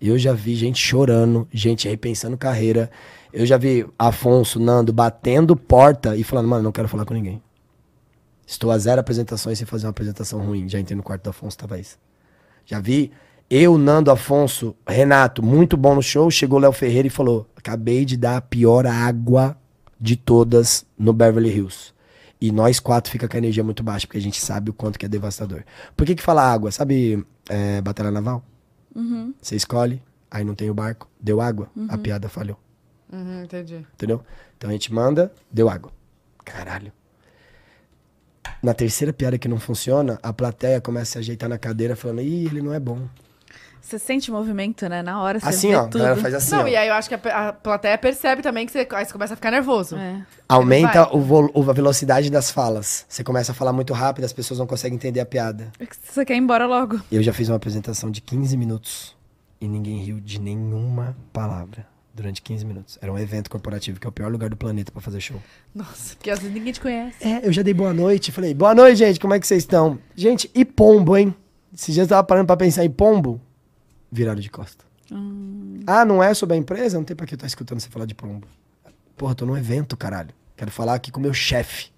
Eu 0.00 0.18
já 0.18 0.32
vi 0.32 0.56
gente 0.56 0.80
chorando, 0.80 1.46
gente 1.52 1.88
repensando 1.88 2.36
carreira. 2.36 2.90
Eu 3.32 3.46
já 3.46 3.56
vi 3.56 3.86
Afonso, 3.96 4.58
Nando 4.58 4.92
batendo 4.92 5.56
porta 5.56 6.16
e 6.16 6.24
falando, 6.24 6.48
mano, 6.48 6.64
não 6.64 6.72
quero 6.72 6.88
falar 6.88 7.04
com 7.04 7.14
ninguém. 7.14 7.40
Estou 8.44 8.72
a 8.72 8.78
zero 8.78 9.00
apresentações 9.00 9.58
sem 9.58 9.66
fazer 9.66 9.86
uma 9.86 9.90
apresentação 9.90 10.44
ruim. 10.44 10.68
Já 10.68 10.80
entrei 10.80 10.96
no 10.96 11.02
quarto 11.04 11.22
do 11.22 11.30
Afonso, 11.30 11.56
tava 11.56 11.78
isso. 11.78 11.96
Já 12.66 12.80
vi 12.80 13.12
eu, 13.48 13.78
Nando, 13.78 14.10
Afonso, 14.10 14.74
Renato, 14.86 15.42
muito 15.42 15.76
bom 15.76 15.94
no 15.94 16.02
show. 16.02 16.30
Chegou 16.30 16.58
Léo 16.58 16.72
Ferreira 16.72 17.06
e 17.06 17.10
falou: 17.10 17.48
Acabei 17.56 18.04
de 18.04 18.16
dar 18.16 18.38
a 18.38 18.40
pior 18.40 18.86
água 18.86 19.56
de 20.00 20.16
todas 20.16 20.84
no 20.98 21.12
Beverly 21.12 21.50
Hills. 21.50 21.92
E 22.40 22.52
nós 22.52 22.78
quatro 22.78 23.10
fica 23.10 23.26
com 23.26 23.36
a 23.36 23.38
energia 23.38 23.64
muito 23.64 23.82
baixa, 23.82 24.06
porque 24.06 24.18
a 24.18 24.22
gente 24.22 24.40
sabe 24.40 24.70
o 24.70 24.72
quanto 24.72 24.98
que 24.98 25.04
é 25.04 25.08
devastador. 25.08 25.64
Por 25.96 26.06
que 26.06 26.14
que 26.14 26.22
fala 26.22 26.42
água? 26.42 26.70
Sabe 26.70 27.24
é, 27.48 27.80
Batalha 27.80 28.10
Naval? 28.10 28.44
Você 29.40 29.56
escolhe, 29.56 30.02
aí 30.30 30.44
não 30.44 30.54
tem 30.54 30.70
o 30.70 30.74
barco, 30.74 31.08
deu 31.20 31.40
água, 31.40 31.68
a 31.88 31.98
piada 31.98 32.28
falhou. 32.28 32.58
Uhum, 33.12 33.42
entendi. 33.42 33.86
Entendeu? 33.94 34.22
Então 34.56 34.70
a 34.70 34.72
gente 34.72 34.92
manda, 34.92 35.32
deu 35.50 35.68
água. 35.68 35.90
Caralho. 36.44 36.92
Na 38.62 38.74
terceira 38.74 39.12
piada 39.12 39.38
que 39.38 39.48
não 39.48 39.58
funciona, 39.58 40.18
a 40.22 40.32
plateia 40.32 40.80
começa 40.80 41.10
a 41.10 41.12
se 41.12 41.18
ajeitar 41.18 41.48
na 41.48 41.58
cadeira 41.58 41.94
falando, 41.94 42.22
ih, 42.22 42.46
ele 42.46 42.60
não 42.62 42.72
é 42.72 42.80
bom. 42.80 43.08
Você 43.80 43.98
sente 43.98 44.30
movimento, 44.30 44.88
né? 44.88 45.02
Na 45.02 45.22
hora 45.22 45.40
você 45.40 45.48
Assim, 45.48 45.68
vê 45.70 45.76
ó, 45.76 45.86
tudo. 45.86 46.16
faz 46.16 46.34
assim, 46.34 46.54
não, 46.54 46.64
ó. 46.64 46.68
e 46.68 46.76
aí 46.76 46.88
eu 46.88 46.94
acho 46.94 47.08
que 47.08 47.14
a, 47.14 47.48
a 47.48 47.52
plateia 47.52 47.96
percebe 47.96 48.42
também 48.42 48.66
que 48.66 48.72
você, 48.72 48.86
aí 48.90 49.04
você 49.06 49.12
começa 49.12 49.32
a 49.34 49.36
ficar 49.36 49.50
nervoso. 49.50 49.96
É. 49.96 50.22
Aumenta 50.48 51.14
o 51.14 51.20
vol- 51.20 51.50
a 51.70 51.72
velocidade 51.72 52.30
das 52.30 52.50
falas. 52.50 53.04
Você 53.08 53.22
começa 53.24 53.52
a 53.52 53.54
falar 53.54 53.72
muito 53.72 53.92
rápido, 53.92 54.24
as 54.24 54.32
pessoas 54.32 54.58
não 54.58 54.66
conseguem 54.66 54.96
entender 54.96 55.20
a 55.20 55.26
piada. 55.26 55.70
É 55.78 55.86
que 55.86 55.96
Você 56.02 56.24
quer 56.24 56.34
ir 56.34 56.38
embora 56.38 56.66
logo. 56.66 57.00
Eu 57.10 57.22
já 57.22 57.32
fiz 57.32 57.48
uma 57.48 57.56
apresentação 57.56 58.10
de 58.10 58.20
15 58.20 58.56
minutos 58.56 59.16
e 59.60 59.66
ninguém 59.68 59.98
riu 60.04 60.20
de 60.20 60.40
nenhuma 60.40 61.16
palavra 61.32 61.86
durante 62.14 62.42
15 62.42 62.64
minutos. 62.64 62.98
Era 63.00 63.12
um 63.12 63.18
evento 63.18 63.48
corporativo, 63.48 64.00
que 64.00 64.06
é 64.06 64.10
o 64.10 64.12
pior 64.12 64.30
lugar 64.30 64.50
do 64.50 64.56
planeta 64.56 64.90
pra 64.90 65.00
fazer 65.00 65.20
show. 65.20 65.40
Nossa, 65.74 66.14
porque 66.16 66.30
às 66.30 66.40
vezes 66.40 66.52
ninguém 66.54 66.72
te 66.72 66.80
conhece. 66.80 67.16
É, 67.26 67.46
eu 67.46 67.52
já 67.52 67.62
dei 67.62 67.72
boa 67.74 67.92
noite, 67.94 68.32
falei, 68.32 68.52
boa 68.54 68.74
noite, 68.74 68.96
gente, 68.98 69.20
como 69.20 69.34
é 69.34 69.38
que 69.40 69.46
vocês 69.46 69.62
estão? 69.62 69.98
Gente, 70.16 70.50
e 70.54 70.64
pombo, 70.64 71.16
hein? 71.16 71.32
Esses 71.72 71.94
dias 71.94 72.06
eu 72.06 72.08
tava 72.08 72.24
parando 72.24 72.46
pra 72.46 72.56
pensar 72.56 72.84
em 72.84 72.90
pombo, 72.90 73.40
viraram 74.10 74.40
de 74.40 74.50
costa. 74.50 74.84
Ah, 75.86 76.04
não 76.04 76.22
é 76.22 76.34
sobre 76.34 76.54
a 76.54 76.58
empresa? 76.58 76.98
Não 76.98 77.04
tem 77.04 77.16
pra 77.16 77.26
que 77.26 77.34
eu 77.34 77.38
tô 77.38 77.46
escutando 77.46 77.80
você 77.80 77.88
falar 77.88 78.06
de 78.06 78.14
pombo. 78.14 78.46
Porra, 79.16 79.34
tô 79.34 79.46
num 79.46 79.56
evento, 79.56 79.96
caralho. 79.96 80.30
Quero 80.56 80.70
falar 80.70 80.94
aqui 80.94 81.10
com 81.10 81.18
o 81.18 81.22
meu 81.22 81.32
chefe. 81.32 81.90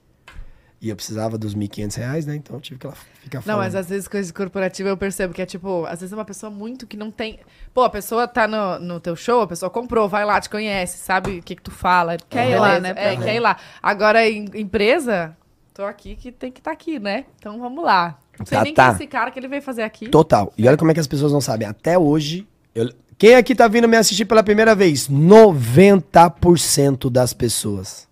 E 0.80 0.88
eu 0.88 0.96
precisava 0.96 1.36
dos 1.36 1.54
1.500 1.54 1.96
reais, 1.96 2.24
né? 2.26 2.34
Então 2.36 2.56
eu 2.56 2.60
tive 2.60 2.78
que 2.80 2.86
lá 2.86 2.94
ficar 2.94 3.38
Não, 3.40 3.42
falando. 3.42 3.58
mas 3.64 3.74
às 3.74 3.88
vezes 3.90 4.08
coisa 4.08 4.32
corporativa 4.32 4.88
eu 4.88 4.96
percebo 4.96 5.34
que 5.34 5.42
é 5.42 5.44
tipo, 5.44 5.84
às 5.84 6.00
vezes 6.00 6.10
é 6.12 6.16
uma 6.16 6.24
pessoa 6.24 6.50
muito 6.50 6.86
que 6.86 6.96
não 6.96 7.10
tem. 7.10 7.38
Pô, 7.74 7.82
a 7.82 7.90
pessoa 7.90 8.26
tá 8.26 8.48
no, 8.48 8.78
no 8.78 8.98
teu 8.98 9.14
show, 9.14 9.42
a 9.42 9.46
pessoa 9.46 9.68
comprou, 9.68 10.08
vai 10.08 10.24
lá, 10.24 10.40
te 10.40 10.48
conhece, 10.48 10.96
sabe 10.96 11.40
o 11.40 11.42
que, 11.42 11.54
que 11.56 11.62
tu 11.62 11.70
fala. 11.70 12.16
Quer 12.30 12.44
ir 12.46 12.52
beleza, 12.52 12.60
lá, 12.60 12.80
né, 12.80 12.94
É, 12.96 13.16
quer 13.16 13.34
ir 13.34 13.40
lá. 13.40 13.58
Agora, 13.82 14.26
em 14.26 14.46
empresa, 14.54 15.36
tô 15.74 15.84
aqui 15.84 16.16
que 16.16 16.32
tem 16.32 16.50
que 16.50 16.60
estar 16.60 16.72
aqui, 16.72 16.98
né? 16.98 17.26
Então 17.38 17.60
vamos 17.60 17.84
lá. 17.84 18.18
Não 18.38 18.46
sei 18.46 18.58
Tá, 18.58 18.64
nem 18.64 18.74
tá. 18.74 18.82
quem 18.84 18.92
é 18.92 18.94
esse 18.96 19.06
cara 19.06 19.30
que 19.30 19.38
ele 19.38 19.48
veio 19.48 19.62
fazer 19.62 19.82
aqui. 19.82 20.08
Total. 20.08 20.52
E 20.56 20.66
olha 20.66 20.76
como 20.76 20.90
é 20.90 20.94
que 20.94 21.00
as 21.00 21.06
pessoas 21.06 21.32
não 21.32 21.40
sabem. 21.40 21.66
Até 21.68 21.98
hoje. 21.98 22.46
eu- 22.74 22.90
Quem 23.18 23.34
aqui 23.34 23.54
tá 23.54 23.68
vindo 23.68 23.86
me 23.86 23.96
assistir 23.98 24.24
pela 24.24 24.42
primeira 24.42 24.74
vez? 24.74 25.08
90% 25.08 27.10
das 27.10 27.32
pessoas. 27.32 28.08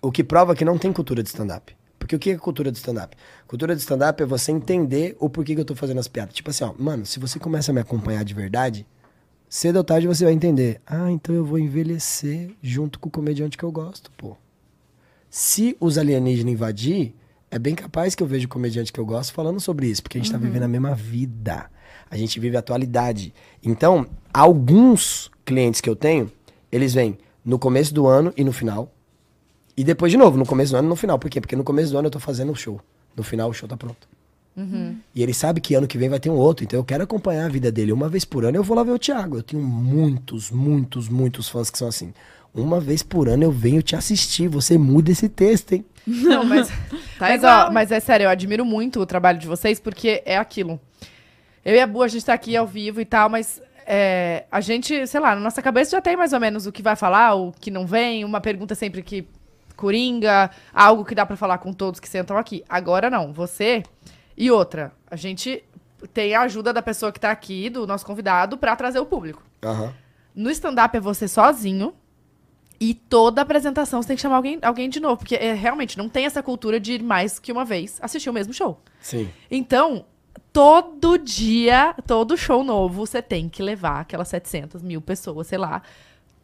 O 0.00 0.10
que 0.10 0.24
prova 0.24 0.54
que 0.54 0.64
não 0.64 0.78
tem 0.78 0.92
cultura 0.92 1.22
de 1.22 1.28
stand-up. 1.28 1.74
Porque 1.98 2.14
o 2.14 2.18
que 2.18 2.30
é 2.30 2.36
cultura 2.38 2.70
de 2.70 2.78
stand-up? 2.78 3.16
Cultura 3.46 3.74
de 3.74 3.80
stand-up 3.80 4.22
é 4.22 4.26
você 4.26 4.52
entender 4.52 5.16
o 5.18 5.28
porquê 5.28 5.54
que 5.54 5.60
eu 5.60 5.64
tô 5.64 5.74
fazendo 5.74 5.98
as 5.98 6.06
piadas. 6.08 6.34
Tipo 6.34 6.50
assim, 6.50 6.64
ó, 6.64 6.72
mano, 6.78 7.04
se 7.04 7.18
você 7.18 7.38
começa 7.38 7.72
a 7.72 7.74
me 7.74 7.80
acompanhar 7.80 8.24
de 8.24 8.32
verdade, 8.32 8.86
cedo 9.48 9.76
ou 9.76 9.84
tarde 9.84 10.06
você 10.06 10.24
vai 10.24 10.32
entender. 10.32 10.80
Ah, 10.86 11.10
então 11.10 11.34
eu 11.34 11.44
vou 11.44 11.58
envelhecer 11.58 12.50
junto 12.62 12.98
com 13.00 13.08
o 13.08 13.12
comediante 13.12 13.58
que 13.58 13.64
eu 13.64 13.72
gosto, 13.72 14.10
pô. 14.16 14.36
Se 15.28 15.76
os 15.80 15.98
alienígenas 15.98 16.52
invadir, 16.52 17.12
é 17.50 17.58
bem 17.58 17.74
capaz 17.74 18.14
que 18.14 18.22
eu 18.22 18.26
veja 18.26 18.46
o 18.46 18.48
comediante 18.48 18.92
que 18.92 18.98
eu 18.98 19.06
gosto 19.06 19.32
falando 19.32 19.60
sobre 19.60 19.86
isso, 19.86 20.02
porque 20.02 20.18
a 20.18 20.20
gente 20.20 20.32
tá 20.32 20.38
vivendo 20.38 20.64
a 20.64 20.68
mesma 20.68 20.94
vida. 20.94 21.70
A 22.10 22.16
gente 22.16 22.38
vive 22.38 22.56
a 22.56 22.60
atualidade. 22.60 23.32
Então, 23.62 24.06
alguns 24.32 25.30
clientes 25.44 25.80
que 25.80 25.88
eu 25.88 25.96
tenho, 25.96 26.30
eles 26.70 26.94
vêm 26.94 27.18
no 27.44 27.58
começo 27.58 27.94
do 27.94 28.06
ano 28.06 28.32
e 28.36 28.44
no 28.44 28.52
final. 28.52 28.92
E 29.76 29.84
depois 29.84 30.10
de 30.10 30.18
novo, 30.18 30.36
no 30.36 30.46
começo 30.46 30.72
do 30.72 30.78
ano 30.78 30.88
e 30.88 30.90
no 30.90 30.96
final. 30.96 31.18
Por 31.18 31.30
quê? 31.30 31.40
Porque 31.40 31.56
no 31.56 31.64
começo 31.64 31.92
do 31.92 31.98
ano 31.98 32.06
eu 32.06 32.10
tô 32.10 32.18
fazendo 32.18 32.52
o 32.52 32.56
show. 32.56 32.80
No 33.16 33.22
final 33.22 33.50
o 33.50 33.52
show 33.52 33.68
tá 33.68 33.76
pronto. 33.76 34.08
E 35.14 35.22
ele 35.22 35.34
sabe 35.34 35.60
que 35.60 35.74
ano 35.74 35.86
que 35.86 35.98
vem 35.98 36.08
vai 36.08 36.18
ter 36.18 36.30
um 36.30 36.36
outro, 36.36 36.64
então 36.64 36.80
eu 36.80 36.84
quero 36.84 37.04
acompanhar 37.04 37.44
a 37.44 37.48
vida 37.48 37.70
dele. 37.70 37.92
Uma 37.92 38.08
vez 38.08 38.24
por 38.24 38.44
ano 38.44 38.56
eu 38.56 38.62
vou 38.62 38.76
lá 38.76 38.82
ver 38.82 38.92
o 38.92 38.98
Thiago. 38.98 39.36
Eu 39.36 39.42
tenho 39.42 39.62
muitos, 39.62 40.50
muitos, 40.50 41.08
muitos 41.08 41.48
fãs 41.48 41.70
que 41.70 41.78
são 41.78 41.88
assim. 41.88 42.12
Uma 42.54 42.80
vez 42.80 43.02
por 43.02 43.28
ano 43.28 43.44
eu 43.44 43.52
venho 43.52 43.82
te 43.82 43.94
assistir. 43.94 44.48
Você 44.48 44.78
muda 44.78 45.10
esse 45.10 45.28
texto, 45.28 45.72
hein? 45.72 45.84
Não, 46.24 46.44
mas. 46.44 46.68
Tá 47.18 47.28
mas, 47.28 47.36
igual. 47.36 47.68
ó, 47.68 47.72
mas 47.72 47.90
é 47.90 47.98
sério, 47.98 48.24
eu 48.24 48.28
admiro 48.28 48.62
muito 48.62 49.00
o 49.00 49.06
trabalho 49.06 49.38
de 49.38 49.46
vocês, 49.46 49.80
porque 49.80 50.22
é 50.26 50.36
aquilo. 50.36 50.78
Eu 51.64 51.74
e 51.74 51.80
a 51.80 51.86
Bu, 51.86 52.02
a 52.02 52.08
gente 52.08 52.26
tá 52.26 52.34
aqui 52.34 52.54
ao 52.54 52.66
vivo 52.66 53.00
e 53.00 53.06
tal, 53.06 53.30
mas 53.30 53.62
é, 53.86 54.44
a 54.52 54.60
gente, 54.60 55.06
sei 55.06 55.18
lá, 55.18 55.34
na 55.34 55.40
nossa 55.40 55.62
cabeça 55.62 55.92
já 55.92 56.00
tem 56.02 56.14
mais 56.14 56.34
ou 56.34 56.40
menos 56.40 56.66
o 56.66 56.72
que 56.72 56.82
vai 56.82 56.94
falar, 56.94 57.34
o 57.34 57.52
que 57.52 57.70
não 57.70 57.86
vem, 57.86 58.22
uma 58.22 58.38
pergunta 58.38 58.74
sempre 58.74 59.02
que 59.02 59.26
coringa, 59.76 60.50
algo 60.74 61.04
que 61.04 61.14
dá 61.14 61.24
pra 61.24 61.36
falar 61.36 61.56
com 61.58 61.72
todos 61.72 61.98
que 62.00 62.08
sentam 62.08 62.36
aqui. 62.36 62.62
Agora 62.68 63.08
não, 63.08 63.32
você 63.32 63.82
e 64.36 64.50
outra. 64.50 64.92
A 65.10 65.16
gente 65.16 65.64
tem 66.12 66.34
a 66.34 66.42
ajuda 66.42 66.72
da 66.72 66.82
pessoa 66.82 67.10
que 67.10 67.20
tá 67.20 67.30
aqui, 67.30 67.70
do 67.70 67.86
nosso 67.86 68.04
convidado, 68.04 68.58
pra 68.58 68.76
trazer 68.76 68.98
o 68.98 69.06
público. 69.06 69.42
Aham. 69.64 69.92
No 70.34 70.50
stand-up 70.50 70.96
é 70.96 71.00
você 71.00 71.26
sozinho. 71.26 71.94
E 72.78 72.94
toda 72.94 73.42
apresentação 73.42 74.02
você 74.02 74.08
tem 74.08 74.16
que 74.16 74.22
chamar 74.22 74.36
alguém, 74.36 74.58
alguém 74.62 74.88
de 74.88 75.00
novo. 75.00 75.18
Porque 75.18 75.34
é, 75.34 75.52
realmente 75.54 75.96
não 75.96 76.08
tem 76.08 76.26
essa 76.26 76.42
cultura 76.42 76.78
de 76.78 76.94
ir 76.94 77.02
mais 77.02 77.38
que 77.38 77.50
uma 77.52 77.64
vez 77.64 77.98
assistir 78.02 78.28
o 78.28 78.32
mesmo 78.32 78.52
show. 78.52 78.80
Sim. 79.00 79.28
Então, 79.50 80.04
todo 80.52 81.18
dia, 81.18 81.94
todo 82.06 82.36
show 82.36 82.62
novo, 82.64 83.06
você 83.06 83.20
tem 83.22 83.48
que 83.48 83.62
levar 83.62 84.00
aquelas 84.00 84.28
700 84.28 84.82
mil 84.82 85.00
pessoas, 85.00 85.46
sei 85.46 85.58
lá, 85.58 85.82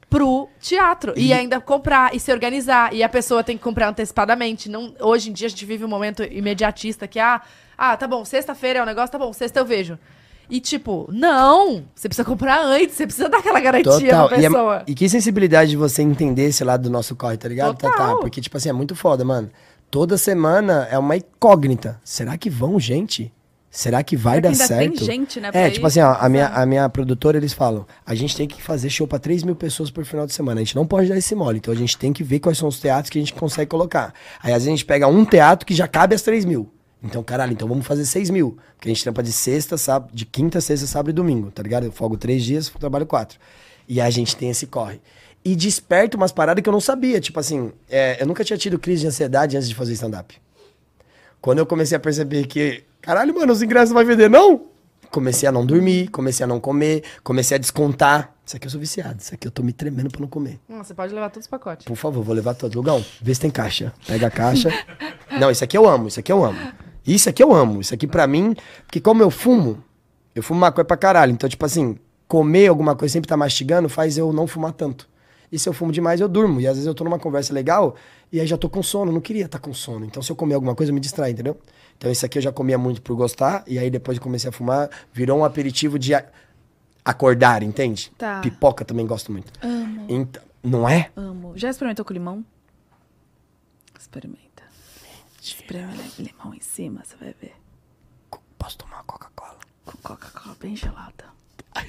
pro 0.08 0.48
teatro. 0.60 1.14
E, 1.16 1.28
E- 1.28 1.32
ainda 1.32 1.60
comprar 1.60 2.14
e 2.14 2.20
se 2.20 2.30
organizar. 2.32 2.94
E 2.94 3.02
a 3.02 3.08
pessoa 3.08 3.42
tem 3.42 3.56
que 3.56 3.62
comprar 3.62 3.88
antecipadamente. 3.88 4.68
Não, 4.68 4.94
hoje 5.00 5.30
em 5.30 5.32
dia 5.32 5.46
a 5.46 5.50
gente 5.50 5.64
vive 5.64 5.84
um 5.84 5.88
momento 5.88 6.22
imediatista 6.22 7.08
que, 7.08 7.18
ah, 7.18 7.40
ah 7.76 7.96
tá 7.96 8.06
bom, 8.06 8.24
sexta-feira 8.24 8.78
é 8.78 8.82
o 8.82 8.86
negócio, 8.86 9.10
tá 9.10 9.18
bom, 9.18 9.32
sexta 9.32 9.58
eu 9.60 9.64
vejo. 9.64 9.98
E 10.54 10.60
tipo, 10.60 11.08
não, 11.10 11.82
você 11.94 12.10
precisa 12.10 12.26
comprar 12.26 12.62
antes, 12.62 12.94
você 12.94 13.06
precisa 13.06 13.26
dar 13.26 13.38
aquela 13.38 13.58
garantia 13.58 13.90
Total. 14.10 14.28
pra 14.28 14.36
E, 14.36 14.44
é- 14.44 14.48
pessoa. 14.50 14.82
e 14.86 14.94
que 14.94 15.08
sensibilidade 15.08 15.70
de 15.70 15.78
você 15.78 16.02
entender 16.02 16.44
esse 16.48 16.62
lado 16.62 16.82
do 16.82 16.90
nosso 16.90 17.16
corre, 17.16 17.38
tá 17.38 17.48
ligado? 17.48 17.74
Total. 17.78 17.90
Tatá? 17.90 18.16
Porque, 18.16 18.38
tipo 18.38 18.54
assim, 18.58 18.68
é 18.68 18.72
muito 18.72 18.94
foda, 18.94 19.24
mano. 19.24 19.48
Toda 19.90 20.18
semana 20.18 20.86
é 20.90 20.98
uma 20.98 21.16
incógnita. 21.16 21.98
Será 22.04 22.36
que 22.36 22.50
vão, 22.50 22.78
gente? 22.78 23.32
Será 23.70 24.02
que 24.02 24.14
vai 24.14 24.34
Será 24.42 24.50
que 24.52 24.58
dar 24.58 24.66
certo? 24.66 24.96
tem 24.98 25.06
gente, 25.06 25.40
né, 25.40 25.50
É, 25.54 25.68
ir? 25.68 25.70
tipo 25.70 25.86
assim, 25.86 26.00
ó, 26.02 26.14
a 26.20 26.28
minha, 26.28 26.48
a 26.48 26.66
minha 26.66 26.86
produtora, 26.90 27.38
eles 27.38 27.54
falam, 27.54 27.86
a 28.04 28.14
gente 28.14 28.36
tem 28.36 28.46
que 28.46 28.60
fazer 28.62 28.90
show 28.90 29.06
pra 29.06 29.18
3 29.18 29.42
mil 29.42 29.56
pessoas 29.56 29.90
por 29.90 30.04
final 30.04 30.26
de 30.26 30.34
semana. 30.34 30.60
A 30.60 30.64
gente 30.64 30.76
não 30.76 30.86
pode 30.86 31.08
dar 31.08 31.16
esse 31.16 31.34
mole. 31.34 31.56
Então 31.56 31.72
a 31.72 31.76
gente 31.76 31.96
tem 31.96 32.12
que 32.12 32.22
ver 32.22 32.40
quais 32.40 32.58
são 32.58 32.68
os 32.68 32.78
teatros 32.78 33.08
que 33.08 33.16
a 33.18 33.22
gente 33.22 33.32
consegue 33.32 33.70
colocar. 33.70 34.12
Aí 34.42 34.50
às 34.52 34.56
vezes 34.64 34.68
a 34.68 34.70
gente 34.72 34.84
pega 34.84 35.08
um 35.08 35.24
teatro 35.24 35.64
que 35.66 35.74
já 35.74 35.88
cabe 35.88 36.14
às 36.14 36.20
3 36.20 36.44
mil. 36.44 36.70
Então, 37.02 37.22
caralho, 37.22 37.52
então 37.52 37.66
vamos 37.66 37.86
fazer 37.86 38.04
6 38.04 38.30
mil. 38.30 38.56
Porque 38.76 38.88
a 38.88 38.92
gente 38.92 39.02
trampa 39.02 39.22
de 39.22 39.32
sexta, 39.32 39.76
sábado, 39.76 40.10
de 40.14 40.24
quinta, 40.24 40.60
sexta, 40.60 40.86
sábado 40.86 41.10
e 41.10 41.12
domingo, 41.12 41.50
tá 41.50 41.62
ligado? 41.62 41.84
Eu 41.84 41.92
folgo 41.92 42.16
três 42.16 42.44
dias, 42.44 42.68
trabalho 42.68 43.06
quatro. 43.06 43.38
E 43.88 44.00
a 44.00 44.08
gente 44.10 44.36
tem 44.36 44.50
esse 44.50 44.66
corre. 44.66 45.00
E 45.44 45.56
desperta 45.56 46.16
umas 46.16 46.30
paradas 46.30 46.62
que 46.62 46.68
eu 46.68 46.72
não 46.72 46.80
sabia. 46.80 47.20
Tipo 47.20 47.40
assim, 47.40 47.72
é, 47.90 48.22
eu 48.22 48.26
nunca 48.26 48.44
tinha 48.44 48.56
tido 48.56 48.78
crise 48.78 49.02
de 49.02 49.08
ansiedade 49.08 49.56
antes 49.56 49.68
de 49.68 49.74
fazer 49.74 49.92
stand-up. 49.94 50.40
Quando 51.40 51.58
eu 51.58 51.66
comecei 51.66 51.96
a 51.96 52.00
perceber 52.00 52.46
que, 52.46 52.84
caralho, 53.00 53.34
mano, 53.34 53.52
os 53.52 53.60
ingressos 53.62 53.90
não 53.90 53.96
vai 53.96 54.04
vender, 54.04 54.30
não? 54.30 54.66
Comecei 55.10 55.48
a 55.48 55.52
não 55.52 55.66
dormir, 55.66 56.08
comecei 56.08 56.44
a 56.44 56.46
não 56.46 56.60
comer, 56.60 57.02
comecei 57.24 57.56
a 57.56 57.58
descontar. 57.58 58.32
Isso 58.46 58.56
aqui 58.56 58.66
eu 58.66 58.70
sou 58.70 58.80
viciado, 58.80 59.20
isso 59.20 59.34
aqui 59.34 59.46
eu 59.46 59.50
tô 59.50 59.62
me 59.62 59.72
tremendo 59.72 60.10
pra 60.10 60.20
não 60.20 60.28
comer. 60.28 60.58
Você 60.68 60.94
pode 60.94 61.12
levar 61.12 61.28
todos 61.30 61.44
os 61.44 61.50
pacotes. 61.50 61.84
Por 61.84 61.96
favor, 61.96 62.24
vou 62.24 62.34
levar 62.34 62.54
todo. 62.54 62.74
Lugão, 62.76 63.04
vê 63.20 63.34
se 63.34 63.40
tem 63.40 63.50
caixa. 63.50 63.92
Pega 64.06 64.28
a 64.28 64.30
caixa. 64.30 64.70
Não, 65.38 65.50
isso 65.50 65.64
aqui 65.64 65.76
eu 65.76 65.88
amo, 65.88 66.08
isso 66.08 66.20
aqui 66.20 66.30
eu 66.30 66.44
amo. 66.44 66.58
Isso 67.06 67.28
aqui 67.28 67.42
eu 67.42 67.52
amo. 67.52 67.80
Isso 67.80 67.92
aqui 67.94 68.06
pra 68.06 68.26
mim, 68.26 68.54
porque 68.86 69.00
como 69.00 69.22
eu 69.22 69.30
fumo, 69.30 69.82
eu 70.34 70.42
fumo 70.42 70.60
maconha 70.60 70.84
pra 70.84 70.96
caralho. 70.96 71.32
Então, 71.32 71.48
tipo 71.48 71.64
assim, 71.64 71.98
comer 72.28 72.68
alguma 72.68 72.94
coisa 72.96 73.12
sempre 73.12 73.28
tá 73.28 73.36
mastigando 73.36 73.88
faz 73.88 74.16
eu 74.16 74.32
não 74.32 74.46
fumar 74.46 74.72
tanto. 74.72 75.08
E 75.50 75.58
se 75.58 75.68
eu 75.68 75.72
fumo 75.74 75.92
demais, 75.92 76.20
eu 76.20 76.28
durmo. 76.28 76.60
E 76.60 76.66
às 76.66 76.74
vezes 76.74 76.86
eu 76.86 76.94
tô 76.94 77.04
numa 77.04 77.18
conversa 77.18 77.52
legal 77.52 77.94
e 78.32 78.40
aí 78.40 78.46
já 78.46 78.56
tô 78.56 78.70
com 78.70 78.82
sono. 78.82 79.12
Não 79.12 79.20
queria 79.20 79.44
estar 79.44 79.58
com 79.58 79.74
sono. 79.74 80.04
Então, 80.06 80.22
se 80.22 80.32
eu 80.32 80.36
comer 80.36 80.54
alguma 80.54 80.74
coisa, 80.74 80.90
eu 80.90 80.94
me 80.94 81.00
distrai, 81.00 81.32
entendeu? 81.32 81.58
Então, 81.98 82.10
isso 82.10 82.24
aqui 82.24 82.38
eu 82.38 82.42
já 82.42 82.50
comia 82.50 82.78
muito 82.78 83.02
por 83.02 83.14
gostar. 83.14 83.62
E 83.66 83.78
aí, 83.78 83.90
depois 83.90 84.16
que 84.18 84.22
comecei 84.24 84.48
a 84.48 84.52
fumar, 84.52 84.88
virou 85.12 85.38
um 85.40 85.44
aperitivo 85.44 85.98
de 85.98 86.12
acordar, 87.04 87.62
entende? 87.62 88.10
Tá. 88.16 88.40
Pipoca 88.40 88.82
também 88.84 89.06
gosto 89.06 89.30
muito. 89.30 89.52
Amo, 89.62 90.06
Então, 90.08 90.42
não 90.62 90.88
é? 90.88 91.10
amo. 91.14 91.52
Já 91.56 91.68
experimentou 91.68 92.02
com 92.04 92.14
limão? 92.14 92.42
Experimenta. 93.98 94.51
Espreme 95.42 95.96
limão 96.20 96.54
em 96.54 96.60
cima, 96.60 97.02
você 97.04 97.16
vai 97.16 97.34
ver. 97.34 97.56
Posso 98.58 98.78
tomar 98.78 98.98
uma 98.98 99.04
Coca-Cola? 99.04 99.58
Com 99.84 99.96
Coca-Cola 99.98 100.54
bem 100.60 100.76
gelada. 100.76 101.24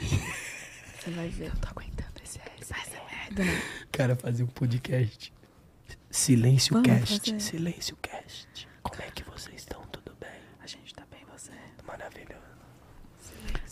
Você 1.00 1.12
vai 1.12 1.28
ver. 1.30 1.50
Eu 1.50 1.56
tô 1.58 1.68
aguentando 1.68 2.14
esse 2.24 2.40
essa 2.60 3.04
merda, 3.12 3.44
né? 3.44 3.62
Cara, 3.92 4.16
fazer 4.16 4.44
um 4.44 4.48
podcast. 4.48 5.32
Silêncio 6.10 6.74
Vamos 6.74 6.88
Cast. 6.88 7.20
fazer. 7.20 7.40
Silêncio 7.40 7.96
Cast. 7.98 8.68
Como 8.82 9.02
é 9.02 9.12
que 9.12 9.24
vocês 9.24 9.58
estão? 9.62 9.82
Tudo 9.88 10.16
bem? 10.20 10.30
A 10.62 10.66
gente 10.66 10.94
tá 10.96 11.04
bem, 11.12 11.24
você. 11.32 11.52
Maravilhoso. 11.86 12.42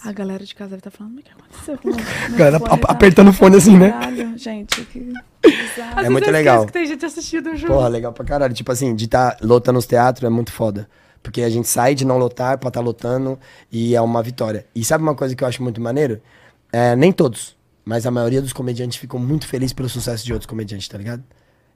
A 0.04 0.12
galera 0.12 0.44
de 0.44 0.56
casa 0.56 0.72
deve 0.72 0.80
estar 0.80 0.92
falando, 0.92 1.20
o 1.20 1.22
que 1.22 1.32
aconteceu 1.32 1.78
com 1.78 1.90
o 1.90 1.96
meu 2.30 2.38
Galera, 2.38 2.60
Tá- 2.60 2.92
apertando 2.92 3.30
o 3.30 3.34
fone 3.34 3.56
assim, 3.58 3.78
né? 3.78 3.92
Caralho, 3.92 4.38
gente, 4.38 4.84
que 4.86 5.00
bizarro. 5.00 5.96
Vezes 5.96 6.10
muito 6.10 6.28
eu 6.28 6.34
legal. 6.34 6.66
que 6.66 6.72
tem 6.74 6.86
gente 6.88 7.06
assistindo 7.06 7.56
junto. 7.56 7.72
Porra, 7.72 7.88
legal 7.88 8.12
pra 8.12 8.26
caralho. 8.26 8.54
Tipo 8.54 8.72
assim, 8.72 8.96
de 8.96 9.06
estar 9.06 9.32
tá 9.36 9.46
lotando 9.46 9.78
os 9.78 9.86
teatros 9.86 10.26
é 10.26 10.30
muito 10.30 10.52
foda. 10.52 10.90
Porque 11.22 11.44
a 11.44 11.50
gente 11.50 11.68
sai 11.68 11.94
de 11.94 12.04
não 12.04 12.18
lotar 12.18 12.58
pra 12.58 12.70
estar 12.70 12.82
lotando 12.82 13.38
e 13.72 13.96
é 13.96 14.02
uma 14.02 14.24
vitória. 14.24 14.66
E 14.74 14.84
sabe 14.84 15.04
uma 15.04 15.14
coisa 15.14 15.36
que 15.36 15.44
eu 15.44 15.48
acho 15.48 15.62
muito 15.62 15.80
maneiro? 15.80 16.20
É, 16.74 16.96
nem 16.96 17.12
todos, 17.12 17.56
mas 17.86 18.08
a 18.08 18.12
maioria 18.12 18.42
dos 18.42 18.54
comediantes 18.54 18.98
ficam 18.98 19.20
muito 19.20 19.48
felizes 19.48 19.74
pelo 19.74 19.88
sucesso 19.88 20.26
de 20.26 20.34
outros 20.34 20.48
comediantes, 20.50 20.88
tá 20.88 20.98
ligado? 20.98 21.24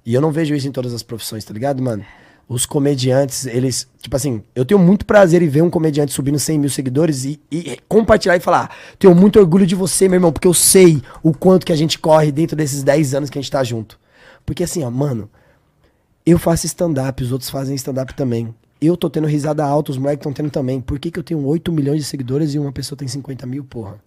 E 0.04 0.14
eu 0.14 0.22
não 0.22 0.32
vejo 0.32 0.56
isso 0.56 0.68
em 0.68 0.72
todas 0.72 0.94
as 0.94 1.04
profissões, 1.04 1.44
tá 1.44 1.54
ligado, 1.54 1.82
mano? 1.84 2.04
Os 2.48 2.66
comediantes, 2.66 3.46
eles. 3.46 3.88
Tipo 4.00 4.16
assim, 4.16 4.44
eu 4.56 4.64
tenho 4.64 4.80
muito 4.80 5.06
prazer 5.06 5.42
em 5.42 5.48
ver 5.48 5.64
um 5.64 5.70
comediante 5.70 6.14
subindo 6.14 6.38
100 6.38 6.60
mil 6.60 6.70
seguidores 6.70 7.26
e, 7.26 7.40
e 7.52 7.80
compartilhar 7.88 8.36
e 8.36 8.40
falar: 8.40 8.76
tenho 9.00 9.16
muito 9.16 9.40
orgulho 9.40 9.66
de 9.66 9.76
você, 9.76 10.08
meu 10.08 10.18
irmão, 10.18 10.32
porque 10.32 10.48
eu 10.48 10.54
sei 10.54 11.02
o 11.24 11.34
quanto 11.34 11.66
que 11.66 11.74
a 11.74 11.76
gente 11.76 11.98
corre 11.98 12.32
dentro 12.32 12.56
desses 12.56 12.84
10 12.84 13.16
anos 13.16 13.30
que 13.30 13.38
a 13.38 13.42
gente 13.42 13.52
tá 13.52 13.64
junto. 13.64 14.00
Porque 14.46 14.64
assim, 14.64 14.84
ó, 14.84 14.92
mano, 14.92 15.30
eu 16.26 16.38
faço 16.38 16.66
stand-up, 16.68 17.24
os 17.24 17.32
outros 17.32 17.50
fazem 17.50 17.76
stand-up 17.76 18.14
também. 18.14 18.54
Eu 18.80 18.96
tô 18.96 19.10
tendo 19.10 19.26
risada 19.26 19.64
alta, 19.64 19.92
os 19.92 19.98
moleques 19.98 20.20
estão 20.20 20.34
tendo 20.34 20.52
também. 20.52 20.80
Por 20.80 21.00
que, 21.00 21.10
que 21.10 21.18
eu 21.18 21.24
tenho 21.24 21.44
8 21.44 21.72
milhões 21.72 22.00
de 22.00 22.04
seguidores 22.04 22.54
e 22.54 22.60
uma 22.60 22.72
pessoa 22.72 22.98
tem 22.98 23.08
50 23.08 23.48
mil, 23.48 23.64
porra? 23.64 24.00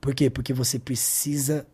Por 0.00 0.14
quê? 0.14 0.28
Porque 0.28 0.52
você 0.52 0.78
precisa 0.78 1.66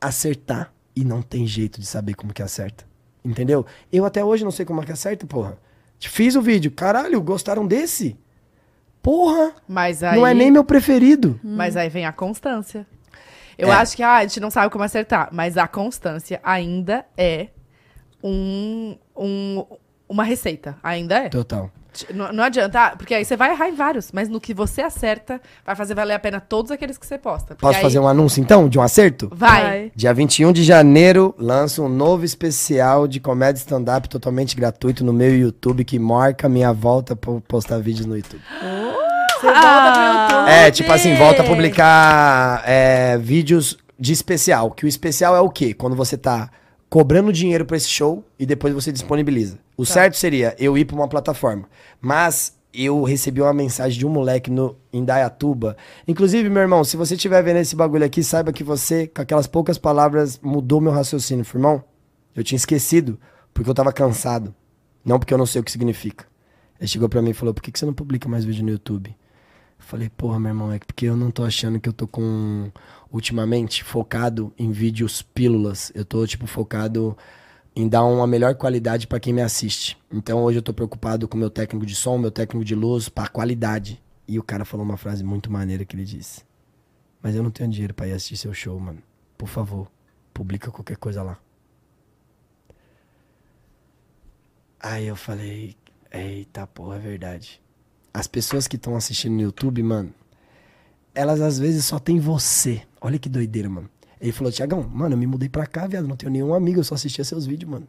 acertar 0.00 0.72
e 0.96 1.04
não 1.04 1.22
tem 1.22 1.46
jeito 1.46 1.80
de 1.80 1.86
saber 1.86 2.14
como 2.14 2.32
que 2.32 2.42
acerta. 2.42 2.84
Entendeu? 3.24 3.64
Eu 3.92 4.04
até 4.04 4.24
hoje 4.24 4.44
não 4.44 4.50
sei 4.50 4.64
como 4.66 4.82
é 4.82 4.84
que 4.84 4.92
acerta, 4.92 5.26
porra. 5.26 5.56
Fiz 6.00 6.34
o 6.34 6.42
vídeo. 6.42 6.70
Caralho, 6.72 7.20
gostaram 7.20 7.66
desse? 7.66 8.16
Porra! 9.00 9.52
Mas 9.68 10.02
aí, 10.02 10.16
Não 10.18 10.26
é 10.26 10.34
nem 10.34 10.50
meu 10.50 10.64
preferido. 10.64 11.38
mas 11.42 11.76
aí 11.76 11.88
vem 11.88 12.04
a 12.06 12.12
constância. 12.12 12.86
Eu 13.58 13.68
É. 13.68 13.76
acho 13.76 13.94
que 13.96 14.02
ah, 14.02 14.16
a 14.16 14.22
gente 14.22 14.40
não 14.40 14.50
sabe 14.50 14.70
como 14.72 14.82
acertar, 14.82 15.28
mas 15.32 15.56
a 15.56 15.68
constância 15.68 16.40
ainda 16.42 17.04
é 17.16 17.48
um, 18.22 18.96
um- 19.16 19.64
uma 20.08 20.24
receita. 20.24 20.76
Ainda 20.82 21.16
é. 21.16 21.28
Total. 21.28 21.70
Não, 22.14 22.32
não 22.32 22.44
adianta, 22.44 22.80
ah, 22.86 22.96
porque 22.96 23.14
aí 23.14 23.24
você 23.24 23.36
vai 23.36 23.50
errar 23.52 23.68
em 23.68 23.74
vários, 23.74 24.10
mas 24.12 24.28
no 24.28 24.40
que 24.40 24.54
você 24.54 24.80
acerta, 24.82 25.40
vai 25.64 25.76
fazer 25.76 25.94
valer 25.94 26.14
a 26.14 26.18
pena 26.18 26.40
todos 26.40 26.70
aqueles 26.70 26.96
que 26.96 27.06
você 27.06 27.18
posta. 27.18 27.54
Posso 27.54 27.76
aí- 27.76 27.82
fazer 27.82 27.98
um 27.98 28.08
anúncio 28.08 28.40
então, 28.40 28.68
de 28.68 28.78
um 28.78 28.82
acerto? 28.82 29.30
Vai. 29.34 29.92
Dia 29.94 30.12
21 30.14 30.52
de 30.52 30.64
janeiro, 30.64 31.34
lanço 31.38 31.82
um 31.84 31.88
novo 31.88 32.24
especial 32.24 33.06
de 33.06 33.20
comédia 33.20 33.60
stand-up 33.60 34.08
totalmente 34.08 34.56
gratuito 34.56 35.04
no 35.04 35.12
meu 35.12 35.36
YouTube, 35.36 35.84
que 35.84 35.98
marca 35.98 36.48
minha 36.48 36.72
volta 36.72 37.14
pra 37.14 37.34
postar 37.46 37.78
vídeos 37.78 38.06
no 38.06 38.16
YouTube. 38.16 38.42
Você 39.40 39.46
volta 39.46 39.92
pro 39.92 40.02
YouTube. 40.02 40.50
É, 40.50 40.70
tipo 40.70 40.92
assim, 40.92 41.14
volta 41.16 41.42
a 41.42 41.44
publicar 41.44 42.62
é, 42.66 43.18
vídeos 43.18 43.76
de 43.98 44.12
especial. 44.12 44.70
Que 44.70 44.84
o 44.84 44.88
especial 44.88 45.36
é 45.36 45.40
o 45.40 45.50
quê? 45.50 45.74
Quando 45.74 45.94
você 45.96 46.16
tá 46.16 46.48
cobrando 46.92 47.32
dinheiro 47.32 47.64
pra 47.64 47.78
esse 47.78 47.88
show 47.88 48.22
e 48.38 48.44
depois 48.44 48.74
você 48.74 48.92
disponibiliza. 48.92 49.58
O 49.78 49.86
certo 49.86 50.14
seria 50.14 50.54
eu 50.58 50.76
ir 50.76 50.84
pra 50.84 50.94
uma 50.94 51.08
plataforma. 51.08 51.66
Mas 51.98 52.54
eu 52.70 53.02
recebi 53.02 53.40
uma 53.40 53.54
mensagem 53.54 53.98
de 53.98 54.06
um 54.06 54.10
moleque 54.10 54.50
no 54.50 54.76
Indaiatuba. 54.92 55.74
Inclusive, 56.06 56.50
meu 56.50 56.60
irmão, 56.60 56.84
se 56.84 56.98
você 56.98 57.14
estiver 57.14 57.42
vendo 57.42 57.60
esse 57.60 57.74
bagulho 57.74 58.04
aqui, 58.04 58.22
saiba 58.22 58.52
que 58.52 58.62
você, 58.62 59.06
com 59.06 59.22
aquelas 59.22 59.46
poucas 59.46 59.78
palavras, 59.78 60.38
mudou 60.42 60.82
meu 60.82 60.92
raciocínio, 60.92 61.46
irmão. 61.54 61.82
Eu 62.36 62.44
tinha 62.44 62.58
esquecido, 62.58 63.18
porque 63.54 63.70
eu 63.70 63.74
tava 63.74 63.90
cansado. 63.90 64.54
Não 65.02 65.18
porque 65.18 65.32
eu 65.32 65.38
não 65.38 65.46
sei 65.46 65.62
o 65.62 65.64
que 65.64 65.72
significa. 65.72 66.26
Ele 66.78 66.88
chegou 66.88 67.08
pra 67.08 67.22
mim 67.22 67.30
e 67.30 67.34
falou: 67.34 67.54
por 67.54 67.62
que, 67.62 67.72
que 67.72 67.78
você 67.78 67.86
não 67.86 67.94
publica 67.94 68.28
mais 68.28 68.44
vídeo 68.44 68.66
no 68.66 68.70
YouTube? 68.70 69.08
Eu 69.08 69.16
Falei, 69.78 70.10
porra, 70.10 70.38
meu 70.38 70.50
irmão, 70.50 70.70
é 70.70 70.78
porque 70.78 71.06
eu 71.06 71.16
não 71.16 71.30
tô 71.30 71.42
achando 71.42 71.80
que 71.80 71.88
eu 71.88 71.92
tô 71.94 72.06
com. 72.06 72.70
Ultimamente, 73.12 73.84
focado 73.84 74.54
em 74.58 74.72
vídeos 74.72 75.20
pílulas. 75.20 75.92
Eu 75.94 76.02
tô, 76.02 76.26
tipo, 76.26 76.46
focado 76.46 77.16
em 77.76 77.86
dar 77.86 78.04
uma 78.04 78.26
melhor 78.26 78.54
qualidade 78.54 79.06
pra 79.06 79.20
quem 79.20 79.34
me 79.34 79.42
assiste. 79.42 79.98
Então 80.10 80.42
hoje 80.42 80.58
eu 80.58 80.62
tô 80.62 80.72
preocupado 80.72 81.28
com 81.28 81.36
meu 81.36 81.50
técnico 81.50 81.84
de 81.84 81.94
som, 81.94 82.16
meu 82.16 82.30
técnico 82.30 82.64
de 82.64 82.74
luz, 82.74 83.10
pra 83.10 83.28
qualidade. 83.28 84.02
E 84.26 84.38
o 84.38 84.42
cara 84.42 84.64
falou 84.64 84.84
uma 84.84 84.96
frase 84.96 85.22
muito 85.22 85.52
maneira 85.52 85.84
que 85.84 85.94
ele 85.94 86.04
disse. 86.04 86.42
Mas 87.22 87.34
eu 87.34 87.42
não 87.42 87.50
tenho 87.50 87.70
dinheiro 87.70 87.92
pra 87.92 88.08
ir 88.08 88.12
assistir 88.12 88.38
seu 88.38 88.54
show, 88.54 88.80
mano. 88.80 89.02
Por 89.36 89.48
favor, 89.48 89.90
publica 90.32 90.70
qualquer 90.70 90.96
coisa 90.96 91.22
lá. 91.22 91.38
Aí 94.80 95.06
eu 95.06 95.16
falei, 95.16 95.76
eita 96.10 96.66
porra, 96.66 96.96
é 96.96 96.98
verdade. 96.98 97.60
As 98.12 98.26
pessoas 98.26 98.66
que 98.66 98.76
estão 98.76 98.96
assistindo 98.96 99.34
no 99.34 99.42
YouTube, 99.42 99.82
mano, 99.82 100.12
elas 101.14 101.40
às 101.40 101.58
vezes 101.58 101.84
só 101.84 101.98
tem 101.98 102.18
você. 102.18 102.82
Olha 103.00 103.18
que 103.18 103.28
doideira, 103.28 103.68
mano. 103.68 103.88
Ele 104.20 104.32
falou, 104.32 104.52
Tiagão, 104.52 104.82
mano, 104.82 105.14
eu 105.14 105.18
me 105.18 105.26
mudei 105.26 105.48
pra 105.48 105.66
cá, 105.66 105.86
viado, 105.86 106.06
não 106.06 106.16
tenho 106.16 106.30
nenhum 106.30 106.54
amigo, 106.54 106.78
eu 106.80 106.84
só 106.84 106.94
assistia 106.94 107.24
seus 107.24 107.44
vídeos, 107.44 107.70
mano. 107.70 107.88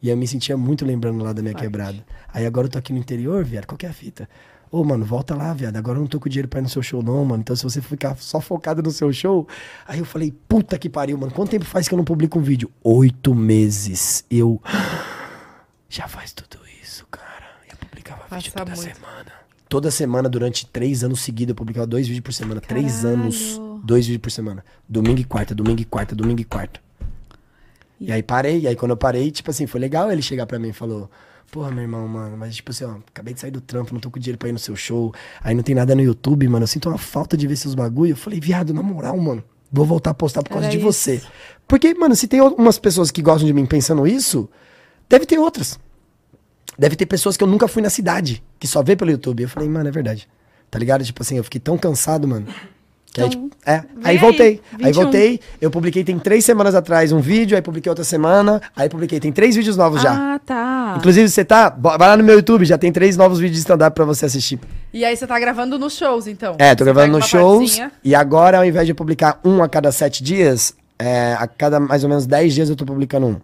E 0.00 0.08
eu 0.08 0.16
me 0.16 0.28
sentia 0.28 0.56
muito 0.56 0.84
lembrando 0.84 1.22
lá 1.24 1.32
da 1.32 1.42
minha 1.42 1.54
quebrada. 1.54 1.98
Aí 2.32 2.46
agora 2.46 2.68
eu 2.68 2.70
tô 2.70 2.78
aqui 2.78 2.92
no 2.92 2.98
interior, 3.00 3.44
viado, 3.44 3.66
qual 3.66 3.76
que 3.76 3.84
é 3.84 3.88
a 3.88 3.92
fita? 3.92 4.28
Ô, 4.70 4.84
mano, 4.84 5.04
volta 5.04 5.34
lá, 5.34 5.52
viado. 5.54 5.76
Agora 5.76 5.98
eu 5.98 6.02
não 6.02 6.06
tô 6.06 6.20
com 6.20 6.28
dinheiro 6.28 6.46
pra 6.46 6.60
ir 6.60 6.62
no 6.62 6.68
seu 6.68 6.82
show, 6.82 7.02
não, 7.02 7.24
mano. 7.24 7.40
Então, 7.40 7.56
se 7.56 7.62
você 7.64 7.80
ficar 7.80 8.16
só 8.18 8.38
focado 8.38 8.82
no 8.82 8.90
seu 8.90 9.10
show. 9.12 9.48
Aí 9.86 9.98
eu 9.98 10.04
falei, 10.04 10.32
puta 10.46 10.78
que 10.78 10.90
pariu, 10.90 11.16
mano. 11.16 11.32
Quanto 11.32 11.50
tempo 11.50 11.64
faz 11.64 11.88
que 11.88 11.94
eu 11.94 11.96
não 11.96 12.04
publico 12.04 12.38
um 12.38 12.42
vídeo? 12.42 12.70
Oito 12.84 13.34
meses. 13.34 14.24
Eu. 14.30 14.60
Já 15.88 16.06
faz 16.06 16.32
tudo 16.32 16.58
isso, 16.82 17.06
cara. 17.10 17.46
Eu 17.70 17.78
publicava 17.78 18.24
vídeo 18.24 18.52
Passa 18.52 18.66
toda 18.66 18.76
muito. 18.76 18.94
semana. 18.94 19.32
Toda 19.68 19.90
semana, 19.90 20.28
durante 20.28 20.66
três 20.66 21.04
anos 21.04 21.20
seguidos, 21.20 21.50
eu 21.50 21.54
publicava 21.54 21.86
dois 21.86 22.06
vídeos 22.06 22.24
por 22.24 22.32
semana. 22.32 22.60
Três 22.60 23.02
Caralho. 23.02 23.20
anos, 23.20 23.60
dois 23.84 24.06
vídeos 24.06 24.22
por 24.22 24.30
semana. 24.30 24.64
Domingo 24.88 25.20
e 25.20 25.24
quarta, 25.24 25.54
domingo 25.54 25.80
e 25.80 25.84
quarta, 25.84 26.14
domingo 26.14 26.40
e 26.40 26.44
quarta. 26.44 26.80
E 28.00 28.10
aí 28.12 28.22
parei, 28.22 28.60
e 28.60 28.68
aí 28.68 28.76
quando 28.76 28.92
eu 28.92 28.96
parei, 28.96 29.30
tipo 29.30 29.50
assim, 29.50 29.66
foi 29.66 29.80
legal 29.80 30.10
ele 30.10 30.22
chegar 30.22 30.46
pra 30.46 30.58
mim 30.58 30.68
e 30.68 30.72
falou: 30.72 31.10
Porra, 31.50 31.70
meu 31.70 31.82
irmão, 31.82 32.06
mano, 32.06 32.36
mas 32.36 32.54
tipo 32.56 32.70
assim, 32.70 32.84
ó, 32.84 32.96
acabei 33.08 33.34
de 33.34 33.40
sair 33.40 33.50
do 33.50 33.60
trampo, 33.60 33.92
não 33.92 34.00
tô 34.00 34.10
com 34.10 34.18
dinheiro 34.18 34.38
pra 34.38 34.48
ir 34.48 34.52
no 34.52 34.58
seu 34.58 34.76
show. 34.76 35.12
Aí 35.42 35.54
não 35.54 35.62
tem 35.62 35.74
nada 35.74 35.94
no 35.94 36.02
YouTube, 36.02 36.46
mano. 36.48 36.62
Eu 36.64 36.68
sinto 36.68 36.88
uma 36.88 36.98
falta 36.98 37.36
de 37.36 37.46
ver 37.46 37.56
seus 37.56 37.74
bagulho. 37.74 38.12
Eu 38.12 38.16
falei, 38.16 38.38
viado, 38.38 38.72
na 38.72 38.82
moral, 38.82 39.16
mano, 39.18 39.42
vou 39.70 39.84
voltar 39.84 40.10
a 40.10 40.14
postar 40.14 40.42
por 40.42 40.50
causa 40.50 40.66
Era 40.66 40.70
de 40.72 40.78
isso. 40.78 40.86
você. 40.86 41.20
Porque, 41.66 41.92
mano, 41.94 42.14
se 42.14 42.28
tem 42.28 42.40
umas 42.40 42.78
pessoas 42.78 43.10
que 43.10 43.20
gostam 43.20 43.46
de 43.46 43.52
mim 43.52 43.66
pensando 43.66 44.06
isso, 44.06 44.48
deve 45.08 45.26
ter 45.26 45.38
outras. 45.38 45.78
Deve 46.78 46.94
ter 46.96 47.06
pessoas 47.06 47.36
que 47.36 47.42
eu 47.42 47.48
nunca 47.48 47.66
fui 47.66 47.82
na 47.82 47.90
cidade, 47.90 48.42
que 48.58 48.66
só 48.66 48.82
vê 48.82 48.94
pelo 48.94 49.10
YouTube. 49.10 49.42
Eu 49.42 49.48
falei, 49.48 49.68
mano, 49.68 49.88
é 49.88 49.92
verdade. 49.92 50.28
Tá 50.70 50.78
ligado? 50.78 51.02
Tipo 51.04 51.22
assim, 51.22 51.36
eu 51.36 51.44
fiquei 51.44 51.60
tão 51.60 51.76
cansado, 51.76 52.28
mano. 52.28 52.46
Que 53.12 53.22
aí, 53.22 53.26
Então, 53.26 53.30
tipo, 53.30 53.56
é. 53.66 53.72
Aí 53.72 53.84
aí, 54.04 54.18
voltei. 54.18 54.60
Aí 54.74 54.84
21. 54.86 55.02
voltei. 55.02 55.40
Eu 55.60 55.70
publiquei 55.70 56.04
tem 56.04 56.18
três 56.18 56.44
semanas 56.44 56.74
atrás 56.74 57.10
um 57.10 57.20
vídeo, 57.20 57.56
aí 57.56 57.62
publiquei 57.62 57.90
outra 57.90 58.04
semana, 58.04 58.60
aí 58.76 58.88
publiquei. 58.88 59.18
Tem 59.18 59.32
três 59.32 59.56
vídeos 59.56 59.76
novos 59.76 60.02
já. 60.02 60.34
Ah, 60.34 60.38
tá. 60.38 60.94
Inclusive, 60.98 61.28
você 61.28 61.44
tá. 61.44 61.70
Vai 61.70 61.98
lá 61.98 62.16
no 62.16 62.22
meu 62.22 62.36
YouTube, 62.36 62.64
já 62.64 62.78
tem 62.78 62.92
três 62.92 63.16
novos 63.16 63.38
vídeos 63.40 63.56
de 63.56 63.60
stand-up 63.60 63.94
pra 63.94 64.04
você 64.04 64.26
assistir. 64.26 64.60
E 64.92 65.04
aí 65.04 65.16
você 65.16 65.26
tá 65.26 65.38
gravando 65.40 65.78
nos 65.78 65.94
shows, 65.96 66.26
então? 66.26 66.54
É, 66.58 66.74
tô 66.74 66.84
Você 66.84 66.92
gravando 66.92 67.18
nos 67.18 67.26
shows. 67.26 67.58
partezinha. 67.60 67.92
E 68.04 68.14
agora, 68.14 68.58
ao 68.58 68.64
invés 68.64 68.86
de 68.86 68.94
publicar 68.94 69.40
um 69.44 69.62
a 69.62 69.68
cada 69.68 69.90
sete 69.90 70.22
dias, 70.22 70.74
é, 70.98 71.34
a 71.38 71.46
cada 71.48 71.80
mais 71.80 72.04
ou 72.04 72.10
menos 72.10 72.26
10 72.26 72.54
dias 72.54 72.68
eu 72.70 72.76
tô 72.76 72.84
publicando 72.84 73.26
um. 73.26 73.36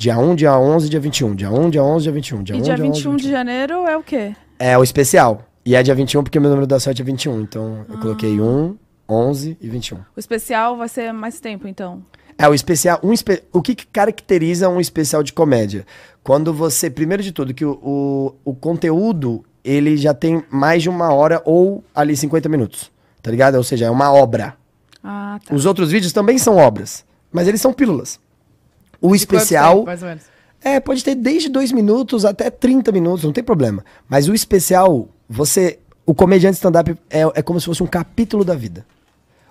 Dia 0.00 0.18
1, 0.18 0.34
dia 0.34 0.58
11, 0.58 0.88
dia 0.88 0.98
21. 0.98 1.34
Dia 1.34 1.50
1, 1.50 1.68
dia 1.68 1.84
11, 1.84 2.02
dia 2.04 2.12
21. 2.12 2.42
Dia 2.42 2.56
E 2.56 2.58
1, 2.58 2.62
dia 2.62 2.74
dia 2.74 2.84
11, 2.86 2.92
21 3.02 3.16
de 3.16 3.30
janeiro 3.30 3.86
é 3.86 3.98
o 3.98 4.02
quê? 4.02 4.34
É 4.58 4.78
o 4.78 4.82
especial. 4.82 5.42
E 5.62 5.74
é 5.74 5.82
dia 5.82 5.94
21 5.94 6.22
porque 6.22 6.40
meu 6.40 6.48
número 6.48 6.66
da 6.66 6.80
sorte 6.80 7.02
é 7.02 7.04
21. 7.04 7.42
Então 7.42 7.84
eu 7.86 7.98
coloquei 7.98 8.40
1, 8.40 8.76
11 9.06 9.58
e 9.60 9.68
21. 9.68 9.98
O 9.98 10.18
especial 10.18 10.74
vai 10.78 10.88
ser 10.88 11.12
mais 11.12 11.38
tempo, 11.38 11.68
então. 11.68 12.02
É, 12.38 12.48
o 12.48 12.54
especial. 12.54 12.98
Um 13.02 13.12
espe- 13.12 13.42
O 13.52 13.60
que, 13.60 13.74
que 13.74 13.86
caracteriza 13.88 14.70
um 14.70 14.80
especial 14.80 15.22
de 15.22 15.34
comédia? 15.34 15.84
Quando 16.24 16.54
você, 16.54 16.88
primeiro 16.88 17.22
de 17.22 17.30
tudo, 17.30 17.52
que 17.52 17.66
o, 17.66 17.72
o, 17.82 18.34
o 18.42 18.54
conteúdo 18.54 19.44
ele 19.62 19.98
já 19.98 20.14
tem 20.14 20.42
mais 20.50 20.82
de 20.82 20.88
uma 20.88 21.12
hora 21.12 21.42
ou 21.44 21.84
ali 21.94 22.16
50 22.16 22.48
minutos. 22.48 22.90
Tá 23.20 23.30
ligado? 23.30 23.56
Ou 23.56 23.62
seja, 23.62 23.84
é 23.84 23.90
uma 23.90 24.10
obra. 24.10 24.54
Ah, 25.04 25.38
tá. 25.44 25.54
Os 25.54 25.66
outros 25.66 25.90
vídeos 25.92 26.14
também 26.14 26.38
são 26.38 26.56
obras, 26.56 27.04
mas 27.30 27.46
eles 27.46 27.60
são 27.60 27.70
pílulas. 27.70 28.18
O 29.00 29.14
especial. 29.14 29.84
mais 29.84 30.02
ou 30.02 30.08
menos? 30.08 30.24
É, 30.62 30.78
pode 30.78 31.02
ter 31.02 31.14
desde 31.14 31.48
2 31.48 31.72
minutos 31.72 32.24
até 32.24 32.50
30 32.50 32.92
minutos, 32.92 33.24
não 33.24 33.32
tem 33.32 33.42
problema. 33.42 33.84
Mas 34.08 34.28
o 34.28 34.34
especial, 34.34 35.08
você. 35.28 35.78
O 36.04 36.14
comediante 36.14 36.56
stand-up 36.56 36.96
é, 37.08 37.20
é 37.34 37.42
como 37.42 37.60
se 37.60 37.66
fosse 37.66 37.82
um 37.82 37.86
capítulo 37.86 38.44
da 38.44 38.54
vida. 38.54 38.84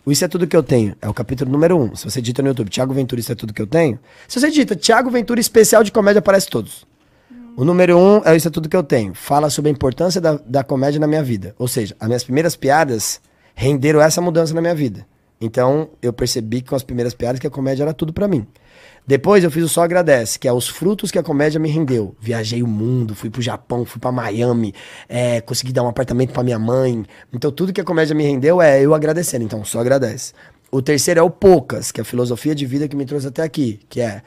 O 0.06 0.12
Isso 0.12 0.26
é 0.26 0.28
Tudo 0.28 0.48
Que 0.48 0.56
Eu 0.56 0.64
Tenho 0.64 0.96
é 1.02 1.08
o 1.08 1.14
capítulo 1.14 1.52
número 1.52 1.78
1. 1.78 1.82
Um. 1.82 1.96
Se 1.96 2.04
você 2.04 2.20
digita 2.20 2.42
no 2.42 2.50
YouTube 2.50 2.70
Thiago 2.70 2.94
Ventura, 2.94 3.20
Isso 3.20 3.32
é 3.32 3.36
Tudo 3.36 3.54
Que 3.54 3.62
Eu 3.62 3.68
Tenho. 3.68 4.00
Se 4.28 4.40
você 4.40 4.50
digita 4.50 4.76
Thiago 4.76 5.10
Ventura 5.10 5.40
especial 5.40 5.84
de 5.84 5.92
comédia, 5.92 6.20
aparece 6.20 6.50
todos. 6.50 6.86
O 7.56 7.64
número 7.64 7.98
1 7.98 8.00
um 8.00 8.22
é 8.26 8.36
Isso 8.36 8.48
é 8.48 8.52
Tudo 8.52 8.68
Que 8.68 8.76
Eu 8.76 8.84
Tenho. 8.84 9.14
Fala 9.14 9.50
sobre 9.50 9.70
a 9.70 9.72
importância 9.72 10.20
da, 10.20 10.40
da 10.46 10.64
comédia 10.64 11.00
na 11.00 11.08
minha 11.08 11.24
vida. 11.24 11.54
Ou 11.58 11.68
seja, 11.68 11.96
as 12.00 12.08
minhas 12.08 12.24
primeiras 12.24 12.56
piadas 12.56 13.22
renderam 13.54 14.02
essa 14.02 14.22
mudança 14.22 14.54
na 14.54 14.62
minha 14.62 14.76
vida. 14.76 15.06
Então, 15.40 15.90
eu 16.02 16.12
percebi 16.12 16.62
com 16.62 16.76
as 16.76 16.84
primeiras 16.84 17.14
piadas 17.14 17.40
que 17.40 17.48
a 17.48 17.50
comédia 17.50 17.84
era 17.84 17.94
tudo 17.94 18.12
pra 18.12 18.28
mim. 18.28 18.48
Depois 19.10 19.44
eu 19.44 19.50
fiz 19.50 19.64
o 19.64 19.68
Só 19.68 19.82
Agradece, 19.82 20.38
que 20.38 20.48
é 20.48 20.54
os 20.54 20.68
frutos 20.68 21.10
que 21.10 21.18
a 21.18 21.24
comédia 21.24 21.60
me 21.60 21.68
rendeu. 21.68 22.16
Viajei 22.20 22.62
o 22.62 22.68
mundo, 22.68 23.16
fui 23.16 23.28
pro 23.28 23.42
Japão, 23.42 23.84
fui 23.84 24.00
pra 24.00 24.12
Miami, 24.12 24.72
é, 25.08 25.42
consegui 25.42 25.74
dar 25.74 25.82
um 25.82 25.88
apartamento 25.88 26.32
pra 26.32 26.44
minha 26.44 26.60
mãe. 26.60 27.04
Então 27.34 27.52
tudo 27.52 27.74
que 27.74 27.82
a 27.82 27.84
comédia 27.84 28.16
me 28.16 28.24
rendeu 28.24 28.62
é 28.62 28.80
eu 28.80 28.94
agradecendo. 28.94 29.44
Então 29.44 29.66
só 29.66 29.80
agradece. 29.80 30.34
O 30.72 30.80
terceiro 30.80 31.20
é 31.22 31.24
o 31.24 31.30
Poucas, 31.32 31.92
que 31.92 32.00
é 32.00 32.04
a 32.04 32.06
filosofia 32.06 32.54
de 32.54 32.68
vida 32.68 32.88
que 32.88 32.96
me 32.96 33.04
trouxe 33.04 33.26
até 33.26 33.42
aqui, 33.42 33.80
que 33.90 34.00
é, 34.00 34.22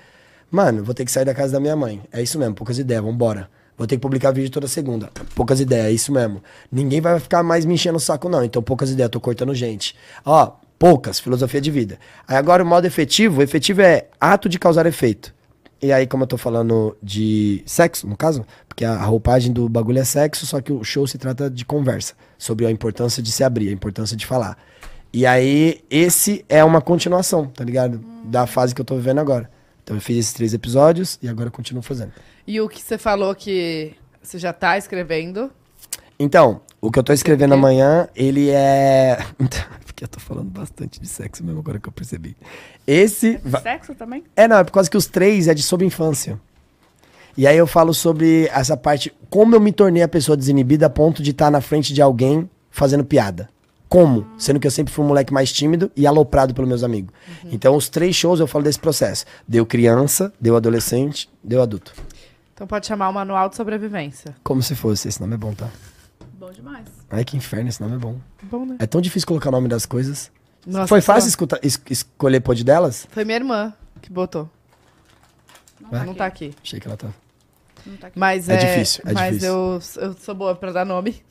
mano, 0.51 0.83
vou 0.83 0.95
ter 0.97 1.05
que 1.05 1.13
sair 1.13 1.25
da 1.25 1.33
casa 1.33 1.53
da 1.53 1.61
minha 1.61 1.77
mãe. 1.77 2.03
É 2.13 2.21
isso 2.21 2.37
mesmo, 2.37 2.57
poucas 2.57 2.77
ideias, 2.77 3.05
vambora. 3.05 3.49
Vou 3.79 3.87
ter 3.87 3.95
que 3.95 4.03
publicar 4.03 4.33
vídeo 4.33 4.51
toda 4.51 4.67
segunda. 4.67 5.11
Poucas 5.37 5.61
ideias, 5.61 5.87
é 5.87 5.93
isso 5.93 6.11
mesmo. 6.13 6.43
Ninguém 6.73 7.01
vai 7.01 7.21
ficar 7.21 7.45
mais 7.45 7.65
me 7.65 7.75
enchendo 7.75 7.99
o 7.99 8.01
saco, 8.01 8.29
não. 8.29 8.43
Então, 8.45 8.61
poucas 8.61 8.91
ideias, 8.91 9.11
tô 9.11 9.21
cortando 9.21 9.55
gente. 9.55 9.95
Ó, 10.25 10.53
poucas, 10.83 11.21
filosofia 11.21 11.61
de 11.61 11.71
vida. 11.71 11.97
Aí 12.27 12.37
agora 12.37 12.61
o 12.61 12.67
modo 12.67 12.85
efetivo, 12.85 13.39
o 13.39 13.43
efetivo 13.45 13.83
é 13.83 14.09
ato 14.21 14.49
de 14.49 14.59
causar 14.59 14.85
efeito. 14.85 15.33
E 15.81 15.93
aí, 15.93 16.09
como 16.09 16.25
eu 16.25 16.27
tô 16.27 16.37
falando 16.37 16.97
de 17.01 17.63
sexo, 17.65 18.05
no 18.05 18.17
caso, 18.17 18.45
porque 18.67 18.85
a 18.85 19.01
roupagem 19.01 19.53
do 19.53 19.69
bagulho 19.69 20.01
é 20.01 20.05
sexo, 20.05 20.45
só 20.45 20.61
que 20.61 20.73
o 20.73 20.83
show 20.83 21.07
se 21.07 21.19
trata 21.19 21.49
de 21.49 21.65
conversa. 21.65 22.15
Sobre 22.37 22.67
a 22.67 22.71
importância 22.73 23.23
de 23.23 23.31
se 23.31 23.45
abrir, 23.45 23.69
a 23.69 23.73
importância 23.73 24.17
de 24.17 24.27
falar. 24.27 24.59
E 25.13 25.25
aí, 25.25 25.85
esse 25.89 26.45
é 26.49 26.65
uma 26.65 26.81
continuação, 26.81 27.47
tá 27.47 27.63
ligado? 27.63 28.01
Da 28.25 28.45
fase 28.49 28.75
que 28.75 28.81
eu 28.81 28.85
tô 28.85 28.97
vivendo 28.97 29.21
agora. 29.21 29.49
Então 29.85 29.97
eu 29.97 30.01
fiz 30.01 30.19
esses 30.19 30.33
três 30.33 30.53
episódios 30.53 31.17
e 31.23 31.29
agora 31.29 31.47
eu 31.47 31.53
continuo 31.53 31.85
fazendo. 31.85 32.11
E 32.45 32.61
o 32.61 32.69
que 32.69 32.83
você 32.83 32.99
falou 32.99 33.37
que 33.37 33.95
você 34.21 34.37
já 34.37 34.53
tá 34.53 34.77
escrevendo? 34.77 35.49
Então, 36.19 36.61
o 36.83 36.91
que 36.91 36.99
eu 36.99 37.03
tô 37.05 37.13
escrevendo 37.13 37.55
amanhã, 37.55 38.09
ele 38.15 38.51
é. 38.51 39.25
Porque 39.87 40.03
eu 40.03 40.09
tô 40.09 40.19
falando 40.19 40.51
bastante 40.51 41.01
de 41.01 41.07
sexo 41.07 41.45
mesmo 41.45 41.61
agora 41.61 41.79
que 41.79 41.89
eu 41.89 41.93
percebi. 41.93 42.37
Esse. 42.85 43.41
Sexo 43.63 43.95
também? 43.95 44.25
É, 44.35 44.49
não, 44.49 44.59
é 44.59 44.65
por 44.65 44.73
causa 44.73 44.91
que 44.91 44.97
os 44.97 45.07
três 45.07 45.47
é 45.47 45.55
de 45.55 45.63
sobre 45.63 45.87
infância. 45.87 46.39
E 47.37 47.47
aí 47.47 47.57
eu 47.57 47.67
falo 47.67 47.95
sobre 47.95 48.49
essa 48.53 48.77
parte, 48.77 49.15
como 49.31 49.55
eu 49.55 49.61
me 49.61 49.73
tornei 49.73 50.03
a 50.03 50.09
pessoa 50.09 50.37
desinibida 50.37 50.87
a 50.87 50.91
ponto 50.91 51.23
de 51.23 51.31
estar 51.31 51.51
na 51.51 51.61
frente 51.61 51.95
de 51.95 52.03
alguém 52.03 52.51
fazendo 52.71 53.05
piada. 53.05 53.49
Como? 53.89 54.27
Sendo 54.37 54.59
que 54.59 54.67
eu 54.67 54.71
sempre 54.71 54.93
fui 54.93 55.05
um 55.05 55.09
moleque 55.09 55.33
mais 55.33 55.53
tímido 55.53 55.91
e 55.95 56.07
aloprado 56.07 56.53
pelos 56.53 56.69
meus 56.69 56.83
amigos. 56.83 57.15
Então, 57.45 57.77
os 57.77 57.89
três 57.89 58.17
shows 58.17 58.41
eu 58.41 58.47
falo 58.47 58.65
desse 58.65 58.79
processo. 58.79 59.25
Deu 59.47 59.65
criança, 59.65 60.33
deu 60.41 60.57
adolescente, 60.57 61.29
deu 61.45 61.63
adulto. 61.63 61.95
Então 62.55 62.67
pode 62.67 62.87
chamar 62.87 63.09
o 63.09 63.13
Manual 63.13 63.49
de 63.49 63.57
Sobrevivência. 63.57 64.35
Como 64.43 64.63
se 64.63 64.75
fosse. 64.75 65.09
Esse 65.09 65.21
nome 65.21 65.35
é 65.35 65.37
bom, 65.39 65.53
tá? 65.53 65.69
Demais. 66.55 66.87
Ai, 67.11 67.25
que 67.25 67.37
inferno, 67.37 67.69
esse 67.69 67.81
nome 67.81 67.97
é 67.97 67.99
bom. 67.99 68.19
Bom, 68.43 68.65
né? 68.67 68.77
É 68.79 68.87
tão 68.87 69.01
difícil 69.01 69.27
colocar 69.27 69.49
o 69.49 69.53
nome 69.53 69.69
das 69.69 69.85
coisas. 69.87 70.31
Nossa, 70.67 70.87
Foi 70.87 71.01
só- 71.01 71.15
fácil 71.15 71.29
escutar- 71.29 71.59
es- 71.63 71.81
escolher 71.91 72.41
pod 72.41 72.63
delas? 72.63 73.07
Foi 73.11 73.25
minha 73.25 73.37
irmã 73.39 73.73
que 74.01 74.13
botou. 74.13 74.49
Ué? 75.93 76.05
Não 76.05 76.15
tá 76.15 76.27
aqui. 76.27 76.55
Achei 76.63 76.79
que 76.79 76.87
ela 76.87 76.97
tá. 76.97 77.09
Não 77.85 77.97
tá 77.97 78.07
aqui. 78.07 78.19
Mas 78.19 78.49
É 78.49 78.55
é, 78.55 78.57
difícil, 78.75 79.03
é 79.07 79.13
mas 79.13 79.27
difícil. 79.35 79.49
Eu, 79.49 79.81
eu 80.03 80.13
sou 80.15 80.35
boa 80.35 80.55
pra 80.55 80.71
dar 80.73 80.85
nome. 80.87 81.23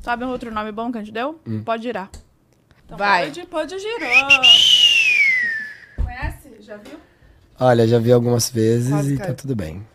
Sabe 0.00 0.24
um 0.24 0.28
outro 0.30 0.50
nome 0.50 0.72
bom 0.72 0.90
que 0.90 0.96
a 0.98 1.02
gente 1.02 1.12
deu? 1.12 1.38
Hum. 1.46 1.62
Pode 1.62 1.82
girar. 1.82 2.08
Então, 2.86 2.96
Vai. 2.96 3.26
Pode, 3.26 3.46
pode 3.46 3.78
girar. 3.78 4.40
Conhece? 5.96 6.50
Já 6.60 6.76
viu? 6.78 6.98
Olha, 7.58 7.86
já 7.86 7.98
vi 7.98 8.10
algumas 8.12 8.48
vezes 8.50 8.88
Quase 8.90 9.14
e 9.14 9.18
tá 9.18 9.24
caiu. 9.24 9.36
tudo 9.36 9.54
bem. 9.54 9.86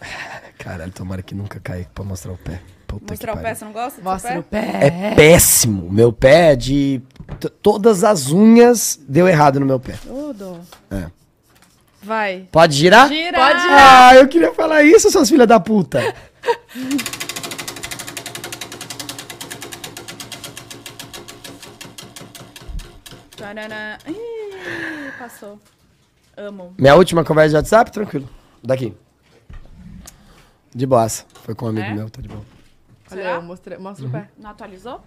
Caralho, 0.58 0.92
tomara 0.92 1.22
que 1.22 1.34
nunca 1.34 1.58
caia 1.58 1.88
pra 1.94 2.04
mostrar 2.04 2.32
o 2.32 2.36
pé. 2.38 2.60
Puta 2.90 3.12
Mostrar 3.12 3.34
o 3.36 3.38
pé, 3.38 3.54
você 3.54 3.64
não 3.64 3.72
gosta? 3.72 4.00
do 4.00 4.04
Mostra 4.04 4.38
o 4.40 4.42
pé. 4.42 4.78
É 4.82 5.14
péssimo. 5.14 5.88
Meu 5.90 6.12
pé 6.12 6.52
é 6.52 6.56
de. 6.56 7.00
Todas 7.62 8.02
as 8.02 8.32
unhas 8.32 8.98
deu 9.08 9.28
errado 9.28 9.60
no 9.60 9.66
meu 9.66 9.78
pé. 9.78 9.94
Tudo. 10.02 10.60
É. 10.90 11.06
Vai. 12.02 12.48
Pode 12.50 12.74
girar? 12.74 13.08
Gira. 13.08 13.38
Pode 13.38 13.60
girar. 13.60 14.08
Ah, 14.10 14.16
eu 14.16 14.26
queria 14.26 14.52
falar 14.52 14.82
isso, 14.82 15.10
suas 15.10 15.28
filhas 15.28 15.46
da 15.46 15.60
puta. 15.60 16.02
Ih, 24.06 25.12
passou. 25.18 25.58
Amo. 26.36 26.74
Minha 26.78 26.94
última 26.94 27.24
conversa 27.24 27.50
de 27.50 27.56
WhatsApp, 27.56 27.90
tranquilo. 27.90 28.28
Daqui. 28.62 28.94
De 30.74 30.86
boaça. 30.86 31.24
Foi 31.42 31.54
com 31.54 31.66
um 31.66 31.68
amigo 31.70 31.86
É? 31.86 31.94
meu, 31.94 32.10
tá 32.10 32.20
de 32.20 32.28
boa. 32.28 32.42
Olha, 33.12 33.22
Será? 33.22 33.34
eu 33.34 33.42
mostrei, 33.42 33.78
mostra 33.78 34.04
Uhum. 34.04 34.10
o 34.10 34.12
pé. 34.12 34.28
Não 34.38 34.50
atualizou? 34.50 35.00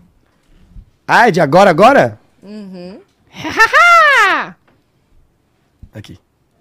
Ah, 1.07 1.27
é 1.27 1.31
de 1.31 1.39
agora, 1.41 1.69
agora? 1.69 2.19
Uhum. 2.41 2.99
Aqui. 5.93 6.17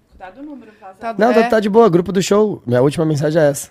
Cuidado 0.09 0.35
do 0.35 0.43
número, 0.43 0.71
vaza. 0.79 0.93
Tá, 0.99 1.15
Não, 1.17 1.31
é, 1.31 1.43
tá, 1.43 1.49
tá 1.49 1.59
de 1.59 1.69
boa, 1.69 1.89
grupo 1.89 2.11
do 2.11 2.21
show. 2.21 2.61
Minha 2.65 2.81
última 2.81 3.05
mensagem 3.05 3.41
é 3.41 3.49
essa. 3.49 3.69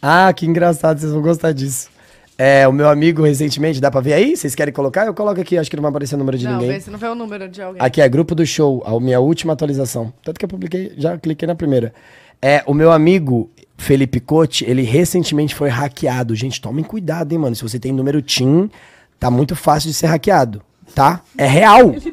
Ah, 0.00 0.32
que 0.32 0.46
engraçado, 0.46 0.98
vocês 1.00 1.12
vão 1.12 1.22
gostar 1.22 1.52
disso. 1.52 1.90
É, 2.36 2.68
o 2.68 2.72
meu 2.72 2.88
amigo 2.88 3.24
recentemente, 3.24 3.80
dá 3.80 3.90
pra 3.90 4.00
ver 4.00 4.12
aí? 4.12 4.36
Vocês 4.36 4.54
querem 4.54 4.72
colocar? 4.72 5.06
Eu 5.06 5.14
coloco 5.14 5.40
aqui, 5.40 5.58
acho 5.58 5.68
que 5.68 5.74
não 5.74 5.82
vai 5.82 5.90
aparecer 5.90 6.14
o 6.14 6.18
número 6.18 6.38
de 6.38 6.44
Não, 6.44 6.52
ninguém. 6.52 6.68
vê 6.70 6.80
se 6.80 6.88
não 6.88 6.96
vê 6.98 7.08
o 7.08 7.14
número 7.16 7.48
de 7.48 7.60
alguém. 7.60 7.82
Aqui 7.82 8.00
é 8.00 8.08
grupo 8.08 8.32
do 8.32 8.46
show, 8.46 8.80
a 8.86 8.98
minha 9.00 9.18
última 9.18 9.54
atualização. 9.54 10.12
Tanto 10.22 10.38
que 10.38 10.44
eu 10.44 10.48
publiquei, 10.48 10.94
já 10.96 11.18
cliquei 11.18 11.48
na 11.48 11.56
primeira. 11.56 11.92
É, 12.40 12.62
o 12.66 12.74
meu 12.74 12.92
amigo 12.92 13.50
Felipe 13.76 14.20
Cote, 14.20 14.64
ele 14.64 14.82
recentemente 14.82 15.54
foi 15.54 15.68
hackeado. 15.68 16.34
Gente, 16.34 16.60
tomem 16.60 16.84
cuidado, 16.84 17.32
hein, 17.32 17.38
mano. 17.38 17.56
Se 17.56 17.62
você 17.62 17.78
tem 17.78 17.92
número 17.92 18.20
TIM, 18.20 18.70
tá 19.18 19.30
muito 19.30 19.56
fácil 19.56 19.88
de 19.88 19.94
ser 19.94 20.06
hackeado, 20.06 20.62
tá? 20.94 21.22
É 21.36 21.46
real. 21.46 21.94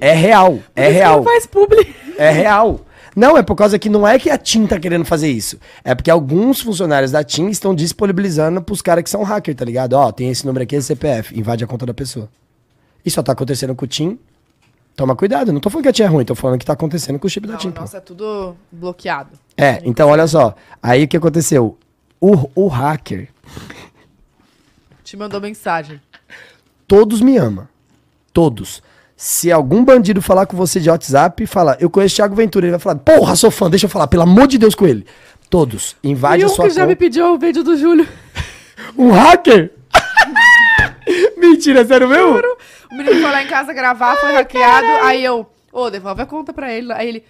É 0.00 0.14
real. 0.14 0.58
É 0.74 0.88
real. 0.88 1.22
Faz 1.22 1.46
publi. 1.46 1.94
É 2.18 2.30
real. 2.30 2.80
Não, 3.14 3.36
é 3.36 3.42
por 3.42 3.54
causa 3.54 3.78
que 3.78 3.88
não 3.88 4.08
é 4.08 4.18
que 4.18 4.30
a 4.30 4.38
TIM 4.38 4.66
tá 4.66 4.80
querendo 4.80 5.04
fazer 5.04 5.30
isso. 5.30 5.58
É 5.84 5.94
porque 5.94 6.10
alguns 6.10 6.60
funcionários 6.60 7.12
da 7.12 7.22
TIM 7.22 7.48
estão 7.48 7.74
disponibilizando 7.74 8.62
pros 8.62 8.80
caras 8.80 9.04
que 9.04 9.10
são 9.10 9.22
hacker, 9.22 9.54
tá 9.54 9.64
ligado? 9.64 9.92
Ó, 9.92 10.10
tem 10.10 10.30
esse 10.30 10.46
número 10.46 10.64
aqui, 10.64 10.74
esse 10.74 10.88
CPF. 10.88 11.38
Invade 11.38 11.62
a 11.62 11.66
conta 11.66 11.86
da 11.86 11.94
pessoa. 11.94 12.28
Isso 13.04 13.14
só 13.14 13.22
tá 13.22 13.32
acontecendo 13.32 13.74
com 13.74 13.84
o 13.84 13.88
TIM. 13.88 14.18
Toma 14.96 15.16
cuidado. 15.16 15.52
Não 15.52 15.60
tô 15.60 15.70
falando 15.70 15.84
que 15.84 15.88
a 15.88 15.92
TIM 15.92 16.02
é 16.02 16.06
ruim, 16.06 16.24
tô 16.24 16.34
falando 16.34 16.58
que 16.58 16.66
tá 16.66 16.74
acontecendo 16.74 17.18
com 17.18 17.26
o 17.26 17.30
chip 17.30 17.46
da 17.46 17.54
Não, 17.54 17.60
TIM. 17.60 17.70
pô. 17.70 17.80
nossa, 17.80 17.96
é 17.96 18.00
tudo 18.00 18.54
bloqueado. 18.70 19.30
É, 19.56 19.80
então 19.84 20.08
olha 20.08 20.26
só. 20.26 20.54
Aí 20.82 21.04
o 21.04 21.08
que 21.08 21.16
aconteceu? 21.16 21.78
O, 22.20 22.48
o 22.54 22.68
hacker, 22.68 23.28
Te 25.02 25.16
mandou 25.16 25.40
mensagem. 25.40 26.00
todos 26.86 27.20
me 27.20 27.36
amam. 27.36 27.66
Todos. 28.32 28.82
Se 29.16 29.50
algum 29.52 29.84
bandido 29.84 30.20
falar 30.22 30.46
com 30.46 30.56
você 30.56 30.80
de 30.80 30.88
WhatsApp, 30.90 31.46
fala, 31.46 31.76
eu 31.80 31.88
conheço 31.90 32.16
Thiago 32.16 32.34
Ventura, 32.34 32.66
ele 32.66 32.70
vai 32.72 32.80
falar, 32.80 32.96
porra, 32.96 33.36
sou 33.36 33.50
fã, 33.50 33.68
deixa 33.70 33.86
eu 33.86 33.90
falar, 33.90 34.06
pelo 34.08 34.22
amor 34.22 34.46
de 34.46 34.58
Deus 34.58 34.74
com 34.74 34.86
ele. 34.86 35.06
Todos. 35.50 35.96
Invade 36.02 36.42
e 36.42 36.44
a 36.44 36.46
um 36.46 36.50
sua 36.50 36.66
que 36.68 36.74
já 36.74 36.86
me 36.86 36.96
pediu 36.96 37.34
o 37.34 37.38
vídeo 37.38 37.62
do 37.62 37.76
Júlio. 37.76 38.06
Um 38.98 39.10
hacker? 39.12 39.70
Mentira, 41.38 41.84
sério 41.84 42.08
mesmo? 42.08 42.40
O 42.92 42.96
menino 42.96 43.20
foi 43.20 43.30
lá 43.30 43.42
em 43.42 43.46
casa 43.46 43.72
gravar, 43.72 44.16
foi 44.16 44.32
hackeado. 44.32 44.86
Aí 45.04 45.24
eu, 45.24 45.46
ô, 45.72 45.88
devolve 45.90 46.20
a 46.22 46.26
conta 46.26 46.52
pra 46.52 46.72
ele. 46.72 46.92
Aí 46.92 47.08
ele, 47.08 47.24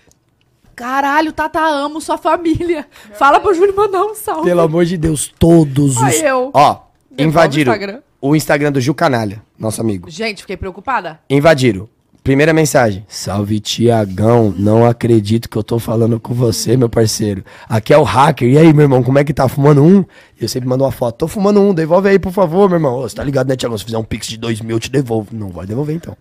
caralho, 0.74 1.32
Tata, 1.32 1.60
amo 1.60 2.00
sua 2.00 2.18
família. 2.18 2.86
Fala 3.14 3.38
pro 3.38 3.54
Júlio 3.54 3.74
mandar 3.74 4.02
um 4.04 4.14
salve. 4.14 4.44
Pelo 4.44 4.60
amor 4.60 4.84
de 4.84 4.96
Deus, 4.96 5.32
todos 5.38 5.96
os. 5.96 6.02
Aí 6.02 6.22
eu. 6.24 6.50
Ó, 6.52 6.80
invadiram 7.16 7.72
o 7.72 7.74
Instagram. 7.76 8.02
o 8.20 8.36
Instagram 8.36 8.72
do 8.72 8.80
Gil 8.80 8.94
Canalha, 8.94 9.42
nosso 9.58 9.80
amigo. 9.80 10.10
Gente, 10.10 10.40
fiquei 10.40 10.56
preocupada. 10.56 11.20
Invadiram. 11.30 11.88
Primeira 12.22 12.52
mensagem. 12.52 13.04
Salve, 13.08 13.58
Tiagão. 13.58 14.54
Não 14.56 14.86
acredito 14.86 15.48
que 15.48 15.58
eu 15.58 15.62
tô 15.64 15.80
falando 15.80 16.20
com 16.20 16.32
você, 16.32 16.76
meu 16.76 16.88
parceiro. 16.88 17.44
Aqui 17.68 17.92
é 17.92 17.98
o 17.98 18.04
hacker. 18.04 18.48
E 18.48 18.56
aí, 18.56 18.72
meu 18.72 18.84
irmão, 18.84 19.02
como 19.02 19.18
é 19.18 19.24
que 19.24 19.34
tá? 19.34 19.48
Fumando 19.48 19.82
um? 19.82 20.04
E 20.40 20.42
eu 20.42 20.48
sempre 20.48 20.68
mando 20.68 20.84
uma 20.84 20.92
foto. 20.92 21.16
Tô 21.16 21.26
fumando 21.26 21.60
um, 21.60 21.74
devolve 21.74 22.08
aí, 22.08 22.20
por 22.20 22.32
favor, 22.32 22.68
meu 22.68 22.76
irmão. 22.76 22.94
Ô, 22.94 23.08
Você 23.08 23.16
tá 23.16 23.24
ligado, 23.24 23.48
né, 23.48 23.56
Tiagão? 23.56 23.76
Se 23.76 23.84
fizer 23.84 23.98
um 23.98 24.04
pix 24.04 24.28
de 24.28 24.36
dois 24.36 24.60
mil, 24.60 24.76
eu 24.76 24.80
te 24.80 24.88
devolvo. 24.88 25.34
Não 25.34 25.48
vai 25.48 25.66
devolver, 25.66 25.96
então. 25.96 26.16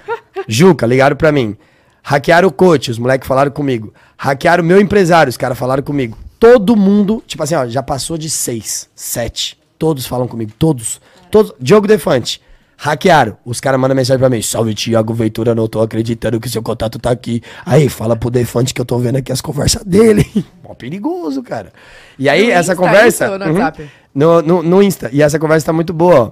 Juca, 0.46 0.86
ligaram 0.86 1.16
pra 1.16 1.32
mim. 1.32 1.56
Hackearam 2.02 2.48
o 2.48 2.52
coach, 2.52 2.90
os 2.90 2.98
moleques 2.98 3.26
falaram 3.26 3.50
comigo. 3.50 3.94
Hackearam 4.18 4.62
o 4.62 4.66
meu 4.66 4.78
empresário, 4.78 5.30
os 5.30 5.38
caras 5.38 5.58
falaram 5.58 5.82
comigo. 5.82 6.18
Todo 6.38 6.76
mundo, 6.76 7.24
tipo 7.26 7.42
assim, 7.42 7.54
ó, 7.54 7.66
já 7.66 7.82
passou 7.82 8.18
de 8.18 8.28
seis, 8.28 8.90
sete. 8.94 9.58
Todos 9.78 10.06
falam 10.06 10.28
comigo, 10.28 10.52
todos. 10.58 11.00
Todos. 11.30 11.54
Diogo 11.58 11.86
Defante. 11.86 12.42
Hackearam. 12.76 13.36
Os 13.44 13.60
caras 13.60 13.80
mandam 13.80 13.96
mensagem 13.96 14.18
pra 14.18 14.28
mim. 14.28 14.42
Salve, 14.42 14.74
Thiago 14.74 15.14
Ventura, 15.14 15.54
não 15.54 15.66
tô 15.66 15.80
acreditando 15.80 16.38
que 16.38 16.48
seu 16.48 16.62
contato 16.62 16.98
tá 16.98 17.10
aqui. 17.10 17.42
Aí, 17.64 17.88
fala 17.88 18.14
pro 18.16 18.30
Defante 18.30 18.74
que 18.74 18.80
eu 18.80 18.84
tô 18.84 18.98
vendo 18.98 19.16
aqui 19.16 19.32
as 19.32 19.40
conversas 19.40 19.82
dele. 19.84 20.26
Mó 20.62 20.74
perigoso, 20.74 21.42
cara. 21.42 21.72
E 22.18 22.28
aí, 22.28 22.46
No 22.46 22.52
essa 22.52 22.72
Insta, 22.72 22.76
conversa. 22.76 23.24
isso 23.24 23.32
ou 23.32 23.38
no 23.38 23.46
Uhum. 23.46 23.70
No, 24.14 24.42
no, 24.42 24.62
no 24.62 24.82
Insta. 24.82 25.10
E 25.12 25.22
essa 25.22 25.38
conversa 25.38 25.66
tá 25.66 25.72
muito 25.72 25.92
boa, 25.92 26.20
ó. 26.20 26.30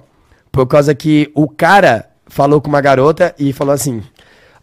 Por 0.51 0.65
causa 0.67 0.93
que 0.95 1.29
o 1.35 1.47
cara 1.47 2.05
falou 2.27 2.61
com 2.61 2.69
uma 2.69 2.81
garota 2.81 3.33
e 3.37 3.51
falou 3.51 3.73
assim: 3.73 4.01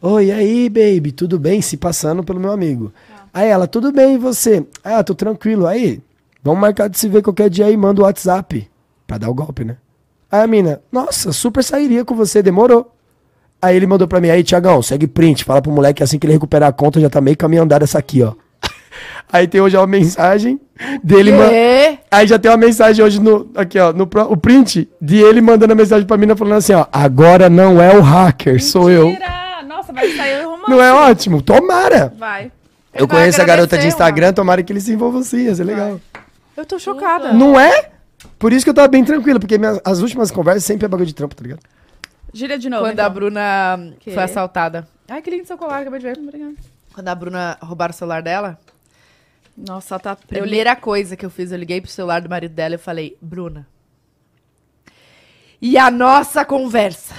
Oi, 0.01 0.27
e 0.27 0.33
aí, 0.33 0.69
baby, 0.69 1.13
tudo 1.13 1.39
bem? 1.39 1.61
Se 1.61 1.77
passando 1.77 2.23
pelo 2.25 2.41
meu 2.41 2.51
amigo. 2.53 2.93
Aí 3.35 3.49
ela, 3.49 3.67
tudo 3.67 3.93
bem, 3.93 4.15
e 4.15 4.19
você? 4.19 4.65
Ah, 4.85 5.03
tô 5.03 5.15
tranquilo. 5.15 5.67
Aí, 5.67 6.01
vamos 6.43 6.61
marcar 6.61 6.89
de 6.89 6.99
se 6.99 7.09
ver 7.09 7.23
qualquer 7.23 7.49
dia 7.51 7.67
aí, 7.67 7.77
manda 7.77 8.01
o 8.01 8.05
WhatsApp. 8.05 8.69
Pra 9.07 9.19
dar 9.19 9.29
o 9.31 9.35
golpe, 9.35 9.65
né? 9.65 9.77
Aí 10.33 10.45
a 10.45 10.47
mina, 10.47 10.81
nossa, 10.91 11.31
super 11.31 11.63
sairia 11.63 12.07
com 12.07 12.15
você, 12.15 12.43
demorou. 12.43 12.91
Aí 13.61 13.77
ele 13.77 13.87
mandou 13.87 14.09
pra 14.09 14.19
mim, 14.19 14.31
aí, 14.31 14.43
Tiagão, 14.43 14.81
segue 14.81 15.07
print, 15.07 15.45
fala 15.45 15.61
pro 15.61 15.71
moleque 15.71 16.03
assim 16.03 16.19
que 16.19 16.27
ele 16.27 16.33
recuperar 16.33 16.71
a 16.71 16.73
conta, 16.73 16.99
já 16.99 17.11
tá 17.11 17.21
meio 17.21 17.37
caminho 17.37 17.65
andado 17.65 17.83
essa 17.83 17.99
aqui, 17.99 18.23
ó. 18.23 18.33
Aí 19.31 19.47
tem 19.47 19.61
hoje 19.61 19.77
uma 19.77 19.87
mensagem 19.87 20.59
dele, 21.03 21.33
man... 21.33 21.49
Aí 22.11 22.27
já 22.27 22.39
tem 22.39 22.51
uma 22.51 22.57
mensagem 22.57 23.05
hoje 23.05 23.21
no. 23.21 23.51
Aqui, 23.55 23.79
ó. 23.79 23.93
No, 23.93 24.09
o 24.29 24.37
print 24.37 24.89
de 25.01 25.19
ele 25.19 25.41
mandando 25.41 25.73
a 25.73 25.77
mensagem 25.77 26.07
pra 26.07 26.17
mina 26.17 26.37
falando 26.37 26.57
assim, 26.57 26.75
ó. 26.75 26.87
Agora 26.93 27.49
não 27.49 27.81
é 27.81 27.97
o 27.97 28.01
hacker, 28.01 28.63
sou 28.63 28.91
eu. 28.91 29.07
Mentira! 29.07 29.63
Nossa, 29.67 29.93
vai 29.93 30.11
sair 30.11 30.43
romântico. 30.43 30.71
Não 30.71 30.83
é 30.83 30.93
ótimo? 30.93 31.41
Tomara! 31.41 32.13
Vai. 32.19 32.53
Eu 32.93 33.07
vai 33.07 33.19
conheço 33.19 33.41
a 33.41 33.45
garota 33.45 33.79
de 33.79 33.87
Instagram, 33.87 34.33
tomara 34.33 34.63
que 34.63 34.73
eles 34.73 34.83
se 34.83 34.93
envolvam 34.93 35.23
sim, 35.23 35.45
ia 35.45 35.55
ser 35.55 35.65
legal. 35.65 36.01
Eu 36.57 36.67
tô 36.67 36.79
chocada. 36.79 37.33
Não 37.33 37.59
é? 37.59 37.91
Por 38.39 38.53
isso 38.53 38.65
que 38.65 38.71
eu 38.71 38.75
tava 38.75 38.89
bem 38.89 39.05
tranquilo, 39.05 39.39
porque 39.41 39.59
minhas- 39.59 39.81
as 39.85 40.01
últimas 40.01 40.31
conversas 40.31 40.65
sempre 40.65 40.85
é 40.87 40.89
bagulho 40.89 41.07
de 41.07 41.15
trampo, 41.15 41.35
tá 41.35 41.43
ligado? 41.43 41.61
Gira 42.33 42.59
de 42.59 42.69
novo. 42.71 42.83
Quando 42.85 42.99
a 43.01 43.03
então. 43.05 43.15
Bruna 43.15 43.93
Que? 44.01 44.13
foi 44.13 44.23
assaltada. 44.23 44.89
Ai, 45.09 45.21
que 45.21 45.31
lindo 45.31 45.47
seu 45.47 45.59
colar, 45.59 45.81
acabei 45.83 45.99
de 46.01 46.07
ver. 46.07 46.19
Obrigada. 46.19 46.55
Quando 46.95 47.09
a 47.09 47.15
Bruna 47.15 47.59
roubaram 47.61 47.93
o 47.93 47.95
celular 47.97 48.23
dela, 48.23 48.59
Nossa, 49.57 49.99
tá. 49.99 50.17
primeira 50.17 50.75
coisa 50.77 51.17
que 51.17 51.27
eu 51.27 51.31
fiz, 51.31 51.53
eu 51.53 51.59
liguei 51.59 51.81
pro 51.81 51.91
celular 51.91 52.21
do 52.21 52.29
marido 52.31 52.53
dela 52.55 52.75
e 52.77 52.79
falei, 52.79 53.17
Bruna. 53.21 53.67
E 55.61 55.79
a 55.79 55.91
nossa 55.91 56.45
conversa? 56.45 57.15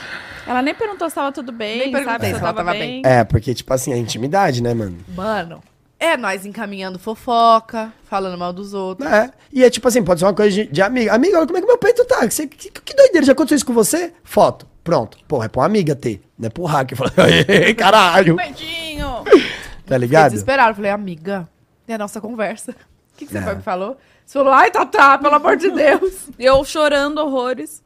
Ela 0.45 0.61
nem 0.61 0.73
perguntou 0.75 1.07
se 1.09 1.15
tava 1.15 1.31
tudo 1.31 1.51
bem, 1.51 1.79
Nem 1.79 1.91
perguntei 1.91 2.11
sabe? 2.13 2.25
Se 2.25 2.31
ela 2.31 2.39
tava 2.41 2.57
tava 2.57 2.71
bem. 2.71 3.01
É, 3.05 3.23
porque, 3.23 3.53
tipo 3.53 3.73
assim, 3.73 3.93
é 3.93 3.97
intimidade, 3.97 4.61
né, 4.61 4.73
mano? 4.73 4.97
Mano, 5.15 5.63
é 6.03 6.17
nós 6.17 6.45
encaminhando 6.45 6.99
fofoca, 6.99 7.93
falando 8.05 8.37
mal 8.37 8.51
dos 8.53 8.73
outros. 8.73 9.09
É. 9.09 9.31
E 9.51 9.63
é 9.63 9.69
tipo 9.69 9.87
assim, 9.87 10.03
pode 10.03 10.19
ser 10.19 10.25
uma 10.25 10.33
coisa 10.33 10.51
de, 10.53 10.65
de 10.67 10.81
amiga. 10.81 11.13
Amiga, 11.13 11.37
olha 11.37 11.45
como 11.47 11.57
é 11.57 11.61
que 11.61 11.67
meu 11.67 11.77
peito 11.77 12.03
tá. 12.05 12.27
Que, 12.27 12.47
que, 12.47 12.69
que 12.71 12.93
doideira, 12.95 13.25
já 13.25 13.31
aconteceu 13.33 13.55
isso 13.57 13.65
com 13.65 13.73
você? 13.73 14.13
Foto. 14.23 14.67
Pronto. 14.83 15.17
Porra, 15.27 15.45
é 15.45 15.47
pra 15.47 15.61
uma 15.61 15.65
amiga 15.65 15.95
ter. 15.95 16.21
Não 16.37 16.47
é 16.47 16.49
pro 16.49 16.65
hacker. 16.65 16.97
Fala, 16.97 17.11
"Aê, 17.17 17.73
caralho. 17.73 18.35
Beijinho! 18.35 19.23
Tá 19.85 19.95
Fiquei 19.95 19.97
ligado? 19.97 20.31
desesperado. 20.31 20.75
Falei, 20.75 20.91
amiga, 20.91 21.47
é 21.87 21.93
a 21.93 21.97
nossa 21.97 22.19
conversa. 22.21 22.73
O 23.13 23.17
que, 23.17 23.25
que 23.27 23.31
você 23.31 23.37
É. 23.37 23.41
foi 23.43 23.55
me 23.55 23.61
falou? 23.61 23.95
Você 24.25 24.39
falou, 24.39 24.51
ai, 24.53 24.71
Tatá, 24.71 25.17
pelo 25.19 25.35
amor 25.35 25.55
de 25.55 25.69
Deus. 25.69 26.29
Eu 26.39 26.63
chorando 26.65 27.19
horrores. 27.19 27.83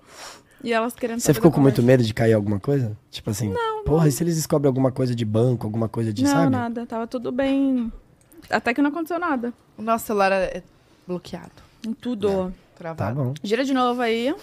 E 0.64 0.72
elas 0.72 0.94
querendo 0.94 1.20
Você 1.20 1.34
ficou 1.34 1.52
com 1.52 1.60
muito 1.60 1.84
medo 1.84 2.02
de 2.04 2.14
cair 2.14 2.32
alguma 2.34 2.60
coisa? 2.62 2.96
Tipo 3.12 3.30
assim, 3.32 3.54
porra, 3.86 4.08
e 4.08 4.12
se 4.12 4.24
eles 4.24 4.36
descobrem 4.38 4.68
alguma 4.70 4.90
coisa 4.92 5.14
de 5.14 5.26
banco, 5.26 5.68
alguma 5.68 5.90
coisa 5.90 6.14
de, 6.14 6.24
Não, 6.24 6.32
sabe? 6.32 6.50
nada. 6.52 6.86
Tava 6.86 7.06
tudo 7.08 7.30
bem. 7.32 7.92
Até 8.50 8.74
que 8.74 8.82
não 8.82 8.90
aconteceu 8.90 9.20
nada. 9.20 9.54
O 9.78 9.82
nosso 9.82 10.06
celular 10.06 10.32
é 10.32 10.64
bloqueado, 11.08 11.52
Em 11.86 11.94
tudo. 11.94 12.54
Tá 12.76 12.94
travado. 12.94 13.16
bom. 13.24 13.34
Gira 13.44 13.64
de 13.66 13.74
novo 13.74 14.02
aí. 14.02 14.34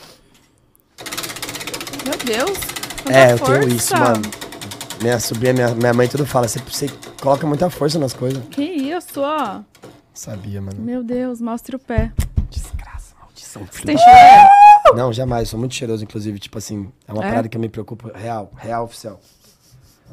Meu 2.04 2.18
Deus. 2.24 2.58
É, 3.10 3.32
eu 3.32 3.38
força. 3.38 3.60
tenho 3.60 3.72
isso, 3.76 3.96
mano. 3.96 4.22
Minha 5.00 5.20
sobrinha, 5.20 5.52
minha, 5.52 5.74
minha 5.74 5.92
mãe 5.94 6.08
tudo 6.08 6.24
fala, 6.26 6.46
você, 6.48 6.58
você 6.60 6.86
coloca 7.20 7.46
muita 7.46 7.68
força 7.70 7.98
nas 7.98 8.12
coisas. 8.12 8.42
Que 8.50 8.62
isso, 8.62 9.20
ó. 9.20 9.60
Sabia, 10.12 10.60
mano. 10.62 10.80
Meu 10.80 11.02
Deus, 11.02 11.40
mostre 11.40 11.74
o 11.76 11.78
pé. 11.78 12.12
Desgraça, 12.50 13.14
maldição, 13.20 13.66
filho. 13.66 13.86
Tem 13.86 13.98
chulé? 13.98 14.48
Não, 14.94 15.12
jamais. 15.12 15.48
Sou 15.48 15.58
muito 15.58 15.74
cheiroso, 15.74 16.04
inclusive. 16.04 16.38
Tipo 16.38 16.58
assim, 16.58 16.90
é 17.06 17.12
uma 17.12 17.24
É? 17.24 17.28
parada 17.28 17.48
que 17.48 17.56
eu 17.56 17.60
me 17.60 17.68
preocupo. 17.68 18.10
Real, 18.14 18.52
real 18.56 18.84
oficial. 18.84 19.20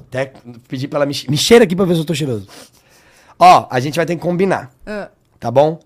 Até 0.08 0.34
pedi 0.68 0.88
pra 0.88 0.98
ela 1.00 1.06
me, 1.06 1.14
me 1.30 1.38
cheira 1.38 1.64
aqui 1.66 1.76
pra 1.76 1.86
ver 1.86 1.94
se 1.94 2.00
eu 2.02 2.06
tô 2.06 2.16
cheiroso. 2.16 2.48
Ó, 3.44 3.68
a 3.72 3.80
gente 3.80 3.96
vai 3.96 4.06
ter 4.06 4.16
que 4.16 4.22
combinar, 4.22 4.72
Ah, 4.86 5.10
tá 5.40 5.50
bom? 5.50 5.80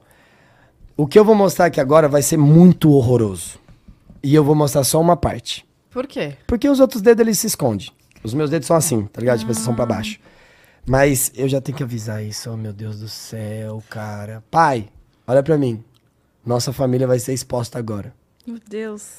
O 0.98 1.08
que 1.08 1.18
eu 1.18 1.24
vou 1.24 1.34
mostrar 1.36 1.68
aqui 1.68 1.80
agora 1.80 2.10
vai 2.10 2.22
ser 2.22 2.36
muito 2.38 2.92
horroroso. 2.92 3.58
E 4.22 4.36
eu 4.36 4.44
vou 4.44 4.54
mostrar 4.56 4.84
só 4.84 5.00
uma 5.00 5.16
parte. 5.16 5.66
por 5.90 6.06
quê? 6.06 6.36
Porque 6.46 6.68
os 6.68 6.82
outros 6.82 7.02
dedos 7.02 7.22
eles 7.22 7.40
se 7.40 7.48
escondem. 7.48 7.88
Os 8.24 8.34
meus 8.34 8.50
dedos 8.50 8.68
são 8.68 8.76
assim, 8.76 9.06
tá 9.06 9.22
ligado? 9.22 9.40
Tipo, 9.40 9.52
eles 9.52 9.62
são 9.64 9.74
pra 9.74 9.86
baixo. 9.86 10.20
Mas 10.86 11.32
eu 11.36 11.48
já 11.48 11.62
tenho 11.62 11.78
que 11.78 11.84
avisar 11.84 12.22
isso, 12.24 12.52
oh 12.52 12.58
meu 12.58 12.74
Deus 12.74 13.00
do 13.00 13.08
céu, 13.08 13.82
cara. 13.90 14.44
Pai, 14.52 14.90
olha 15.26 15.42
pra 15.42 15.58
mim. 15.58 15.82
Nossa 16.46 16.74
família 16.74 17.08
vai 17.08 17.20
ser 17.20 17.34
exposta 17.34 17.80
agora. 17.80 18.14
Meu 18.46 18.60
Deus. 18.70 19.18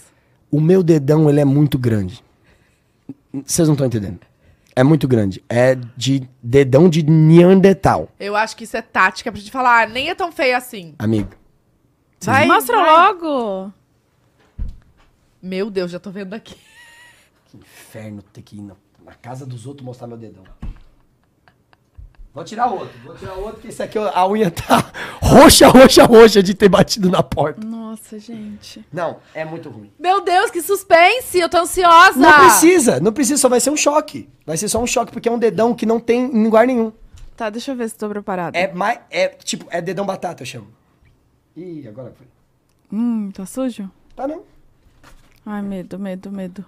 O 0.51 0.61
meu 0.61 0.83
dedão, 0.83 1.29
ele 1.31 1.41
é 1.41 1.45
muito 1.45 1.79
grande. 1.79 2.23
Vocês 3.45 3.67
não 3.67 3.75
estão 3.75 3.87
entendendo. 3.87 4.21
É 4.79 4.85
muito 4.85 5.09
grande. 5.09 5.43
É 5.49 5.75
de 5.97 6.29
dedão 6.43 6.87
de 6.89 7.03
Neandertal, 7.03 8.11
Eu 8.21 8.37
acho 8.37 8.55
que 8.55 8.65
isso 8.65 8.77
é 8.77 8.83
tática 8.83 9.33
pra 9.33 9.41
te 9.41 9.51
falar, 9.51 9.85
ah, 9.85 9.87
nem 9.89 10.11
é 10.11 10.15
tão 10.15 10.31
feio 10.31 10.55
assim. 10.55 10.95
amigo. 10.99 11.31
Vai, 12.23 12.47
Mostra 12.47 12.77
vai. 12.77 12.91
logo. 12.91 13.73
Meu 15.43 15.71
Deus, 15.71 15.91
já 15.91 15.99
tô 15.99 16.11
vendo 16.11 16.35
aqui. 16.35 16.57
Que 17.47 17.57
inferno 17.57 18.21
ter 18.21 18.43
que 18.43 18.57
ir 18.57 18.63
na, 18.63 18.75
na 19.05 19.15
casa 19.15 19.47
dos 19.47 19.67
outros 19.67 19.85
mostrar 19.85 20.07
meu 20.07 20.19
dedão. 20.19 20.45
Vou 22.35 22.45
tirar 22.45 22.67
outro, 22.67 22.99
vou 23.03 23.15
tirar 23.15 23.33
outro, 23.35 23.63
que 23.63 23.69
esse 23.69 23.83
aqui 23.83 23.97
a 23.97 24.29
unha 24.29 24.51
tá 24.51 24.93
roxa, 25.23 25.69
roxa, 25.69 26.05
roxa 26.05 26.43
de 26.43 26.53
ter 26.53 26.69
batido 26.69 27.09
na 27.09 27.23
porta. 27.23 27.67
Nossa, 27.67 27.86
gente. 28.19 28.85
Não, 28.93 29.19
é 29.35 29.45
muito 29.45 29.69
ruim. 29.69 29.93
Meu 29.99 30.23
Deus, 30.23 30.51
que 30.51 30.63
suspense! 30.63 31.39
Eu 31.39 31.49
tô 31.49 31.59
ansiosa! 31.59 32.19
Não 32.19 32.39
precisa, 32.39 33.01
não 33.01 33.13
precisa, 33.13 33.41
só 33.41 33.49
vai 33.49 33.61
ser 33.61 33.71
um 33.71 33.77
choque. 33.77 34.29
Vai 34.45 34.57
ser 34.57 34.69
só 34.69 34.81
um 34.81 34.87
choque, 34.87 35.13
porque 35.13 35.29
é 35.29 35.33
um 35.33 35.39
dedão 35.39 35.75
que 35.75 35.87
não 35.87 35.99
tem 36.01 36.25
em 36.25 36.45
lugar 36.45 36.67
nenhum. 36.67 36.93
Tá, 37.37 37.51
deixa 37.51 37.73
eu 37.73 37.77
ver 37.77 37.89
se 37.89 37.97
tô 37.97 38.09
preparada. 38.09 38.57
É 38.59 38.73
mais, 38.73 39.01
é 39.11 39.29
tipo, 39.29 39.67
é 39.71 39.81
dedão 39.83 40.07
batata, 40.07 40.43
eu 40.43 40.47
chamo. 40.47 40.69
Ih, 41.57 41.87
agora 41.87 42.13
foi. 42.17 42.27
Hum, 42.93 43.31
tá 43.33 43.45
sujo? 43.45 43.91
Tá 44.15 44.27
não. 44.27 44.43
Ai, 45.45 45.63
medo, 45.63 45.99
medo, 45.99 46.31
medo. 46.31 46.65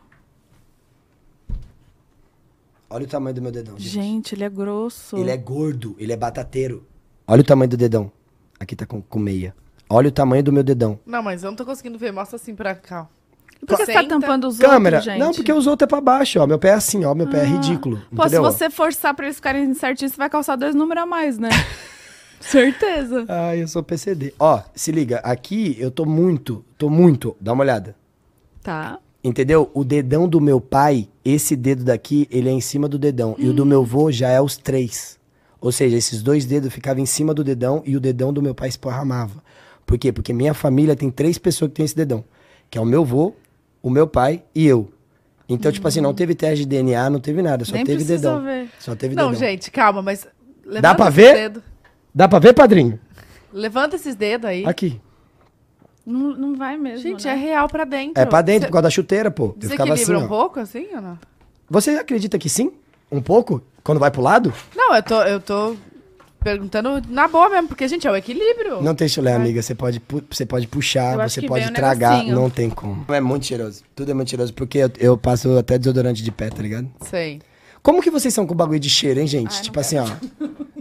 Olha 2.91 3.05
o 3.05 3.09
tamanho 3.09 3.35
do 3.35 3.43
meu 3.43 3.53
dedão, 3.53 3.79
gente. 3.79 3.89
Gente, 3.91 4.35
ele 4.35 4.45
é 4.45 4.49
grosso. 4.49 5.17
Ele 5.17 5.31
é 5.31 5.37
gordo, 5.37 5.95
ele 5.99 6.13
é 6.13 6.17
batateiro. 6.17 6.87
Olha 7.27 7.43
o 7.43 7.45
tamanho 7.45 7.69
do 7.69 7.77
dedão. 7.77 8.11
Aqui 8.59 8.75
tá 8.75 8.87
com, 8.87 9.03
com 9.03 9.19
meia. 9.19 9.55
Olha 9.89 10.09
o 10.09 10.12
tamanho 10.12 10.43
do 10.43 10.52
meu 10.52 10.62
dedão. 10.62 10.98
Não, 11.06 11.23
mas 11.23 11.43
eu 11.43 11.51
não 11.51 11.56
tô 11.56 11.65
conseguindo 11.65 11.98
ver. 11.98 12.12
Mostra 12.12 12.36
assim 12.36 12.55
pra 12.55 12.74
cá. 12.74 13.09
Por 13.60 13.77
que 13.77 13.86
você 13.86 13.93
tá 13.93 14.05
tampando 14.05 14.47
os 14.47 14.59
Câmera. 14.59 14.98
outros, 14.98 15.05
gente? 15.05 15.19
Não, 15.19 15.32
porque 15.32 15.52
os 15.52 15.66
outros 15.66 15.86
é 15.86 15.89
pra 15.89 16.01
baixo, 16.01 16.39
ó. 16.40 16.47
Meu 16.47 16.59
pé 16.59 16.69
é 16.69 16.74
assim, 16.74 17.05
ó. 17.05 17.15
Meu 17.15 17.27
pé 17.27 17.40
é 17.40 17.44
ridículo. 17.44 17.97
Pô, 18.15 18.23
se 18.23 18.28
entendeu? 18.28 18.43
você 18.43 18.70
forçar 18.70 19.15
pra 19.15 19.27
eles 19.27 19.36
ficarem 19.36 19.74
certinhos, 19.74 20.12
você 20.12 20.19
vai 20.19 20.31
calçar 20.31 20.56
dois 20.56 20.74
números 20.74 21.02
a 21.02 21.06
mais, 21.06 21.39
né? 21.39 21.48
Certeza. 22.40 23.24
Ai, 23.28 23.62
eu 23.62 23.69
sou 23.69 23.82
PCD. 23.82 24.32
Ó, 24.39 24.62
se 24.74 24.93
liga. 24.93 25.19
Aqui 25.19 25.77
eu 25.78 25.90
tô 25.90 26.05
muito, 26.05 26.65
tô 26.77 26.89
muito. 26.89 27.36
Dá 27.40 27.52
uma 27.52 27.65
olhada. 27.65 27.97
Tá. 28.62 28.98
Entendeu? 29.24 29.70
O 29.74 29.82
dedão 29.82 30.28
do 30.28 30.40
meu 30.40 30.60
pai, 30.60 31.09
esse 31.24 31.56
dedo 31.56 31.82
daqui, 31.82 32.28
ele 32.31 32.48
é 32.48 32.52
em 32.52 32.60
cima 32.60 32.89
do 32.89 32.98
dedão. 32.98 33.35
E 33.39 33.48
o 33.48 33.52
do 33.52 33.66
meu 33.66 33.85
vô 33.85 34.12
já 34.12 34.28
é 34.28 34.40
os 34.40 34.56
três. 34.56 35.19
Ou 35.60 35.73
seja, 35.73 35.97
esses 35.97 36.23
dois 36.23 36.47
dedos 36.47 36.73
ficavam 36.73 37.02
em 37.02 37.06
cima 37.06 37.35
do 37.35 37.43
dedão 37.43 37.82
e 37.85 37.97
o 37.97 38.01
dedão 38.01 38.32
do 38.32 38.40
meu 38.40 38.55
pai 38.55 38.69
esparramava. 38.69 39.43
Por 39.89 39.97
quê? 39.97 40.12
Porque 40.12 40.35
minha 40.35 40.52
família 40.52 40.94
tem 40.94 41.10
três 41.10 41.39
pessoas 41.39 41.70
que 41.70 41.77
tem 41.77 41.85
esse 41.86 41.97
dedão. 41.97 42.23
Que 42.70 42.77
é 42.77 42.81
o 42.81 42.85
meu 42.85 43.06
vô, 43.06 43.32
o 43.82 43.89
meu 43.89 44.06
pai 44.06 44.43
e 44.55 44.66
eu. 44.66 44.93
Então, 45.48 45.73
tipo 45.73 45.89
assim, 45.89 46.02
não 46.02 46.12
teve 46.12 46.35
teste 46.35 46.59
de 46.65 46.66
DNA, 46.66 47.09
não 47.09 47.19
teve 47.20 47.40
nada. 47.40 47.65
Só 47.65 47.73
Nem 47.73 47.86
teve 47.86 48.05
dedão. 48.05 48.43
ver. 48.44 48.69
Só 48.78 48.94
teve 48.94 49.15
Não, 49.15 49.31
dedão. 49.32 49.40
gente, 49.48 49.70
calma, 49.70 50.02
mas. 50.02 50.27
Levanta 50.62 50.94
pra 50.94 51.09
ver? 51.09 51.35
dedos. 51.35 51.62
Dá 52.15 52.28
pra 52.28 52.39
ver, 52.39 52.52
padrinho? 52.52 53.01
Levanta 53.51 53.97
esses 53.97 54.15
dedos 54.15 54.51
aí. 54.51 54.66
Aqui. 54.66 55.01
Não, 56.05 56.36
não 56.36 56.55
vai 56.55 56.77
mesmo, 56.77 57.02
Gente, 57.02 57.24
né? 57.27 57.32
é 57.32 57.36
real 57.36 57.66
pra 57.66 57.85
dentro. 57.85 58.20
É 58.23 58.27
pra 58.27 58.43
dentro, 58.43 58.62
Cê- 58.62 58.66
por 58.66 58.73
causa 58.74 58.82
da 58.82 58.90
chuteira, 58.90 59.31
pô. 59.31 59.55
Eu 59.60 59.69
ficava 59.70 59.93
assim, 59.94 60.02
Desequilibra 60.02 60.19
ó. 60.19 60.24
um 60.24 60.28
pouco, 60.28 60.60
assim, 60.60 60.86
ou 60.94 61.01
não? 61.01 61.19
Você 61.70 61.90
acredita 61.93 62.39
que 62.39 62.48
sim? 62.51 62.73
Um 63.10 63.23
pouco? 63.23 63.62
Quando 63.82 63.98
vai 63.98 64.10
pro 64.10 64.20
lado? 64.20 64.52
Não, 64.77 64.94
eu 64.94 65.02
tô, 65.02 65.23
eu 65.23 65.40
tô 65.40 65.77
perguntando 66.49 67.03
na 67.09 67.29
boa 67.29 67.51
mesmo, 67.51 67.69
porque, 67.69 67.87
gente, 67.87 68.07
é 68.07 68.11
o 68.11 68.16
equilíbrio. 68.16 68.81
Não 68.83 68.95
tem 68.95 69.07
chulé, 69.07 69.33
Vai. 69.33 69.41
amiga. 69.41 69.61
Você 69.61 69.75
pode, 69.75 70.01
você 70.31 70.47
pode 70.47 70.66
puxar, 70.66 71.16
você 71.29 71.43
pode 71.43 71.70
tragar. 71.73 72.12
negocinho. 72.12 72.35
Não 72.35 72.49
tem 72.49 72.70
como. 72.70 73.05
É 73.12 73.20
muito 73.20 73.47
cheiroso. 73.47 73.83
Tudo 73.95 74.11
é 74.11 74.15
muito 74.15 74.31
cheiroso. 74.31 74.55
Porque 74.55 74.79
eu, 74.79 74.91
eu 74.99 75.19
passo 75.19 75.59
até 75.59 75.79
desodorante 75.79 76.23
de 76.23 76.31
pé, 76.31 76.49
tá 76.49 76.62
ligado? 76.62 76.89
Sei. 77.03 77.41
Como 77.83 78.03
que 78.03 78.11
vocês 78.11 78.33
são 78.33 78.47
com 78.47 78.55
o 78.55 78.57
bagulho 78.57 78.81
de 78.81 78.89
cheiro, 78.89 79.20
hein, 79.20 79.27
gente? 79.27 79.57
Ai, 79.57 79.62
tipo 79.62 79.79
assim, 79.79 79.99
ó. 79.99 80.07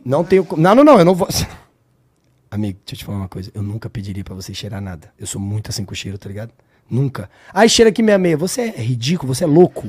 Não 0.06 0.24
tenho. 0.24 0.48
Não, 0.56 0.74
não, 0.74 0.84
não. 0.84 1.00
Eu 1.00 1.06
não 1.06 1.14
vou. 1.16 1.28
Amigo, 2.50 2.80
deixa 2.86 2.96
eu 2.96 2.98
te 3.00 3.06
falar 3.06 3.18
uma 3.18 3.28
coisa. 3.28 3.52
Eu 3.54 3.62
nunca 3.62 3.90
pediria 3.90 4.24
pra 4.24 4.34
você 4.34 4.54
cheirar 4.54 4.82
nada. 4.82 5.12
Eu 5.20 5.28
sou 5.28 5.42
muito 5.42 5.70
assim 5.70 5.84
com 5.84 5.94
cheiro, 5.94 6.18
tá 6.18 6.30
ligado? 6.30 6.52
Nunca. 6.90 7.30
Ai, 7.54 7.68
cheira 7.68 7.90
aqui 7.90 8.02
minha 8.02 8.18
meia. 8.18 8.38
Você 8.38 8.62
é 8.62 8.82
ridículo, 8.82 9.34
você 9.36 9.44
é 9.44 9.48
louco. 9.48 9.86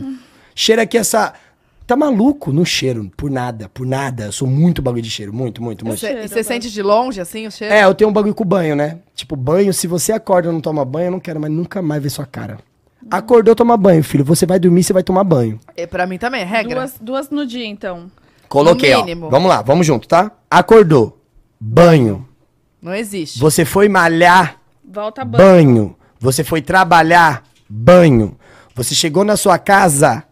Cheira 0.55 0.83
aqui 0.83 0.99
essa. 0.99 1.35
Tá 1.89 1.97
maluco? 1.97 2.53
Não 2.53 2.67
cheiro 2.67 3.11
por 3.17 3.31
nada, 3.31 3.71
por 3.71 3.87
nada. 3.87 4.25
Eu 4.25 4.33
sou 4.33 4.47
muito 4.47 4.83
bagulho 4.83 5.03
de 5.03 5.09
cheiro. 5.09 5.33
Muito, 5.33 5.63
muito, 5.63 5.87
muito. 5.87 5.99
Cheiro, 5.99 6.23
e 6.23 6.29
você 6.29 6.45
sente 6.45 6.71
de 6.71 6.83
longe, 6.83 7.19
assim, 7.19 7.47
o 7.47 7.51
cheiro? 7.51 7.73
É, 7.73 7.83
eu 7.85 7.95
tenho 7.95 8.11
um 8.11 8.13
bagulho 8.13 8.35
com 8.35 8.45
banho, 8.45 8.77
né? 8.77 8.99
Tipo, 9.15 9.35
banho, 9.35 9.73
se 9.73 9.87
você 9.87 10.13
acorda 10.13 10.51
e 10.51 10.53
não 10.53 10.61
toma 10.61 10.85
banho, 10.85 11.07
eu 11.07 11.13
não 11.13 11.19
quero 11.19 11.41
mais 11.41 11.51
nunca 11.51 11.81
mais 11.81 12.03
ver 12.03 12.11
sua 12.11 12.27
cara. 12.27 12.59
Acordou, 13.11 13.55
toma 13.55 13.75
banho, 13.79 14.05
filho. 14.05 14.23
Você 14.23 14.45
vai 14.45 14.59
dormir, 14.59 14.85
você 14.85 14.93
vai 14.93 15.03
tomar 15.03 15.25
banho. 15.25 15.59
É, 15.75 15.87
pra 15.87 16.07
mim 16.07 16.19
também, 16.19 16.43
é 16.43 16.45
regra. 16.45 16.75
Duas, 16.81 16.99
duas 17.01 17.31
no 17.31 17.47
dia, 17.47 17.65
então. 17.65 18.11
Coloquei, 18.51 18.95
No 19.15 19.27
ó. 19.27 19.31
Vamos 19.31 19.49
lá, 19.49 19.63
vamos 19.63 19.87
junto, 19.87 20.07
tá? 20.07 20.31
Acordou. 20.51 21.19
Banho. 21.59 22.29
Não 22.83 22.95
existe. 22.95 23.39
Você 23.39 23.65
foi 23.65 23.89
malhar. 23.89 24.61
Volta 24.85 25.25
banho. 25.25 25.43
Banho. 25.43 25.97
Você 26.21 26.45
foi 26.45 26.61
trabalhar. 26.61 27.45
Banho. 27.67 28.37
Você 28.75 28.95
chegou 28.95 29.25
na 29.25 29.39
sua 29.39 29.59
casa. 29.59 30.28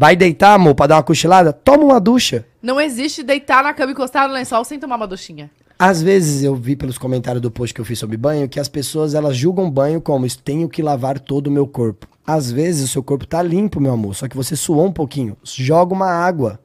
Vai 0.00 0.16
deitar, 0.16 0.54
amor, 0.54 0.74
pra 0.74 0.86
dar 0.86 0.96
uma 0.96 1.02
cochilada? 1.02 1.52
Toma 1.52 1.84
uma 1.84 2.00
ducha. 2.00 2.46
Não 2.62 2.80
existe 2.80 3.22
deitar 3.22 3.62
na 3.62 3.74
cama 3.74 3.92
encostar 3.92 4.26
no 4.26 4.32
lençol 4.32 4.64
sem 4.64 4.78
tomar 4.78 4.96
uma 4.96 5.06
duchinha. 5.06 5.50
Às 5.78 6.00
vezes 6.00 6.42
eu 6.42 6.56
vi 6.56 6.74
pelos 6.74 6.96
comentários 6.96 7.42
do 7.42 7.50
post 7.50 7.74
que 7.74 7.82
eu 7.82 7.84
fiz 7.84 7.98
sobre 7.98 8.16
banho 8.16 8.48
que 8.48 8.58
as 8.58 8.66
pessoas 8.66 9.12
elas 9.12 9.36
julgam 9.36 9.70
banho 9.70 10.00
como 10.00 10.24
isso, 10.24 10.38
tenho 10.38 10.70
que 10.70 10.80
lavar 10.80 11.18
todo 11.18 11.48
o 11.48 11.50
meu 11.50 11.66
corpo. 11.66 12.08
Às 12.26 12.50
vezes 12.50 12.88
o 12.88 12.88
seu 12.90 13.02
corpo 13.02 13.26
tá 13.26 13.42
limpo, 13.42 13.78
meu 13.78 13.92
amor, 13.92 14.14
só 14.14 14.26
que 14.26 14.38
você 14.38 14.56
suou 14.56 14.86
um 14.86 14.92
pouquinho. 14.92 15.36
Joga 15.44 15.92
uma 15.92 16.08
água. 16.08 16.58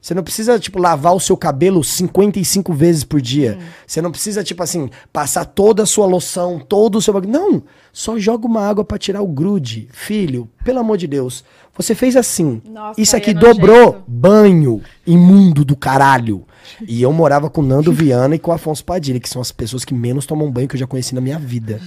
Você 0.00 0.14
não 0.14 0.22
precisa, 0.22 0.58
tipo, 0.58 0.78
lavar 0.78 1.14
o 1.14 1.20
seu 1.20 1.36
cabelo 1.36 1.82
55 1.82 2.72
vezes 2.72 3.02
por 3.04 3.20
dia. 3.20 3.58
Você 3.86 4.00
não 4.00 4.12
precisa, 4.12 4.44
tipo 4.44 4.62
assim, 4.62 4.88
passar 5.12 5.44
toda 5.44 5.82
a 5.82 5.86
sua 5.86 6.06
loção, 6.06 6.58
todo 6.60 6.96
o 6.96 7.02
seu 7.02 7.12
bagulho. 7.12 7.32
Não. 7.32 7.62
Só 7.92 8.16
joga 8.16 8.46
uma 8.46 8.66
água 8.66 8.84
pra 8.84 8.96
tirar 8.96 9.22
o 9.22 9.26
grude. 9.26 9.88
Filho, 9.92 10.48
pelo 10.64 10.78
amor 10.78 10.96
de 10.96 11.08
Deus. 11.08 11.44
Você 11.76 11.94
fez 11.94 12.16
assim. 12.16 12.62
Nossa, 12.64 13.00
Isso 13.00 13.16
aqui 13.16 13.30
é 13.30 13.34
dobrou. 13.34 13.76
nojento. 13.86 14.04
Banho. 14.06 14.82
Imundo 15.04 15.64
do 15.64 15.76
caralho. 15.76 16.44
E 16.86 17.02
eu 17.02 17.12
morava 17.12 17.50
com 17.50 17.60
o 17.60 17.64
Nando 17.66 17.90
Viana 17.94 18.36
e 18.36 18.38
com 18.38 18.52
o 18.52 18.54
Afonso 18.54 18.84
Padilha, 18.84 19.18
que 19.18 19.28
são 19.28 19.42
as 19.42 19.50
pessoas 19.50 19.84
que 19.84 19.92
menos 19.94 20.26
tomam 20.26 20.50
banho 20.50 20.68
que 20.68 20.76
eu 20.76 20.80
já 20.80 20.86
conheci 20.86 21.14
na 21.14 21.20
minha 21.20 21.38
vida. 21.38 21.80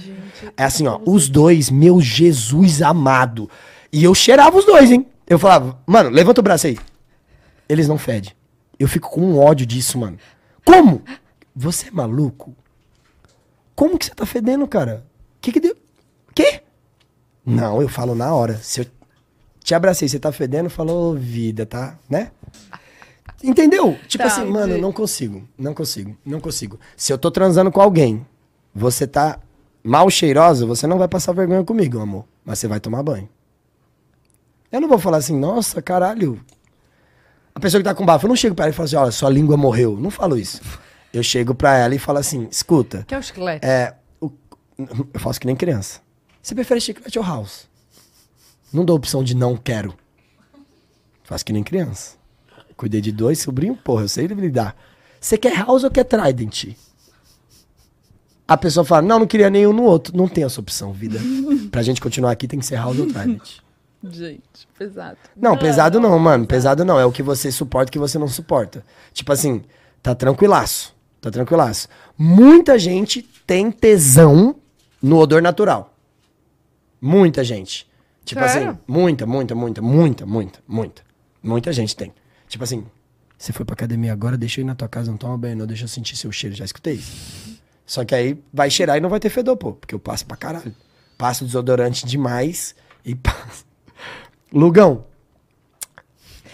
É 0.56 0.64
assim, 0.64 0.86
ó. 0.86 1.00
Os 1.06 1.30
dois, 1.30 1.70
meu 1.70 2.00
Jesus 2.00 2.82
amado. 2.82 3.48
E 3.90 4.04
eu 4.04 4.14
cheirava 4.14 4.58
os 4.58 4.66
dois, 4.66 4.90
hein? 4.90 5.06
Eu 5.26 5.38
falava, 5.38 5.78
mano, 5.86 6.10
levanta 6.10 6.40
o 6.40 6.44
braço 6.44 6.66
aí. 6.66 6.76
Eles 7.72 7.88
não 7.88 7.96
fedem. 7.96 8.32
Eu 8.78 8.86
fico 8.86 9.08
com 9.08 9.22
um 9.22 9.38
ódio 9.38 9.64
disso, 9.64 9.96
mano. 9.98 10.18
Como? 10.62 11.02
Você 11.56 11.88
é 11.88 11.90
maluco? 11.90 12.54
Como 13.74 13.98
que 13.98 14.04
você 14.04 14.14
tá 14.14 14.26
fedendo, 14.26 14.66
cara? 14.68 15.06
Que 15.40 15.50
que 15.50 15.58
deu? 15.58 15.74
Quê? 16.34 16.60
Não, 17.46 17.80
eu 17.80 17.88
falo 17.88 18.14
na 18.14 18.34
hora. 18.34 18.58
Se 18.58 18.82
eu 18.82 18.86
te 19.64 19.74
abracei, 19.74 20.06
você 20.06 20.18
tá 20.18 20.30
fedendo, 20.30 20.68
falou 20.68 21.14
vida, 21.14 21.64
tá? 21.64 21.98
Né? 22.10 22.30
Entendeu? 23.42 23.98
Tipo 24.06 24.22
Tá, 24.24 24.30
assim, 24.30 24.44
mano, 24.44 24.66
entendi. 24.66 24.80
não 24.82 24.92
consigo, 24.92 25.48
não 25.58 25.72
consigo, 25.72 26.16
não 26.26 26.40
consigo. 26.40 26.78
Se 26.94 27.10
eu 27.10 27.16
tô 27.16 27.30
transando 27.30 27.72
com 27.72 27.80
alguém, 27.80 28.26
você 28.74 29.06
tá 29.06 29.40
mal 29.82 30.10
cheirosa, 30.10 30.66
você 30.66 30.86
não 30.86 30.98
vai 30.98 31.08
passar 31.08 31.32
vergonha 31.32 31.64
comigo, 31.64 31.98
amor. 31.98 32.26
Mas 32.44 32.58
você 32.58 32.68
vai 32.68 32.78
tomar 32.80 33.02
banho. 33.02 33.28
Eu 34.70 34.80
não 34.80 34.88
vou 34.88 34.98
falar 34.98 35.16
assim, 35.16 35.36
nossa, 35.38 35.80
caralho. 35.80 36.38
A 37.54 37.60
pessoa 37.60 37.80
que 37.80 37.84
tá 37.84 37.94
com 37.94 38.04
bafo, 38.06 38.24
eu 38.26 38.28
não 38.28 38.36
chego 38.36 38.54
pra 38.54 38.64
ela 38.66 38.72
e 38.72 38.74
falo 38.76 38.86
assim, 38.86 38.96
olha, 38.96 39.10
sua 39.12 39.28
língua 39.30 39.56
morreu. 39.56 39.96
Não 39.96 40.10
falo 40.10 40.38
isso. 40.38 40.60
Eu 41.12 41.22
chego 41.22 41.54
pra 41.54 41.76
ela 41.76 41.94
e 41.94 41.98
falo 41.98 42.18
assim, 42.18 42.48
escuta, 42.50 43.04
Que 43.06 43.14
é 43.14 43.18
o 43.18 43.22
chiclete. 43.22 43.64
é, 43.66 43.94
o- 44.20 44.30
eu 45.12 45.20
faço 45.20 45.38
que 45.40 45.46
nem 45.46 45.54
criança. 45.54 46.00
Você 46.42 46.54
prefere 46.54 46.80
chiclete 46.80 47.18
ou 47.18 47.24
house? 47.24 47.68
Não 48.72 48.84
dou 48.84 48.96
opção 48.96 49.22
de 49.22 49.36
não 49.36 49.56
quero. 49.56 49.94
Faço 51.24 51.44
que 51.44 51.52
nem 51.52 51.62
criança. 51.62 52.16
Cuidei 52.76 53.00
de 53.00 53.12
dois 53.12 53.38
sobrinhos, 53.40 53.78
porra, 53.84 54.02
eu 54.04 54.08
sei 54.08 54.26
lidar. 54.26 54.74
Você 55.20 55.36
quer 55.38 55.54
house 55.54 55.84
ou 55.84 55.90
quer 55.90 56.04
trident? 56.04 56.74
A 58.48 58.56
pessoa 58.56 58.84
fala, 58.84 59.02
não, 59.02 59.20
não 59.20 59.26
queria 59.26 59.48
nenhum 59.50 59.72
no 59.72 59.82
outro. 59.84 60.16
Não 60.16 60.26
tem 60.26 60.42
essa 60.44 60.60
opção, 60.60 60.92
vida. 60.92 61.20
pra 61.70 61.82
gente 61.82 62.00
continuar 62.00 62.32
aqui 62.32 62.48
tem 62.48 62.58
que 62.58 62.66
ser 62.66 62.76
house 62.76 62.98
ou 62.98 63.06
trident. 63.06 63.58
Gente, 64.10 64.66
pesado. 64.76 65.18
Não, 65.36 65.56
pesado 65.56 66.00
não, 66.00 66.18
mano. 66.18 66.46
Pesado 66.46 66.84
não. 66.84 66.98
É 66.98 67.04
o 67.04 67.12
que 67.12 67.22
você 67.22 67.52
suporta 67.52 67.90
e 67.90 67.92
que 67.92 67.98
você 67.98 68.18
não 68.18 68.28
suporta. 68.28 68.84
Tipo 69.12 69.32
assim, 69.32 69.62
tá 70.02 70.14
tranquilaço. 70.14 70.94
Tá 71.20 71.30
tranquilaço. 71.30 71.88
Muita 72.18 72.78
gente 72.78 73.22
tem 73.46 73.70
tesão 73.70 74.56
no 75.00 75.18
odor 75.18 75.40
natural. 75.40 75.94
Muita 77.00 77.44
gente. 77.44 77.88
Tipo 78.24 78.40
Sério? 78.42 78.70
assim, 78.70 78.78
muita, 78.86 79.26
muita, 79.26 79.54
muita, 79.54 79.82
muita, 79.82 80.26
muita, 80.26 80.60
muita. 80.66 81.02
Muita 81.42 81.72
gente 81.72 81.96
tem. 81.96 82.12
Tipo 82.48 82.64
assim, 82.64 82.84
você 83.36 83.52
foi 83.52 83.64
pra 83.64 83.74
academia 83.74 84.12
agora, 84.12 84.36
deixa 84.36 84.60
eu 84.60 84.62
ir 84.62 84.66
na 84.66 84.74
tua 84.74 84.88
casa, 84.88 85.10
não 85.10 85.18
toma 85.18 85.36
banho, 85.36 85.56
não, 85.56 85.66
deixa 85.66 85.84
eu 85.84 85.88
sentir 85.88 86.16
seu 86.16 86.30
cheiro. 86.30 86.54
Já 86.54 86.64
escutei 86.64 86.94
isso. 86.94 87.60
Só 87.84 88.04
que 88.04 88.14
aí 88.14 88.40
vai 88.52 88.70
cheirar 88.70 88.96
e 88.96 89.00
não 89.00 89.08
vai 89.08 89.18
ter 89.18 89.30
fedor, 89.30 89.56
pô. 89.56 89.72
Porque 89.72 89.94
eu 89.94 89.98
passo 89.98 90.24
pra 90.26 90.36
caralho. 90.36 90.74
Passo 91.18 91.44
desodorante 91.44 92.06
demais 92.06 92.74
e 93.04 93.14
passo. 93.16 93.64
Lugão. 94.52 95.04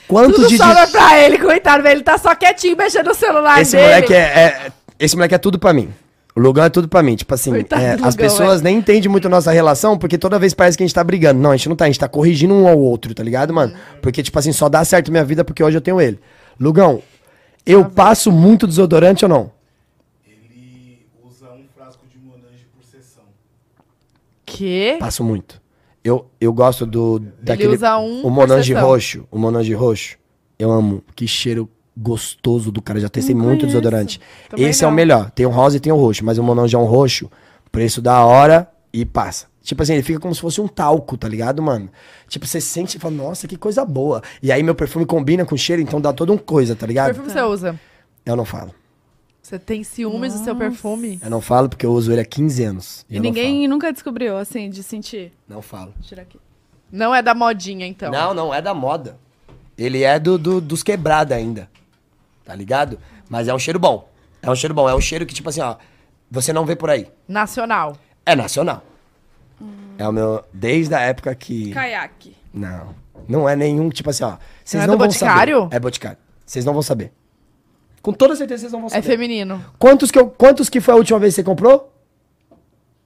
Quanto 0.06 0.36
Tudo 0.36 0.48
de. 0.48 0.56
sobra 0.56 0.86
pra 0.86 1.18
ele, 1.18 1.38
coitado, 1.38 1.82
velho. 1.82 1.96
Ele 1.96 2.02
tá 2.02 2.16
só 2.16 2.34
quietinho 2.34 2.76
mexendo 2.76 3.08
no 3.08 3.14
celular 3.14 3.60
Esse 3.60 3.72
dele. 3.76 3.88
moleque 3.88 4.14
é, 4.14 4.18
é- 4.18 4.72
Esse 4.98 5.14
moleque 5.16 5.34
é 5.34 5.38
tudo 5.38 5.58
pra 5.58 5.72
mim. 5.72 5.92
O 6.34 6.40
Lugão 6.40 6.64
é 6.64 6.70
tudo 6.70 6.88
pra 6.88 7.02
mim. 7.02 7.14
Tipo 7.16 7.34
assim, 7.34 7.50
Coitado 7.50 7.82
é, 7.82 7.96
do 7.96 8.04
as 8.06 8.14
Lugão, 8.14 8.28
pessoas 8.28 8.62
nem 8.62 8.78
entendem 8.78 9.10
muito 9.10 9.26
a 9.26 9.30
nossa 9.30 9.50
relação, 9.52 9.98
porque 9.98 10.16
toda 10.16 10.38
vez 10.38 10.54
parece 10.54 10.78
que 10.78 10.82
a 10.82 10.86
gente 10.86 10.94
tá 10.94 11.04
brigando. 11.04 11.40
Não, 11.40 11.50
a 11.50 11.56
gente 11.56 11.68
não 11.68 11.76
tá, 11.76 11.84
a 11.84 11.88
gente 11.88 11.98
tá 11.98 12.08
corrigindo 12.08 12.54
um 12.54 12.66
ao 12.66 12.78
outro, 12.78 13.12
tá 13.14 13.22
ligado, 13.22 13.52
mano? 13.52 13.74
Porque, 14.00 14.22
tipo 14.22 14.38
assim, 14.38 14.52
só 14.52 14.68
dá 14.68 14.82
certo 14.84 15.10
minha 15.10 15.24
vida 15.24 15.44
porque 15.44 15.62
hoje 15.62 15.76
eu 15.76 15.80
tenho 15.80 16.00
ele. 16.00 16.18
Lugão, 16.58 17.02
eu 17.66 17.84
passo 17.84 18.32
muito 18.32 18.66
desodorante 18.66 19.24
ou 19.24 19.28
não? 19.28 19.50
Ele 20.26 21.06
usa 21.24 21.46
um 21.50 21.64
frasco 21.76 22.06
de 22.10 22.18
Monange 22.18 22.64
por 22.74 22.82
sessão. 22.84 23.24
Quê? 24.46 24.96
Passo 24.98 25.22
muito. 25.22 25.60
Eu, 26.08 26.26
eu 26.40 26.52
gosto 26.52 26.84
do. 26.86 27.18
Daquele, 27.42 27.74
usa 27.74 27.98
um 27.98 28.20
O 28.20 28.22
por 28.22 28.30
Monange 28.30 28.72
sessão. 28.72 28.88
roxo. 28.88 29.28
O 29.30 29.38
Monange 29.38 29.72
roxo. 29.74 30.16
Eu 30.58 30.70
amo. 30.72 31.02
Que 31.14 31.26
cheiro 31.28 31.68
gostoso 31.96 32.70
do 32.72 32.80
cara. 32.80 32.98
Já 33.00 33.08
testei 33.08 33.34
Não 33.34 33.42
muito 33.44 33.60
conheço. 33.60 33.76
desodorante. 33.78 34.20
Também 34.48 34.66
Esse 34.66 34.84
é 34.84 34.86
o 34.86 34.90
não. 34.90 34.96
melhor. 34.96 35.30
Tem 35.30 35.44
o 35.46 35.50
rosa 35.50 35.76
e 35.76 35.80
tem 35.80 35.92
o 35.92 35.96
roxo. 35.96 36.24
Mas 36.24 36.38
o 36.38 36.42
Monange 36.42 36.74
é 36.74 36.78
um 36.78 36.84
roxo. 36.84 37.30
Preço 37.70 38.00
da 38.00 38.24
hora 38.24 38.68
e 38.92 39.04
passa. 39.04 39.46
Tipo 39.62 39.82
assim, 39.82 39.92
ele 39.92 40.02
fica 40.02 40.18
como 40.18 40.34
se 40.34 40.40
fosse 40.40 40.60
um 40.62 40.66
talco, 40.66 41.18
tá 41.18 41.28
ligado, 41.28 41.60
mano? 41.62 41.90
Tipo, 42.26 42.46
você 42.46 42.58
sente 42.58 42.96
e 42.96 43.00
fala, 43.00 43.14
nossa, 43.14 43.46
que 43.46 43.56
coisa 43.56 43.84
boa. 43.84 44.22
E 44.42 44.50
aí 44.50 44.62
meu 44.62 44.74
perfume 44.74 45.04
combina 45.04 45.44
com 45.44 45.54
o 45.54 45.58
cheiro, 45.58 45.82
então 45.82 46.00
dá 46.00 46.10
toda 46.10 46.32
uma 46.32 46.38
coisa, 46.38 46.74
tá 46.74 46.80
Que 46.80 46.86
ligado? 46.86 47.06
perfume 47.08 47.30
você 47.30 47.42
usa? 47.42 47.78
Eu 48.24 48.34
não 48.34 48.46
falo. 48.46 48.74
Você 49.48 49.58
tem 49.58 49.82
ciúmes 49.82 50.34
do 50.34 50.44
seu 50.44 50.54
perfume? 50.54 51.18
Eu 51.22 51.30
não 51.30 51.40
falo 51.40 51.70
porque 51.70 51.86
eu 51.86 51.90
uso 51.92 52.12
ele 52.12 52.20
há 52.20 52.24
15 52.24 52.64
anos. 52.64 53.06
E 53.08 53.14
não 53.14 53.22
ninguém 53.22 53.66
nunca 53.66 53.90
descobriu, 53.90 54.36
assim, 54.36 54.68
de 54.68 54.82
sentir. 54.82 55.32
Não 55.48 55.62
falo. 55.62 55.92
Vou 55.96 56.02
tirar 56.02 56.20
aqui. 56.20 56.38
Não 56.92 57.14
é 57.14 57.22
da 57.22 57.34
modinha, 57.34 57.86
então. 57.86 58.10
Não, 58.12 58.34
não, 58.34 58.52
é 58.52 58.60
da 58.60 58.74
moda. 58.74 59.18
Ele 59.78 60.02
é 60.02 60.18
do, 60.18 60.36
do- 60.36 60.60
dos 60.60 60.82
quebrados 60.82 61.34
ainda. 61.34 61.70
Tá 62.44 62.54
ligado? 62.54 62.98
Mas 63.26 63.48
é 63.48 63.54
um 63.54 63.58
cheiro 63.58 63.78
bom. 63.78 64.06
É 64.42 64.50
um 64.50 64.54
cheiro 64.54 64.74
bom. 64.74 64.86
É 64.86 64.94
um 64.94 65.00
cheiro 65.00 65.24
que, 65.24 65.32
tipo 65.32 65.48
assim, 65.48 65.62
ó, 65.62 65.76
você 66.30 66.52
não 66.52 66.66
vê 66.66 66.76
por 66.76 66.90
aí. 66.90 67.06
Nacional. 67.26 67.96
É 68.26 68.36
nacional. 68.36 68.82
É 69.96 70.06
o 70.06 70.12
meu. 70.12 70.44
Desde 70.52 70.94
a 70.94 71.00
época 71.00 71.34
que. 71.34 71.70
Caiaque. 71.70 72.36
Não. 72.52 72.94
Não 73.26 73.48
é 73.48 73.56
nenhum, 73.56 73.88
tipo 73.88 74.10
assim, 74.10 74.24
ó. 74.24 74.36
Vocês 74.62 74.78
Não 74.80 74.84
é 74.84 74.86
não, 74.88 74.94
do 74.94 74.98
vão 74.98 75.06
Boticário? 75.08 75.60
saber. 75.62 75.76
É 75.76 75.80
Boticário. 75.80 76.18
Vocês 76.44 76.64
não 76.66 76.74
vão 76.74 76.82
saber. 76.82 77.12
Com 78.08 78.12
toda 78.14 78.34
certeza 78.34 78.62
vocês 78.62 78.72
não 78.72 78.80
vão 78.80 78.86
É 78.86 78.92
saber. 78.92 79.06
feminino. 79.06 79.62
Quantos 79.78 80.10
que, 80.10 80.18
eu, 80.18 80.28
quantos 80.30 80.70
que 80.70 80.80
foi 80.80 80.94
a 80.94 80.96
última 80.96 81.18
vez 81.18 81.34
que 81.34 81.42
você 81.42 81.44
comprou? 81.44 81.92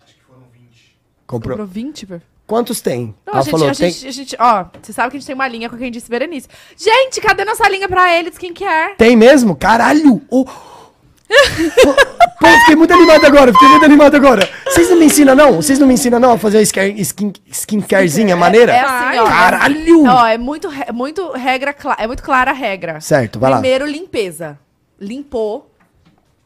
Acho 0.05 0.15
que 0.15 0.21
foram 0.23 0.43
20. 0.53 0.97
Comprou. 1.27 1.57
Comprou 1.59 1.67
20, 1.67 2.07
per... 2.07 2.23
Quantos 2.47 2.81
tem? 2.81 3.13
Não, 3.27 3.33
Ela 3.33 3.41
a 3.41 3.43
gente, 3.43 3.51
falou, 3.51 3.69
a, 3.69 3.75
tem. 3.75 3.91
gente, 3.91 4.07
a 4.07 4.11
gente, 4.13 4.37
ó, 4.39 4.65
você 4.81 4.93
sabe 4.93 5.11
que 5.11 5.17
a 5.17 5.19
gente 5.21 5.27
tem 5.27 5.35
uma 5.35 5.49
linha 5.49 5.69
com 5.69 5.77
quem 5.77 5.91
disse 5.91 6.09
Berenice. 6.09 6.47
Gente, 6.77 7.21
cadê 7.21 7.45
nossa 7.45 7.69
linha 7.69 7.89
pra 7.89 8.17
ele 8.17 8.31
de 8.31 8.37
skincare? 8.37 8.95
Tem 8.97 9.17
mesmo? 9.17 9.57
Caralho! 9.57 10.23
O... 10.31 10.45
Pô, 11.83 11.95
pô, 12.41 12.47
fiquei 12.61 12.77
muito 12.77 12.93
animado 12.93 13.25
agora, 13.25 13.53
fiquei 13.53 13.69
muito 13.69 13.85
animado 13.85 14.15
agora. 14.15 14.49
Vocês 14.67 14.89
não 14.91 14.99
me 14.99 15.07
ensinam, 15.07 15.35
não? 15.35 15.53
Vocês 15.57 15.79
não 15.81 15.87
me 15.89 15.95
ensinam, 15.95 16.21
não, 16.21 16.33
a 16.35 16.39
fazer 16.39 16.61
skin, 16.63 16.95
skin, 17.01 17.33
skincarezinha 17.51 18.37
maneira? 18.37 18.73
É 18.73 18.81
assim, 18.81 19.19
ó. 19.19 19.25
Caralho! 19.27 20.05
Ó, 20.07 20.27
é 20.27 20.37
muito, 20.39 20.69
re- 20.69 20.93
muito 20.93 21.33
regra, 21.33 21.75
é 21.99 22.07
muito 22.07 22.23
clara 22.23 22.51
a 22.51 22.55
regra. 22.55 23.01
Certo, 23.01 23.41
vai 23.41 23.51
lá. 23.51 23.57
Primeiro, 23.59 23.87
limpeza. 23.87 24.59
Limpou. 25.03 25.71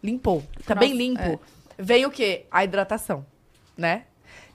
Limpou. 0.03 0.43
Tá 0.67 0.75
Nossa, 0.75 0.87
bem 0.87 0.97
limpo. 0.97 1.21
é. 1.21 1.39
Vem 1.79 2.07
o 2.07 2.11
quê? 2.11 2.47
A 2.51 2.65
hidratação, 2.65 3.27
né? 3.77 4.05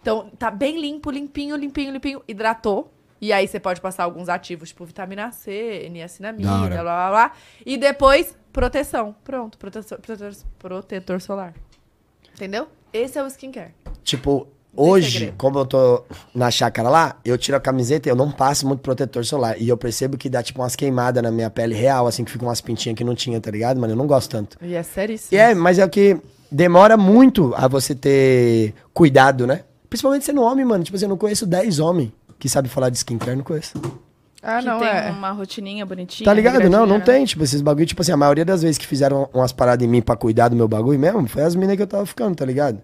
Então, 0.01 0.29
tá 0.39 0.49
bem 0.49 0.79
limpo, 0.81 1.11
limpinho, 1.11 1.55
limpinho, 1.55 1.91
limpinho. 1.93 2.23
Hidratou. 2.27 2.91
E 3.19 3.31
aí 3.31 3.47
você 3.47 3.59
pode 3.59 3.79
passar 3.79 4.03
alguns 4.05 4.27
ativos, 4.29 4.69
tipo 4.69 4.83
vitamina 4.83 5.31
C, 5.31 5.87
niacinamida, 5.91 6.49
Da 6.49 6.57
blá, 6.57 6.63
hora. 6.63 6.81
blá, 6.83 7.09
blá. 7.09 7.31
E 7.63 7.77
depois, 7.77 8.35
proteção. 8.51 9.15
Pronto, 9.23 9.59
protetor, 9.59 9.99
protetor, 9.99 10.33
protetor 10.57 11.21
solar. 11.21 11.53
Entendeu? 12.33 12.67
Esse 12.91 13.19
é 13.19 13.23
o 13.23 13.27
skincare. 13.27 13.75
Tipo, 14.03 14.47
hoje, 14.75 15.11
segredo. 15.11 15.35
como 15.37 15.59
eu 15.59 15.65
tô 15.65 16.03
na 16.33 16.49
chácara 16.49 16.89
lá, 16.89 17.15
eu 17.23 17.37
tiro 17.37 17.57
a 17.57 17.59
camiseta 17.59 18.07
e 18.07 18.11
eu 18.11 18.15
não 18.15 18.31
passo 18.31 18.67
muito 18.67 18.79
protetor 18.79 19.25
solar. 19.25 19.61
E 19.61 19.69
eu 19.69 19.77
percebo 19.77 20.17
que 20.17 20.29
dá, 20.29 20.41
tipo, 20.41 20.61
umas 20.61 20.75
queimadas 20.75 21.21
na 21.21 21.31
minha 21.31 21.49
pele 21.49 21.75
real, 21.75 22.07
assim, 22.07 22.23
que 22.23 22.31
ficam 22.31 22.47
umas 22.47 22.61
pintinhas 22.61 22.97
que 22.97 23.03
não 23.03 23.15
tinha, 23.15 23.39
tá 23.39 23.51
ligado? 23.51 23.79
Mano, 23.79 23.93
eu 23.93 23.97
não 23.97 24.07
gosto 24.07 24.29
tanto. 24.29 24.57
E 24.61 24.73
é 24.73 24.83
seríssimo. 24.83 25.29
E 25.33 25.37
é, 25.37 25.53
mas 25.53 25.79
é 25.79 25.85
o 25.85 25.89
que 25.89 26.17
demora 26.51 26.97
muito 26.97 27.53
a 27.55 27.67
você 27.67 27.95
ter 27.95 28.73
cuidado, 28.93 29.47
né? 29.47 29.63
Principalmente 29.89 30.25
sendo 30.25 30.41
homem, 30.41 30.65
mano. 30.65 30.83
Tipo 30.83 30.95
assim, 30.95 31.05
eu 31.05 31.09
não 31.09 31.17
conheço 31.17 31.45
10 31.45 31.79
homens 31.79 32.11
que 32.39 32.49
sabem 32.49 32.69
falar 32.69 32.89
de 32.89 32.97
skincare, 32.97 33.35
não 33.35 33.43
conheço. 33.43 33.79
Ah, 34.41 34.59
que 34.59 34.65
não, 34.65 34.79
tem 34.79 34.89
é. 34.89 35.11
uma 35.11 35.31
rotininha 35.31 35.85
bonitinha. 35.85 36.25
Tá 36.25 36.33
ligado? 36.33 36.67
Não, 36.69 36.85
não 36.85 36.97
né? 36.97 37.03
tem. 37.03 37.25
Tipo, 37.25 37.43
esses 37.43 37.61
bagulho, 37.61 37.85
tipo 37.85 38.01
assim, 38.01 38.11
a 38.11 38.17
maioria 38.17 38.43
das 38.43 38.63
vezes 38.63 38.77
que 38.77 38.87
fizeram 38.87 39.29
umas 39.33 39.51
paradas 39.51 39.85
em 39.85 39.89
mim 39.89 40.01
pra 40.01 40.15
cuidar 40.15 40.47
do 40.47 40.55
meu 40.55 40.67
bagulho 40.67 40.97
mesmo, 40.97 41.27
foi 41.27 41.43
as 41.43 41.55
minas 41.55 41.75
que 41.75 41.83
eu 41.83 41.87
tava 41.87 42.05
ficando, 42.05 42.35
tá 42.35 42.43
ligado? 42.43 42.81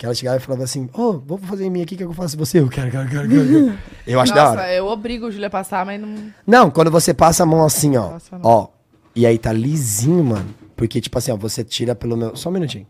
Que 0.00 0.06
ela 0.06 0.14
chegava 0.14 0.38
e 0.38 0.40
falava 0.40 0.64
assim, 0.64 0.88
ô, 0.94 1.18
vamos 1.18 1.46
fazer 1.46 1.66
em 1.66 1.70
mim 1.70 1.82
aqui, 1.82 1.94
o 1.94 1.98
que 1.98 2.04
eu 2.04 2.14
faço 2.14 2.34
em 2.34 2.38
você? 2.38 2.58
Eu 2.58 2.70
quero, 2.70 2.90
quero, 2.90 3.06
quero, 3.06 3.28
quero. 3.28 3.78
Eu 4.06 4.18
acho 4.18 4.32
da 4.32 4.48
hora. 4.48 4.62
Nossa, 4.62 4.72
eu 4.72 4.86
obrigo 4.86 5.26
o 5.26 5.30
Júlia 5.30 5.48
a 5.48 5.50
passar, 5.50 5.84
mas 5.84 6.00
não. 6.00 6.14
Não, 6.46 6.70
quando 6.70 6.90
você 6.90 7.12
passa 7.12 7.42
a 7.42 7.46
mão 7.46 7.62
assim, 7.62 7.98
ó. 7.98 8.12
Nossa. 8.12 8.40
Ó. 8.42 8.68
E 9.14 9.26
aí 9.26 9.36
tá 9.36 9.52
lisinho, 9.52 10.24
mano. 10.24 10.46
Porque, 10.74 11.02
tipo 11.02 11.18
assim, 11.18 11.32
ó, 11.32 11.36
você 11.36 11.62
tira 11.62 11.94
pelo 11.94 12.16
meu. 12.16 12.34
Só 12.34 12.48
um 12.48 12.52
minutinho. 12.52 12.86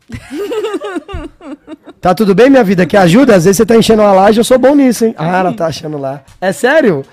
tá 2.01 2.15
tudo 2.15 2.33
bem, 2.33 2.49
minha 2.49 2.63
vida? 2.63 2.87
Que 2.87 2.97
ajuda? 2.97 3.35
Às 3.35 3.45
vezes 3.45 3.57
você 3.57 3.67
tá 3.67 3.75
enchendo 3.75 4.03
uma 4.03 4.13
laje, 4.13 4.39
eu 4.39 4.45
sou 4.45 4.57
bom 4.57 4.77
nisso, 4.77 5.05
hein? 5.05 5.13
Ah, 5.19 5.39
ela 5.39 5.53
tá 5.53 5.67
achando 5.67 5.99
lá. 5.99 6.23
É 6.41 6.53
sério? 6.53 7.05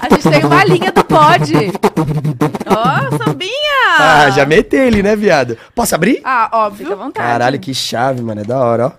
A 0.00 0.08
gente 0.08 0.30
tem 0.30 0.44
uma 0.44 0.64
linha 0.64 0.92
do 0.92 1.04
pod. 1.04 1.52
Ó, 2.66 3.18
sambinha! 3.24 3.50
Ah, 3.98 4.30
já 4.30 4.44
metei 4.46 4.80
ele, 4.80 5.02
né, 5.02 5.14
viado? 5.14 5.56
Posso 5.74 5.94
abrir? 5.94 6.20
Ah, 6.24 6.44
Fica 6.46 6.56
à 6.56 6.66
óbvio. 6.66 6.96
vontade. 6.96 7.26
Caralho, 7.28 7.60
que 7.60 7.72
chave, 7.74 8.22
mano. 8.22 8.40
É 8.40 8.44
da 8.44 8.58
hora, 8.58 8.86
ó. 8.86 8.92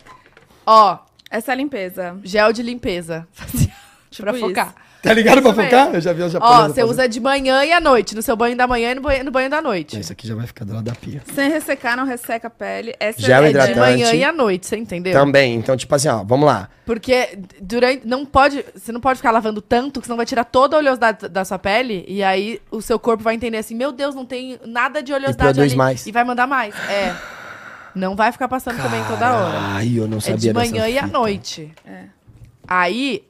Ó, 0.91 0.97
Essa 1.29 1.51
é 1.51 1.53
a 1.53 1.55
limpeza. 1.55 2.17
gel 2.23 2.53
de 2.53 2.61
limpeza. 2.63 3.27
pra 4.17 4.31
Tipo 4.33 4.47
focar. 4.47 4.73
Tá 5.06 5.14
ligado 5.14 5.41
pra 5.41 5.53
focar? 5.53 5.94
Eu 5.94 6.02
já 6.02 6.11
vi 6.14 6.23
os 6.23 6.34
Ó, 6.34 6.40
japoneses 6.40 6.76
você 6.76 6.84
usa 6.84 7.07
de 7.07 7.19
manhã 7.19 7.64
e 7.64 7.72
à 7.72 7.80
noite. 7.80 8.15
No 8.15 8.22
seu 8.22 8.36
banho 8.36 8.57
da 8.57 8.65
manhã 8.68 8.91
e 8.91 8.95
no 8.95 9.02
banho, 9.02 9.23
no 9.23 9.32
banho 9.32 9.49
da 9.49 9.61
noite. 9.61 9.99
Isso 9.99 10.11
aqui 10.11 10.27
já 10.27 10.34
vai 10.36 10.48
ficar 10.48 10.65
do 10.65 10.73
lado 10.73 10.84
da 10.84 10.95
pia. 10.95 11.22
Sem 11.34 11.49
ressecar, 11.49 11.95
não 11.95 12.06
resseca 12.06 12.48
a 12.48 12.49
pele. 12.49 12.95
Essa 12.99 13.22
Gel 13.22 13.44
é 13.44 13.49
hidratante. 13.52 13.73
De 13.73 13.80
manhã 13.80 14.14
e 14.14 14.23
à 14.23 14.32
noite, 14.32 14.65
você 14.65 14.76
entendeu? 14.77 15.14
Também. 15.14 15.56
Então, 15.56 15.77
tipo 15.77 15.94
assim, 15.94 16.07
ó, 16.07 16.23
vamos 16.23 16.45
lá. 16.48 16.69
Porque 16.86 17.38
durante. 17.61 18.06
Não 18.07 18.26
pode. 18.26 18.65
Você 18.76 18.91
não 18.91 18.99
pode 18.99 19.18
ficar 19.18 19.32
lavando 19.32 19.61
tanto, 19.61 19.99
que 20.02 20.07
senão 20.07 20.18
vai 20.18 20.26
tirar 20.26 20.44
toda 20.44 20.76
a 20.76 20.80
oleosidade 20.80 21.30
da 21.30 21.45
sua 21.45 21.60
pele. 21.60 22.03
E 22.07 22.23
aí 22.23 22.60
o 22.72 22.82
seu 22.82 22.98
corpo 22.98 23.23
vai 23.23 23.36
entender 23.36 23.57
assim: 23.57 23.76
meu 23.76 23.91
Deus, 23.91 24.15
não 24.15 24.26
tem 24.26 24.60
nada 24.65 25.02
de 25.03 25.14
oleosidade 25.14 25.53
produz 25.53 25.72
ali. 25.72 25.77
mais. 25.77 26.06
E 26.07 26.11
vai 26.11 26.23
mandar 26.23 26.48
mais. 26.48 26.73
É. 26.90 27.15
Não 27.94 28.15
vai 28.15 28.32
ficar 28.32 28.48
passando 28.48 28.82
também 28.82 29.02
toda 29.06 29.34
hora. 29.34 29.57
Ai, 29.57 29.94
eu 29.95 30.07
não 30.07 30.18
É 30.18 30.22
sabia 30.22 30.38
de 30.38 30.52
dessa 30.53 30.72
manhã 30.72 30.90
e 30.90 30.98
à 30.98 31.07
noite. 31.07 31.72
É. 31.86 32.03
Aí. 32.68 33.23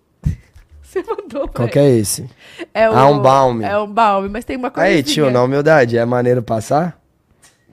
Você 0.95 1.03
mandou. 1.03 1.47
Qual 1.49 1.67
que 1.67 1.77
é 1.79 1.89
esse? 1.89 2.25
É 2.73 2.85
Ah, 2.85 3.05
um 3.07 3.19
balme. 3.19 3.65
É 3.65 3.77
um 3.77 3.87
balme, 3.91 4.29
mas 4.29 4.45
tem 4.45 4.55
uma 4.55 4.71
coisa. 4.71 4.87
Aí, 4.87 5.03
tio, 5.03 5.29
na 5.29 5.43
humildade, 5.43 5.97
é 5.97 6.05
maneiro 6.05 6.41
passar? 6.41 6.97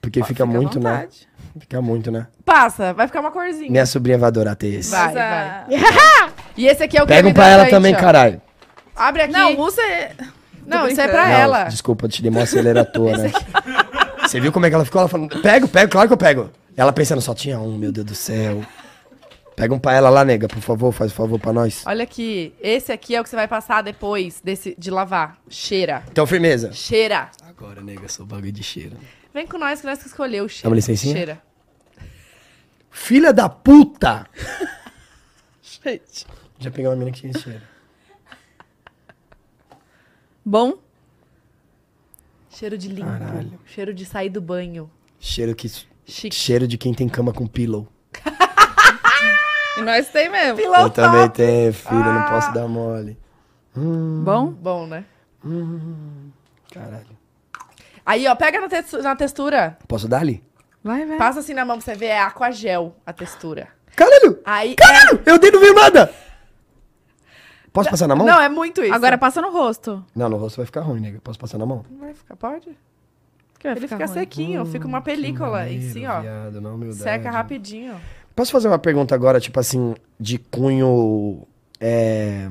Porque 0.00 0.20
fica, 0.20 0.28
Fica 0.28 0.42
à 0.42 0.46
muito, 0.46 0.80
né? 0.80 1.06
Fica 1.60 1.80
muito, 1.80 2.10
né? 2.10 2.26
Passa, 2.44 2.92
vai 2.92 3.06
ficar 3.06 3.20
uma 3.20 3.30
corzinha. 3.30 3.70
Minha 3.70 3.86
sobrinha 3.86 4.18
vai 4.18 4.26
adorar 4.28 4.56
ter 4.56 4.74
esse. 4.74 4.90
Vai, 4.90 5.16
a- 5.16 5.66
E 6.56 6.66
esse 6.66 6.82
aqui 6.82 6.98
é 6.98 7.02
o 7.02 7.06
Pega 7.06 7.20
um 7.28 7.32
creme 7.32 7.34
pra 7.34 7.48
ela 7.48 7.66
também, 7.70 7.94
ó. 7.94 7.98
caralho. 7.98 8.40
Abre 8.96 9.22
aqui. 9.22 9.32
Não, 9.32 9.58
usa. 9.60 9.80
Não, 10.66 10.80
Tô 10.82 10.86
isso 10.88 11.00
é 11.00 11.08
pra 11.08 11.24
Não, 11.26 11.32
ela. 11.32 11.64
Desculpa, 11.64 12.06
eu 12.06 12.08
te 12.08 12.20
dei 12.22 12.30
uma 12.30 12.42
acelerator, 12.42 13.16
né? 13.16 13.30
Você 14.22 14.40
viu 14.40 14.50
como 14.52 14.66
é 14.66 14.68
que 14.68 14.74
ela 14.74 14.84
ficou? 14.84 15.00
Ela 15.00 15.08
falando, 15.08 15.40
pego, 15.40 15.68
pego, 15.68 15.90
claro 15.92 16.08
que 16.08 16.12
eu 16.14 16.18
pego. 16.18 16.50
Ela 16.76 16.92
pensando, 16.92 17.20
só 17.20 17.34
tinha 17.34 17.58
um, 17.58 17.76
meu 17.76 17.92
Deus 17.92 18.06
do 18.06 18.14
céu. 18.14 18.62
Pega 19.54 19.74
um 19.74 19.78
pra 19.78 19.92
ela 19.94 20.08
lá, 20.08 20.24
nega, 20.24 20.48
por 20.48 20.60
favor, 20.60 20.92
faz 20.92 21.12
um 21.12 21.14
favor 21.14 21.38
pra 21.38 21.52
nós. 21.52 21.84
Olha 21.86 22.04
aqui, 22.04 22.54
esse 22.60 22.90
aqui 22.90 23.14
é 23.14 23.20
o 23.20 23.22
que 23.22 23.28
você 23.28 23.36
vai 23.36 23.46
passar 23.46 23.82
depois 23.82 24.40
desse, 24.42 24.74
de 24.78 24.90
lavar. 24.90 25.38
Cheira. 25.48 26.04
Então, 26.10 26.26
firmeza. 26.26 26.72
Cheira. 26.72 27.30
Agora, 27.42 27.80
nega, 27.82 28.08
sou 28.08 28.24
bagulho 28.24 28.50
de 28.50 28.62
cheiro. 28.62 28.96
Vem 29.32 29.46
com 29.46 29.58
nós 29.58 29.80
que 29.80 29.86
nós 29.86 29.98
que 30.00 30.06
escolheu 30.06 30.44
o 30.44 30.48
cheiro. 30.48 30.64
Dá 30.64 30.68
uma 30.68 30.76
licencinha? 30.76 31.14
Cheira. 31.14 31.42
Filha 32.90 33.32
da 33.32 33.48
puta! 33.48 34.26
Gente. 35.62 36.26
Já 36.58 36.70
peguei 36.70 36.86
uma 36.86 36.96
mina 36.96 37.10
que 37.10 37.20
tinha 37.20 37.32
cheiro. 37.32 37.62
Bom? 40.44 40.74
Cheiro 42.50 42.76
de 42.76 42.88
limpo. 42.88 43.08
Caralho. 43.08 43.60
Cheiro 43.64 43.94
de 43.94 44.04
sair 44.04 44.28
do 44.28 44.40
banho. 44.40 44.90
Cheiro 45.18 45.54
que. 45.54 45.70
Chique. 46.04 46.34
Cheiro 46.34 46.66
de 46.66 46.76
quem 46.76 46.92
tem 46.92 47.08
cama 47.08 47.32
com 47.32 47.46
pillow. 47.46 47.88
E 49.78 49.80
nós 49.82 50.08
tem 50.08 50.28
mesmo. 50.28 50.60
Eu 50.60 50.90
também 50.90 51.28
tenho, 51.30 51.72
filho, 51.72 51.96
eu 52.00 52.12
não 52.12 52.28
posso 52.28 52.52
dar 52.52 52.68
mole. 52.68 53.18
Bom? 53.74 54.48
Bom, 54.48 54.86
né? 54.86 55.04
Caralho. 56.72 57.06
Aí, 58.04 58.26
ó, 58.26 58.34
pega 58.34 58.60
na, 58.60 58.68
tex- 58.68 58.92
na 59.02 59.14
textura. 59.16 59.78
Posso 59.86 60.08
dar 60.08 60.20
ali? 60.20 60.42
Vai, 60.82 61.06
vai. 61.06 61.16
Passa 61.16 61.40
assim 61.40 61.54
na 61.54 61.64
mão 61.64 61.76
pra 61.78 61.84
você 61.84 61.94
ver. 61.94 62.06
É 62.06 62.20
aquagel 62.20 62.94
a 63.06 63.12
textura. 63.12 63.68
Caralho! 63.94 64.40
Aí. 64.44 64.74
Caralho! 64.74 65.20
Eu 65.24 65.38
dei 65.38 65.50
não 65.50 65.60
vi 65.60 65.72
nada! 65.72 66.12
Posso 67.72 67.88
passar 67.88 68.06
na 68.06 68.14
mão? 68.16 68.26
Não, 68.26 68.40
é 68.40 68.48
muito 68.48 68.82
isso. 68.82 68.92
Agora 68.94 69.16
passa 69.16 69.40
no 69.40 69.50
rosto. 69.50 70.04
Não, 70.14 70.28
no 70.28 70.36
rosto 70.36 70.56
vai 70.56 70.66
ficar 70.66 70.82
ruim, 70.82 71.00
nega. 71.00 71.20
Posso 71.22 71.38
passar 71.38 71.56
na 71.56 71.64
mão? 71.64 71.84
Não 71.90 72.00
vai 72.00 72.12
ficar, 72.12 72.36
pode? 72.36 72.76
Vai 73.62 73.72
Ele 73.72 73.80
ficar 73.80 73.96
fica 73.96 74.06
ruim. 74.06 74.14
sequinho, 74.20 74.66
fica 74.66 74.86
uma 74.86 75.00
película 75.00 75.68
em 75.70 75.80
si, 75.80 76.04
ó. 76.04 76.20
Viado, 76.20 76.60
não. 76.60 76.92
Seca 76.92 77.30
rapidinho. 77.30 77.98
Posso 78.34 78.50
fazer 78.50 78.68
uma 78.68 78.78
pergunta 78.78 79.14
agora, 79.14 79.40
tipo 79.40 79.58
assim, 79.60 79.94
de 80.18 80.38
cunho 80.38 81.46
é, 81.78 82.48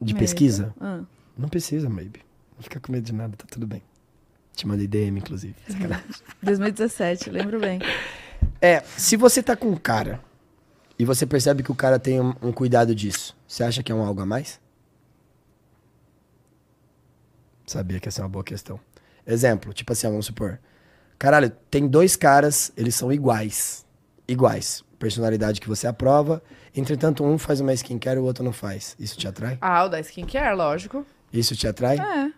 de 0.00 0.14
Medo. 0.14 0.18
pesquisa? 0.18 0.74
Ah. 0.80 1.00
Não 1.36 1.48
precisa, 1.48 1.88
maybe. 1.88 2.20
Não 2.56 2.62
fica 2.62 2.80
com 2.80 2.92
medo 2.92 3.04
de 3.04 3.12
nada, 3.12 3.36
tá 3.36 3.44
tudo 3.48 3.66
bem. 3.66 3.82
Te 4.54 4.66
mandei 4.66 4.86
DM, 4.86 5.18
inclusive. 5.18 5.54
Sacanagem. 5.68 6.04
2017, 6.42 7.30
lembro 7.30 7.60
bem. 7.60 7.80
É, 8.60 8.80
se 8.96 9.16
você 9.16 9.42
tá 9.42 9.56
com 9.56 9.68
um 9.68 9.76
cara 9.76 10.20
e 10.98 11.04
você 11.04 11.24
percebe 11.24 11.62
que 11.62 11.70
o 11.70 11.74
cara 11.74 11.98
tem 11.98 12.20
um, 12.20 12.34
um 12.42 12.52
cuidado 12.52 12.94
disso, 12.94 13.36
você 13.46 13.62
acha 13.62 13.82
que 13.82 13.92
é 13.92 13.94
um 13.94 14.04
algo 14.04 14.20
a 14.20 14.26
mais? 14.26 14.60
Sabia 17.66 18.00
que 18.00 18.08
essa 18.08 18.20
é 18.20 18.24
uma 18.24 18.30
boa 18.30 18.44
questão. 18.44 18.80
Exemplo, 19.26 19.72
tipo 19.72 19.92
assim, 19.92 20.08
vamos 20.08 20.26
supor. 20.26 20.58
Caralho, 21.18 21.50
tem 21.70 21.86
dois 21.86 22.16
caras, 22.16 22.72
eles 22.76 22.94
são 22.94 23.12
iguais. 23.12 23.84
Iguais. 24.26 24.84
Personalidade 24.98 25.60
que 25.60 25.68
você 25.68 25.86
aprova. 25.86 26.42
Entretanto, 26.74 27.24
um 27.24 27.38
faz 27.38 27.60
uma 27.60 27.72
skincare 27.72 28.18
e 28.18 28.20
o 28.20 28.24
outro 28.24 28.42
não 28.42 28.52
faz. 28.52 28.96
Isso 28.98 29.16
te 29.16 29.28
atrai? 29.28 29.56
Ah, 29.60 29.84
o 29.84 29.88
da 29.88 30.00
skincare, 30.00 30.56
lógico. 30.56 31.06
Isso 31.32 31.54
te 31.54 31.66
atrai? 31.68 31.98
É, 31.98 32.32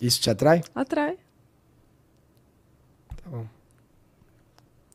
Isso 0.00 0.20
te 0.20 0.30
atrai? 0.30 0.62
atrai. 0.74 1.16
Tá 3.22 3.30
bom. 3.30 3.46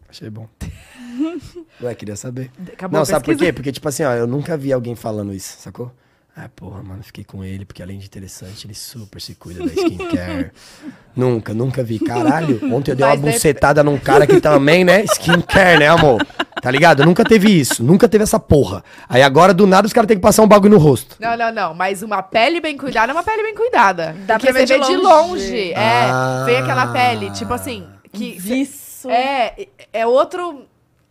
Achei 0.08 0.30
bom. 0.30 0.48
Ué, 1.82 1.94
queria 1.96 2.16
saber. 2.16 2.52
Acabou 2.74 2.98
não, 3.00 3.06
sabe 3.06 3.26
por 3.26 3.36
quê? 3.38 3.54
Porque, 3.54 3.72
tipo 3.72 3.88
assim, 3.88 4.04
ó, 4.04 4.14
eu 4.14 4.26
nunca 4.28 4.58
vi 4.58 4.74
alguém 4.74 4.96
falando 4.96 5.34
isso, 5.34 5.58
sacou? 5.60 5.92
Ah, 6.36 6.50
porra, 6.56 6.82
mano, 6.82 7.04
fiquei 7.04 7.24
com 7.24 7.44
ele, 7.44 7.66
porque 7.66 7.84
além 7.84 8.00
de 8.00 8.06
interessante, 8.06 8.66
ele 8.66 8.74
super 8.74 9.20
se 9.22 9.36
cuida 9.36 9.60
da 9.66 9.74
skincare. 9.74 10.52
nunca, 11.16 11.54
nunca 11.54 11.84
vi. 11.84 12.00
Caralho, 12.00 12.60
ontem 12.74 12.92
eu 12.92 12.96
dei 12.96 13.06
uma 13.06 13.16
deve- 13.18 13.32
bucetada 13.34 13.84
num 13.84 14.00
cara 14.00 14.26
que 14.26 14.40
também, 14.40 14.84
né? 14.86 15.04
Skincare, 15.04 15.80
né, 15.80 15.88
amor? 15.90 16.26
Tá 16.62 16.70
ligado? 16.72 17.06
Nunca 17.06 17.24
teve 17.24 17.50
isso, 17.50 17.84
nunca 17.84 18.08
teve 18.10 18.24
essa 18.24 18.40
porra. 18.40 18.84
Aí 19.08 19.22
agora, 19.22 19.54
do 19.54 19.66
nada, 19.66 19.88
os 19.88 19.94
caras 19.94 20.08
têm 20.08 20.18
que 20.18 20.22
passar 20.22 20.44
um 20.44 20.48
bagulho 20.48 20.74
no 20.74 20.78
rosto. 20.78 21.16
Não, 21.20 21.38
não, 21.38 21.52
não. 21.54 21.74
Mas 21.74 22.02
uma 22.02 22.22
pele 22.22 22.60
bem 22.60 22.76
cuidada 22.78 23.12
é 23.12 23.16
uma 23.16 23.24
pele 23.24 23.44
bem 23.44 23.56
cuidada. 23.56 24.16
Dá 24.26 24.36
Porque 24.38 24.52
pra 24.52 24.60
ver 24.60 24.66
de 24.66 24.74
vê 24.74 24.80
de 24.82 24.96
longe. 24.98 25.04
longe. 25.46 25.72
É, 25.74 26.10
Ah. 26.12 26.44
vem 26.46 26.58
aquela 26.58 26.88
pele, 26.88 27.32
tipo 27.32 27.54
assim. 27.54 27.86
Que 28.12 28.38
Isso. 28.62 29.10
É, 29.10 29.54
é 29.94 30.06
outro. 30.06 30.66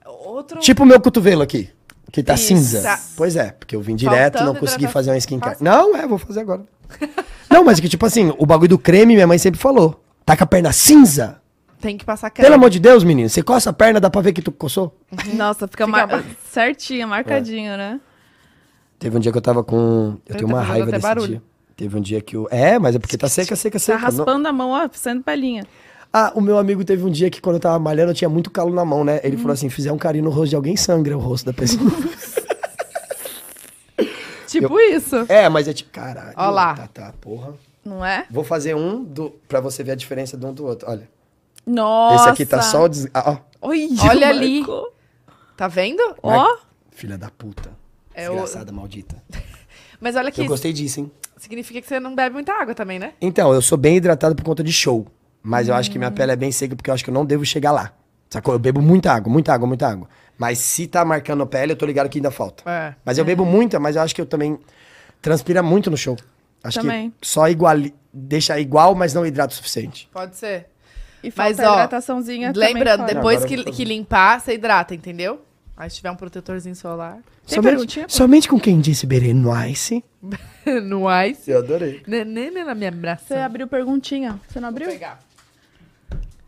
Outro. 0.04 0.58
Tipo 0.60 0.82
o 0.82 0.86
meu 0.86 1.00
cotovelo 1.00 1.42
aqui, 1.42 1.70
que 2.12 2.22
tá 2.22 2.34
Isso. 2.34 2.44
cinza. 2.48 2.82
Tá. 2.82 2.98
Pois 3.16 3.36
é, 3.36 3.52
porque 3.52 3.74
eu 3.76 3.80
vim 3.80 3.94
direto, 3.96 4.34
Faltando 4.34 4.52
não 4.54 4.60
consegui 4.60 4.86
fazer 4.88 5.10
uma 5.10 5.18
skincare. 5.18 5.52
Faça. 5.54 5.64
Não, 5.64 5.96
é, 5.96 6.06
vou 6.06 6.18
fazer 6.18 6.40
agora. 6.40 6.62
não, 7.50 7.64
mas 7.64 7.78
é 7.78 7.82
que, 7.82 7.88
tipo 7.88 8.04
assim, 8.06 8.32
o 8.38 8.46
bagulho 8.46 8.70
do 8.70 8.78
creme, 8.78 9.14
minha 9.14 9.26
mãe 9.26 9.38
sempre 9.38 9.60
falou. 9.60 10.02
Tá 10.24 10.36
com 10.36 10.44
a 10.44 10.46
perna 10.46 10.72
cinza? 10.72 11.40
Tem 11.80 11.96
que 11.96 12.04
passar 12.04 12.30
creme. 12.30 12.44
Pelo 12.46 12.56
amor 12.56 12.70
de 12.70 12.80
Deus, 12.80 13.04
menino, 13.04 13.28
você 13.28 13.42
coça 13.42 13.70
a 13.70 13.72
perna, 13.72 14.00
dá 14.00 14.10
pra 14.10 14.20
ver 14.20 14.32
que 14.32 14.42
tu 14.42 14.50
coçou? 14.50 14.96
Nossa, 15.34 15.68
fica, 15.68 15.86
Fica 15.86 16.06
mar... 16.06 16.24
certinho, 16.50 17.06
marcadinho, 17.06 17.76
né? 17.76 18.00
Teve 18.98 19.16
um 19.16 19.20
dia 19.20 19.30
que 19.30 19.38
eu 19.38 19.42
tava 19.42 19.62
com. 19.62 20.16
Eu 20.26 20.34
Eu 20.34 20.36
tenho 20.36 20.48
uma 20.48 20.60
raiva 20.60 20.90
desse 20.90 21.02
barulho. 21.02 21.26
dia. 21.28 21.42
Teve 21.76 21.96
um 21.96 22.00
dia 22.00 22.20
que 22.20 22.34
eu. 22.36 22.48
É, 22.50 22.76
mas 22.80 22.96
é 22.96 22.98
porque 22.98 23.16
tá 23.16 23.28
seca, 23.28 23.54
seca, 23.54 23.78
Tá 23.78 23.78
seca. 23.78 23.98
Não- 23.98 24.04
raspando 24.04 24.48
a 24.48 24.52
mão, 24.52 24.70
ó, 24.70 24.88
sendo 24.92 25.22
pelinha. 25.22 25.64
Ah, 26.12 26.32
o 26.34 26.40
meu 26.40 26.58
amigo 26.58 26.84
teve 26.84 27.04
um 27.04 27.10
dia 27.10 27.30
que 27.30 27.40
quando 27.40 27.56
eu 27.56 27.60
tava 27.60 27.78
malhando, 27.78 28.10
eu 28.10 28.14
tinha 28.14 28.28
muito 28.28 28.50
calo 28.50 28.74
na 28.74 28.84
mão, 28.84 29.04
né? 29.04 29.20
Ele 29.22 29.36
Hum. 29.36 29.40
falou 29.40 29.52
assim: 29.52 29.68
fizer 29.68 29.92
um 29.92 29.98
carinho 29.98 30.24
no 30.24 30.30
rosto 30.30 30.50
de 30.50 30.56
alguém, 30.56 30.76
sangra 30.76 31.16
o 31.16 31.20
rosto 31.20 31.46
da 31.46 31.52
pessoa. 31.52 31.88
Tipo 34.46 34.80
isso. 34.80 35.26
é, 35.28 35.48
mas 35.48 35.68
é 35.68 35.72
tipo, 35.74 35.90
caralho. 35.90 36.32
Ó 36.36 36.50
lá. 36.50 36.74
Tá, 36.74 36.86
tá, 36.88 37.14
porra. 37.20 37.52
Não 37.84 38.04
é? 38.04 38.24
Vou 38.30 38.42
fazer 38.42 38.74
um 38.74 39.04
do, 39.04 39.30
pra 39.46 39.60
você 39.60 39.84
ver 39.84 39.92
a 39.92 39.94
diferença 39.94 40.36
de 40.36 40.46
um 40.46 40.52
do 40.54 40.64
outro. 40.66 40.88
Olha. 40.90 41.08
Nossa. 41.68 42.22
Esse 42.22 42.28
aqui 42.30 42.46
tá 42.46 42.62
só 42.62 42.84
o 42.84 42.88
des... 42.88 43.06
ah, 43.14 43.32
ó. 43.32 43.68
Olha, 44.08 44.28
ali. 44.28 44.64
Tá 45.56 45.68
vendo? 45.68 46.02
Ó. 46.22 46.56
Filha 46.90 47.18
da 47.18 47.30
puta. 47.30 47.70
É 48.14 48.28
o- 48.30 48.34
Desgraçada, 48.34 48.72
maldita. 48.72 49.22
Mas 50.00 50.14
olha 50.16 50.30
que 50.30 50.40
Eu 50.40 50.46
gostei 50.46 50.72
disso, 50.72 51.00
hein? 51.00 51.10
significa 51.36 51.80
que 51.80 51.86
você 51.86 52.00
não 52.00 52.14
bebe 52.14 52.34
muita 52.34 52.52
água 52.52 52.74
também, 52.74 52.98
né? 52.98 53.12
Então, 53.20 53.52
eu 53.52 53.62
sou 53.62 53.78
bem 53.78 53.96
hidratado 53.96 54.34
por 54.34 54.44
conta 54.44 54.62
de 54.64 54.72
show. 54.72 55.06
Mas 55.42 55.68
eu 55.68 55.74
acho 55.74 55.90
que 55.90 55.98
minha 55.98 56.10
pele 56.10 56.32
é 56.32 56.36
bem 56.36 56.50
seca 56.50 56.74
porque 56.74 56.90
eu 56.90 56.94
acho 56.94 57.04
que 57.04 57.10
eu 57.10 57.14
não 57.14 57.24
devo 57.24 57.44
chegar 57.44 57.70
lá. 57.70 57.92
Sacou? 58.28 58.54
Eu 58.54 58.58
bebo 58.58 58.82
muita 58.82 59.12
água, 59.12 59.32
muita 59.32 59.52
água, 59.54 59.66
muita 59.66 59.88
água. 59.88 60.08
Mas 60.36 60.58
se 60.58 60.86
tá 60.86 61.04
marcando 61.04 61.42
a 61.42 61.46
pele, 61.46 61.72
eu 61.72 61.76
tô 61.76 61.86
ligado 61.86 62.08
que 62.08 62.18
ainda 62.18 62.30
falta. 62.30 62.68
É. 62.68 62.94
Mas 63.04 63.18
eu 63.18 63.24
bebo 63.24 63.44
muita, 63.44 63.78
mas 63.80 63.96
eu 63.96 64.02
acho 64.02 64.14
que 64.14 64.20
eu 64.20 64.26
também 64.26 64.58
transpira 65.22 65.62
muito 65.62 65.90
no 65.90 65.96
show. 65.96 66.16
Acho 66.62 66.80
Também. 66.80 67.10
que 67.20 67.26
só 67.26 67.48
igual, 67.48 67.76
deixa 68.12 68.58
igual, 68.58 68.94
mas 68.94 69.14
não 69.14 69.24
hidrata 69.24 69.52
o 69.52 69.56
suficiente. 69.56 70.08
Pode 70.12 70.36
ser. 70.36 70.66
E 71.28 71.32
Mas, 71.36 71.56
falta 71.56 71.70
ó, 71.70 71.74
hidrataçãozinha 71.74 72.52
também 72.52 72.74
Lembrando, 72.74 73.00
fora. 73.00 73.14
depois 73.14 73.44
que, 73.44 73.56
vou 73.56 73.64
que 73.72 73.84
limpar, 73.84 74.40
você 74.40 74.54
hidrata, 74.54 74.94
entendeu? 74.94 75.40
Aí 75.76 75.88
se 75.88 75.96
tiver 75.96 76.10
um 76.10 76.16
protetorzinho 76.16 76.74
solar. 76.74 77.18
Tem 77.46 77.62
somente, 77.62 78.04
somente 78.08 78.48
com 78.48 78.58
quem 78.58 78.80
disse 78.80 79.06
Berenice. 79.06 80.02
no 80.82 81.04
ice. 81.24 81.50
Eu 81.50 81.58
adorei. 81.58 82.02
Nenê 82.06 82.50
na 82.50 82.74
minha 82.74 82.88
abraça. 82.88 83.24
Você 83.28 83.34
abriu 83.34 83.68
perguntinha. 83.68 84.40
Você 84.48 84.58
não 84.58 84.70
Vou 84.70 84.76
abriu? 84.76 84.88
pegar. 84.88 85.20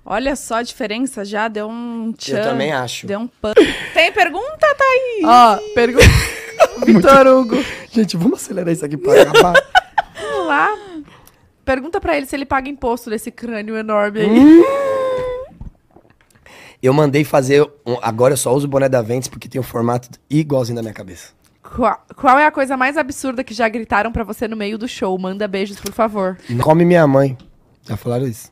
Olha 0.04 0.34
só 0.34 0.56
a 0.56 0.62
diferença 0.62 1.24
já, 1.24 1.46
deu 1.46 1.68
um 1.68 2.12
tchan. 2.12 2.38
Eu 2.38 2.42
também 2.42 2.72
acho. 2.72 3.06
Deu 3.06 3.20
um 3.20 3.28
pan. 3.28 3.52
Tem 3.94 4.10
pergunta, 4.10 4.74
Thaís? 4.76 5.24
Ó, 5.24 5.58
pergunta. 5.74 6.04
Vitor 6.84 7.26
Hugo. 7.26 7.64
Gente, 7.92 8.16
vamos 8.16 8.42
acelerar 8.42 8.72
isso 8.72 8.84
aqui 8.84 8.96
pra 8.96 9.22
acabar. 9.22 9.54
Vamos 10.20 10.46
lá. 10.48 10.76
Pergunta 11.70 12.00
pra 12.00 12.16
ele 12.16 12.26
se 12.26 12.34
ele 12.34 12.44
paga 12.44 12.68
imposto 12.68 13.08
desse 13.08 13.30
crânio 13.30 13.76
enorme 13.76 14.22
aí. 14.22 14.64
Eu 16.82 16.92
mandei 16.92 17.22
fazer. 17.22 17.62
um- 17.86 17.96
agora 18.02 18.32
eu 18.32 18.36
só 18.36 18.52
uso 18.52 18.66
o 18.66 18.68
boné 18.68 18.88
da 18.88 19.00
Ventes 19.00 19.28
porque 19.28 19.48
tem 19.48 19.60
o 19.60 19.62
formato 19.62 20.08
igualzinho 20.28 20.74
da 20.74 20.82
minha 20.82 20.92
cabeça. 20.94 21.32
Qual, 21.62 22.04
qual 22.16 22.36
é 22.40 22.46
a 22.46 22.50
coisa 22.50 22.76
mais 22.76 22.96
absurda 22.96 23.44
que 23.44 23.54
já 23.54 23.68
gritaram 23.68 24.10
pra 24.10 24.24
você 24.24 24.48
no 24.48 24.56
meio 24.56 24.76
do 24.76 24.88
show? 24.88 25.16
Manda 25.16 25.46
beijos, 25.46 25.78
por 25.78 25.92
favor. 25.92 26.36
Come 26.60 26.84
minha 26.84 27.06
mãe. 27.06 27.38
Já 27.86 27.96
falaram 27.96 28.26
isso. 28.26 28.50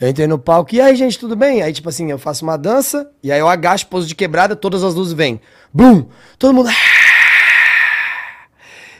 Eu 0.00 0.08
entrei 0.08 0.26
no 0.26 0.38
palco, 0.38 0.74
e 0.74 0.80
aí, 0.80 0.96
gente, 0.96 1.18
tudo 1.18 1.36
bem? 1.36 1.60
Aí, 1.60 1.74
tipo 1.74 1.90
assim, 1.90 2.10
eu 2.10 2.18
faço 2.18 2.42
uma 2.42 2.56
dança, 2.56 3.10
e 3.22 3.30
aí 3.30 3.38
eu 3.40 3.48
agacho, 3.48 3.86
pose 3.88 4.08
de 4.08 4.14
quebrada, 4.14 4.56
todas 4.56 4.82
as 4.82 4.94
luzes 4.94 5.12
vêm. 5.12 5.42
Bum! 5.74 6.06
Todo 6.38 6.54
mundo. 6.54 6.70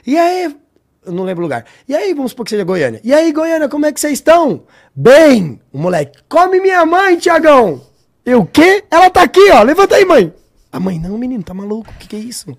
E 0.05 0.15
aí. 0.15 0.55
Eu 1.05 1.11
não 1.11 1.23
lembro 1.23 1.41
o 1.43 1.45
lugar. 1.45 1.65
E 1.87 1.95
aí, 1.95 2.13
vamos 2.13 2.31
supor 2.31 2.45
que 2.45 2.51
seja 2.51 2.63
Goiânia. 2.63 3.01
E 3.03 3.13
aí, 3.13 3.31
Goiânia, 3.31 3.67
como 3.69 3.85
é 3.85 3.91
que 3.91 3.99
vocês 3.99 4.13
estão? 4.13 4.63
Bem! 4.95 5.59
O 5.71 5.77
moleque, 5.77 6.19
come 6.29 6.59
minha 6.61 6.85
mãe, 6.85 7.17
Tiagão! 7.17 7.81
Eu, 8.25 8.41
o 8.41 8.45
quê? 8.45 8.83
Ela 8.89 9.09
tá 9.09 9.21
aqui, 9.23 9.51
ó. 9.51 9.63
Levanta 9.63 9.95
aí, 9.95 10.05
mãe. 10.05 10.33
A 10.71 10.79
mãe, 10.79 10.97
não, 10.99 11.17
menino, 11.17 11.43
tá 11.43 11.53
maluco? 11.53 11.91
O 11.91 11.93
que, 11.99 12.07
que 12.07 12.15
é 12.15 12.19
isso? 12.19 12.57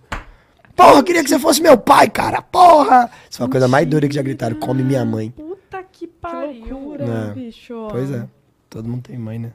Porra, 0.77 0.99
eu 0.99 1.03
queria 1.05 1.23
que 1.23 1.29
você 1.31 1.39
fosse 1.39 1.63
meu 1.63 1.79
pai, 1.79 2.11
cara. 2.11 2.43
Porra! 2.43 3.11
Isso 3.31 3.39
foi 3.39 3.47
a 3.47 3.51
coisa 3.51 3.67
mais 3.69 3.87
doida 3.87 4.09
que 4.09 4.15
já 4.15 4.23
gritaram. 4.23 4.59
Come 4.61 4.83
minha 4.83 5.05
mãe. 5.05 5.31
Puta 5.31 5.83
que 5.85 6.01
Que 6.01 6.07
pariu. 6.09 6.67
loucura, 6.79 7.05
É. 7.31 7.33
bicho. 7.35 7.89
Pois 7.91 8.11
é. 8.11 8.27
Todo 8.69 8.89
mundo 8.89 9.03
tem 9.05 9.17
mãe, 9.17 9.39
né? 9.39 9.53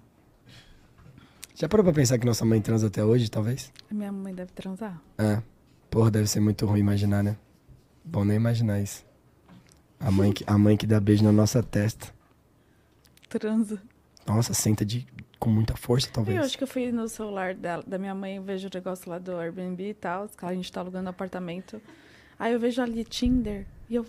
Já 1.56 1.68
parou 1.68 1.84
pra 1.84 1.92
pensar 1.94 2.18
que 2.18 2.26
nossa 2.26 2.46
mãe 2.46 2.62
transa 2.62 2.88
até 2.88 3.04
hoje, 3.04 3.30
talvez? 3.30 3.72
Minha 3.92 4.12
mãe 4.12 4.34
deve 4.34 4.52
transar. 4.54 5.00
É. 5.18 5.42
Porra, 5.92 6.10
deve 6.10 6.28
ser 6.28 6.40
muito 6.40 6.66
ruim 6.66 6.80
imaginar, 6.80 7.22
né? 7.22 7.36
Bom 8.04 8.24
nem 8.24 8.38
imaginar 8.38 8.80
isso. 8.80 9.06
A 10.00 10.10
mãe 10.10 10.32
que, 10.32 10.44
a 10.48 10.58
mãe 10.58 10.78
que 10.78 10.88
dá 10.88 11.00
beijo 11.00 11.24
na 11.24 11.32
nossa 11.32 11.62
testa. 11.62 12.08
Transa. 13.28 13.82
Nossa, 14.26 14.54
senta 14.54 14.86
de, 14.86 15.06
com 15.40 15.50
muita 15.50 15.76
força, 15.76 16.10
talvez. 16.12 16.38
eu 16.38 16.44
acho 16.44 16.58
que 16.58 16.64
eu 16.64 16.68
fui 16.68 16.92
no 16.92 17.08
celular 17.08 17.54
dela, 17.54 17.84
da 17.86 17.98
minha 17.98 18.16
mãe, 18.16 18.40
vejo 18.42 18.68
o 18.68 18.72
negócio 18.74 19.10
lá 19.10 19.18
do 19.20 19.36
Airbnb 19.38 19.90
e 19.90 19.94
tal, 19.94 20.28
que 20.30 20.46
a 20.46 20.54
gente 20.54 20.72
tá 20.72 20.82
alugando 20.82 21.10
apartamento. 21.10 21.82
Aí 22.38 22.54
eu 22.54 22.60
vejo 22.60 22.82
ali 22.82 23.04
Tinder 23.04 23.66
e 23.90 23.96
eu. 23.96 24.06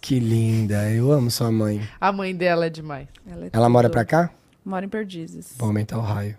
Que 0.00 0.18
linda. 0.18 0.90
Eu 0.90 1.12
amo 1.12 1.30
sua 1.30 1.52
mãe. 1.52 1.88
A 2.00 2.10
mãe 2.10 2.34
dela 2.34 2.66
é 2.66 2.70
demais. 2.70 3.06
Ela, 3.24 3.46
é 3.46 3.50
Ela 3.52 3.68
mora 3.68 3.88
pra 3.88 4.04
cá? 4.04 4.32
Mora 4.64 4.84
em 4.84 4.88
Perdizes. 4.88 5.54
Vou 5.56 5.68
aumentar 5.68 5.96
o 5.96 6.00
raio. 6.00 6.36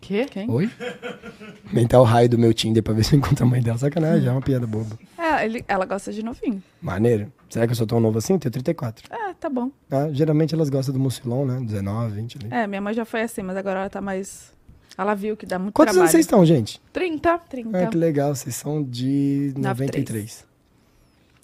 Quê? 0.00 0.26
Quem? 0.30 0.50
Oi? 0.50 0.70
aumentar 1.68 2.00
o 2.00 2.04
raio 2.04 2.28
do 2.28 2.38
meu 2.38 2.52
Tinder 2.54 2.82
pra 2.82 2.94
ver 2.94 3.04
se 3.04 3.14
eu 3.14 3.18
encontro 3.18 3.44
a 3.44 3.48
mãe 3.48 3.62
dela. 3.62 3.78
Sacanagem, 3.78 4.28
é 4.28 4.30
uma 4.32 4.40
piada 4.40 4.66
boba. 4.66 4.98
É, 5.18 5.44
ele, 5.44 5.64
ela 5.68 5.84
gosta 5.84 6.12
de 6.12 6.22
novinho. 6.22 6.62
Maneiro. 6.80 7.32
Será 7.50 7.66
que 7.66 7.72
eu 7.72 7.76
sou 7.76 7.86
tão 7.86 8.00
novo 8.00 8.18
assim? 8.18 8.38
Tenho 8.38 8.52
34. 8.52 9.04
É, 9.12 9.34
tá 9.34 9.48
bom. 9.48 9.70
Ah, 9.90 10.08
geralmente 10.12 10.54
elas 10.54 10.68
gostam 10.68 10.92
do 10.92 11.00
mucilon, 11.00 11.44
né? 11.44 11.60
19, 11.60 12.14
20 12.14 12.38
ali. 12.38 12.48
É, 12.54 12.66
minha 12.66 12.80
mãe 12.80 12.94
já 12.94 13.04
foi 13.04 13.22
assim, 13.22 13.42
mas 13.42 13.56
agora 13.56 13.80
ela 13.80 13.90
tá 13.90 14.00
mais. 14.00 14.52
Ela 14.96 15.14
viu 15.14 15.36
que 15.36 15.46
dá 15.46 15.58
muito 15.58 15.74
Quantos 15.74 15.96
anos 15.96 16.10
trabalho. 16.10 16.12
vocês 16.12 16.24
estão, 16.24 16.44
gente? 16.44 16.80
30. 16.92 17.38
30. 17.38 17.78
Ah, 17.78 17.86
que 17.86 17.96
legal. 17.96 18.34
Vocês 18.34 18.54
são 18.54 18.82
de 18.82 19.52
93. 19.56 20.44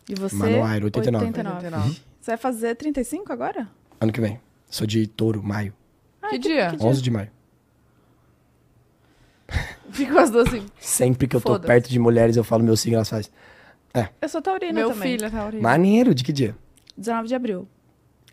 E 0.08 0.14
você? 0.14 0.34
Manoairo, 0.36 0.86
89. 0.86 1.26
89. 1.26 1.56
89. 1.66 2.00
Você 2.20 2.30
vai 2.30 2.38
fazer 2.38 2.74
35 2.74 3.32
agora? 3.32 3.68
Ano 4.00 4.12
que 4.12 4.20
vem. 4.20 4.40
Sou 4.68 4.86
de 4.86 5.06
touro, 5.06 5.42
maio. 5.42 5.72
que 6.30 6.38
dia? 6.38 6.70
que 6.70 6.76
dia? 6.76 6.86
11 6.86 7.02
de 7.02 7.10
maio. 7.10 7.30
Ficou 9.94 10.18
as 10.18 10.30
duas 10.30 10.48
assim. 10.48 10.66
Sempre 10.78 11.26
que 11.28 11.36
eu 11.36 11.40
tô 11.40 11.58
perto 11.58 11.88
de 11.88 11.98
mulheres, 11.98 12.36
eu 12.36 12.44
falo 12.44 12.62
meu 12.62 12.76
signo, 12.76 12.96
elas 12.96 13.08
fazem. 13.08 13.30
Eu 14.20 14.28
sou 14.28 14.42
taurina 14.42 14.72
Meu 14.72 14.88
também. 14.90 15.16
filho 15.16 15.30
tá 15.30 15.42
horrível. 15.44 15.62
Maneiro, 15.62 16.14
de 16.14 16.24
que 16.24 16.32
dia? 16.32 16.54
19 16.96 17.28
de 17.28 17.34
abril. 17.34 17.68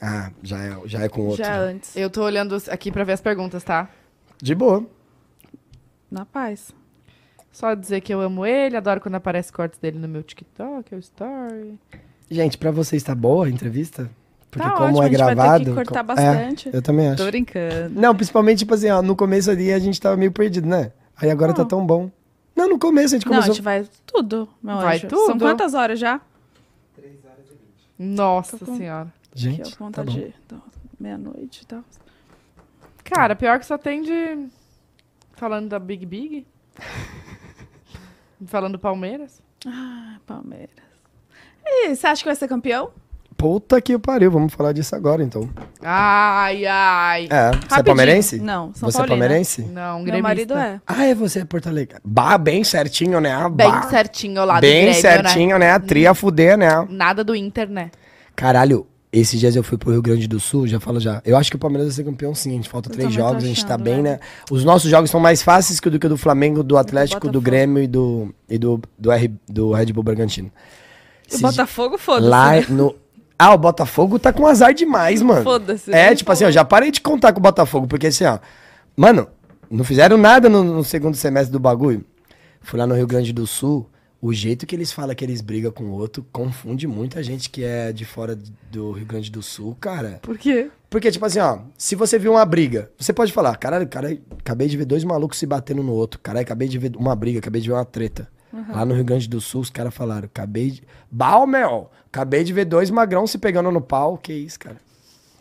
Ah, 0.01 0.31
já 0.41 0.57
é, 0.57 0.77
já 0.85 0.99
é 1.01 1.07
com 1.09 1.21
outro. 1.27 1.43
Já 1.43 1.55
antes. 1.59 1.95
Eu 1.95 2.09
tô 2.09 2.23
olhando 2.23 2.57
aqui 2.69 2.91
pra 2.91 3.03
ver 3.03 3.13
as 3.13 3.21
perguntas, 3.21 3.63
tá? 3.63 3.87
De 4.41 4.55
boa. 4.55 4.83
Na 6.09 6.25
paz. 6.25 6.71
Só 7.51 7.73
dizer 7.75 8.01
que 8.01 8.13
eu 8.13 8.21
amo 8.21 8.45
ele, 8.45 8.75
adoro 8.75 8.99
quando 9.01 9.15
aparece 9.15 9.51
cortes 9.51 9.77
dele 9.79 9.99
no 9.99 10.07
meu 10.07 10.23
TikTok, 10.23 10.95
o 10.95 10.99
Story. 10.99 11.77
Gente, 12.29 12.57
pra 12.57 12.71
vocês 12.71 13.03
tá 13.03 13.13
boa 13.13 13.45
a 13.45 13.49
entrevista? 13.49 14.09
Porque 14.49 14.67
Tá 14.67 14.73
como 14.73 14.97
ótimo, 14.97 15.03
é 15.03 15.05
a 15.05 15.09
gente 15.09 15.17
vai 15.17 15.27
ter 15.27 15.31
que 15.31 15.35
gravado. 15.35 15.73
cortar 15.75 15.99
co- 15.99 16.05
bastante. 16.07 16.69
É, 16.69 16.75
eu 16.75 16.81
também 16.81 17.07
acho. 17.09 17.17
Tô 17.17 17.25
brincando. 17.29 17.99
Não, 17.99 18.15
principalmente, 18.15 18.59
tipo 18.59 18.73
assim, 18.73 18.89
ó, 18.89 19.01
no 19.01 19.15
começo 19.15 19.51
ali 19.51 19.71
a 19.71 19.79
gente 19.79 19.99
tava 20.01 20.17
meio 20.17 20.31
perdido, 20.31 20.67
né? 20.67 20.91
Aí 21.21 21.29
agora 21.29 21.53
tá 21.53 21.61
Não. 21.61 21.67
tão 21.67 21.85
bom. 21.85 22.09
Não, 22.55 22.67
no 22.69 22.79
começo 22.79 23.15
a 23.15 23.17
gente 23.17 23.25
Não, 23.27 23.33
a 23.33 23.35
começou. 23.37 23.53
gente 23.55 23.63
vai 23.63 23.87
tudo, 24.05 24.49
meu 24.61 24.77
Vai 24.77 24.97
anjo. 24.97 25.07
tudo? 25.07 25.25
São 25.27 25.37
quantas 25.39 25.73
horas 25.73 25.99
já? 25.99 26.19
Nossa 27.97 28.57
Tô 28.57 28.65
com- 28.65 28.77
senhora. 28.77 29.13
Gente, 29.33 29.61
que 29.61 29.67
eu 29.67 29.71
tá 29.71 29.75
vontade 29.85 30.09
bom. 30.11 30.25
de... 30.27 30.35
então, 30.45 30.61
Meia-noite 30.99 31.61
e 31.63 31.65
tal. 31.65 31.83
Cara, 33.03 33.35
pior 33.35 33.59
que 33.59 33.65
só 33.65 33.77
tem 33.77 34.01
de. 34.01 34.47
Falando 35.33 35.69
da 35.69 35.79
Big 35.79 36.05
Big. 36.05 36.45
Falando 38.45 38.73
do 38.73 38.79
Palmeiras. 38.79 39.41
Ah, 39.65 40.17
Palmeiras. 40.25 40.75
E 41.63 41.95
você 41.95 42.07
acha 42.07 42.21
que 42.23 42.27
vai 42.27 42.35
ser 42.35 42.47
campeão? 42.47 42.91
Puta 43.41 43.81
que 43.81 43.97
pariu, 43.97 44.29
vamos 44.29 44.53
falar 44.53 44.71
disso 44.71 44.95
agora 44.95 45.23
então. 45.23 45.49
Ai, 45.81 46.63
ai. 46.67 47.27
É, 47.27 47.49
você 47.67 47.79
é 47.79 47.83
palmeirense? 47.83 48.39
Não, 48.39 48.71
São 48.75 48.87
Você 48.87 48.97
é 48.97 48.99
Paulina. 48.99 49.07
palmeirense? 49.07 49.61
Não, 49.63 50.03
Meu 50.03 50.21
marido 50.21 50.53
é. 50.53 50.79
Ah, 50.85 51.05
é 51.05 51.15
você 51.15 51.39
é 51.39 51.45
Porto 51.45 51.67
Alegre. 51.67 51.97
Bah, 52.05 52.37
bem 52.37 52.63
certinho, 52.63 53.19
né? 53.19 53.31
Ah, 53.31 53.49
Bem 53.49 53.67
bah. 53.67 53.89
certinho 53.89 54.45
lá 54.45 54.59
do 54.59 54.61
Bem 54.61 54.83
Grêmio, 54.83 55.01
certinho, 55.01 55.57
né? 55.57 55.71
A 55.71 55.79
tria 55.79 56.13
fuder, 56.13 56.55
né? 56.55 56.69
né? 56.69 56.87
Nada 56.87 57.23
do 57.23 57.35
Inter, 57.35 57.67
né? 57.67 57.89
Caralho, 58.35 58.85
esses 59.11 59.39
dias 59.39 59.55
eu 59.55 59.63
fui 59.63 59.75
pro 59.75 59.89
Rio 59.89 60.03
Grande 60.03 60.27
do 60.27 60.39
Sul, 60.39 60.67
já 60.67 60.79
falo 60.79 60.99
já. 60.99 61.19
Eu 61.25 61.35
acho 61.35 61.49
que 61.49 61.55
o 61.55 61.59
Palmeiras 61.59 61.87
vai 61.87 61.95
ser 61.95 62.03
campeão 62.03 62.35
sim, 62.35 62.51
a 62.51 62.53
gente 62.53 62.69
falta 62.69 62.91
Eu 62.91 62.93
três 62.93 63.11
jogos, 63.11 63.43
a 63.43 63.47
gente 63.47 63.65
tá 63.65 63.73
achando, 63.73 63.83
bem, 63.83 64.03
né? 64.03 64.11
né? 64.11 64.19
Os 64.51 64.63
nossos 64.63 64.87
jogos 64.87 65.09
são 65.09 65.19
mais 65.19 65.41
fáceis 65.41 65.79
que 65.79 65.87
o 65.87 65.91
do 65.91 65.97
que 65.97 66.05
o 66.05 66.09
do 66.09 66.17
Flamengo, 66.17 66.61
do 66.61 66.77
Atlético, 66.77 67.27
do. 67.27 67.41
Grêmio 67.41 67.81
e 67.81 67.87
do, 67.87 68.31
e 68.47 68.59
do, 68.59 68.79
do, 68.99 69.11
R, 69.11 69.33
do 69.49 69.71
Red 69.71 69.87
Bull 69.87 70.03
Bragantino. 70.03 70.51
O 71.33 71.39
Botafogo, 71.39 71.97
foda-se. 71.97 72.29
Lá 72.29 72.51
né? 72.51 72.65
no. 72.69 72.95
Ah, 73.43 73.55
o 73.55 73.57
Botafogo 73.57 74.19
tá 74.19 74.31
com 74.31 74.45
azar 74.45 74.71
demais, 74.71 75.19
mano. 75.19 75.41
Foda-se. 75.41 75.91
É, 75.91 76.13
tipo 76.13 76.31
assim, 76.31 76.43
eu 76.43 76.51
já 76.51 76.63
parei 76.63 76.91
de 76.91 77.01
contar 77.01 77.33
com 77.33 77.39
o 77.39 77.41
Botafogo, 77.41 77.87
porque 77.87 78.05
assim, 78.05 78.23
ó. 78.23 78.37
Mano, 78.95 79.27
não 79.67 79.83
fizeram 79.83 80.15
nada 80.15 80.47
no, 80.47 80.63
no 80.63 80.83
segundo 80.83 81.17
semestre 81.17 81.51
do 81.51 81.59
bagulho. 81.59 82.05
Fui 82.61 82.77
lá 82.77 82.85
no 82.85 82.93
Rio 82.93 83.07
Grande 83.07 83.33
do 83.33 83.47
Sul, 83.47 83.89
o 84.21 84.31
jeito 84.31 84.67
que 84.67 84.75
eles 84.75 84.91
falam 84.91 85.15
que 85.15 85.25
eles 85.25 85.41
brigam 85.41 85.71
com 85.71 85.85
o 85.85 85.93
outro 85.93 86.23
confunde 86.31 86.85
muita 86.85 87.23
gente 87.23 87.49
que 87.49 87.63
é 87.63 87.91
de 87.91 88.05
fora 88.05 88.37
do 88.69 88.91
Rio 88.91 89.07
Grande 89.07 89.31
do 89.31 89.41
Sul, 89.41 89.75
cara. 89.81 90.19
Por 90.21 90.37
quê? 90.37 90.69
Porque, 90.87 91.09
tipo 91.09 91.25
assim, 91.25 91.39
ó, 91.39 91.61
se 91.75 91.95
você 91.95 92.19
viu 92.19 92.33
uma 92.33 92.45
briga, 92.45 92.91
você 92.95 93.11
pode 93.11 93.33
falar, 93.33 93.55
caralho, 93.55 93.87
cara, 93.87 94.15
acabei 94.37 94.67
de 94.67 94.77
ver 94.77 94.85
dois 94.85 95.03
malucos 95.03 95.39
se 95.39 95.47
batendo 95.47 95.81
no 95.81 95.93
outro. 95.93 96.19
Caralho, 96.21 96.43
acabei 96.43 96.67
de 96.67 96.77
ver 96.77 96.91
uma 96.95 97.15
briga, 97.15 97.39
acabei 97.39 97.59
de 97.59 97.69
ver 97.69 97.73
uma 97.73 97.85
treta. 97.85 98.29
Lá 98.69 98.85
no 98.85 98.93
Rio 98.93 99.03
Grande 99.05 99.29
do 99.29 99.39
Sul, 99.39 99.61
os 99.61 99.69
caras 99.69 99.93
falaram, 99.93 100.25
acabei 100.25 100.71
de. 100.71 100.83
Bal, 101.09 101.47
meu! 101.47 101.89
Acabei 102.07 102.43
de 102.43 102.51
ver 102.51 102.65
dois 102.65 102.89
magrão 102.89 103.25
se 103.25 103.37
pegando 103.37 103.71
no 103.71 103.79
pau. 103.81 104.17
Que 104.17 104.33
isso, 104.33 104.59
cara? 104.59 104.77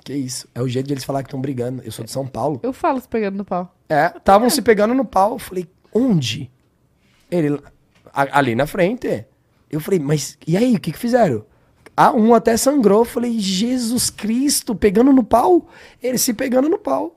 Que 0.05 0.15
isso? 0.15 0.47
É 0.55 0.63
o 0.63 0.69
jeito 0.69 0.87
de 0.87 0.95
eles 0.95 1.05
falar 1.05 1.23
que 1.23 1.27
estão 1.29 1.41
brigando. 1.41 1.83
Eu 1.85 1.91
sou 1.91 2.05
de 2.05 2.11
São 2.11 2.27
Paulo. 2.27 2.61
Eu 2.63 2.73
falo 2.73 3.01
se 3.01 3.09
pegando 3.09 3.37
no 3.37 3.45
pau. 3.45 3.75
É, 3.89 4.13
estavam 4.17 4.49
se 4.49 4.63
pegando 4.63 4.95
no 4.95 5.05
pau. 5.05 5.33
Eu 5.33 5.39
falei, 5.39 5.69
onde? 5.93 6.51
Ele, 7.31 7.61
a- 8.13 8.39
ali 8.39 8.55
na 8.55 8.67
frente. 8.67 9.25
Eu 9.71 9.81
falei, 9.81 9.99
mas 9.99 10.39
e 10.47 10.57
aí, 10.57 10.75
o 10.77 10.81
que 10.81 10.93
que 10.93 10.99
fizeram? 10.99 11.45
Ah, 11.97 12.13
um 12.13 12.33
até 12.35 12.57
sangrou. 12.57 13.01
Eu 13.01 13.05
falei, 13.05 13.39
Jesus 13.39 14.09
Cristo, 14.11 14.75
pegando 14.75 15.13
no 15.13 15.25
pau? 15.25 15.69
Eles 16.03 16.23
se 16.23 16.33
pegando 16.33 16.69
no 16.69 16.79
pau. 16.79 17.15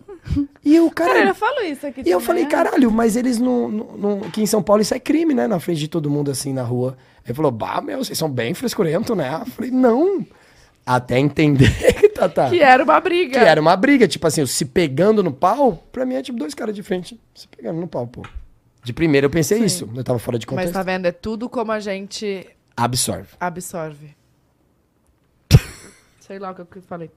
E 0.63 0.79
o 0.79 0.89
cara. 0.89 1.13
Cara, 1.13 1.27
eu 1.29 1.35
falo 1.35 1.59
isso 1.61 1.85
aqui 1.85 2.01
E 2.05 2.09
eu 2.09 2.19
também, 2.21 2.25
falei, 2.25 2.43
é. 2.43 2.47
caralho, 2.47 2.89
mas 2.91 3.15
eles 3.15 3.39
não, 3.39 3.67
não, 3.69 3.97
não- 3.97 4.21
Aqui 4.23 4.41
em 4.41 4.45
São 4.45 4.63
Paulo 4.63 4.81
isso 4.81 4.93
é 4.93 4.99
crime, 4.99 5.33
né? 5.33 5.47
Na 5.47 5.59
frente 5.59 5.79
de 5.79 5.87
todo 5.87 6.09
mundo, 6.09 6.31
assim, 6.31 6.53
na 6.53 6.63
rua. 6.63 6.97
Ele 7.25 7.33
falou, 7.33 7.51
bah, 7.51 7.81
meu, 7.81 8.03
vocês 8.03 8.17
são 8.17 8.29
bem 8.31 8.53
frescurentos, 8.53 9.15
né? 9.17 9.39
Eu 9.41 9.45
falei, 9.47 9.71
não. 9.71 10.25
Até 10.85 11.17
entender, 11.17 11.71
Tata. 12.13 12.49
Que 12.49 12.59
era 12.61 12.83
uma 12.83 12.99
briga. 12.99 13.39
Que 13.39 13.45
era 13.45 13.59
uma 13.61 13.75
briga, 13.75 14.05
tipo 14.07 14.25
assim, 14.27 14.45
se 14.45 14.65
pegando 14.65 15.23
no 15.23 15.31
pau, 15.31 15.81
pra 15.91 16.05
mim 16.05 16.15
é 16.15 16.21
tipo 16.21 16.37
dois 16.37 16.53
caras 16.53 16.75
de 16.75 16.83
frente 16.83 17.19
se 17.33 17.47
pegando 17.47 17.79
no 17.79 17.87
pau, 17.87 18.05
pô. 18.07 18.21
De 18.83 18.91
primeira 18.91 19.25
eu 19.27 19.29
pensei 19.29 19.59
Sim. 19.59 19.65
isso, 19.65 19.89
eu 19.95 20.03
tava 20.03 20.19
fora 20.19 20.37
de 20.37 20.45
Mas 20.45 20.51
contexto. 20.55 20.73
tá 20.73 20.83
vendo? 20.83 21.05
É 21.05 21.11
tudo 21.13 21.47
como 21.49 21.71
a 21.71 21.79
gente 21.79 22.45
Absorve. 22.75 23.29
absorve. 23.39 24.13
Sei 26.19 26.39
lá 26.39 26.51
o 26.51 26.55
que 26.55 26.61
eu 26.61 26.81
falei. 26.83 27.09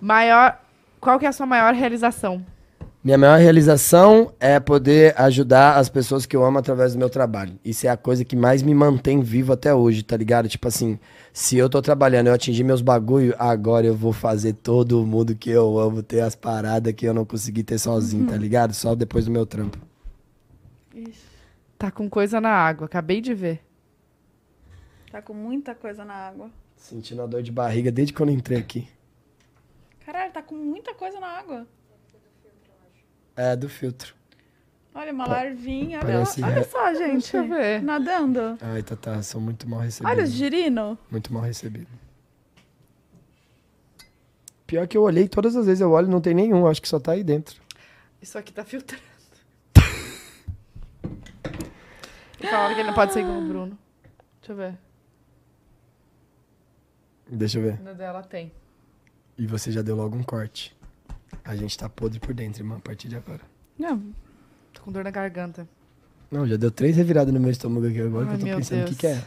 Maior. 0.00 0.58
Qual 1.00 1.18
que 1.18 1.24
é 1.24 1.28
a 1.28 1.32
sua 1.32 1.46
maior 1.46 1.72
realização? 1.72 2.44
Minha 3.02 3.16
maior 3.16 3.38
realização 3.38 4.34
é 4.38 4.60
poder 4.60 5.18
ajudar 5.18 5.78
as 5.78 5.88
pessoas 5.88 6.26
que 6.26 6.36
eu 6.36 6.44
amo 6.44 6.58
através 6.58 6.92
do 6.92 6.98
meu 6.98 7.08
trabalho. 7.08 7.58
Isso 7.64 7.86
é 7.86 7.90
a 7.90 7.96
coisa 7.96 8.22
que 8.26 8.36
mais 8.36 8.62
me 8.62 8.74
mantém 8.74 9.22
vivo 9.22 9.54
até 9.54 9.74
hoje, 9.74 10.02
tá 10.02 10.14
ligado? 10.14 10.46
Tipo 10.50 10.68
assim, 10.68 10.98
se 11.32 11.56
eu 11.56 11.70
tô 11.70 11.80
trabalhando, 11.80 12.26
eu 12.26 12.34
atingir 12.34 12.62
meus 12.62 12.82
bagulho, 12.82 13.34
agora 13.38 13.86
eu 13.86 13.94
vou 13.94 14.12
fazer 14.12 14.52
todo 14.52 15.06
mundo 15.06 15.34
que 15.34 15.48
eu 15.48 15.78
amo 15.78 16.02
ter 16.02 16.20
as 16.20 16.34
paradas 16.34 16.92
que 16.92 17.06
eu 17.06 17.14
não 17.14 17.24
consegui 17.24 17.62
ter 17.62 17.78
sozinho, 17.78 18.26
tá 18.26 18.36
ligado? 18.36 18.74
Só 18.74 18.94
depois 18.94 19.24
do 19.24 19.30
meu 19.30 19.46
trampo. 19.46 19.78
Tá 21.78 21.90
com 21.90 22.10
coisa 22.10 22.38
na 22.42 22.50
água, 22.50 22.84
acabei 22.84 23.22
de 23.22 23.32
ver. 23.32 23.62
Tá 25.10 25.22
com 25.22 25.32
muita 25.32 25.74
coisa 25.74 26.04
na 26.04 26.12
água. 26.12 26.50
Sentindo 26.76 27.22
a 27.22 27.26
dor 27.26 27.42
de 27.42 27.50
barriga 27.50 27.90
desde 27.90 28.12
quando 28.12 28.28
eu 28.28 28.34
entrei 28.34 28.58
aqui. 28.58 28.86
Caralho, 30.10 30.32
tá 30.32 30.42
com 30.42 30.56
muita 30.56 30.92
coisa 30.92 31.20
na 31.20 31.28
água. 31.28 31.64
É, 33.36 33.54
do 33.54 33.68
filtro. 33.68 34.12
Olha, 34.92 35.12
uma 35.12 35.24
larvinha. 35.24 35.98
Olha, 35.98 36.14
Parece- 36.14 36.42
olha 36.42 36.64
só, 36.64 36.92
gente. 36.94 37.12
Deixa 37.12 37.36
eu 37.36 37.46
ver. 37.48 37.80
Nadando. 37.80 38.58
Ai, 38.60 38.82
Tatá, 38.82 39.22
sou 39.22 39.40
muito 39.40 39.68
mal 39.68 39.78
recebido. 39.78 40.10
Olha 40.10 40.24
os 40.24 40.30
girino. 40.30 40.98
Muito 41.08 41.32
mal 41.32 41.44
recebido. 41.44 41.86
Pior 44.66 44.88
que 44.88 44.96
eu 44.96 45.02
olhei 45.02 45.28
todas 45.28 45.54
as 45.54 45.66
vezes 45.66 45.80
eu 45.80 45.92
olho, 45.92 46.08
não 46.08 46.20
tem 46.20 46.34
nenhum, 46.34 46.66
acho 46.66 46.82
que 46.82 46.88
só 46.88 46.98
tá 46.98 47.12
aí 47.12 47.22
dentro. 47.22 47.62
Isso 48.20 48.36
aqui 48.36 48.52
tá 48.52 48.64
filtrando. 48.64 49.04
E 52.42 52.46
falaram 52.46 52.74
que 52.74 52.80
ele 52.80 52.88
não 52.88 52.94
pode 52.94 53.12
ser 53.12 53.20
igual 53.20 53.36
o 53.38 53.46
Bruno. 53.46 53.78
Deixa 54.40 54.52
eu 54.52 54.56
ver. 54.56 54.78
Deixa 57.30 57.58
eu 57.58 57.62
ver. 57.62 57.80
No 57.80 57.94
dela 57.94 58.22
tem. 58.22 58.50
E 59.40 59.46
você 59.46 59.72
já 59.72 59.80
deu 59.80 59.96
logo 59.96 60.14
um 60.14 60.22
corte. 60.22 60.76
A 61.42 61.56
gente 61.56 61.76
tá 61.78 61.88
podre 61.88 62.20
por 62.20 62.34
dentro, 62.34 62.60
irmão, 62.60 62.76
a 62.76 62.80
partir 62.80 63.08
de 63.08 63.16
agora. 63.16 63.40
Não, 63.78 64.12
Tô 64.74 64.82
com 64.82 64.92
dor 64.92 65.02
na 65.02 65.10
garganta. 65.10 65.66
Não, 66.30 66.46
já 66.46 66.58
deu 66.58 66.70
três 66.70 66.94
reviradas 66.94 67.32
no 67.32 67.40
meu 67.40 67.50
estômago 67.50 67.86
aqui 67.86 68.02
agora 68.02 68.26
Ai, 68.28 68.36
que 68.36 68.44
eu 68.44 68.50
tô 68.50 68.56
pensando 68.58 68.82
o 68.82 68.84
que, 68.84 68.94
que 68.94 69.06
é. 69.06 69.24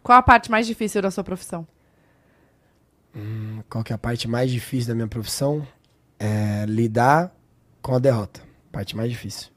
Qual 0.00 0.16
a 0.16 0.22
parte 0.22 0.48
mais 0.48 0.64
difícil 0.64 1.02
da 1.02 1.10
sua 1.10 1.24
profissão? 1.24 1.66
Hum, 3.16 3.64
Qual 3.68 3.82
que 3.82 3.92
é 3.92 3.96
a 3.96 3.98
parte 3.98 4.28
mais 4.28 4.48
difícil 4.48 4.86
da 4.86 4.94
minha 4.94 5.08
profissão? 5.08 5.66
É 6.16 6.64
lidar 6.66 7.34
com 7.82 7.96
a 7.96 7.98
derrota. 7.98 8.42
Parte 8.70 8.96
mais 8.96 9.10
difícil. 9.10 9.50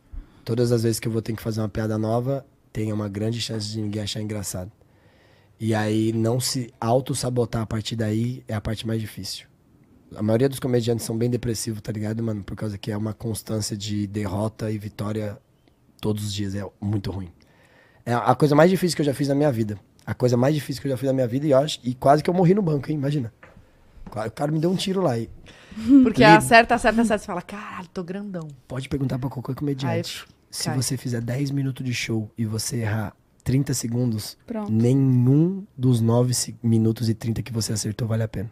Todas 0.43 0.71
as 0.71 0.81
vezes 0.81 0.99
que 0.99 1.07
eu 1.07 1.11
vou 1.11 1.21
ter 1.21 1.33
que 1.35 1.43
fazer 1.43 1.61
uma 1.61 1.69
piada 1.69 1.95
nova, 1.95 2.43
tem 2.73 2.91
uma 2.91 3.07
grande 3.07 3.39
chance 3.39 3.69
de 3.69 3.79
ninguém 3.79 4.01
achar 4.01 4.19
engraçado. 4.19 4.71
E 5.59 5.73
aí, 5.73 6.13
não 6.13 6.39
se 6.39 6.71
auto-sabotar 6.79 7.63
a 7.63 7.65
partir 7.65 7.95
daí 7.95 8.43
é 8.47 8.53
a 8.53 8.61
parte 8.61 8.85
mais 8.85 9.01
difícil. 9.01 9.47
A 10.15 10.21
maioria 10.21 10.47
dos 10.47 10.59
comediantes 10.59 11.05
são 11.05 11.17
bem 11.17 11.29
depressivos, 11.29 11.81
tá 11.81 11.91
ligado, 11.91 12.23
mano? 12.23 12.43
Por 12.43 12.55
causa 12.55 12.77
que 12.77 12.91
é 12.91 12.97
uma 12.97 13.13
constância 13.13 13.75
de 13.75 14.07
derrota 14.07 14.71
e 14.71 14.77
vitória 14.77 15.37
todos 15.99 16.23
os 16.23 16.33
dias. 16.33 16.55
É 16.55 16.63
muito 16.79 17.11
ruim. 17.11 17.29
É 18.05 18.13
a 18.13 18.33
coisa 18.35 18.55
mais 18.55 18.69
difícil 18.69 18.95
que 18.95 19.01
eu 19.01 19.05
já 19.05 19.13
fiz 19.13 19.27
na 19.27 19.35
minha 19.35 19.51
vida. 19.51 19.77
A 20.05 20.13
coisa 20.13 20.37
mais 20.37 20.55
difícil 20.55 20.81
que 20.81 20.87
eu 20.87 20.91
já 20.91 20.97
fiz 20.97 21.07
na 21.07 21.13
minha 21.13 21.27
vida 21.27 21.45
e, 21.45 21.53
acho, 21.53 21.79
e 21.83 21.93
quase 21.93 22.23
que 22.23 22.29
eu 22.29 22.33
morri 22.33 22.53
no 22.53 22.61
banco, 22.61 22.89
hein? 22.89 22.97
Imagina. 22.97 23.33
O 24.05 24.31
cara 24.31 24.51
me 24.51 24.59
deu 24.59 24.71
um 24.71 24.75
tiro 24.75 25.01
lá. 25.01 25.17
E 25.17 25.29
Porque 26.03 26.23
acerta, 26.23 26.75
acerta, 26.75 27.01
acerta. 27.01 27.17
Você 27.19 27.25
fala, 27.25 27.41
caralho, 27.41 27.87
tô 27.93 28.03
grandão. 28.03 28.47
pode 28.67 28.87
perguntar 28.87 29.19
pra 29.19 29.29
qualquer 29.29 29.55
comediante. 29.55 30.25
Aí, 30.25 30.33
Se 30.49 30.69
você 30.69 30.95
fizer 30.95 31.19
10 31.21 31.51
minutos 31.51 31.85
de 31.85 31.93
show 31.93 32.31
e 32.37 32.45
você 32.45 32.77
errar 32.77 33.13
30 33.47 33.73
segundos, 33.73 34.37
Pronto. 34.45 34.69
nenhum 34.69 35.63
dos 35.77 36.01
9 36.01 36.33
se- 36.33 36.53
minutos 36.61 37.07
e 37.07 37.13
30 37.13 37.41
que 37.41 37.53
você 37.53 37.71
acertou 37.71 38.05
vale 38.05 38.21
a 38.23 38.27
pena. 38.27 38.51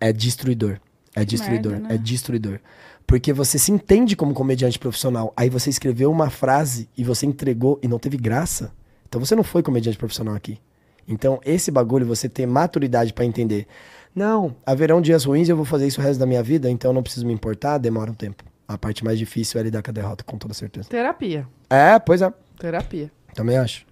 É 0.00 0.12
destruidor. 0.12 0.78
É 1.14 1.24
destruidor. 1.24 1.72
merda, 1.72 1.88
né? 1.88 1.94
É 1.96 1.98
destruidor. 1.98 2.60
Porque 3.08 3.32
você 3.32 3.58
se 3.58 3.72
entende 3.72 4.14
como 4.14 4.32
comediante 4.32 4.78
profissional. 4.78 5.32
Aí 5.36 5.50
você 5.50 5.68
escreveu 5.70 6.08
uma 6.08 6.30
frase 6.30 6.88
e 6.96 7.02
você 7.02 7.26
entregou 7.26 7.80
e 7.82 7.88
não 7.88 7.98
teve 7.98 8.16
graça. 8.16 8.72
Então 9.08 9.20
você 9.20 9.34
não 9.34 9.42
foi 9.42 9.60
comediante 9.60 9.98
profissional 9.98 10.36
aqui. 10.36 10.60
Então, 11.08 11.40
esse 11.44 11.72
bagulho, 11.72 12.06
você 12.06 12.28
ter 12.28 12.46
maturidade 12.46 13.12
pra 13.12 13.24
entender. 13.24 13.66
Não, 14.14 14.54
haverão 14.64 15.00
dias 15.00 15.24
ruins 15.24 15.48
e 15.48 15.50
eu 15.50 15.56
vou 15.56 15.64
fazer 15.64 15.88
isso 15.88 16.00
o 16.00 16.04
resto 16.04 16.20
da 16.20 16.26
minha 16.26 16.44
vida, 16.44 16.70
então 16.70 16.90
eu 16.90 16.94
não 16.94 17.02
preciso 17.02 17.26
me 17.26 17.32
importar, 17.32 17.78
demora 17.78 18.08
um 18.12 18.14
tempo. 18.14 18.44
A 18.68 18.78
parte 18.78 19.04
mais 19.04 19.18
difícil 19.18 19.58
é 19.58 19.64
lidar 19.64 19.82
com 19.82 19.90
a 19.90 19.92
derrota, 19.94 20.22
com 20.22 20.38
toda 20.38 20.54
certeza. 20.54 20.88
Terapia. 20.88 21.48
É, 21.68 21.98
pois 21.98 22.22
é. 22.22 22.32
Terapia. 22.60 23.10
Também 23.34 23.56
acho. 23.56 23.84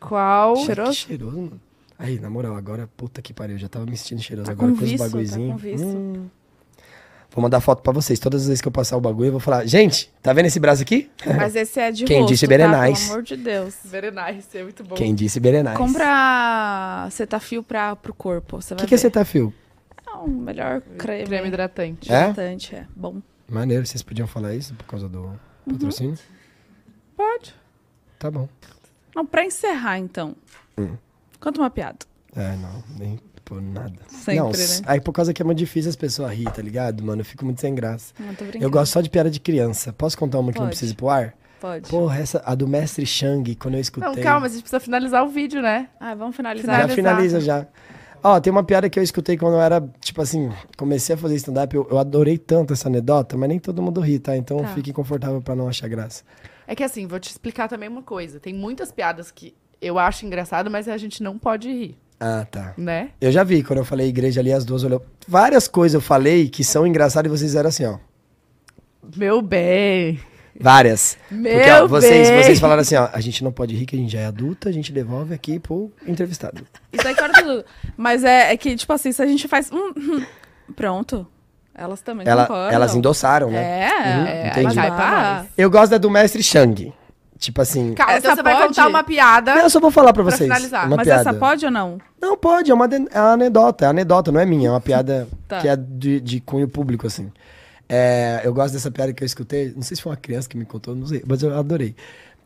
Qual. 0.00 0.56
Cheiroso? 0.56 0.90
Que 0.90 0.96
cheiroso, 0.96 1.36
mano. 1.36 1.60
Aí, 1.98 2.18
na 2.18 2.28
moral, 2.28 2.56
agora, 2.56 2.88
puta 2.96 3.22
que 3.22 3.32
pariu, 3.32 3.56
já 3.56 3.68
tava 3.68 3.86
me 3.86 3.96
sentindo 3.96 4.20
cheiroso 4.20 4.46
Tá 4.46 4.52
agora 4.52 4.72
com 4.72 4.78
com 4.78 4.84
vício, 4.84 4.98
tá 4.98 5.04
bagulhozinho. 5.04 5.52
com 5.52 5.56
vício. 5.56 5.86
Hum. 5.86 6.26
Vou 7.30 7.42
mandar 7.42 7.60
foto 7.60 7.82
pra 7.82 7.92
vocês. 7.92 8.18
Todas 8.18 8.42
as 8.42 8.46
vezes 8.48 8.60
que 8.60 8.68
eu 8.68 8.72
passar 8.72 8.96
o 8.96 9.00
bagulho, 9.00 9.26
eu 9.28 9.32
vou 9.32 9.40
falar, 9.40 9.64
gente, 9.66 10.12
tá 10.22 10.32
vendo 10.32 10.46
esse 10.46 10.60
braço 10.60 10.82
aqui? 10.82 11.10
Mas 11.36 11.56
esse 11.56 11.80
é 11.80 11.90
de 11.90 12.04
Quem 12.04 12.18
rosto, 12.20 12.32
disse 12.32 12.46
tá? 12.46 12.50
Berenais. 12.50 13.00
Pelo 13.02 13.12
amor 13.12 13.22
de 13.24 13.36
Deus. 13.36 13.76
Very 13.84 14.10
nice, 14.10 14.58
é 14.58 14.62
muito 14.62 14.84
bom. 14.84 14.94
Quem 14.94 15.14
disse 15.14 15.40
Berenais. 15.40 15.76
Compra 15.76 17.08
Cetafil 17.10 17.62
pra, 17.62 17.96
pro 17.96 18.14
corpo. 18.14 18.60
Você 18.60 18.74
O 18.74 18.76
vai 18.76 18.84
que, 18.84 18.88
que 18.90 18.94
é. 18.94 18.98
Cetafil? 18.98 19.52
Não, 20.06 20.28
melhor 20.28 20.80
creme. 20.98 21.24
Creme 21.26 21.48
hidratante. 21.48 22.12
É? 22.12 22.20
hidratante, 22.30 22.74
é. 22.76 22.86
Bom. 22.94 23.20
Maneiro, 23.48 23.84
vocês 23.86 24.02
podiam 24.02 24.26
falar 24.28 24.54
isso 24.54 24.74
por 24.74 24.84
causa 24.86 25.08
do 25.08 25.22
Uhum. 25.66 25.72
patrocínio? 25.72 26.16
Pode. 27.16 27.54
Tá 28.18 28.30
bom. 28.30 28.48
Não, 29.14 29.24
pra 29.24 29.44
encerrar, 29.44 29.98
então. 29.98 30.34
Hum. 30.78 30.96
Conta 31.40 31.60
uma 31.60 31.70
piada. 31.70 31.98
É, 32.34 32.56
não, 32.56 32.82
nem 32.98 33.18
por 33.44 33.60
nada. 33.60 33.92
Sempre, 34.08 34.38
não, 34.38 34.50
né? 34.50 34.82
aí 34.86 35.00
por 35.00 35.12
causa 35.12 35.32
que 35.32 35.42
é 35.42 35.44
muito 35.44 35.58
difícil 35.58 35.90
as 35.90 35.96
pessoas 35.96 36.32
rirem, 36.32 36.52
tá 36.52 36.62
ligado, 36.62 37.04
mano? 37.04 37.20
Eu 37.20 37.24
fico 37.24 37.44
muito 37.44 37.60
sem 37.60 37.74
graça. 37.74 38.12
Não, 38.18 38.34
tô 38.34 38.44
brincando. 38.44 38.64
Eu 38.64 38.70
gosto 38.70 38.92
só 38.92 39.00
de 39.00 39.10
piada 39.10 39.30
de 39.30 39.38
criança. 39.38 39.92
Posso 39.92 40.16
contar 40.18 40.38
uma 40.38 40.52
que 40.52 40.58
não 40.58 40.68
precisa 40.68 40.92
ir 40.92 40.96
pro 40.96 41.08
ar? 41.10 41.34
Pode. 41.60 41.88
Porra, 41.88 42.18
essa, 42.18 42.42
a 42.44 42.54
do 42.54 42.66
mestre 42.66 43.06
Shang, 43.06 43.54
quando 43.54 43.74
eu 43.74 43.80
escutei. 43.80 44.08
Não, 44.08 44.16
calma, 44.16 44.46
a 44.46 44.48
gente 44.48 44.62
precisa 44.62 44.80
finalizar 44.80 45.24
o 45.24 45.28
vídeo, 45.28 45.62
né? 45.62 45.88
Ah, 46.00 46.14
vamos 46.14 46.34
Já 46.34 46.36
finalizar. 46.38 46.74
finalizar. 46.74 46.94
finaliza 46.96 47.40
já. 47.40 47.66
Ó, 48.22 48.40
tem 48.40 48.50
uma 48.50 48.64
piada 48.64 48.88
que 48.88 48.98
eu 48.98 49.02
escutei 49.02 49.36
quando 49.36 49.54
eu 49.54 49.60
era, 49.60 49.86
tipo 50.00 50.20
assim, 50.22 50.50
comecei 50.78 51.14
a 51.14 51.18
fazer 51.18 51.36
stand-up. 51.36 51.74
Eu, 51.76 51.86
eu 51.90 51.98
adorei 51.98 52.38
tanto 52.38 52.72
essa 52.72 52.88
anedota, 52.88 53.36
mas 53.36 53.48
nem 53.48 53.58
todo 53.58 53.80
mundo 53.82 54.00
ri, 54.00 54.18
tá? 54.18 54.34
Então 54.36 54.58
Tá. 54.58 54.68
fique 54.68 54.92
confortável 54.92 55.40
pra 55.42 55.54
não 55.54 55.68
achar 55.68 55.88
graça. 55.88 56.24
É 56.66 56.74
que 56.74 56.82
assim, 56.82 57.06
vou 57.06 57.18
te 57.20 57.30
explicar 57.30 57.68
também 57.68 57.88
uma 57.88 58.02
coisa. 58.02 58.40
Tem 58.40 58.52
muitas 58.54 58.90
piadas 58.92 59.30
que 59.30 59.54
eu 59.80 59.98
acho 59.98 60.24
engraçado, 60.24 60.70
mas 60.70 60.88
a 60.88 60.96
gente 60.96 61.22
não 61.22 61.38
pode 61.38 61.68
rir, 61.68 61.98
Ah, 62.18 62.46
tá. 62.50 62.72
né? 62.78 63.10
Eu 63.20 63.30
já 63.30 63.44
vi, 63.44 63.62
quando 63.62 63.80
eu 63.80 63.84
falei 63.84 64.08
igreja 64.08 64.40
ali, 64.40 64.52
as 64.52 64.64
duas 64.64 64.82
olhou. 64.84 65.04
Várias 65.28 65.68
coisas 65.68 65.94
eu 65.94 66.00
falei 66.00 66.48
que 66.48 66.64
são 66.64 66.86
engraçadas 66.86 67.30
e 67.30 67.36
vocês 67.36 67.50
fizeram 67.50 67.68
assim, 67.68 67.84
ó. 67.84 67.98
Meu 69.16 69.42
bem. 69.42 70.18
Várias. 70.58 71.18
Meu 71.30 71.52
Porque, 71.56 71.70
ó, 71.70 71.86
vocês, 71.88 72.28
bem. 72.30 72.42
vocês 72.42 72.60
falaram 72.60 72.80
assim, 72.80 72.94
ó, 72.94 73.08
a 73.12 73.20
gente 73.20 73.42
não 73.42 73.50
pode 73.52 73.74
rir 73.74 73.84
que 73.86 73.96
a 73.96 73.98
gente 73.98 74.12
já 74.12 74.20
é 74.20 74.26
adulta, 74.26 74.68
a 74.68 74.72
gente 74.72 74.92
devolve 74.92 75.34
aqui 75.34 75.58
pro 75.58 75.92
entrevistado. 76.06 76.64
Isso 76.92 77.06
aí 77.06 77.14
corta 77.14 77.42
tudo. 77.42 77.64
Mas 77.96 78.22
é, 78.24 78.52
é 78.52 78.56
que, 78.56 78.74
tipo 78.76 78.92
assim, 78.92 79.10
se 79.12 79.20
a 79.20 79.26
gente 79.26 79.48
faz. 79.48 79.70
hum, 79.72 79.92
hum, 79.96 80.24
pronto. 80.76 81.26
Elas 81.74 82.00
também 82.00 82.26
Ela- 82.26 82.46
concordam. 82.46 82.70
elas 82.72 82.94
endossaram, 82.94 83.50
né? 83.50 83.62
É, 83.82 83.88
Uhum, 84.18 84.26
é 84.26 84.48
entendi. 84.48 84.74
pra. 84.74 85.44
Eu 85.58 85.70
gosto 85.70 85.90
da 85.90 85.98
do 85.98 86.08
mestre 86.10 86.42
Shang. 86.42 86.92
Tipo 87.36 87.60
assim. 87.62 87.94
Calma, 87.94 88.12
Essa 88.12 88.20
então 88.20 88.36
você 88.36 88.42
vai 88.44 88.54
pode? 88.54 88.68
contar 88.68 88.86
uma 88.88 89.02
piada. 89.02 89.54
Não, 89.56 89.62
eu 89.62 89.70
só 89.70 89.80
vou 89.80 89.90
falar 89.90 90.12
pra 90.12 90.22
Pra 90.22 90.30
vocês. 90.32 90.48
finalizar. 90.48 90.86
Uma 90.86 90.96
Mas 90.96 91.06
piada. 91.06 91.20
essa 91.20 91.34
pode 91.34 91.64
ou 91.66 91.70
não? 91.72 91.98
Não, 92.22 92.36
pode, 92.36 92.70
é 92.70 92.74
uma, 92.74 92.86
é 92.86 93.20
uma 93.20 93.32
anedota. 93.32 93.84
É 93.86 93.88
anedota, 93.88 94.30
não 94.30 94.40
é 94.40 94.46
minha, 94.46 94.68
é 94.68 94.70
uma 94.70 94.80
piada 94.80 95.26
Tá. 95.48 95.58
que 95.60 95.68
é 95.68 95.74
de, 95.76 96.20
de 96.20 96.40
cunho 96.40 96.68
público, 96.68 97.06
assim. 97.08 97.30
É, 97.88 98.40
eu 98.44 98.54
gosto 98.54 98.72
dessa 98.74 98.90
piada 98.90 99.12
que 99.12 99.22
eu 99.22 99.26
escutei. 99.26 99.72
Não 99.74 99.82
sei 99.82 99.96
se 99.96 100.02
foi 100.02 100.12
uma 100.12 100.16
criança 100.16 100.48
que 100.48 100.56
me 100.56 100.64
contou, 100.64 100.94
não 100.94 101.06
sei, 101.06 101.22
mas 101.26 101.42
eu 101.42 101.58
adorei. 101.58 101.94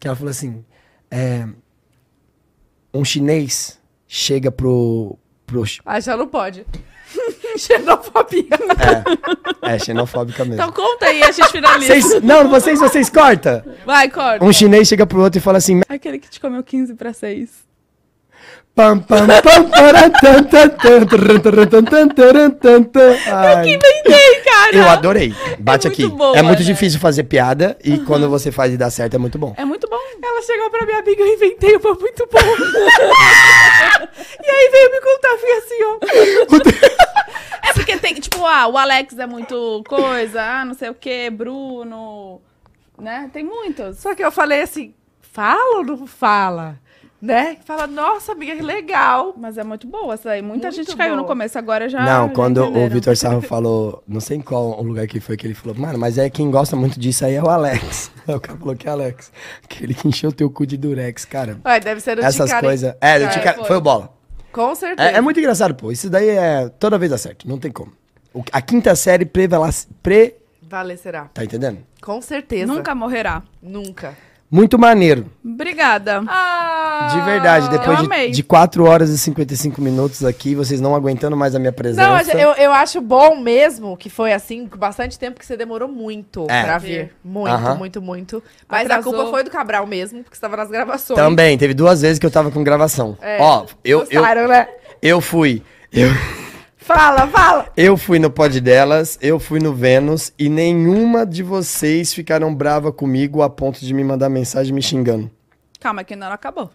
Que 0.01 0.09
ela 0.09 0.17
falou 0.17 0.31
assim: 0.31 0.65
é, 1.11 1.47
um 2.93 3.05
chinês 3.05 3.79
chega 4.07 4.51
pro. 4.51 5.19
pro 5.47 5.63
Ah, 5.85 6.01
já 6.01 6.17
não 6.17 6.27
pode. 6.27 6.67
Xenofobia. 7.61 8.47
é, 9.62 9.75
é 9.75 9.78
xenofóbica 9.78 10.45
mesmo. 10.45 10.62
Então 10.62 10.73
conta 10.73 11.07
aí, 11.07 11.23
a 11.23 11.33
gente 11.33 11.51
finaliza. 11.51 11.95
Vocês, 11.95 12.23
não, 12.23 12.49
vocês, 12.49 12.78
vocês 12.81 13.11
corta. 13.11 13.65
Vai, 13.85 14.09
corta. 14.09 14.45
Um 14.45 14.53
chinês 14.53 14.89
chega 14.89 15.07
pro 15.07 15.20
outro 15.20 15.39
e 15.39 15.43
fala 15.43 15.59
assim: 15.59 15.81
Aquele 15.89 16.19
que 16.19 16.28
te 16.28 16.41
comeu 16.41 16.62
15 16.62 16.95
pra 16.95 17.12
6. 17.12 17.68
Pam, 18.79 19.01
pam, 19.01 19.27
pam, 19.27 19.71
param, 19.71 20.09
tan, 20.23 20.45
tan, 20.45 20.69
tan, 20.69 21.05
tan, 21.05 21.85
tan, 21.85 22.09
taran, 22.15 22.51
tan, 22.51 22.83
tan. 22.85 23.17
Ai, 23.27 23.71
Inventei, 23.71 24.41
cara! 24.45 24.77
Eu 24.77 24.89
adorei. 24.89 25.35
Bate 25.59 25.89
É 25.89 25.91
aqui. 25.91 26.07
boa, 26.07 26.39
é 26.39 26.43
muito 26.43 26.61
né? 26.61 26.65
difícil 26.65 27.01
fazer 27.01 27.25
piada 27.25 27.77
e 27.83 27.99
quando 27.99 28.31
você 28.31 28.53
faz 28.53 28.73
e 28.73 28.77
dá 28.77 28.89
certo 28.89 29.15
é 29.15 29.19
muito 29.19 29.37
bom. 29.37 29.53
É 29.57 29.65
muito 29.65 29.89
bom. 29.91 29.99
Ela 30.23 30.43
chegou 30.43 30.71
pra 30.71 30.87
minha 30.87 31.01
amiga, 31.01 31.21
eu 31.21 31.35
inventei 31.35 31.75
uma 31.75 31.93
muito 31.93 32.29
boa. 32.31 32.45
e 34.45 34.49
aí 34.49 34.71
veio 34.71 34.93
me 34.93 35.01
contar, 35.01 35.39
fui 35.39 35.51
assim, 35.51 35.83
ó. 35.83 37.69
É 37.69 37.73
porque 37.73 37.97
tem, 37.97 38.15
tipo, 38.15 38.47
ah, 38.47 38.69
o 38.69 38.79
Alex 38.79 39.19
é 39.19 39.27
muito 39.27 39.83
coisa, 39.89 40.41
ah, 40.41 40.65
não 40.65 40.75
sei 40.75 40.89
o 40.89 40.95
que, 40.95 41.29
Bruno, 41.31 42.41
né? 42.97 43.29
Tem 43.33 43.43
muitos. 43.43 43.99
Só 43.99 44.15
que 44.15 44.23
eu 44.25 44.31
falei 44.31 44.61
assim, 44.63 44.95
fala 45.21 45.79
ou 45.79 45.85
não 45.85 46.07
fala? 46.07 46.79
Né? 47.21 47.57
Fala, 47.65 47.89
nossa, 47.89 48.31
amiga, 48.31 48.55
que 48.55 48.63
legal. 48.63 49.35
Mas 49.37 49.59
é 49.59 49.65
muito 49.65 49.89
boa 49.89 50.15
essa 50.15 50.31
aí. 50.31 50.41
Muita 50.41 50.69
Muito 50.69 50.77
gente 50.77 50.97
caiu 50.97 51.13
no 51.17 51.23
boa. 51.23 51.29
começo, 51.29 51.59
agora 51.59 51.89
já. 51.89 51.99
não, 52.05 52.29
já 52.29 52.33
quando 52.35 52.59
o. 52.65 52.89
Vitor 52.89 53.17
Sarro 53.17 53.41
falou, 53.43 54.05
não 54.07 54.21
sei 54.21 54.37
em 54.37 54.41
qual 54.41 54.81
lugar 54.83 55.05
que 55.09 55.19
foi 55.19 55.37
que 55.37 55.45
ele 55.45 55.55
falou, 55.55 55.77
mano, 55.77 55.99
mas 55.99 56.17
é 56.17 56.31
quem 56.31 56.49
gosta 56.49 56.77
muito 56.77 56.99
disso 57.01 57.25
aí 57.25 57.35
é 57.35 57.43
o 57.43 57.49
Alex. 57.49 58.13
O 58.29 58.39
cara 58.39 58.59
falou 58.59 58.77
que 58.77 58.87
é 58.87 58.91
Alex. 58.91 59.33
Aquele 59.65 59.95
que 59.95 60.07
encheu 60.07 60.29
o 60.29 60.33
teu 60.33 60.51
cu 60.51 60.67
de 60.67 60.77
durex, 60.77 61.25
cara. 61.25 61.59
Ué, 61.65 61.81
deve 61.81 61.99
ser 62.01 62.15
do 62.17 62.23
Essas 62.23 62.53
coisas. 62.53 62.95
É, 63.01 63.23
É, 63.23 63.27
Tica- 63.29 63.55
foi. 63.55 63.65
foi 63.65 63.77
o 63.77 63.81
bola. 63.81 64.13
Com 64.53 64.75
certeza. 64.75 65.09
É, 65.11 65.15
é 65.15 65.21
muito 65.23 65.41
engraçado, 65.41 65.75
pô. 65.75 65.91
Isso 65.91 66.11
daí 66.11 66.29
é. 66.29 66.69
Toda 66.79 66.99
vez 66.99 67.11
dá 67.11 67.17
certo, 67.19 67.49
não 67.49 67.59
tem 67.59 67.73
como. 67.73 67.91
O- 68.35 68.45
a 68.53 68.61
quinta 68.63 68.95
série 68.95 69.25
prevela- 69.25 69.71
pre. 70.03 70.37
Vale, 70.63 70.97
será. 70.99 71.25
Tá 71.33 71.43
entendendo? 71.43 71.79
Com 72.03 72.21
certeza. 72.21 72.71
Nunca 72.73 72.95
morrerá. 72.95 73.43
Nunca. 73.63 74.15
Muito 74.51 74.78
maneiro. 74.78 75.27
Obrigada. 75.44 76.23
Ah, 76.27 77.09
De 77.12 77.20
verdade, 77.20 77.68
depois 77.68 77.99
eu 78.01 78.09
de, 78.09 78.31
de 78.31 78.43
4 78.43 78.85
horas 78.85 79.10
e 79.10 79.18
55 79.18 79.81
minutos 79.83 80.25
aqui, 80.25 80.55
vocês 80.55 80.81
não 80.81 80.94
aguentando 80.94 81.36
mais 81.36 81.55
a 81.55 81.59
minha 81.59 81.73
presença. 81.73 82.33
Não, 82.35 82.41
eu, 82.41 82.52
eu 82.55 82.73
acho 82.73 83.01
bom 83.02 83.36
mesmo 83.36 83.94
que 83.97 84.09
foi 84.09 84.33
assim, 84.33 84.67
com 84.67 84.78
bastante 84.78 85.18
tempo 85.18 85.39
que 85.39 85.44
você 85.44 85.57
demorou 85.57 85.89
muito 85.89 86.47
É. 86.49 86.62
pra 86.62 86.78
vir. 86.78 87.12
Muito, 87.23 87.52
Aham. 87.52 87.75
muito, 87.75 88.01
muito. 88.01 88.43
Mas 88.67 88.83
a 88.91 88.94
Atrasou. 88.94 89.12
culpa 89.12 89.31
foi 89.31 89.44
do 89.44 89.51
Cabral 89.51 89.86
mesmo, 89.86 90.23
porque 90.23 90.36
estava 90.36 90.57
nas 90.57 90.70
gravações. 90.70 91.18
Também, 91.18 91.59
teve 91.59 91.75
duas 91.75 92.01
vezes 92.01 92.18
que 92.18 92.25
eu 92.25 92.31
tava 92.31 92.51
com 92.51 92.65
gravação. 92.65 93.18
É, 93.20 93.36
Ó, 93.41 93.67
eu, 93.85 94.01
eu, 94.10 94.20
gostaram, 94.20 94.49
né? 94.49 94.67
eu 95.02 95.20
fui. 95.20 95.62
Eu, 95.93 96.09
Fala, 96.89 97.26
fala! 97.26 97.70
eu 97.76 97.99
fui 97.99 98.18
no 98.18 98.31
pod 98.31 98.58
delas, 98.62 99.18
eu 99.20 99.39
fui 99.39 99.60
no 99.60 99.75
Vênus 99.75 100.33
e 100.39 100.49
nenhuma 100.49 101.26
de 101.26 101.42
vocês 101.42 102.15
ficaram 102.15 102.55
brava 102.55 102.91
comigo 102.91 103.42
a 103.42 103.50
ponto 103.50 103.78
de 103.81 103.92
me 103.92 104.02
mandar 104.02 104.31
mensagem 104.31 104.73
me 104.73 104.81
xingando. 104.81 105.31
Calma, 105.78 106.02
que 106.02 106.15
ainda 106.15 106.25
não 106.25 106.33
acabou. 106.33 106.70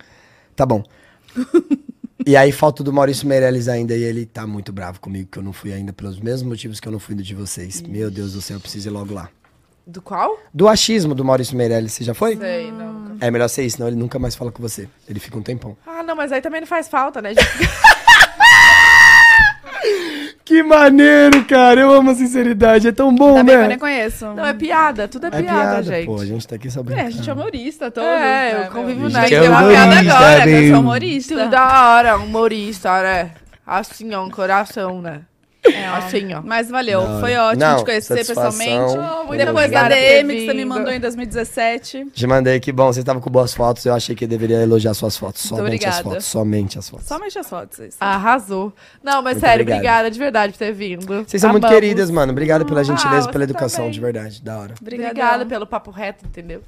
Tá 0.55 0.67
bom. 0.67 0.83
e 2.27 2.37
aí 2.37 2.51
falta 2.51 2.83
do 2.83 2.93
Maurício 2.93 3.27
Meirelles 3.27 3.67
ainda 3.67 3.95
e 3.95 4.03
ele 4.03 4.27
tá 4.27 4.45
muito 4.45 4.71
bravo 4.71 4.99
comigo 4.99 5.29
que 5.31 5.39
eu 5.39 5.43
não 5.43 5.51
fui 5.51 5.73
ainda 5.73 5.91
pelos 5.91 6.19
mesmos 6.19 6.47
motivos 6.47 6.79
que 6.79 6.87
eu 6.87 6.91
não 6.91 6.99
fui 6.99 7.15
do 7.15 7.23
de 7.23 7.33
vocês. 7.33 7.81
Meu 7.81 8.11
Deus 8.11 8.33
do 8.33 8.41
céu, 8.41 8.57
eu 8.57 8.61
preciso 8.61 8.89
ir 8.89 8.91
logo 8.91 9.15
lá. 9.15 9.29
Do 9.85 9.99
qual? 9.99 10.37
Do 10.53 10.67
achismo 10.67 11.15
do 11.15 11.25
Maurício 11.25 11.57
Meirelles, 11.57 11.91
você 11.91 12.03
já 12.03 12.13
foi? 12.13 12.37
Sei, 12.37 12.71
não. 12.71 13.17
É 13.19 13.31
melhor 13.31 13.47
ser 13.47 13.63
isso, 13.63 13.77
senão 13.77 13.89
ele 13.89 13.97
nunca 13.97 14.19
mais 14.19 14.35
fala 14.35 14.51
com 14.51 14.61
você. 14.61 14.87
Ele 15.09 15.19
fica 15.19 15.39
um 15.39 15.41
tempão. 15.41 15.75
Ah, 15.87 16.03
não, 16.03 16.15
mas 16.15 16.31
aí 16.31 16.39
também 16.39 16.61
não 16.61 16.67
faz 16.67 16.87
falta, 16.87 17.19
né? 17.19 17.31
gente? 20.43 20.45
Que 20.45 20.63
maneiro, 20.63 21.43
cara. 21.45 21.81
Eu 21.81 21.93
amo 21.93 22.11
a 22.11 22.15
sinceridade. 22.15 22.87
É 22.87 22.91
tão 22.91 23.13
bom, 23.13 23.37
Ainda 23.37 23.43
bem 23.43 23.53
que 23.55 23.57
eu 23.57 23.61
né? 23.61 23.67
nem 23.69 23.79
conheço. 23.79 24.25
Não, 24.27 24.45
é 24.45 24.53
piada, 24.53 25.07
tudo 25.07 25.25
é, 25.25 25.29
É 25.29 25.41
piada, 25.41 25.83
gente. 25.83 26.05
Pô, 26.05 26.19
a 26.19 26.25
gente 26.25 26.47
tá 26.47 26.55
aqui 26.55 26.69
só 26.69 26.81
É, 26.95 27.01
a 27.01 27.09
gente 27.09 27.29
é 27.29 27.33
humorista, 27.33 27.89
todos. 27.91 28.09
É, 28.09 28.53
eu 28.53 28.59
né, 28.59 28.69
convivo 28.71 29.09
na- 29.09 29.19
Tem 29.21 29.29
que 29.29 29.35
é 29.35 29.41
ter 29.41 29.49
uma 29.49 29.63
piada 29.67 29.99
agora, 29.99 30.43
que 30.43 30.49
eu 30.49 30.69
sou 30.71 30.79
humorista. 30.79 31.35
Tudo 31.35 31.49
da 31.49 31.89
hora, 31.95 32.17
humorista, 32.17 33.01
né? 33.01 33.31
Assim, 33.65 34.13
ó, 34.13 34.23
um 34.25 34.29
coração, 34.29 35.01
né? 35.01 35.21
É. 35.65 35.85
Assim, 35.93 36.33
ó. 36.33 36.41
Mas 36.43 36.69
valeu, 36.69 36.99
hora. 37.01 37.19
foi 37.19 37.35
ótimo 37.35 37.59
Não, 37.65 37.77
te 37.77 37.85
conhecer 37.85 38.23
satisfação. 38.23 38.51
pessoalmente. 38.51 38.97
Oh, 38.97 39.23
muito 39.25 39.37
Depois 39.45 39.71
da 39.71 39.81
obrigada 39.83 39.95
DM 39.95 40.33
que 40.33 40.45
você 40.45 40.53
me 40.53 40.65
mandou 40.65 40.91
em 40.91 40.99
2017. 40.99 42.05
Te 42.13 42.27
mandei, 42.27 42.59
que 42.59 42.71
bom. 42.71 42.91
Você 42.91 43.03
tava 43.03 43.19
com 43.21 43.29
boas 43.29 43.53
fotos. 43.53 43.85
Eu 43.85 43.93
achei 43.93 44.15
que 44.15 44.27
deveria 44.27 44.61
elogiar 44.61 44.93
suas 44.93 45.15
fotos. 45.17 45.41
Somente 45.41 45.85
as 45.87 45.97
obrigada. 45.99 46.03
fotos. 46.03 46.25
Somente 46.25 46.79
as 46.79 46.89
fotos. 46.89 47.07
Somente 47.07 47.39
as 47.39 47.49
fotos. 47.49 47.79
Isso. 47.79 47.97
Arrasou. 47.99 48.73
Não, 49.03 49.21
mas 49.21 49.33
Muito 49.35 49.39
sério, 49.45 49.61
obrigado. 49.63 49.77
obrigada 49.79 50.11
de 50.11 50.19
verdade 50.19 50.53
por 50.53 50.59
ter 50.59 50.73
vindo. 50.73 51.23
Vocês 51.25 51.39
são 51.41 51.51
muito 51.51 51.67
queridas, 51.67 52.09
mano. 52.11 52.31
Obrigado 52.31 52.65
pela 52.65 52.83
gentileza 52.83 53.27
Ah, 53.27 53.29
e 53.29 53.31
pela 53.31 53.43
educação, 53.43 53.77
também. 53.85 53.91
de 53.91 53.99
verdade. 54.01 54.41
Da 54.41 54.57
hora. 54.59 54.73
Obrigada 54.81 55.45
pelo 55.45 55.65
papo 55.65 55.91
reto, 55.91 56.25
entendeu? 56.25 56.61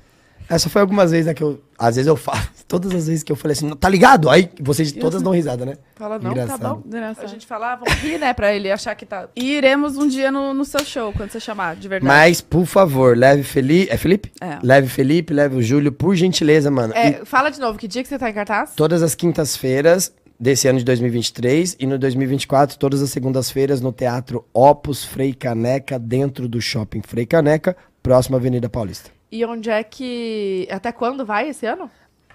Essa 0.49 0.69
foi 0.69 0.81
algumas 0.81 1.11
vezes, 1.11 1.25
né, 1.25 1.33
que 1.33 1.43
eu... 1.43 1.61
Às 1.77 1.95
vezes 1.95 2.07
eu 2.07 2.15
falo... 2.15 2.39
Todas 2.67 2.93
as 2.93 3.07
vezes 3.07 3.21
que 3.21 3.31
eu 3.31 3.35
falei 3.35 3.53
assim, 3.53 3.69
tá 3.75 3.87
ligado? 3.87 4.29
Aí 4.29 4.49
vocês 4.59 4.91
todas 4.91 5.21
dão 5.21 5.31
risada, 5.31 5.65
né? 5.65 5.77
Fala, 5.95 6.17
não, 6.17 6.31
Engraçado. 6.31 6.59
tá 6.59 6.73
bom. 6.73 6.81
Engraçado. 6.85 7.23
A 7.23 7.27
gente 7.27 7.45
fala, 7.45 7.73
ah, 7.73 7.75
vamos 7.75 7.93
rir, 8.01 8.17
né? 8.17 8.33
Pra 8.33 8.53
ele 8.53 8.71
achar 8.71 8.95
que 8.95 9.05
tá. 9.05 9.29
E 9.35 9.51
iremos 9.51 9.95
um 9.97 10.07
dia 10.07 10.31
no, 10.31 10.51
no 10.51 10.65
seu 10.65 10.83
show, 10.83 11.13
quando 11.13 11.29
você 11.29 11.39
chamar, 11.39 11.75
de 11.75 11.87
verdade. 11.87 12.07
Mas, 12.07 12.41
por 12.41 12.65
favor, 12.65 13.15
leve 13.15 13.43
Felipe... 13.43 13.91
É 13.91 13.97
Felipe? 13.97 14.31
É. 14.41 14.57
Leve 14.63 14.87
Felipe, 14.87 15.31
leve 15.31 15.57
o 15.57 15.61
Júlio, 15.61 15.91
por 15.91 16.15
gentileza, 16.15 16.71
mano. 16.71 16.93
E 16.95 16.97
É, 16.97 17.21
fala 17.23 17.51
de 17.51 17.59
novo, 17.59 17.77
que 17.77 17.87
dia 17.87 18.01
que 18.01 18.09
você 18.09 18.17
tá 18.17 18.29
em 18.29 18.33
cartaz? 18.33 18.73
todas 18.75 19.03
as 19.03 19.13
quintas-feiras 19.13 20.11
desse 20.39 20.67
ano 20.67 20.79
de 20.79 20.85
2023 20.85 21.77
e 21.79 21.85
no 21.85 21.97
2024, 21.97 22.77
todas 22.77 23.01
as 23.01 23.09
segundas-feiras 23.09 23.79
no 23.79 23.91
Teatro 23.93 24.45
Opus 24.53 25.03
Frei 25.05 25.33
Caneca, 25.33 25.97
dentro 25.99 26.47
do 26.47 26.59
Shopping 26.59 27.01
Frei 27.01 27.25
Caneca, 27.25 27.75
próximo 28.01 28.35
à 28.35 28.39
Avenida 28.39 28.67
Paulista. 28.69 29.14
E 29.31 29.43
onde 29.45 29.69
é 29.69 29.83
que. 29.83 30.67
Até 30.71 30.91
quando 30.91 31.25
vai 31.25 31.49
esse 31.49 31.65
ano? 31.65 31.89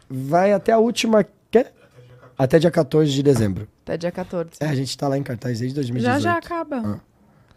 Vai 0.09 0.53
até 0.53 0.73
a 0.73 0.79
última... 0.79 1.25
Quê? 1.51 1.67
Até 2.37 2.59
dia 2.59 2.71
14 2.71 3.11
de 3.11 3.23
dezembro. 3.23 3.69
Até 3.85 3.97
dia 3.97 4.11
14. 4.11 4.51
É, 4.61 4.67
a 4.67 4.75
gente 4.75 4.97
tá 4.97 5.07
lá 5.09 5.17
em 5.17 5.23
cartaz 5.23 5.61
desde 5.61 5.75
2018. 5.75 6.15
já 6.15 6.19
já 6.19 6.39
acaba. 6.39 7.01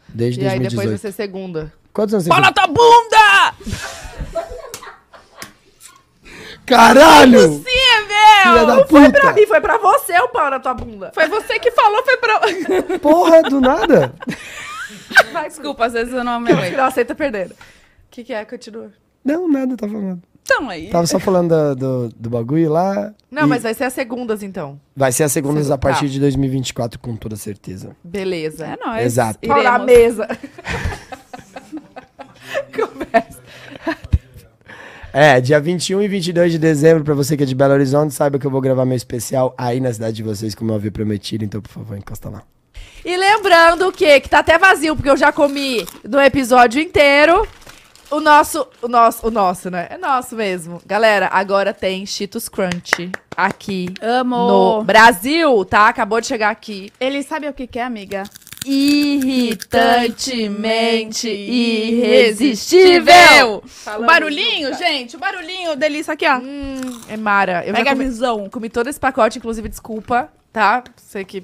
Desde 0.10 0.42
E 0.42 0.44
aí 0.48 0.60
depois 0.60 0.88
2018. 0.88 0.90
vai 0.90 0.98
ser 0.98 1.12
segunda. 1.12 1.74
Quantos 1.92 2.14
anos 2.14 2.26
você 2.26 2.30
Fala 2.30 2.52
tua 2.52 2.68
bunda! 2.68 3.53
Caralho! 6.66 7.40
Sim, 7.53 7.64
Filha 7.64 8.56
meu! 8.56 8.68
da 8.68 8.76
Não 8.76 8.88
foi 8.88 9.12
pra 9.12 9.34
mim, 9.34 9.45
foi 9.45 9.62
pra 9.62 9.78
você 9.78 10.18
o 10.20 10.30
pau 10.30 10.50
na 10.50 10.60
tua 10.60 10.74
bunda. 10.74 11.12
Foi 11.14 11.28
você 11.28 11.60
que 11.60 11.72
falou, 11.72 12.03
foi 12.03 12.18
pra... 12.18 12.40
Porra, 13.00 13.42
do 13.44 13.60
nada! 13.60 14.14
Vai, 15.32 15.50
Desculpa, 15.50 15.86
às 15.86 15.94
vezes 15.94 16.14
eu 16.14 16.24
não 16.24 16.34
aguento. 16.34 16.76
não 16.78 16.86
aceita 16.86 17.14
perder. 17.14 17.48
O 17.52 17.56
que, 18.10 18.24
que 18.24 18.34
é? 18.34 18.44
Continua. 18.45 18.92
Não, 19.24 19.48
nada, 19.50 19.76
tava 19.77 19.92
falando. 19.93 20.22
Então 20.45 20.69
aí. 20.69 20.90
Tava 20.90 21.08
só 21.08 21.19
falando 21.19 21.50
da- 21.50 21.74
do, 21.74 22.10
do 22.10 22.30
bagulho 22.30 22.69
lá. 22.69 23.14
Não, 23.32 23.43
e 23.43 23.48
mas 23.48 23.64
vai 23.64 23.74
ser 23.74 23.85
as 23.85 23.93
segundas, 23.93 24.43
então. 24.43 24.77
Vai 24.95 25.11
ser 25.14 25.24
a 25.24 25.30
segunda 25.30 25.61
Segu- 25.61 25.74
a 25.74 25.77
partir 25.77 26.06
tá. 26.08 26.11
de 26.11 26.19
2024, 26.19 27.00
com 27.00 27.16
toda 27.16 27.35
certeza. 27.38 27.95
Beleza. 28.03 28.66
É 28.66 28.76
nóis. 28.85 29.06
Exato. 29.06 29.40
Pau 29.48 29.64
na 29.64 29.69
Iremos. 29.80 29.85
mesa. 29.85 30.27
Começa. 32.76 33.43
É, 35.14 35.40
dia 35.40 35.60
21 35.60 36.02
e 36.02 36.08
22 36.08 36.52
de 36.53 36.58
dezembro, 36.58 37.03
pra 37.03 37.14
você 37.14 37.38
que 37.38 37.43
é 37.43 37.45
de 37.45 37.53
Belo 37.53 37.74
Horizonte, 37.74 38.14
saiba 38.16 38.40
que 38.40 38.48
eu 38.48 38.52
vou 38.52 38.60
gravar 38.60 38.84
meu 38.84 38.98
especial 38.98 39.53
aí 39.58 39.80
na 39.80 39.93
cidade 39.93 40.16
de 40.16 40.24
vocês, 40.24 40.56
como 40.56 40.72
eu 40.72 40.76
havia 40.76 40.92
prometido, 40.92 41.45
então, 41.45 41.61
por 41.61 41.69
favor, 41.72 41.95
encosta 41.98 42.30
lá. 42.30 42.42
E 43.06 43.16
lembrando 43.16 43.92
que, 43.92 44.19
que 44.22 44.27
tá 44.30 44.40
até 44.40 44.58
vazio, 44.58 44.95
porque 44.95 45.10
eu 45.10 45.18
já 45.18 45.32
comi 45.32 45.85
no 46.03 46.19
episódio 46.19 46.82
inteiro. 46.82 47.48
O 48.14 48.19
nosso, 48.19 48.67
o 48.80 48.88
nosso, 48.88 49.27
o 49.27 49.32
nosso, 49.32 49.72
né? 49.72 49.88
É 49.90 49.98
nosso 49.98 50.35
mesmo. 50.35 50.80
Galera, 50.85 51.30
agora 51.33 51.74
tem 51.74 52.06
Cheetos 52.06 52.48
Crunch 52.48 53.09
aqui 53.35 53.88
Amo. 54.00 54.38
no 54.38 54.83
Brasil, 54.83 55.66
tá? 55.66 55.88
Acabou 55.88 56.22
de 56.22 56.27
chegar 56.27 56.51
aqui. 56.51 56.93
Ele 57.00 57.24
sabe 57.24 57.50
o 57.50 57.53
que 57.53 57.66
que 57.66 57.80
é, 57.80 57.83
amiga? 57.83 58.22
Irritantemente 58.64 61.27
irresistível. 61.27 63.64
O 63.98 64.03
barulhinho, 64.06 64.77
gente, 64.77 65.16
o 65.16 65.19
barulhinho 65.19 65.75
delícia 65.75 66.14
aqui, 66.14 66.27
ó. 66.27 66.38
Hum, 66.38 67.01
é 67.09 67.17
Mara. 67.17 67.64
Eu 67.66 67.74
Pega 67.74 67.90
já 67.90 67.95
comi, 67.95 68.06
visão. 68.06 68.48
comi 68.48 68.69
todo 68.69 68.90
esse 68.90 69.00
pacote, 69.00 69.40
inclusive, 69.40 69.67
desculpa, 69.67 70.30
tá? 70.51 70.83
Sei 70.98 71.25
que, 71.25 71.43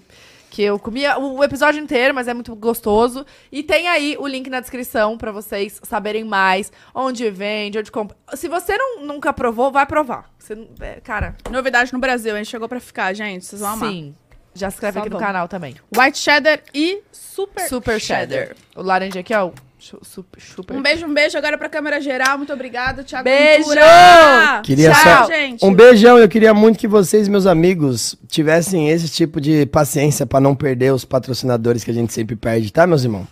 que 0.59 0.63
eu 0.63 0.77
comia 0.77 1.17
o, 1.17 1.41
episódio 1.41 1.81
inteiro, 1.81 2.13
mas 2.13 2.27
é 2.27 2.33
muito 2.33 2.53
gostoso. 2.53 3.25
E 3.49 3.63
tem 3.63 3.87
aí 3.87 4.17
o 4.19 4.27
link 4.27 4.49
na 4.49 4.59
descrição 4.59 5.17
pra 5.17 5.31
vocês 5.31 5.79
saberem 5.83 6.25
mais 6.25 6.69
onde 6.93 7.31
vende, 7.31 7.79
onde 7.79 7.89
compra. 7.89 8.17
Se 8.33 8.49
você 8.49 8.77
não, 8.77 9.05
nunca 9.05 9.31
provou, 9.31 9.71
vai 9.71 9.85
provar. 9.85 10.29
Você, 10.37 10.67
é, 10.81 10.99
cara, 10.99 11.37
Novidade 11.49 11.93
no 11.93 11.99
Brasil, 11.99 12.35
a 12.35 12.37
gente 12.39 12.49
chegou 12.49 12.67
pra 12.67 12.81
ficar, 12.81 13.13
gente. 13.13 13.45
Vocês 13.45 13.61
vão 13.61 13.71
amar. 13.71 13.89
sim. 13.89 14.13
Já 14.53 14.69
se 14.69 14.75
inscreve 14.75 14.95
Só 14.95 14.99
aqui 14.99 15.09
no 15.09 15.17
vão. 15.17 15.25
canal 15.25 15.47
também. 15.47 15.77
White 15.97 16.17
cheddar 16.17 16.59
e 16.73 17.03
super, 17.09 17.69
Super 17.69 18.01
cheddar. 18.01 18.53
O 18.75 18.81
laranja 18.81 19.21
aqui, 19.21 19.33
ó. 19.33 19.51
Super, 19.79 20.41
super. 20.41 20.75
Um 20.75 20.81
beijo, 20.81 21.05
um 21.05 21.13
beijo 21.13 21.37
agora 21.37 21.57
pra 21.57 21.69
câmera 21.69 22.01
geral. 22.01 22.37
Muito 22.37 22.51
obrigada, 22.51 23.03
Thiago. 23.03 23.23
Beijo! 23.23 23.69
Ventura. 23.69 24.61
Queria 24.63 24.91
Tchau, 24.91 25.01
só- 25.03 25.27
gente. 25.27 25.65
Um 25.65 25.73
beijão, 25.73 26.17
eu 26.19 26.27
queria 26.27 26.53
muito 26.53 26.77
que 26.77 26.87
vocês, 26.87 27.27
meus 27.29 27.45
amigos, 27.45 28.15
tivessem 28.27 28.89
esse 28.89 29.07
tipo 29.07 29.39
de 29.39 29.65
paciência 29.65 30.25
pra 30.25 30.39
não 30.41 30.53
perder 30.53 30.93
os 30.93 31.05
patrocinadores 31.05 31.83
que 31.83 31.91
a 31.91 31.93
gente 31.93 32.11
sempre 32.13 32.35
perde, 32.35 32.71
tá, 32.73 32.85
meus 32.85 33.03
irmãos? 33.03 33.25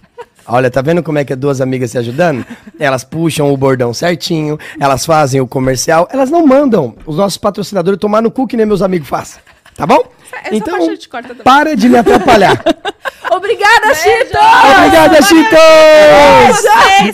Olha, 0.49 0.71
tá 0.71 0.81
vendo 0.81 1.03
como 1.03 1.17
é 1.19 1.25
que 1.25 1.33
é 1.33 1.35
duas 1.35 1.59
amigas 1.59 1.91
se 1.91 1.97
ajudando? 1.97 2.45
Elas 2.79 3.03
puxam 3.03 3.51
o 3.51 3.57
bordão 3.57 3.93
certinho, 3.93 4.57
elas 4.79 5.05
fazem 5.05 5.41
o 5.41 5.47
comercial, 5.47 6.07
elas 6.09 6.31
não 6.31 6.47
mandam 6.47 6.95
os 7.05 7.17
nossos 7.17 7.37
patrocinadores 7.37 7.99
tomar 7.99 8.21
no 8.21 8.31
cu 8.31 8.47
que 8.47 8.55
nem 8.55 8.65
meus 8.65 8.81
amigos 8.81 9.09
fazem, 9.09 9.41
tá 9.77 9.85
bom? 9.85 10.11
Essa 10.43 10.55
então, 10.55 10.73
parte 10.73 10.89
a 10.89 10.93
gente 10.93 11.09
corta 11.09 11.27
também. 11.29 11.43
para 11.43 11.75
de 11.75 11.87
me 11.87 11.97
atrapalhar. 11.97 12.61
Obrigada, 13.31 13.93
Chito! 13.93 14.37
Obrigada, 14.77 15.21
Chito! 15.21 15.55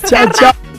Tchau, 0.08 0.30
tchau. 0.30 0.73